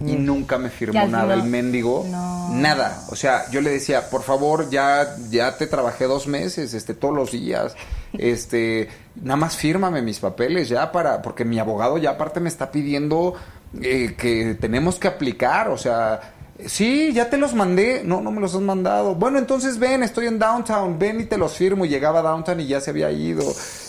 Y 0.00 0.12
Mm. 0.16 0.24
nunca 0.26 0.58
me 0.58 0.70
firmó 0.70 1.06
nada 1.08 1.34
el 1.34 1.42
mendigo. 1.42 2.06
No. 2.08 2.50
Nada. 2.50 3.02
O 3.10 3.16
sea, 3.16 3.50
yo 3.50 3.60
le 3.60 3.70
decía, 3.70 4.08
por 4.10 4.22
favor, 4.22 4.70
ya, 4.70 5.16
ya 5.28 5.56
te 5.56 5.66
trabajé 5.66 6.04
dos 6.04 6.28
meses, 6.28 6.72
este, 6.72 6.94
todos 6.94 7.14
los 7.14 7.32
días. 7.32 7.74
Este, 8.12 8.88
nada 9.16 9.36
más 9.36 9.56
fírmame 9.56 10.00
mis 10.02 10.20
papeles 10.20 10.68
ya 10.68 10.92
para, 10.92 11.20
porque 11.20 11.44
mi 11.44 11.58
abogado 11.58 11.98
ya 11.98 12.10
aparte 12.10 12.38
me 12.40 12.48
está 12.48 12.70
pidiendo 12.70 13.34
eh, 13.82 14.14
que 14.16 14.54
tenemos 14.60 14.98
que 15.00 15.08
aplicar. 15.08 15.68
O 15.68 15.76
sea, 15.76 16.20
sí, 16.66 17.12
ya 17.12 17.30
te 17.30 17.36
los 17.36 17.54
mandé. 17.54 18.02
No, 18.04 18.20
no 18.20 18.30
me 18.30 18.40
los 18.40 18.54
has 18.54 18.60
mandado. 18.60 19.14
Bueno, 19.14 19.38
entonces 19.38 19.78
ven, 19.78 20.02
estoy 20.02 20.26
en 20.26 20.38
downtown, 20.38 20.98
ven 20.98 21.20
y 21.20 21.24
te 21.24 21.38
los 21.38 21.54
firmo. 21.54 21.86
Llegaba 21.86 22.20
a 22.20 22.22
downtown 22.22 22.60
y 22.60 22.66
ya 22.66 22.80
se 22.80 22.90
había 22.90 23.10
ido. 23.10 23.42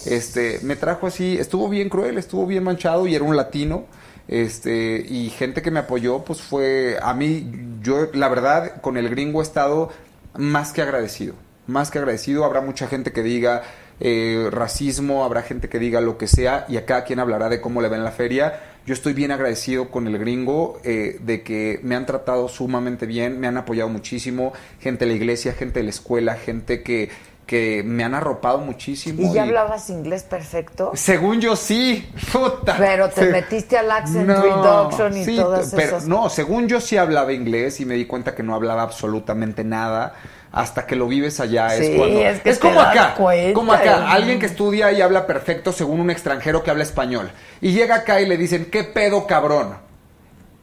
Este, 0.05 0.59
me 0.63 0.75
trajo 0.75 1.07
así, 1.07 1.37
estuvo 1.37 1.69
bien 1.69 1.89
cruel, 1.89 2.17
estuvo 2.17 2.45
bien 2.45 2.63
manchado 2.63 3.07
y 3.07 3.15
era 3.15 3.23
un 3.23 3.35
latino. 3.35 3.85
Este, 4.29 5.03
y 5.09 5.31
gente 5.31 5.63
que 5.63 5.71
me 5.71 5.79
apoyó, 5.79 6.23
pues 6.23 6.39
fue, 6.39 6.99
a 7.01 7.15
mí, 7.15 7.51
yo 7.81 8.09
la 8.13 8.29
verdad, 8.29 8.79
con 8.79 8.95
el 8.95 9.09
gringo 9.09 9.41
he 9.41 9.43
estado 9.43 9.89
más 10.37 10.71
que 10.71 10.83
agradecido, 10.83 11.33
más 11.65 11.89
que 11.89 11.97
agradecido, 11.97 12.45
habrá 12.45 12.61
mucha 12.61 12.87
gente 12.87 13.11
que 13.11 13.23
diga 13.23 13.63
eh, 13.99 14.47
racismo, 14.51 15.25
habrá 15.25 15.41
gente 15.41 15.67
que 15.67 15.79
diga 15.79 15.99
lo 15.99 16.19
que 16.19 16.27
sea, 16.27 16.65
y 16.69 16.77
a 16.77 16.85
cada 16.85 17.05
quien 17.05 17.19
hablará 17.19 17.49
de 17.49 17.59
cómo 17.59 17.81
le 17.81 17.89
va 17.89 17.97
en 17.97 18.03
la 18.03 18.11
feria. 18.11 18.68
Yo 18.85 18.93
estoy 18.93 19.14
bien 19.14 19.31
agradecido 19.31 19.89
con 19.89 20.07
el 20.07 20.18
gringo 20.18 20.80
eh, 20.84 21.18
de 21.22 21.43
que 21.43 21.80
me 21.84 21.95
han 21.95 22.06
tratado 22.06 22.47
sumamente 22.47 23.06
bien, 23.06 23.39
me 23.39 23.47
han 23.47 23.57
apoyado 23.57 23.89
muchísimo, 23.89 24.53
gente 24.80 25.06
de 25.06 25.11
la 25.11 25.18
iglesia, 25.18 25.53
gente 25.53 25.80
de 25.80 25.84
la 25.84 25.89
escuela, 25.91 26.35
gente 26.35 26.81
que, 26.81 27.10
que 27.45 27.84
me 27.84 28.03
han 28.03 28.15
arropado 28.15 28.57
muchísimo. 28.60 29.22
¿Y 29.22 29.34
ya 29.34 29.45
y- 29.45 29.49
hablabas 29.49 29.89
inglés 29.91 30.23
perfecto? 30.23 30.91
según 30.95 31.39
yo 31.39 31.56
sí, 31.56 32.10
puta. 32.31 32.77
Pero 32.77 33.10
te 33.10 33.22
Se- 33.22 33.31
metiste 33.31 33.77
al 33.77 33.91
accent 33.91 34.27
No, 34.27 34.41
reduction 34.89 35.18
y 35.18 35.26
sí, 35.26 35.35
todas 35.35 35.72
pero 35.73 35.88
esas 35.97 36.07
No, 36.07 36.30
según 36.30 36.68
yo 36.68 36.81
sí 36.81 36.97
hablaba 36.97 37.31
inglés 37.34 37.80
y 37.81 37.85
me 37.85 37.93
di 37.95 38.06
cuenta 38.06 38.34
que 38.34 38.41
no 38.43 38.56
hablaba 38.56 38.81
absolutamente 38.81 39.64
nada. 39.64 40.15
Hasta 40.51 40.88
que 40.88 40.95
lo 40.95 41.07
vives 41.07 41.39
allá 41.39 41.69
Sí, 41.69 41.85
es 41.85 41.97
cuando. 41.97 42.19
es 42.21 42.39
que 42.41 42.59
como 42.59 42.81
acá. 42.81 43.13
cuenta, 43.15 43.53
como 43.53 43.71
acá. 43.73 44.11
Alguien 44.11 44.39
que 44.39 44.47
estudia 44.47 44.91
y 44.91 45.01
habla 45.01 45.27
perfecto 45.27 45.71
según 45.71 45.99
un 45.99 46.09
extranjero 46.09 46.63
que 46.63 46.71
habla 46.71 46.84
español. 46.84 47.30
Y 47.61 47.73
llega 47.73 47.95
acá 47.95 48.19
y 48.19 48.26
le 48.26 48.38
dicen, 48.38 48.69
¿qué 48.71 48.84
pedo, 48.84 49.27
cabrón? 49.27 49.77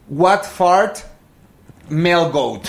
What 0.08 0.42
fart? 0.42 0.98
Male 1.88 2.30
goat. 2.30 2.66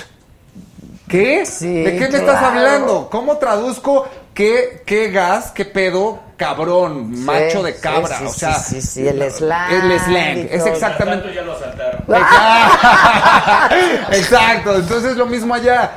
¿Qué? 1.07 1.45
Sí, 1.45 1.83
¿De 1.83 1.97
qué 1.97 2.09
me 2.09 2.17
estás 2.17 2.43
hablando? 2.43 3.07
¿Cómo 3.09 3.37
traduzco 3.37 4.07
qué, 4.33 4.83
qué 4.85 5.09
gas, 5.09 5.51
qué 5.51 5.63
pedo, 5.65 6.19
cabrón, 6.35 7.23
macho 7.23 7.63
de 7.63 7.75
cabra? 7.77 8.17
sí, 8.19 8.25
o 8.25 8.29
sea, 8.29 8.53
sí, 8.55 8.81
sí, 8.81 8.87
sí, 8.87 9.07
el 9.07 9.31
slang 9.31 9.71
El 9.71 9.99
slang, 10.01 10.37
es 10.51 10.65
exactamente. 10.65 11.23
Tanto 11.23 11.33
ya 11.33 11.41
lo 11.43 11.53
asaltaron. 11.53 12.03
Exacto, 14.11 14.75
entonces 14.75 15.17
lo 15.17 15.25
mismo 15.25 15.53
allá. 15.53 15.91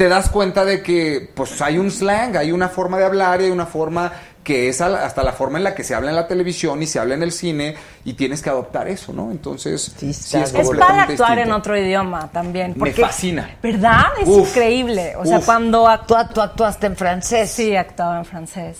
Te 0.00 0.08
das 0.08 0.30
cuenta 0.30 0.64
de 0.64 0.82
que 0.82 1.28
pues 1.34 1.60
hay 1.60 1.76
un 1.76 1.90
slang, 1.90 2.34
hay 2.34 2.52
una 2.52 2.70
forma 2.70 2.96
de 2.96 3.04
hablar 3.04 3.42
y 3.42 3.44
hay 3.44 3.50
una 3.50 3.66
forma 3.66 4.10
que 4.42 4.70
es 4.70 4.80
hasta 4.80 5.22
la 5.22 5.34
forma 5.34 5.58
en 5.58 5.64
la 5.64 5.74
que 5.74 5.84
se 5.84 5.94
habla 5.94 6.08
en 6.08 6.16
la 6.16 6.26
televisión 6.26 6.82
y 6.82 6.86
se 6.86 6.98
habla 6.98 7.16
en 7.16 7.22
el 7.22 7.32
cine 7.32 7.74
y 8.06 8.14
tienes 8.14 8.40
que 8.40 8.48
adoptar 8.48 8.88
eso, 8.88 9.12
¿no? 9.12 9.30
Entonces, 9.30 9.92
sí, 9.98 10.08
es, 10.08 10.32
Es 10.34 10.52
padre 10.52 10.62
completamente 10.64 11.12
actuar 11.12 11.38
en 11.40 11.52
otro 11.52 11.76
idioma 11.76 12.30
también. 12.32 12.70
Me 12.70 12.78
porque- 12.78 13.02
fascina. 13.02 13.50
¿Verdad? 13.62 14.04
Es 14.22 14.26
Uf, 14.26 14.48
increíble. 14.48 15.12
O 15.18 15.26
sea, 15.26 15.38
uf. 15.40 15.44
cuando 15.44 15.86
Tú, 16.06 16.14
tú 16.32 16.40
actuaste 16.40 16.86
en 16.86 16.96
francés. 16.96 17.50
Sí, 17.50 17.76
actuaba 17.76 18.20
en 18.20 18.24
francés. 18.24 18.78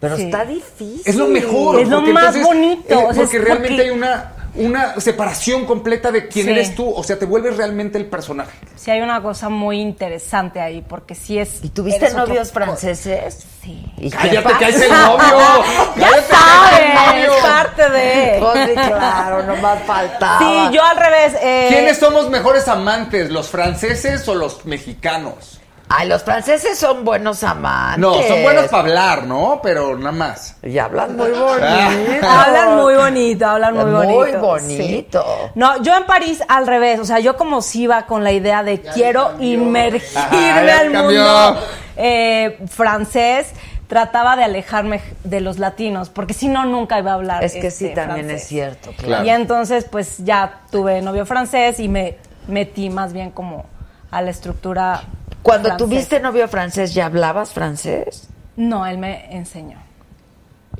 Pero 0.00 0.16
Sí. 0.16 0.24
está 0.24 0.44
difícil. 0.44 1.02
Es 1.04 1.14
lo 1.14 1.28
mejor. 1.28 1.78
Es 1.78 1.88
lo 1.88 2.00
más 2.00 2.34
entonces, 2.34 2.42
bonito, 2.44 2.82
eh, 2.92 2.96
o 2.96 3.12
sea, 3.14 3.22
porque 3.22 3.36
es 3.36 3.44
realmente 3.44 3.68
porque- 3.76 3.82
hay 3.82 3.90
una, 3.90 4.32
una 4.54 5.00
separación 5.00 5.64
completa 5.66 6.10
de 6.12 6.28
quién 6.28 6.46
Sí. 6.46 6.52
eres 6.52 6.74
tú. 6.74 6.92
O 6.94 7.02
sea, 7.02 7.18
te 7.18 7.24
vuelves 7.26 7.56
realmente 7.56 7.96
el 7.98 8.06
personaje. 8.06 8.52
Sí, 8.76 8.90
hay 8.90 9.00
una 9.00 9.22
cosa 9.22 9.48
muy 9.48 9.80
interesante 9.80 10.60
ahí, 10.60 10.84
porque 10.86 11.14
sí 11.14 11.38
es. 11.38 11.62
¿Y 11.64 11.68
tuviste 11.70 12.06
otro- 12.06 12.26
novios 12.26 12.52
franceses? 12.52 13.46
Sí. 13.62 13.84
¿Y 13.96 14.10
qué 14.10 14.16
Cállate, 14.16 14.52
que 14.58 14.64
es 14.70 14.80
el 14.82 14.90
novio. 14.90 15.64
Ya 15.96 16.10
sabes, 16.28 16.94
novio. 16.94 17.34
es 17.36 17.42
parte 17.42 17.90
de. 17.90 18.38
Pues 18.40 18.86
claro, 18.88 19.42
nomás 19.44 19.78
faltaba. 19.86 20.38
Sí, 20.40 20.74
yo 20.76 20.84
al 20.84 20.96
revés. 20.96 21.34
eh, 21.40 21.66
¿Quiénes 21.70 21.98
somos 21.98 22.28
mejores 22.28 22.66
amantes, 22.68 23.30
los 23.30 23.48
franceses 23.48 24.26
o 24.28 24.34
los 24.34 24.64
mexicanos? 24.66 25.60
Ay, 25.94 26.08
los 26.08 26.22
franceses 26.22 26.78
son 26.78 27.04
buenos 27.04 27.42
amantes. 27.44 28.00
No, 28.00 28.14
son 28.22 28.42
buenos 28.42 28.66
para 28.68 28.82
hablar, 28.82 29.26
¿no? 29.26 29.60
Pero 29.62 29.98
nada 29.98 30.12
más. 30.12 30.56
Y 30.62 30.78
hablan 30.78 31.16
muy 31.16 31.30
bonito. 31.30 32.26
Hablan 32.26 32.76
muy 32.76 32.94
bonito, 32.94 33.46
hablan 33.46 33.74
muy 33.74 33.90
bonito. 33.90 34.38
Muy 34.38 34.60
sí. 34.60 34.78
bonito. 34.78 35.24
No, 35.54 35.82
yo 35.82 35.94
en 35.94 36.04
París 36.04 36.42
al 36.48 36.66
revés, 36.66 36.98
o 36.98 37.04
sea, 37.04 37.18
yo 37.18 37.36
como 37.36 37.60
si 37.60 37.82
iba 37.82 38.06
con 38.06 38.24
la 38.24 38.32
idea 38.32 38.62
de 38.62 38.80
quiero 38.80 39.32
inmergirme 39.38 40.72
al 40.80 40.90
mundo 40.90 41.60
eh, 41.96 42.58
francés, 42.68 43.52
trataba 43.86 44.36
de 44.36 44.44
alejarme 44.44 45.02
de 45.24 45.40
los 45.40 45.58
latinos, 45.58 46.08
porque 46.08 46.32
si 46.32 46.48
no 46.48 46.64
nunca 46.64 46.98
iba 46.98 47.10
a 47.10 47.14
hablar. 47.14 47.44
Es 47.44 47.52
que 47.52 47.70
sí, 47.70 47.86
este, 47.86 47.96
también 47.96 48.26
francés. 48.26 48.42
es 48.42 48.48
cierto. 48.48 48.92
Claro. 48.96 49.26
Y 49.26 49.28
entonces 49.28 49.84
pues 49.84 50.18
ya 50.18 50.60
tuve 50.70 51.02
novio 51.02 51.26
francés 51.26 51.78
y 51.80 51.88
me 51.88 52.16
metí 52.48 52.88
más 52.88 53.12
bien 53.12 53.30
como 53.30 53.66
a 54.10 54.22
la 54.22 54.30
estructura. 54.30 55.02
Cuando 55.42 55.76
tuviste 55.76 56.20
novio 56.20 56.48
francés, 56.48 56.94
¿ya 56.94 57.06
hablabas 57.06 57.52
francés? 57.52 58.28
No, 58.56 58.86
él 58.86 58.98
me 58.98 59.34
enseñó. 59.34 59.78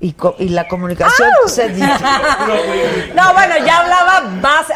Y, 0.05 0.15
co- 0.15 0.35
y 0.41 0.49
la 0.49 0.67
comunicación 0.67 1.29
se 1.47 1.69
dice. 1.69 1.87
No, 3.15 3.33
bueno, 3.35 3.55
ya 3.65 3.79
hablaba 3.79 4.23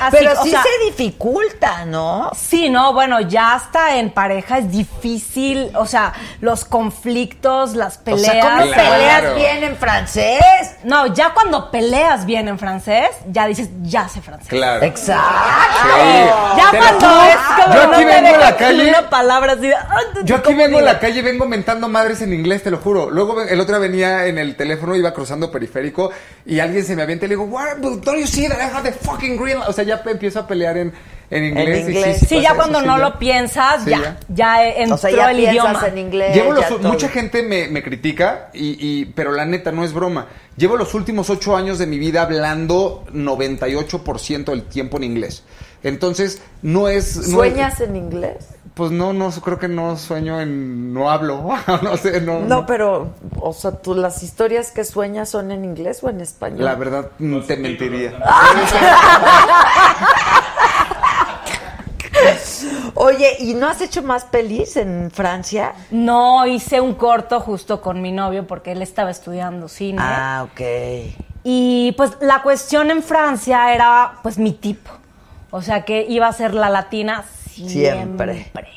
así, 0.01 0.17
Pero 0.17 0.41
o 0.41 0.45
sí 0.45 0.51
sea, 0.51 0.63
se 0.63 0.85
dificulta, 0.87 1.85
¿no? 1.85 2.31
Sí, 2.37 2.69
no, 2.71 2.93
bueno, 2.93 3.21
ya 3.21 3.55
hasta 3.55 3.97
en 3.97 4.11
pareja 4.11 4.59
es 4.59 4.71
difícil, 4.71 5.73
o 5.75 5.85
sea, 5.87 6.13
los 6.41 6.65
conflictos, 6.65 7.75
las 7.75 7.97
O 7.99 8.05
peleas. 8.05 8.33
sea, 8.33 8.41
¿cómo 8.43 8.73
Claro. 8.73 8.91
peleas 8.93 9.35
bien 9.35 9.65
en 9.65 9.77
francés? 9.77 10.41
No, 10.85 11.07
ya 11.13 11.35
cuando 11.35 11.71
peleas 11.73 12.25
bien 12.25 12.47
en 12.49 12.59
francés, 12.59 13.09
ya 13.29 13.47
dices, 13.49 13.69
ya 13.83 14.09
sé 14.09 14.21
francés. 14.23 14.49
Claro. 14.49 14.85
Exacto. 14.85 15.25
Ya 16.57 16.71
Te 16.71 16.77
lo 16.79 16.83
cuando 16.85 17.09
juro, 17.09 17.23
es 17.25 17.37
como 17.65 17.75
yo 17.75 17.87
no 17.89 17.95
aquí 17.97 18.05
vengo 18.05 18.29
a 18.35 18.39
la 18.39 18.57
calle- 18.57 18.89
una 18.91 19.11
palabra 19.11 19.53
así 19.55 19.63
de, 19.69 19.75
"Ah, 19.75 19.97
Yo 20.25 20.37
aquí 20.37 20.45
¿cómo 20.47 20.59
vengo 20.59 20.77
a 20.79 20.81
digo?". 20.83 20.93
la 20.93 20.99
calle, 21.01 21.23
vengo 21.23 21.47
mentando 21.47 21.89
madres 21.89 22.23
en 22.23 22.33
inglés, 22.33 22.63
te 22.63 22.71
lo 22.71 22.79
juro. 22.79 23.11
Luego 23.11 23.43
el 23.43 23.61
otro 23.61 23.81
venía 23.81 24.27
en 24.27 24.39
el 24.39 24.57
teléfono, 24.57 24.95
iba 24.95 25.13
cruzando 25.17 25.51
periférico 25.51 26.11
y 26.45 26.61
alguien 26.61 26.85
se 26.85 26.95
me 26.95 27.03
avienta 27.03 27.25
y 27.25 27.29
le 27.29 27.35
digo, 27.35 27.45
What? 27.47 27.79
But 27.81 28.05
Don't 28.05 28.21
you 28.21 28.27
see 28.27 28.47
that 28.47 28.59
I 28.59 28.71
have 28.73 28.89
the 28.89 28.93
fucking 28.97 29.37
green 29.37 29.59
light?" 29.59 29.69
O 29.69 29.73
sea, 29.73 29.83
ya 29.85 30.03
empiezo 30.07 30.39
a 30.41 30.47
pelear 30.47 30.77
en, 30.77 30.93
en 31.31 31.45
inglés. 31.45 32.21
Sí, 32.29 32.41
ya 32.41 32.49
eso, 32.51 32.57
cuando 32.57 32.81
sí, 32.81 32.87
no 32.87 32.99
ya. 32.99 33.03
lo 33.09 33.19
piensas, 33.19 33.83
Sí, 33.85 33.91
ya, 33.91 33.99
ya. 34.01 34.19
ya 34.29 34.69
entró 34.69 34.95
O 34.95 34.99
sea, 34.99 35.11
ya 35.11 35.31
el 35.33 35.41
idioma. 35.41 35.85
en 35.89 35.99
inglés. 35.99 36.35
Llevo 36.35 36.53
los, 36.53 36.81
mucha 36.83 37.09
gente 37.09 37.43
me, 37.43 37.67
me 37.69 37.83
critica, 37.83 38.51
y, 38.55 38.77
y- 38.79 39.05
pero 39.07 39.33
la 39.33 39.45
neta 39.47 39.73
no 39.73 39.83
es 39.85 39.93
broma. 39.93 40.27
Llevo 40.57 40.77
los 40.77 40.95
últimos 40.95 41.29
ocho 41.31 41.57
años 41.57 41.79
de 41.79 41.87
mi 41.87 41.99
vida 41.99 42.23
hablando 42.23 43.05
98% 43.13 44.45
del 44.53 44.63
tiempo 44.65 44.97
en 44.99 45.05
inglés. 45.05 45.43
Entonces, 45.83 46.41
no 46.63 46.89
es... 46.89 47.17
no 47.17 47.23
es- 47.23 47.31
¿Sueñas 47.31 47.81
en 47.81 47.97
inglés? 47.97 48.37
Pues 48.77 48.91
no, 48.91 49.13
no, 49.15 49.31
creo 49.31 49.59
que 49.59 49.69
no 49.69 49.97
sueño 49.97 50.39
en... 50.39 50.93
No 50.93 51.11
hablo, 51.11 51.49
no 51.83 51.97
sé, 51.97 52.21
no... 52.21 52.41
No, 52.41 52.67
pero, 52.67 53.15
o 53.41 53.55
sea, 53.55 53.71
tú 53.71 53.95
las 53.95 54.23
historias 54.23 54.71
que 54.71 54.85
sueñas 54.85 55.31
son 55.31 55.51
en 55.51 55.65
inglés 55.65 56.01
o 56.03 56.11
en 56.11 56.21
español. 56.21 56.63
La 56.63 56.75
verdad, 56.75 57.11
te 57.47 57.57
mentiría. 57.57 58.23
Oye, 62.97 63.37
¿y 63.39 63.55
no 63.55 63.67
has 63.67 63.81
hecho 63.81 64.03
más 64.03 64.25
pelis 64.27 64.77
en 64.77 65.11
Francia? 65.11 65.73
No, 65.91 66.47
hice 66.47 66.79
un 66.83 66.93
corto 66.97 67.41
justo 67.41 67.81
con 67.81 68.03
mi 68.03 68.13
novio 68.13 68.47
porque 68.47 68.73
él 68.73 68.83
estaba 68.83 69.11
estudiando 69.11 69.69
cine. 69.69 70.03
Ah, 70.03 70.47
ok. 70.51 70.61
Y 71.45 71.93
pues 71.97 72.19
la 72.21 72.43
cuestión 72.43 72.91
en 72.91 73.03
Francia 73.03 73.75
era 73.75 74.19
pues 74.23 74.37
mi 74.37 74.53
tipo. 74.53 74.91
O 75.51 75.63
sea, 75.63 75.87
que 75.87 76.05
iba 76.07 76.27
a 76.27 76.33
ser 76.35 76.53
la 76.53 76.69
latina 76.69 77.25
siempre. 77.57 78.35
Siempre. 78.35 78.69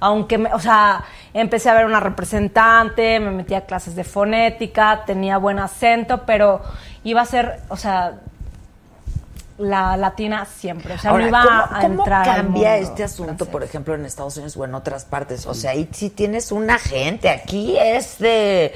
Aunque, 0.00 0.36
me- 0.38 0.52
o 0.52 0.58
sea, 0.60 1.04
empecé 1.32 1.70
a 1.70 1.74
ver 1.74 1.86
una 1.86 2.00
representante, 2.00 3.18
me 3.20 3.30
metí 3.30 3.54
a 3.54 3.62
clases 3.64 3.94
de 3.96 4.04
fonética, 4.04 5.04
tenía 5.06 5.38
buen 5.38 5.58
acento, 5.58 6.24
pero 6.26 6.60
iba 7.04 7.22
a 7.22 7.24
ser, 7.24 7.60
o 7.68 7.76
sea, 7.76 8.14
la 9.58 9.96
latina 9.96 10.44
siempre. 10.44 10.94
O 10.94 10.98
sea, 10.98 11.10
Ahora, 11.12 11.22
no 11.22 11.28
iba 11.30 11.42
¿cómo, 11.42 11.60
a 11.78 11.80
cómo 11.80 12.02
entrar 12.02 12.28
al 12.28 12.36
cambia 12.36 12.70
mundo 12.72 12.88
este 12.88 13.04
asunto, 13.04 13.26
francés. 13.36 13.48
por 13.48 13.62
ejemplo, 13.62 13.94
en 13.94 14.04
Estados 14.04 14.36
Unidos 14.36 14.56
o 14.58 14.64
en 14.66 14.74
otras 14.74 15.04
partes? 15.06 15.46
O 15.46 15.54
sea, 15.54 15.70
ahí 15.70 15.88
sí 15.92 16.10
tienes 16.10 16.52
un 16.52 16.68
agente, 16.70 17.30
aquí 17.30 17.76
es 17.78 18.18
de... 18.18 18.74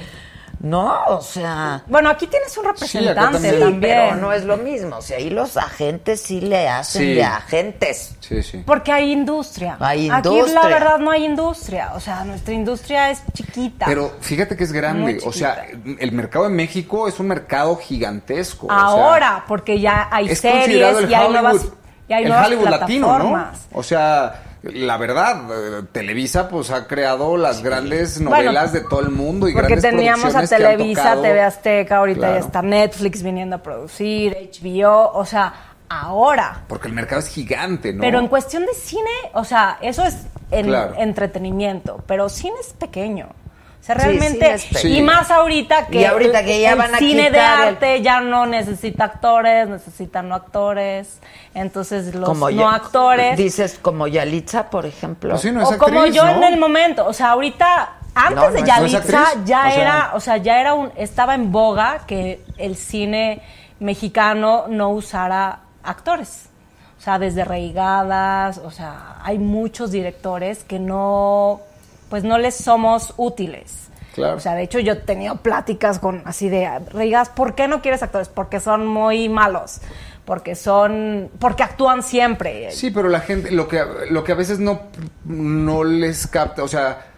No, 0.63 1.05
o 1.07 1.21
sea... 1.21 1.83
Bueno, 1.87 2.09
aquí 2.09 2.27
tienes 2.27 2.55
un 2.55 2.65
representante 2.65 3.15
también. 3.19 3.59
también. 3.59 3.73
Sí, 3.73 3.79
pero 3.81 4.15
no 4.21 4.31
es 4.31 4.43
lo 4.45 4.57
mismo. 4.57 4.97
O 4.97 5.01
sea, 5.01 5.17
ahí 5.17 5.31
los 5.31 5.57
agentes 5.57 6.21
sí 6.21 6.39
le 6.39 6.69
hacen 6.69 7.01
Sí. 7.01 7.13
de 7.15 7.23
agentes. 7.23 8.15
Sí, 8.19 8.43
sí. 8.43 8.63
Porque 8.63 8.91
hay 8.91 9.11
industria. 9.11 9.77
Hay 9.79 10.07
Aquí 10.09 10.29
industria. 10.29 10.61
la 10.61 10.67
verdad 10.69 10.99
no 10.99 11.09
hay 11.09 11.25
industria. 11.25 11.91
O 11.95 11.99
sea, 11.99 12.23
nuestra 12.25 12.53
industria 12.53 13.09
es 13.09 13.23
chiquita. 13.33 13.87
Pero 13.87 14.11
fíjate 14.21 14.55
que 14.55 14.63
es 14.63 14.71
grande. 14.71 15.19
O 15.25 15.31
sea, 15.33 15.65
el 15.99 16.11
mercado 16.11 16.45
de 16.45 16.51
México 16.51 17.07
es 17.07 17.19
un 17.19 17.27
mercado 17.27 17.75
gigantesco. 17.77 18.67
o 18.67 18.69
sea, 18.69 18.79
Ahora, 18.79 19.43
porque 19.47 19.79
ya 19.79 20.09
hay 20.11 20.29
es 20.29 20.39
series 20.39 21.09
y 21.09 21.13
hay 21.13 21.29
nuevas, 21.29 21.65
y 22.07 22.13
hay 22.13 22.23
el 22.23 22.29
nuevas 22.29 22.47
Hollywood 22.47 22.69
latino, 22.69 23.07
¿no? 23.07 23.13
plataformas. 23.17 23.67
O 23.73 23.81
sea, 23.81 24.43
la 24.63 24.97
verdad, 24.97 25.83
Televisa 25.91 26.47
pues 26.49 26.69
ha 26.71 26.87
creado 26.87 27.35
las 27.37 27.63
grandes 27.63 28.21
Bueno, 28.21 28.37
novelas 28.37 28.73
de 28.73 28.81
todo 28.81 28.99
el 29.01 29.09
mundo 29.09 29.47
y 29.49 29.53
Porque 29.53 29.69
grandes 29.75 29.89
teníamos 29.91 30.35
a 30.35 30.45
Televisa, 30.45 31.15
TV 31.21 31.41
Azteca, 31.41 31.97
ahorita 31.97 32.19
Claro. 32.19 32.33
ya 32.35 32.39
está 32.45 32.61
Netflix 32.61 33.23
viniendo 33.23 33.55
a 33.55 33.59
producir, 33.63 34.37
HBO, 34.53 35.11
o 35.13 35.25
sea, 35.25 35.53
ahora. 35.89 36.63
Porque 36.67 36.87
el 36.87 36.93
mercado 36.93 37.19
es 37.19 37.27
gigante, 37.27 37.91
¿no? 37.93 38.01
Pero 38.01 38.19
en 38.19 38.27
cuestión 38.27 38.65
de 38.65 38.73
cine, 38.73 39.09
o 39.33 39.43
sea, 39.43 39.77
eso 39.81 40.03
es 40.05 40.15
en 40.51 40.67
Claro. 40.67 40.93
entretenimiento, 40.97 42.03
pero 42.07 42.29
cine 42.29 42.55
es 42.61 42.73
pequeño. 42.73 43.27
O 43.81 43.83
sea, 43.83 43.95
realmente, 43.95 44.55
y 44.83 45.01
más 45.01 45.31
ahorita 45.31 45.87
que, 45.87 46.01
Y 46.01 46.05
ahorita 46.05 46.43
que 46.45 46.61
ya 46.61 46.73
el 46.73 46.77
van 46.77 46.93
a 46.93 46.99
cine 46.99 47.31
de 47.31 47.39
el- 47.39 47.43
arte 47.43 48.01
ya 48.03 48.21
no 48.21 48.45
necesita 48.45 49.05
actores, 49.05 49.67
necesita 49.67 50.21
no 50.21 50.35
actores. 50.35 51.17
Entonces 51.55 52.13
los 52.13 52.29
como 52.29 52.51
no 52.51 52.55
ya- 52.61 52.75
actores 52.75 53.35
Dices 53.37 53.79
como 53.81 54.05
Yalitza, 54.07 54.69
por 54.69 54.85
ejemplo. 54.85 55.31
Pues 55.31 55.41
sí, 55.41 55.51
no 55.51 55.63
es 55.63 55.67
o 55.71 55.77
como 55.79 56.05
yo 56.05 56.23
¿no? 56.25 56.31
en 56.31 56.43
el 56.43 56.59
momento, 56.59 57.07
o 57.07 57.11
sea, 57.13 57.31
ahorita 57.31 57.93
antes 58.13 58.35
No, 58.35 58.45
no 58.49 58.51
de 58.51 58.63
Yalitza 58.63 59.25
ya 59.45 59.61
O 59.67 59.71
sea- 59.71 59.81
era, 59.81 60.11
o 60.13 60.19
sea, 60.19 60.37
ya 60.37 60.59
era 60.61 60.73
un 60.75 60.91
estaba 60.95 61.33
en 61.33 61.51
boga 61.51 62.01
que 62.05 62.39
el 62.57 62.75
cine 62.75 63.41
mexicano 63.79 64.65
no 64.69 64.89
usara 64.89 65.59
actores. 65.83 66.49
O 66.99 67.01
sea, 67.03 67.17
desde 67.17 67.43
Reigadas, 67.45 68.59
o 68.59 68.69
sea, 68.69 69.15
hay 69.23 69.39
muchos 69.39 69.89
directores 69.91 70.63
que 70.63 70.77
no 70.77 71.61
pues 72.11 72.25
no 72.25 72.37
les 72.37 72.55
somos 72.55 73.13
útiles. 73.15 73.87
Claro. 74.13 74.35
O 74.35 74.39
sea, 74.41 74.53
de 74.53 74.63
hecho 74.63 74.79
yo 74.79 74.91
he 74.91 74.95
tenido 74.97 75.37
pláticas 75.37 75.97
con 75.97 76.21
así 76.25 76.49
de 76.49 76.67
Reigadas, 76.91 77.29
¿por 77.29 77.55
qué 77.55 77.69
no 77.69 77.81
quieres 77.81 78.03
actores? 78.03 78.27
Porque 78.27 78.59
son 78.59 78.85
muy 78.85 79.29
malos. 79.29 79.79
Porque 80.25 80.55
son 80.55 81.31
porque 81.39 81.63
actúan 81.63 82.03
siempre. 82.03 82.69
Sí, 82.71 82.91
pero 82.91 83.07
la 83.07 83.21
gente, 83.21 83.51
lo 83.51 83.69
que, 83.69 83.81
lo 84.09 84.25
que 84.25 84.33
a 84.33 84.35
veces 84.35 84.59
no, 84.59 84.81
no 85.23 85.85
les 85.85 86.27
capta, 86.27 86.63
o 86.63 86.67
sea, 86.67 87.10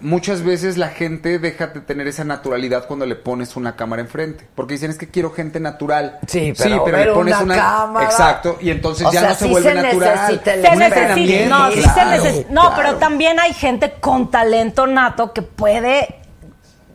muchas 0.00 0.42
veces 0.42 0.76
la 0.76 0.88
gente 0.88 1.38
deja 1.38 1.68
de 1.68 1.80
tener 1.80 2.06
esa 2.06 2.24
naturalidad 2.24 2.86
cuando 2.86 3.06
le 3.06 3.14
pones 3.16 3.56
una 3.56 3.76
cámara 3.76 4.02
enfrente. 4.02 4.46
Porque 4.54 4.74
dicen, 4.74 4.90
es 4.90 4.98
que 4.98 5.08
quiero 5.08 5.30
gente 5.32 5.60
natural. 5.60 6.18
Sí, 6.26 6.52
pero 6.56 6.84
ver 6.84 7.12
una 7.12 7.44
cámara. 7.46 8.06
Exacto, 8.06 8.58
y 8.60 8.70
entonces 8.70 9.06
O 9.06 9.12
ya 9.12 9.20
sea, 9.20 9.28
no 9.30 9.34
se 9.36 9.44
sí 9.44 9.50
vuelve 9.50 9.68
se 9.70 9.82
natural. 9.82 10.14
necesita 10.18 10.54
el 10.54 10.62
Se 10.62 10.76
necesita, 10.76 11.48
no, 11.48 11.70
sí 11.72 11.80
claro. 11.82 11.94
se 11.94 12.04
necesita- 12.28 12.50
no, 12.52 12.60
claro. 12.62 12.74
pero 12.76 12.96
también 12.96 13.40
hay 13.40 13.52
gente 13.52 13.92
con 14.00 14.30
talento 14.30 14.86
nato 14.86 15.32
que 15.32 15.42
puede 15.42 16.20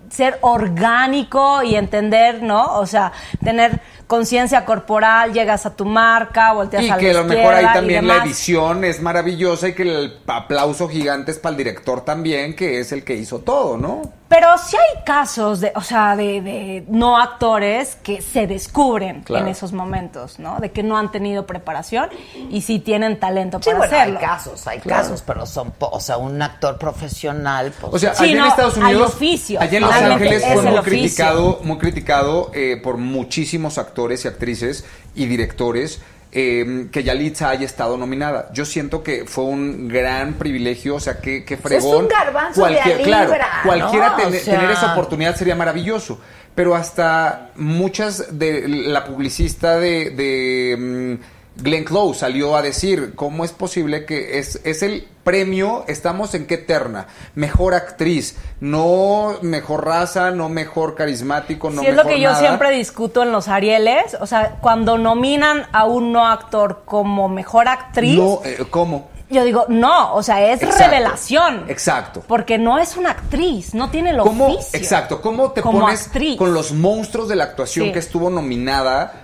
ser 0.09 0.37
orgánico 0.41 1.63
y 1.63 1.75
entender, 1.75 2.43
¿no? 2.43 2.75
O 2.79 2.85
sea, 2.85 3.11
tener 3.43 3.79
conciencia 4.11 4.65
corporal, 4.65 5.31
llegas 5.31 5.65
a 5.65 5.73
tu 5.73 5.85
marca, 5.85 6.51
volteas 6.51 6.83
Y 6.83 6.89
a 6.89 6.95
la 6.95 6.97
que 6.97 7.11
a 7.11 7.13
lo 7.13 7.23
mejor 7.23 7.53
ahí 7.53 7.63
y 7.65 7.73
también 7.73 8.05
la 8.07 8.17
edición 8.25 8.83
es 8.83 9.01
maravillosa 9.01 9.69
y 9.69 9.73
que 9.73 9.83
el 9.83 10.17
aplauso 10.27 10.89
gigante 10.89 11.31
es 11.31 11.39
para 11.39 11.51
el 11.51 11.57
director 11.57 12.03
también, 12.03 12.53
que 12.53 12.81
es 12.81 12.91
el 12.91 13.05
que 13.05 13.15
hizo 13.15 13.39
todo, 13.39 13.77
¿no? 13.77 14.01
Pero 14.27 14.47
sí 14.65 14.77
hay 14.77 15.03
casos 15.03 15.59
de, 15.59 15.73
o 15.75 15.81
sea, 15.81 16.15
de, 16.15 16.39
de 16.41 16.85
no 16.87 17.17
actores 17.17 17.97
que 18.01 18.21
se 18.21 18.47
descubren 18.47 19.23
Claro. 19.23 19.45
en 19.45 19.51
esos 19.51 19.73
momentos, 19.73 20.39
¿no? 20.39 20.57
De 20.59 20.71
que 20.71 20.83
no 20.83 20.97
han 20.97 21.11
tenido 21.11 21.45
preparación 21.45 22.09
y 22.49 22.61
sí 22.61 22.79
tienen 22.79 23.19
talento 23.19 23.59
Sí, 23.61 23.65
para 23.71 23.77
bueno, 23.79 23.93
hacerlo. 23.97 24.19
hay 24.19 24.25
casos, 24.25 24.67
hay 24.67 24.79
Claro. 24.79 25.03
casos, 25.03 25.21
pero 25.25 25.45
son, 25.45 25.71
po- 25.71 25.89
o 25.91 25.99
sea, 25.99 26.17
un 26.17 26.41
actor 26.41 26.77
profesional, 26.77 27.73
pues, 27.79 27.93
O 27.93 27.99
sea, 27.99 28.13
Sí, 28.15 28.23
allá 28.25 28.35
no, 28.35 28.41
en 28.45 28.49
Estados 28.51 28.77
hay 28.77 28.83
Unidos, 28.83 29.13
oficios, 29.15 29.61
allá 29.61 29.77
en 29.77 29.83
Los 29.83 29.91
Ángeles 29.93 30.43
es 30.43 30.53
fue 30.53 30.61
muy 30.63 30.77
oficio. 30.77 30.83
criticado, 30.83 31.59
muy 31.63 31.77
criticado 31.77 32.51
eh, 32.53 32.79
por 32.81 32.97
muchísimos 32.97 33.77
actores 33.77 34.00
y 34.25 34.27
actrices 34.27 34.85
y 35.15 35.25
directores 35.27 36.01
eh, 36.33 36.87
que 36.91 37.03
Yalitza 37.03 37.49
haya 37.49 37.65
estado 37.65 37.97
nominada. 37.97 38.49
Yo 38.53 38.63
siento 38.65 39.03
que 39.03 39.25
fue 39.25 39.43
un 39.43 39.87
gran 39.89 40.35
privilegio, 40.35 40.95
o 40.95 40.99
sea, 40.99 41.19
que, 41.19 41.43
que 41.43 41.57
fregón. 41.57 42.03
un 42.03 42.07
garbanzo 42.07 42.65
de 42.65 42.79
a 42.79 42.97
claro, 43.03 43.33
cualquiera 43.65 44.09
¿no? 44.11 44.15
ten- 44.15 44.27
O 44.27 44.31
sea- 44.39 44.55
tener 44.55 44.71
esa 44.71 44.93
oportunidad 44.93 45.35
sería 45.35 45.55
maravilloso. 45.55 46.19
Pero 46.55 46.75
hasta 46.75 47.49
muchas 47.55 48.37
de 48.37 48.67
la 48.67 49.05
publicista 49.05 49.77
de, 49.79 50.09
de 50.11 50.77
mm, 51.19 51.40
Glenn 51.57 51.83
Close 51.83 52.19
salió 52.21 52.55
a 52.55 52.61
decir 52.61 53.13
cómo 53.15 53.43
es 53.43 53.51
posible 53.51 54.05
que 54.05 54.39
es, 54.39 54.59
es 54.63 54.81
el 54.83 55.07
premio, 55.23 55.83
estamos 55.87 56.33
en 56.33 56.47
qué 56.47 56.57
terna, 56.57 57.07
mejor 57.35 57.73
actriz, 57.75 58.37
no 58.61 59.35
mejor 59.41 59.85
raza, 59.85 60.31
no 60.31 60.49
mejor 60.49 60.95
carismático, 60.95 61.69
no 61.69 61.81
Sí, 61.81 61.87
es 61.87 61.93
mejor 61.95 62.05
lo 62.05 62.15
que 62.15 62.21
yo 62.21 62.35
siempre 62.35 62.71
discuto 62.71 63.21
en 63.21 63.31
los 63.31 63.47
Arieles. 63.47 64.15
O 64.19 64.25
sea, 64.27 64.57
cuando 64.61 64.97
nominan 64.97 65.67
a 65.73 65.85
un 65.85 66.11
no 66.13 66.25
actor 66.27 66.83
como 66.85 67.27
mejor 67.29 67.67
actriz, 67.67 68.17
No, 68.17 68.39
eh, 68.43 68.65
¿cómo? 68.69 69.09
yo 69.29 69.45
digo, 69.45 69.65
no, 69.69 70.13
o 70.15 70.23
sea, 70.23 70.45
es 70.51 70.61
Exacto. 70.61 70.83
revelación. 70.85 71.65
Exacto. 71.69 72.23
Porque 72.27 72.57
no 72.57 72.79
es 72.79 72.97
una 72.97 73.11
actriz, 73.11 73.73
no 73.73 73.89
tiene 73.89 74.09
el 74.09 74.17
¿Cómo, 74.17 74.47
oficio. 74.47 74.77
exacto, 74.79 75.21
¿cómo 75.21 75.51
te 75.51 75.61
pones 75.61 76.07
actriz. 76.07 76.37
con 76.37 76.53
los 76.53 76.73
monstruos 76.73 77.29
de 77.29 77.35
la 77.37 77.45
actuación 77.45 77.87
Sí. 77.87 77.91
que 77.93 77.99
estuvo 77.99 78.29
nominada? 78.29 79.20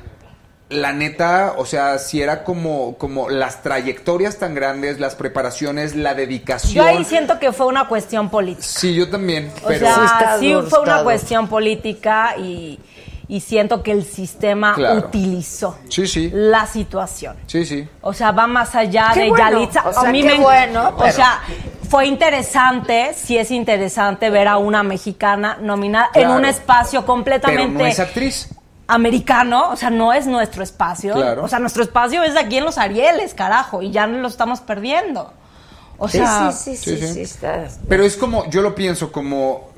La 0.70 0.92
neta, 0.92 1.54
o 1.58 1.66
sea, 1.66 1.98
si 1.98 2.22
era 2.22 2.44
como, 2.44 2.98
como 2.98 3.30
las 3.30 3.64
trayectorias 3.64 4.38
tan 4.38 4.54
grandes, 4.54 5.00
las 5.00 5.16
preparaciones, 5.16 5.96
la 5.96 6.14
dedicación. 6.14 6.74
Yo 6.74 6.84
ahí 6.84 7.06
siento 7.06 7.40
que 7.40 7.54
fue 7.54 7.68
una 7.68 7.88
cuestión 7.88 8.30
política. 8.30 8.68
Sí, 8.68 8.94
yo 8.94 9.10
también, 9.10 9.50
O 9.64 9.68
pero... 9.68 9.80
sea, 9.80 9.96
Sí 9.96 10.02
está 10.04 10.40
sí 10.40 10.70
fue 10.70 10.80
una 10.82 11.04
cuestión 11.04 11.48
política 11.48 12.36
y, 12.38 12.80
y 13.30 13.40
siento 13.40 13.82
que 13.82 13.94
el 13.94 14.04
sistema 14.04 14.74
Claro. 14.76 15.00
utilizó 15.08 15.78
Sí, 15.88 16.06
sí. 16.06 16.30
la 16.34 16.66
situación. 16.68 17.38
Sí, 17.48 17.66
sí. 17.66 17.88
O 18.02 18.12
sea, 18.14 18.32
va 18.34 18.46
más 18.46 18.76
allá 18.76 19.12
Qué 19.14 19.22
de 19.22 19.30
bueno, 19.30 19.50
Yalitza. 19.52 19.88
o 19.88 19.94
sea, 19.94 20.02
a 20.10 20.12
mí 20.12 20.22
qué 20.22 20.34
me, 20.34 20.40
bueno, 20.40 20.90
O 20.90 20.98
pero- 20.98 21.14
sea, 21.14 21.40
fue 21.90 22.08
interesante, 22.08 23.14
sí 23.16 23.38
es 23.38 23.52
interesante 23.52 24.30
ver 24.30 24.50
a 24.50 24.58
una 24.58 24.84
mexicana 24.84 25.58
nominada 25.62 26.10
en 26.14 26.24
Claro. 26.24 26.36
un 26.40 26.44
espacio 26.44 27.00
Pero 27.00 27.06
completamente 27.08 27.84
no 27.84 27.86
es 27.86 28.00
actriz. 28.02 28.50
Americano, 28.88 29.70
o 29.72 29.76
sea, 29.76 29.90
no 29.90 30.14
es 30.14 30.28
nuestro 30.28 30.64
espacio. 30.64 31.14
Claro. 31.14 31.44
O 31.44 31.48
sea, 31.48 31.60
nuestro 31.60 31.84
espacio 31.84 32.24
es 32.24 32.36
aquí 32.38 32.58
en 32.58 32.66
los 32.66 32.78
Arieles, 32.78 33.34
carajo, 33.34 33.82
y 33.82 33.92
ya 33.92 34.08
lo 34.08 34.28
estamos 34.28 34.62
perdiendo. 34.62 35.34
O 35.98 36.08
Sí, 36.08 36.18
sea, 36.20 36.52
sí, 36.52 36.76
sí, 36.78 36.96
sí, 36.96 36.98
sí, 37.02 37.08
sí, 37.08 37.14
sí. 37.16 37.22
está- 37.22 37.68
Pero 37.90 38.04
es 38.04 38.16
como, 38.18 38.50
yo 38.50 38.62
lo 38.62 38.76
pienso 38.76 39.12
como, 39.12 39.72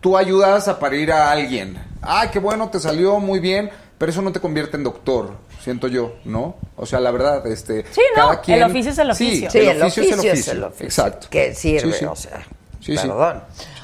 tú 0.00 0.16
ayudas 0.16 0.68
a 0.68 0.78
parir 0.78 1.12
a 1.12 1.30
alguien. 1.30 1.78
Ay, 2.02 2.28
qué 2.32 2.38
bueno, 2.38 2.68
te 2.70 2.80
salió 2.80 3.18
muy 3.20 3.38
bien, 3.40 3.70
pero 3.98 4.10
eso 4.10 4.20
no 4.22 4.32
te 4.32 4.40
convierte 4.40 4.76
en 4.76 4.84
doctor, 4.84 5.32
siento 5.62 5.86
yo, 5.88 6.14
¿no? 6.24 6.56
O 6.76 6.86
sea, 6.86 6.98
la 7.00 7.10
verdad, 7.10 7.46
este... 7.46 7.84
Sí, 7.92 8.00
no, 8.16 8.22
cada 8.22 8.40
quien- 8.40 8.58
el 8.58 8.64
oficio 8.64 8.90
es 8.90 8.98
el 8.98 9.10
oficio. 9.10 9.50
Sí, 9.50 9.58
el 9.58 9.82
oficio 9.82 10.02
es 10.02 10.08
el 10.10 10.18
oficio. 10.32 10.66
oficio. 10.68 10.86
Exacto. 10.86 11.26
Que 11.30 11.54
sirve, 11.54 11.92
Sí, 11.92 11.98
sí. 12.00 12.04
o 12.06 12.16
sea. 12.16 12.40
Sí, 12.80 12.96
sí. 12.96 13.06
perdón. 13.06 13.42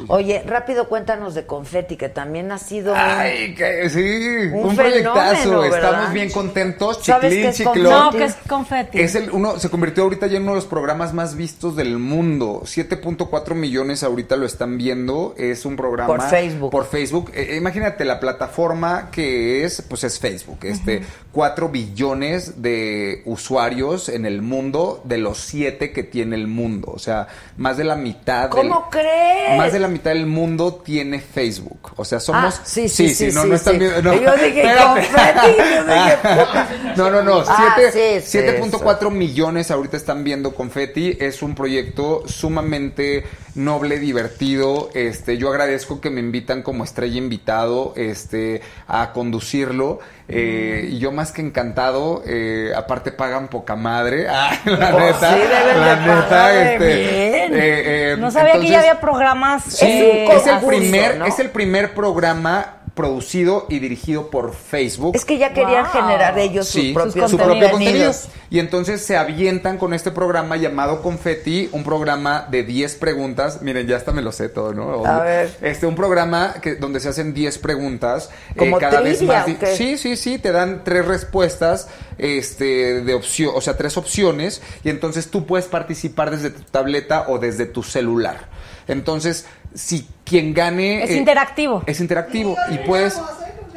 Oye, 0.09 0.43
rápido 0.47 0.89
cuéntanos 0.89 1.35
de 1.35 1.45
Confetti, 1.47 1.97
que 1.97 2.09
también 2.09 2.51
ha 2.51 2.59
sido 2.59 2.93
un- 2.93 2.99
Ay, 2.99 3.55
que 3.55 3.89
sí, 3.91 4.49
Un 4.55 4.71
un, 4.71 4.77
proyectazo. 4.77 5.37
fenómeno. 5.43 5.75
Estamos 5.75 6.13
bien 6.13 6.31
contentos. 6.31 7.01
¿Sabes 7.03 7.33
Chiclín, 7.33 7.53
chiclón. 7.53 7.91
no, 7.91 8.11
que 8.11 8.25
es 8.25 8.35
confeti. 8.49 8.99
Es 9.01 9.15
el 9.15 9.31
uno, 9.31 9.59
se 9.59 9.69
convirtió 9.71 10.05
ahorita 10.05 10.27
ya 10.27 10.37
en 10.39 10.45
uno 10.45 10.53
de 10.53 10.57
los 10.57 10.67
programas 10.67 11.13
más 11.13 11.37
vistos 11.37 11.77
del 11.77 11.99
mundo. 11.99 12.63
7.4 12.65 13.55
millones 13.55 14.03
ahorita 14.03 14.37
lo 14.37 14.47
están 14.47 14.79
viendo. 14.79 15.35
Es 15.37 15.65
un 15.67 15.77
programa 15.77 16.07
Por 16.07 16.23
Facebook. 16.23 16.71
Por 16.71 16.87
Facebook. 16.87 17.31
Eh, 17.35 17.57
imagínate 17.57 18.05
la 18.05 18.19
plataforma 18.19 19.11
que 19.11 19.65
es, 19.65 19.83
pues 19.83 20.05
es 20.05 20.19
Facebook. 20.19 20.59
Este, 20.63 21.03
4 21.33 21.69
billones 21.69 22.63
de 22.63 23.23
usuarios 23.27 24.09
en 24.09 24.25
el 24.27 24.43
mundo 24.43 25.01
de 25.05 25.19
los 25.19 25.39
7 25.39 25.93
que 25.93 26.03
tiene 26.03 26.37
el 26.37 26.47
mundo. 26.47 26.93
O 26.95 26.99
sea, 26.99 27.29
más 27.57 27.77
de 27.77 27.85
la 27.85 27.97
mitad. 27.97 28.49
¿Cómo 28.51 28.63
del, 28.63 28.86
crees? 28.91 29.57
Más 29.59 29.73
de 29.73 29.79
la 29.81 29.89
mitad 29.89 30.11
del 30.11 30.27
mundo 30.27 30.75
tiene 30.85 31.21
Facebook. 31.21 31.93
O 31.97 32.05
sea, 32.05 32.21
somos. 32.21 32.59
Ah, 32.59 32.63
sí, 32.65 32.89
sí, 32.89 33.15
sí, 33.15 33.29
no, 33.33 33.43
sí, 33.43 33.49
no 33.49 33.55
están 33.55 33.75
sí. 33.75 33.79
viendo. 33.81 34.03
no. 34.03 34.15
Yo 34.21 34.33
dije, 34.37 34.65
no, 36.97 37.11
no, 37.11 37.23
no. 37.23 37.37
Ah, 37.49 37.75
siete- 37.77 38.21
sí, 38.23 38.31
sí, 38.31 38.39
7.4 38.39 39.11
millones 39.11 39.71
ahorita 39.71 39.97
están 39.97 40.25
viendo 40.25 40.55
Confetti. 40.55 41.17
Es 41.21 41.43
un 41.43 41.55
proyecto 41.55 42.23
sumamente 42.27 43.25
noble, 43.55 43.99
divertido. 43.99 44.91
Este, 44.95 45.39
yo 45.39 45.49
agradezco 45.51 46.01
que 46.01 46.11
me 46.11 46.21
invitan 46.21 46.63
como 46.63 46.85
estrella 46.85 47.17
invitado 47.19 47.93
este, 47.97 48.63
a 48.87 49.13
conducirlo. 49.13 50.01
Eh, 50.29 50.89
y 50.91 50.99
yo 50.99 51.13
más 51.13 51.31
que 51.31 51.41
encantado, 51.41 52.23
eh, 52.27 52.73
aparte 52.77 53.13
pagan 53.13 53.49
poca 53.49 53.77
madre. 53.77 54.27
Ah, 54.31 54.51
la 54.65 54.91
Pues 54.91 55.05
neta. 55.15 55.33
sí, 55.35 55.39
deben 55.41 55.81
la 55.81 55.95
de 55.97 56.07
neta, 56.15 56.73
este, 56.73 56.87
bien. 56.87 57.55
eh, 57.55 58.13
eh, 58.13 58.17
no 58.19 58.31
sabía 58.31 58.55
que 58.55 58.69
ya 58.69 58.81
había 58.81 59.01
programas. 59.01 59.63
Sí, 59.65 59.87
eh, 59.87 60.29
es 60.33 60.47
el 60.47 60.59
primer, 60.61 61.17
¿no? 61.19 61.27
es 61.27 61.39
el 61.39 61.51
primer 61.51 61.95
programa 61.95 62.79
producido 62.97 63.67
y 63.69 63.79
dirigido 63.79 64.31
por 64.31 64.55
Facebook. 64.55 65.15
Es 65.15 65.27
que 65.27 65.37
ya 65.37 65.53
querían 65.53 65.85
Wow. 65.85 65.93
generar 65.93 66.39
ellos 66.39 66.67
Sí, 66.67 66.93
sus 66.93 66.95
propios 66.95 67.31
su 67.31 67.37
propio 67.37 67.71
contenido. 67.71 68.11
Y 68.49 68.59
entonces 68.59 69.05
se 69.05 69.19
avientan 69.19 69.77
con 69.77 69.93
este 69.93 70.11
programa 70.11 70.57
llamado 70.57 71.03
Confetti, 71.03 71.69
un 71.73 71.85
programa 71.85 72.47
de 72.51 72.63
10 72.63 72.95
preguntas. 72.97 73.61
Miren, 73.61 73.87
ya 73.87 73.97
hasta 73.97 74.13
me 74.13 74.23
lo 74.23 74.33
sé 74.33 74.49
todo, 74.49 74.73
¿no? 74.73 75.05
A 75.05 75.21
ver. 75.21 75.55
Este, 75.61 75.87
un 75.87 75.95
programa 75.95 76.55
que, 76.63 76.77
donde 76.77 76.99
se 77.01 77.11
hacen 77.11 77.35
10 77.35 77.59
preguntas. 77.59 78.31
eh, 78.51 78.55
¿Como 78.57 78.79
cada 78.79 79.01
vez 79.03 79.21
más. 79.23 79.47
Sí, 79.75 79.99
sí, 79.99 80.17
sí, 80.17 80.39
te 80.39 80.51
dan 80.51 80.83
tres 80.83 81.05
respuestas 81.07 81.89
este, 82.17 83.03
de 83.03 83.15
opción, 83.15 83.53
o 83.55 83.61
sea, 83.61 83.77
tres 83.77 83.99
opciones. 83.99 84.63
Y 84.85 84.89
entonces 84.89 85.31
tú 85.31 85.45
puedes 85.45 85.67
participar 85.67 86.31
desde 86.31 86.49
tu 86.49 86.63
tableta 86.63 87.27
o 87.29 87.39
desde 87.39 87.67
tu 87.67 87.83
celular. 87.83 88.49
Entonces, 88.89 89.45
si 89.77 90.09
quien 90.25 90.53
gane. 90.55 91.05
Es 91.05 91.11
eh, 91.11 91.17
interactivo. 91.17 91.83
Es 91.87 92.01
interactivo. 92.01 92.57
Y 92.71 92.79
puedes. 92.79 93.21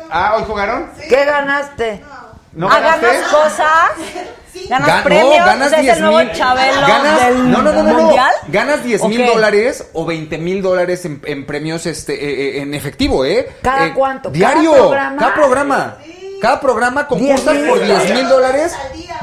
Ah, 0.09 0.35
¿hoy 0.37 0.43
jugaron? 0.47 0.89
¿Qué 1.07 1.23
ganaste? 1.25 2.01
¿No 2.53 2.67
Ah, 2.69 2.79
ganaste? 2.79 3.05
ganas 3.05 3.27
cosas. 3.29 3.69
Ganas 4.67 4.89
Gan- 4.89 5.03
premios. 5.03 5.37
no, 5.39 5.45
ganas 5.45 5.73
es 5.73 5.81
10 5.81 5.95
el 5.97 6.01
nuevo 6.03 6.17
mil. 6.17 6.31
Chabelo 6.31 6.81
ganas, 6.81 7.25
del 7.25 7.51
no, 7.51 7.61
no, 7.61 7.71
no, 7.71 7.83
no, 7.83 7.93
no. 7.93 7.99
mundial. 8.01 8.31
Ganas 8.47 8.83
10 8.83 9.03
mil 9.05 9.21
¿O 9.21 9.25
qué? 9.25 9.31
dólares 9.31 9.89
o 9.93 10.05
20 10.05 10.37
mil 10.39 10.61
dólares 10.61 11.05
en, 11.05 11.21
en 11.25 11.45
premios 11.45 11.85
este, 11.85 12.13
eh, 12.13 12.57
eh, 12.57 12.61
en 12.61 12.73
efectivo, 12.73 13.23
¿eh? 13.23 13.47
¿Cada 13.61 13.85
Eh, 13.87 13.93
cuánto? 13.93 14.31
Diario. 14.31 14.71
¿Cada 14.71 14.81
programa? 14.87 15.17
Cada 15.19 15.33
programa. 15.33 15.97
Cada 16.41 16.59
programa 16.59 17.07
concursas 17.07 17.53
10,000 17.53 17.69
por 17.69 17.83
10 17.83 18.13
mil 18.13 18.29
dólares 18.29 18.75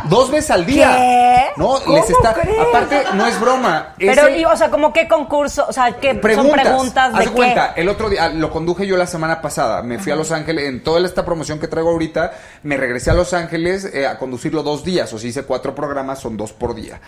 dos 0.08 0.30
veces 0.30 0.50
al 0.50 0.66
día. 0.66 0.94
¿Qué? 0.96 1.44
No, 1.56 1.78
¿Cómo 1.84 1.96
les 1.96 2.10
está. 2.10 2.34
crees? 2.34 2.58
Aparte, 2.60 3.02
no 3.14 3.26
es 3.26 3.40
broma. 3.40 3.94
Pero, 3.98 4.28
y, 4.28 4.44
o 4.44 4.56
sea, 4.56 4.70
como 4.70 4.92
qué 4.92 5.08
concurso, 5.08 5.66
o 5.68 5.72
sea, 5.72 5.92
que 5.92 6.14
Preguntas. 6.14 6.62
son 6.62 6.62
preguntas 6.72 7.14
Haz 7.14 7.18
de 7.20 7.24
qué. 7.26 7.30
cuenta, 7.32 7.72
el 7.76 7.88
otro 7.88 8.08
día, 8.10 8.28
lo 8.28 8.50
conduje 8.50 8.86
yo 8.86 8.96
la 8.96 9.06
semana 9.06 9.40
pasada. 9.40 9.82
Me 9.82 9.98
fui 9.98 10.12
a 10.12 10.16
Los 10.16 10.32
Ángeles, 10.32 10.68
en 10.68 10.82
toda 10.82 11.04
esta 11.06 11.24
promoción 11.24 11.58
que 11.58 11.68
traigo 11.68 11.90
ahorita, 11.90 12.32
me 12.62 12.76
regresé 12.76 13.10
a 13.10 13.14
Los 13.14 13.32
Ángeles 13.32 13.84
eh, 13.92 14.06
a 14.06 14.18
conducirlo 14.18 14.62
dos 14.62 14.84
días. 14.84 15.12
O 15.12 15.18
sea, 15.18 15.28
hice 15.28 15.42
cuatro 15.44 15.74
programas, 15.74 16.18
son 16.18 16.36
dos 16.36 16.52
por 16.52 16.74
día. 16.74 17.00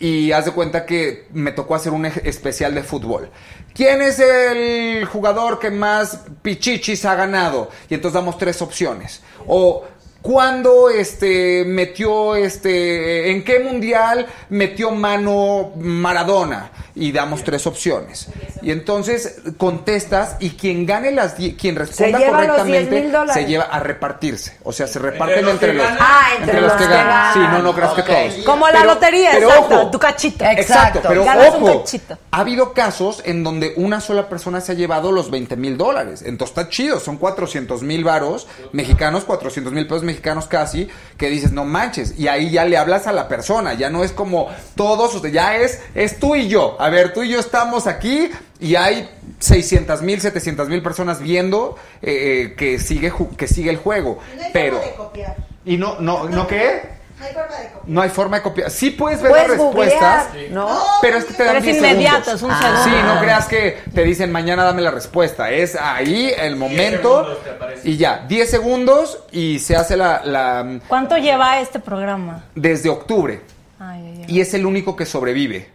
Y 0.00 0.32
haz 0.32 0.46
de 0.46 0.52
cuenta 0.52 0.86
que 0.86 1.28
me 1.32 1.52
tocó 1.52 1.74
hacer 1.74 1.92
un 1.92 2.06
especial 2.06 2.74
de 2.74 2.82
fútbol. 2.82 3.30
¿Quién 3.74 4.00
es 4.00 4.18
el 4.18 5.04
jugador 5.04 5.58
que 5.58 5.70
más 5.70 6.22
pichichis 6.42 7.04
ha 7.04 7.14
ganado? 7.14 7.68
Y 7.88 7.94
entonces 7.94 8.14
damos 8.14 8.38
tres 8.38 8.62
opciones. 8.62 9.20
O 9.46 9.84
¿Cuándo 10.22 10.90
este 10.90 11.64
metió 11.66 12.36
este 12.36 13.30
en 13.30 13.42
qué 13.42 13.58
mundial 13.60 14.26
metió 14.50 14.90
mano 14.90 15.72
Maradona? 15.76 16.70
Y 16.94 17.12
damos 17.12 17.42
tres 17.44 17.66
opciones. 17.66 18.28
Y 18.60 18.70
entonces 18.72 19.36
contestas 19.56 20.36
y 20.40 20.50
quien 20.50 20.84
gane 20.84 21.12
las 21.12 21.38
die- 21.38 21.56
quien 21.56 21.76
responda 21.76 22.18
Se 22.18 22.24
lleva 22.24 22.38
los 22.44 22.46
correctamente 22.58 22.90
10,000 22.90 23.12
dólares. 23.12 23.34
se 23.42 23.48
lleva 23.48 23.64
a 23.64 23.80
repartirse, 23.80 24.58
o 24.64 24.72
sea, 24.72 24.86
se 24.86 24.98
reparten 24.98 25.44
los 25.44 25.54
entre 25.54 25.70
que 25.70 25.76
los 25.78 25.86
ganan. 25.86 25.98
Ah, 26.02 26.28
entre 26.38 26.60
los 26.60 26.72
que 26.74 26.86
ganan. 26.86 27.32
Sí, 27.32 27.38
no, 27.38 27.62
no 27.62 27.72
creas 27.74 27.90
Ok. 27.92 27.96
que 27.96 28.02
todos. 28.02 28.34
Como 28.44 28.66
la 28.66 28.80
Pero- 28.80 28.94
lotería, 28.94 29.30
pero 29.32 29.48
exacto, 29.48 29.80
ojo, 29.80 29.90
tu 29.90 29.98
cachito. 29.98 30.44
Exacto, 30.44 31.00
pero 31.08 31.24
Ganas 31.24 31.54
un 31.54 31.62
ojo, 31.62 31.78
cachito. 31.84 32.18
ha 32.30 32.40
habido 32.40 32.74
casos 32.74 33.22
en 33.24 33.42
donde 33.44 33.72
una 33.76 34.00
sola 34.02 34.28
persona 34.28 34.60
se 34.60 34.72
ha 34.72 34.74
llevado 34.74 35.10
los 35.12 35.30
20 35.30 35.56
mil 35.56 35.78
dólares. 35.78 36.22
Entonces 36.26 36.54
está 36.58 36.68
chido, 36.68 37.00
son 37.00 37.16
400 37.16 37.82
mil 37.82 38.04
varos 38.04 38.46
mexicanos, 38.72 39.24
400 39.24 39.72
mil 39.72 39.86
pesos 39.86 40.02
mexicanos 40.10 40.46
casi, 40.46 40.88
que 41.16 41.28
dices, 41.30 41.52
no 41.52 41.64
manches. 41.64 42.18
Y 42.18 42.28
ahí 42.28 42.50
ya 42.50 42.64
le 42.64 42.76
hablas 42.76 43.06
a 43.06 43.12
la 43.12 43.28
persona, 43.28 43.74
ya 43.74 43.90
no 43.90 44.04
es 44.04 44.12
como 44.12 44.48
todos, 44.74 45.14
o 45.14 45.20
sea, 45.20 45.30
ya 45.30 45.56
es, 45.56 45.80
es 45.94 46.18
tú 46.18 46.34
y 46.36 46.48
yo. 46.48 46.76
A 46.80 46.88
ver, 46.90 47.12
tú 47.12 47.22
y 47.22 47.30
yo 47.30 47.40
estamos 47.40 47.86
aquí 47.86 48.30
y 48.60 48.74
hay 48.74 49.08
600 49.38 50.02
mil, 50.02 50.20
700 50.20 50.68
mil 50.68 50.82
personas 50.82 51.20
viendo 51.20 51.76
eh, 52.02 52.50
eh, 52.50 52.54
que, 52.56 52.78
sigue, 52.78 53.10
ju- 53.10 53.34
que 53.36 53.46
sigue 53.48 53.70
el 53.70 53.76
juego. 53.78 54.18
No 54.36 54.42
hay 54.42 54.50
Pero, 54.52 54.76
forma 54.76 54.90
de 54.90 54.96
copiar. 54.96 55.36
y 55.64 55.76
no, 55.76 55.98
no, 56.00 56.28
¿no 56.28 56.46
qué? 56.46 56.99
No 57.20 57.26
hay 57.26 57.32
forma 57.32 57.56
de 57.58 57.68
copiar. 57.68 57.82
No 57.86 58.00
hay 58.02 58.08
forma 58.10 58.36
de 58.38 58.42
copiar. 58.42 58.70
Sí 58.70 58.90
puedes 58.90 59.20
ver 59.22 59.30
Puedes 59.30 59.48
las 59.48 59.58
respuestas. 59.58 60.26
googlear, 60.32 60.50
¿no? 60.52 60.78
Pero 61.02 61.18
es 61.18 61.24
que 61.26 61.34
te 61.34 61.44
dan 61.44 61.52
Pero 61.56 61.58
es 61.58 61.64
10 61.64 61.76
inmediato, 61.78 62.24
segundos. 62.24 62.34
es 62.34 62.42
un 62.42 62.62
segundo. 62.62 62.84
Sí, 62.84 62.90
no 63.14 63.20
creas 63.20 63.46
que 63.46 63.78
te 63.94 64.04
dicen 64.04 64.32
mañana 64.32 64.64
dame 64.64 64.82
la 64.82 64.90
respuesta. 64.90 65.50
Es 65.50 65.76
ahí 65.76 66.32
el 66.36 66.56
momento 66.56 67.38
y 67.84 67.96
ya, 67.96 68.24
10 68.26 68.50
segundos 68.50 69.24
y 69.32 69.58
se 69.58 69.76
hace 69.76 69.96
la, 69.96 70.22
la 70.24 70.80
¿Cuánto 70.88 71.16
lleva 71.18 71.60
este 71.60 71.78
programa? 71.80 72.44
desde 72.54 72.88
octubre 72.88 73.40
Ay, 73.78 74.02
ay, 74.06 74.24
ay. 74.28 74.34
y 74.36 74.40
es 74.40 74.52
el 74.54 74.66
único 74.66 74.96
que 74.96 75.06
sobrevive 75.06 75.68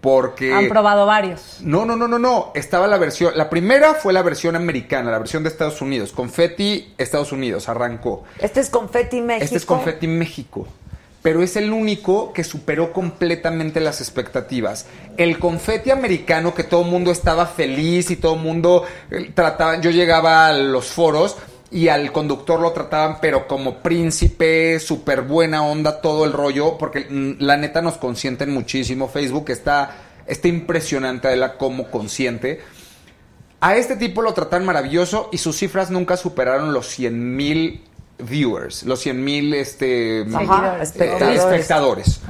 porque 0.00 0.54
Han 0.54 0.68
probado 0.68 1.04
varios. 1.04 1.58
no, 1.60 1.84
no, 1.84 1.94
no, 1.94 2.08
no, 2.08 2.18
no. 2.18 2.52
Estaba 2.54 2.86
la 2.86 2.96
versión. 2.96 3.36
La 3.36 3.50
primera 3.50 3.92
fue 3.92 4.14
la 4.14 4.22
versión 4.22 4.56
americana, 4.56 5.10
la 5.10 5.18
versión 5.18 5.42
de 5.42 5.50
Estados 5.50 5.82
Unidos. 5.82 6.12
Confetti, 6.12 6.94
Estados 6.96 7.32
Unidos, 7.32 7.68
arrancó. 7.68 8.24
Este 8.38 8.60
es 8.60 8.70
Confetti 8.70 9.20
México. 9.20 9.44
Este 9.44 9.56
es 9.58 9.66
Confetti 9.66 10.06
México. 10.06 10.66
Pero 11.22 11.42
es 11.42 11.56
el 11.56 11.72
único 11.72 12.32
que 12.32 12.44
superó 12.44 12.92
completamente 12.92 13.80
las 13.80 14.00
expectativas. 14.00 14.86
El 15.16 15.38
confeti 15.38 15.90
americano, 15.90 16.54
que 16.54 16.64
todo 16.64 16.82
el 16.82 16.90
mundo 16.90 17.10
estaba 17.10 17.46
feliz 17.46 18.10
y 18.10 18.16
todo 18.16 18.34
el 18.34 18.40
mundo 18.40 18.84
eh, 19.10 19.30
trataba. 19.34 19.80
Yo 19.80 19.90
llegaba 19.90 20.46
a 20.46 20.52
los 20.52 20.86
foros 20.86 21.36
y 21.70 21.88
al 21.88 22.10
conductor 22.10 22.60
lo 22.60 22.72
trataban, 22.72 23.18
pero 23.20 23.46
como 23.46 23.78
príncipe, 23.78 24.80
súper 24.80 25.22
buena 25.22 25.62
onda, 25.62 26.00
todo 26.00 26.24
el 26.24 26.32
rollo, 26.32 26.76
porque 26.78 27.06
mm, 27.08 27.34
la 27.38 27.56
neta 27.56 27.80
nos 27.80 27.96
consienten 27.96 28.50
muchísimo. 28.50 29.08
Facebook 29.08 29.50
está, 29.50 29.96
está 30.26 30.48
impresionante 30.48 31.28
de 31.28 31.36
la 31.36 31.56
cómo 31.56 31.90
consiente. 31.90 32.60
A 33.60 33.76
este 33.76 33.96
tipo 33.96 34.22
lo 34.22 34.32
tratan 34.32 34.64
maravilloso 34.64 35.28
y 35.32 35.38
sus 35.38 35.58
cifras 35.58 35.90
nunca 35.90 36.16
superaron 36.16 36.72
los 36.72 36.86
100 36.88 37.36
mil 37.36 37.84
viewers, 38.22 38.82
los 38.84 39.00
100 39.00 39.24
mil 39.24 39.54
este, 39.54 40.24
Ajá, 40.34 40.78
espectadores. 40.82 41.38
espectadores. 41.40 42.20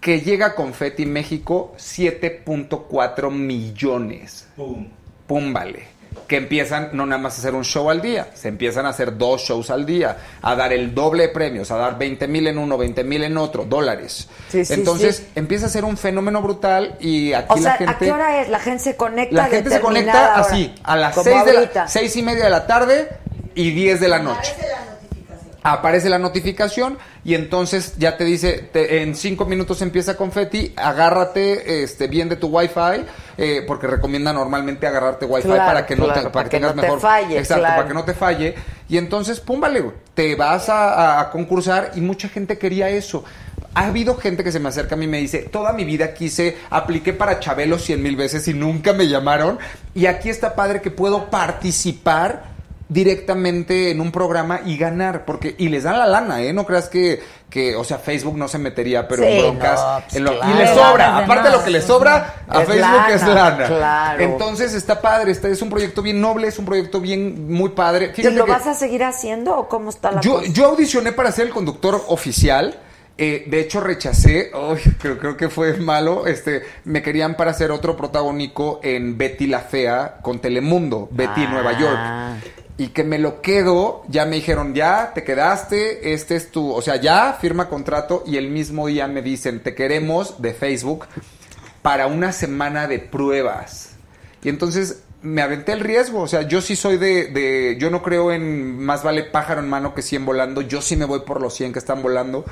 Que 0.00 0.20
llega 0.20 0.46
a 0.46 0.54
Confetti 0.54 1.04
México 1.06 1.74
7.4 1.78 3.30
millones. 3.30 4.46
Pum. 4.56 4.86
Pum, 5.26 5.52
vale. 5.52 5.96
que 6.28 6.36
empiezan 6.36 6.90
no 6.92 7.04
nada 7.06 7.20
más 7.20 7.34
a 7.36 7.38
hacer 7.40 7.54
un 7.54 7.62
show 7.64 7.90
al 7.90 8.00
día, 8.00 8.28
se 8.34 8.48
empiezan 8.48 8.86
a 8.86 8.88
hacer 8.88 9.16
dos 9.18 9.42
shows 9.42 9.70
al 9.70 9.84
día, 9.84 10.16
a 10.42 10.56
dar 10.56 10.72
el 10.72 10.94
doble 10.94 11.24
de 11.24 11.28
premios, 11.28 11.70
a 11.70 11.76
dar 11.76 11.98
20 11.98 12.26
mil 12.26 12.46
en 12.46 12.56
uno, 12.58 12.78
20 12.78 13.04
mil 13.04 13.22
en 13.22 13.36
otro, 13.36 13.64
dólares. 13.64 14.28
Sí, 14.48 14.64
sí, 14.64 14.72
Entonces 14.74 15.16
sí. 15.18 15.26
empieza 15.34 15.66
a 15.66 15.68
ser 15.68 15.84
un 15.84 15.96
fenómeno 15.96 16.40
brutal 16.40 16.96
y 17.00 17.32
aquí 17.32 17.52
O 17.52 17.56
sea, 17.58 17.72
la 17.72 17.76
gente... 17.76 17.92
¿a 17.92 17.98
qué 17.98 18.12
hora 18.12 18.40
es? 18.40 18.48
La 18.48 18.58
gente 18.60 18.82
se 18.84 18.96
conecta 18.96 19.36
La 19.36 19.44
gente 19.46 19.70
se 19.70 19.80
conecta 19.80 20.12
hora. 20.32 20.40
así, 20.40 20.74
a 20.84 20.96
las 20.96 21.14
Como 21.14 21.24
6 21.30 21.44
de 21.44 21.70
la, 21.74 21.88
seis 21.88 22.16
y 22.16 22.22
media 22.22 22.44
de 22.44 22.50
la 22.50 22.66
tarde 22.66 23.08
y 23.56 23.72
10 23.72 23.98
de 24.00 24.08
la 24.08 24.20
noche. 24.20 24.54
Aparece 25.68 26.08
la 26.08 26.20
notificación 26.20 26.96
y 27.24 27.34
entonces 27.34 27.94
ya 27.98 28.16
te 28.16 28.24
dice, 28.24 28.52
te- 28.72 29.02
en 29.02 29.16
cinco 29.16 29.46
minutos 29.46 29.82
empieza 29.82 30.16
confeti, 30.16 30.72
agárrate 30.76 31.82
este, 31.82 32.06
bien 32.06 32.28
de 32.28 32.36
tu 32.36 32.46
wifi, 32.46 33.04
eh, 33.36 33.64
porque 33.66 33.88
recomienda 33.88 34.32
normalmente 34.32 34.86
agarrarte 34.86 35.24
wifi 35.26 35.48
Claro, 35.48 35.64
para 35.66 35.84
que 35.84 35.96
no 35.96 36.04
claro, 36.04 36.20
te, 36.20 36.24
para 36.26 36.32
para 36.32 36.48
que 36.48 36.56
que 36.58 36.60
no 36.60 36.72
te 36.72 37.00
falle, 37.00 37.38
exacto, 37.38 37.62
claro. 37.62 37.76
para 37.78 37.88
que 37.88 37.94
no 37.94 38.04
te 38.04 38.14
falle. 38.14 38.54
Y 38.88 38.96
entonces, 38.96 39.40
pum, 39.40 39.58
vale, 39.58 39.90
te 40.14 40.36
vas 40.36 40.68
a 40.68 41.30
concursar 41.32 41.90
y 41.96 42.00
mucha 42.00 42.28
gente 42.28 42.58
quería 42.58 42.88
eso. 42.90 43.24
Ha 43.74 43.86
habido 43.88 44.16
gente 44.16 44.44
que 44.44 44.52
se 44.52 44.60
me 44.60 44.68
acerca 44.68 44.94
a 44.94 44.98
mí 44.98 45.06
y 45.06 45.08
me 45.08 45.18
dice, 45.18 45.38
toda 45.50 45.72
mi 45.72 45.84
vida 45.84 46.14
quise, 46.14 46.58
apliqué 46.70 47.12
para 47.12 47.40
Chabelo 47.40 47.80
cien 47.80 48.02
mil 48.04 48.14
veces 48.14 48.46
y 48.46 48.54
nunca 48.54 48.92
me 48.92 49.08
llamaron. 49.08 49.58
Y 49.96 50.06
aquí 50.06 50.28
está 50.30 50.54
padre 50.54 50.80
que 50.80 50.92
puedo 50.92 51.28
participar 51.28 52.54
directamente 52.88 53.90
en 53.90 54.00
un 54.00 54.12
programa 54.12 54.60
y 54.64 54.76
ganar, 54.76 55.24
porque, 55.24 55.54
y 55.58 55.68
les 55.68 55.82
dan 55.84 55.98
la 55.98 56.06
lana, 56.06 56.42
¿eh? 56.42 56.52
No 56.52 56.64
creas 56.64 56.88
que, 56.88 57.20
que 57.50 57.74
o 57.76 57.84
sea, 57.84 57.98
Facebook 57.98 58.36
no 58.36 58.48
se 58.48 58.58
metería, 58.58 59.06
pero 59.08 59.22
Sí, 59.22 59.28
en 59.30 59.42
broncas, 59.42 59.80
no, 59.80 60.00
pues 60.02 60.14
en 60.16 60.24
lo- 60.24 60.38
claro. 60.38 60.52
y 60.54 60.58
les 60.58 60.68
Le 60.70 60.74
sobra, 60.76 61.16
de 61.18 61.24
aparte 61.24 61.48
más. 61.48 61.52
lo 61.58 61.64
que 61.64 61.70
les 61.70 61.84
sobra, 61.84 62.34
a 62.48 62.62
Es 62.62 62.68
Facebook 62.68 63.00
es 63.12 63.26
lana, 63.26 63.66
claro. 63.66 64.22
Entonces 64.22 64.74
está 64.74 65.00
padre, 65.00 65.32
este 65.32 65.50
es 65.50 65.62
un 65.62 65.70
proyecto 65.70 66.02
bien 66.02 66.20
noble, 66.20 66.48
es 66.48 66.58
un 66.58 66.64
proyecto 66.64 67.00
bien, 67.00 67.52
muy 67.52 67.70
padre. 67.70 68.12
¿Y 68.16 68.22
lo 68.30 68.44
que- 68.44 68.50
vas 68.52 68.66
a 68.66 68.74
seguir 68.74 69.02
haciendo 69.04 69.56
o 69.56 69.68
cómo 69.68 69.90
está 69.90 70.12
la 70.12 70.20
yo, 70.20 70.34
cosa? 70.38 70.46
yo 70.52 70.66
audicioné 70.66 71.12
para 71.12 71.32
ser 71.32 71.46
el 71.46 71.52
conductor 71.52 72.02
oficial. 72.08 72.80
eh, 73.18 73.44
de 73.46 73.60
hecho, 73.60 73.80
rechacé. 73.80 74.50
Uy, 74.54 74.78
creo, 75.00 75.18
creo 75.18 75.36
que 75.38 75.48
fue 75.48 75.72
malo. 75.78 76.26
Este, 76.26 76.62
me 76.84 77.00
querían 77.00 77.34
para 77.34 77.54
ser 77.54 77.70
otro 77.70 77.96
protagónico 77.96 78.78
en 78.82 79.16
Betty 79.16 79.46
la 79.46 79.60
Fea 79.60 80.18
con 80.20 80.38
Telemundo, 80.38 81.08
Betty 81.10 81.46
Nueva 81.46 81.70
Ah. 81.70 81.78
York. 81.80 82.65
Y 82.78 82.88
que 82.88 83.04
me 83.04 83.18
lo 83.18 83.40
quedo, 83.40 84.02
ya 84.08 84.26
me 84.26 84.36
dijeron, 84.36 84.74
ya, 84.74 85.12
te 85.14 85.24
quedaste, 85.24 86.12
este 86.12 86.36
es 86.36 86.50
tu, 86.50 86.70
o 86.72 86.82
sea, 86.82 86.96
ya 86.96 87.32
firma 87.40 87.70
contrato 87.70 88.22
y 88.26 88.36
el 88.36 88.50
mismo 88.50 88.86
día 88.86 89.06
me 89.08 89.22
dicen, 89.22 89.62
te 89.62 89.74
queremos 89.74 90.42
de 90.42 90.52
Facebook 90.52 91.06
para 91.80 92.06
una 92.06 92.32
semana 92.32 92.86
de 92.86 92.98
pruebas. 92.98 93.92
Y 94.42 94.50
entonces 94.50 95.02
me 95.22 95.40
aventé 95.40 95.72
el 95.72 95.80
riesgo, 95.80 96.20
o 96.20 96.28
sea, 96.28 96.42
yo 96.42 96.60
sí 96.60 96.76
soy 96.76 96.98
de, 96.98 97.28
de- 97.28 97.76
yo 97.80 97.90
no 97.90 98.02
creo 98.02 98.30
en 98.30 98.78
más 98.78 99.02
vale 99.02 99.24
pájaro 99.24 99.60
en 99.60 99.68
mano 99.70 99.94
que 99.94 100.02
100 100.02 100.26
volando, 100.26 100.60
yo 100.60 100.82
sí 100.82 100.96
me 100.96 101.06
voy 101.06 101.20
por 101.20 101.40
los 101.40 101.54
100 101.54 101.72
que 101.72 101.78
están 101.78 102.02
volando. 102.02 102.44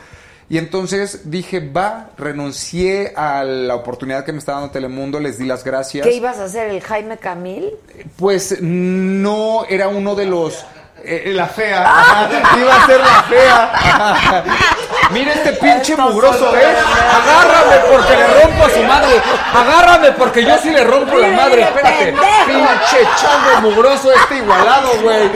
Y 0.50 0.58
entonces 0.58 1.31
dije, 1.31 1.60
va, 1.60 2.10
renuncié 2.18 3.12
a 3.16 3.44
la 3.44 3.74
oportunidad 3.74 4.24
que 4.24 4.32
me 4.32 4.39
estaba 4.39 4.58
dando 4.60 4.73
Telemundo, 4.73 5.18
les 5.18 5.39
di 5.39 5.47
las 5.47 5.64
gracias. 5.64 6.06
¿Qué 6.06 6.12
ibas 6.14 6.39
a 6.39 6.44
hacer? 6.44 6.68
¿El 6.70 6.82
Jaime 6.82 7.16
Camil? 7.16 7.70
Pues 8.16 8.58
no 8.60 9.64
era 9.68 9.89
uno 9.89 10.14
de 10.14 10.26
los... 10.26 10.64
eh, 11.02 11.32
la 11.34 11.47
fea. 11.47 11.82
Ajá, 11.82 12.28
Iba 12.58 12.76
a 12.82 12.86
ser 12.86 13.00
la 13.00 13.23
fea. 13.23 14.44
Mira 15.12 15.32
este 15.34 15.52
pinche 15.55 15.97
mugroso, 15.97 16.55
¿eh? 16.56 16.62
Agárrame 16.64 17.76
porque 17.92 18.16
le 18.16 18.42
rompo 18.42 18.64
a 18.64 18.70
su 18.70 18.82
madre. 18.84 19.23
Agárrame 19.55 20.12
porque 20.12 20.44
yo 20.44 20.56
sí 20.62 20.70
le 20.70 20.82
rompo 20.84 21.16
la 21.18 21.28
madre. 21.28 21.62
Espérate. 21.62 22.14
Pinche 22.47 23.08
chango 23.20 23.70
mugroso 23.70 24.10
este 24.12 24.36
igualado, 24.39 24.89
güey. 25.02 25.31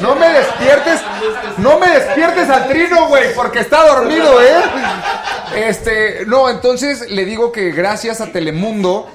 No 0.00 0.14
me 0.14 0.28
despiertes. 0.28 1.00
No 1.58 1.78
me 1.78 1.88
despiertes 1.90 2.48
al 2.50 2.68
trino, 2.68 3.08
güey, 3.08 3.34
porque 3.34 3.60
está 3.60 3.86
dormido, 3.86 4.40
¿eh? 4.42 4.62
Este, 5.54 6.24
no, 6.26 6.48
entonces 6.50 7.10
le 7.10 7.24
digo 7.24 7.52
que 7.52 7.70
gracias 7.70 8.20
a 8.20 8.26
Telemundo 8.32 9.08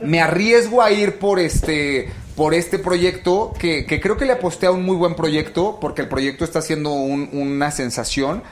me 0.00 0.20
arriesgo 0.20 0.82
a 0.82 0.90
ir 0.90 1.18
por 1.18 1.38
este 1.38 2.10
por 2.34 2.54
este 2.54 2.78
proyecto 2.78 3.52
que, 3.58 3.84
que 3.84 4.00
creo 4.00 4.16
que 4.16 4.24
le 4.24 4.32
aposté 4.32 4.64
a 4.66 4.70
un 4.70 4.84
muy 4.84 4.96
buen 4.96 5.14
proyecto 5.14 5.78
porque 5.80 6.00
el 6.00 6.08
proyecto 6.08 6.44
está 6.44 6.62
siendo 6.62 6.90
un- 6.90 7.28
una 7.32 7.70
sensación 7.70 8.42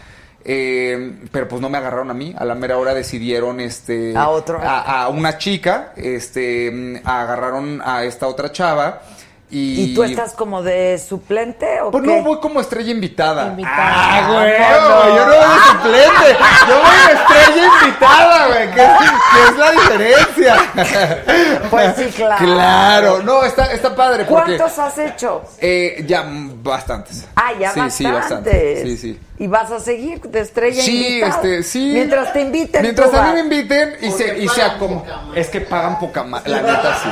eh, 0.45 1.15
pero 1.33 1.49
pues 1.49 1.61
no 1.63 1.71
me 1.71 1.79
agarraron 1.79 2.11
a 2.11 2.15
mí 2.15 2.35
a 2.39 2.45
la 2.45 2.55
mera 2.55 2.77
hora 2.77 2.93
decidieron 2.95 3.59
este 3.59 4.15
A 4.17 4.29
otro. 4.29 4.61
a, 4.63 5.05
a 5.05 5.09
una 5.09 5.39
chica 5.39 5.93
este 5.97 6.71
mm, 6.71 6.97
agarraron 7.09 7.81
a 7.85 8.05
esta 8.05 8.29
otra 8.29 8.53
chava 8.53 9.01
y, 9.51 9.83
¿Y 9.83 9.95
tú 9.95 10.05
estás 10.05 10.33
como 10.35 10.63
de 10.63 10.97
suplente 10.99 11.81
o 11.81 11.91
pues 11.91 12.05
qué? 12.05 12.17
no 12.17 12.23
voy 12.23 12.39
como 12.41 12.61
estrella 12.61 12.91
invitada. 12.93 13.49
Invitada. 13.49 13.77
Ah, 13.79 14.29
güey, 14.33 14.53
Vámonos. 14.59 15.17
yo 15.17 15.27
no 15.27 15.33
voy 15.35 15.55
de 15.55 15.61
suplente. 15.71 16.39
Yo 16.69 16.79
voy 16.79 16.97
de 17.07 17.13
estrella 17.15 17.69
invitada, 17.83 18.47
güey. 18.47 18.71
¿Qué, 18.71 18.89
qué 19.35 19.49
es 19.51 19.57
la 19.59 19.71
diferencia? 19.73 20.57
Pues 21.71 21.97
sí, 21.97 22.05
claro. 22.17 22.45
Claro, 22.47 23.23
no, 23.23 23.45
está, 23.45 23.73
está 23.73 23.95
padre 23.95 24.25
porque... 24.25 24.57
¿Cuántos 24.57 24.79
has 24.79 24.99
hecho? 24.99 25.43
Eh, 25.59 26.05
ya, 26.07 26.25
bastantes. 26.63 27.27
Ah, 27.37 27.53
ya 27.59 27.73
sí, 27.73 27.81
bastantes. 27.81 27.95
Sí, 27.97 28.05
bastantes. 28.13 28.83
Sí, 28.83 28.97
sí. 28.97 29.21
¿Y 29.39 29.47
vas 29.47 29.71
a 29.73 29.81
seguir 29.81 30.21
de 30.21 30.41
estrella 30.41 30.83
Sí, 30.83 31.07
invitada? 31.07 31.35
este, 31.37 31.63
sí. 31.63 31.91
Mientras 31.95 32.33
te 32.33 32.41
inviten. 32.43 32.83
Mientras 32.83 33.13
a 33.15 33.23
mí 33.25 33.33
me 33.35 33.41
inviten 33.41 33.97
y 34.03 34.11
se, 34.11 34.39
y 34.39 34.49
se 34.49 34.63
acom- 34.63 35.03
Es 35.35 35.49
que 35.49 35.61
pagan 35.63 35.99
poca 35.99 36.23
madre. 36.25 36.51
La 36.51 36.61
neta, 36.63 36.99
sí. 37.03 37.09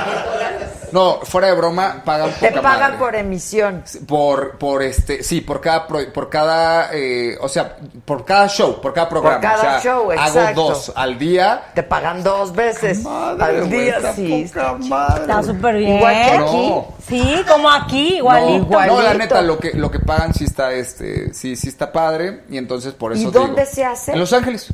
No, 0.93 1.21
fuera 1.23 1.49
de 1.49 1.55
broma, 1.55 2.03
pagan 2.05 2.31
Te 2.41 2.49
poca 2.49 2.63
pagan 2.63 2.81
madre. 2.93 2.99
por 2.99 3.15
emisión. 3.17 3.85
Por, 4.07 4.59
por 4.59 4.83
este, 4.83 5.23
sí, 5.23 5.41
por 5.41 5.61
cada, 5.61 5.87
pro- 5.87 6.13
por 6.13 6.29
cada, 6.31 6.91
eh, 6.93 7.37
o 7.41 7.49
sea, 7.49 7.77
por 8.05 8.25
cada 8.25 8.49
show, 8.49 8.81
por 8.81 8.93
cada 8.93 9.09
programa. 9.09 9.41
cada 9.41 9.57
o 9.57 9.61
sea, 9.61 9.81
show, 9.81 10.11
Hago 10.11 10.13
exacto. 10.13 10.63
dos 10.63 10.93
al 10.95 11.19
día. 11.19 11.63
Te 11.75 11.83
pagan 11.83 12.23
dos 12.23 12.55
veces 12.55 13.05
al 13.07 13.37
güey, 13.67 13.69
día, 13.71 13.97
está 13.97 14.13
sí. 14.15 14.51
poca 14.53 14.73
madre. 14.75 15.21
Está 15.23 15.43
súper 15.43 15.77
bien. 15.77 15.97
Igual 15.97 16.15
que 16.15 16.31
aquí. 16.31 16.69
No. 16.71 16.89
Sí, 17.07 17.45
como 17.49 17.71
aquí, 17.71 18.17
igualito. 18.17 18.67
No, 18.71 18.87
no, 18.87 19.03
la 19.03 19.15
neta, 19.15 19.41
lo 19.43 19.59
que, 19.59 19.73
lo 19.75 19.91
que 19.91 19.99
pagan 20.01 20.35
sí 20.35 20.45
está, 20.45 20.73
este, 20.73 21.33
sí, 21.35 21.57
sí 21.57 21.69
está 21.69 21.91
padre. 21.93 22.43
Y 22.51 22.59
entonces 22.59 22.93
por 22.95 23.17
¿Y 23.17 23.21
eso 23.21 23.31
dónde 23.31 23.63
digo, 23.63 23.75
se 23.75 23.85
hace? 23.85 24.13
En 24.13 24.19
Los 24.19 24.33
Ángeles. 24.33 24.73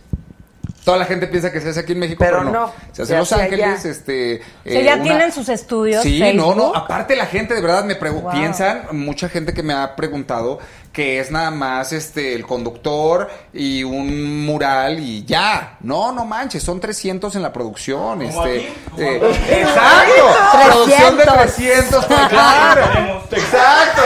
Toda 0.85 0.99
la 0.99 1.07
gente 1.07 1.27
piensa 1.29 1.51
que 1.51 1.61
se 1.63 1.71
hace 1.71 1.81
aquí 1.81 1.93
en 1.93 1.99
México, 2.01 2.19
Pero 2.23 2.39
pero, 2.41 2.51
no. 2.51 2.61
no, 2.67 2.73
Se 2.93 3.03
hace 3.03 3.13
en 3.15 3.19
Los 3.21 3.33
Ángeles, 3.33 3.81
allá. 3.81 3.91
este. 3.91 4.43
O 4.67 4.69
sea, 4.69 4.83
ya 4.83 4.95
una- 4.95 5.03
tienen 5.03 5.33
sus 5.33 5.49
estudios. 5.49 6.03
Sí, 6.03 6.19
Facebook. 6.19 6.57
no, 6.57 6.73
no. 6.73 6.75
Aparte 6.77 7.17
la 7.17 7.25
gente 7.27 7.55
de 7.55 7.61
verdad 7.63 7.85
me 7.85 7.95
Wow. 7.95 8.31
piensan, 8.33 8.83
mucha 8.93 9.29
gente 9.31 9.55
que 9.55 9.63
me 9.63 9.73
ha 9.73 9.97
preguntado 9.97 10.59
que 10.93 11.19
es 11.19 11.31
nada 11.31 11.51
más 11.51 11.93
este 11.93 12.35
el 12.35 12.47
conductor 12.47 13.29
y 13.53 13.83
un 13.83 14.45
mural 14.45 15.01
y 15.01 15.25
ya. 15.25 15.77
No, 15.81 16.13
no 16.13 16.25
manches, 16.27 16.63
son 16.63 16.79
300 16.81 17.35
en 17.35 17.43
la 17.43 17.53
producción, 17.53 18.21
este. 18.23 18.69
eh, 18.99 19.21
exacto. 19.51 20.25
Producción 20.69 21.17
de 21.17 21.25
300, 21.25 22.05
pues, 22.05 22.21
claro. 22.29 23.23
Exacto. 23.33 24.03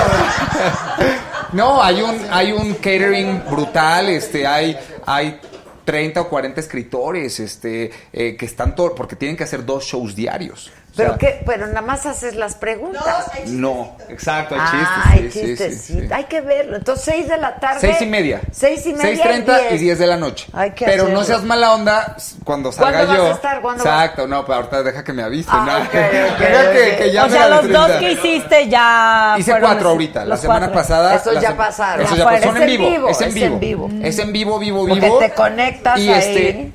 No, 1.52 1.82
hay 1.82 2.02
un 2.02 2.26
hay 2.30 2.52
un 2.52 2.74
catering 2.74 3.42
brutal, 3.50 4.08
este, 4.10 4.46
hay 4.46 4.78
hay 5.06 5.40
30 5.88 6.20
o 6.20 6.28
40 6.28 6.60
escritores, 6.60 7.40
este, 7.40 7.90
eh, 8.12 8.36
que 8.36 8.44
están 8.44 8.74
todo 8.74 8.94
porque 8.94 9.16
tienen 9.16 9.38
que 9.38 9.44
hacer 9.44 9.64
dos 9.64 9.84
shows 9.84 10.14
diarios. 10.14 10.70
Pero 10.98 11.10
sea, 11.10 11.18
qué, 11.18 11.42
pero 11.46 11.66
nada 11.66 11.80
más 11.80 12.04
haces 12.04 12.34
las 12.34 12.54
preguntas. 12.56 13.02
no, 13.46 13.96
exacto, 14.10 14.54
hay 14.54 14.60
Ah, 14.62 15.04
hay 15.12 15.22
chistes. 15.30 15.32
sí, 15.32 15.40
sí, 15.40 15.40
sí, 15.40 15.56
chistecito. 15.56 16.00
sí. 16.08 16.12
Hay 16.12 16.24
que 16.24 16.40
verlo. 16.42 16.76
Entonces, 16.76 17.04
seis 17.06 17.28
de 17.28 17.36
la 17.38 17.56
tarde. 17.58 17.80
Seis 17.80 18.02
y 18.02 18.06
media. 18.06 18.40
Seis 18.52 18.84
y 18.84 18.92
media. 18.92 19.02
Seis 19.06 19.22
treinta 19.22 19.60
y 19.60 19.68
diez. 19.68 19.80
10 19.80 19.98
de 20.00 20.06
la 20.06 20.16
noche. 20.16 20.46
Hay 20.52 20.72
que 20.72 20.84
Pero 20.84 21.08
no 21.08 21.24
seas 21.24 21.42
mala 21.44 21.72
onda 21.72 22.16
cuando 22.44 22.70
salga 22.72 22.90
¿Cuándo 22.90 23.08
vas 23.12 23.16
yo. 23.16 23.26
a 23.26 23.34
estar? 23.34 23.60
¿Cuándo 23.62 23.82
Exacto, 23.84 24.26
no, 24.26 24.44
pero 24.44 24.56
ahorita 24.56 24.82
deja 24.82 25.02
que 25.04 25.12
me 25.14 25.22
avisen. 25.22 25.54
Ah, 25.54 25.88
ya 27.12 27.24
o 27.24 27.28
sea, 27.30 27.48
los 27.48 27.68
dos 27.70 27.86
30. 27.86 27.98
que 28.00 28.12
hiciste 28.12 28.68
ya. 28.68 29.36
Hice 29.38 29.54
cuatro 29.60 29.90
ahorita. 29.90 30.24
La 30.24 30.36
semana 30.36 30.66
cuatro. 30.66 30.80
pasada. 30.82 31.14
Esos 31.14 31.34
la 31.34 31.40
ya 31.40 31.56
pasaron. 31.56 32.04
Esos 32.04 32.18
Ya. 32.18 32.24
Son 32.24 32.34
Es 32.56 32.60
en 32.62 32.66
vivo. 32.66 33.08
Es 33.08 33.20
en 33.20 33.28
es 33.28 33.36
en 33.36 33.60
vivo. 33.60 33.88
vivo. 33.88 33.90
Es 34.02 34.18
en 34.18 34.32
vivo, 34.32 34.58
vivo, 34.58 34.86
Porque 34.86 35.00
vivo. 35.06 35.18
te 35.18 35.30
conectas 35.32 35.98
y 35.98 36.10
ahí. 36.12 36.18
Este, 36.18 36.72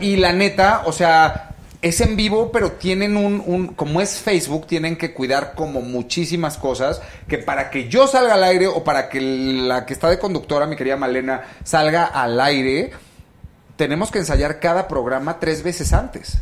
y 0.00 0.16
la 0.16 0.32
neta, 0.32 0.82
o 0.86 0.92
sea. 0.92 1.49
Es 1.82 2.00
en 2.00 2.14
vivo, 2.14 2.52
pero 2.52 2.72
tienen 2.72 3.16
un, 3.16 3.42
un, 3.44 3.68
como 3.68 4.00
es 4.00 4.20
Facebook, 4.20 4.66
tienen 4.66 4.96
que 4.96 5.14
cuidar 5.14 5.54
como 5.54 5.80
muchísimas 5.80 6.58
cosas, 6.58 7.00
que 7.26 7.38
para 7.38 7.70
que 7.70 7.88
yo 7.88 8.06
salga 8.06 8.34
al 8.34 8.44
aire 8.44 8.66
o 8.66 8.84
para 8.84 9.08
que 9.08 9.20
la 9.20 9.86
que 9.86 9.94
está 9.94 10.10
de 10.10 10.18
conductora, 10.18 10.66
mi 10.66 10.76
querida 10.76 10.96
Malena, 10.96 11.42
salga 11.64 12.04
al 12.04 12.38
aire, 12.40 12.92
tenemos 13.76 14.10
que 14.10 14.18
ensayar 14.18 14.60
cada 14.60 14.88
programa 14.88 15.38
tres 15.40 15.62
veces 15.62 15.94
antes. 15.94 16.36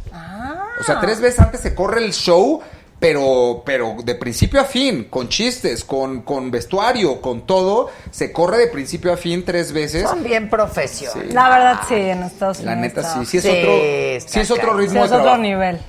O 0.80 0.84
sea, 0.84 1.00
tres 1.00 1.20
veces 1.20 1.38
antes 1.38 1.60
se 1.60 1.74
corre 1.74 2.04
el 2.04 2.12
show, 2.12 2.60
pero, 3.00 3.62
pero 3.64 3.96
de 4.04 4.14
principio 4.16 4.60
a 4.60 4.64
fin, 4.64 5.04
con 5.04 5.28
chistes, 5.28 5.84
con, 5.84 6.22
con 6.22 6.50
vestuario, 6.50 7.20
con 7.20 7.42
todo, 7.46 7.90
se 8.10 8.32
corre 8.32 8.58
de 8.58 8.66
principio 8.68 9.12
a 9.12 9.16
fin 9.16 9.44
tres 9.44 9.72
veces. 9.72 10.02
Son 10.08 10.22
bien 10.24 10.50
profesionales. 10.50 11.28
Sí. 11.28 11.34
La 11.34 11.48
verdad, 11.48 11.80
sí, 11.88 11.94
en 11.94 12.22
Estados 12.24 12.60
La 12.60 12.72
Unidos. 12.72 12.80
neta 12.96 13.00
está- 13.02 13.20
sí, 13.20 13.26
sí 13.26 13.36
es 13.38 13.44
Sí, 13.44 13.50
otro, 13.50 13.72
sí 14.32 14.40
es 14.40 14.50
otro 14.50 14.74
ritmo 14.76 14.92
Sí, 15.00 15.04
es 15.04 15.10
de 15.10 15.16
otro 15.16 15.22
trabajo. 15.22 15.42
nivel. 15.42 15.80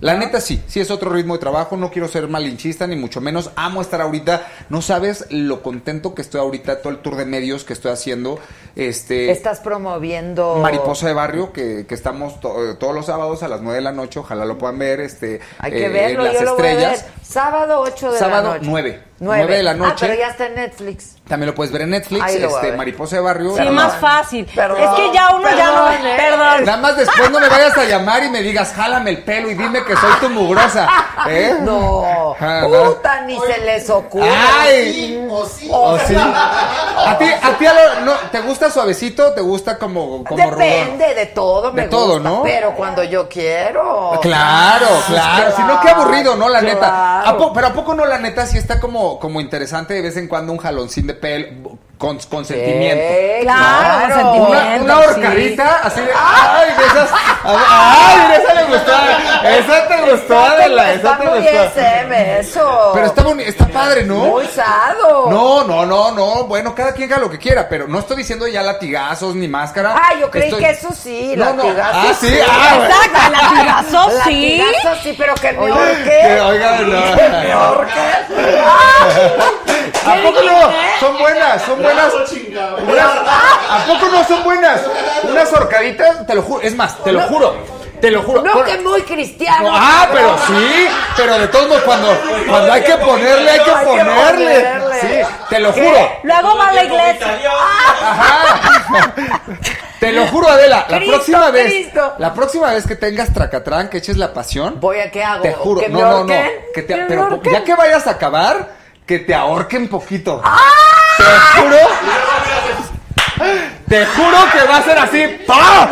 La 0.00 0.14
neta 0.14 0.40
sí, 0.40 0.62
sí 0.68 0.78
es 0.80 0.90
otro 0.92 1.10
ritmo 1.10 1.34
de 1.34 1.40
trabajo, 1.40 1.76
no 1.76 1.90
quiero 1.90 2.06
ser 2.06 2.28
malinchista 2.28 2.86
ni 2.86 2.94
mucho 2.94 3.20
menos, 3.20 3.50
amo 3.56 3.80
estar 3.82 4.00
ahorita, 4.00 4.46
no 4.68 4.80
sabes 4.80 5.26
lo 5.30 5.60
contento 5.62 6.14
que 6.14 6.22
estoy 6.22 6.40
ahorita, 6.40 6.80
todo 6.82 6.92
el 6.92 7.00
tour 7.00 7.16
de 7.16 7.24
medios 7.24 7.64
que 7.64 7.72
estoy 7.72 7.90
haciendo, 7.90 8.38
este... 8.76 9.30
Estás 9.32 9.58
promoviendo. 9.58 10.56
Mariposa 10.62 11.08
de 11.08 11.14
Barrio, 11.14 11.52
que, 11.52 11.84
que 11.88 11.94
estamos 11.96 12.38
to- 12.40 12.76
todos 12.78 12.94
los 12.94 13.06
sábados 13.06 13.42
a 13.42 13.48
las 13.48 13.60
9 13.60 13.76
de 13.76 13.82
la 13.82 13.92
noche, 13.92 14.20
ojalá 14.20 14.44
lo 14.44 14.56
puedan 14.56 14.78
ver, 14.78 15.00
este... 15.00 15.40
Hay 15.58 15.72
que 15.72 15.86
eh, 15.86 15.88
verlo, 15.88 16.22
Las 16.24 16.34
yo 16.34 16.42
lo 16.44 16.54
voy 16.56 16.66
a 16.66 16.70
estrellas. 16.72 17.02
ver. 17.04 17.12
Sábado 17.24 17.80
8 17.80 18.12
de 18.12 18.18
Sábado 18.18 18.48
la 18.50 18.54
noche. 18.58 18.66
9. 18.70 18.90
9. 18.92 19.07
9 19.20 19.56
de 19.56 19.62
la 19.62 19.70
Ah, 19.72 19.74
noche. 19.74 20.06
pero 20.06 20.14
ya 20.14 20.28
está 20.28 20.46
en 20.46 20.54
Netflix. 20.54 21.16
También 21.28 21.48
lo 21.48 21.54
puedes 21.54 21.70
ver 21.72 21.82
en 21.82 21.90
Netflix, 21.90 22.24
Ahí 22.24 22.38
lo 22.38 22.46
voy 22.48 22.54
a 22.54 22.58
este, 22.58 22.68
ver. 22.70 22.78
Mariposa 22.78 23.16
de 23.16 23.22
Barrio. 23.22 23.54
Sí, 23.56 23.68
más 23.68 23.96
fácil. 23.96 24.46
Perdón, 24.54 24.78
es 24.82 24.88
que 24.90 25.12
ya 25.12 25.28
uno 25.34 25.48
ya 25.50 25.66
no. 25.66 25.84
perdón, 25.88 26.06
¿eh? 26.06 26.14
Perdón. 26.16 26.64
Nada 26.64 26.76
más 26.78 26.96
después 26.96 27.30
no 27.30 27.38
me 27.40 27.48
vayas 27.50 27.76
a 27.76 27.84
llamar 27.84 28.24
y 28.24 28.30
me 28.30 28.40
digas, 28.42 28.72
jálame 28.74 29.10
el 29.10 29.24
pelo 29.24 29.50
y 29.50 29.54
dime 29.54 29.84
que 29.84 29.94
soy 29.96 30.12
tu 30.20 30.30
mugrosa. 30.30 30.88
¿eh? 31.28 31.54
No, 31.60 32.34
Ah, 32.40 32.60
no. 32.62 32.94
puta, 32.94 33.20
ni 33.22 33.38
se 33.40 33.58
les 33.58 33.90
ocurre. 33.90 34.30
Ay. 34.30 35.26
O 35.30 35.44
sí. 35.46 35.68
¿O 35.70 35.98
sí? 35.98 36.14
¿A 36.16 37.16
ti, 37.18 37.24
a 37.42 37.58
ti 37.58 37.66
a 37.66 37.74
lo- 37.74 38.00
no, 38.06 38.12
te 38.32 38.40
gusta 38.40 38.70
suavecito 38.70 39.28
o 39.28 39.32
te 39.32 39.40
gusta 39.42 39.76
como, 39.78 40.24
como 40.24 40.36
Depende 40.50 41.14
de 41.14 41.26
todo, 41.26 41.72
me 41.72 41.82
De 41.82 41.88
todo, 41.88 42.14
gusta, 42.14 42.28
¿no? 42.28 42.42
Pero 42.42 42.72
cuando 42.74 43.02
yo 43.04 43.28
quiero. 43.28 44.18
Claro, 44.22 44.86
claro. 45.08 45.52
Si 45.56 45.62
no, 45.62 45.80
qué 45.80 45.90
aburrido, 45.90 46.36
¿no? 46.36 46.48
La 46.48 46.60
neta. 46.62 46.78
claro. 46.78 47.28
¿A 47.28 47.36
po- 47.36 47.52
pero 47.52 47.66
¿a 47.68 47.72
poco 47.72 47.92
no 47.94 48.04
la 48.06 48.18
neta 48.18 48.46
sí 48.46 48.56
está 48.58 48.80
como, 48.80 49.07
como 49.18 49.40
interesante 49.40 49.94
de 49.94 50.02
vez 50.02 50.16
en 50.16 50.28
cuando 50.28 50.52
un 50.52 50.58
jaloncín 50.58 51.06
de 51.06 51.14
pelo 51.14 51.78
con 51.98 52.18
consentimiento? 52.30 53.04
Sí, 53.08 53.42
Claro, 53.42 53.94
Una, 53.94 54.14
consentimiento. 54.14 54.84
una 54.84 54.98
horcadita 54.98 55.80
así 55.84 56.00
de. 56.00 56.10
¡Ay! 56.16 56.70
De 56.78 56.84
esas. 56.86 57.10
¡Ay! 57.44 58.40
Esa 58.42 58.54
le 58.54 58.64
gustó. 58.64 58.92
Esa 59.48 59.88
te 59.88 60.10
gustó, 60.10 60.38
Adela. 60.44 60.92
Esa 60.92 60.94
Está 60.94 61.18
te 61.18 61.24
muy 61.28 61.38
gustó. 61.40 61.64
SM, 61.80 62.38
eso. 62.40 62.90
Pero 62.94 63.06
está, 63.06 63.22
boni- 63.24 63.44
está 63.44 63.66
padre, 63.66 64.04
¿no? 64.04 64.14
Muy 64.16 64.46
sado. 64.46 65.28
No, 65.30 65.64
no, 65.64 65.84
no, 65.86 66.10
no. 66.12 66.44
Bueno, 66.44 66.74
cada 66.74 66.92
quien 66.92 67.10
haga 67.12 67.20
lo 67.22 67.30
que 67.30 67.38
quiera, 67.38 67.68
pero 67.68 67.86
no 67.88 67.98
estoy 68.00 68.16
diciendo 68.18 68.46
ya 68.48 68.62
latigazos 68.62 69.34
ni 69.34 69.48
máscara. 69.48 69.94
Ah, 69.96 70.14
yo 70.20 70.30
creí 70.30 70.48
Estoy- 70.50 70.62
que 70.64 70.70
eso 70.70 70.88
sí, 70.92 71.34
No, 71.36 71.52
no. 71.52 71.64
latigazo. 71.64 71.98
Ah, 71.98 72.12
sí, 72.20 72.38
ah, 72.40 72.46
bueno. 72.76 72.94
Exacto, 72.94 73.18
el 73.26 73.32
latigazo 73.32 74.10
sí. 74.24 74.58
Latigazo 74.58 74.96
sí, 75.02 75.14
pero 75.18 75.34
que 75.34 75.52
me 75.52 75.66
Que, 75.66 75.72
ahorque. 75.72 76.40
oiga, 76.42 76.78
no. 76.80 77.16
Que 77.16 77.28
me 77.28 77.52
ahorque. 77.52 77.92
¿A 80.06 80.14
poco 80.22 80.40
no? 80.42 80.70
Son 81.00 81.18
buenas, 81.18 81.62
son 81.62 81.82
buenas. 81.82 81.87
Unas- 81.92 83.10
¿A 83.70 83.84
poco 83.86 84.08
no 84.10 84.24
son 84.24 84.42
buenas? 84.44 84.80
Unas 85.24 85.52
horcaditas, 85.52 86.26
te 86.26 86.34
lo 86.34 86.42
juro. 86.42 86.62
Es 86.62 86.74
más, 86.74 87.02
te 87.04 87.12
lo 87.12 87.20
juro. 87.22 87.78
Te 88.00 88.12
lo 88.12 88.22
juro. 88.22 88.42
No, 88.42 88.52
Por- 88.52 88.64
que 88.64 88.78
muy 88.78 89.02
cristiano. 89.02 89.70
No, 89.70 89.76
ah, 89.76 90.06
pero 90.12 90.36
sí, 90.46 90.86
pero 91.16 91.36
de 91.36 91.48
todos 91.48 91.66
modos 91.68 91.82
cuando, 91.82 92.16
cuando 92.48 92.72
hay 92.72 92.82
que 92.82 92.94
ponerle, 92.96 93.50
hay 93.50 93.58
que 93.60 93.70
Hay 93.72 93.78
que 93.80 93.84
ponerle. 93.86 94.54
ponerle. 94.54 95.00
Sí, 95.00 95.34
te 95.50 95.58
lo 95.58 95.74
¿Qué? 95.74 95.80
juro. 95.82 96.08
Luego 96.22 96.56
va 96.56 96.68
a 96.68 96.72
la 96.74 96.84
iglesia. 96.84 97.38
Ajá. 98.00 98.70
Te 100.00 100.12
lo 100.12 100.28
juro, 100.28 100.48
Adela, 100.48 100.86
la 100.88 100.96
Cristo, 100.98 101.16
próxima 101.16 101.50
vez, 101.50 101.64
Cristo. 101.66 102.14
la 102.18 102.32
próxima 102.32 102.72
vez 102.72 102.86
que 102.86 102.94
tengas 102.94 103.34
tracatrán, 103.34 103.88
que 103.90 103.98
eches 103.98 104.16
la 104.16 104.32
pasión, 104.32 104.78
Voy 104.78 105.00
a 105.00 105.10
qué 105.10 105.24
hago. 105.24 105.42
te 105.42 105.52
juro, 105.54 105.80
que 105.80 105.88
no, 105.88 105.94
me 105.98 106.02
no, 106.04 106.08
no, 106.10 106.16
ahorquen. 106.18 106.50
que 106.72 106.82
te, 106.82 106.94
me 106.96 107.02
pero 107.06 107.22
ahorquen. 107.24 107.52
ya 107.52 107.64
que 107.64 107.74
vayas 107.74 108.06
a 108.06 108.10
acabar, 108.12 108.74
que 109.04 109.18
te 109.18 109.34
ahorquen 109.34 109.88
poquito. 109.88 110.40
Te 111.18 111.24
juro. 111.60 111.76
Te 113.88 114.06
juro 114.06 114.38
que 114.52 114.66
va 114.66 114.76
a 114.78 114.82
ser 114.82 114.98
así. 114.98 115.44
¡Pah! 115.46 115.88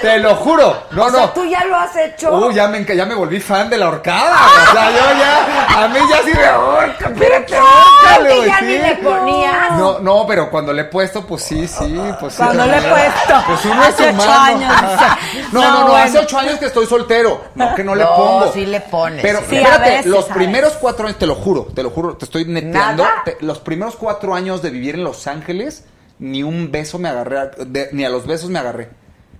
Te 0.00 0.18
lo 0.18 0.34
juro. 0.36 0.84
No, 0.92 1.04
O 1.04 1.10
sea, 1.10 1.20
no. 1.20 1.28
tú 1.30 1.44
ya 1.44 1.64
lo 1.64 1.76
has 1.76 1.94
hecho. 1.96 2.32
Uh, 2.32 2.50
ya 2.50 2.68
me, 2.68 2.84
ya 2.84 3.04
me 3.06 3.14
volví 3.14 3.40
fan 3.40 3.68
de 3.70 3.76
la 3.78 3.88
horcada. 3.88 4.36
O 4.68 4.72
sea, 4.72 4.90
yo 4.90 5.18
ya, 5.18 5.84
a 5.84 5.88
mí 5.88 5.98
ya 6.10 6.22
sí 6.24 6.32
me 6.36 6.44
ahorca, 6.46 7.08
espérate, 7.08 7.52
ya 8.46 8.60
ni 8.60 8.78
le 8.78 8.94
ponías. 8.96 9.72
No, 9.78 9.98
no, 10.00 10.26
pero 10.26 10.50
cuando 10.50 10.72
le 10.72 10.82
he 10.82 10.84
puesto, 10.86 11.26
pues 11.26 11.42
sí, 11.42 11.66
sí, 11.68 11.98
pues 12.20 12.34
sí. 12.34 12.42
Cuando 12.42 12.66
le 12.66 12.78
he 12.78 12.82
puesto. 12.82 13.34
Pues 13.46 13.64
uno 13.64 13.82
es 13.82 13.88
Hace 13.94 14.04
ocho 14.10 14.12
humano. 14.24 14.42
años, 14.42 14.74
dice. 14.82 15.48
No, 15.52 15.60
no, 15.62 15.68
No, 15.70 15.78
no, 15.80 15.88
bueno. 15.88 16.04
hace 16.04 16.18
ocho 16.18 16.38
años 16.38 16.58
que 16.58 16.66
estoy 16.66 16.86
soltero. 16.86 17.42
No, 17.54 17.74
que 17.74 17.84
no 17.84 17.94
le 17.94 18.04
No, 18.04 18.14
pongo. 18.16 18.52
sí 18.52 18.66
le 18.66 18.80
pones. 18.80 19.22
Pero 19.22 19.40
Sí, 19.48 19.56
espérate, 19.56 19.90
veces, 19.90 20.06
los 20.06 20.24
primeros 20.26 20.74
cuatro 20.74 21.06
años, 21.06 21.18
te 21.18 21.26
lo 21.26 21.34
juro, 21.34 21.68
te 21.74 21.82
lo 21.82 21.90
juro, 21.90 22.16
te 22.16 22.24
estoy 22.24 22.44
neteando. 22.44 23.06
Los 23.40 23.58
primeros 23.60 23.96
cuatro 23.96 24.34
años 24.34 24.62
de 24.62 24.70
vivir 24.70 24.94
en 24.96 25.04
Los 25.04 25.26
Ángeles, 25.26 25.84
ni 26.18 26.42
un 26.42 26.70
beso 26.70 26.98
me 26.98 27.08
agarré, 27.08 27.50
de- 27.66 27.88
ni 27.92 28.04
a 28.04 28.08
los 28.10 28.26
besos 28.26 28.50
me 28.50 28.58
agarré. 28.58 28.90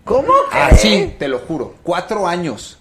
¿Cómo 0.08 0.32
que? 0.50 0.58
Así, 0.58 1.14
te 1.18 1.28
lo 1.28 1.38
juro. 1.40 1.74
Cuatro 1.82 2.26
años. 2.26 2.78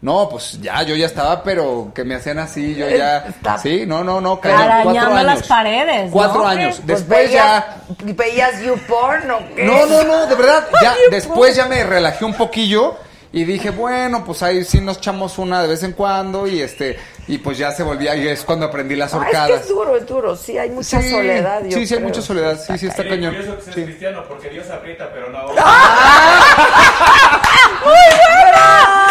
No, 0.00 0.28
pues 0.28 0.60
ya, 0.60 0.82
yo 0.82 0.94
ya 0.96 1.06
estaba, 1.06 1.42
pero 1.42 1.90
que 1.94 2.04
me 2.04 2.14
hacían 2.14 2.38
así, 2.38 2.74
yo 2.74 2.86
ya. 2.90 3.18
Está- 3.26 3.56
Sí, 3.56 3.84
no, 3.86 4.04
no, 4.04 4.20
no, 4.20 4.38
cañón. 4.38 4.82
Cuatro 4.82 5.14
años. 5.14 5.24
las 5.24 5.46
paredes, 5.46 6.06
¿no? 6.06 6.12
Cuatro 6.12 6.46
años. 6.46 6.76
Pues 6.84 6.86
Después 7.08 7.30
ya. 7.32 7.78
veías, 8.06 8.16
¿Veías 8.16 8.62
YouPorn 8.62 9.30
o 9.30 9.38
qué? 9.56 9.64
No, 9.64 9.86
no, 9.86 10.02
no, 10.04 10.26
de 10.26 10.34
verdad. 10.34 10.66
Ya, 10.82 10.94
después 11.10 11.56
ya 11.56 11.66
me 11.68 11.82
relajé 11.84 12.24
un 12.26 12.34
poquillo 12.34 12.96
y 13.32 13.44
dije, 13.44 13.70
bueno, 13.70 14.24
pues 14.26 14.42
ahí 14.42 14.62
sí 14.64 14.80
nos 14.82 14.98
echamos 14.98 15.38
una 15.38 15.62
de 15.62 15.68
vez 15.68 15.82
en 15.82 15.92
cuando 15.92 16.46
y 16.46 16.60
este, 16.60 16.98
y 17.26 17.38
pues 17.38 17.56
ya 17.58 17.70
se 17.72 17.82
volvía, 17.82 18.14
y 18.16 18.28
es 18.28 18.42
cuando 18.44 18.66
aprendí 18.66 18.94
las 18.96 19.12
Ah, 19.14 19.16
es 19.18 19.22
horcadas. 19.22 19.48
que 19.50 19.56
es 19.56 19.68
duro, 19.68 19.96
es 19.96 20.06
duro. 20.06 20.36
Sí, 20.36 20.58
hay 20.58 20.70
mucha 20.70 21.00
Sí, 21.00 21.10
soledad. 21.10 21.62
yo 21.64 21.70
sí, 21.78 21.86
sí, 21.86 21.94
hay 21.94 21.98
creo. 22.00 22.08
mucha 22.08 22.22
soledad. 22.22 22.60
Sí, 22.60 22.78
sí, 22.78 22.86
está 22.86 23.02
Sí, 23.02 23.08
cañón. 23.08 23.34
curioso 23.34 23.56
que 23.58 23.62
seas 23.64 23.74
Sí. 23.76 23.84
cristiano, 23.84 24.24
porque 24.28 24.48
Dios 24.50 24.68
aprieta, 24.70 25.10
pero 25.12 25.30
no 25.30 25.38
Ah, 28.56 29.00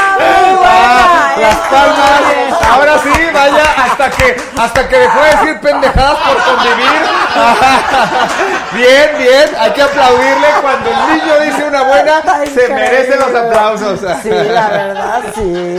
las 1.39 1.55
palmas. 1.55 2.61
Ahora 2.69 2.97
sí, 2.99 3.09
vaya, 3.33 3.63
hasta 3.85 4.09
que, 4.09 4.35
hasta 4.57 4.87
que 4.87 4.97
dejó 4.97 5.21
de 5.21 5.29
decir 5.29 5.59
pendejadas 5.59 6.17
por 6.19 6.43
convivir. 6.43 7.01
Bien, 8.73 9.09
bien, 9.17 9.49
hay 9.59 9.71
que 9.71 9.81
aplaudirle 9.81 10.47
cuando 10.61 10.89
el 10.89 11.17
niño 11.17 11.39
dice 11.41 11.63
una 11.67 11.83
buena, 11.83 12.21
se 12.45 12.69
merecen 12.69 13.19
los 13.19 13.35
aplausos. 13.35 13.99
Sí, 14.21 14.29
la 14.29 14.69
verdad, 14.69 15.21
sí. 15.35 15.75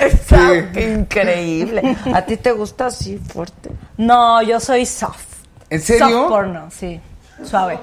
Está 0.00 0.80
increíble. 0.80 1.96
¿A 2.14 2.22
ti 2.22 2.36
te 2.36 2.52
gusta 2.52 2.86
así 2.86 3.18
fuerte? 3.18 3.70
No, 3.96 4.42
yo 4.42 4.60
soy 4.60 4.84
soft. 4.84 5.24
¿En 5.70 5.80
serio? 5.80 6.08
Soft 6.08 6.28
porno, 6.28 6.68
sí. 6.70 7.00
Suave. 7.44 7.78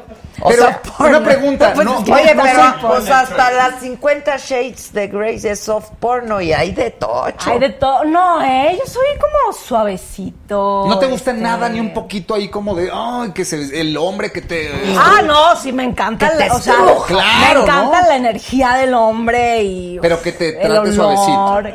Pero, 0.47 0.63
sea, 0.63 0.81
una 0.99 1.23
pregunta, 1.23 1.73
Pues, 1.73 1.85
no, 1.85 1.99
oye, 1.99 2.33
no 2.33 2.43
pero 2.43 2.75
pues 2.81 3.09
hasta 3.09 3.51
las 3.51 3.79
50 3.81 4.37
Shades 4.37 4.91
de 4.91 5.07
Grace 5.07 5.51
es 5.51 5.59
soft 5.59 5.91
porno 5.99 6.41
y 6.41 6.51
hay 6.51 6.71
de 6.71 6.89
tocho. 6.89 7.51
Hay 7.51 7.59
de 7.59 7.69
todo. 7.69 8.03
No, 8.03 8.43
eh, 8.43 8.75
yo 8.79 8.91
soy 8.91 9.05
como 9.19 9.53
suavecito. 9.53 10.85
¿No 10.87 10.97
te 10.97 11.05
gusta 11.07 11.31
este. 11.31 11.43
nada 11.43 11.69
ni 11.69 11.79
un 11.79 11.93
poquito 11.93 12.33
ahí 12.33 12.49
como 12.49 12.73
de, 12.73 12.89
ay, 12.91 13.31
que 13.31 13.45
se, 13.45 13.79
el 13.79 13.95
hombre 13.95 14.31
que 14.31 14.41
te... 14.41 14.71
Ah, 14.97 15.21
no, 15.23 15.55
sí, 15.55 15.71
me 15.71 15.83
encanta. 15.83 16.29
Que 16.29 16.47
la- 16.47 16.53
o 16.55 16.59
sea. 16.59 16.75
Claro, 17.07 17.59
me 17.59 17.65
encanta 17.65 18.01
¿no? 18.01 18.07
la 18.07 18.15
energía 18.15 18.73
del 18.73 18.93
hombre 18.95 19.61
y. 19.63 19.99
Pero 20.01 20.21
que 20.21 20.31
te 20.31 20.49
el 20.49 20.67
trate 20.71 20.99
olor. 20.99 21.73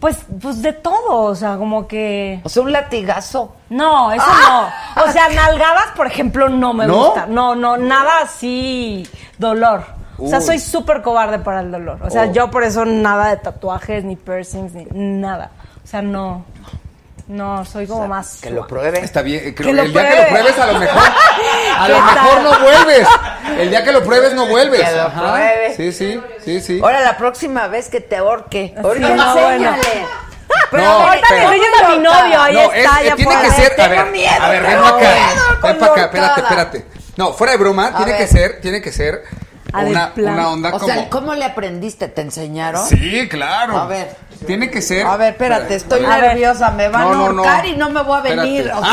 Pues, 0.00 0.18
pues 0.42 0.60
de 0.60 0.72
todo, 0.74 1.22
o 1.22 1.34
sea, 1.34 1.56
como 1.56 1.86
que. 1.88 2.40
O 2.44 2.48
sea, 2.48 2.62
un 2.62 2.72
latigazo. 2.72 3.54
No, 3.70 4.12
eso 4.12 4.26
no. 4.26 5.02
O 5.04 5.10
sea, 5.12 5.28
nalgadas, 5.30 5.86
por 5.96 6.06
ejemplo, 6.06 6.48
no 6.48 6.74
me 6.74 6.86
¿No? 6.86 7.06
gusta. 7.06 7.26
No, 7.26 7.54
no, 7.54 7.76
nada 7.78 8.20
así. 8.22 9.08
Dolor. 9.38 9.84
O 10.18 10.28
sea, 10.28 10.40
soy 10.40 10.58
súper 10.58 11.00
cobarde 11.02 11.38
para 11.38 11.60
el 11.60 11.72
dolor. 11.72 11.98
O 12.04 12.10
sea, 12.10 12.24
Oh. 12.28 12.32
yo 12.32 12.50
por 12.50 12.64
eso 12.64 12.84
nada 12.84 13.30
de 13.30 13.36
tatuajes, 13.38 14.04
ni 14.04 14.14
piercings, 14.16 14.72
ni 14.74 14.84
nada. 14.94 15.50
O 15.82 15.86
sea, 15.86 16.02
no. 16.02 16.44
No, 17.26 17.64
soy 17.64 17.86
como 17.86 18.06
más. 18.06 18.40
Que 18.42 18.50
lo 18.50 18.66
pruebe. 18.66 19.00
Está 19.00 19.22
bien, 19.22 19.54
creo 19.54 19.74
Que 19.74 19.80
el 19.80 19.92
día 19.92 20.08
que 20.10 20.22
lo 20.22 20.28
pruebes 20.28 20.58
a 20.58 20.66
lo 20.72 20.78
mejor, 20.78 21.02
a 21.78 21.88
lo 21.88 21.94
¿Qué 21.94 22.02
mejor 22.02 22.14
tal? 22.34 22.44
no 22.44 22.50
vuelves. 22.60 23.08
El 23.64 23.70
día 23.70 23.84
que 23.84 23.92
lo 23.92 24.02
pruebes 24.04 24.32
no 24.34 24.46
vuelves. 24.46 24.82
Que 24.88 24.94
lo 24.96 25.02
Ajá. 25.02 25.20
pruebe. 25.32 25.74
Sí, 25.76 25.92
sí, 25.92 26.20
sí, 26.44 26.60
sí. 26.60 26.80
Ahora 26.82 27.00
la 27.00 27.16
próxima 27.16 27.66
vez 27.68 27.88
que 27.88 28.00
te 28.00 28.16
ahorque. 28.16 28.74
Ahorita 28.82 29.08
no, 29.10 29.38
enséñale. 29.38 29.82
Pero 30.70 30.82
No, 30.82 30.90
Ahorita 31.08 31.34
le 31.34 31.42
enseñas 31.44 31.82
a 31.84 31.88
mi 31.88 31.98
novio, 31.98 32.40
ahí 32.42 32.54
No, 32.54 32.60
es- 32.72 32.84
está, 32.84 33.02
eh, 33.02 33.06
ya 33.06 33.16
tiene 33.16 33.32
por 33.32 33.42
que 33.42 33.50
ser, 33.50 33.72
a 33.72 33.76
tengo 33.76 33.90
ver, 33.90 34.06
miedo, 34.12 34.30
a 34.40 34.48
ver, 34.50 34.62
ven 34.62 34.78
acá, 34.78 34.98
ven 35.62 35.78
para 35.78 35.92
acá, 35.92 36.04
espérate, 36.04 36.40
espérate. 36.40 36.84
No, 37.16 37.32
fuera 37.32 37.52
de 37.52 37.58
broma, 37.58 37.86
A 37.88 37.96
tiene 37.96 38.12
ver. 38.12 38.20
que 38.20 38.26
ser, 38.28 38.60
tiene 38.60 38.82
que 38.82 38.92
ser 38.92 39.22
Una, 39.82 40.12
una 40.16 40.48
onda 40.50 40.68
O 40.70 40.78
como... 40.78 40.86
sea, 40.92 41.08
¿cómo 41.10 41.34
le 41.34 41.44
aprendiste? 41.44 42.08
¿Te 42.08 42.22
enseñaron? 42.22 42.86
Sí, 42.86 43.28
claro. 43.28 43.76
A 43.78 43.86
ver. 43.86 44.16
Tiene 44.46 44.70
que 44.70 44.80
ser... 44.82 45.06
A 45.06 45.16
ver, 45.16 45.32
espérate, 45.32 45.74
estoy 45.74 46.04
A 46.04 46.08
ver. 46.10 46.20
nerviosa, 46.28 46.70
me 46.70 46.88
van 46.88 47.02
No, 47.02 47.08
a 47.08 47.14
no, 47.14 47.32
no. 47.32 47.42
ahorcar 47.44 47.66
y 47.66 47.76
no 47.76 47.90
me 47.90 48.02
voy 48.02 48.18
a 48.18 48.22
venir. 48.22 48.70
O 48.74 48.80
sea, 48.80 48.90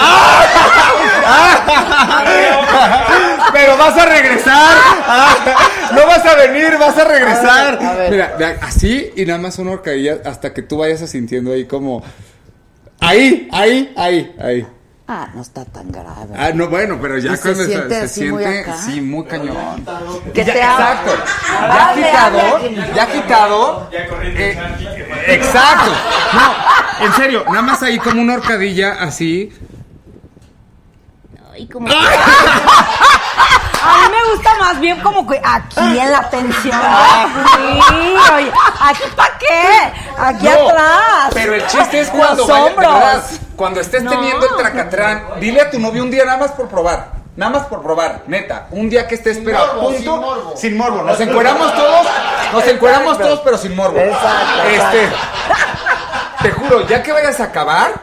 ¡Ah! 1.23 3.49
Pero 3.53 3.77
vas 3.77 3.97
a 3.97 4.05
regresar. 4.05 4.77
Ah, 5.07 5.35
No 5.93 6.05
vas 6.07 6.25
a 6.25 6.35
venir, 6.35 6.77
vas 6.77 6.97
a 6.97 7.03
regresar. 7.03 7.67
A 7.67 7.71
ver, 7.71 7.85
a 7.85 7.93
ver. 7.93 8.11
Mira, 8.11 8.35
así 8.61 9.11
y 9.15 9.25
nada 9.25 9.39
más 9.39 9.57
una 9.59 9.71
horcadilla 9.71 10.17
hasta 10.25 10.53
que 10.53 10.61
tú 10.61 10.77
vayas 10.77 11.07
sintiendo 11.09 11.51
ahí 11.51 11.65
como. 11.65 12.03
Ahí, 12.99 13.49
ahí, 13.51 13.93
ahí, 13.97 14.35
ahí. 14.41 14.67
Ah, 15.07 15.27
no 15.33 15.41
está 15.41 15.65
tan 15.65 15.91
grave. 15.91 16.33
Ah, 16.38 16.51
no, 16.53 16.69
bueno, 16.69 16.97
pero 17.01 17.17
ya 17.17 17.33
¿Y 17.33 17.35
se 17.35 17.41
cuando 17.41 17.63
siente 17.65 17.95
se, 17.95 18.01
así 18.01 18.31
muy 18.31 18.43
siente, 18.43 18.59
acá? 18.69 18.77
sí, 18.77 19.01
muy 19.01 19.25
cañón. 19.25 19.85
Que 20.33 20.45
te 20.45 20.51
exacto. 20.51 21.11
Ya 21.51 21.93
quitado, 21.95 22.59
ya 22.95 23.11
quitado. 23.11 23.89
Ya 23.91 24.07
corriendo 24.07 24.39
eh, 24.39 24.57
Exacto. 25.27 25.91
No, 26.33 27.05
en 27.05 27.13
serio, 27.13 27.43
nada 27.47 27.61
más 27.61 27.83
ahí 27.83 27.99
como 27.99 28.21
una 28.21 28.35
horcadilla 28.35 29.01
así. 29.01 29.51
Ay, 31.51 31.67
como... 31.67 31.88
A 33.83 34.09
mí 34.09 34.15
me 34.15 34.33
gusta 34.35 34.55
más 34.59 34.79
bien 34.79 34.99
como 35.01 35.25
que 35.27 35.41
aquí 35.43 35.99
en 35.99 36.11
la 36.11 36.29
tensión. 36.29 36.79
Sí, 36.79 38.13
oye, 38.35 38.51
¿aquí 38.79 39.03
para 39.15 39.37
qué? 39.37 39.93
Aquí 40.17 40.45
No, 40.45 40.69
atrás. 40.69 41.31
Pero 41.33 41.55
el 41.55 41.65
chiste 41.67 42.01
es 42.01 42.07
Los 42.09 42.17
cuando, 42.17 42.47
vaya- 42.47 42.63
hombros. 42.65 42.93
verdad, 42.93 43.23
cuando 43.55 43.79
estés 43.81 44.03
No. 44.03 44.11
teniendo 44.11 44.45
el 44.47 44.55
tracatrán, 44.55 45.23
dile 45.39 45.61
a 45.61 45.69
tu 45.71 45.79
novio 45.79 46.03
un 46.03 46.11
día 46.11 46.25
nada 46.25 46.37
más 46.37 46.51
por 46.51 46.67
probar. 46.67 47.21
Nada 47.35 47.51
más 47.53 47.67
por 47.67 47.81
probar, 47.81 48.23
neta. 48.27 48.67
Un 48.71 48.89
día 48.89 49.07
que 49.07 49.15
estés, 49.15 49.39
pero 49.43 49.57
a 49.57 49.65
morbo, 49.67 49.81
punto. 49.83 49.97
sin 49.97 50.05
morbo. 50.21 50.53
Sin 50.57 50.77
morbo. 50.77 51.01
Nos 51.03 51.19
encueramos 51.19 51.73
todos. 51.75 52.07
Nos 52.51 52.67
encueramos 52.67 53.17
todos, 53.17 53.39
pero 53.39 53.57
sin 53.57 53.75
morbo. 53.75 53.97
Exacto, 53.97 54.63
Este. 54.69 55.09
Te 56.43 56.51
juro, 56.51 56.87
ya 56.87 57.01
que 57.01 57.11
vayas 57.13 57.39
a 57.39 57.45
acabar. 57.45 58.01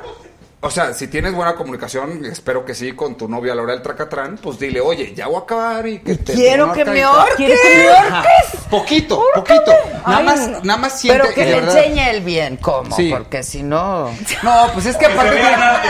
O 0.61 0.71
sea, 0.71 0.93
si 0.93 1.07
tienes 1.07 1.33
buena 1.35 1.55
comunicación, 1.55 2.25
espero 2.25 2.65
que 2.65 2.75
sí, 2.75 2.91
con 2.93 3.15
tu 3.17 3.29
novia 3.29 3.53
a 3.53 3.55
la 3.55 3.63
hora 3.63 3.73
del 3.75 3.83
tracatrán, 3.83 4.39
pues 4.43 4.59
dile, 4.59 4.81
oye, 4.81 5.15
ya 5.15 5.29
voy 5.29 5.37
a 5.37 5.39
acabar 5.45 5.87
y 5.87 6.01
que 6.01 6.17
te 6.17 6.33
quiero 6.35 6.73
que 6.73 6.85
me 6.85 7.07
horcadita". 7.07 7.21
ahorques. 7.21 7.37
¿Quieres 7.37 7.61
que 7.61 7.77
me 7.79 7.89
Ajá. 8.17 8.25
Poquito, 8.69 9.23
poquito. 9.37 9.73
Nada 10.05 10.19
Ay, 10.19 10.25
más, 10.25 10.49
no. 10.49 10.61
nada 10.65 10.79
más 10.81 10.99
siente 11.01 11.21
Pero 11.23 11.33
que 11.33 11.45
le 11.45 11.61
verdad. 11.61 11.77
enseñe 11.77 12.11
el 12.11 12.21
bien, 12.23 12.57
¿cómo? 12.57 12.95
Sí. 12.97 13.09
Porque 13.17 13.45
si 13.45 13.63
no, 13.63 14.11
No, 14.43 14.67
pues 14.75 14.87
es 14.87 14.97
que 14.97 15.07
aparte 15.07 15.41
nada, 15.41 15.81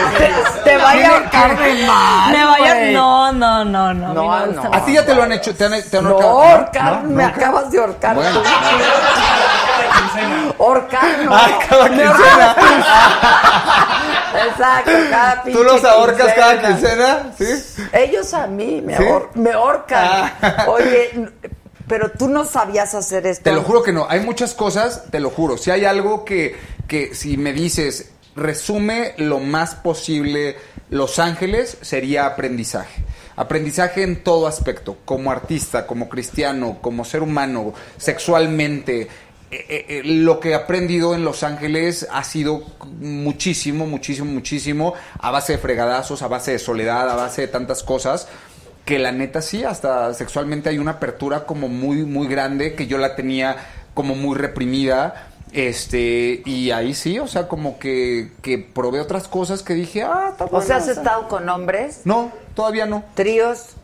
te 0.63 0.77
vaya 0.77 1.17
a 1.17 1.31
que- 1.31 1.39
de 1.63 1.87
mal. 1.87 2.33
Me 2.37 2.45
vaya. 2.45 2.75
güey. 2.75 2.93
No, 2.93 3.33
no, 3.33 3.65
no, 3.65 3.95
no. 3.95 4.07
a 4.07 4.09
mí 4.47 4.53
No, 4.55 4.63
no. 4.65 4.75
A 4.75 4.85
ti 4.85 4.93
ya 4.93 5.07
te 5.07 5.15
lo 5.15 5.23
han 5.23 5.33
hecho, 5.33 5.55
te 5.55 5.65
han, 5.65 5.83
te 5.91 5.97
han 5.97 6.05
No, 6.05 6.21
¿No? 6.21 6.41
me 7.05 7.09
¿Nunca? 7.09 7.27
acabas 7.29 7.71
de 7.71 7.79
ahorcar 7.79 8.17
Bueno. 8.17 8.43
tú. 8.43 8.49
Ahorcar, 10.63 11.19
no. 11.25 11.35
Ah, 11.35 11.49
cada 11.71 11.89
quincena. 11.89 12.57
Exacto, 14.49 14.91
cada 15.11 15.43
pinche 15.43 15.59
¿Tú 15.59 15.65
los 15.65 15.85
ahorcas 15.85 16.33
cada 16.35 16.61
quincena. 16.69 17.33
¿Sí? 17.39 17.45
Ellos 17.93 18.33
a 18.35 18.47
mí 18.47 18.81
me, 18.83 18.97
¿Sí? 18.97 19.03
ahor- 19.03 19.31
me 19.35 19.53
ahorcan. 19.53 20.05
Ah. 20.43 20.67
Oye, 20.69 21.29
pero 21.87 22.11
tú 22.11 22.29
no 22.29 22.45
sabías 22.45 22.95
hacer 22.95 23.27
esto. 23.27 23.45
Te 23.45 23.53
lo 23.53 23.63
juro 23.63 23.83
que 23.83 23.93
no. 23.93 24.07
Hay 24.09 24.21
muchas 24.21 24.55
cosas, 24.55 25.05
te 25.11 25.21
lo 25.21 25.31
juro. 25.31 25.57
Si 25.57 25.71
hay 25.71 25.85
algo 25.85 26.25
que, 26.25 26.57
que 26.87 27.15
si 27.15 27.37
me 27.37 27.53
dices, 27.53 28.11
resume 28.37 29.15
lo 29.17 29.39
más 29.41 29.75
posible 29.75 30.57
Los 30.91 31.19
Ángeles, 31.19 31.79
sería 31.81 32.27
aprendizaje. 32.27 33.03
Aprendizaje 33.37 34.03
en 34.03 34.25
todo 34.25 34.47
aspecto, 34.49 34.97
como 35.05 35.31
artista, 35.31 35.87
como 35.87 36.09
cristiano, 36.09 36.79
como 36.81 37.05
ser 37.05 37.23
humano, 37.23 37.73
sexualmente. 37.97 39.09
Eh, 39.51 39.65
eh, 39.68 39.86
eh, 39.89 40.02
lo 40.05 40.41
que 40.41 40.51
he 40.51 40.55
aprendido 40.55 41.15
en 41.15 41.25
Los 41.25 41.43
Ángeles 41.43 42.07
ha 42.10 42.23
sido 42.23 42.65
muchísimo, 43.01 43.86
muchísimo, 43.86 44.31
muchísimo, 44.31 44.94
a 45.18 45.31
base 45.31 45.55
de 45.55 45.59
fregadazos, 45.59 46.20
a 46.23 46.28
base 46.28 46.52
de 46.52 46.59
soledad, 46.59 47.09
a 47.09 47.15
base 47.15 47.43
de 47.43 47.49
tantas 47.49 47.83
cosas 47.83 48.28
que 48.85 48.99
la 48.99 49.12
neta 49.12 49.43
sí, 49.43 49.65
hasta 49.65 50.15
sexualmente 50.15 50.70
hay 50.70 50.78
una 50.78 50.93
apertura 50.93 51.44
como 51.44 51.68
muy, 51.68 52.05
muy 52.05 52.27
grande 52.27 52.75
que 52.75 52.86
yo 52.86 52.97
la 52.97 53.17
tenía 53.17 53.57
como 53.93 54.15
muy 54.15 54.36
reprimida. 54.36 55.28
Este, 55.52 56.43
y 56.44 56.70
ahí 56.70 56.94
sí, 56.94 57.18
o 57.18 57.27
sea, 57.27 57.49
como 57.49 57.78
que, 57.78 58.33
que 58.43 58.59
probé 58.59 59.01
otras 59.01 59.28
cosas 59.28 59.62
que 59.62 59.75
dije, 59.75 60.02
ah, 60.02 60.28
está 60.33 60.44
O 60.44 60.49
bueno, 60.49 60.67
sea, 60.67 60.77
¿has 60.77 60.83
o 60.83 60.86
sea. 60.86 60.94
estado 60.94 61.28
con 61.28 61.49
hombres? 61.49 62.02
No, 62.05 62.33
todavía 62.55 62.86
no. 62.86 63.05
¿Tríos? 63.15 63.77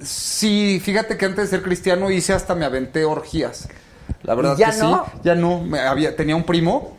Sí, 0.00 0.80
fíjate 0.82 1.16
que 1.16 1.24
antes 1.24 1.50
de 1.50 1.56
ser 1.56 1.62
cristiano 1.64 2.10
hice 2.10 2.32
hasta 2.32 2.54
me 2.54 2.64
aventé 2.64 3.04
orgías. 3.04 3.68
La 4.22 4.34
verdad 4.34 4.56
¿Ya 4.56 4.70
que 4.70 4.78
no? 4.78 5.04
sí, 5.04 5.20
ya 5.24 5.34
no. 5.34 5.60
Me 5.60 5.80
había, 5.80 6.14
tenía 6.14 6.36
un 6.36 6.44
primo 6.44 6.96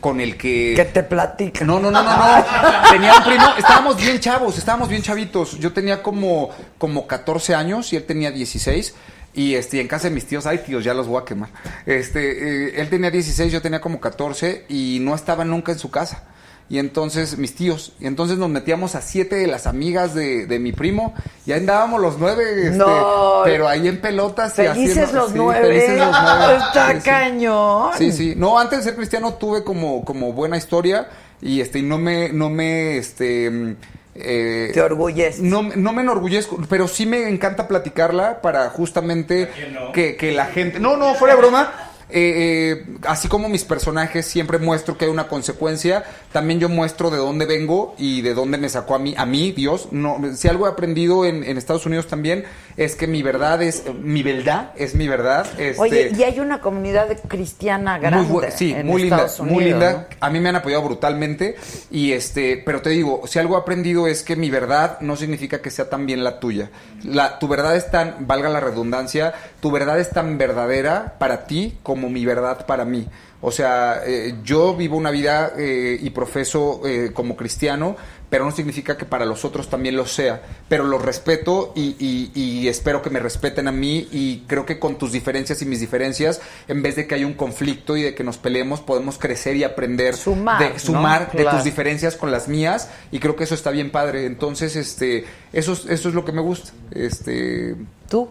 con 0.00 0.20
el 0.20 0.36
que... 0.36 0.74
Que 0.76 0.84
te 0.84 1.02
platica. 1.02 1.64
No, 1.64 1.78
no, 1.78 1.90
no, 1.90 2.02
no, 2.02 2.16
no. 2.16 2.44
Tenía 2.90 3.14
un 3.14 3.24
primo, 3.24 3.46
estábamos 3.56 3.96
bien 3.96 4.18
chavos, 4.20 4.58
estábamos 4.58 4.88
bien 4.88 5.02
chavitos. 5.02 5.58
Yo 5.58 5.72
tenía 5.72 6.02
como, 6.02 6.50
como 6.78 7.06
14 7.06 7.54
años 7.54 7.92
y 7.92 7.96
él 7.96 8.04
tenía 8.04 8.30
16. 8.30 8.94
Y 9.34 9.54
este, 9.54 9.80
en 9.80 9.88
casa 9.88 10.08
de 10.08 10.14
mis 10.14 10.26
tíos, 10.26 10.46
ay 10.46 10.58
tíos, 10.58 10.84
ya 10.84 10.94
los 10.94 11.06
voy 11.06 11.22
a 11.22 11.24
quemar. 11.24 11.48
Este, 11.86 12.68
eh, 12.68 12.80
él 12.80 12.88
tenía 12.88 13.10
16, 13.10 13.52
yo 13.52 13.62
tenía 13.62 13.80
como 13.80 14.00
14 14.00 14.66
y 14.68 14.98
no 15.00 15.14
estaba 15.14 15.44
nunca 15.44 15.72
en 15.72 15.78
su 15.78 15.90
casa. 15.90 16.22
Y 16.68 16.78
entonces, 16.78 17.36
mis 17.36 17.54
tíos, 17.54 17.92
y 18.00 18.06
entonces 18.06 18.38
nos 18.38 18.48
metíamos 18.48 18.94
a 18.94 19.02
siete 19.02 19.36
de 19.36 19.46
las 19.46 19.66
amigas 19.66 20.14
de, 20.14 20.46
de 20.46 20.58
mi 20.58 20.72
primo, 20.72 21.14
y 21.44 21.52
ahí 21.52 21.60
andábamos 21.60 22.00
los 22.00 22.18
nueve, 22.18 22.44
este, 22.68 22.78
No. 22.78 23.42
pero 23.44 23.68
ahí 23.68 23.86
en 23.86 24.00
pelotas. 24.00 24.52
y 24.58 24.62
Felices 24.62 24.96
haciendo- 25.04 25.20
los 25.20 25.30
sí, 25.30 25.36
nueve. 25.36 25.66
felices 25.66 25.98
los 25.98 26.16
nueve. 26.22 26.56
Está 26.66 26.94
Sí, 26.94 27.00
cañón. 27.04 27.90
Sí, 27.98 28.12
sí. 28.12 28.34
No, 28.36 28.58
antes 28.58 28.78
de 28.78 28.84
ser 28.84 28.96
cristiano 28.96 29.34
tuve 29.34 29.62
como, 29.62 30.04
como 30.06 30.32
buena 30.32 30.56
historia 30.56 31.08
y 31.42 31.60
este 31.60 31.80
y 31.80 31.82
no 31.82 31.98
me, 31.98 32.30
no 32.30 32.48
me, 32.48 32.96
este, 32.96 33.50
mm, 33.50 33.76
eh, 34.14 34.70
Te 34.72 34.80
orgulleces. 34.80 35.42
no, 35.42 35.62
no 35.62 35.92
me 35.92 36.00
enorgullezco, 36.00 36.58
pero 36.68 36.88
sí 36.88 37.04
me 37.04 37.28
encanta 37.28 37.68
platicarla 37.68 38.40
para 38.40 38.70
justamente 38.70 39.50
no? 39.72 39.92
que, 39.92 40.16
que 40.16 40.32
la 40.32 40.46
gente... 40.46 40.80
No, 40.80 40.96
no, 40.96 41.14
fuera 41.14 41.34
de 41.34 41.40
broma. 41.42 41.72
Eh, 42.10 42.84
eh, 42.84 42.86
así 43.06 43.28
como 43.28 43.48
mis 43.48 43.64
personajes 43.64 44.26
siempre 44.26 44.58
muestro 44.58 44.96
que 44.96 45.06
hay 45.06 45.10
una 45.10 45.28
consecuencia, 45.28 46.04
también 46.32 46.60
yo 46.60 46.68
muestro 46.68 47.10
de 47.10 47.18
dónde 47.18 47.46
vengo 47.46 47.94
y 47.98 48.22
de 48.22 48.34
dónde 48.34 48.58
me 48.58 48.68
sacó 48.68 48.94
a 48.94 48.98
mí, 48.98 49.14
a 49.16 49.26
mí 49.26 49.52
Dios. 49.52 49.88
No, 49.92 50.18
si 50.34 50.48
algo 50.48 50.66
he 50.66 50.70
aprendido 50.70 51.24
en, 51.24 51.44
en 51.44 51.56
Estados 51.58 51.86
Unidos 51.86 52.06
también 52.06 52.44
es 52.76 52.96
que 52.96 53.06
mi 53.06 53.22
verdad 53.22 53.62
es 53.62 53.84
mi 54.02 54.22
verdad 54.22 54.72
es 54.76 54.94
mi 54.94 55.08
verdad. 55.08 55.46
Este, 55.58 55.80
Oye, 55.80 56.12
y 56.16 56.22
hay 56.22 56.40
una 56.40 56.60
comunidad 56.60 57.08
cristiana 57.28 57.98
grande. 57.98 58.28
muy 58.28 58.44
sí, 58.50 58.72
en 58.72 58.86
muy 58.86 59.02
linda, 59.02 59.26
muy 59.40 59.64
linda. 59.64 60.08
A 60.20 60.30
mí 60.30 60.40
me 60.40 60.48
han 60.48 60.56
apoyado 60.56 60.82
brutalmente 60.82 61.56
y 61.90 62.12
este, 62.12 62.62
pero 62.64 62.82
te 62.82 62.90
digo, 62.90 63.22
si 63.26 63.38
algo 63.38 63.56
he 63.56 63.60
aprendido 63.60 64.06
es 64.06 64.22
que 64.22 64.36
mi 64.36 64.50
verdad 64.50 64.98
no 65.00 65.16
significa 65.16 65.60
que 65.60 65.70
sea 65.70 65.88
también 65.88 66.24
la 66.24 66.40
tuya. 66.40 66.70
La, 67.02 67.38
tu 67.38 67.48
verdad 67.48 67.76
es 67.76 67.90
tan, 67.90 68.26
valga 68.26 68.48
la 68.48 68.60
redundancia, 68.60 69.34
tu 69.60 69.70
verdad 69.70 69.98
es 70.00 70.10
tan 70.10 70.38
verdadera 70.38 71.14
para 71.18 71.46
ti 71.46 71.78
como 71.82 71.93
mi 71.96 72.24
verdad 72.26 72.66
para 72.66 72.84
mí. 72.84 73.06
O 73.40 73.50
sea, 73.50 74.00
eh, 74.06 74.36
yo 74.42 74.74
vivo 74.74 74.96
una 74.96 75.10
vida 75.10 75.52
eh, 75.58 75.98
y 76.00 76.10
profeso 76.10 76.80
eh, 76.86 77.10
como 77.12 77.36
cristiano, 77.36 77.94
pero 78.30 78.46
no 78.46 78.50
significa 78.50 78.96
que 78.96 79.04
para 79.04 79.26
los 79.26 79.44
otros 79.44 79.68
también 79.68 79.96
lo 79.96 80.06
sea. 80.06 80.40
Pero 80.68 80.84
los 80.84 81.02
respeto 81.02 81.72
y, 81.76 81.94
y- 82.00 82.30
y 82.34 82.68
espero 82.68 83.02
que 83.02 83.10
me 83.10 83.20
respeten 83.20 83.68
a 83.68 83.72
mí 83.72 84.08
y 84.10 84.44
creo 84.46 84.64
que 84.64 84.78
con 84.78 84.96
tus 84.96 85.12
diferencias 85.12 85.60
y 85.60 85.66
mis 85.66 85.78
diferencias, 85.78 86.40
en 86.68 86.82
vez 86.82 86.96
de 86.96 87.06
que 87.06 87.16
haya 87.16 87.26
un 87.26 87.34
conflicto 87.34 87.96
y 87.98 88.02
de 88.02 88.14
que 88.14 88.24
nos 88.24 88.38
peleemos, 88.38 88.80
podemos 88.80 89.18
crecer 89.18 89.56
y 89.56 89.62
aprender 89.64 90.16
Sumar, 90.16 90.58
de, 90.60 90.70
¿no? 90.70 90.78
sumar 90.78 91.30
de 91.32 91.44
tus 91.44 91.64
diferencias 91.64 92.16
con 92.16 92.32
las 92.32 92.48
mías 92.48 92.88
y 93.12 93.18
creo 93.18 93.36
que 93.36 93.44
eso 93.44 93.54
está 93.54 93.70
bien 93.70 93.90
padre. 93.92 94.24
Entonces, 94.24 94.74
este, 94.74 95.26
eso, 95.52 95.74
es- 95.74 95.84
eso 95.86 96.08
es 96.08 96.14
lo 96.14 96.24
que 96.24 96.32
me 96.32 96.40
gusta. 96.40 96.72
Este, 96.92 97.76
¿Tú 98.08 98.30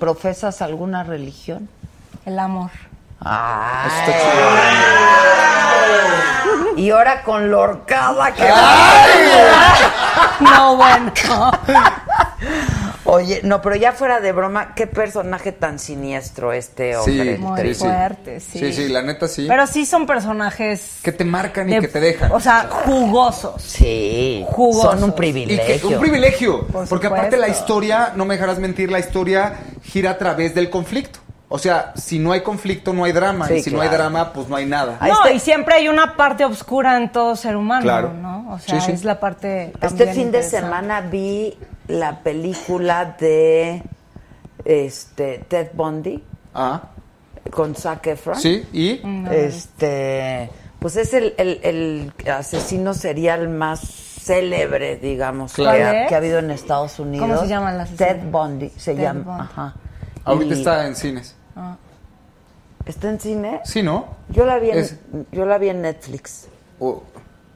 profesas 0.00 0.60
alguna 0.60 1.04
religión? 1.04 1.68
El 2.26 2.38
amor. 2.38 2.70
Eso 3.20 4.10
está 4.10 4.14
Y 6.76 6.90
ahora 6.90 7.22
con 7.22 7.50
la 7.50 7.56
horcada 7.58 8.34
que 8.34 8.42
No, 10.40 10.76
bueno. 10.76 11.12
Oye, 13.04 13.40
no, 13.44 13.60
pero 13.62 13.76
ya 13.76 13.92
fuera 13.92 14.20
de 14.20 14.32
broma, 14.32 14.74
qué 14.74 14.86
personaje 14.86 15.52
tan 15.52 15.78
siniestro 15.78 16.52
este 16.52 16.96
hombre. 16.96 17.36
Sí, 17.36 17.42
Muy 17.42 17.74
fuerte, 17.74 18.40
sí. 18.40 18.58
Sí, 18.58 18.72
sí, 18.72 18.88
la 18.88 19.02
neta 19.02 19.28
sí. 19.28 19.46
Pero 19.46 19.66
sí 19.66 19.86
son 19.86 20.06
personajes... 20.06 20.98
que 21.02 21.12
te 21.12 21.24
marcan 21.24 21.70
y 21.72 21.78
que 21.80 21.88
te 21.88 22.00
dejan. 22.00 22.32
O 22.32 22.40
sea, 22.40 22.66
jugosos. 22.70 23.62
Sí, 23.62 24.44
Jugosos. 24.48 24.94
son 25.00 25.04
un 25.04 25.10
Y 25.10 25.12
que- 25.12 25.16
privilegio. 25.16 25.88
un 25.90 26.00
privilegio. 26.00 26.66
Por 26.66 26.88
porque 26.88 27.06
aparte 27.06 27.36
la 27.36 27.48
historia, 27.48 28.12
no 28.16 28.24
me 28.24 28.34
dejarás 28.34 28.58
mentir, 28.58 28.90
la 28.90 28.98
historia 28.98 29.54
gira 29.84 30.12
a 30.12 30.18
través 30.18 30.54
del 30.54 30.70
conflicto. 30.70 31.20
O 31.54 31.58
sea, 31.58 31.92
si 31.94 32.18
no 32.18 32.32
hay 32.32 32.40
conflicto, 32.40 32.92
no 32.92 33.04
hay 33.04 33.12
drama. 33.12 33.46
Sí, 33.46 33.54
y 33.54 33.62
si 33.62 33.70
no 33.70 33.80
hay 33.80 33.88
drama, 33.88 34.32
pues 34.32 34.48
no 34.48 34.56
hay 34.56 34.66
nada. 34.66 34.98
No, 35.00 35.06
está. 35.06 35.30
y 35.30 35.38
siempre 35.38 35.76
hay 35.76 35.86
una 35.86 36.16
parte 36.16 36.44
oscura 36.44 36.96
en 36.96 37.12
todo 37.12 37.36
ser 37.36 37.54
humano, 37.54 37.82
Claro. 37.82 38.12
¿no? 38.12 38.52
O 38.54 38.58
sea, 38.58 38.80
Sí, 38.80 38.86
sí. 38.86 38.92
es 38.92 39.04
la 39.04 39.20
parte 39.20 39.72
Este 39.80 40.12
fin 40.12 40.32
de 40.32 40.42
semana 40.42 41.00
vi 41.02 41.56
la 41.86 42.18
película 42.24 43.14
de 43.20 43.84
este 44.64 45.44
Ted 45.48 45.68
Bundy 45.74 46.24
Ah, 46.54 46.82
con 47.52 47.76
Zac 47.76 48.04
Efron. 48.08 48.36
sí, 48.40 48.66
y. 48.72 49.00
Este, 49.30 50.50
pues 50.80 50.96
es 50.96 51.14
el, 51.14 51.34
el- 51.36 51.60
el 51.62 52.30
asesino 52.30 52.94
serial 52.94 53.48
más 53.48 53.80
célebre, 53.80 54.96
digamos, 54.96 55.52
que 55.54 55.66
ha, 55.66 56.16
habido 56.16 56.38
en 56.40 56.50
Estados 56.50 56.98
Unidos. 56.98 57.28
¿Cómo 57.28 57.40
se 57.40 57.46
llama 57.48 57.72
el 57.74 57.80
asesino? 57.80 58.08
Ted 58.08 58.22
Bundy 58.30 58.70
se 58.76 58.94
Ted 58.94 59.02
llama. 59.02 59.20
Bundy. 59.24 59.42
Ajá. 59.52 59.74
Ahorita 60.24 60.54
Y- 60.54 60.58
está 60.58 60.86
en 60.86 60.96
cines. 60.96 61.36
¿Está 62.86 63.08
en 63.10 63.18
cine? 63.20 63.60
Sí, 63.64 63.82
¿no? 63.82 64.06
Yo 64.28 64.44
la 64.44 64.58
vi 64.58 64.70
en, 64.70 64.78
Es- 64.78 64.96
yo 65.32 65.46
la 65.46 65.56
vi 65.58 65.68
en 65.70 65.80
Netflix. 65.82 66.48
Oh, 66.80 67.02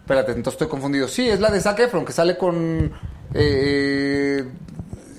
espérate, 0.02 0.32
entonces 0.32 0.54
estoy 0.54 0.68
confundido. 0.68 1.06
Sí, 1.08 1.28
es 1.28 1.40
la 1.40 1.50
de 1.50 1.60
Zac 1.60 1.78
Efron, 1.80 2.04
que 2.04 2.12
sale 2.12 2.36
con. 2.38 2.92
eh, 3.34 4.44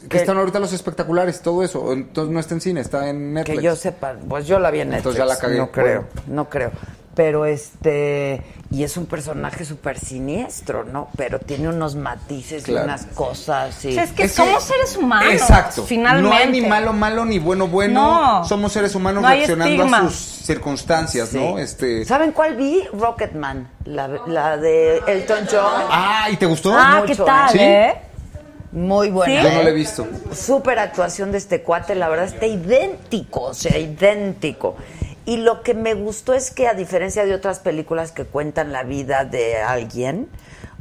que 0.04 0.08
Que- 0.08 0.18
están 0.18 0.38
ahorita 0.38 0.60
los 0.60 0.74
espectaculares 0.74 1.38
y 1.40 1.44
todo 1.44 1.62
eso. 1.64 1.94
Entonces 1.94 2.34
no 2.34 2.40
está 2.40 2.56
en 2.56 2.62
cine, 2.62 2.82
está 2.82 3.08
en 3.10 3.34
Netflix. 3.36 3.60
Que 3.60 3.64
yo 3.64 3.76
sepa, 3.76 4.16
pues 4.28 4.48
yo 4.48 4.58
la 4.60 4.72
vi 4.72 4.80
en 4.80 4.90
Netflix. 4.90 5.16
Entonces 5.16 5.20
ya 5.20 5.26
la 5.26 5.38
cagué. 5.38 5.58
No 5.60 5.72
creo, 5.72 6.06
Bueno. 6.16 6.24
no 6.36 6.50
creo. 6.50 6.72
Pero 7.20 7.46
este, 7.46 8.42
y 8.72 8.84
es 8.84 8.96
un 8.96 9.06
personaje 9.06 9.66
súper 9.66 10.00
siniestro, 10.00 10.86
¿no? 10.86 11.10
Pero 11.18 11.38
tiene 11.38 11.68
unos 11.68 11.96
matices 11.96 12.66
y 12.66 12.72
unas 12.72 13.08
cosas. 13.08 13.84
Y... 13.84 13.90
O 13.90 13.92
sea, 13.92 14.04
es 14.06 14.14
que 14.14 14.30
somos 14.30 14.64
seres 14.64 14.96
humanos. 14.96 15.34
Exacto. 15.34 15.84
Finalmente. 15.84 16.30
No 16.30 16.34
hay 16.34 16.50
ni 16.50 16.62
malo 16.66 16.94
malo 16.94 17.26
ni 17.26 17.38
bueno 17.38 17.68
bueno. 17.68 18.40
No. 18.40 18.46
Somos 18.46 18.72
seres 18.72 18.96
humanos 18.96 19.22
No 19.22 19.28
hay 19.28 19.40
reaccionando 19.40 19.76
estigma. 19.76 19.98
a 19.98 20.04
sus 20.04 20.16
circunstancias, 20.16 21.34
¿no? 21.34 21.60
Este. 21.60 22.06
¿Saben 22.06 22.32
cuál 22.32 22.56
vi? 22.56 22.84
Rocketman, 22.94 23.70
la, 23.84 24.08
la 24.26 24.56
de 24.56 25.02
Elton 25.06 25.46
John. 25.52 25.84
Ah, 25.92 26.30
¿y 26.32 26.38
te 26.38 26.46
gustó? 26.46 26.72
Ah, 26.74 27.04
¿qué 27.06 27.18
tal, 27.18 27.50
¿Sí? 27.50 27.58
eh? 27.60 27.96
Muy 28.72 29.10
buena. 29.10 29.44
Yo 29.44 29.52
no 29.52 29.64
lo 29.64 29.68
he 29.68 29.74
visto. 29.74 30.08
Súper 30.34 30.80
actuación 30.80 31.34
de 31.34 31.40
este 31.40 31.64
cuate, 31.64 31.96
la 31.96 32.08
verdad 32.08 32.28
está 32.28 32.46
idéntico, 32.46 33.42
o 33.42 33.54
sea, 33.54 33.78
idéntico. 33.78 34.78
Y 35.30 35.38
lo 35.38 35.62
que 35.62 35.76
me 35.76 35.94
gustó 35.94 36.34
es 36.34 36.50
que 36.50 36.68
a 36.68 36.74
diferencia 36.74 37.24
de 37.24 37.36
otras 37.36 37.60
películas 37.60 38.12
que 38.12 38.26
cuentan 38.26 38.72
la 38.72 38.82
vida 38.84 39.26
de 39.26 39.58
alguien, 39.62 40.28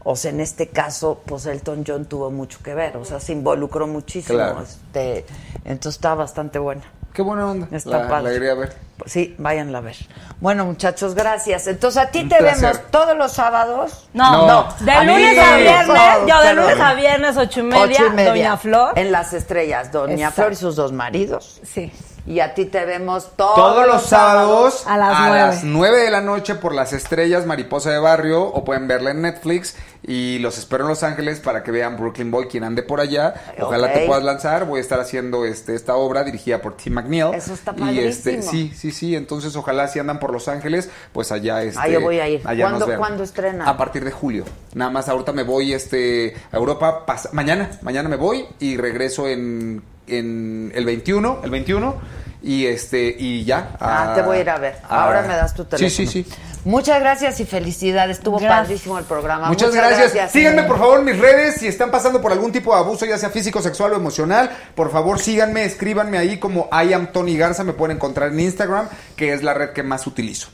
o 0.04 0.16
sea, 0.16 0.30
en 0.30 0.40
este 0.40 0.68
caso, 0.68 1.20
pues 1.26 1.44
Elton 1.44 1.84
John 1.86 2.06
tuvo 2.06 2.30
mucho 2.30 2.58
que 2.64 2.72
ver, 2.74 2.96
o 2.96 3.04
sea, 3.04 3.20
se 3.20 3.32
involucró 3.32 3.86
muchísimo. 3.86 4.38
Claro. 4.38 4.62
Este, 4.62 5.26
entonces 5.66 5.96
está 5.96 6.14
bastante 6.14 6.58
buena. 6.58 6.82
Qué 7.12 7.20
buena 7.22 7.50
onda. 7.50 7.68
Está 7.72 7.98
la, 8.04 8.08
padre. 8.08 8.30
la 8.30 8.36
iré 8.36 8.50
a 8.50 8.54
ver. 8.54 8.76
Sí, 9.06 9.34
váyanla 9.38 9.78
a 9.78 9.80
ver. 9.82 9.96
Bueno, 10.40 10.64
muchachos, 10.64 11.14
gracias. 11.14 11.66
Entonces, 11.66 12.00
a 12.02 12.10
ti 12.10 12.20
Un 12.20 12.28
te 12.28 12.36
placer. 12.36 12.62
vemos 12.76 12.90
todos 12.90 13.16
los 13.18 13.32
sábados. 13.32 14.08
No, 14.14 14.46
No. 14.46 14.74
De 14.80 14.92
A 14.92 15.00
mí- 15.02 15.06
lunes 15.12 15.38
a 15.38 15.56
viernes, 15.56 15.96
yo 16.26 16.40
de 16.42 16.54
lunes 16.54 16.80
a 16.80 16.94
viernes, 16.94 17.36
ocho 17.36 17.60
y 17.60 17.62
media, 17.64 17.82
Ocho 17.84 18.06
y 18.06 18.10
media. 18.10 18.30
Doña 18.30 18.56
Flor. 18.56 18.98
En 18.98 19.10
las 19.12 19.32
estrellas, 19.34 19.90
Doña 19.92 20.14
Exacto. 20.14 20.34
Flor 20.36 20.52
y 20.52 20.56
sus 20.56 20.76
dos 20.76 20.92
maridos. 20.92 21.60
Sí. 21.64 21.92
Y 22.28 22.40
a 22.40 22.52
ti 22.52 22.66
te 22.66 22.84
vemos 22.84 23.30
todos, 23.36 23.54
Todos 23.54 23.86
los 23.86 24.02
sábados 24.02 24.84
A 24.86 24.98
las 24.98 25.18
nueve. 25.20 25.38
las 25.38 25.64
9 25.64 25.98
de 26.02 26.10
la 26.10 26.20
noche 26.20 26.54
por 26.56 26.74
las 26.74 26.92
estrellas 26.92 27.46
Mariposa 27.46 27.90
de 27.90 27.98
Barrio 27.98 28.42
o 28.44 28.64
pueden 28.64 28.86
verla 28.86 29.12
en 29.12 29.22
Netflix 29.22 29.76
y 30.02 30.38
los 30.40 30.58
espero 30.58 30.84
en 30.84 30.88
Los 30.90 31.02
Ángeles 31.02 31.40
para 31.40 31.62
que 31.62 31.70
vean 31.70 31.96
Brooklyn 31.96 32.30
Boy 32.30 32.46
quien 32.48 32.64
ande 32.64 32.82
por 32.82 33.00
allá. 33.00 33.32
Ojalá 33.60 33.92
te 33.94 34.06
puedas 34.06 34.22
lanzar. 34.22 34.66
Voy 34.66 34.78
a 34.78 34.82
estar 34.82 35.00
haciendo 35.00 35.46
este 35.46 35.74
esta 35.74 35.96
obra 35.96 36.22
dirigida 36.22 36.60
por 36.60 36.76
Tim 36.76 36.92
McNeil. 36.94 37.34
Eso 37.34 37.54
está 37.54 37.74
Y 37.90 37.98
este 38.00 38.42
sí, 38.42 38.72
sí, 38.76 38.90
sí, 38.92 39.16
entonces 39.16 39.56
ojalá 39.56 39.88
si 39.88 39.98
andan 39.98 40.18
por 40.20 40.30
Los 40.32 40.48
Ángeles, 40.48 40.90
pues 41.14 41.32
allá 41.32 41.62
este 41.62 41.80
Ah, 41.82 41.88
yo 41.88 42.00
voy 42.02 42.20
a 42.20 42.28
ir. 42.28 42.42
allá 42.46 42.64
¿Cuándo- 42.64 42.78
nos 42.80 42.88
vean. 42.88 42.98
cuándo 43.00 43.22
estrena? 43.24 43.66
A 43.68 43.76
partir 43.78 44.04
de 44.04 44.10
julio. 44.10 44.44
Nada 44.74 44.90
más 44.90 45.08
ahorita 45.08 45.32
me 45.32 45.44
voy 45.44 45.72
este 45.72 46.36
a 46.52 46.56
Europa 46.58 47.06
mañana, 47.32 47.70
mañana 47.80 48.08
me 48.10 48.16
voy 48.16 48.46
y 48.60 48.76
regreso 48.76 49.26
en 49.28 49.82
en 50.08 50.72
el 50.74 50.84
21, 50.84 51.40
el 51.44 51.50
21 51.50 51.96
y 52.42 52.66
este 52.66 53.14
y 53.18 53.44
ya. 53.44 53.76
Ah, 53.80 54.12
te 54.14 54.22
voy 54.22 54.38
a 54.38 54.40
ir 54.40 54.50
a 54.50 54.58
ver. 54.58 54.76
Ahora 54.88 55.22
me 55.22 55.34
das 55.34 55.54
tu 55.54 55.64
teléfono. 55.64 55.90
Sí, 55.90 56.06
sí, 56.06 56.24
sí. 56.24 56.32
Muchas 56.64 57.00
gracias 57.00 57.40
y 57.40 57.46
felicidades. 57.46 58.18
Estuvo 58.18 58.38
Gracias. 58.38 58.60
padrísimo 58.60 58.98
el 58.98 59.04
programa. 59.04 59.48
Muchas, 59.48 59.74
gracias. 59.74 60.32
Síganme 60.32 60.64
por 60.64 60.78
favor 60.78 60.98
en 60.98 61.06
mis 61.06 61.18
redes 61.18 61.56
si 61.56 61.66
están 61.66 61.90
pasando 61.90 62.20
por 62.20 62.32
algún 62.32 62.52
tipo 62.52 62.74
de 62.74 62.80
abuso, 62.80 63.06
ya 63.06 63.16
sea 63.16 63.30
físico, 63.30 63.62
sexual 63.62 63.92
o 63.92 63.96
emocional. 63.96 64.50
Por 64.74 64.90
favor, 64.90 65.18
síganme, 65.18 65.64
escríbanme 65.64 66.18
ahí 66.18 66.38
como 66.38 66.68
I 66.72 66.92
am 66.92 67.12
Tony 67.12 67.36
Garza, 67.36 67.64
me 67.64 67.72
pueden 67.72 67.96
encontrar 67.96 68.32
en 68.32 68.40
Instagram, 68.40 68.88
que 69.16 69.32
es 69.32 69.42
la 69.42 69.54
red 69.54 69.70
que 69.70 69.82
más 69.82 70.06
utilizo. 70.06 70.48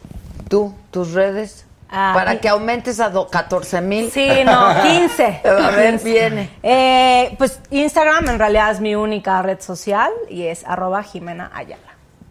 Tú, 0.48 0.74
tus 0.90 1.12
redes. 1.12 1.64
Ah, 1.94 2.12
para 2.14 2.34
y- 2.34 2.38
que 2.38 2.48
aumentes 2.48 2.98
a 3.00 3.08
do- 3.08 3.28
14 3.28 3.80
mil. 3.80 4.10
Sí, 4.10 4.28
no, 4.44 4.82
15. 4.82 5.40
A 5.44 5.70
ver, 5.70 5.90
15. 5.92 6.04
viene. 6.04 6.50
Eh, 6.62 7.34
pues 7.38 7.60
Instagram 7.70 8.28
en 8.30 8.38
realidad 8.38 8.70
es 8.72 8.80
mi 8.80 8.94
única 8.94 9.40
red 9.42 9.60
social 9.60 10.10
y 10.28 10.46
es 10.46 10.64
arroba 10.66 11.02
Jimena 11.02 11.50
Ayala. 11.54 11.82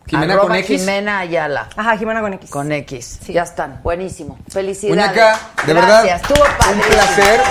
Jimena 0.06 0.34
Arroba 0.34 0.50
con 0.50 0.58
X. 0.58 0.82
Jimena 0.82 1.20
Ayala. 1.20 1.70
Ajá, 1.78 1.96
Jimena 1.98 2.20
con 2.20 2.34
X. 2.34 2.50
Con 2.52 2.72
X. 2.74 3.20
Sí. 3.26 3.32
Ya 3.34 3.44
están. 3.44 3.80
Buenísimo. 3.84 4.38
Felicidades. 4.52 5.02
Muñeca, 5.02 5.40
de 5.66 5.74
verdad, 5.74 6.04
Gracias. 6.04 6.22
Estuvo 6.30 6.44
un 6.74 6.80
placer. 6.82 7.42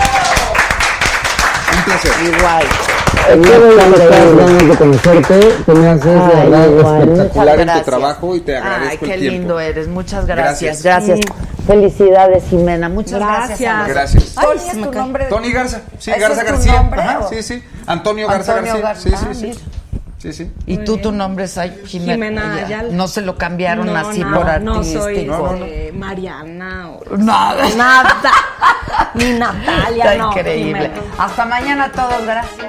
Un 1.76 1.82
placer. 1.84 2.12
Igual. 2.26 2.66
Tantas 3.12 4.36
ganas 4.36 4.68
de 4.68 4.76
conocerte, 4.76 5.41
te 5.66 5.73
me 5.74 5.89
haces 5.89 6.05
de 6.05 6.34
verdad 6.50 6.66
espectacular 6.66 7.60
en 7.60 7.73
tu 7.73 7.81
trabajo 7.82 8.36
y 8.36 8.41
te 8.41 8.57
agradezco 8.57 8.91
Ay, 8.91 8.99
qué 8.99 9.15
el 9.15 9.20
tiempo. 9.20 9.39
lindo 9.39 9.60
eres. 9.60 9.89
Muchas 9.89 10.26
gracias. 10.26 10.82
Gracias. 10.82 11.18
Gracias. 11.18 11.36
Felicidades, 11.66 12.44
Jimena. 12.50 12.89
Muchas 12.89 13.20
gracias. 13.20 13.89
Gracias. 13.89 14.34
Gracias. 14.34 14.39
Ay, 14.39 14.58
es 14.58 14.82
tu 14.82 14.91
nombre. 14.92 15.24
Tony 15.26 15.52
Garza, 15.52 15.82
sí, 15.99 16.10
¿Ese 16.10 16.20
Garza 16.20 16.42
García. 16.42 16.73
nombre, 16.74 17.00
Ajá, 17.00 17.20
sí, 17.28 17.42
sí. 17.42 17.62
Antonio 17.86 18.26
Garza 18.28 18.52
Antonio 18.58 18.82
García. 18.82 19.10
Garza. 19.12 19.28
Sí, 19.28 19.31
Ah, 19.31 19.34
sí, 19.34 19.52
sí. 19.52 19.60
Sí, 20.18 20.32
sí. 20.32 20.50
Y 20.66 20.78
tú, 20.78 20.99
tu 20.99 21.10
nombre 21.10 21.44
es 21.47 21.58
ay, 21.58 21.82
Jimena. 21.84 22.12
Jimena. 22.15 22.55
Ayala. 22.66 22.89
No 22.92 23.08
se 23.08 23.23
lo 23.23 23.36
cambiaron 23.36 23.86
No, 23.86 23.97
así 23.97 24.20
no, 24.20 24.34
por 24.36 24.60
No 24.62 24.74
artístico. 24.74 25.02
soy 25.02 25.24
No, 25.26 25.39
no, 25.39 25.57
no. 25.57 25.65
este, 25.65 25.92
Mariana 25.92 26.91
o 26.91 27.16
Nada. 27.16 27.68
nada. 27.76 28.16
Ni 29.15 29.32
Natalia, 29.32 30.05
Está 30.05 30.15
no. 30.16 30.28
increíble. 30.31 30.81
Jimena. 30.94 30.94
Hasta 31.18 31.44
mañana 31.44 31.84
a 31.86 31.92
todos. 31.92 32.24
Gracias. 32.24 32.68